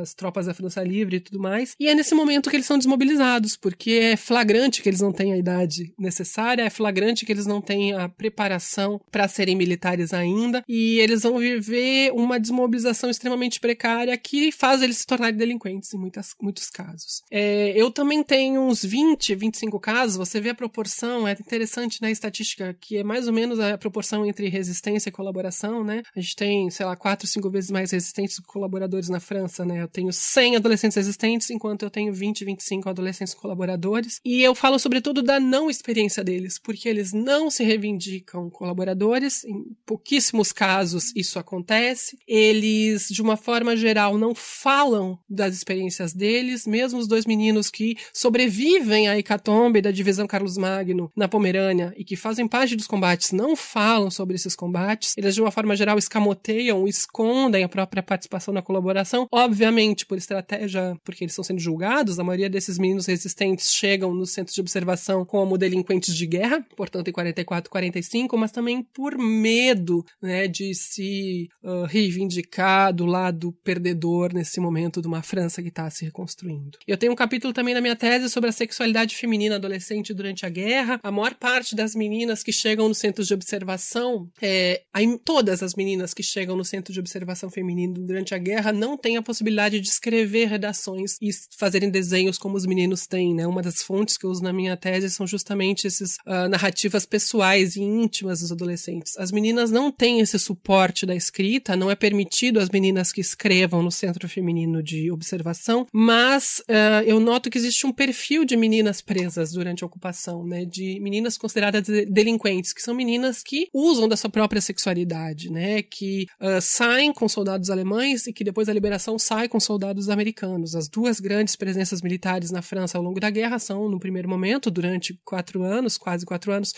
as 0.00 0.14
tropas 0.14 0.46
da 0.46 0.54
França 0.54 0.82
Livre 0.82 1.16
e 1.16 1.20
tudo 1.20 1.38
mais. 1.38 1.74
E 1.78 1.88
é 1.88 1.94
nesse 1.94 2.14
momento 2.14 2.50
que 2.50 2.56
eles 2.56 2.66
são 2.66 2.78
desmobilizados, 2.78 3.56
porque 3.56 3.92
é 3.92 4.16
flagrante 4.16 4.82
que 4.82 4.88
eles 4.88 5.00
não 5.00 5.12
têm 5.12 5.32
a 5.32 5.38
idade 5.38 5.94
necessária, 5.98 6.62
é 6.62 6.70
flagrante 6.70 7.24
que 7.24 7.32
eles 7.32 7.46
não 7.46 7.60
têm 7.60 7.92
a 7.92 8.08
preparação 8.08 8.65
para 9.10 9.28
serem 9.28 9.56
militares 9.56 10.12
ainda, 10.12 10.64
e 10.68 10.98
eles 10.98 11.22
vão 11.22 11.38
viver 11.38 12.12
uma 12.12 12.38
desmobilização 12.38 13.10
extremamente 13.10 13.60
precária 13.60 14.16
que 14.16 14.50
faz 14.52 14.82
eles 14.82 14.98
se 14.98 15.06
tornarem 15.06 15.36
delinquentes 15.36 15.92
em 15.92 15.98
muitas, 15.98 16.34
muitos 16.40 16.68
casos. 16.70 17.22
É, 17.30 17.72
eu 17.76 17.90
também 17.90 18.22
tenho 18.22 18.60
uns 18.60 18.84
20, 18.84 19.34
25 19.34 19.78
casos, 19.78 20.16
você 20.16 20.40
vê 20.40 20.50
a 20.50 20.54
proporção, 20.54 21.26
é 21.26 21.32
interessante 21.32 22.00
na 22.00 22.10
estatística, 22.10 22.76
que 22.80 22.98
é 22.98 23.04
mais 23.04 23.26
ou 23.26 23.32
menos 23.32 23.60
a 23.60 23.76
proporção 23.78 24.26
entre 24.26 24.48
resistência 24.48 25.08
e 25.08 25.12
colaboração, 25.12 25.84
né? 25.84 26.02
A 26.14 26.20
gente 26.20 26.36
tem, 26.36 26.70
sei 26.70 26.86
lá, 26.86 26.96
4, 26.96 27.26
5 27.26 27.50
vezes 27.50 27.70
mais 27.70 27.90
resistentes 27.90 28.38
colaboradores 28.40 29.08
na 29.08 29.20
França, 29.20 29.64
né? 29.64 29.82
Eu 29.82 29.88
tenho 29.88 30.12
100 30.12 30.56
adolescentes 30.56 30.96
resistentes, 30.96 31.50
enquanto 31.50 31.82
eu 31.82 31.90
tenho 31.90 32.12
20, 32.12 32.44
25 32.44 32.88
adolescentes 32.88 33.34
colaboradores. 33.34 34.20
E 34.24 34.42
eu 34.42 34.54
falo 34.54 34.78
sobretudo 34.78 35.22
da 35.22 35.38
não 35.40 35.70
experiência 35.70 36.24
deles, 36.24 36.58
porque 36.58 36.88
eles 36.88 37.12
não 37.12 37.50
se 37.50 37.64
reivindicam 37.64 38.48
colaboradores, 38.56 39.44
em 39.44 39.76
pouquíssimos 39.84 40.52
casos 40.52 41.14
isso 41.14 41.38
acontece. 41.38 42.18
Eles, 42.26 43.08
de 43.08 43.22
uma 43.22 43.36
forma 43.36 43.76
geral, 43.76 44.16
não 44.18 44.34
falam 44.34 45.18
das 45.28 45.54
experiências 45.54 46.12
deles, 46.12 46.66
mesmo 46.66 46.98
os 46.98 47.06
dois 47.06 47.26
meninos 47.26 47.70
que 47.70 47.96
sobrevivem 48.12 49.08
à 49.08 49.18
hecatombe 49.18 49.82
da 49.82 49.90
divisão 49.90 50.26
Carlos 50.26 50.56
Magno 50.56 51.10
na 51.14 51.28
Pomerânia 51.28 51.92
e 51.96 52.04
que 52.04 52.16
fazem 52.16 52.48
parte 52.48 52.74
dos 52.74 52.86
combates 52.86 53.32
não 53.32 53.54
falam 53.54 54.10
sobre 54.10 54.36
esses 54.36 54.56
combates. 54.56 55.14
Eles, 55.16 55.34
de 55.34 55.40
uma 55.40 55.50
forma 55.50 55.76
geral, 55.76 55.98
escamoteiam, 55.98 56.88
escondem 56.88 57.62
a 57.62 57.68
própria 57.68 58.02
participação 58.02 58.54
na 58.54 58.62
colaboração, 58.62 59.28
obviamente 59.30 60.06
por 60.06 60.16
estratégia, 60.16 60.98
porque 61.04 61.24
eles 61.24 61.32
estão 61.32 61.44
sendo 61.44 61.60
julgados. 61.60 62.18
A 62.18 62.24
maioria 62.24 62.48
desses 62.48 62.78
meninos 62.78 63.06
resistentes 63.06 63.72
chegam 63.72 64.14
nos 64.14 64.30
centros 64.30 64.54
de 64.54 64.60
observação 64.60 65.24
como 65.24 65.58
delinquentes 65.58 66.14
de 66.14 66.26
guerra, 66.26 66.64
portanto, 66.76 67.08
em 67.08 67.12
44, 67.12 67.70
45, 67.70 68.38
mas 68.46 68.52
também 68.52 68.80
por 68.80 69.18
medo 69.18 70.04
né, 70.22 70.46
de 70.46 70.72
se 70.72 71.48
uh, 71.64 71.82
reivindicar 71.82 72.94
do 72.94 73.04
lado 73.04 73.52
perdedor 73.64 74.32
nesse 74.32 74.60
momento 74.60 75.02
de 75.02 75.08
uma 75.08 75.20
França 75.20 75.60
que 75.60 75.68
está 75.68 75.90
se 75.90 76.04
reconstruindo. 76.04 76.78
Eu 76.86 76.96
tenho 76.96 77.12
um 77.12 77.16
capítulo 77.16 77.52
também 77.52 77.74
na 77.74 77.80
minha 77.80 77.96
tese 77.96 78.30
sobre 78.30 78.48
a 78.48 78.52
sexualidade 78.52 79.16
feminina 79.16 79.56
adolescente 79.56 80.14
durante 80.14 80.46
a 80.46 80.48
guerra. 80.48 81.00
A 81.02 81.10
maior 81.10 81.34
parte 81.34 81.74
das 81.74 81.96
meninas 81.96 82.44
que 82.44 82.52
chegam 82.52 82.86
nos 82.86 82.98
centros 82.98 83.26
de 83.26 83.34
observação, 83.34 84.30
é, 84.40 84.82
todas 85.24 85.60
as 85.60 85.74
meninas 85.74 86.14
que 86.14 86.22
chegam 86.22 86.56
no 86.56 86.64
centro 86.64 86.92
de 86.92 87.00
observação 87.00 87.50
feminino 87.50 87.94
durante 87.94 88.32
a 88.32 88.38
guerra 88.38 88.72
não 88.72 88.96
têm 88.96 89.16
a 89.16 89.22
possibilidade 89.22 89.80
de 89.80 89.88
escrever 89.88 90.46
redações 90.46 91.16
e 91.20 91.30
fazerem 91.58 91.90
desenhos 91.90 92.38
como 92.38 92.56
os 92.56 92.64
meninos 92.64 93.08
têm, 93.08 93.34
né? 93.34 93.44
Uma 93.44 93.62
das 93.62 93.82
fontes 93.82 94.16
que 94.16 94.24
eu 94.24 94.30
uso 94.30 94.42
na 94.44 94.52
minha 94.52 94.76
tese 94.76 95.10
são 95.10 95.26
justamente 95.26 95.88
essas 95.88 96.14
uh, 96.26 96.48
narrativas 96.48 97.04
pessoais 97.04 97.74
e 97.74 97.82
íntimas 97.82 98.25
vítimas 98.26 98.40
dos 98.40 98.52
adolescentes. 98.52 99.16
As 99.16 99.30
meninas 99.30 99.70
não 99.70 99.90
têm 99.90 100.20
esse 100.20 100.38
suporte 100.38 101.06
da 101.06 101.14
escrita, 101.14 101.76
não 101.76 101.90
é 101.90 101.94
permitido 101.94 102.58
às 102.58 102.68
meninas 102.68 103.12
que 103.12 103.20
escrevam 103.20 103.82
no 103.82 103.90
Centro 103.90 104.28
Feminino 104.28 104.82
de 104.82 105.10
Observação, 105.10 105.86
mas 105.92 106.62
uh, 106.68 107.02
eu 107.06 107.20
noto 107.20 107.48
que 107.48 107.58
existe 107.58 107.86
um 107.86 107.92
perfil 107.92 108.44
de 108.44 108.56
meninas 108.56 109.00
presas 109.00 109.52
durante 109.52 109.84
a 109.84 109.86
ocupação, 109.86 110.44
né? 110.44 110.64
De 110.64 110.98
meninas 111.00 111.38
consideradas 111.38 111.86
delinquentes, 111.86 112.72
que 112.72 112.82
são 112.82 112.94
meninas 112.94 113.42
que 113.42 113.68
usam 113.72 114.08
da 114.08 114.16
sua 114.16 114.30
própria 114.30 114.60
sexualidade, 114.60 115.50
né? 115.50 115.82
Que 115.82 116.26
uh, 116.40 116.60
saem 116.60 117.12
com 117.12 117.28
soldados 117.28 117.70
alemães 117.70 118.26
e 118.26 118.32
que 118.32 118.44
depois 118.44 118.66
da 118.66 118.72
liberação 118.72 119.18
saem 119.18 119.48
com 119.48 119.60
soldados 119.60 120.08
americanos. 120.08 120.74
As 120.74 120.88
duas 120.88 121.20
grandes 121.20 121.54
presenças 121.54 122.02
militares 122.02 122.50
na 122.50 122.62
França 122.62 122.98
ao 122.98 123.04
longo 123.04 123.20
da 123.20 123.30
guerra 123.30 123.58
são, 123.58 123.88
no 123.88 124.00
primeiro 124.00 124.28
momento, 124.28 124.70
durante 124.70 125.18
quatro 125.24 125.62
anos, 125.62 125.96
quase 125.96 126.26
quatro 126.26 126.52
anos, 126.52 126.72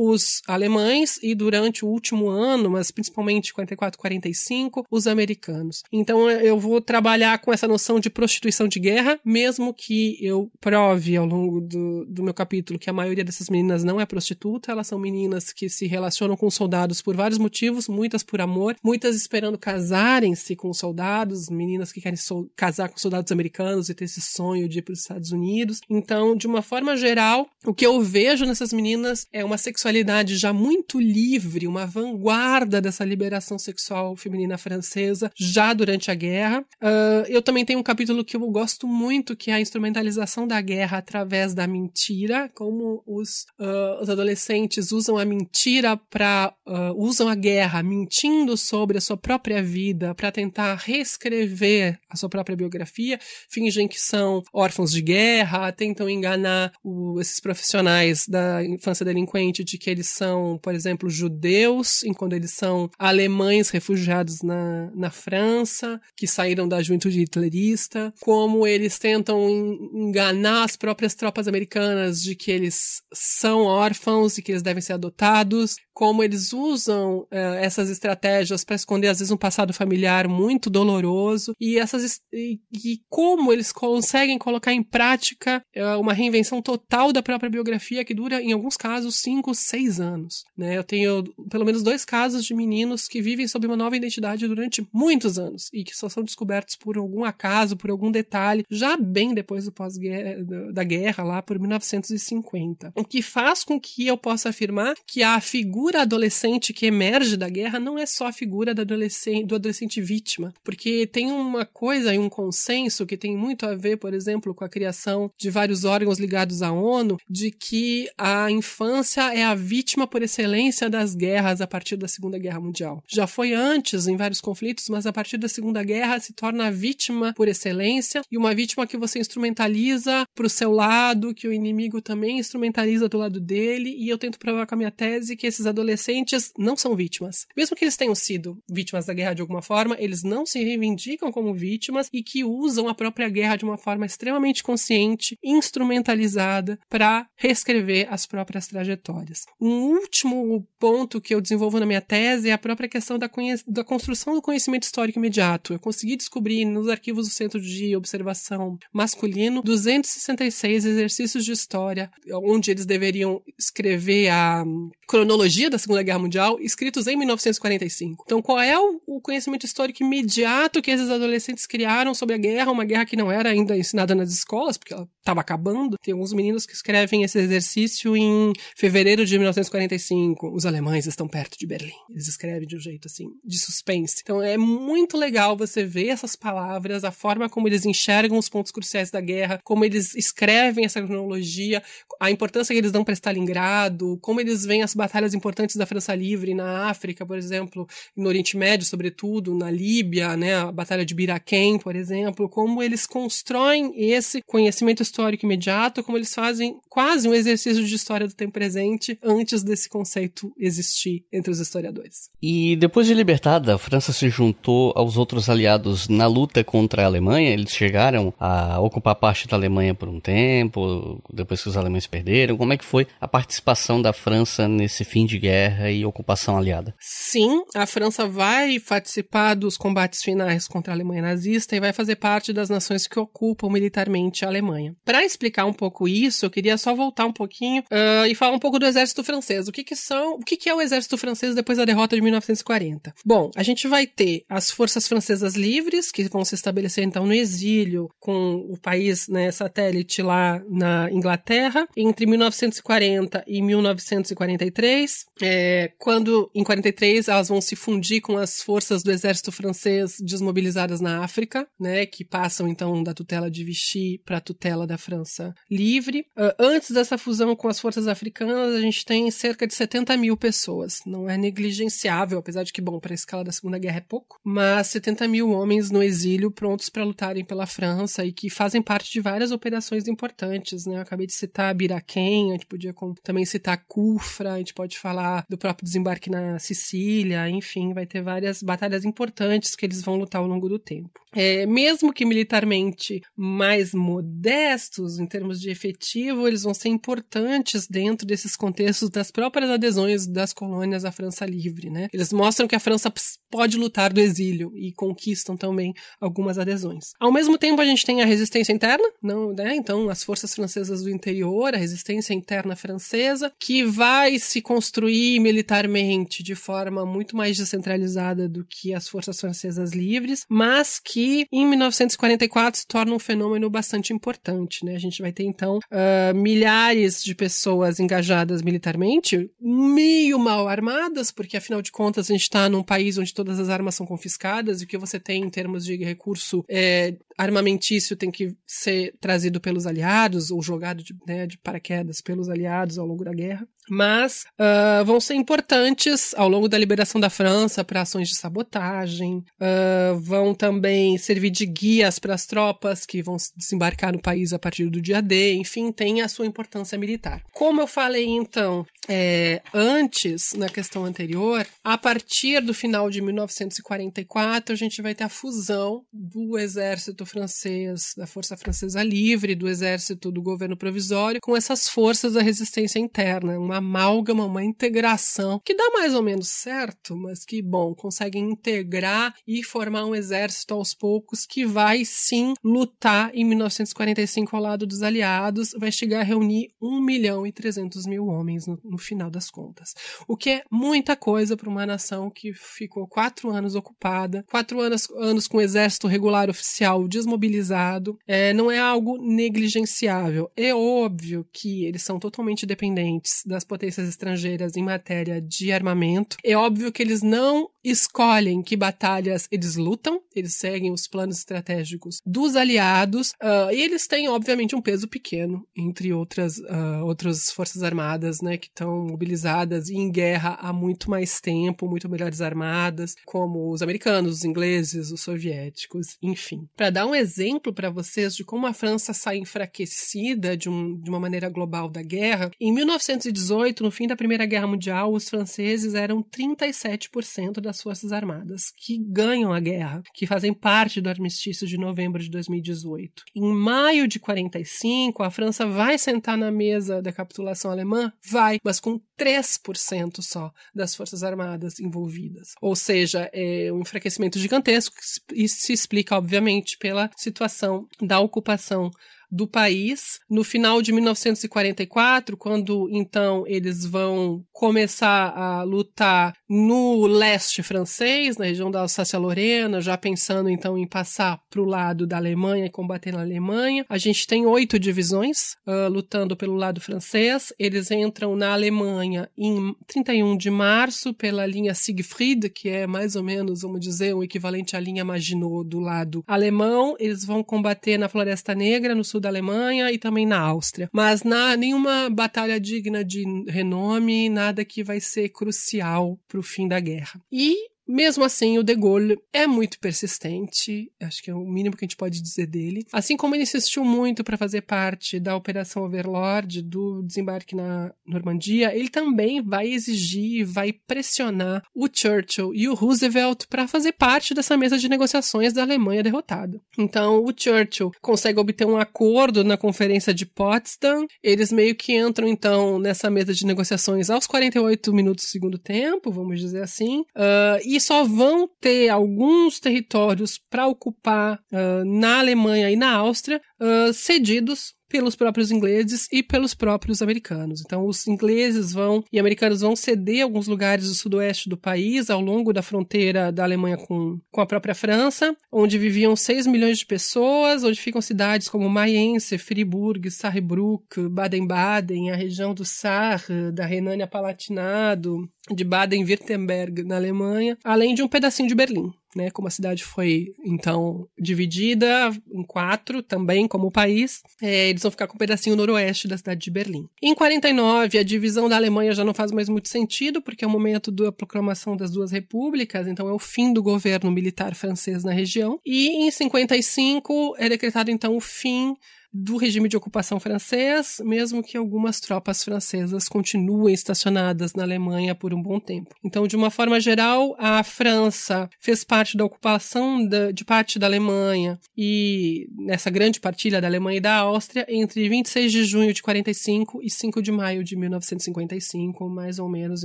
os 0.00 0.40
alemães 0.48 1.18
e 1.22 1.34
durante 1.34 1.84
o 1.84 1.88
último 1.88 2.28
ano, 2.30 2.70
mas 2.70 2.90
principalmente 2.90 3.52
44, 3.52 3.98
45, 3.98 4.86
os 4.90 5.06
americanos. 5.06 5.82
Então 5.92 6.30
eu 6.30 6.58
vou 6.58 6.80
trabalhar 6.80 7.38
com 7.40 7.52
essa 7.52 7.68
noção 7.68 8.00
de 8.00 8.08
prostituição 8.08 8.66
de 8.66 8.80
guerra, 8.80 9.20
mesmo 9.22 9.74
que 9.74 10.16
eu 10.24 10.50
prove 10.58 11.16
ao 11.16 11.26
longo 11.26 11.60
do, 11.60 12.06
do 12.06 12.22
meu 12.22 12.32
capítulo 12.32 12.78
que 12.78 12.88
a 12.88 12.94
maioria 12.94 13.24
dessas 13.24 13.50
meninas 13.50 13.84
não 13.84 14.00
é 14.00 14.06
prostituta, 14.06 14.72
elas 14.72 14.86
são 14.86 14.98
meninas 14.98 15.52
que 15.52 15.68
se 15.68 15.86
relacionam 15.86 16.34
com 16.34 16.50
soldados 16.50 17.02
por 17.02 17.14
vários 17.14 17.38
motivos, 17.38 17.86
muitas 17.86 18.22
por 18.22 18.40
amor, 18.40 18.76
muitas 18.82 19.14
esperando 19.14 19.58
casarem-se 19.58 20.56
com 20.56 20.72
soldados, 20.72 21.50
meninas 21.50 21.92
que 21.92 22.00
querem 22.00 22.16
so 22.16 22.50
casar 22.56 22.88
com 22.88 22.96
soldados 22.96 23.30
americanos 23.30 23.90
e 23.90 23.94
ter 23.94 24.06
esse 24.06 24.22
sonho 24.22 24.66
de 24.66 24.78
ir 24.78 24.82
para 24.82 24.92
os 24.92 25.00
Estados 25.00 25.30
Unidos. 25.30 25.80
Então, 25.90 26.34
de 26.34 26.46
uma 26.46 26.62
forma 26.62 26.96
geral, 26.96 27.50
o 27.66 27.74
que 27.74 27.84
eu 27.86 28.00
vejo 28.00 28.46
nessas 28.46 28.72
meninas 28.72 29.26
é 29.30 29.44
uma 29.44 29.58
sexualidade 29.58 29.89
sexualidade 29.90 30.36
já 30.36 30.52
muito 30.52 31.00
livre, 31.00 31.66
uma 31.66 31.84
vanguarda 31.84 32.80
dessa 32.80 33.04
liberação 33.04 33.58
sexual 33.58 34.16
feminina 34.16 34.56
francesa 34.56 35.30
já 35.36 35.72
durante 35.72 36.10
a 36.10 36.14
guerra. 36.14 36.60
Uh, 36.80 37.26
eu 37.28 37.42
também 37.42 37.64
tenho 37.64 37.80
um 37.80 37.82
capítulo 37.82 38.24
que 38.24 38.36
eu 38.36 38.40
gosto 38.50 38.86
muito, 38.86 39.34
que 39.34 39.50
é 39.50 39.54
a 39.54 39.60
instrumentalização 39.60 40.46
da 40.46 40.60
guerra 40.60 40.98
através 40.98 41.54
da 41.54 41.66
mentira, 41.66 42.48
como 42.54 43.02
os, 43.04 43.46
uh, 43.58 44.00
os 44.00 44.08
adolescentes 44.08 44.92
usam 44.92 45.18
a 45.18 45.24
mentira 45.24 45.96
para 45.96 46.54
uh, 46.66 46.94
usam 46.96 47.28
a 47.28 47.34
guerra 47.34 47.82
mentindo 47.82 48.56
sobre 48.56 48.98
a 48.98 49.00
sua 49.00 49.16
própria 49.16 49.60
vida 49.62 50.14
para 50.14 50.30
tentar 50.30 50.76
reescrever 50.76 51.98
a 52.08 52.16
sua 52.16 52.28
própria 52.28 52.56
biografia, 52.56 53.18
fingem 53.48 53.88
que 53.88 54.00
são 54.00 54.42
órfãos 54.52 54.92
de 54.92 55.02
guerra, 55.02 55.72
tentam 55.72 56.08
enganar 56.08 56.72
o, 56.84 57.20
esses 57.20 57.40
profissionais 57.40 58.26
da 58.28 58.64
infância 58.64 59.04
delinquente 59.04 59.64
de 59.64 59.79
que 59.80 59.90
eles 59.90 60.08
são, 60.08 60.58
por 60.62 60.74
exemplo, 60.74 61.10
judeus, 61.10 62.04
enquanto 62.04 62.34
eles 62.34 62.52
são 62.52 62.88
alemães 62.98 63.70
refugiados 63.70 64.42
na, 64.42 64.90
na 64.94 65.10
França, 65.10 66.00
que 66.16 66.26
saíram 66.26 66.68
da 66.68 66.82
juventude 66.82 67.20
hitlerista, 67.20 68.12
como 68.20 68.66
eles 68.66 68.98
tentam 68.98 69.48
enganar 69.94 70.64
as 70.64 70.76
próprias 70.76 71.14
tropas 71.14 71.48
americanas 71.48 72.22
de 72.22 72.36
que 72.36 72.50
eles 72.50 73.02
são 73.12 73.62
órfãos 73.62 74.38
e 74.38 74.42
que 74.42 74.52
eles 74.52 74.62
devem 74.62 74.82
ser 74.82 74.92
adotados, 74.92 75.76
como 76.00 76.24
eles 76.24 76.54
usam 76.54 77.18
uh, 77.18 77.54
essas 77.60 77.90
estratégias 77.90 78.64
para 78.64 78.74
esconder 78.74 79.08
às 79.08 79.18
vezes 79.18 79.30
um 79.30 79.36
passado 79.36 79.72
familiar 79.72 80.26
muito 80.28 80.70
doloroso 80.70 81.54
e 81.60 81.78
essas 81.78 82.20
e, 82.32 82.58
e 82.72 83.00
como 83.06 83.52
eles 83.52 83.70
conseguem 83.70 84.38
colocar 84.38 84.72
em 84.72 84.82
prática 84.82 85.62
uh, 85.76 86.00
uma 86.00 86.14
reinvenção 86.14 86.62
total 86.62 87.12
da 87.12 87.22
própria 87.22 87.50
biografia 87.50 88.02
que 88.02 88.14
dura 88.14 88.40
em 88.40 88.52
alguns 88.52 88.78
casos 88.78 89.16
cinco, 89.16 89.54
seis 89.60 90.00
anos. 90.00 90.44
Né? 90.56 90.76
Eu 90.76 90.84
tenho 90.84 91.24
pelo 91.48 91.64
menos 91.64 91.82
dois 91.82 92.04
casos 92.04 92.44
de 92.44 92.54
meninos 92.54 93.08
que 93.08 93.22
vivem 93.22 93.46
sob 93.46 93.66
uma 93.66 93.76
nova 93.76 93.96
identidade 93.96 94.46
durante 94.46 94.86
muitos 94.92 95.38
anos 95.38 95.70
e 95.72 95.84
que 95.84 95.96
só 95.96 96.08
são 96.08 96.22
descobertos 96.22 96.76
por 96.76 96.96
algum 96.96 97.24
acaso, 97.24 97.76
por 97.76 97.90
algum 97.90 98.10
detalhe, 98.10 98.64
já 98.70 98.96
bem 98.96 99.34
depois 99.34 99.64
do 99.64 99.72
pós 99.72 99.96
-guerra, 99.96 100.72
da 100.72 100.84
guerra 100.84 101.24
lá 101.24 101.42
por 101.42 101.58
1950. 101.58 102.92
O 102.94 103.04
que 103.04 103.22
faz 103.22 103.64
com 103.64 103.80
que 103.80 104.06
eu 104.06 104.16
possa 104.16 104.48
afirmar 104.48 104.94
que 105.06 105.22
a 105.22 105.40
figura 105.40 106.02
adolescente 106.02 106.72
que 106.72 106.86
emerge 106.86 107.36
da 107.36 107.48
guerra 107.48 107.78
não 107.78 107.98
é 107.98 108.06
só 108.06 108.28
a 108.28 108.32
figura 108.32 108.74
do 108.74 108.82
adolescente, 108.82 109.46
do 109.46 109.54
adolescente 109.54 110.00
vítima, 110.00 110.52
porque 110.64 111.06
tem 111.06 111.30
uma 111.30 111.64
coisa 111.64 112.14
e 112.14 112.18
um 112.18 112.28
consenso 112.28 113.06
que 113.06 113.16
tem 113.16 113.36
muito 113.36 113.66
a 113.66 113.74
ver, 113.74 113.96
por 113.96 114.14
exemplo, 114.14 114.54
com 114.54 114.64
a 114.64 114.68
criação 114.68 115.30
de 115.36 115.50
vários 115.50 115.84
órgãos 115.84 116.18
ligados 116.18 116.62
à 116.62 116.72
ONU, 116.72 117.18
de 117.28 117.50
que 117.50 118.10
a 118.16 118.50
infância 118.50 119.34
é 119.34 119.44
a 119.44 119.49
vítima 119.54 120.06
por 120.06 120.22
excelência 120.22 120.88
das 120.88 121.14
guerras 121.14 121.60
a 121.60 121.66
partir 121.66 121.96
da 121.96 122.08
Segunda 122.08 122.38
Guerra 122.38 122.60
Mundial. 122.60 123.02
Já 123.08 123.26
foi 123.26 123.52
antes 123.52 124.06
em 124.06 124.16
vários 124.16 124.40
conflitos, 124.40 124.88
mas 124.88 125.06
a 125.06 125.12
partir 125.12 125.36
da 125.36 125.48
Segunda 125.48 125.82
Guerra 125.82 126.20
se 126.20 126.32
torna 126.32 126.66
a 126.66 126.70
vítima 126.70 127.32
por 127.34 127.48
excelência 127.48 128.22
e 128.30 128.36
uma 128.36 128.54
vítima 128.54 128.86
que 128.86 128.96
você 128.96 129.18
instrumentaliza 129.18 130.26
para 130.34 130.46
o 130.46 130.50
seu 130.50 130.70
lado, 130.70 131.34
que 131.34 131.48
o 131.48 131.52
inimigo 131.52 132.00
também 132.00 132.38
instrumentaliza 132.38 133.08
do 133.08 133.18
lado 133.18 133.40
dele, 133.40 133.94
e 133.98 134.08
eu 134.08 134.18
tento 134.18 134.38
provar 134.38 134.66
com 134.66 134.74
a 134.74 134.78
minha 134.78 134.90
tese 134.90 135.36
que 135.36 135.46
esses 135.46 135.66
adolescentes 135.66 136.52
não 136.58 136.76
são 136.76 136.94
vítimas. 136.94 137.46
Mesmo 137.56 137.76
que 137.76 137.84
eles 137.84 137.96
tenham 137.96 138.14
sido 138.14 138.58
vítimas 138.70 139.06
da 139.06 139.14
guerra 139.14 139.34
de 139.34 139.42
alguma 139.42 139.62
forma, 139.62 139.96
eles 139.98 140.22
não 140.22 140.44
se 140.46 140.62
reivindicam 140.62 141.30
como 141.32 141.54
vítimas 141.54 142.08
e 142.12 142.22
que 142.22 142.44
usam 142.44 142.88
a 142.88 142.94
própria 142.94 143.28
guerra 143.28 143.56
de 143.56 143.64
uma 143.64 143.78
forma 143.78 144.06
extremamente 144.06 144.62
consciente, 144.62 145.38
instrumentalizada 145.42 146.78
para 146.88 147.26
reescrever 147.36 148.06
as 148.12 148.26
próprias 148.26 148.66
trajetórias. 148.66 149.39
Um 149.60 149.94
último 149.94 150.66
ponto 150.78 151.20
que 151.20 151.34
eu 151.34 151.40
desenvolvo 151.40 151.78
na 151.78 151.86
minha 151.86 152.00
tese 152.00 152.48
é 152.48 152.52
a 152.52 152.58
própria 152.58 152.88
questão 152.88 153.18
da, 153.18 153.30
da 153.66 153.84
construção 153.84 154.34
do 154.34 154.42
conhecimento 154.42 154.84
histórico 154.84 155.18
imediato. 155.18 155.72
Eu 155.72 155.78
consegui 155.78 156.16
descobrir 156.16 156.64
nos 156.64 156.88
arquivos 156.88 157.28
do 157.28 157.32
Centro 157.32 157.60
de 157.60 157.94
Observação 157.96 158.78
Masculino 158.92 159.62
266 159.62 160.84
exercícios 160.84 161.44
de 161.44 161.52
história 161.52 162.10
onde 162.32 162.70
eles 162.70 162.86
deveriam 162.86 163.42
escrever 163.58 164.28
a 164.28 164.64
cronologia 165.06 165.68
da 165.68 165.78
Segunda 165.78 166.02
Guerra 166.02 166.20
Mundial, 166.20 166.58
escritos 166.60 167.06
em 167.06 167.16
1945. 167.16 168.24
Então, 168.24 168.40
qual 168.40 168.60
é 168.60 168.78
o 168.78 169.20
conhecimento 169.20 169.66
histórico 169.66 170.02
imediato 170.02 170.80
que 170.80 170.90
esses 170.90 171.10
adolescentes 171.10 171.66
criaram 171.66 172.14
sobre 172.14 172.36
a 172.36 172.38
guerra, 172.38 172.70
uma 172.70 172.84
guerra 172.84 173.04
que 173.04 173.16
não 173.16 173.30
era 173.30 173.50
ainda 173.50 173.76
ensinada 173.76 174.14
nas 174.14 174.30
escolas, 174.30 174.78
porque 174.78 174.94
ela 174.94 175.08
estava 175.18 175.40
acabando? 175.40 175.96
Tem 176.02 176.12
alguns 176.12 176.32
meninos 176.32 176.64
que 176.64 176.72
escrevem 176.72 177.24
esse 177.24 177.38
exercício 177.38 178.16
em 178.16 178.52
fevereiro 178.76 179.26
de 179.26 179.29
1945. 179.38 180.54
Os 180.54 180.66
alemães 180.66 181.06
estão 181.06 181.28
perto 181.28 181.58
de 181.58 181.66
Berlim. 181.66 181.92
Eles 182.10 182.28
escrevem 182.28 182.66
de 182.66 182.76
um 182.76 182.80
jeito 182.80 183.06
assim, 183.06 183.28
de 183.44 183.58
suspense. 183.58 184.20
Então, 184.22 184.42
é 184.42 184.56
muito 184.56 185.16
legal 185.16 185.56
você 185.56 185.84
ver 185.84 186.08
essas 186.08 186.36
palavras, 186.36 187.04
a 187.04 187.10
forma 187.10 187.48
como 187.48 187.68
eles 187.68 187.84
enxergam 187.84 188.38
os 188.38 188.48
pontos 188.48 188.72
cruciais 188.72 189.10
da 189.10 189.20
guerra, 189.20 189.60
como 189.64 189.84
eles 189.84 190.14
escrevem 190.14 190.84
essa 190.84 191.02
cronologia, 191.02 191.82
a 192.20 192.30
importância 192.30 192.74
que 192.74 192.78
eles 192.78 192.92
dão 192.92 193.04
para 193.04 193.14
Stalingrado, 193.14 194.18
como 194.20 194.40
eles 194.40 194.64
veem 194.64 194.82
as 194.82 194.94
batalhas 194.94 195.34
importantes 195.34 195.76
da 195.76 195.86
França 195.86 196.14
Livre 196.14 196.54
na 196.54 196.88
África, 196.88 197.24
por 197.24 197.36
exemplo, 197.36 197.86
no 198.16 198.28
Oriente 198.28 198.56
Médio, 198.56 198.86
sobretudo, 198.86 199.54
na 199.54 199.70
Líbia, 199.70 200.36
né, 200.36 200.56
a 200.56 200.72
Batalha 200.72 201.04
de 201.04 201.14
Biraquém, 201.14 201.78
por 201.78 201.94
exemplo, 201.94 202.48
como 202.48 202.82
eles 202.82 203.06
constroem 203.06 203.92
esse 203.96 204.42
conhecimento 204.42 205.02
histórico 205.02 205.44
imediato, 205.44 206.02
como 206.02 206.18
eles 206.18 206.34
fazem 206.34 206.78
quase 206.88 207.28
um 207.28 207.34
exercício 207.34 207.84
de 207.84 207.94
história 207.94 208.26
do 208.26 208.34
tempo 208.34 208.52
presente 208.52 209.18
antes 209.22 209.62
desse 209.62 209.88
conceito 209.88 210.52
existir 210.58 211.24
entre 211.32 211.50
os 211.50 211.60
historiadores. 211.60 212.30
E 212.42 212.76
depois 212.76 213.06
de 213.06 213.14
libertada, 213.14 213.74
a 213.74 213.78
França 213.78 214.12
se 214.12 214.28
juntou 214.28 214.92
aos 214.96 215.16
outros 215.16 215.48
aliados 215.48 216.08
na 216.08 216.26
luta 216.26 216.62
contra 216.64 217.02
a 217.02 217.06
Alemanha. 217.06 217.50
Eles 217.50 217.70
chegaram 217.70 218.32
a 218.38 218.80
ocupar 218.80 219.14
parte 219.14 219.46
da 219.46 219.56
Alemanha 219.56 219.94
por 219.94 220.08
um 220.08 220.20
tempo, 220.20 221.22
depois 221.32 221.62
que 221.62 221.68
os 221.68 221.76
alemães 221.76 222.06
perderam. 222.06 222.56
Como 222.56 222.72
é 222.72 222.76
que 222.76 222.84
foi 222.84 223.06
a 223.20 223.28
participação 223.28 224.00
da 224.00 224.12
França 224.12 224.68
nesse 224.68 225.04
fim 225.04 225.26
de 225.26 225.38
guerra 225.38 225.90
e 225.90 226.04
ocupação 226.04 226.56
aliada. 226.56 226.94
Sim, 226.98 227.62
a 227.74 227.86
França 227.86 228.26
vai 228.26 228.78
participar 228.78 229.54
dos 229.54 229.76
combates 229.76 230.22
finais 230.22 230.68
contra 230.68 230.92
a 230.92 230.96
Alemanha 230.96 231.22
nazista 231.22 231.74
e 231.74 231.80
vai 231.80 231.92
fazer 231.92 232.16
parte 232.16 232.52
das 232.52 232.68
nações 232.68 233.06
que 233.06 233.18
ocupam 233.18 233.68
militarmente 233.68 234.44
a 234.44 234.48
Alemanha. 234.48 234.94
Para 235.04 235.24
explicar 235.24 235.66
um 235.66 235.72
pouco 235.72 236.06
isso, 236.08 236.46
eu 236.46 236.50
queria 236.50 236.76
só 236.78 236.94
voltar 236.94 237.26
um 237.26 237.32
pouquinho 237.32 237.82
uh, 237.82 238.26
e 238.26 238.34
falar 238.34 238.54
um 238.54 238.58
pouco 238.58 238.78
do 238.78 238.86
exército 238.86 239.09
francês. 239.22 239.68
O 239.68 239.72
que, 239.72 239.84
que 239.84 239.96
são, 239.96 240.34
o 240.34 240.44
que, 240.44 240.56
que 240.56 240.68
é 240.68 240.74
o 240.74 240.80
exército 240.80 241.18
francês 241.18 241.54
depois 241.54 241.78
da 241.78 241.84
derrota 241.84 242.16
de 242.16 242.22
1940? 242.22 243.14
Bom, 243.24 243.50
a 243.56 243.62
gente 243.62 243.86
vai 243.88 244.06
ter 244.06 244.44
as 244.48 244.70
forças 244.70 245.06
francesas 245.06 245.54
livres 245.54 246.10
que 246.10 246.24
vão 246.24 246.44
se 246.44 246.54
estabelecer 246.54 247.04
então 247.04 247.26
no 247.26 247.34
exílio 247.34 248.08
com 248.18 248.66
o 248.68 248.78
país 248.78 249.28
né, 249.28 249.50
satélite 249.50 250.22
lá 250.22 250.62
na 250.68 251.10
Inglaterra 251.10 251.86
entre 251.96 252.26
1940 252.26 253.44
e 253.46 253.62
1943 253.62 255.26
é, 255.42 255.92
quando, 255.98 256.50
em 256.54 256.62
43, 256.62 257.28
elas 257.28 257.48
vão 257.48 257.60
se 257.60 257.74
fundir 257.76 258.20
com 258.20 258.36
as 258.36 258.62
forças 258.62 259.02
do 259.02 259.10
exército 259.10 259.50
francês 259.50 260.16
desmobilizadas 260.20 261.00
na 261.00 261.24
África, 261.24 261.66
né, 261.78 262.06
que 262.06 262.24
passam 262.24 262.68
então 262.68 263.02
da 263.02 263.14
tutela 263.14 263.50
de 263.50 263.64
Vichy 263.64 264.18
para 264.24 264.38
a 264.38 264.40
tutela 264.40 264.86
da 264.86 264.98
França 264.98 265.54
livre. 265.70 266.20
Uh, 266.36 266.54
antes 266.58 266.90
dessa 266.90 267.18
fusão 267.18 267.54
com 267.56 267.68
as 267.68 267.80
forças 267.80 268.06
africanas, 268.06 268.74
a 268.74 268.80
gente 268.80 268.99
gente 269.00 269.06
tem 269.06 269.30
cerca 269.30 269.66
de 269.66 269.74
70 269.74 270.16
mil 270.16 270.36
pessoas. 270.36 271.00
Não 271.06 271.28
é 271.28 271.36
negligenciável, 271.36 272.38
apesar 272.38 272.62
de 272.62 272.72
que, 272.72 272.80
bom, 272.80 273.00
para 273.00 273.12
a 273.12 273.14
escala 273.14 273.44
da 273.44 273.52
Segunda 273.52 273.78
Guerra 273.78 273.98
é 273.98 274.00
pouco, 274.02 274.38
mas 274.44 274.88
70 274.88 275.26
mil 275.26 275.50
homens 275.50 275.90
no 275.90 276.02
exílio 276.02 276.50
prontos 276.50 276.90
para 276.90 277.04
lutarem 277.04 277.44
pela 277.44 277.66
França 277.66 278.24
e 278.24 278.32
que 278.32 278.50
fazem 278.50 278.82
parte 278.82 279.10
de 279.10 279.20
várias 279.20 279.50
operações 279.50 280.06
importantes, 280.06 280.86
né? 280.86 280.96
Eu 280.96 281.00
acabei 281.00 281.26
de 281.26 281.34
citar 281.34 281.74
Biraquém, 281.74 282.50
a 282.50 282.52
gente 282.54 282.66
podia 282.66 282.94
também 283.22 283.44
citar 283.44 283.82
Cufra, 283.88 284.54
a 284.54 284.58
gente 284.58 284.74
pode 284.74 284.98
falar 284.98 285.44
do 285.48 285.56
próprio 285.56 285.84
desembarque 285.84 286.30
na 286.30 286.58
Sicília, 286.58 287.48
enfim, 287.48 287.94
vai 287.94 288.06
ter 288.06 288.22
várias 288.22 288.62
batalhas 288.62 289.04
importantes 289.04 289.74
que 289.74 289.86
eles 289.86 290.02
vão 290.02 290.16
lutar 290.16 290.40
ao 290.42 290.48
longo 290.48 290.68
do 290.68 290.78
tempo. 290.78 291.20
É, 291.32 291.64
mesmo 291.64 292.12
que 292.12 292.24
militarmente 292.24 293.22
mais 293.36 293.94
modestos 293.94 295.20
em 295.20 295.26
termos 295.26 295.60
de 295.60 295.70
efetivo, 295.70 296.48
eles 296.48 296.64
vão 296.64 296.74
ser 296.74 296.88
importantes 296.88 297.86
dentro 297.86 298.26
desses 298.26 298.56
contextos 298.56 298.89
das 299.10 299.30
próprias 299.30 299.70
adesões 299.70 300.26
das 300.26 300.52
colônias 300.52 301.04
à 301.04 301.12
França 301.12 301.46
livre, 301.46 301.90
né? 301.90 302.08
Eles 302.12 302.32
mostram 302.32 302.66
que 302.66 302.74
a 302.74 302.80
França 302.80 303.12
pode 303.50 303.76
lutar 303.76 304.12
do 304.12 304.20
exílio 304.20 304.72
e 304.76 304.92
conquistam 304.92 305.56
também 305.56 305.92
algumas 306.20 306.58
adesões. 306.58 307.12
Ao 307.18 307.32
mesmo 307.32 307.58
tempo, 307.58 307.80
a 307.80 307.84
gente 307.84 308.04
tem 308.04 308.22
a 308.22 308.26
resistência 308.26 308.72
interna, 308.72 309.04
não, 309.22 309.52
né? 309.52 309.74
Então, 309.74 310.08
as 310.08 310.22
forças 310.22 310.54
francesas 310.54 311.02
do 311.02 311.10
interior, 311.10 311.74
a 311.74 311.78
resistência 311.78 312.32
interna 312.32 312.76
francesa, 312.76 313.52
que 313.58 313.84
vai 313.84 314.38
se 314.38 314.60
construir 314.60 315.40
militarmente 315.40 316.42
de 316.42 316.54
forma 316.54 317.04
muito 317.04 317.36
mais 317.36 317.56
descentralizada 317.56 318.48
do 318.48 318.64
que 318.64 318.94
as 318.94 319.08
forças 319.08 319.40
francesas 319.40 319.92
livres, 319.92 320.44
mas 320.48 321.00
que 321.00 321.46
em 321.52 321.66
1944 321.66 322.80
se 322.80 322.86
torna 322.86 323.14
um 323.14 323.18
fenômeno 323.18 323.68
bastante 323.68 324.12
importante, 324.12 324.84
né? 324.84 324.94
A 324.94 324.98
gente 324.98 325.20
vai 325.20 325.32
ter 325.32 325.44
então 325.44 325.78
uh, 325.78 326.34
milhares 326.34 327.22
de 327.22 327.34
pessoas 327.34 327.98
engajadas 327.98 328.62
militarmente, 328.70 329.50
meio 329.60 330.38
mal 330.38 330.68
armadas, 330.68 331.32
porque 331.32 331.56
afinal 331.56 331.82
de 331.82 331.90
contas 331.90 332.30
a 332.30 332.32
gente 332.32 332.42
está 332.42 332.68
num 332.68 332.82
país 332.82 333.18
onde 333.18 333.34
todas 333.34 333.58
as 333.58 333.68
armas 333.68 333.96
são 333.96 334.06
confiscadas 334.06 334.80
e 334.80 334.84
o 334.84 334.86
que 334.86 334.96
você 334.96 335.18
tem 335.18 335.42
em 335.42 335.50
termos 335.50 335.84
de 335.84 335.96
recurso 335.96 336.64
é, 336.68 337.16
armamentício 337.36 338.16
tem 338.16 338.30
que 338.30 338.54
ser 338.64 339.14
trazido 339.20 339.60
pelos 339.60 339.86
aliados 339.86 340.50
ou 340.50 340.62
jogado 340.62 341.02
de, 341.02 341.16
né, 341.26 341.46
de 341.46 341.58
paraquedas 341.58 342.20
pelos 342.20 342.48
aliados 342.48 342.98
ao 342.98 343.06
longo 343.06 343.24
da 343.24 343.32
guerra 343.32 343.66
mas 343.90 344.44
uh, 344.58 345.04
vão 345.04 345.20
ser 345.20 345.34
importantes 345.34 346.32
ao 346.36 346.48
longo 346.48 346.68
da 346.68 346.78
liberação 346.78 347.20
da 347.20 347.28
França 347.28 347.84
para 347.84 348.02
ações 348.02 348.28
de 348.28 348.36
sabotagem, 348.36 349.44
uh, 349.60 350.18
vão 350.20 350.54
também 350.54 351.18
servir 351.18 351.50
de 351.50 351.66
guias 351.66 352.18
para 352.18 352.34
as 352.34 352.46
tropas 352.46 353.04
que 353.04 353.22
vão 353.22 353.36
desembarcar 353.56 354.12
no 354.12 354.22
país 354.22 354.52
a 354.52 354.58
partir 354.58 354.88
do 354.88 355.00
dia 355.00 355.20
D, 355.20 355.54
enfim, 355.54 355.90
tem 355.90 356.22
a 356.22 356.28
sua 356.28 356.46
importância 356.46 356.96
militar. 356.96 357.42
Como 357.52 357.80
eu 357.80 357.86
falei 357.86 358.26
então 358.26 358.86
é, 359.08 359.60
antes, 359.74 360.52
na 360.52 360.68
questão 360.68 361.04
anterior, 361.04 361.66
a 361.82 361.98
partir 361.98 362.60
do 362.60 362.72
final 362.72 363.10
de 363.10 363.20
1944, 363.20 364.72
a 364.72 364.76
gente 364.76 365.02
vai 365.02 365.16
ter 365.16 365.24
a 365.24 365.28
fusão 365.28 366.04
do 366.12 366.56
exército 366.56 367.26
francês, 367.26 368.14
da 368.16 368.24
Força 368.24 368.56
Francesa 368.56 369.02
Livre, 369.02 369.56
do 369.56 369.68
exército 369.68 370.30
do 370.30 370.40
governo 370.40 370.76
provisório, 370.76 371.40
com 371.40 371.56
essas 371.56 371.88
forças 371.88 372.34
da 372.34 372.42
resistência 372.42 373.00
interna, 373.00 373.58
uma 373.58 373.79
amálgama, 373.80 374.44
uma 374.44 374.64
integração 374.64 375.60
que 375.64 375.74
dá 375.74 375.90
mais 375.90 376.14
ou 376.14 376.22
menos 376.22 376.48
certo, 376.48 377.16
mas 377.16 377.44
que, 377.44 377.60
bom, 377.60 377.94
conseguem 377.94 378.50
integrar 378.50 379.34
e 379.46 379.62
formar 379.62 380.06
um 380.06 380.14
exército 380.14 380.74
aos 380.74 380.94
poucos 380.94 381.44
que 381.46 381.66
vai 381.66 382.04
sim 382.04 382.54
lutar 382.62 383.30
em 383.34 383.44
1945 383.44 384.54
ao 384.54 384.62
lado 384.62 384.86
dos 384.86 385.02
aliados, 385.02 385.70
vai 385.78 385.90
chegar 385.90 386.20
a 386.20 386.24
reunir 386.24 386.72
1 386.80 387.00
milhão 387.00 387.46
e 387.46 387.52
300 387.52 388.06
mil 388.06 388.26
homens 388.26 388.66
no, 388.66 388.78
no 388.84 388.98
final 388.98 389.30
das 389.30 389.50
contas. 389.50 389.94
O 390.28 390.36
que 390.36 390.50
é 390.50 390.62
muita 390.70 391.16
coisa 391.16 391.56
para 391.56 391.68
uma 391.68 391.86
nação 391.86 392.30
que 392.30 392.52
ficou 392.52 393.06
quatro 393.06 393.50
anos 393.50 393.74
ocupada, 393.74 394.44
quatro 394.48 394.80
anos, 394.80 395.08
anos 395.16 395.46
com 395.46 395.58
o 395.58 395.60
exército 395.60 396.06
regular 396.06 396.48
oficial 396.48 397.06
desmobilizado, 397.08 398.18
é, 398.26 398.52
não 398.52 398.70
é 398.70 398.78
algo 398.78 399.18
negligenciável. 399.18 400.50
É 400.56 400.74
óbvio 400.74 401.46
que 401.52 401.84
eles 401.84 402.02
são 402.02 402.18
totalmente 402.18 402.66
dependentes 402.66 403.42
das 403.46 403.64
potências 403.70 404.08
estrangeiras 404.08 404.76
em 404.76 404.82
matéria 404.82 405.40
de 405.40 405.70
armamento. 405.70 406.36
É 406.42 406.56
óbvio 406.56 406.90
que 406.90 407.00
eles 407.00 407.22
não 407.22 407.70
escolhem 407.84 408.62
que 408.62 408.76
batalhas 408.76 409.48
eles 409.50 409.76
lutam, 409.76 410.20
eles 410.34 410.54
seguem 410.54 410.92
os 410.92 411.06
planos 411.06 411.38
estratégicos 411.38 412.20
dos 412.24 412.56
aliados, 412.56 413.30
uh, 413.42 413.72
e 413.72 413.80
eles 413.80 414.06
têm, 414.06 414.28
obviamente, 414.28 414.76
um 414.76 414.82
peso 414.82 415.08
pequeno, 415.08 415.66
entre 415.76 416.12
outras, 416.12 416.58
uh, 416.58 417.04
outras 417.04 417.50
forças 417.50 417.82
armadas, 417.82 418.40
né, 418.40 418.56
que 418.56 418.68
estão 418.68 419.06
mobilizadas 419.06 419.88
e 419.88 419.94
em 419.94 420.10
guerra 420.10 420.58
há 420.60 420.72
muito 420.72 421.10
mais 421.10 421.40
tempo, 421.40 421.88
muito 421.88 422.08
melhores 422.08 422.40
armadas, 422.40 423.14
como 423.24 423.72
os 423.72 423.82
americanos, 423.82 424.38
os 424.38 424.44
ingleses, 424.44 425.10
os 425.10 425.20
soviéticos, 425.20 426.16
enfim. 426.22 426.68
Para 426.76 426.90
dar 426.90 427.06
um 427.06 427.14
exemplo 427.14 427.72
para 427.72 427.90
vocês 427.90 428.34
de 428.34 428.44
como 428.44 428.66
a 428.66 428.72
França 428.72 429.12
sai 429.12 429.38
enfraquecida 429.38 430.56
de, 430.56 430.68
um, 430.68 430.98
de 431.00 431.10
uma 431.10 431.20
maneira 431.20 431.48
global 431.48 431.88
da 431.88 432.02
guerra, 432.02 432.50
em 432.60 432.72
1918, 432.72 433.82
no 433.82 433.90
fim 433.90 434.06
da 434.06 434.16
Primeira 434.16 434.46
Guerra 434.46 434.66
Mundial, 434.66 435.12
os 435.12 435.28
franceses 435.28 435.94
eram 435.94 436.22
37% 436.22 437.60
das 437.70 437.80
Forças 437.80 438.12
Armadas, 438.12 438.72
que 438.76 438.98
ganham 438.98 439.52
a 439.52 439.60
guerra, 439.60 440.02
que 440.12 440.26
fazem 440.26 440.52
parte 440.52 441.00
do 441.00 441.08
armistício 441.08 441.66
de 441.66 441.78
novembro 441.78 442.20
de 442.20 442.28
2018. 442.28 443.22
Em 443.34 443.54
maio 443.54 444.08
de 444.08 444.18
45, 444.18 445.22
a 445.22 445.30
França 445.30 445.64
vai 445.66 445.96
sentar 445.96 446.36
na 446.36 446.50
mesa 446.50 447.00
da 447.00 447.12
capitulação 447.12 447.70
alemã? 447.70 448.12
Vai, 448.28 448.58
mas 448.64 448.80
com 448.80 449.00
3% 449.18 450.20
só 450.20 450.52
das 450.74 450.94
Forças 450.94 451.22
Armadas 451.22 451.78
envolvidas. 451.78 452.54
Ou 452.60 452.74
seja, 452.74 453.30
é 453.32 453.72
um 453.72 453.80
enfraquecimento 453.80 454.38
gigantesco 454.38 454.96
e 455.32 455.48
se 455.48 455.72
explica, 455.72 456.16
obviamente, 456.16 456.76
pela 456.76 457.08
situação 457.16 457.86
da 458.00 458.18
ocupação 458.18 458.90
do 459.30 459.46
país. 459.46 460.18
No 460.28 460.42
final 460.42 460.82
de 460.82 460.92
1944, 460.92 462.36
quando 462.36 462.88
então 462.90 463.44
eles 463.46 463.84
vão 463.84 464.44
começar 464.52 465.32
a 465.36 465.62
lutar 465.62 466.34
no 466.48 467.06
leste 467.06 467.62
francês, 467.62 468.36
na 468.36 468.46
região 468.46 468.70
da 468.70 468.80
Alsácia-Lorena, 468.80 469.80
já 469.80 469.96
pensando 469.96 470.50
então 470.50 470.76
em 470.76 470.86
passar 470.86 471.40
para 471.48 471.60
o 471.60 471.64
lado 471.64 472.06
da 472.06 472.16
Alemanha 472.16 472.66
e 472.66 472.70
combater 472.70 473.12
na 473.12 473.20
Alemanha. 473.20 473.84
A 473.88 473.98
gente 473.98 474.26
tem 474.26 474.46
oito 474.46 474.78
divisões 474.78 475.54
uh, 475.66 475.88
lutando 475.88 476.36
pelo 476.36 476.54
lado 476.54 476.80
francês. 476.80 477.52
Eles 477.58 477.90
entram 477.90 478.34
na 478.34 478.52
Alemanha 478.52 479.30
em 479.36 479.74
31 479.86 480.36
de 480.36 480.50
março 480.50 481.14
pela 481.14 481.46
linha 481.46 481.74
Siegfried, 481.74 482.50
que 482.50 482.68
é 482.68 482.86
mais 482.86 483.16
ou 483.16 483.22
menos, 483.22 483.62
vamos 483.62 483.80
dizer, 483.80 484.14
o 484.14 484.24
equivalente 484.24 484.76
à 484.76 484.80
linha 484.80 485.04
Maginot 485.04 485.68
do 485.68 485.78
lado 485.78 486.24
alemão. 486.26 486.96
Eles 486.98 487.24
vão 487.24 487.42
combater 487.42 487.98
na 487.98 488.08
Floresta 488.08 488.54
Negra, 488.54 488.94
no 488.94 489.04
sul 489.04 489.19
da 489.20 489.28
Alemanha 489.28 489.92
e 489.92 489.98
também 489.98 490.26
na 490.26 490.38
Áustria. 490.38 490.88
Mas 490.92 491.22
na 491.22 491.56
nenhuma 491.56 492.10
batalha 492.10 492.58
digna 492.58 493.04
de 493.04 493.24
renome, 493.48 494.28
nada 494.28 494.64
que 494.64 494.82
vai 494.82 495.00
ser 495.00 495.28
crucial 495.28 496.18
para 496.26 496.40
o 496.40 496.42
fim 496.42 496.66
da 496.66 496.80
guerra. 496.80 497.20
E 497.30 497.70
mesmo 497.90 498.24
assim, 498.24 498.58
o 498.58 498.62
De 498.62 498.74
Gaulle 498.74 499.18
é 499.32 499.46
muito 499.46 499.78
persistente, 499.80 500.90
acho 501.02 501.22
que 501.22 501.30
é 501.30 501.34
o 501.34 501.40
mínimo 501.40 501.76
que 501.76 501.84
a 501.84 501.86
gente 501.86 501.96
pode 501.96 502.20
dizer 502.22 502.46
dele. 502.46 502.86
Assim 502.92 503.16
como 503.16 503.34
ele 503.34 503.42
insistiu 503.42 503.84
muito 503.84 504.22
para 504.22 504.36
fazer 504.36 504.62
parte 504.62 505.18
da 505.18 505.34
Operação 505.34 505.82
Overlord, 505.82 506.62
do 506.62 507.02
desembarque 507.02 507.56
na 507.56 507.92
Normandia, 508.06 508.74
ele 508.74 508.88
também 508.88 509.42
vai 509.42 509.68
exigir, 509.68 510.46
vai 510.46 510.72
pressionar 510.72 511.64
o 511.74 511.88
Churchill 511.92 512.54
e 512.54 512.68
o 512.68 512.74
Roosevelt 512.74 513.46
para 513.48 513.66
fazer 513.66 513.92
parte 513.92 514.34
dessa 514.34 514.56
mesa 514.56 514.78
de 514.78 514.88
negociações 514.88 515.52
da 515.52 515.62
Alemanha 515.62 516.02
derrotada. 516.02 516.60
Então, 516.78 517.24
o 517.24 517.32
Churchill 517.36 517.92
consegue 518.00 518.38
obter 518.38 518.66
um 518.66 518.78
acordo 518.78 519.42
na 519.42 519.56
Conferência 519.56 520.14
de 520.14 520.24
Potsdam, 520.24 521.06
eles 521.22 521.50
meio 521.50 521.74
que 521.74 521.96
entram 521.96 522.28
então 522.28 522.78
nessa 522.78 523.10
mesa 523.10 523.34
de 523.34 523.44
negociações 523.44 524.10
aos 524.10 524.26
48 524.26 524.92
minutos 524.92 525.24
do 525.24 525.28
segundo 525.28 525.58
tempo, 525.58 526.12
vamos 526.12 526.38
dizer 526.38 526.62
assim, 526.62 527.00
uh, 527.00 527.60
e 527.64 527.79
só 527.80 528.04
vão 528.04 528.48
ter 528.60 528.88
alguns 528.88 529.58
territórios 529.58 530.38
para 530.38 530.66
ocupar 530.66 531.42
uh, 531.52 531.84
na 531.84 532.18
Alemanha 532.18 532.70
e 532.70 532.76
na 532.76 532.92
Áustria 532.92 533.40
uh, 533.58 533.92
cedidos 533.92 534.74
pelos 534.90 535.14
próprios 535.14 535.52
ingleses 535.52 536.08
e 536.10 536.20
pelos 536.20 536.52
próprios 536.52 537.00
americanos. 537.00 537.62
Então, 537.64 537.86
os 537.86 538.06
ingleses 538.08 538.72
vão 538.72 539.04
e 539.12 539.20
americanos 539.20 539.60
vão 539.60 539.76
ceder 539.76 540.24
alguns 540.24 540.48
lugares 540.48 540.88
do 540.88 540.94
sudoeste 540.94 541.48
do 541.48 541.56
país 541.56 542.10
ao 542.10 542.20
longo 542.20 542.52
da 542.52 542.60
fronteira 542.60 543.30
da 543.30 543.44
Alemanha 543.44 543.76
com, 543.76 544.18
com 544.32 544.40
a 544.40 544.46
própria 544.46 544.74
França, 544.74 545.34
onde 545.52 545.78
viviam 545.78 546.16
6 546.16 546.48
milhões 546.48 546.78
de 546.78 546.86
pessoas, 546.86 547.62
onde 547.62 547.80
ficam 547.80 548.02
cidades 548.02 548.48
como 548.48 548.68
Mayence, 548.68 549.38
Fribourg, 549.38 550.10
Saarbrück, 550.10 551.08
Baden-Baden, 551.08 552.10
a 552.10 552.16
região 552.16 552.52
do 552.52 552.64
Saar, 552.64 553.24
da 553.54 553.64
Renânia-Palatinado, 553.64 555.30
de 555.54 555.62
Baden-Württemberg, 555.62 556.82
na 556.82 556.96
Alemanha, 556.96 557.56
além 557.62 557.94
de 557.94 558.02
um 558.02 558.08
pedacinho 558.08 558.48
de 558.48 558.54
Berlim. 558.54 558.92
Né? 559.14 559.30
Como 559.30 559.48
a 559.48 559.50
cidade 559.50 559.84
foi 559.84 560.34
então 560.44 561.08
dividida 561.18 562.10
em 562.32 562.42
quatro, 562.42 563.02
também 563.02 563.46
como 563.48 563.70
país, 563.70 564.22
é, 564.40 564.68
eles 564.68 564.82
vão 564.82 564.90
ficar 564.90 565.06
com 565.06 565.14
um 565.14 565.18
pedacinho 565.18 565.56
noroeste 565.56 566.08
da 566.08 566.16
cidade 566.16 566.40
de 566.40 566.50
Berlim. 566.50 566.88
Em 567.02 567.14
49, 567.14 567.98
a 567.98 568.02
divisão 568.02 568.48
da 568.48 568.56
Alemanha 568.56 568.92
já 568.92 569.04
não 569.04 569.14
faz 569.14 569.32
mais 569.32 569.48
muito 569.48 569.68
sentido, 569.68 570.22
porque 570.22 570.44
é 570.44 570.48
o 570.48 570.50
momento 570.50 570.90
da 570.90 571.10
proclamação 571.10 571.76
das 571.76 571.90
duas 571.90 572.10
repúblicas, 572.10 572.86
então 572.86 573.08
é 573.08 573.12
o 573.12 573.18
fim 573.18 573.52
do 573.52 573.62
governo 573.62 574.10
militar 574.10 574.54
francês 574.54 575.04
na 575.04 575.12
região. 575.12 575.60
E 575.64 576.06
em 576.06 576.10
55 576.10 577.36
é 577.38 577.48
decretado 577.48 577.90
então 577.90 578.16
o 578.16 578.20
fim 578.20 578.76
do 579.12 579.36
regime 579.36 579.68
de 579.68 579.76
ocupação 579.76 580.20
francês, 580.20 581.00
mesmo 581.04 581.42
que 581.42 581.56
algumas 581.56 582.00
tropas 582.00 582.44
francesas 582.44 583.08
continuem 583.08 583.74
estacionadas 583.74 584.54
na 584.54 584.62
Alemanha 584.62 585.14
por 585.14 585.34
um 585.34 585.42
bom 585.42 585.58
tempo. 585.58 585.94
Então, 586.04 586.26
de 586.26 586.36
uma 586.36 586.50
forma 586.50 586.80
geral, 586.80 587.34
a 587.38 587.62
França 587.62 588.48
fez 588.60 588.84
parte 588.84 589.16
da 589.16 589.24
ocupação 589.24 590.06
de 590.32 590.44
parte 590.44 590.78
da 590.78 590.86
Alemanha 590.86 591.58
e 591.76 592.48
nessa 592.56 592.90
grande 592.90 593.20
partilha 593.20 593.60
da 593.60 593.66
Alemanha 593.66 593.98
e 593.98 594.00
da 594.00 594.16
Áustria 594.16 594.66
entre 594.68 595.08
26 595.08 595.52
de 595.52 595.64
junho 595.64 595.92
de 595.92 596.02
45 596.02 596.80
e 596.82 596.90
5 596.90 597.22
de 597.22 597.32
maio 597.32 597.64
de 597.64 597.76
1955, 597.76 599.08
mais 599.08 599.38
ou 599.38 599.48
menos, 599.48 599.84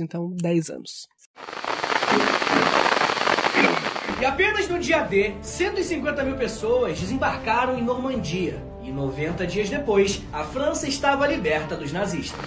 então, 0.00 0.30
10 0.30 0.70
anos. 0.70 1.08
E 4.18 4.24
apenas 4.24 4.66
no 4.66 4.78
dia 4.78 5.02
D, 5.02 5.34
150 5.42 6.24
mil 6.24 6.36
pessoas 6.36 6.98
desembarcaram 6.98 7.78
em 7.78 7.82
Normandia. 7.82 8.62
E 8.82 8.90
90 8.90 9.46
dias 9.46 9.68
depois, 9.68 10.22
a 10.32 10.42
França 10.42 10.88
estava 10.88 11.26
liberta 11.26 11.76
dos 11.76 11.92
nazistas. 11.92 12.40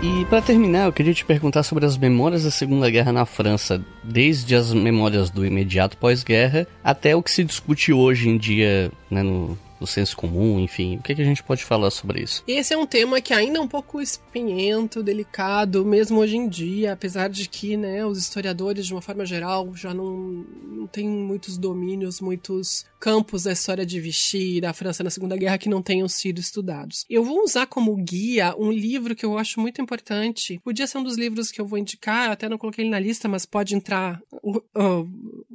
E 0.00 0.24
para 0.26 0.40
terminar, 0.40 0.84
eu 0.84 0.92
queria 0.92 1.14
te 1.14 1.24
perguntar 1.24 1.64
sobre 1.64 1.84
as 1.84 1.96
memórias 1.96 2.44
da 2.44 2.50
Segunda 2.50 2.88
Guerra 2.90 3.10
na 3.10 3.26
França, 3.26 3.82
desde 4.04 4.54
as 4.54 4.72
memórias 4.72 5.30
do 5.30 5.44
imediato 5.44 5.96
pós-guerra 5.96 6.64
até 6.84 7.16
o 7.16 7.22
que 7.22 7.30
se 7.30 7.42
discute 7.42 7.92
hoje 7.92 8.28
em 8.28 8.36
dia 8.36 8.92
né, 9.10 9.22
no, 9.22 9.58
do 9.78 9.86
senso 9.86 10.16
comum, 10.16 10.58
enfim. 10.58 10.96
O 10.96 11.02
que, 11.02 11.12
é 11.12 11.14
que 11.14 11.22
a 11.22 11.24
gente 11.24 11.42
pode 11.42 11.64
falar 11.64 11.90
sobre 11.90 12.22
isso? 12.22 12.42
Esse 12.46 12.74
é 12.74 12.78
um 12.78 12.86
tema 12.86 13.20
que 13.20 13.32
ainda 13.32 13.58
é 13.58 13.60
um 13.60 13.68
pouco 13.68 14.00
espinhento, 14.00 15.02
delicado, 15.02 15.84
mesmo 15.84 16.18
hoje 16.20 16.36
em 16.36 16.48
dia, 16.48 16.92
apesar 16.92 17.28
de 17.28 17.48
que 17.48 17.76
né, 17.76 18.04
os 18.04 18.18
historiadores, 18.18 18.86
de 18.86 18.92
uma 18.92 19.02
forma 19.02 19.24
geral, 19.24 19.74
já 19.74 19.92
não, 19.92 20.44
não 20.66 20.86
têm 20.86 21.08
muitos 21.08 21.58
domínios, 21.58 22.20
muitos 22.20 22.84
campos 23.04 23.42
da 23.42 23.52
história 23.52 23.84
de 23.84 24.00
Vichy 24.00 24.60
da 24.60 24.72
França 24.72 25.04
na 25.04 25.10
Segunda 25.10 25.36
Guerra 25.36 25.58
que 25.58 25.68
não 25.68 25.82
tenham 25.82 26.08
sido 26.08 26.38
estudados. 26.38 27.04
Eu 27.08 27.22
vou 27.22 27.42
usar 27.42 27.66
como 27.66 27.94
guia 27.96 28.54
um 28.56 28.72
livro 28.72 29.14
que 29.14 29.26
eu 29.26 29.36
acho 29.36 29.60
muito 29.60 29.82
importante. 29.82 30.58
Podia 30.64 30.86
ser 30.86 30.98
um 30.98 31.02
dos 31.02 31.18
livros 31.18 31.50
que 31.50 31.60
eu 31.60 31.66
vou 31.66 31.78
indicar, 31.78 32.30
até 32.30 32.48
não 32.48 32.56
coloquei 32.56 32.82
ele 32.82 32.90
na 32.90 32.98
lista, 32.98 33.28
mas 33.28 33.44
pode 33.44 33.74
entrar 33.74 34.22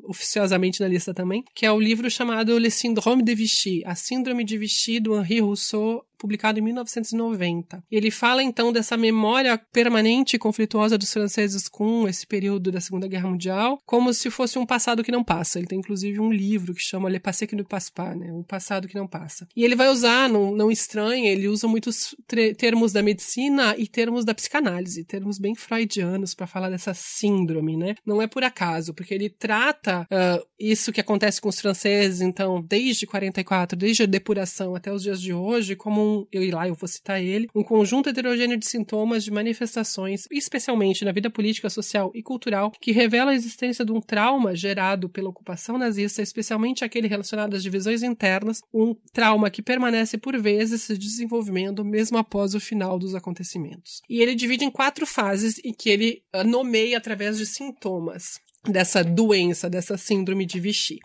oficiosamente 0.10 0.82
na 0.82 0.88
lista 0.88 1.14
também, 1.14 1.44
que 1.54 1.66
é 1.66 1.72
o 1.72 1.80
livro 1.80 2.10
chamado 2.10 2.58
Le 2.58 2.72
Syndrome 2.72 3.24
de 3.24 3.36
Vichy, 3.36 3.84
a 3.86 3.94
Síndrome 3.94 4.44
de 4.44 4.58
Vichy 4.58 5.00
do 5.00 5.16
Henri 5.16 5.40
Rousseau 5.40 6.04
publicado 6.20 6.60
em 6.60 6.62
1990. 6.62 7.84
Ele 7.90 8.12
fala 8.12 8.44
então 8.44 8.72
dessa 8.72 8.98
memória 8.98 9.60
permanente 9.72 10.36
e 10.36 10.40
conflituosa 10.40 10.98
dos 10.98 11.12
franceses 11.12 11.68
com 11.68 12.08
esse 12.08 12.28
período 12.28 12.72
da 12.72 12.82
Segunda 12.82 13.08
Guerra 13.08 13.30
Mundial, 13.30 13.80
como 13.86 14.14
se 14.14 14.30
fosse 14.30 14.60
um 14.60 14.66
passado 14.66 15.04
que 15.04 15.12
não 15.12 15.24
passa. 15.24 15.58
Ele 15.58 15.68
tem 15.68 15.80
inclusive 15.80 16.20
um 16.20 16.32
livro 16.32 16.74
que 16.74 16.82
chama 16.82 17.10
Le 17.10 17.20
Passé 17.20 17.48
que 17.48 17.56
ne 17.56 17.64
passe 17.64 17.92
pas, 17.92 18.16
né? 18.18 18.32
Um 18.32 18.44
passado 18.44 18.88
que 18.88 18.96
não 18.96 19.08
passa. 19.08 19.48
E 19.56 19.64
ele 19.64 19.76
vai 19.76 19.90
usar, 19.90 20.30
não, 20.30 20.52
não 20.52 20.70
estranha, 20.70 21.32
ele 21.32 21.48
usa 21.48 21.68
muitos 21.68 22.16
termos 22.58 22.92
da 22.92 23.02
medicina 23.02 23.76
e 23.78 23.88
termos 23.88 24.26
da 24.26 24.34
psicanálise, 24.34 25.06
termos 25.06 25.40
bem 25.40 25.56
freudianos 25.56 26.34
para 26.36 26.48
falar 26.48 26.70
dessa 26.70 26.94
síndrome, 26.94 27.78
né? 27.78 27.96
Não 28.06 28.22
é 28.22 28.28
por 28.28 28.44
acaso, 28.44 28.94
porque 28.94 29.14
ele 29.14 29.30
trata 29.30 30.02
uh, 30.04 30.46
isso 30.60 30.92
que 30.92 31.02
acontece 31.02 31.40
com 31.40 31.50
os 31.50 31.60
franceses, 31.60 32.22
então, 32.22 32.62
desde 32.62 33.08
44, 33.08 33.78
desde 33.78 34.04
a 34.04 34.06
depuração 34.06 34.76
até 34.76 34.92
os 34.92 35.02
dias 35.02 35.22
de 35.22 35.34
hoje, 35.34 35.76
como 35.76 36.02
um, 36.02 36.09
eu 36.32 36.44
ir 36.44 36.52
lá, 36.52 36.68
eu 36.68 36.76
vou 36.76 36.88
citar 36.88 37.22
ele, 37.22 37.48
um 37.56 37.64
conjunto 37.64 38.10
heterogêneo 38.10 38.58
de 38.58 38.66
sintomas, 38.66 39.24
de 39.24 39.32
manifestações, 39.32 40.26
especialmente 40.32 41.06
na 41.06 41.12
vida 41.12 41.30
política, 41.30 41.70
social 41.70 42.12
e 42.14 42.22
cultural, 42.22 42.72
que 42.80 42.92
revela 42.92 43.32
a 43.32 43.36
existência 43.36 43.86
de 43.86 43.92
um 43.92 44.02
trauma 44.02 44.56
gerado 44.56 45.10
pela 45.10 45.30
ocupação 45.30 45.78
nazista, 45.78 46.22
especialmente 46.22 46.84
aquele 46.84 47.08
relacionado 47.08 47.56
às 47.56 47.64
divisões 47.64 48.04
internas, 48.04 48.62
um 48.74 48.96
trauma 49.14 49.50
que 49.50 49.62
permanece 49.62 50.18
por 50.18 50.38
vezes 50.38 50.84
se 50.84 50.98
desenvolvendo 50.98 51.84
mesmo 51.86 52.18
após 52.18 52.56
o 52.56 52.60
final 52.60 52.98
dos 52.98 53.16
acontecimentos. 53.16 54.02
E 54.10 54.22
ele 54.22 54.36
divide 54.36 54.66
em 54.66 54.72
quatro 54.72 55.06
fases 55.06 55.60
e 55.64 55.74
que 55.74 55.90
ele 55.90 56.24
uh, 56.36 56.44
nomeia 56.44 56.98
através 56.98 57.38
de 57.38 57.46
sintomas 57.46 58.40
dessa 58.68 59.04
doença, 59.04 59.70
dessa 59.70 59.98
síndrome 59.98 60.46
de 60.46 60.60
Vichy. 60.60 61.00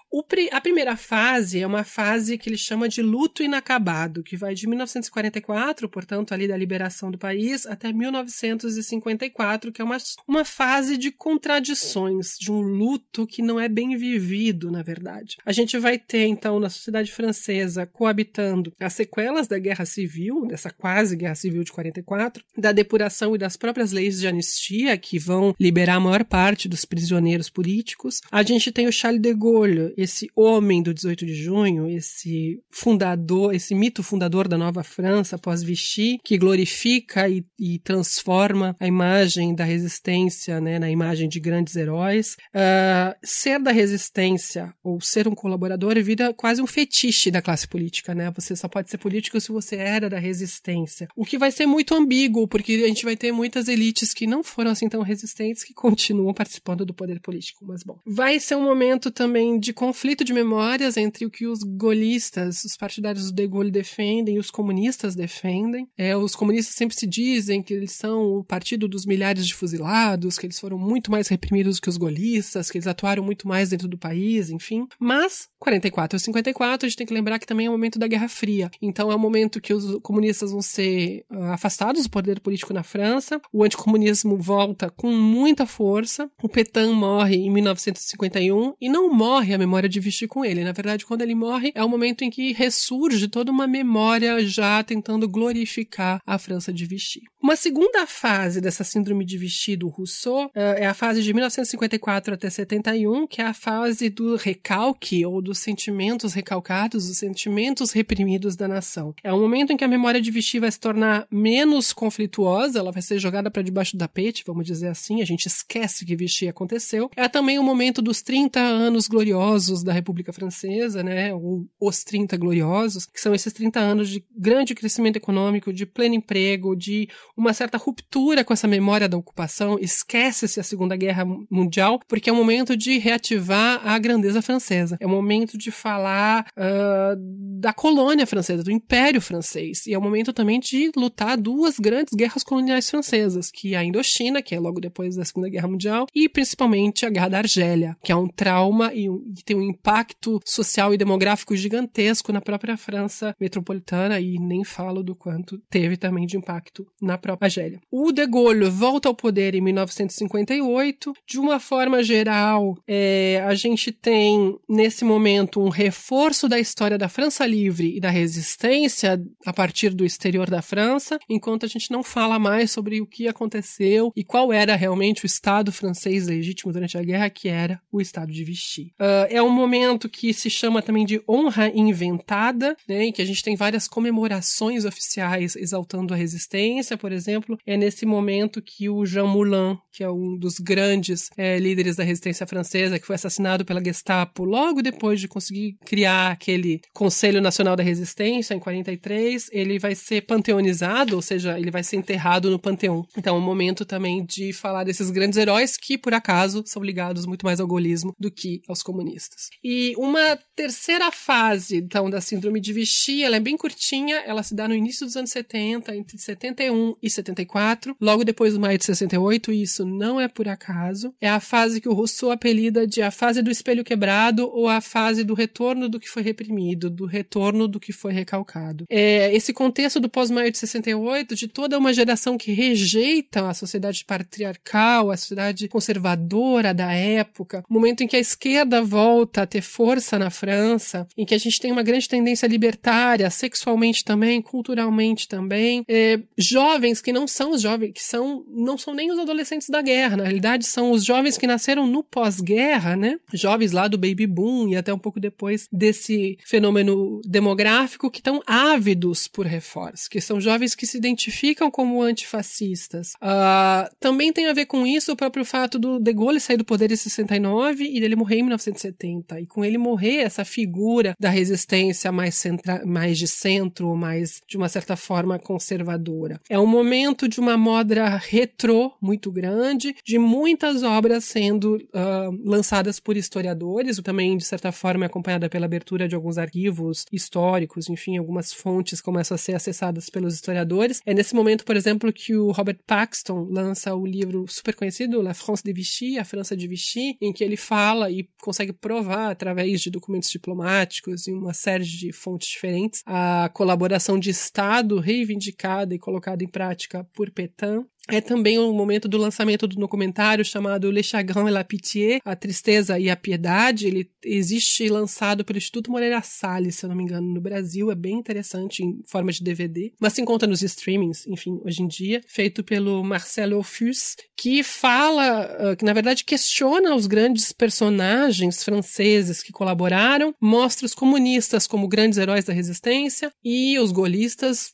a 0.50 0.60
primeira 0.60 0.96
fase 0.96 1.60
é 1.60 1.66
uma 1.66 1.84
fase 1.84 2.36
que 2.36 2.48
ele 2.48 2.56
chama 2.56 2.88
de 2.88 3.00
luto 3.02 3.42
inacabado, 3.42 4.22
que 4.22 4.36
vai 4.36 4.54
de 4.54 4.66
1944, 4.66 5.88
portanto, 5.88 6.32
ali 6.32 6.48
da 6.48 6.56
liberação 6.56 7.10
do 7.10 7.18
país, 7.18 7.66
até 7.66 7.92
1954, 7.92 9.72
que 9.72 9.80
é 9.80 9.84
uma, 9.84 9.98
uma 10.26 10.44
fase 10.44 10.96
de 10.96 11.10
contradições, 11.10 12.36
de 12.38 12.50
um 12.50 12.60
luto 12.60 13.26
que 13.26 13.42
não 13.42 13.58
é 13.60 13.68
bem 13.68 13.96
vivido, 13.96 14.70
na 14.70 14.82
verdade. 14.82 15.36
A 15.44 15.52
gente 15.52 15.78
vai 15.78 15.98
ter, 15.98 16.26
então, 16.26 16.58
na 16.58 16.68
sociedade 16.68 17.12
francesa, 17.12 17.86
coabitando 17.86 18.72
as 18.80 18.92
sequelas 18.92 19.46
da 19.46 19.58
guerra 19.58 19.84
civil, 19.84 20.46
dessa 20.46 20.70
quase 20.70 21.16
guerra 21.16 21.34
civil 21.34 21.62
de 21.62 21.72
44, 21.72 22.44
da 22.56 22.72
depuração 22.72 23.34
e 23.34 23.38
das 23.38 23.56
próprias 23.56 23.92
leis 23.92 24.18
de 24.18 24.26
anistia, 24.26 24.96
que 24.98 25.18
vão 25.18 25.54
liberar 25.58 25.96
a 25.96 26.00
maior 26.00 26.24
parte 26.24 26.68
dos 26.68 26.84
prisioneiros 26.84 27.43
políticos. 27.50 28.20
A 28.30 28.42
gente 28.42 28.72
tem 28.72 28.86
o 28.86 28.92
Charles 28.92 29.20
de 29.20 29.34
Gaulle, 29.34 29.94
esse 29.96 30.28
homem 30.34 30.82
do 30.82 30.92
18 30.94 31.26
de 31.26 31.34
junho, 31.34 31.88
esse 31.88 32.60
fundador, 32.70 33.54
esse 33.54 33.74
mito 33.74 34.02
fundador 34.02 34.48
da 34.48 34.58
Nova 34.58 34.82
França 34.82 35.36
após 35.36 35.62
Vichy, 35.62 36.18
que 36.24 36.38
glorifica 36.38 37.28
e, 37.28 37.44
e 37.58 37.78
transforma 37.78 38.76
a 38.78 38.86
imagem 38.86 39.54
da 39.54 39.64
resistência 39.64 40.60
né, 40.60 40.78
na 40.78 40.90
imagem 40.90 41.28
de 41.28 41.40
grandes 41.40 41.76
heróis. 41.76 42.36
Uh, 42.54 43.14
ser 43.22 43.60
da 43.60 43.72
resistência 43.72 44.74
ou 44.82 45.00
ser 45.00 45.28
um 45.28 45.34
colaborador 45.34 45.94
vira 46.02 46.32
quase 46.32 46.62
um 46.62 46.66
fetiche 46.66 47.30
da 47.30 47.42
classe 47.42 47.66
política, 47.68 48.14
né? 48.14 48.30
Você 48.32 48.56
só 48.56 48.68
pode 48.68 48.90
ser 48.90 48.98
político 48.98 49.40
se 49.40 49.52
você 49.52 49.76
era 49.76 50.08
da 50.08 50.18
resistência. 50.18 51.08
O 51.16 51.24
que 51.24 51.38
vai 51.38 51.50
ser 51.50 51.66
muito 51.66 51.94
ambíguo, 51.94 52.48
porque 52.48 52.72
a 52.84 52.88
gente 52.88 53.04
vai 53.04 53.16
ter 53.16 53.32
muitas 53.32 53.68
elites 53.68 54.12
que 54.12 54.26
não 54.26 54.42
foram 54.42 54.70
assim 54.70 54.88
tão 54.88 55.02
resistentes 55.02 55.64
que 55.64 55.74
continuam 55.74 56.34
participando 56.34 56.84
do 56.84 56.94
poder 56.94 57.20
político 57.20 57.33
político, 57.34 57.64
mas 57.66 57.82
bom. 57.82 57.98
Vai 58.06 58.38
ser 58.38 58.54
um 58.56 58.62
momento 58.62 59.10
também 59.10 59.58
de 59.58 59.72
conflito 59.72 60.24
de 60.24 60.32
memórias 60.32 60.96
entre 60.96 61.26
o 61.26 61.30
que 61.30 61.46
os 61.46 61.62
golistas, 61.62 62.64
os 62.64 62.76
partidários 62.76 63.30
do 63.30 63.34
De 63.34 63.46
Gaulle 63.46 63.70
defendem 63.70 64.36
e 64.36 64.38
os 64.38 64.50
comunistas 64.50 65.14
defendem. 65.14 65.88
É, 65.96 66.16
os 66.16 66.34
comunistas 66.34 66.74
sempre 66.74 66.96
se 66.96 67.06
dizem 67.06 67.62
que 67.62 67.74
eles 67.74 67.92
são 67.92 68.22
o 68.38 68.44
partido 68.44 68.86
dos 68.86 69.04
milhares 69.04 69.46
de 69.46 69.54
fuzilados, 69.54 70.38
que 70.38 70.46
eles 70.46 70.58
foram 70.58 70.78
muito 70.78 71.10
mais 71.10 71.28
reprimidos 71.28 71.80
que 71.80 71.88
os 71.88 71.96
golistas, 71.96 72.70
que 72.70 72.78
eles 72.78 72.86
atuaram 72.86 73.22
muito 73.22 73.48
mais 73.48 73.70
dentro 73.70 73.88
do 73.88 73.98
país, 73.98 74.50
enfim. 74.50 74.86
Mas 74.98 75.48
44 75.58 76.16
e 76.16 76.20
54, 76.20 76.86
a 76.86 76.88
gente 76.88 76.98
tem 76.98 77.06
que 77.06 77.14
lembrar 77.14 77.38
que 77.38 77.46
também 77.46 77.66
é 77.66 77.68
o 77.68 77.72
momento 77.72 77.98
da 77.98 78.06
Guerra 78.06 78.28
Fria. 78.28 78.70
Então 78.80 79.10
é 79.10 79.14
o 79.14 79.18
momento 79.18 79.60
que 79.60 79.74
os 79.74 79.98
comunistas 80.02 80.52
vão 80.52 80.62
ser 80.62 81.24
uh, 81.30 81.52
afastados 81.52 82.04
do 82.04 82.10
poder 82.10 82.40
político 82.40 82.72
na 82.72 82.82
França, 82.82 83.40
o 83.52 83.64
anticomunismo 83.64 84.36
volta 84.36 84.90
com 84.90 85.10
muita 85.10 85.66
força, 85.66 86.30
o 86.42 86.48
Petain 86.48 86.92
morre 86.92 87.23
morre 87.24 87.36
em 87.36 87.50
1951 87.50 88.74
e 88.78 88.88
não 88.88 89.10
morre 89.12 89.54
a 89.54 89.58
memória 89.58 89.88
de 89.88 89.98
Vichy 89.98 90.26
com 90.26 90.44
ele. 90.44 90.62
Na 90.62 90.72
verdade, 90.72 91.06
quando 91.06 91.22
ele 91.22 91.34
morre, 91.34 91.72
é 91.74 91.82
o 91.82 91.88
momento 91.88 92.22
em 92.22 92.30
que 92.30 92.52
ressurge 92.52 93.28
toda 93.28 93.50
uma 93.50 93.66
memória 93.66 94.44
já 94.46 94.82
tentando 94.84 95.26
glorificar 95.26 96.20
a 96.26 96.38
França 96.38 96.72
de 96.72 96.84
Vichy. 96.84 97.22
Uma 97.42 97.56
segunda 97.56 98.06
fase 98.06 98.60
dessa 98.60 98.84
síndrome 98.84 99.24
de 99.24 99.36
Vichy 99.36 99.76
do 99.76 99.88
Rousseau 99.88 100.46
uh, 100.46 100.50
é 100.54 100.86
a 100.86 100.94
fase 100.94 101.22
de 101.22 101.32
1954 101.32 102.34
até 102.34 102.48
71, 102.48 103.26
que 103.26 103.42
é 103.42 103.44
a 103.44 103.52
fase 103.52 104.08
do 104.08 104.36
recalque 104.36 105.26
ou 105.26 105.42
dos 105.42 105.58
sentimentos 105.58 106.32
recalcados, 106.32 107.06
dos 107.06 107.18
sentimentos 107.18 107.90
reprimidos 107.92 108.56
da 108.56 108.66
nação. 108.66 109.14
É 109.22 109.32
um 109.32 109.40
momento 109.40 109.72
em 109.72 109.76
que 109.76 109.84
a 109.84 109.88
memória 109.88 110.20
de 110.20 110.30
Vichy 110.30 110.58
vai 110.58 110.70
se 110.70 110.80
tornar 110.80 111.26
menos 111.30 111.92
conflituosa, 111.92 112.78
ela 112.78 112.90
vai 112.90 113.02
ser 113.02 113.18
jogada 113.18 113.50
para 113.50 113.62
debaixo 113.62 113.94
do 113.94 114.00
tapete, 114.00 114.42
vamos 114.46 114.64
dizer 114.64 114.88
assim, 114.88 115.20
a 115.20 115.26
gente 115.26 115.46
esquece 115.46 116.06
que 116.06 116.16
Vichy 116.16 116.48
aconteceu, 116.48 117.10
É 117.16 117.28
também 117.28 117.58
o 117.58 117.62
momento 117.62 118.00
dos 118.00 118.22
30 118.22 118.60
anos 118.60 119.08
gloriosos 119.08 119.82
da 119.82 119.92
República 119.92 120.32
Francesa, 120.32 121.02
né? 121.02 121.34
Ou 121.34 121.66
os 121.80 122.04
30 122.04 122.36
gloriosos, 122.36 123.06
que 123.06 123.20
são 123.20 123.34
esses 123.34 123.52
30 123.52 123.80
anos 123.80 124.08
de 124.08 124.24
grande 124.36 124.74
crescimento 124.74 125.16
econômico, 125.16 125.72
de 125.72 125.86
pleno 125.86 126.14
emprego, 126.14 126.76
de 126.76 127.08
uma 127.36 127.52
certa 127.52 127.78
ruptura 127.78 128.44
com 128.44 128.52
essa 128.52 128.68
memória 128.68 129.08
da 129.08 129.16
ocupação. 129.16 129.78
Esquece-se 129.80 130.60
a 130.60 130.62
Segunda 130.62 130.96
Guerra 130.96 131.24
Mundial, 131.50 132.00
porque 132.08 132.30
é 132.30 132.32
o 132.32 132.36
momento 132.36 132.76
de 132.76 132.98
reativar 132.98 133.80
a 133.86 133.98
grandeza 133.98 134.42
francesa. 134.42 134.96
É 135.00 135.06
o 135.06 135.10
momento 135.10 135.56
de 135.56 135.70
falar 135.70 136.46
uh, 136.56 137.16
da 137.60 137.72
colônia 137.72 138.26
francesa, 138.26 138.62
do 138.62 138.70
Império 138.70 139.20
Francês. 139.20 139.86
E 139.86 139.94
é 139.94 139.98
o 139.98 140.02
momento 140.02 140.32
também 140.32 140.60
de 140.60 140.90
lutar 140.96 141.36
duas 141.36 141.78
grandes 141.78 142.14
guerras 142.14 142.42
coloniais 142.42 142.88
francesas, 142.88 143.50
que 143.50 143.74
é 143.74 143.78
a 143.78 143.84
Indochina, 143.84 144.42
que 144.42 144.54
é 144.54 144.60
logo 144.60 144.80
depois 144.80 145.16
da 145.16 145.24
Segunda 145.24 145.48
Guerra 145.48 145.68
Mundial, 145.68 146.06
e 146.14 146.28
principalmente 146.28 147.03
a 147.04 147.10
Guerra 147.10 147.28
da 147.28 147.38
Argélia, 147.38 147.96
que 148.02 148.12
é 148.12 148.16
um 148.16 148.28
trauma 148.28 148.92
e, 148.94 149.06
e 149.06 149.42
tem 149.44 149.56
um 149.56 149.62
impacto 149.62 150.40
social 150.44 150.92
e 150.92 150.98
demográfico 150.98 151.56
gigantesco 151.56 152.32
na 152.32 152.40
própria 152.40 152.76
França 152.76 153.34
metropolitana, 153.40 154.20
e 154.20 154.38
nem 154.38 154.64
falo 154.64 155.02
do 155.02 155.14
quanto 155.14 155.58
teve 155.70 155.96
também 155.96 156.26
de 156.26 156.36
impacto 156.36 156.86
na 157.00 157.18
própria 157.18 157.46
Argélia. 157.46 157.80
O 157.90 158.12
de 158.12 158.26
Gaulle 158.26 158.68
volta 158.68 159.08
ao 159.08 159.14
poder 159.14 159.54
em 159.54 159.60
1958. 159.60 161.12
De 161.26 161.38
uma 161.38 161.60
forma 161.60 162.02
geral, 162.02 162.76
é, 162.86 163.42
a 163.46 163.54
gente 163.54 163.92
tem 163.92 164.56
nesse 164.68 165.04
momento 165.04 165.60
um 165.60 165.68
reforço 165.68 166.48
da 166.48 166.58
história 166.58 166.98
da 166.98 167.08
França 167.08 167.46
livre 167.46 167.96
e 167.96 168.00
da 168.00 168.10
resistência 168.10 169.20
a 169.44 169.52
partir 169.52 169.90
do 169.90 170.04
exterior 170.04 170.48
da 170.48 170.62
França, 170.62 171.18
enquanto 171.28 171.64
a 171.64 171.68
gente 171.68 171.90
não 171.90 172.02
fala 172.02 172.38
mais 172.38 172.70
sobre 172.70 173.00
o 173.00 173.06
que 173.06 173.28
aconteceu 173.28 174.12
e 174.16 174.24
qual 174.24 174.52
era 174.52 174.74
realmente 174.74 175.24
o 175.24 175.26
Estado 175.26 175.72
francês 175.72 176.26
legítimo 176.26 176.72
durante 176.72 176.93
a 176.98 177.02
guerra, 177.02 177.30
que 177.30 177.48
era 177.48 177.80
o 177.90 178.00
Estado 178.00 178.32
de 178.32 178.44
Vichy. 178.44 178.92
Uh, 179.00 179.26
é 179.28 179.42
um 179.42 179.50
momento 179.50 180.08
que 180.08 180.32
se 180.32 180.50
chama 180.50 180.82
também 180.82 181.04
de 181.04 181.22
honra 181.28 181.68
inventada, 181.68 182.76
né, 182.88 183.04
em 183.04 183.12
que 183.12 183.22
a 183.22 183.24
gente 183.24 183.42
tem 183.42 183.56
várias 183.56 183.88
comemorações 183.88 184.84
oficiais 184.84 185.56
exaltando 185.56 186.12
a 186.14 186.16
resistência, 186.16 186.96
por 186.96 187.12
exemplo. 187.12 187.58
É 187.66 187.76
nesse 187.76 188.04
momento 188.04 188.62
que 188.62 188.88
o 188.88 189.04
Jean 189.06 189.26
Moulin, 189.26 189.78
que 189.92 190.02
é 190.02 190.10
um 190.10 190.36
dos 190.36 190.58
grandes 190.58 191.30
é, 191.36 191.58
líderes 191.58 191.96
da 191.96 192.04
resistência 192.04 192.46
francesa, 192.46 192.98
que 192.98 193.06
foi 193.06 193.14
assassinado 193.14 193.64
pela 193.64 193.82
Gestapo 193.84 194.44
logo 194.44 194.82
depois 194.82 195.20
de 195.20 195.28
conseguir 195.28 195.76
criar 195.84 196.32
aquele 196.32 196.80
Conselho 196.92 197.40
Nacional 197.40 197.76
da 197.76 197.82
Resistência, 197.82 198.54
em 198.54 198.58
43, 198.58 199.48
ele 199.52 199.78
vai 199.78 199.94
ser 199.94 200.22
panteonizado, 200.22 201.16
ou 201.16 201.22
seja, 201.22 201.58
ele 201.58 201.70
vai 201.70 201.82
ser 201.82 201.96
enterrado 201.96 202.50
no 202.50 202.58
Panteão. 202.58 203.06
Então 203.16 203.36
é 203.36 203.38
um 203.38 203.42
momento 203.42 203.84
também 203.84 204.24
de 204.24 204.52
falar 204.52 204.84
desses 204.84 205.10
grandes 205.10 205.38
heróis 205.38 205.76
que, 205.76 205.96
por 205.96 206.14
acaso, 206.14 206.62
são 206.66 206.82
ligados 206.84 207.26
muito 207.26 207.44
mais 207.44 207.60
ao 207.60 207.66
golismo 207.66 208.14
do 208.18 208.30
que 208.30 208.62
aos 208.68 208.82
comunistas. 208.82 209.48
E 209.62 209.94
uma 209.96 210.38
terceira 210.54 211.10
fase, 211.10 211.76
então, 211.76 212.08
da 212.08 212.20
síndrome 212.20 212.60
de 212.60 212.72
Vichy, 212.72 213.22
ela 213.22 213.36
é 213.36 213.40
bem 213.40 213.56
curtinha, 213.56 214.16
ela 214.26 214.42
se 214.42 214.54
dá 214.54 214.68
no 214.68 214.74
início 214.74 215.06
dos 215.06 215.16
anos 215.16 215.30
70, 215.30 215.94
entre 215.96 216.18
71 216.18 216.94
e 217.02 217.10
74, 217.10 217.96
logo 218.00 218.24
depois 218.24 218.54
do 218.54 218.60
maio 218.60 218.78
de 218.78 218.84
68, 218.84 219.52
e 219.52 219.62
isso 219.62 219.84
não 219.84 220.20
é 220.20 220.28
por 220.28 220.48
acaso. 220.48 221.14
É 221.20 221.28
a 221.28 221.40
fase 221.40 221.80
que 221.80 221.88
o 221.88 221.94
Rousseau 221.94 222.30
apelida 222.30 222.86
de 222.86 223.02
a 223.02 223.10
fase 223.10 223.42
do 223.42 223.50
espelho 223.50 223.84
quebrado 223.84 224.48
ou 224.52 224.68
a 224.68 224.80
fase 224.80 225.24
do 225.24 225.34
retorno 225.34 225.88
do 225.88 226.00
que 226.00 226.08
foi 226.08 226.22
reprimido, 226.22 226.90
do 226.90 227.06
retorno 227.06 227.66
do 227.66 227.80
que 227.80 227.92
foi 227.92 228.12
recalcado. 228.12 228.84
É 228.88 229.34
esse 229.34 229.52
contexto 229.52 230.00
do 230.00 230.08
pós-maio 230.08 230.50
de 230.50 230.58
68, 230.58 231.34
de 231.34 231.48
toda 231.48 231.78
uma 231.78 231.92
geração 231.92 232.36
que 232.36 232.52
rejeita 232.52 233.48
a 233.48 233.54
sociedade 233.54 234.04
patriarcal, 234.04 235.10
a 235.10 235.16
sociedade 235.16 235.68
conservadora 235.68 236.63
da 236.72 236.92
época, 236.92 237.64
momento 237.68 238.02
em 238.02 238.06
que 238.06 238.16
a 238.16 238.20
esquerda 238.20 238.82
volta 238.82 239.42
a 239.42 239.46
ter 239.46 239.60
força 239.60 240.18
na 240.18 240.30
França, 240.30 241.06
em 241.16 241.24
que 241.24 241.34
a 241.34 241.38
gente 241.38 241.60
tem 241.60 241.72
uma 241.72 241.82
grande 241.82 242.08
tendência 242.08 242.46
libertária, 242.46 243.28
sexualmente 243.30 244.04
também, 244.04 244.40
culturalmente 244.40 245.28
também, 245.28 245.84
é, 245.88 246.20
jovens 246.36 247.00
que 247.00 247.12
não 247.12 247.26
são 247.26 247.50
os 247.50 247.60
jovens, 247.60 247.92
que 247.92 248.02
são, 248.02 248.44
não 248.48 248.78
são 248.78 248.94
nem 248.94 249.10
os 249.10 249.18
adolescentes 249.18 249.68
da 249.68 249.82
guerra, 249.82 250.16
na 250.16 250.24
realidade 250.24 250.66
são 250.66 250.90
os 250.90 251.04
jovens 251.04 251.36
que 251.36 251.46
nasceram 251.46 251.86
no 251.86 252.02
pós-guerra, 252.02 252.96
né? 252.96 253.18
Jovens 253.32 253.72
lá 253.72 253.88
do 253.88 253.98
baby 253.98 254.26
boom 254.26 254.68
e 254.68 254.76
até 254.76 254.92
um 254.92 254.98
pouco 254.98 255.20
depois 255.20 255.68
desse 255.72 256.38
fenômeno 256.44 257.20
demográfico 257.24 258.10
que 258.10 258.20
estão 258.20 258.42
ávidos 258.46 259.26
por 259.28 259.46
reforço, 259.46 260.08
que 260.08 260.20
são 260.20 260.40
jovens 260.40 260.74
que 260.74 260.86
se 260.86 260.96
identificam 260.96 261.70
como 261.70 262.02
antifascistas. 262.02 263.12
Uh, 263.14 263.88
também 264.00 264.32
tem 264.32 264.46
a 264.46 264.52
ver 264.52 264.66
com 264.66 264.86
isso 264.86 265.12
o 265.12 265.16
próprio 265.16 265.44
fato 265.44 265.78
do 265.78 265.98
De 265.98 266.12
Gaulle 266.12 266.40
sair 266.40 266.53
do 266.56 266.64
poder 266.64 266.90
em 266.90 266.96
69 266.96 267.84
e 267.84 268.00
dele 268.00 268.16
morrer 268.16 268.36
em 268.36 268.42
1970. 268.42 269.40
E 269.40 269.46
com 269.46 269.64
ele 269.64 269.78
morrer, 269.78 270.18
essa 270.18 270.44
figura 270.44 271.14
da 271.18 271.30
resistência 271.30 272.10
mais, 272.12 272.34
centra 272.34 272.84
mais 272.84 273.18
de 273.18 273.26
centro, 273.26 273.94
mais 273.96 274.40
de 274.48 274.56
uma 274.56 274.68
certa 274.68 274.96
forma 274.96 275.38
conservadora. 275.38 276.40
É 276.48 276.58
um 276.58 276.66
momento 276.66 277.28
de 277.28 277.40
uma 277.40 277.56
moda 277.56 278.16
retrô 278.16 278.92
muito 279.00 279.30
grande, 279.30 279.94
de 280.04 280.18
muitas 280.18 280.82
obras 280.82 281.24
sendo 281.24 281.76
uh, 281.76 282.40
lançadas 282.44 283.00
por 283.00 283.16
historiadores, 283.16 284.00
também 284.02 284.36
de 284.36 284.44
certa 284.44 284.70
forma 284.72 285.06
acompanhada 285.06 285.48
pela 285.48 285.66
abertura 285.66 286.08
de 286.08 286.14
alguns 286.14 286.38
arquivos 286.38 287.06
históricos, 287.12 287.88
enfim, 287.88 288.18
algumas 288.18 288.52
fontes 288.52 289.00
começam 289.00 289.34
a 289.34 289.38
ser 289.38 289.54
acessadas 289.54 290.10
pelos 290.10 290.34
historiadores. 290.34 291.00
É 291.06 291.14
nesse 291.14 291.34
momento, 291.34 291.64
por 291.64 291.76
exemplo, 291.76 292.12
que 292.12 292.36
o 292.36 292.50
Robert 292.50 292.78
Paxton 292.86 293.48
lança 293.50 293.94
o 293.94 294.06
livro 294.06 294.44
super 294.48 294.74
conhecido, 294.74 295.22
La 295.22 295.34
France 295.34 295.62
de 295.64 295.72
Vichy, 295.72 296.18
a 296.18 296.24
França 296.24 296.43
de 296.52 296.68
Vichy, 296.68 297.16
em 297.20 297.32
que 297.32 297.42
ele 297.42 297.56
fala 297.56 298.10
e 298.10 298.28
consegue 298.42 298.72
provar 298.72 299.30
através 299.30 299.80
de 299.80 299.90
documentos 299.90 300.30
diplomáticos 300.30 301.26
e 301.26 301.32
uma 301.32 301.54
série 301.54 301.84
de 301.84 302.12
fontes 302.12 302.48
diferentes 302.48 303.02
a 303.06 303.50
colaboração 303.54 304.18
de 304.18 304.30
Estado 304.30 304.98
reivindicada 304.98 305.94
e 305.94 305.98
colocada 305.98 306.44
em 306.44 306.48
prática 306.48 307.04
por 307.14 307.30
Petain 307.30 307.86
é 308.08 308.20
também 308.20 308.58
o 308.58 308.72
momento 308.72 309.08
do 309.08 309.16
lançamento 309.16 309.66
do 309.66 309.76
documentário 309.76 310.44
chamado 310.44 310.90
Le 310.90 311.02
Chagrin 311.02 311.46
et 311.46 311.50
la 311.50 311.64
Pitié, 311.64 312.20
A 312.24 312.36
Tristeza 312.36 312.98
e 312.98 313.08
a 313.08 313.16
Piedade. 313.16 313.86
Ele 313.86 314.10
existe 314.22 314.88
lançado 314.88 315.44
pelo 315.44 315.56
Instituto 315.56 315.90
Moreira 315.90 316.20
Salles, 316.22 316.76
se 316.76 316.84
eu 316.84 316.88
não 316.88 316.96
me 316.96 317.02
engano, 317.02 317.32
no 317.32 317.40
Brasil. 317.40 317.90
É 317.90 317.94
bem 317.94 318.18
interessante 318.18 318.82
em 318.82 319.02
forma 319.06 319.32
de 319.32 319.42
DVD, 319.42 319.92
mas 319.98 320.12
se 320.12 320.20
encontra 320.20 320.46
nos 320.46 320.62
streamings, 320.62 321.26
enfim, 321.26 321.60
hoje 321.64 321.82
em 321.82 321.88
dia. 321.88 322.20
Feito 322.26 322.62
pelo 322.62 323.02
Marcelo 323.02 323.62
Fus, 323.62 324.16
que 324.36 324.62
fala, 324.62 325.40
ah, 325.40 325.76
que 325.76 325.84
na 325.84 325.92
verdade 325.94 326.24
questiona 326.24 326.94
os 326.94 327.06
grandes 327.06 327.52
personagens 327.52 328.62
franceses 328.62 329.42
que 329.42 329.52
colaboraram, 329.52 330.34
mostra 330.40 330.84
os 330.84 330.94
comunistas 330.94 331.66
como 331.66 331.88
grandes 331.88 332.18
heróis 332.18 332.44
da 332.44 332.52
resistência 332.52 333.32
e 333.42 333.78
os 333.78 333.92
golistas 333.92 334.72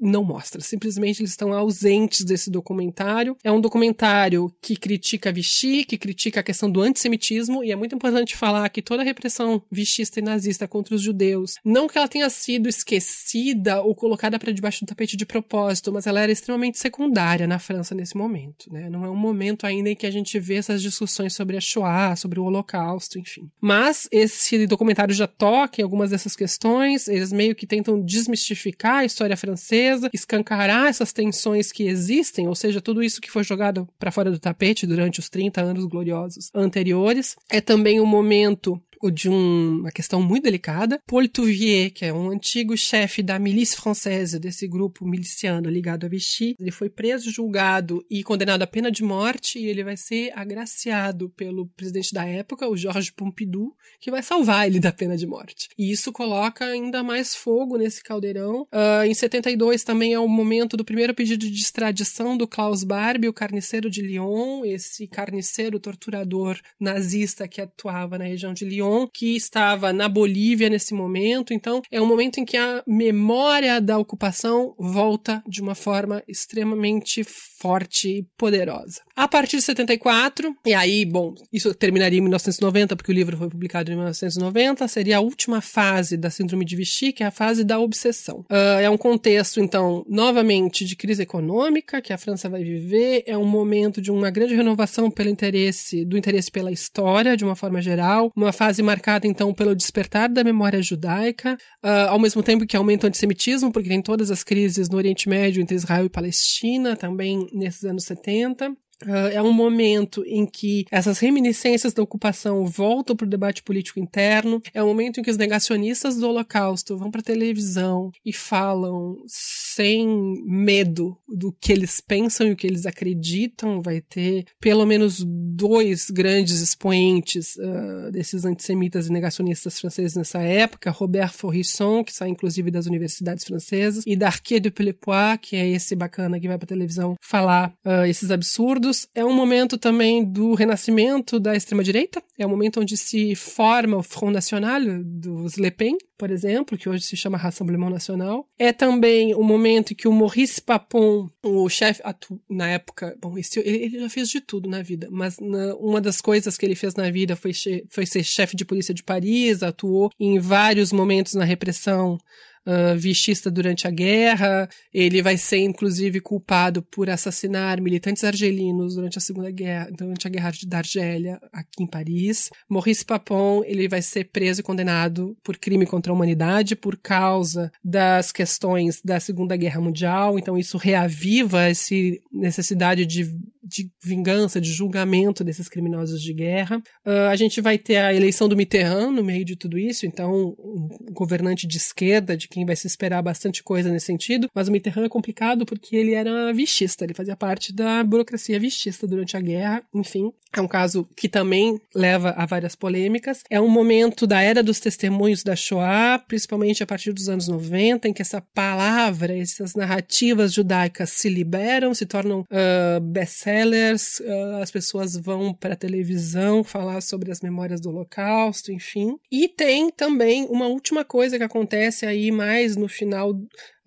não 0.00 0.24
mostra. 0.24 0.60
Simplesmente 0.60 1.20
eles 1.20 1.30
estão 1.30 1.52
ausentes 1.52 2.24
desse 2.24 2.50
documentário. 2.50 3.36
É 3.42 3.50
um 3.50 3.60
documentário 3.60 4.52
que 4.62 4.76
critica 4.76 5.32
Vichy, 5.32 5.84
que 5.84 5.98
critica 5.98 6.40
a 6.40 6.42
questão 6.42 6.70
do 6.70 6.80
antissemitismo, 6.80 7.64
e 7.64 7.72
é 7.72 7.76
muito 7.76 7.94
importante 7.94 8.36
falar 8.36 8.68
que 8.68 8.82
toda 8.82 9.02
a 9.02 9.04
repressão 9.04 9.62
vichista 9.70 10.20
e 10.20 10.22
nazista 10.22 10.68
contra 10.68 10.94
os 10.94 11.02
judeus, 11.02 11.54
não 11.64 11.88
que 11.88 11.98
ela 11.98 12.08
tenha 12.08 12.30
sido 12.30 12.68
esquecida 12.68 13.82
ou 13.82 13.94
colocada 13.94 14.38
para 14.38 14.52
debaixo 14.52 14.84
do 14.84 14.88
tapete 14.88 15.16
de 15.16 15.26
propósito, 15.26 15.92
mas 15.92 16.06
ela 16.06 16.20
era 16.20 16.30
extremamente 16.30 16.78
secundária 16.78 17.46
na 17.46 17.58
França 17.58 17.94
nesse 17.94 18.16
momento. 18.16 18.72
Né? 18.72 18.88
Não 18.88 19.04
é 19.04 19.10
um 19.10 19.16
momento 19.16 19.66
ainda 19.66 19.90
em 19.90 19.96
que 19.96 20.06
a 20.06 20.10
gente 20.10 20.38
vê 20.38 20.54
essas 20.54 20.82
discussões 20.82 21.34
sobre 21.34 21.56
a 21.56 21.60
Shoah, 21.60 22.16
sobre 22.16 22.38
o 22.38 22.44
Holocausto, 22.44 23.18
enfim. 23.18 23.50
Mas 23.60 24.08
esse 24.12 24.66
documentário 24.66 25.14
já 25.14 25.26
toca 25.26 25.80
em 25.80 25.84
algumas 25.84 26.10
dessas 26.10 26.36
questões, 26.36 27.08
eles 27.08 27.32
meio 27.32 27.54
que 27.54 27.66
tentam 27.66 28.00
desmistificar 28.00 28.98
a 28.98 29.04
história 29.04 29.36
francesa 29.36 29.87
escancarar 30.12 30.86
essas 30.86 31.12
tensões 31.12 31.72
que 31.72 31.84
existem, 31.84 32.48
ou 32.48 32.54
seja, 32.54 32.80
tudo 32.80 33.02
isso 33.02 33.20
que 33.20 33.30
foi 33.30 33.44
jogado 33.44 33.88
para 33.98 34.10
fora 34.10 34.30
do 34.30 34.38
tapete 34.38 34.86
durante 34.86 35.20
os 35.20 35.28
30 35.28 35.60
anos 35.60 35.84
gloriosos 35.84 36.50
anteriores. 36.54 37.36
É 37.50 37.60
também 37.60 38.00
um 38.00 38.06
momento 38.06 38.80
de 39.12 39.28
um, 39.28 39.80
uma 39.80 39.90
questão 39.90 40.20
muito 40.20 40.44
delicada. 40.44 41.00
Paul 41.06 41.28
Touvier, 41.28 41.92
que 41.92 42.04
é 42.04 42.12
um 42.12 42.30
antigo 42.30 42.76
chefe 42.76 43.22
da 43.22 43.38
milícia 43.38 43.80
francesa, 43.80 44.38
desse 44.38 44.66
grupo 44.66 45.06
miliciano 45.06 45.70
ligado 45.70 46.04
a 46.04 46.08
Vichy, 46.08 46.56
ele 46.58 46.70
foi 46.70 46.90
preso, 46.90 47.30
julgado 47.30 48.04
e 48.10 48.24
condenado 48.24 48.62
à 48.62 48.66
pena 48.66 48.90
de 48.90 49.04
morte 49.04 49.58
e 49.58 49.66
ele 49.66 49.84
vai 49.84 49.96
ser 49.96 50.32
agraciado 50.34 51.28
pelo 51.30 51.66
presidente 51.68 52.12
da 52.12 52.24
época, 52.24 52.68
o 52.68 52.76
Georges 52.76 53.10
Pompidou, 53.10 53.74
que 54.00 54.10
vai 54.10 54.22
salvar 54.22 54.66
ele 54.66 54.80
da 54.80 54.92
pena 54.92 55.16
de 55.16 55.26
morte. 55.26 55.68
E 55.78 55.90
isso 55.92 56.12
coloca 56.12 56.64
ainda 56.64 57.02
mais 57.02 57.34
fogo 57.34 57.76
nesse 57.76 58.02
caldeirão. 58.02 58.62
Uh, 58.72 59.04
em 59.06 59.14
72 59.14 59.84
também 59.84 60.14
é 60.14 60.18
o 60.18 60.28
momento 60.28 60.76
do 60.76 60.84
primeiro 60.84 61.14
pedido 61.14 61.48
de 61.48 61.60
extradição 61.60 62.36
do 62.36 62.48
Klaus 62.48 62.82
Barbie, 62.82 63.28
o 63.28 63.32
carniceiro 63.32 63.90
de 63.90 64.02
Lyon, 64.02 64.64
esse 64.64 65.06
carniceiro 65.06 65.78
torturador 65.78 66.58
nazista 66.80 67.46
que 67.46 67.60
atuava 67.60 68.18
na 68.18 68.24
região 68.24 68.52
de 68.52 68.64
Lyon 68.64 68.87
Que 69.12 69.36
estava 69.36 69.92
na 69.92 70.08
Bolívia 70.08 70.70
nesse 70.70 70.94
momento. 70.94 71.52
Então, 71.52 71.82
é 71.90 72.00
um 72.00 72.06
momento 72.06 72.38
em 72.38 72.44
que 72.44 72.56
a 72.56 72.82
memória 72.86 73.80
da 73.80 73.98
ocupação 73.98 74.74
volta 74.78 75.42
de 75.46 75.60
uma 75.60 75.74
forma 75.74 76.22
extremamente 76.26 77.24
forte 77.24 78.08
e 78.08 78.22
poderosa. 78.36 79.00
A 79.16 79.26
partir 79.26 79.56
de 79.56 79.62
74, 79.64 80.54
e 80.64 80.72
aí, 80.72 81.04
bom, 81.04 81.34
isso 81.52 81.74
terminaria 81.74 82.18
em 82.18 82.22
1990, 82.22 82.94
porque 82.96 83.10
o 83.10 83.14
livro 83.14 83.36
foi 83.36 83.48
publicado 83.48 83.90
em 83.90 83.96
1990, 83.96 84.86
seria 84.86 85.16
a 85.16 85.20
última 85.20 85.60
fase 85.60 86.16
da 86.16 86.30
Síndrome 86.30 86.64
de 86.64 86.76
Vichy, 86.76 87.12
que 87.12 87.22
é 87.22 87.26
a 87.26 87.30
fase 87.30 87.64
da 87.64 87.78
obsessão. 87.80 88.44
Uh, 88.50 88.80
é 88.80 88.88
um 88.88 88.96
contexto, 88.96 89.60
então, 89.60 90.04
novamente, 90.08 90.84
de 90.84 90.94
crise 90.94 91.22
econômica 91.22 92.00
que 92.00 92.12
a 92.12 92.18
França 92.18 92.48
vai 92.48 92.62
viver, 92.62 93.24
é 93.26 93.36
um 93.36 93.46
momento 93.46 94.00
de 94.00 94.10
uma 94.10 94.30
grande 94.30 94.54
renovação 94.54 95.10
pelo 95.10 95.28
interesse, 95.28 96.04
do 96.04 96.16
interesse 96.16 96.50
pela 96.50 96.70
história, 96.70 97.36
de 97.36 97.44
uma 97.44 97.56
forma 97.56 97.82
geral, 97.82 98.30
uma 98.36 98.52
fase 98.52 98.77
marcada, 98.82 99.26
então, 99.26 99.52
pelo 99.54 99.74
despertar 99.74 100.28
da 100.28 100.44
memória 100.44 100.82
judaica, 100.82 101.56
uh, 101.84 102.08
ao 102.08 102.18
mesmo 102.18 102.42
tempo 102.42 102.66
que 102.66 102.76
aumenta 102.76 103.06
o 103.06 103.08
antissemitismo, 103.08 103.72
porque 103.72 103.88
tem 103.88 104.02
todas 104.02 104.30
as 104.30 104.42
crises 104.42 104.88
no 104.88 104.96
Oriente 104.96 105.28
Médio 105.28 105.62
entre 105.62 105.76
Israel 105.76 106.06
e 106.06 106.10
Palestina, 106.10 106.96
também 106.96 107.46
nesses 107.52 107.84
anos 107.84 108.04
70. 108.04 108.72
Uh, 109.04 109.28
é 109.32 109.42
um 109.42 109.52
momento 109.52 110.24
em 110.26 110.44
que 110.44 110.84
essas 110.90 111.18
reminiscências 111.18 111.92
da 111.92 112.02
ocupação 112.02 112.66
voltam 112.66 113.14
para 113.14 113.26
o 113.26 113.30
debate 113.30 113.62
político 113.62 114.00
interno. 114.00 114.60
É 114.74 114.82
um 114.82 114.88
momento 114.88 115.20
em 115.20 115.22
que 115.22 115.30
os 115.30 115.36
negacionistas 115.36 116.16
do 116.16 116.28
Holocausto 116.28 116.96
vão 116.96 117.10
para 117.10 117.20
a 117.20 117.24
televisão 117.24 118.10
e 118.24 118.32
falam 118.32 119.16
sem 119.26 120.42
medo 120.44 121.16
do 121.28 121.52
que 121.52 121.72
eles 121.72 122.00
pensam 122.00 122.48
e 122.48 122.52
o 122.52 122.56
que 122.56 122.66
eles 122.66 122.86
acreditam. 122.86 123.80
Vai 123.80 124.00
ter 124.00 124.46
pelo 124.60 124.84
menos 124.84 125.24
dois 125.24 126.10
grandes 126.10 126.60
expoentes 126.60 127.56
uh, 127.56 128.10
desses 128.10 128.44
antissemitas 128.44 129.06
e 129.06 129.12
negacionistas 129.12 129.78
franceses 129.78 130.16
nessa 130.16 130.40
época: 130.40 130.90
Robert 130.90 131.32
Forrisson, 131.32 132.02
que 132.02 132.12
sai 132.12 132.30
inclusive 132.30 132.70
das 132.70 132.86
universidades 132.86 133.44
francesas, 133.44 134.02
e 134.06 134.16
Darquier 134.16 134.60
de 134.60 134.70
Pelepoix, 134.70 135.38
que 135.40 135.56
é 135.56 135.68
esse 135.68 135.94
bacana 135.94 136.40
que 136.40 136.48
vai 136.48 136.58
para 136.58 136.66
a 136.66 136.68
televisão 136.68 137.14
falar 137.20 137.72
uh, 137.84 138.04
esses 138.04 138.30
absurdos 138.30 138.87
é 139.14 139.24
um 139.24 139.32
momento 139.32 139.78
também 139.78 140.24
do 140.24 140.54
renascimento 140.54 141.38
da 141.38 141.54
extrema-direita, 141.56 142.22
é 142.38 142.46
um 142.46 142.50
momento 142.50 142.80
onde 142.80 142.96
se 142.96 143.34
forma 143.34 143.96
o 143.96 144.02
Front 144.02 144.32
National 144.32 144.80
dos 145.04 145.56
Le 145.56 145.70
Pen, 145.70 145.96
por 146.16 146.30
exemplo, 146.30 146.76
que 146.76 146.88
hoje 146.88 147.04
se 147.04 147.16
chama 147.16 147.38
Rassemblement 147.38 147.90
Nacional. 147.90 148.48
É 148.58 148.72
também 148.72 149.34
o 149.34 149.42
momento 149.42 149.92
em 149.92 149.96
que 149.96 150.08
o 150.08 150.12
Maurice 150.12 150.60
Papon, 150.60 151.30
o 151.42 151.68
chefe, 151.68 152.02
na 152.50 152.68
época, 152.68 153.16
bom, 153.20 153.34
ele 153.56 154.00
já 154.00 154.10
fez 154.10 154.28
de 154.28 154.40
tudo 154.40 154.68
na 154.68 154.82
vida, 154.82 155.08
mas 155.10 155.38
na, 155.38 155.74
uma 155.76 156.00
das 156.00 156.20
coisas 156.20 156.58
que 156.58 156.66
ele 156.66 156.74
fez 156.74 156.94
na 156.94 157.08
vida 157.10 157.36
foi, 157.36 157.52
foi 157.88 158.04
ser 158.04 158.24
chefe 158.24 158.56
de 158.56 158.64
polícia 158.64 158.92
de 158.92 159.04
Paris, 159.04 159.62
atuou 159.62 160.10
em 160.18 160.40
vários 160.40 160.92
momentos 160.92 161.34
na 161.34 161.44
repressão 161.44 162.18
uh, 162.66 162.96
vichista 162.96 163.50
durante 163.50 163.86
a 163.86 163.90
guerra. 163.90 164.68
Ele 164.92 165.22
vai 165.22 165.36
ser, 165.36 165.58
inclusive, 165.58 166.20
culpado 166.20 166.82
por 166.82 167.10
assassinar 167.10 167.80
militantes 167.80 168.24
argelinos 168.24 168.94
durante 168.94 169.18
a 169.18 169.20
Segunda 169.20 169.50
Guerra, 169.50 169.90
durante 169.96 170.26
a 170.26 170.30
Guerra 170.30 170.52
da 170.66 170.78
Argélia, 170.78 171.40
aqui 171.52 171.82
em 171.82 171.86
Paris. 171.86 172.50
Maurice 172.68 173.04
Papon, 173.04 173.62
ele 173.64 173.88
vai 173.88 174.02
ser 174.02 174.24
preso 174.24 174.60
e 174.60 174.64
condenado 174.64 175.36
por 175.42 175.56
crime 175.56 175.86
contra 175.86 176.12
a 176.12 176.14
humanidade 176.14 176.76
por 176.76 176.96
causa 176.96 177.70
das 177.84 178.32
questões 178.32 179.00
da 179.04 179.20
Segunda 179.20 179.56
Guerra 179.56 179.80
Mundial. 179.80 180.38
Então, 180.38 180.56
isso 180.56 180.78
reaviva 180.78 181.64
essa 181.64 181.94
necessidade 182.32 183.06
de 183.06 183.24
de 183.68 183.90
vingança, 184.02 184.60
de 184.60 184.72
julgamento 184.72 185.44
desses 185.44 185.68
criminosos 185.68 186.22
de 186.22 186.32
guerra. 186.32 186.78
Uh, 187.06 187.28
a 187.30 187.36
gente 187.36 187.60
vai 187.60 187.76
ter 187.76 187.96
a 187.98 188.14
eleição 188.14 188.48
do 188.48 188.56
Mitterrand 188.56 189.12
no 189.12 189.22
meio 189.22 189.44
de 189.44 189.56
tudo 189.56 189.78
isso, 189.78 190.06
então 190.06 190.56
um 190.58 190.88
governante 191.12 191.66
de 191.66 191.76
esquerda, 191.76 192.36
de 192.36 192.47
quem 192.50 192.64
vai 192.64 192.76
se 192.76 192.86
esperar 192.86 193.22
bastante 193.22 193.62
coisa 193.62 193.90
nesse 193.90 194.06
sentido, 194.06 194.48
mas 194.54 194.68
o 194.68 194.72
Mitterrand 194.72 195.04
é 195.04 195.08
complicado 195.08 195.66
porque 195.66 195.96
ele 195.96 196.14
era 196.14 196.52
vichista, 196.52 197.04
ele 197.04 197.14
fazia 197.14 197.36
parte 197.36 197.72
da 197.72 198.02
burocracia 198.02 198.58
vichista 198.58 199.06
durante 199.06 199.36
a 199.36 199.40
guerra, 199.40 199.82
enfim. 199.94 200.32
É 200.56 200.60
um 200.60 200.68
caso 200.68 201.06
que 201.14 201.28
também 201.28 201.78
leva 201.94 202.30
a 202.30 202.46
várias 202.46 202.74
polêmicas. 202.74 203.42
É 203.50 203.60
um 203.60 203.68
momento 203.68 204.26
da 204.26 204.40
era 204.40 204.62
dos 204.62 204.80
testemunhos 204.80 205.42
da 205.42 205.54
Shoah, 205.54 206.18
principalmente 206.26 206.82
a 206.82 206.86
partir 206.86 207.12
dos 207.12 207.28
anos 207.28 207.48
90, 207.48 208.08
em 208.08 208.12
que 208.12 208.22
essa 208.22 208.40
palavra, 208.54 209.36
essas 209.36 209.74
narrativas 209.74 210.54
judaicas 210.54 211.10
se 211.10 211.28
liberam, 211.28 211.92
se 211.92 212.06
tornam 212.06 212.40
uh, 212.40 213.00
best-sellers, 213.00 214.20
uh, 214.20 214.62
as 214.62 214.70
pessoas 214.70 215.16
vão 215.16 215.52
para 215.52 215.74
a 215.74 215.76
televisão 215.76 216.64
falar 216.64 217.02
sobre 217.02 217.30
as 217.30 217.40
memórias 217.42 217.80
do 217.80 217.90
Holocausto, 217.90 218.72
enfim. 218.72 219.18
E 219.30 219.48
tem 219.48 219.90
também 219.90 220.46
uma 220.46 220.66
última 220.66 221.04
coisa 221.04 221.36
que 221.36 221.44
acontece 221.44 222.06
aí 222.06 222.30
mais 222.38 222.76
no 222.76 222.88
final 222.88 223.34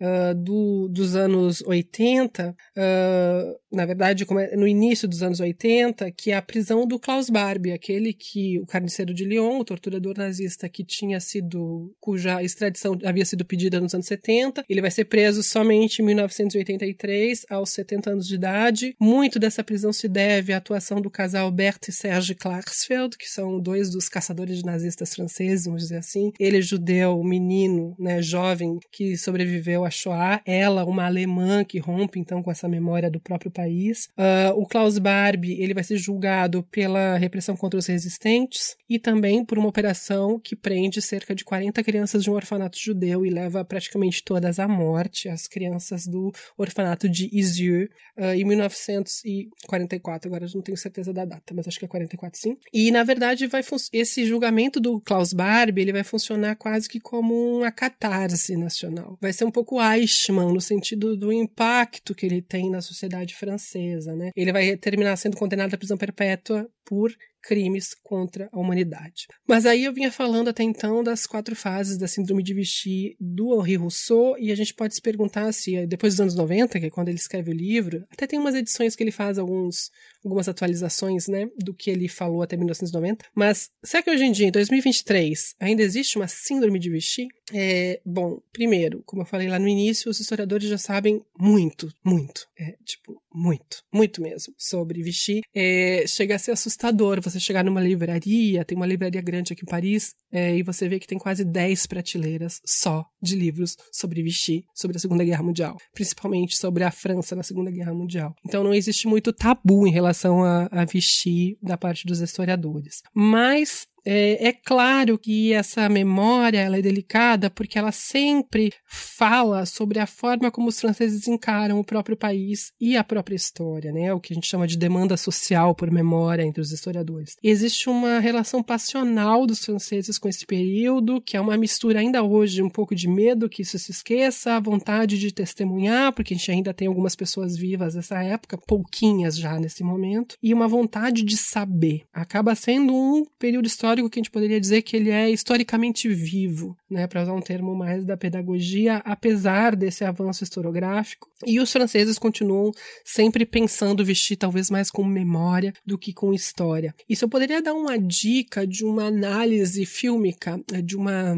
uh, 0.02 0.36
do, 0.36 0.88
dos 0.90 1.16
anos 1.16 1.62
80, 1.62 2.50
uh, 2.50 3.62
na 3.72 3.86
verdade, 3.86 4.26
é, 4.30 4.58
no 4.58 4.68
início 4.68 5.08
dos 5.08 5.24
anos 5.24 5.40
80, 5.40 6.12
que 6.12 6.32
é 6.32 6.36
a 6.36 6.42
prisão 6.42 6.86
do 6.86 7.00
Klaus 7.00 7.30
Barbie, 7.30 7.72
aquele 7.72 8.12
que, 8.12 8.60
o 8.60 8.66
carniceiro 8.66 9.14
de 9.14 9.24
Lyon, 9.24 9.60
o 9.60 9.66
torturador 9.66 10.18
nazista 10.18 10.68
que 10.68 10.84
tinha 10.84 11.20
sido, 11.20 11.94
cuja 12.00 12.44
extradição 12.44 12.98
havia 13.06 13.26
sido 13.26 13.46
pedida 13.46 13.80
nos 13.80 13.94
anos 13.94 14.08
70. 14.08 14.66
Ele 14.68 14.82
vai 14.82 14.92
ser 14.92 15.06
preso 15.06 15.44
somente 15.44 16.02
em 16.02 16.06
1983, 16.06 17.46
aos 17.50 17.70
70 17.70 18.10
anos 18.12 18.28
de 18.28 18.36
idade. 18.36 18.96
Muito 19.00 19.40
dessa 19.40 19.64
prisão 19.64 19.94
se 19.94 20.08
deve 20.08 20.52
à 20.52 20.58
atuação 20.58 21.00
do 21.00 21.10
casal 21.10 21.52
Bert 21.52 21.88
e 21.88 21.92
Serge 21.92 22.36
Klarsfeld, 22.36 23.18
que 23.18 23.30
são 23.30 23.60
dois 23.60 23.90
dos 23.92 24.10
caçadores 24.10 24.58
de 24.58 24.66
nazistas 24.66 25.14
franceses, 25.14 25.66
vamos 25.66 25.84
dizer 25.84 25.98
assim. 25.98 26.32
Ele 26.40 26.58
é 26.58 26.62
judeu, 26.62 27.24
menino, 27.24 27.96
né, 28.00 28.22
jovem, 28.22 28.80
que 28.92 29.16
sobreviveu 29.16 29.86
à 29.86 29.91
Shoah, 29.92 30.42
ela, 30.45 30.86
uma 30.86 31.06
alemã 31.06 31.64
que 31.64 31.80
rompe 31.80 32.20
então 32.20 32.42
com 32.42 32.52
essa 32.52 32.68
memória 32.68 33.10
do 33.10 33.20
próprio 33.20 33.52
país. 33.52 34.10
Uh, 34.18 34.58
o 34.58 34.66
Klaus 34.66 34.98
Barbie, 34.98 35.61
ele 35.61 35.74
vai 35.74 35.84
ser 35.84 35.98
julgado 35.98 36.64
pela 36.72 37.18
repressão 37.18 37.56
contra 37.56 37.78
os 37.78 37.86
resistentes 37.86 38.76
e 38.90 38.98
também 38.98 39.44
por 39.44 39.58
uma 39.58 39.68
operação 39.68 40.40
que 40.40 40.56
prende 40.56 41.02
cerca 41.02 41.36
de 41.36 41.44
40 41.44 41.84
crianças 41.84 42.24
de 42.24 42.30
um 42.30 42.34
orfanato 42.34 42.78
judeu 42.80 43.26
e 43.26 43.30
leva 43.30 43.64
praticamente 43.64 44.24
todas 44.24 44.60
à 44.60 44.68
morte, 44.68 45.30
as 45.30 45.48
crianças 45.48 46.08
do 46.08 46.32
orfanato 46.58 47.10
de 47.10 47.30
Isieux, 47.32 47.90
uh, 48.18 48.34
em 48.34 48.45
1944. 48.45 50.28
Agora 50.28 50.45
eu 50.45 50.50
não 50.56 50.61
tenho 50.61 50.78
certeza 50.78 51.14
da 51.14 51.26
data, 51.26 51.53
mas 51.53 51.68
acho 51.68 51.80
que 51.80 51.86
é 51.86 51.88
44 51.88 52.40
sim. 52.40 52.58
E 52.74 52.92
na 52.92 53.03
verdade 53.03 53.48
vai 53.48 53.61
esse 53.92 54.26
julgamento 54.26 54.80
do 54.80 55.00
Klaus 55.00 55.34
Barbie, 55.34 55.82
ele 55.82 55.94
vai 55.94 56.03
funcionar 56.03 56.56
quase 56.56 56.88
que 56.88 57.00
como 57.00 57.58
uma 57.58 57.72
catarse 57.72 58.56
nacional. 58.56 59.18
Vai 59.22 59.34
ser 59.34 59.45
um 59.45 59.52
pouco 59.52 59.80
Eichmann, 59.82 60.53
no 60.53 60.61
sentido 60.61 61.18
do 61.18 61.32
impacto 61.32 62.16
que 62.16 62.26
ele 62.26 62.42
tem 62.42 62.69
na 62.69 62.82
sociedade 62.82 63.35
francesa. 63.35 64.16
Né? 64.16 64.32
Ele 64.35 64.51
vai 64.51 64.77
terminar 64.77 65.16
sendo 65.18 65.38
condenado 65.38 65.74
à 65.74 65.77
prisão 65.77 65.98
perpétua 65.98 66.69
por 66.85 67.11
crimes 67.42 67.95
contra 68.03 68.48
a 68.51 68.60
humanidade. 68.60 69.27
Mas 69.48 69.66
aí 69.66 69.85
eu 69.85 69.93
vinha 69.93 70.11
falando 70.11 70.50
até 70.50 70.64
então 70.64 71.03
das 71.03 71.26
quatro 71.26 71.56
fases 71.56 71.98
da 71.98 72.08
síndrome 72.08 72.43
de 72.43 72.53
Vichy 72.53 73.16
do 73.19 73.60
Henri 73.60 73.76
Rousseau, 73.76 74.38
e 74.38 74.51
a 74.51 74.56
gente 74.56 74.74
pode 74.74 74.95
se 74.95 75.01
perguntar 75.01 75.51
se 75.51 75.85
depois 75.88 76.14
dos 76.14 76.22
anos 76.22 76.35
90, 76.35 76.80
que 76.80 76.85
é 76.85 76.90
quando 76.90 77.10
ele 77.10 77.18
escreve 77.18 77.51
o 77.51 77.56
livro, 77.56 78.06
até 78.11 78.27
tem 78.27 78.38
umas 78.38 78.56
edições 78.56 78.95
que 78.95 79.03
ele 79.03 79.11
faz 79.11 79.38
alguns 79.38 79.90
algumas 80.24 80.48
atualizações, 80.48 81.27
né, 81.27 81.48
do 81.58 81.74
que 81.74 81.90
ele 81.90 82.08
falou 82.08 82.41
até 82.41 82.56
1990. 82.56 83.25
Mas 83.35 83.69
será 83.83 84.03
que 84.03 84.11
hoje 84.11 84.24
em 84.24 84.32
dia, 84.32 84.48
em 84.48 84.51
2023, 84.51 85.56
ainda 85.59 85.82
existe 85.82 86.17
uma 86.17 86.27
síndrome 86.27 86.80
de 86.80 86.90
Vichy? 86.90 87.27
É, 87.53 88.00
bom, 88.06 88.40
primeiro, 88.51 89.03
como 89.06 89.22
eu 89.22 89.25
falei 89.25 89.50
lá 89.50 89.59
no 89.59 89.67
início, 89.67 90.09
os 90.09 90.19
historiadores 90.19 90.69
já 90.69 90.77
sabem 90.77 91.22
muito, 91.38 91.91
muito, 92.03 92.48
é, 92.58 92.77
tipo, 92.85 93.22
muito, 93.33 93.83
muito 93.93 94.22
mesmo 94.22 94.53
sobre 94.58 95.01
Vichy. 95.01 95.41
É, 95.53 96.06
chega 96.08 96.35
a 96.35 96.40
ser 96.40 96.51
assustador 96.51 97.22
você 97.22 97.40
chegar 97.40 97.64
numa 97.64 97.82
livraria, 97.82 98.64
tem 98.64 98.77
uma 98.77 98.85
livraria 98.85 99.22
grande 99.22 99.53
aqui 99.53 99.64
em 99.64 99.69
Paris, 99.69 100.14
é, 100.32 100.56
e 100.56 100.64
você 100.64 100.88
vê 100.88 101.00
que 101.00 101.08
tem 101.08 101.17
quase 101.17 101.43
10 101.43 101.85
prateleiras 101.88 102.61
só 102.66 103.06
de 103.22 103.35
livros 103.35 103.75
sobre 103.91 104.24
Vichy, 104.24 104.64
sobre 104.74 104.98
a 104.98 105.00
Segunda 105.00 105.24
Guerra 105.24 105.43
Mundial, 105.43 105.77
principalmente 105.93 106.58
sobre 106.58 106.83
a 106.83 106.91
França 106.91 107.35
na 107.35 107.43
Segunda 107.43 107.72
Guerra 107.72 107.93
Mundial. 107.93 108.33
Então 108.45 108.64
não 108.64 108.74
existe 108.74 109.08
muito 109.08 109.33
tabu 109.33 109.88
em 109.88 109.91
relação 109.91 110.10
relação 110.11 110.43
a, 110.43 110.67
a 110.72 110.85
Vichy 110.85 111.57
da 111.61 111.77
parte 111.77 112.06
dos 112.06 112.19
historiadores. 112.19 113.01
Mas 113.14 113.88
é, 114.06 114.48
é, 114.48 114.54
claro 114.54 115.18
que 115.18 115.54
essa 115.54 115.88
memória 115.88 116.60
ela 116.60 116.78
é 116.78 116.82
delicada 116.82 117.50
porque 117.50 117.78
ela 117.78 117.92
sempre 117.92 118.74
fala 118.86 119.66
sobre 119.66 120.00
a 120.00 120.08
forma 120.08 120.50
como 120.50 120.70
os 120.70 120.80
franceses 120.80 121.28
encaram 121.28 121.80
o 121.80 121.84
próprio 121.84 122.18
país 122.18 122.72
e 122.80 122.98
a 122.98 123.04
própria 123.04 123.36
história, 123.36 123.92
né? 123.92 124.12
O 124.14 124.20
que 124.20 124.34
a 124.34 124.36
gente 124.36 124.48
chama 124.48 124.68
de 124.68 124.78
demanda 124.78 125.16
social 125.16 125.76
por 125.76 125.92
memória 125.92 126.44
entre 126.44 126.62
os 126.62 126.72
historiadores. 126.72 127.36
Existe 127.44 127.90
uma 127.90 128.20
relação 128.20 128.64
passional 128.64 129.46
dos 129.46 129.64
franceses 129.64 130.18
com 130.18 130.28
esse 130.28 130.46
período, 130.46 131.22
que 131.22 131.38
é 131.38 131.42
uma 131.42 131.58
mistura 131.58 132.00
ainda 132.00 132.24
hoje 132.24 132.64
um 132.64 132.70
pouco 132.70 132.96
de 132.96 133.08
medo 133.08 133.50
que 133.50 133.62
isso 133.62 133.78
se 133.78 133.92
esqueça, 133.92 134.56
a 134.56 134.60
vontade 134.60 135.20
de 135.20 135.32
testemunhar, 135.32 136.12
porque 136.14 136.34
a 136.34 136.38
gente 136.38 136.52
ainda 136.52 136.74
tem 136.74 136.88
algumas 136.88 137.16
pessoas 137.16 137.56
vivas 137.56 137.94
dessa 137.94 138.22
época, 138.24 138.58
pouquinhas 138.58 139.38
já 139.38 139.60
nesse 139.60 139.84
momento, 139.84 140.36
e 140.42 140.54
uma 140.54 140.68
vontade 140.68 141.24
de 141.24 141.38
saber. 141.38 142.04
Acaba 142.12 142.56
sendo 142.56 142.94
um 142.94 143.24
período 143.38 143.68
histórico 143.68 143.91
histórico 143.92 144.10
que 144.10 144.20
a 144.20 144.22
gente 144.22 144.32
poderia 144.32 144.60
dizer 144.60 144.82
que 144.82 144.95
ele 144.95 145.10
é 145.10 145.30
historicamente 145.30 146.08
vivo, 146.08 146.78
né, 146.90 147.08
para 147.08 147.24
usar 147.24 147.34
um 147.34 147.42
termo 147.42 147.76
mais 147.76 148.06
da 148.06 148.16
pedagogia, 148.16 148.98
apesar 149.03 149.76
desse 149.76 150.03
avanço 150.06 150.44
historiográfico. 150.44 151.30
E 151.45 151.60
os 151.60 151.72
franceses 151.72 152.18
continuam 152.20 152.72
sempre 153.03 153.45
pensando 153.45 154.06
vestir 154.06 154.38
talvez 154.38 154.70
mais 154.70 154.90
com 154.90 155.03
memória 155.03 155.74
do 155.86 155.98
que 155.98 156.14
com 156.14 156.34
história. 156.34 156.94
Se 157.11 157.26
eu 157.26 157.30
poderia 157.30 157.61
dar 157.61 157.74
uma 157.74 157.98
dica 157.98 158.66
de 158.66 158.86
uma 158.86 159.06
análise 159.06 159.86
fílmica, 159.86 160.58
né, 160.72 160.82
de, 160.82 160.95
uma, 160.95 161.36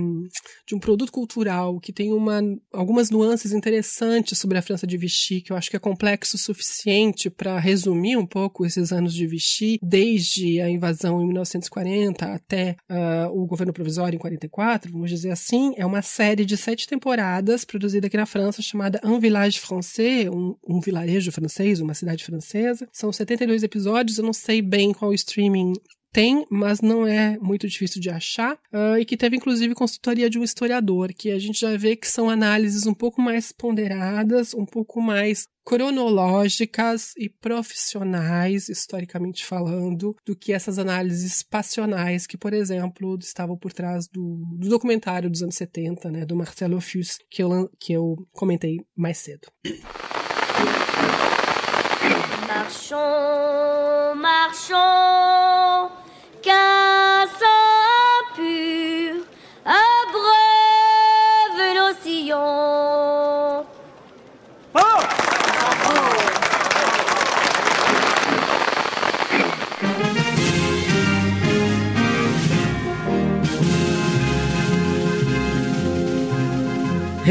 de 0.67 0.75
um 0.75 0.79
produto 0.79 1.11
cultural 1.11 1.79
que 1.79 1.91
tem 1.91 2.13
uma, 2.13 2.41
algumas 2.71 3.09
nuances 3.09 3.51
interessantes 3.51 4.37
sobre 4.37 4.57
a 4.57 4.61
França 4.61 4.85
de 4.85 4.97
Vichy, 4.97 5.41
que 5.41 5.51
eu 5.51 5.57
acho 5.57 5.69
que 5.69 5.75
é 5.75 5.79
complexo 5.79 6.35
o 6.35 6.39
suficiente 6.39 7.29
para 7.29 7.59
resumir 7.59 8.17
um 8.17 8.25
pouco 8.25 8.65
esses 8.65 8.91
anos 8.91 9.13
de 9.13 9.25
Vichy, 9.25 9.79
desde 9.81 10.61
a 10.61 10.69
invasão 10.69 11.21
em 11.21 11.25
1940 11.25 12.42
até 12.43 12.75
uh, 12.89 13.29
o 13.31 13.45
governo 13.45 13.73
provisório 13.73 14.15
em 14.15 14.19
44, 14.19 14.91
vamos 14.91 15.09
dizer 15.09 15.31
assim, 15.31 15.73
é 15.77 15.85
uma 15.85 16.01
série 16.01 16.45
de 16.45 16.57
sete 16.57 16.87
temporadas 16.87 17.65
produzida 17.65 18.07
aqui 18.07 18.17
na 18.17 18.25
França 18.25 18.61
chamada 18.61 18.99
Un 19.03 19.19
Village 19.19 19.59
Français, 19.59 20.27
um, 20.29 20.55
um 20.67 20.79
vilarejo 20.79 21.31
francês, 21.31 21.79
uma 21.79 21.93
cidade 21.93 22.23
francesa. 22.23 22.87
São 22.91 23.11
72 23.11 23.63
episódios, 23.63 24.17
eu 24.17 24.23
não 24.23 24.33
sei 24.33 24.61
bem 24.61 24.93
qual 24.93 25.13
streaming 25.13 25.73
tem, 26.13 26.45
mas 26.49 26.79
não 26.79 27.07
é 27.07 27.39
muito 27.39 27.67
difícil 27.67 27.99
de 27.99 28.11
achar, 28.11 28.53
uh, 28.71 28.97
e 28.99 29.03
que 29.03 29.17
teve 29.17 29.35
inclusive 29.35 29.73
consultoria 29.73 30.29
de 30.29 30.37
um 30.37 30.43
historiador, 30.43 31.11
que 31.11 31.31
a 31.31 31.39
gente 31.39 31.59
já 31.59 31.75
vê 31.75 31.95
que 31.95 32.07
são 32.07 32.29
análises 32.29 32.85
um 32.85 32.93
pouco 32.93 33.19
mais 33.19 33.51
ponderadas, 33.51 34.53
um 34.53 34.65
pouco 34.65 35.01
mais 35.01 35.47
cronológicas 35.65 37.13
e 37.17 37.29
profissionais, 37.29 38.69
historicamente 38.69 39.43
falando, 39.43 40.15
do 40.25 40.35
que 40.35 40.53
essas 40.53 40.77
análises 40.77 41.41
passionais 41.41 42.27
que, 42.27 42.37
por 42.37 42.53
exemplo, 42.53 43.17
estavam 43.19 43.57
por 43.57 43.73
trás 43.73 44.07
do, 44.07 44.43
do 44.57 44.69
documentário 44.69 45.29
dos 45.29 45.41
anos 45.41 45.55
70, 45.55 46.11
né, 46.11 46.25
do 46.25 46.35
Marcelo 46.35 46.79
Fus, 46.79 47.17
que 47.29 47.41
eu, 47.41 47.69
que 47.79 47.93
eu 47.93 48.15
comentei 48.33 48.77
mais 48.95 49.17
cedo. 49.17 49.47
Marchons, 52.47 54.15
marchons. 54.15 55.42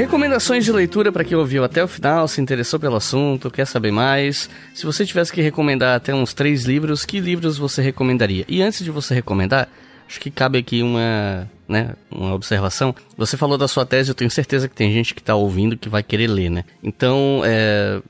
Recomendações 0.02 0.64
de 0.64 0.72
leitura 0.72 1.12
para 1.12 1.22
quem 1.22 1.36
ouviu 1.36 1.62
até 1.62 1.82
o 1.82 1.86
final, 1.86 2.26
se 2.26 2.40
interessou 2.40 2.80
pelo 2.80 2.96
assunto, 2.96 3.48
quer 3.48 3.64
saber 3.64 3.92
mais. 3.92 4.50
Se 4.74 4.84
você 4.84 5.06
tivesse 5.06 5.32
que 5.32 5.40
recomendar 5.40 5.94
até 5.94 6.12
uns 6.12 6.34
três 6.34 6.64
livros, 6.64 7.04
que 7.04 7.20
livros 7.20 7.56
você 7.56 7.80
recomendaria? 7.80 8.44
E 8.48 8.60
antes 8.60 8.84
de 8.84 8.90
você 8.90 9.14
recomendar, 9.14 9.68
acho 10.08 10.18
que 10.18 10.28
cabe 10.28 10.58
aqui 10.58 10.82
uma 10.82 11.48
né, 11.72 11.94
uma 12.10 12.34
observação. 12.34 12.94
Você 13.16 13.36
falou 13.36 13.56
da 13.56 13.66
sua 13.66 13.86
tese, 13.86 14.10
eu 14.10 14.14
tenho 14.14 14.30
certeza 14.30 14.68
que 14.68 14.74
tem 14.74 14.92
gente 14.92 15.14
que 15.14 15.20
está 15.20 15.34
ouvindo 15.34 15.76
que 15.76 15.88
vai 15.88 16.02
querer 16.02 16.28
ler, 16.28 16.50
né? 16.50 16.64
Então, 16.82 17.42
é, 17.44 18.00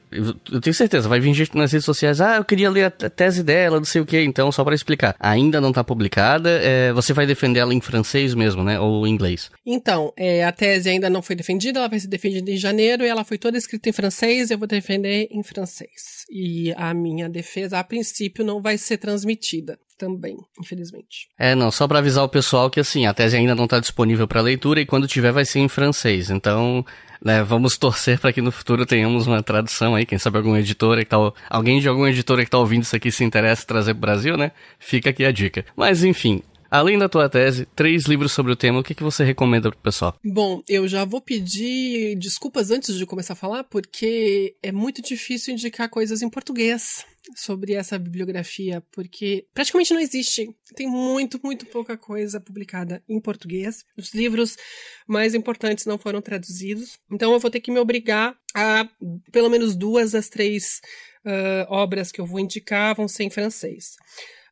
eu 0.51 0.61
tenho 0.61 0.75
certeza, 0.75 1.09
vai 1.09 1.21
vir 1.21 1.33
gente 1.33 1.57
nas 1.57 1.73
redes 1.73 1.85
sociais, 1.85 2.21
ah, 2.21 2.37
eu 2.37 2.45
queria 2.45 2.69
ler 2.69 2.85
a 2.85 2.91
tese 2.91 3.43
dela, 3.43 3.79
não 3.79 3.85
sei 3.85 4.01
o 4.01 4.07
que, 4.07 4.21
então, 4.21 4.51
só 4.51 4.65
para 4.65 4.75
explicar. 4.75 5.15
Ainda 5.19 5.61
não 5.61 5.71
está 5.71 5.85
publicada, 5.85 6.51
é, 6.51 6.93
você 6.93 7.13
vai 7.13 7.25
defender 7.25 7.61
ela 7.61 7.73
em 7.73 7.81
francês 7.81 8.35
mesmo, 8.35 8.65
né, 8.65 8.79
ou 8.79 9.07
em 9.07 9.11
inglês? 9.11 9.51
Então, 9.65 10.13
é, 10.17 10.45
a 10.45 10.53
tese 10.53 10.91
ainda 10.91 11.09
não 11.09 11.23
foi 11.23 11.37
defendida, 11.37 11.79
ela 11.79 11.89
vai 11.89 12.01
ser 12.01 12.09
defendida 12.09 12.51
em 12.51 12.57
janeiro, 12.57 13.05
e 13.05 13.09
ela 13.09 13.25
foi 13.25 13.39
toda 13.39 13.57
escrita 13.57 13.89
em 13.89 13.93
francês, 13.93 14.51
eu 14.51 14.59
vou 14.59 14.67
defender 14.67 15.29
em 15.31 15.43
francês. 15.43 16.27
E 16.31 16.73
a 16.77 16.93
minha 16.93 17.29
defesa, 17.29 17.79
a 17.79 17.85
princípio, 17.85 18.45
não 18.45 18.61
vai 18.61 18.77
ser 18.77 18.99
transmitida 18.99 19.79
também, 20.03 20.37
infelizmente. 20.61 21.29
É, 21.39 21.55
não, 21.55 21.71
só 21.71 21.87
para 21.87 22.01
avisar 22.01 22.25
o 22.25 22.29
pessoal 22.29 22.69
que 22.69 22.81
assim, 22.81 23.07
a 23.07 23.15
tese 23.15 23.37
ainda 23.37 23.55
não 23.55 23.67
está 23.67 23.79
disponível 23.79 24.27
para 24.27 24.41
leitura 24.41 24.81
e 24.81 24.87
quando 24.87 25.07
tiver 25.07 25.31
vai 25.31 25.45
ser 25.45 25.61
em 25.61 25.69
francês. 25.69 26.29
Então, 26.29 26.85
né, 27.25 27.45
vamos 27.45 27.79
torcer 27.79 28.19
para 28.19 28.33
que 28.33 28.43
no 28.43 28.51
futuro 28.51 28.85
tenhamos 28.85 29.29
uma 29.29 29.41
tradução 29.45 29.95
aí, 29.95 30.05
quem 30.05 30.19
sabe 30.19 30.39
alguma 30.39 30.59
editora 30.59 31.05
que 31.05 31.11
tá, 31.11 31.17
alguém 31.49 31.79
de 31.81 31.87
alguma 31.89 32.11
editora 32.11 32.45
que 32.45 32.51
tá 32.51 32.59
ouvindo 32.59 32.83
isso 32.83 32.97
aqui 32.97 33.13
se 33.13 33.23
interessa 33.23 33.63
em 33.63 33.67
trazer 33.67 33.95
pro 33.95 34.01
Brasil, 34.01 34.37
né? 34.37 34.51
Fica 34.77 35.11
aqui 35.11 35.25
a 35.25 35.31
dica. 35.31 35.65
Mas 35.77 36.03
enfim, 36.03 36.43
Além 36.69 36.99
da 36.99 37.07
tua 37.07 37.29
tese, 37.29 37.67
três 37.77 38.07
livros 38.07 38.33
sobre 38.33 38.51
o 38.51 38.57
tema, 38.57 38.79
o 38.79 38.83
que, 38.83 38.95
que 38.95 39.03
você 39.03 39.23
recomenda 39.23 39.71
pro 39.71 39.79
pessoal? 39.79 40.17
Bom, 40.25 40.63
eu 40.67 40.89
já 40.89 41.05
vou 41.05 41.21
pedir 41.21 42.17
desculpas 42.17 42.71
antes 42.71 42.97
de 42.97 43.05
começar 43.05 43.35
a 43.35 43.37
falar, 43.37 43.63
porque 43.65 44.57
é 44.63 44.73
muito 44.73 45.03
difícil 45.03 45.53
indicar 45.53 45.91
coisas 45.91 46.23
em 46.23 46.31
português 46.31 47.05
sobre 47.37 47.75
essa 47.75 47.99
bibliografia, 47.99 48.83
porque 48.93 49.47
praticamente 49.55 49.93
não 49.93 50.01
existe. 50.01 50.55
Tem 50.75 50.89
muito, 50.89 51.41
muito 51.43 51.67
pouca 51.67 51.97
coisa 51.97 52.41
publicada 52.41 53.03
em 53.09 53.21
português. 53.21 53.85
Os 53.97 54.13
livros 54.13 54.57
mais 55.07 55.35
importantes 55.35 55.87
não 55.87 55.99
foram 55.99 56.21
traduzidos. 56.21 56.99
Então 57.11 57.33
eu 57.33 57.39
vou 57.39 57.51
ter 57.51 57.61
que 57.61 57.71
me 57.71 57.79
obrigar 57.79 58.37
a 58.55 58.89
pelo 59.31 59.49
menos 59.49 59.77
duas 59.77 60.13
das 60.13 60.29
três 60.29 60.81
uh, 61.25 61.67
obras 61.69 62.11
que 62.11 62.21
eu 62.21 62.27
vou 62.27 62.41
indicar 62.41 62.95
vão 62.95 63.09
ser 63.09 63.25
em 63.25 63.31
francês. 63.31 63.97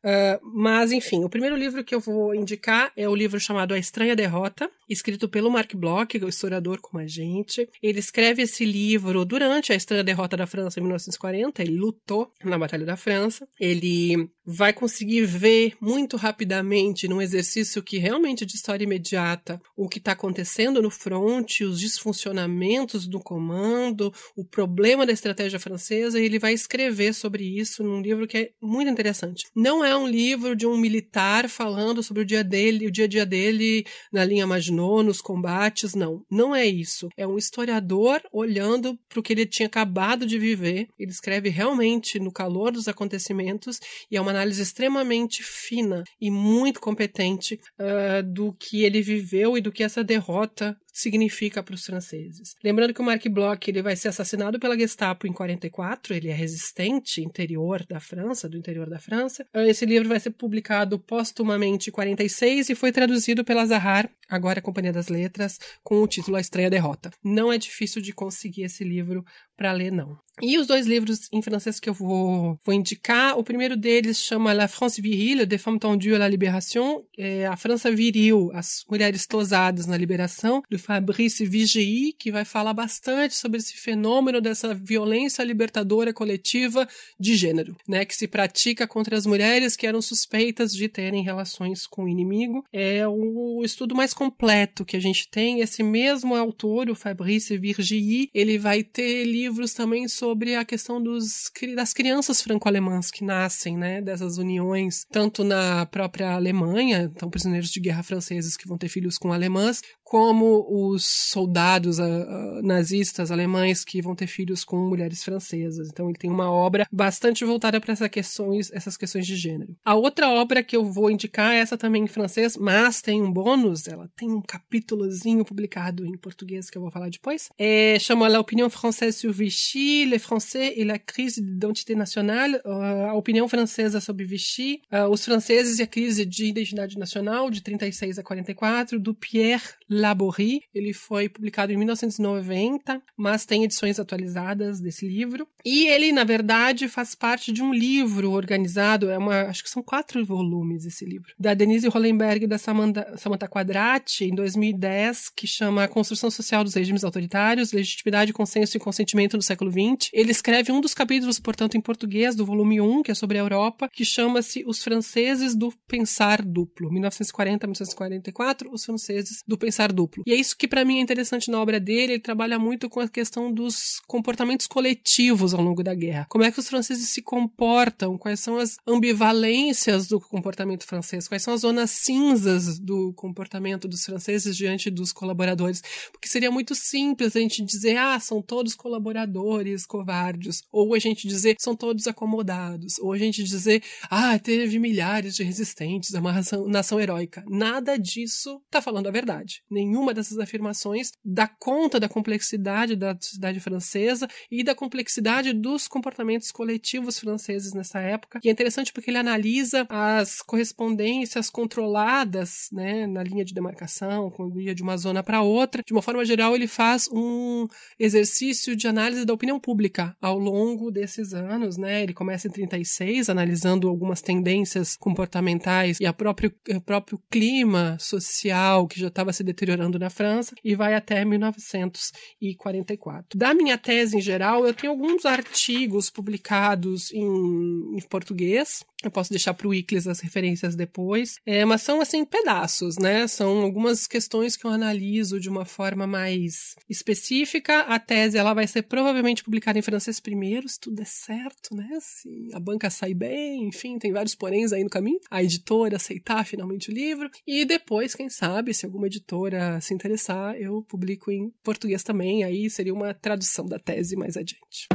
Uh, 0.02 0.40
mas, 0.42 0.92
enfim, 0.92 1.24
o 1.24 1.28
primeiro 1.28 1.56
livro 1.56 1.84
que 1.84 1.94
eu 1.94 2.00
vou 2.00 2.34
indicar 2.34 2.90
é 2.96 3.08
o 3.08 3.14
livro 3.14 3.38
chamado 3.38 3.74
A 3.74 3.78
Estranha 3.78 4.16
Derrota, 4.16 4.70
escrito 4.88 5.28
pelo 5.28 5.50
Mark 5.50 5.74
Bloch, 5.74 6.16
historiador 6.30 6.80
como 6.80 7.02
a 7.02 7.06
gente. 7.06 7.68
Ele 7.82 7.98
escreve 7.98 8.42
esse 8.42 8.64
livro 8.64 9.24
durante 9.24 9.72
a 9.72 9.76
Estranha 9.76 10.02
Derrota 10.02 10.36
da 10.36 10.46
França 10.46 10.80
em 10.80 10.82
1940, 10.82 11.62
ele 11.62 11.76
lutou 11.76 12.32
na 12.42 12.58
Batalha 12.58 12.86
da 12.86 12.96
França. 12.96 13.46
Ele 13.58 14.30
vai 14.44 14.72
conseguir 14.72 15.24
ver 15.24 15.74
muito 15.80 16.16
rapidamente, 16.16 17.06
num 17.06 17.22
exercício 17.22 17.82
que 17.82 17.98
realmente 17.98 18.44
é 18.44 18.46
de 18.46 18.56
história 18.56 18.84
imediata, 18.84 19.60
o 19.76 19.88
que 19.88 19.98
está 19.98 20.12
acontecendo 20.12 20.82
no 20.82 20.90
fronte, 20.90 21.64
os 21.64 21.78
disfuncionamentos 21.78 23.06
do 23.06 23.20
comando, 23.20 24.12
o 24.36 24.44
problema 24.44 25.06
da 25.06 25.12
estratégia 25.12 25.60
francesa, 25.60 26.18
e 26.18 26.24
ele 26.24 26.38
vai 26.38 26.52
escrever 26.52 27.14
sobre 27.14 27.44
isso 27.44 27.84
num 27.84 28.00
livro 28.00 28.26
que 28.26 28.38
é 28.38 28.50
muito 28.60 28.90
interessante. 28.90 29.46
Não 29.54 29.84
é 29.84 29.89
um 29.96 30.06
livro 30.06 30.54
de 30.54 30.66
um 30.66 30.76
militar 30.76 31.48
falando 31.48 32.02
sobre 32.02 32.22
o 32.22 32.26
dia 32.26 32.42
dele, 32.44 32.86
o 32.86 32.90
dia 32.90 33.04
a 33.04 33.08
dia 33.08 33.26
dele 33.26 33.84
na 34.12 34.24
linha 34.24 34.46
Maginot, 34.46 35.04
nos 35.04 35.20
combates, 35.20 35.94
não. 35.94 36.24
Não 36.30 36.54
é 36.54 36.66
isso. 36.66 37.08
É 37.16 37.26
um 37.26 37.38
historiador 37.38 38.22
olhando 38.32 38.98
para 39.08 39.20
o 39.20 39.22
que 39.22 39.32
ele 39.32 39.46
tinha 39.46 39.66
acabado 39.66 40.26
de 40.26 40.38
viver. 40.38 40.88
Ele 40.98 41.10
escreve 41.10 41.48
realmente 41.48 42.18
no 42.18 42.32
calor 42.32 42.72
dos 42.72 42.88
acontecimentos 42.88 43.80
e 44.10 44.16
é 44.16 44.20
uma 44.20 44.30
análise 44.30 44.62
extremamente 44.62 45.42
fina 45.42 46.04
e 46.20 46.30
muito 46.30 46.80
competente 46.80 47.60
uh, 47.78 48.22
do 48.22 48.52
que 48.52 48.84
ele 48.84 49.02
viveu 49.02 49.56
e 49.56 49.60
do 49.60 49.72
que 49.72 49.82
essa 49.82 50.02
derrota 50.04 50.76
significa 51.00 51.62
para 51.62 51.74
os 51.74 51.84
franceses. 51.84 52.54
Lembrando 52.62 52.94
que 52.94 53.00
o 53.00 53.04
Marc 53.04 53.26
Bloch 53.28 53.68
ele 53.68 53.82
vai 53.82 53.96
ser 53.96 54.08
assassinado 54.08 54.58
pela 54.58 54.78
Gestapo 54.78 55.26
em 55.26 55.32
44, 55.32 56.14
ele 56.14 56.28
é 56.28 56.34
resistente 56.34 57.22
interior 57.22 57.84
da 57.86 58.00
França, 58.00 58.48
do 58.48 58.56
interior 58.56 58.88
da 58.88 58.98
França. 58.98 59.46
Ah, 59.52 59.66
esse 59.66 59.84
livro 59.84 60.08
vai 60.08 60.20
ser 60.20 60.30
publicado 60.30 60.98
póstumamente 60.98 61.90
em 61.90 61.92
46 61.92 62.70
e 62.70 62.74
foi 62.74 62.92
traduzido 62.92 63.44
pela 63.44 63.66
Zahar, 63.66 64.10
agora 64.28 64.62
Companhia 64.62 64.92
das 64.92 65.08
Letras, 65.08 65.58
com 65.82 66.02
o 66.02 66.06
título 66.06 66.36
A 66.36 66.40
Estranha 66.40 66.70
Derrota. 66.70 67.10
Não 67.22 67.52
é 67.52 67.58
difícil 67.58 68.00
de 68.00 68.12
conseguir 68.12 68.64
esse 68.64 68.84
livro 68.84 69.24
para 69.60 69.72
ler, 69.72 69.92
não. 69.92 70.18
E 70.42 70.56
os 70.56 70.66
dois 70.66 70.86
livros 70.86 71.28
em 71.30 71.42
francês 71.42 71.78
que 71.78 71.90
eu 71.90 71.92
vou, 71.92 72.58
vou 72.64 72.74
indicar, 72.74 73.38
o 73.38 73.44
primeiro 73.44 73.76
deles 73.76 74.18
chama 74.18 74.54
La 74.54 74.68
France 74.68 75.00
Virile, 75.02 75.44
des 75.44 75.60
femmes 75.60 75.78
tendues 75.78 76.14
à 76.14 76.18
la 76.18 76.28
libération, 76.28 77.04
é 77.18 77.46
a 77.46 77.56
França 77.56 77.90
viril, 77.90 78.50
as 78.54 78.82
mulheres 78.88 79.26
tosadas 79.26 79.84
na 79.84 79.98
liberação, 79.98 80.62
do 80.70 80.78
Fabrice 80.78 81.44
Vigei, 81.44 82.14
que 82.18 82.32
vai 82.32 82.46
falar 82.46 82.72
bastante 82.72 83.34
sobre 83.34 83.58
esse 83.58 83.74
fenômeno 83.74 84.40
dessa 84.40 84.74
violência 84.74 85.42
libertadora 85.42 86.10
coletiva 86.10 86.88
de 87.18 87.36
gênero, 87.36 87.76
né, 87.86 88.06
que 88.06 88.16
se 88.16 88.26
pratica 88.26 88.86
contra 88.86 89.18
as 89.18 89.26
mulheres 89.26 89.76
que 89.76 89.86
eram 89.86 90.00
suspeitas 90.00 90.72
de 90.72 90.88
terem 90.88 91.22
relações 91.22 91.86
com 91.86 92.04
o 92.04 92.08
inimigo. 92.08 92.64
É 92.72 93.06
o 93.06 93.60
estudo 93.62 93.94
mais 93.94 94.14
completo 94.14 94.86
que 94.86 94.96
a 94.96 95.00
gente 95.00 95.28
tem. 95.28 95.60
Esse 95.60 95.82
mesmo 95.82 96.34
autor, 96.34 96.88
o 96.88 96.94
Fabrice 96.94 97.58
Virgili, 97.58 98.30
ele 98.32 98.56
vai 98.56 98.82
ter 98.82 99.24
livros 99.24 99.49
também 99.74 100.08
sobre 100.08 100.54
a 100.54 100.64
questão 100.64 101.02
dos, 101.02 101.50
das 101.74 101.92
crianças 101.92 102.40
franco-alemãs 102.40 103.10
que 103.10 103.24
nascem, 103.24 103.76
né, 103.76 104.00
dessas 104.00 104.38
uniões, 104.38 105.04
tanto 105.10 105.44
na 105.44 105.86
própria 105.86 106.32
Alemanha, 106.32 107.10
então 107.14 107.30
prisioneiros 107.30 107.70
de 107.70 107.80
guerra 107.80 108.02
franceses 108.02 108.56
que 108.56 108.66
vão 108.66 108.78
ter 108.78 108.88
filhos 108.88 109.18
com 109.18 109.32
alemãs, 109.32 109.82
como 110.10 110.66
os 110.68 111.04
soldados 111.06 112.00
uh, 112.00 112.02
uh, 112.02 112.62
nazistas 112.64 113.30
alemães 113.30 113.84
que 113.84 114.02
vão 114.02 114.12
ter 114.12 114.26
filhos 114.26 114.64
com 114.64 114.76
mulheres 114.76 115.22
francesas. 115.22 115.88
Então 115.88 116.08
ele 116.08 116.18
tem 116.18 116.28
uma 116.28 116.50
obra 116.50 116.84
bastante 116.90 117.44
voltada 117.44 117.80
para 117.80 117.92
essas 117.92 118.08
questões, 118.08 118.72
essas 118.72 118.96
questões 118.96 119.24
de 119.24 119.36
gênero. 119.36 119.76
A 119.84 119.94
outra 119.94 120.28
obra 120.28 120.64
que 120.64 120.76
eu 120.76 120.84
vou 120.84 121.12
indicar, 121.12 121.54
essa 121.54 121.78
também 121.78 122.02
em 122.02 122.08
francês, 122.08 122.56
mas 122.56 123.00
tem 123.00 123.22
um 123.22 123.30
bônus, 123.30 123.86
ela 123.86 124.10
tem 124.16 124.32
um 124.32 124.42
capítulozinho 124.42 125.44
publicado 125.44 126.04
em 126.04 126.18
português 126.18 126.68
que 126.68 126.76
eu 126.76 126.82
vou 126.82 126.90
falar 126.90 127.08
depois. 127.08 127.48
É, 127.56 127.96
chama 128.00 128.26
La 128.26 128.40
Opinion 128.40 128.68
Française 128.68 129.16
sur 129.16 129.32
Vichy, 129.32 130.06
Les 130.06 130.20
Français 130.20 130.74
et 130.76 130.84
la 130.84 130.98
crise 130.98 131.40
d'identité 131.40 131.94
nationale, 131.94 132.60
uh, 132.64 133.10
a 133.10 133.14
opinião 133.14 133.48
francesa 133.48 134.00
sobre 134.00 134.24
Vichy, 134.24 134.82
os 135.08 135.24
franceses 135.24 135.78
e 135.78 135.82
a 135.84 135.86
crise 135.86 136.26
de 136.26 136.46
identidade 136.46 136.98
nacional 136.98 137.48
de 137.48 137.62
36 137.62 138.18
a 138.18 138.24
44, 138.24 138.98
do 138.98 139.14
Pierre 139.14 139.78
Laborie. 140.00 140.60
Ele 140.74 140.92
foi 140.92 141.28
publicado 141.28 141.72
em 141.72 141.76
1990, 141.76 143.02
mas 143.16 143.44
tem 143.44 143.64
edições 143.64 143.98
atualizadas 143.98 144.80
desse 144.80 145.06
livro. 145.06 145.46
E 145.64 145.86
ele, 145.86 146.12
na 146.12 146.24
verdade, 146.24 146.88
faz 146.88 147.14
parte 147.14 147.52
de 147.52 147.62
um 147.62 147.72
livro 147.72 148.32
organizado, 148.32 149.10
é 149.10 149.18
uma, 149.18 149.42
acho 149.42 149.62
que 149.62 149.70
são 149.70 149.82
quatro 149.82 150.24
volumes 150.24 150.84
esse 150.84 151.04
livro, 151.04 151.34
da 151.38 151.54
Denise 151.54 151.88
Hollenberg 151.88 152.44
e 152.44 152.48
da 152.48 152.58
Samantha, 152.58 153.14
Samantha 153.16 153.48
Quadrati, 153.48 154.24
em 154.24 154.34
2010, 154.34 155.30
que 155.36 155.46
chama 155.46 155.84
A 155.84 155.88
Construção 155.88 156.30
Social 156.30 156.64
dos 156.64 156.74
Regimes 156.74 157.04
Autoritários, 157.04 157.72
Legitimidade, 157.72 158.32
Consenso 158.32 158.76
e 158.76 158.80
Consentimento 158.80 159.36
do 159.36 159.42
Século 159.42 159.70
XX. 159.70 160.10
Ele 160.12 160.30
escreve 160.30 160.72
um 160.72 160.80
dos 160.80 160.94
capítulos, 160.94 161.38
portanto, 161.38 161.76
em 161.76 161.80
português, 161.80 162.34
do 162.34 162.46
volume 162.46 162.80
1, 162.80 163.02
que 163.02 163.10
é 163.10 163.14
sobre 163.14 163.38
a 163.38 163.42
Europa, 163.42 163.88
que 163.92 164.04
chama-se 164.04 164.64
Os 164.66 164.82
Franceses 164.82 165.54
do 165.54 165.72
Pensar 165.86 166.42
Duplo, 166.42 166.90
1940-1944, 166.90 168.68
Os 168.72 168.84
Franceses 168.84 169.42
do 169.46 169.58
Pensar 169.58 169.89
duplo. 169.92 170.22
E 170.26 170.32
é 170.32 170.36
isso 170.36 170.56
que 170.56 170.68
para 170.68 170.84
mim 170.84 170.98
é 170.98 171.00
interessante 171.00 171.50
na 171.50 171.60
obra 171.60 171.80
dele, 171.80 172.14
ele 172.14 172.20
trabalha 172.20 172.58
muito 172.58 172.88
com 172.88 173.00
a 173.00 173.08
questão 173.08 173.52
dos 173.52 174.00
comportamentos 174.06 174.66
coletivos 174.66 175.54
ao 175.54 175.62
longo 175.62 175.82
da 175.82 175.94
guerra. 175.94 176.26
Como 176.28 176.44
é 176.44 176.50
que 176.50 176.60
os 176.60 176.68
franceses 176.68 177.10
se 177.10 177.22
comportam, 177.22 178.18
quais 178.18 178.40
são 178.40 178.56
as 178.56 178.76
ambivalências 178.86 180.06
do 180.06 180.20
comportamento 180.20 180.84
francês, 180.84 181.28
quais 181.28 181.42
são 181.42 181.54
as 181.54 181.60
zonas 181.60 181.90
cinzas 181.90 182.78
do 182.78 183.12
comportamento 183.14 183.88
dos 183.88 184.04
franceses 184.04 184.56
diante 184.56 184.90
dos 184.90 185.12
colaboradores. 185.12 185.82
Porque 186.10 186.28
seria 186.28 186.50
muito 186.50 186.74
simples 186.74 187.36
a 187.36 187.40
gente 187.40 187.64
dizer, 187.64 187.96
ah, 187.96 188.18
são 188.18 188.42
todos 188.42 188.74
colaboradores 188.74 189.86
covardes, 189.86 190.62
ou 190.72 190.94
a 190.94 190.98
gente 190.98 191.26
dizer, 191.26 191.56
são 191.58 191.74
todos 191.76 192.06
acomodados, 192.06 192.98
ou 192.98 193.12
a 193.12 193.18
gente 193.18 193.42
dizer, 193.42 193.82
ah, 194.10 194.38
teve 194.38 194.78
milhares 194.78 195.36
de 195.36 195.42
resistentes, 195.42 196.14
é 196.14 196.20
uma 196.20 196.32
nação, 196.68 197.00
heróica. 197.00 197.44
Nada 197.48 197.96
disso 197.96 198.60
tá 198.70 198.82
falando 198.82 199.06
a 199.06 199.10
verdade 199.10 199.62
nenhuma 199.80 200.12
dessas 200.12 200.38
afirmações 200.38 201.12
dá 201.24 201.48
conta 201.48 201.98
da 201.98 202.08
complexidade 202.08 202.96
da 202.96 203.16
sociedade 203.18 203.60
francesa 203.60 204.28
e 204.50 204.62
da 204.62 204.74
complexidade 204.74 205.52
dos 205.52 205.88
comportamentos 205.88 206.50
coletivos 206.50 207.18
franceses 207.18 207.72
nessa 207.72 208.00
época. 208.00 208.40
E 208.44 208.48
é 208.48 208.52
interessante 208.52 208.92
porque 208.92 209.10
ele 209.10 209.18
analisa 209.18 209.86
as 209.88 210.42
correspondências 210.42 211.48
controladas 211.48 212.68
né, 212.72 213.06
na 213.06 213.22
linha 213.22 213.44
de 213.44 213.54
demarcação, 213.54 214.30
quando 214.30 214.60
ia 214.60 214.74
de 214.74 214.82
uma 214.82 214.96
zona 214.96 215.22
para 215.22 215.42
outra. 215.42 215.82
De 215.86 215.92
uma 215.92 216.02
forma 216.02 216.24
geral, 216.24 216.54
ele 216.54 216.66
faz 216.66 217.08
um 217.12 217.66
exercício 217.98 218.76
de 218.76 218.86
análise 218.86 219.24
da 219.24 219.32
opinião 219.32 219.58
pública 219.58 220.16
ao 220.20 220.38
longo 220.38 220.90
desses 220.90 221.32
anos. 221.32 221.76
Né? 221.76 222.02
Ele 222.02 222.12
começa 222.12 222.48
em 222.48 222.50
36, 222.50 223.28
analisando 223.28 223.88
algumas 223.88 224.20
tendências 224.20 224.96
comportamentais 224.96 225.98
e 226.00 226.06
a 226.06 226.12
próprio, 226.12 226.52
o 226.68 226.80
próprio 226.80 227.20
clima 227.30 227.96
social 227.98 228.86
que 228.86 229.00
já 229.00 229.08
estava 229.08 229.32
se 229.32 229.42
deteriorando 229.42 229.69
deteriorando 229.70 229.98
na 229.98 230.10
França 230.10 230.54
e 230.64 230.74
vai 230.74 230.94
até 230.94 231.24
1944. 231.24 233.38
Da 233.38 233.54
minha 233.54 233.78
tese 233.78 234.16
em 234.16 234.20
geral, 234.20 234.66
eu 234.66 234.74
tenho 234.74 234.92
alguns 234.92 235.24
artigos 235.24 236.10
publicados 236.10 237.12
em, 237.12 237.96
em 237.96 238.00
português. 238.08 238.84
Eu 239.02 239.10
posso 239.10 239.30
deixar 239.30 239.54
para 239.54 239.66
o 239.66 239.72
Iclis 239.72 240.06
as 240.06 240.20
referências 240.20 240.76
depois, 240.76 241.36
é, 241.46 241.64
mas 241.64 241.82
são 241.82 242.00
assim 242.00 242.24
pedaços, 242.24 242.98
né? 242.98 243.26
São 243.26 243.62
algumas 243.62 244.06
questões 244.06 244.56
que 244.56 244.66
eu 244.66 244.70
analiso 244.70 245.40
de 245.40 245.48
uma 245.48 245.64
forma 245.64 246.06
mais 246.06 246.74
específica. 246.88 247.80
A 247.80 247.98
tese 247.98 248.36
ela 248.36 248.52
vai 248.52 248.66
ser 248.66 248.82
provavelmente 248.82 249.42
publicada 249.42 249.78
em 249.78 249.82
francês 249.82 250.20
primeiro, 250.20 250.68
se 250.68 250.78
tudo 250.78 250.96
der 250.96 251.06
certo, 251.06 251.74
né? 251.74 251.88
Se 252.00 252.50
a 252.52 252.60
banca 252.60 252.90
sair 252.90 253.14
bem, 253.14 253.68
enfim, 253.68 253.98
tem 253.98 254.12
vários 254.12 254.34
poréns 254.34 254.72
aí 254.72 254.84
no 254.84 254.90
caminho. 254.90 255.20
A 255.30 255.42
editora 255.42 255.96
aceitar 255.96 256.44
finalmente 256.44 256.90
o 256.90 256.94
livro 256.94 257.30
e 257.46 257.64
depois, 257.64 258.14
quem 258.14 258.28
sabe, 258.28 258.74
se 258.74 258.84
alguma 258.84 259.06
editora 259.06 259.80
se 259.80 259.94
interessar, 259.94 260.54
eu 260.56 260.82
publico 260.82 261.30
em 261.30 261.50
português 261.62 262.02
também, 262.02 262.44
aí 262.44 262.68
seria 262.68 262.92
uma 262.92 263.14
tradução 263.14 263.64
da 263.64 263.78
tese 263.78 264.14
mais 264.14 264.36
adiante. 264.36 264.88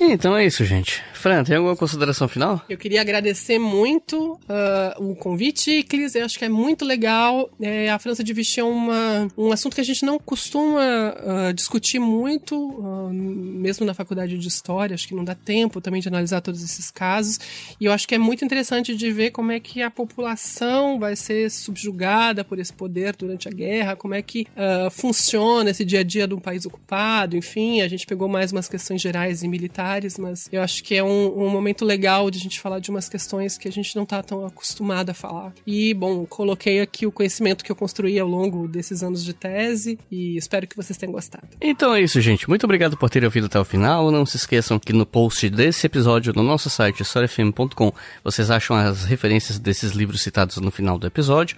Então 0.00 0.36
é 0.36 0.46
isso, 0.46 0.64
gente. 0.64 1.02
Fran, 1.20 1.44
tem 1.44 1.56
alguma 1.56 1.76
consideração 1.76 2.26
final? 2.26 2.64
Eu 2.66 2.78
queria 2.78 3.02
agradecer 3.02 3.58
muito 3.58 4.40
uh, 4.48 5.10
o 5.10 5.14
convite, 5.14 5.82
Clis. 5.82 6.14
Eu 6.14 6.24
acho 6.24 6.38
que 6.38 6.46
é 6.46 6.48
muito 6.48 6.82
legal. 6.82 7.50
É, 7.60 7.90
a 7.90 7.98
França 7.98 8.24
de 8.24 8.32
Vichy 8.32 8.60
é 8.60 8.64
uma, 8.64 9.28
um 9.36 9.52
assunto 9.52 9.74
que 9.74 9.82
a 9.82 9.84
gente 9.84 10.02
não 10.02 10.18
costuma 10.18 10.80
uh, 10.80 11.52
discutir 11.52 11.98
muito, 11.98 12.56
uh, 12.56 13.12
mesmo 13.12 13.84
na 13.84 13.92
faculdade 13.92 14.38
de 14.38 14.48
História. 14.48 14.94
Acho 14.94 15.06
que 15.06 15.14
não 15.14 15.22
dá 15.22 15.34
tempo 15.34 15.78
também 15.78 16.00
de 16.00 16.08
analisar 16.08 16.40
todos 16.40 16.64
esses 16.64 16.90
casos. 16.90 17.38
E 17.78 17.84
eu 17.84 17.92
acho 17.92 18.08
que 18.08 18.14
é 18.14 18.18
muito 18.18 18.42
interessante 18.42 18.96
de 18.96 19.12
ver 19.12 19.30
como 19.30 19.52
é 19.52 19.60
que 19.60 19.82
a 19.82 19.90
população 19.90 20.98
vai 20.98 21.14
ser 21.16 21.50
subjugada 21.50 22.42
por 22.42 22.58
esse 22.58 22.72
poder 22.72 23.14
durante 23.14 23.46
a 23.46 23.50
guerra, 23.50 23.94
como 23.94 24.14
é 24.14 24.22
que 24.22 24.46
funciona 24.90 25.70
esse 25.70 25.84
dia 25.84 26.00
a 26.00 26.02
dia 26.02 26.26
de 26.26 26.34
um 26.34 26.40
país 26.40 26.64
ocupado. 26.64 27.36
Enfim, 27.36 27.82
a 27.82 27.88
gente 27.88 28.06
pegou 28.06 28.28
mais 28.28 28.52
umas 28.52 28.68
questões 28.68 29.02
gerais 29.02 29.42
e 29.42 29.48
militares, 29.48 29.89
mas 30.18 30.48
eu 30.52 30.62
acho 30.62 30.82
que 30.82 30.94
é 30.94 31.02
um 31.02 31.20
um, 31.36 31.48
momento 31.48 31.84
legal 31.84 32.30
de 32.30 32.38
a 32.38 32.40
gente 32.40 32.60
falar 32.60 32.78
de 32.78 32.90
umas 32.90 33.08
questões 33.08 33.58
que 33.58 33.68
a 33.68 33.72
gente 33.72 33.94
não 33.96 34.04
tá 34.04 34.22
tão 34.22 34.44
acostumado 34.44 35.10
a 35.10 35.14
falar. 35.14 35.52
E, 35.66 35.92
bom, 35.94 36.24
coloquei 36.26 36.80
aqui 36.80 37.06
o 37.06 37.12
conhecimento 37.12 37.64
que 37.64 37.70
eu 37.70 37.76
construí 37.76 38.18
ao 38.18 38.28
longo 38.28 38.68
desses 38.68 39.02
anos 39.02 39.24
de 39.24 39.32
tese 39.32 39.98
e 40.10 40.36
espero 40.36 40.66
que 40.66 40.76
vocês 40.76 40.96
tenham 40.96 41.12
gostado. 41.12 41.48
Então 41.60 41.94
é 41.94 42.00
isso, 42.00 42.20
gente. 42.20 42.48
Muito 42.48 42.64
obrigado 42.64 42.96
por 42.96 43.10
terem 43.10 43.26
ouvido 43.26 43.46
até 43.46 43.58
o 43.58 43.64
final. 43.64 44.10
Não 44.10 44.26
se 44.26 44.36
esqueçam 44.36 44.78
que 44.78 44.92
no 44.92 45.06
post 45.06 45.48
desse 45.50 45.86
episódio 45.86 46.32
no 46.34 46.42
nosso 46.42 46.70
site 46.70 47.02
historiafm.com 47.02 47.92
vocês 48.22 48.50
acham 48.50 48.76
as 48.76 49.04
referências 49.04 49.58
desses 49.58 49.92
livros 49.92 50.22
citados 50.22 50.56
no 50.58 50.70
final 50.70 50.98
do 50.98 51.06
episódio. 51.06 51.56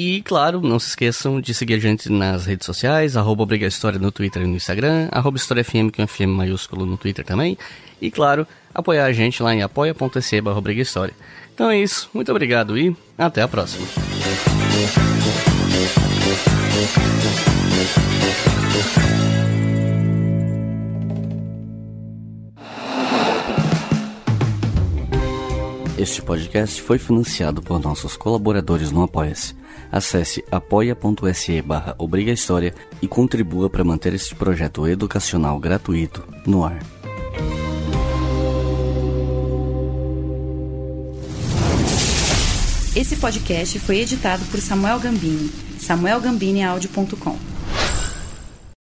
E, 0.00 0.22
claro, 0.22 0.60
não 0.60 0.78
se 0.78 0.90
esqueçam 0.90 1.40
de 1.40 1.52
seguir 1.52 1.74
a 1.74 1.78
gente 1.80 2.08
nas 2.08 2.46
redes 2.46 2.64
sociais, 2.64 3.16
arroba 3.16 3.44
Briga 3.44 3.66
História 3.66 3.98
no 3.98 4.12
Twitter 4.12 4.44
e 4.44 4.46
no 4.46 4.54
Instagram, 4.54 5.08
arroba 5.10 5.36
História 5.36 5.64
FM, 5.64 5.90
que 5.92 6.00
é 6.00 6.04
um 6.04 6.06
FM 6.06 6.36
maiúsculo 6.36 6.86
no 6.86 6.96
Twitter 6.96 7.24
também. 7.24 7.58
E, 8.00 8.08
claro, 8.08 8.46
apoiar 8.72 9.06
a 9.06 9.12
gente 9.12 9.42
lá 9.42 9.52
em 9.52 9.60
apoia.se 9.60 10.40
barra 10.40 10.72
História. 10.74 11.12
Então 11.52 11.68
é 11.68 11.80
isso, 11.80 12.08
muito 12.14 12.30
obrigado 12.30 12.78
e 12.78 12.96
até 13.18 13.42
a 13.42 13.48
próxima. 13.48 13.84
Este 25.98 26.22
podcast 26.22 26.80
foi 26.80 26.96
financiado 26.96 27.60
por 27.60 27.80
nossos 27.80 28.16
colaboradores 28.16 28.92
no 28.92 29.02
Apoia-se. 29.02 29.58
Acesse 29.90 30.44
apoia.se 30.50 31.62
barra 31.62 31.96
História 32.32 32.74
e 33.00 33.08
contribua 33.08 33.70
para 33.70 33.84
manter 33.84 34.12
este 34.14 34.34
projeto 34.34 34.86
educacional 34.86 35.58
gratuito 35.58 36.24
no 36.46 36.64
ar. 36.64 36.78
Esse 42.94 43.16
podcast 43.16 43.78
foi 43.78 43.98
editado 44.00 44.44
por 44.46 44.60
Samuel 44.60 44.98
Gambini, 44.98 45.50
samuelgambiniaudio.com. 45.78 47.57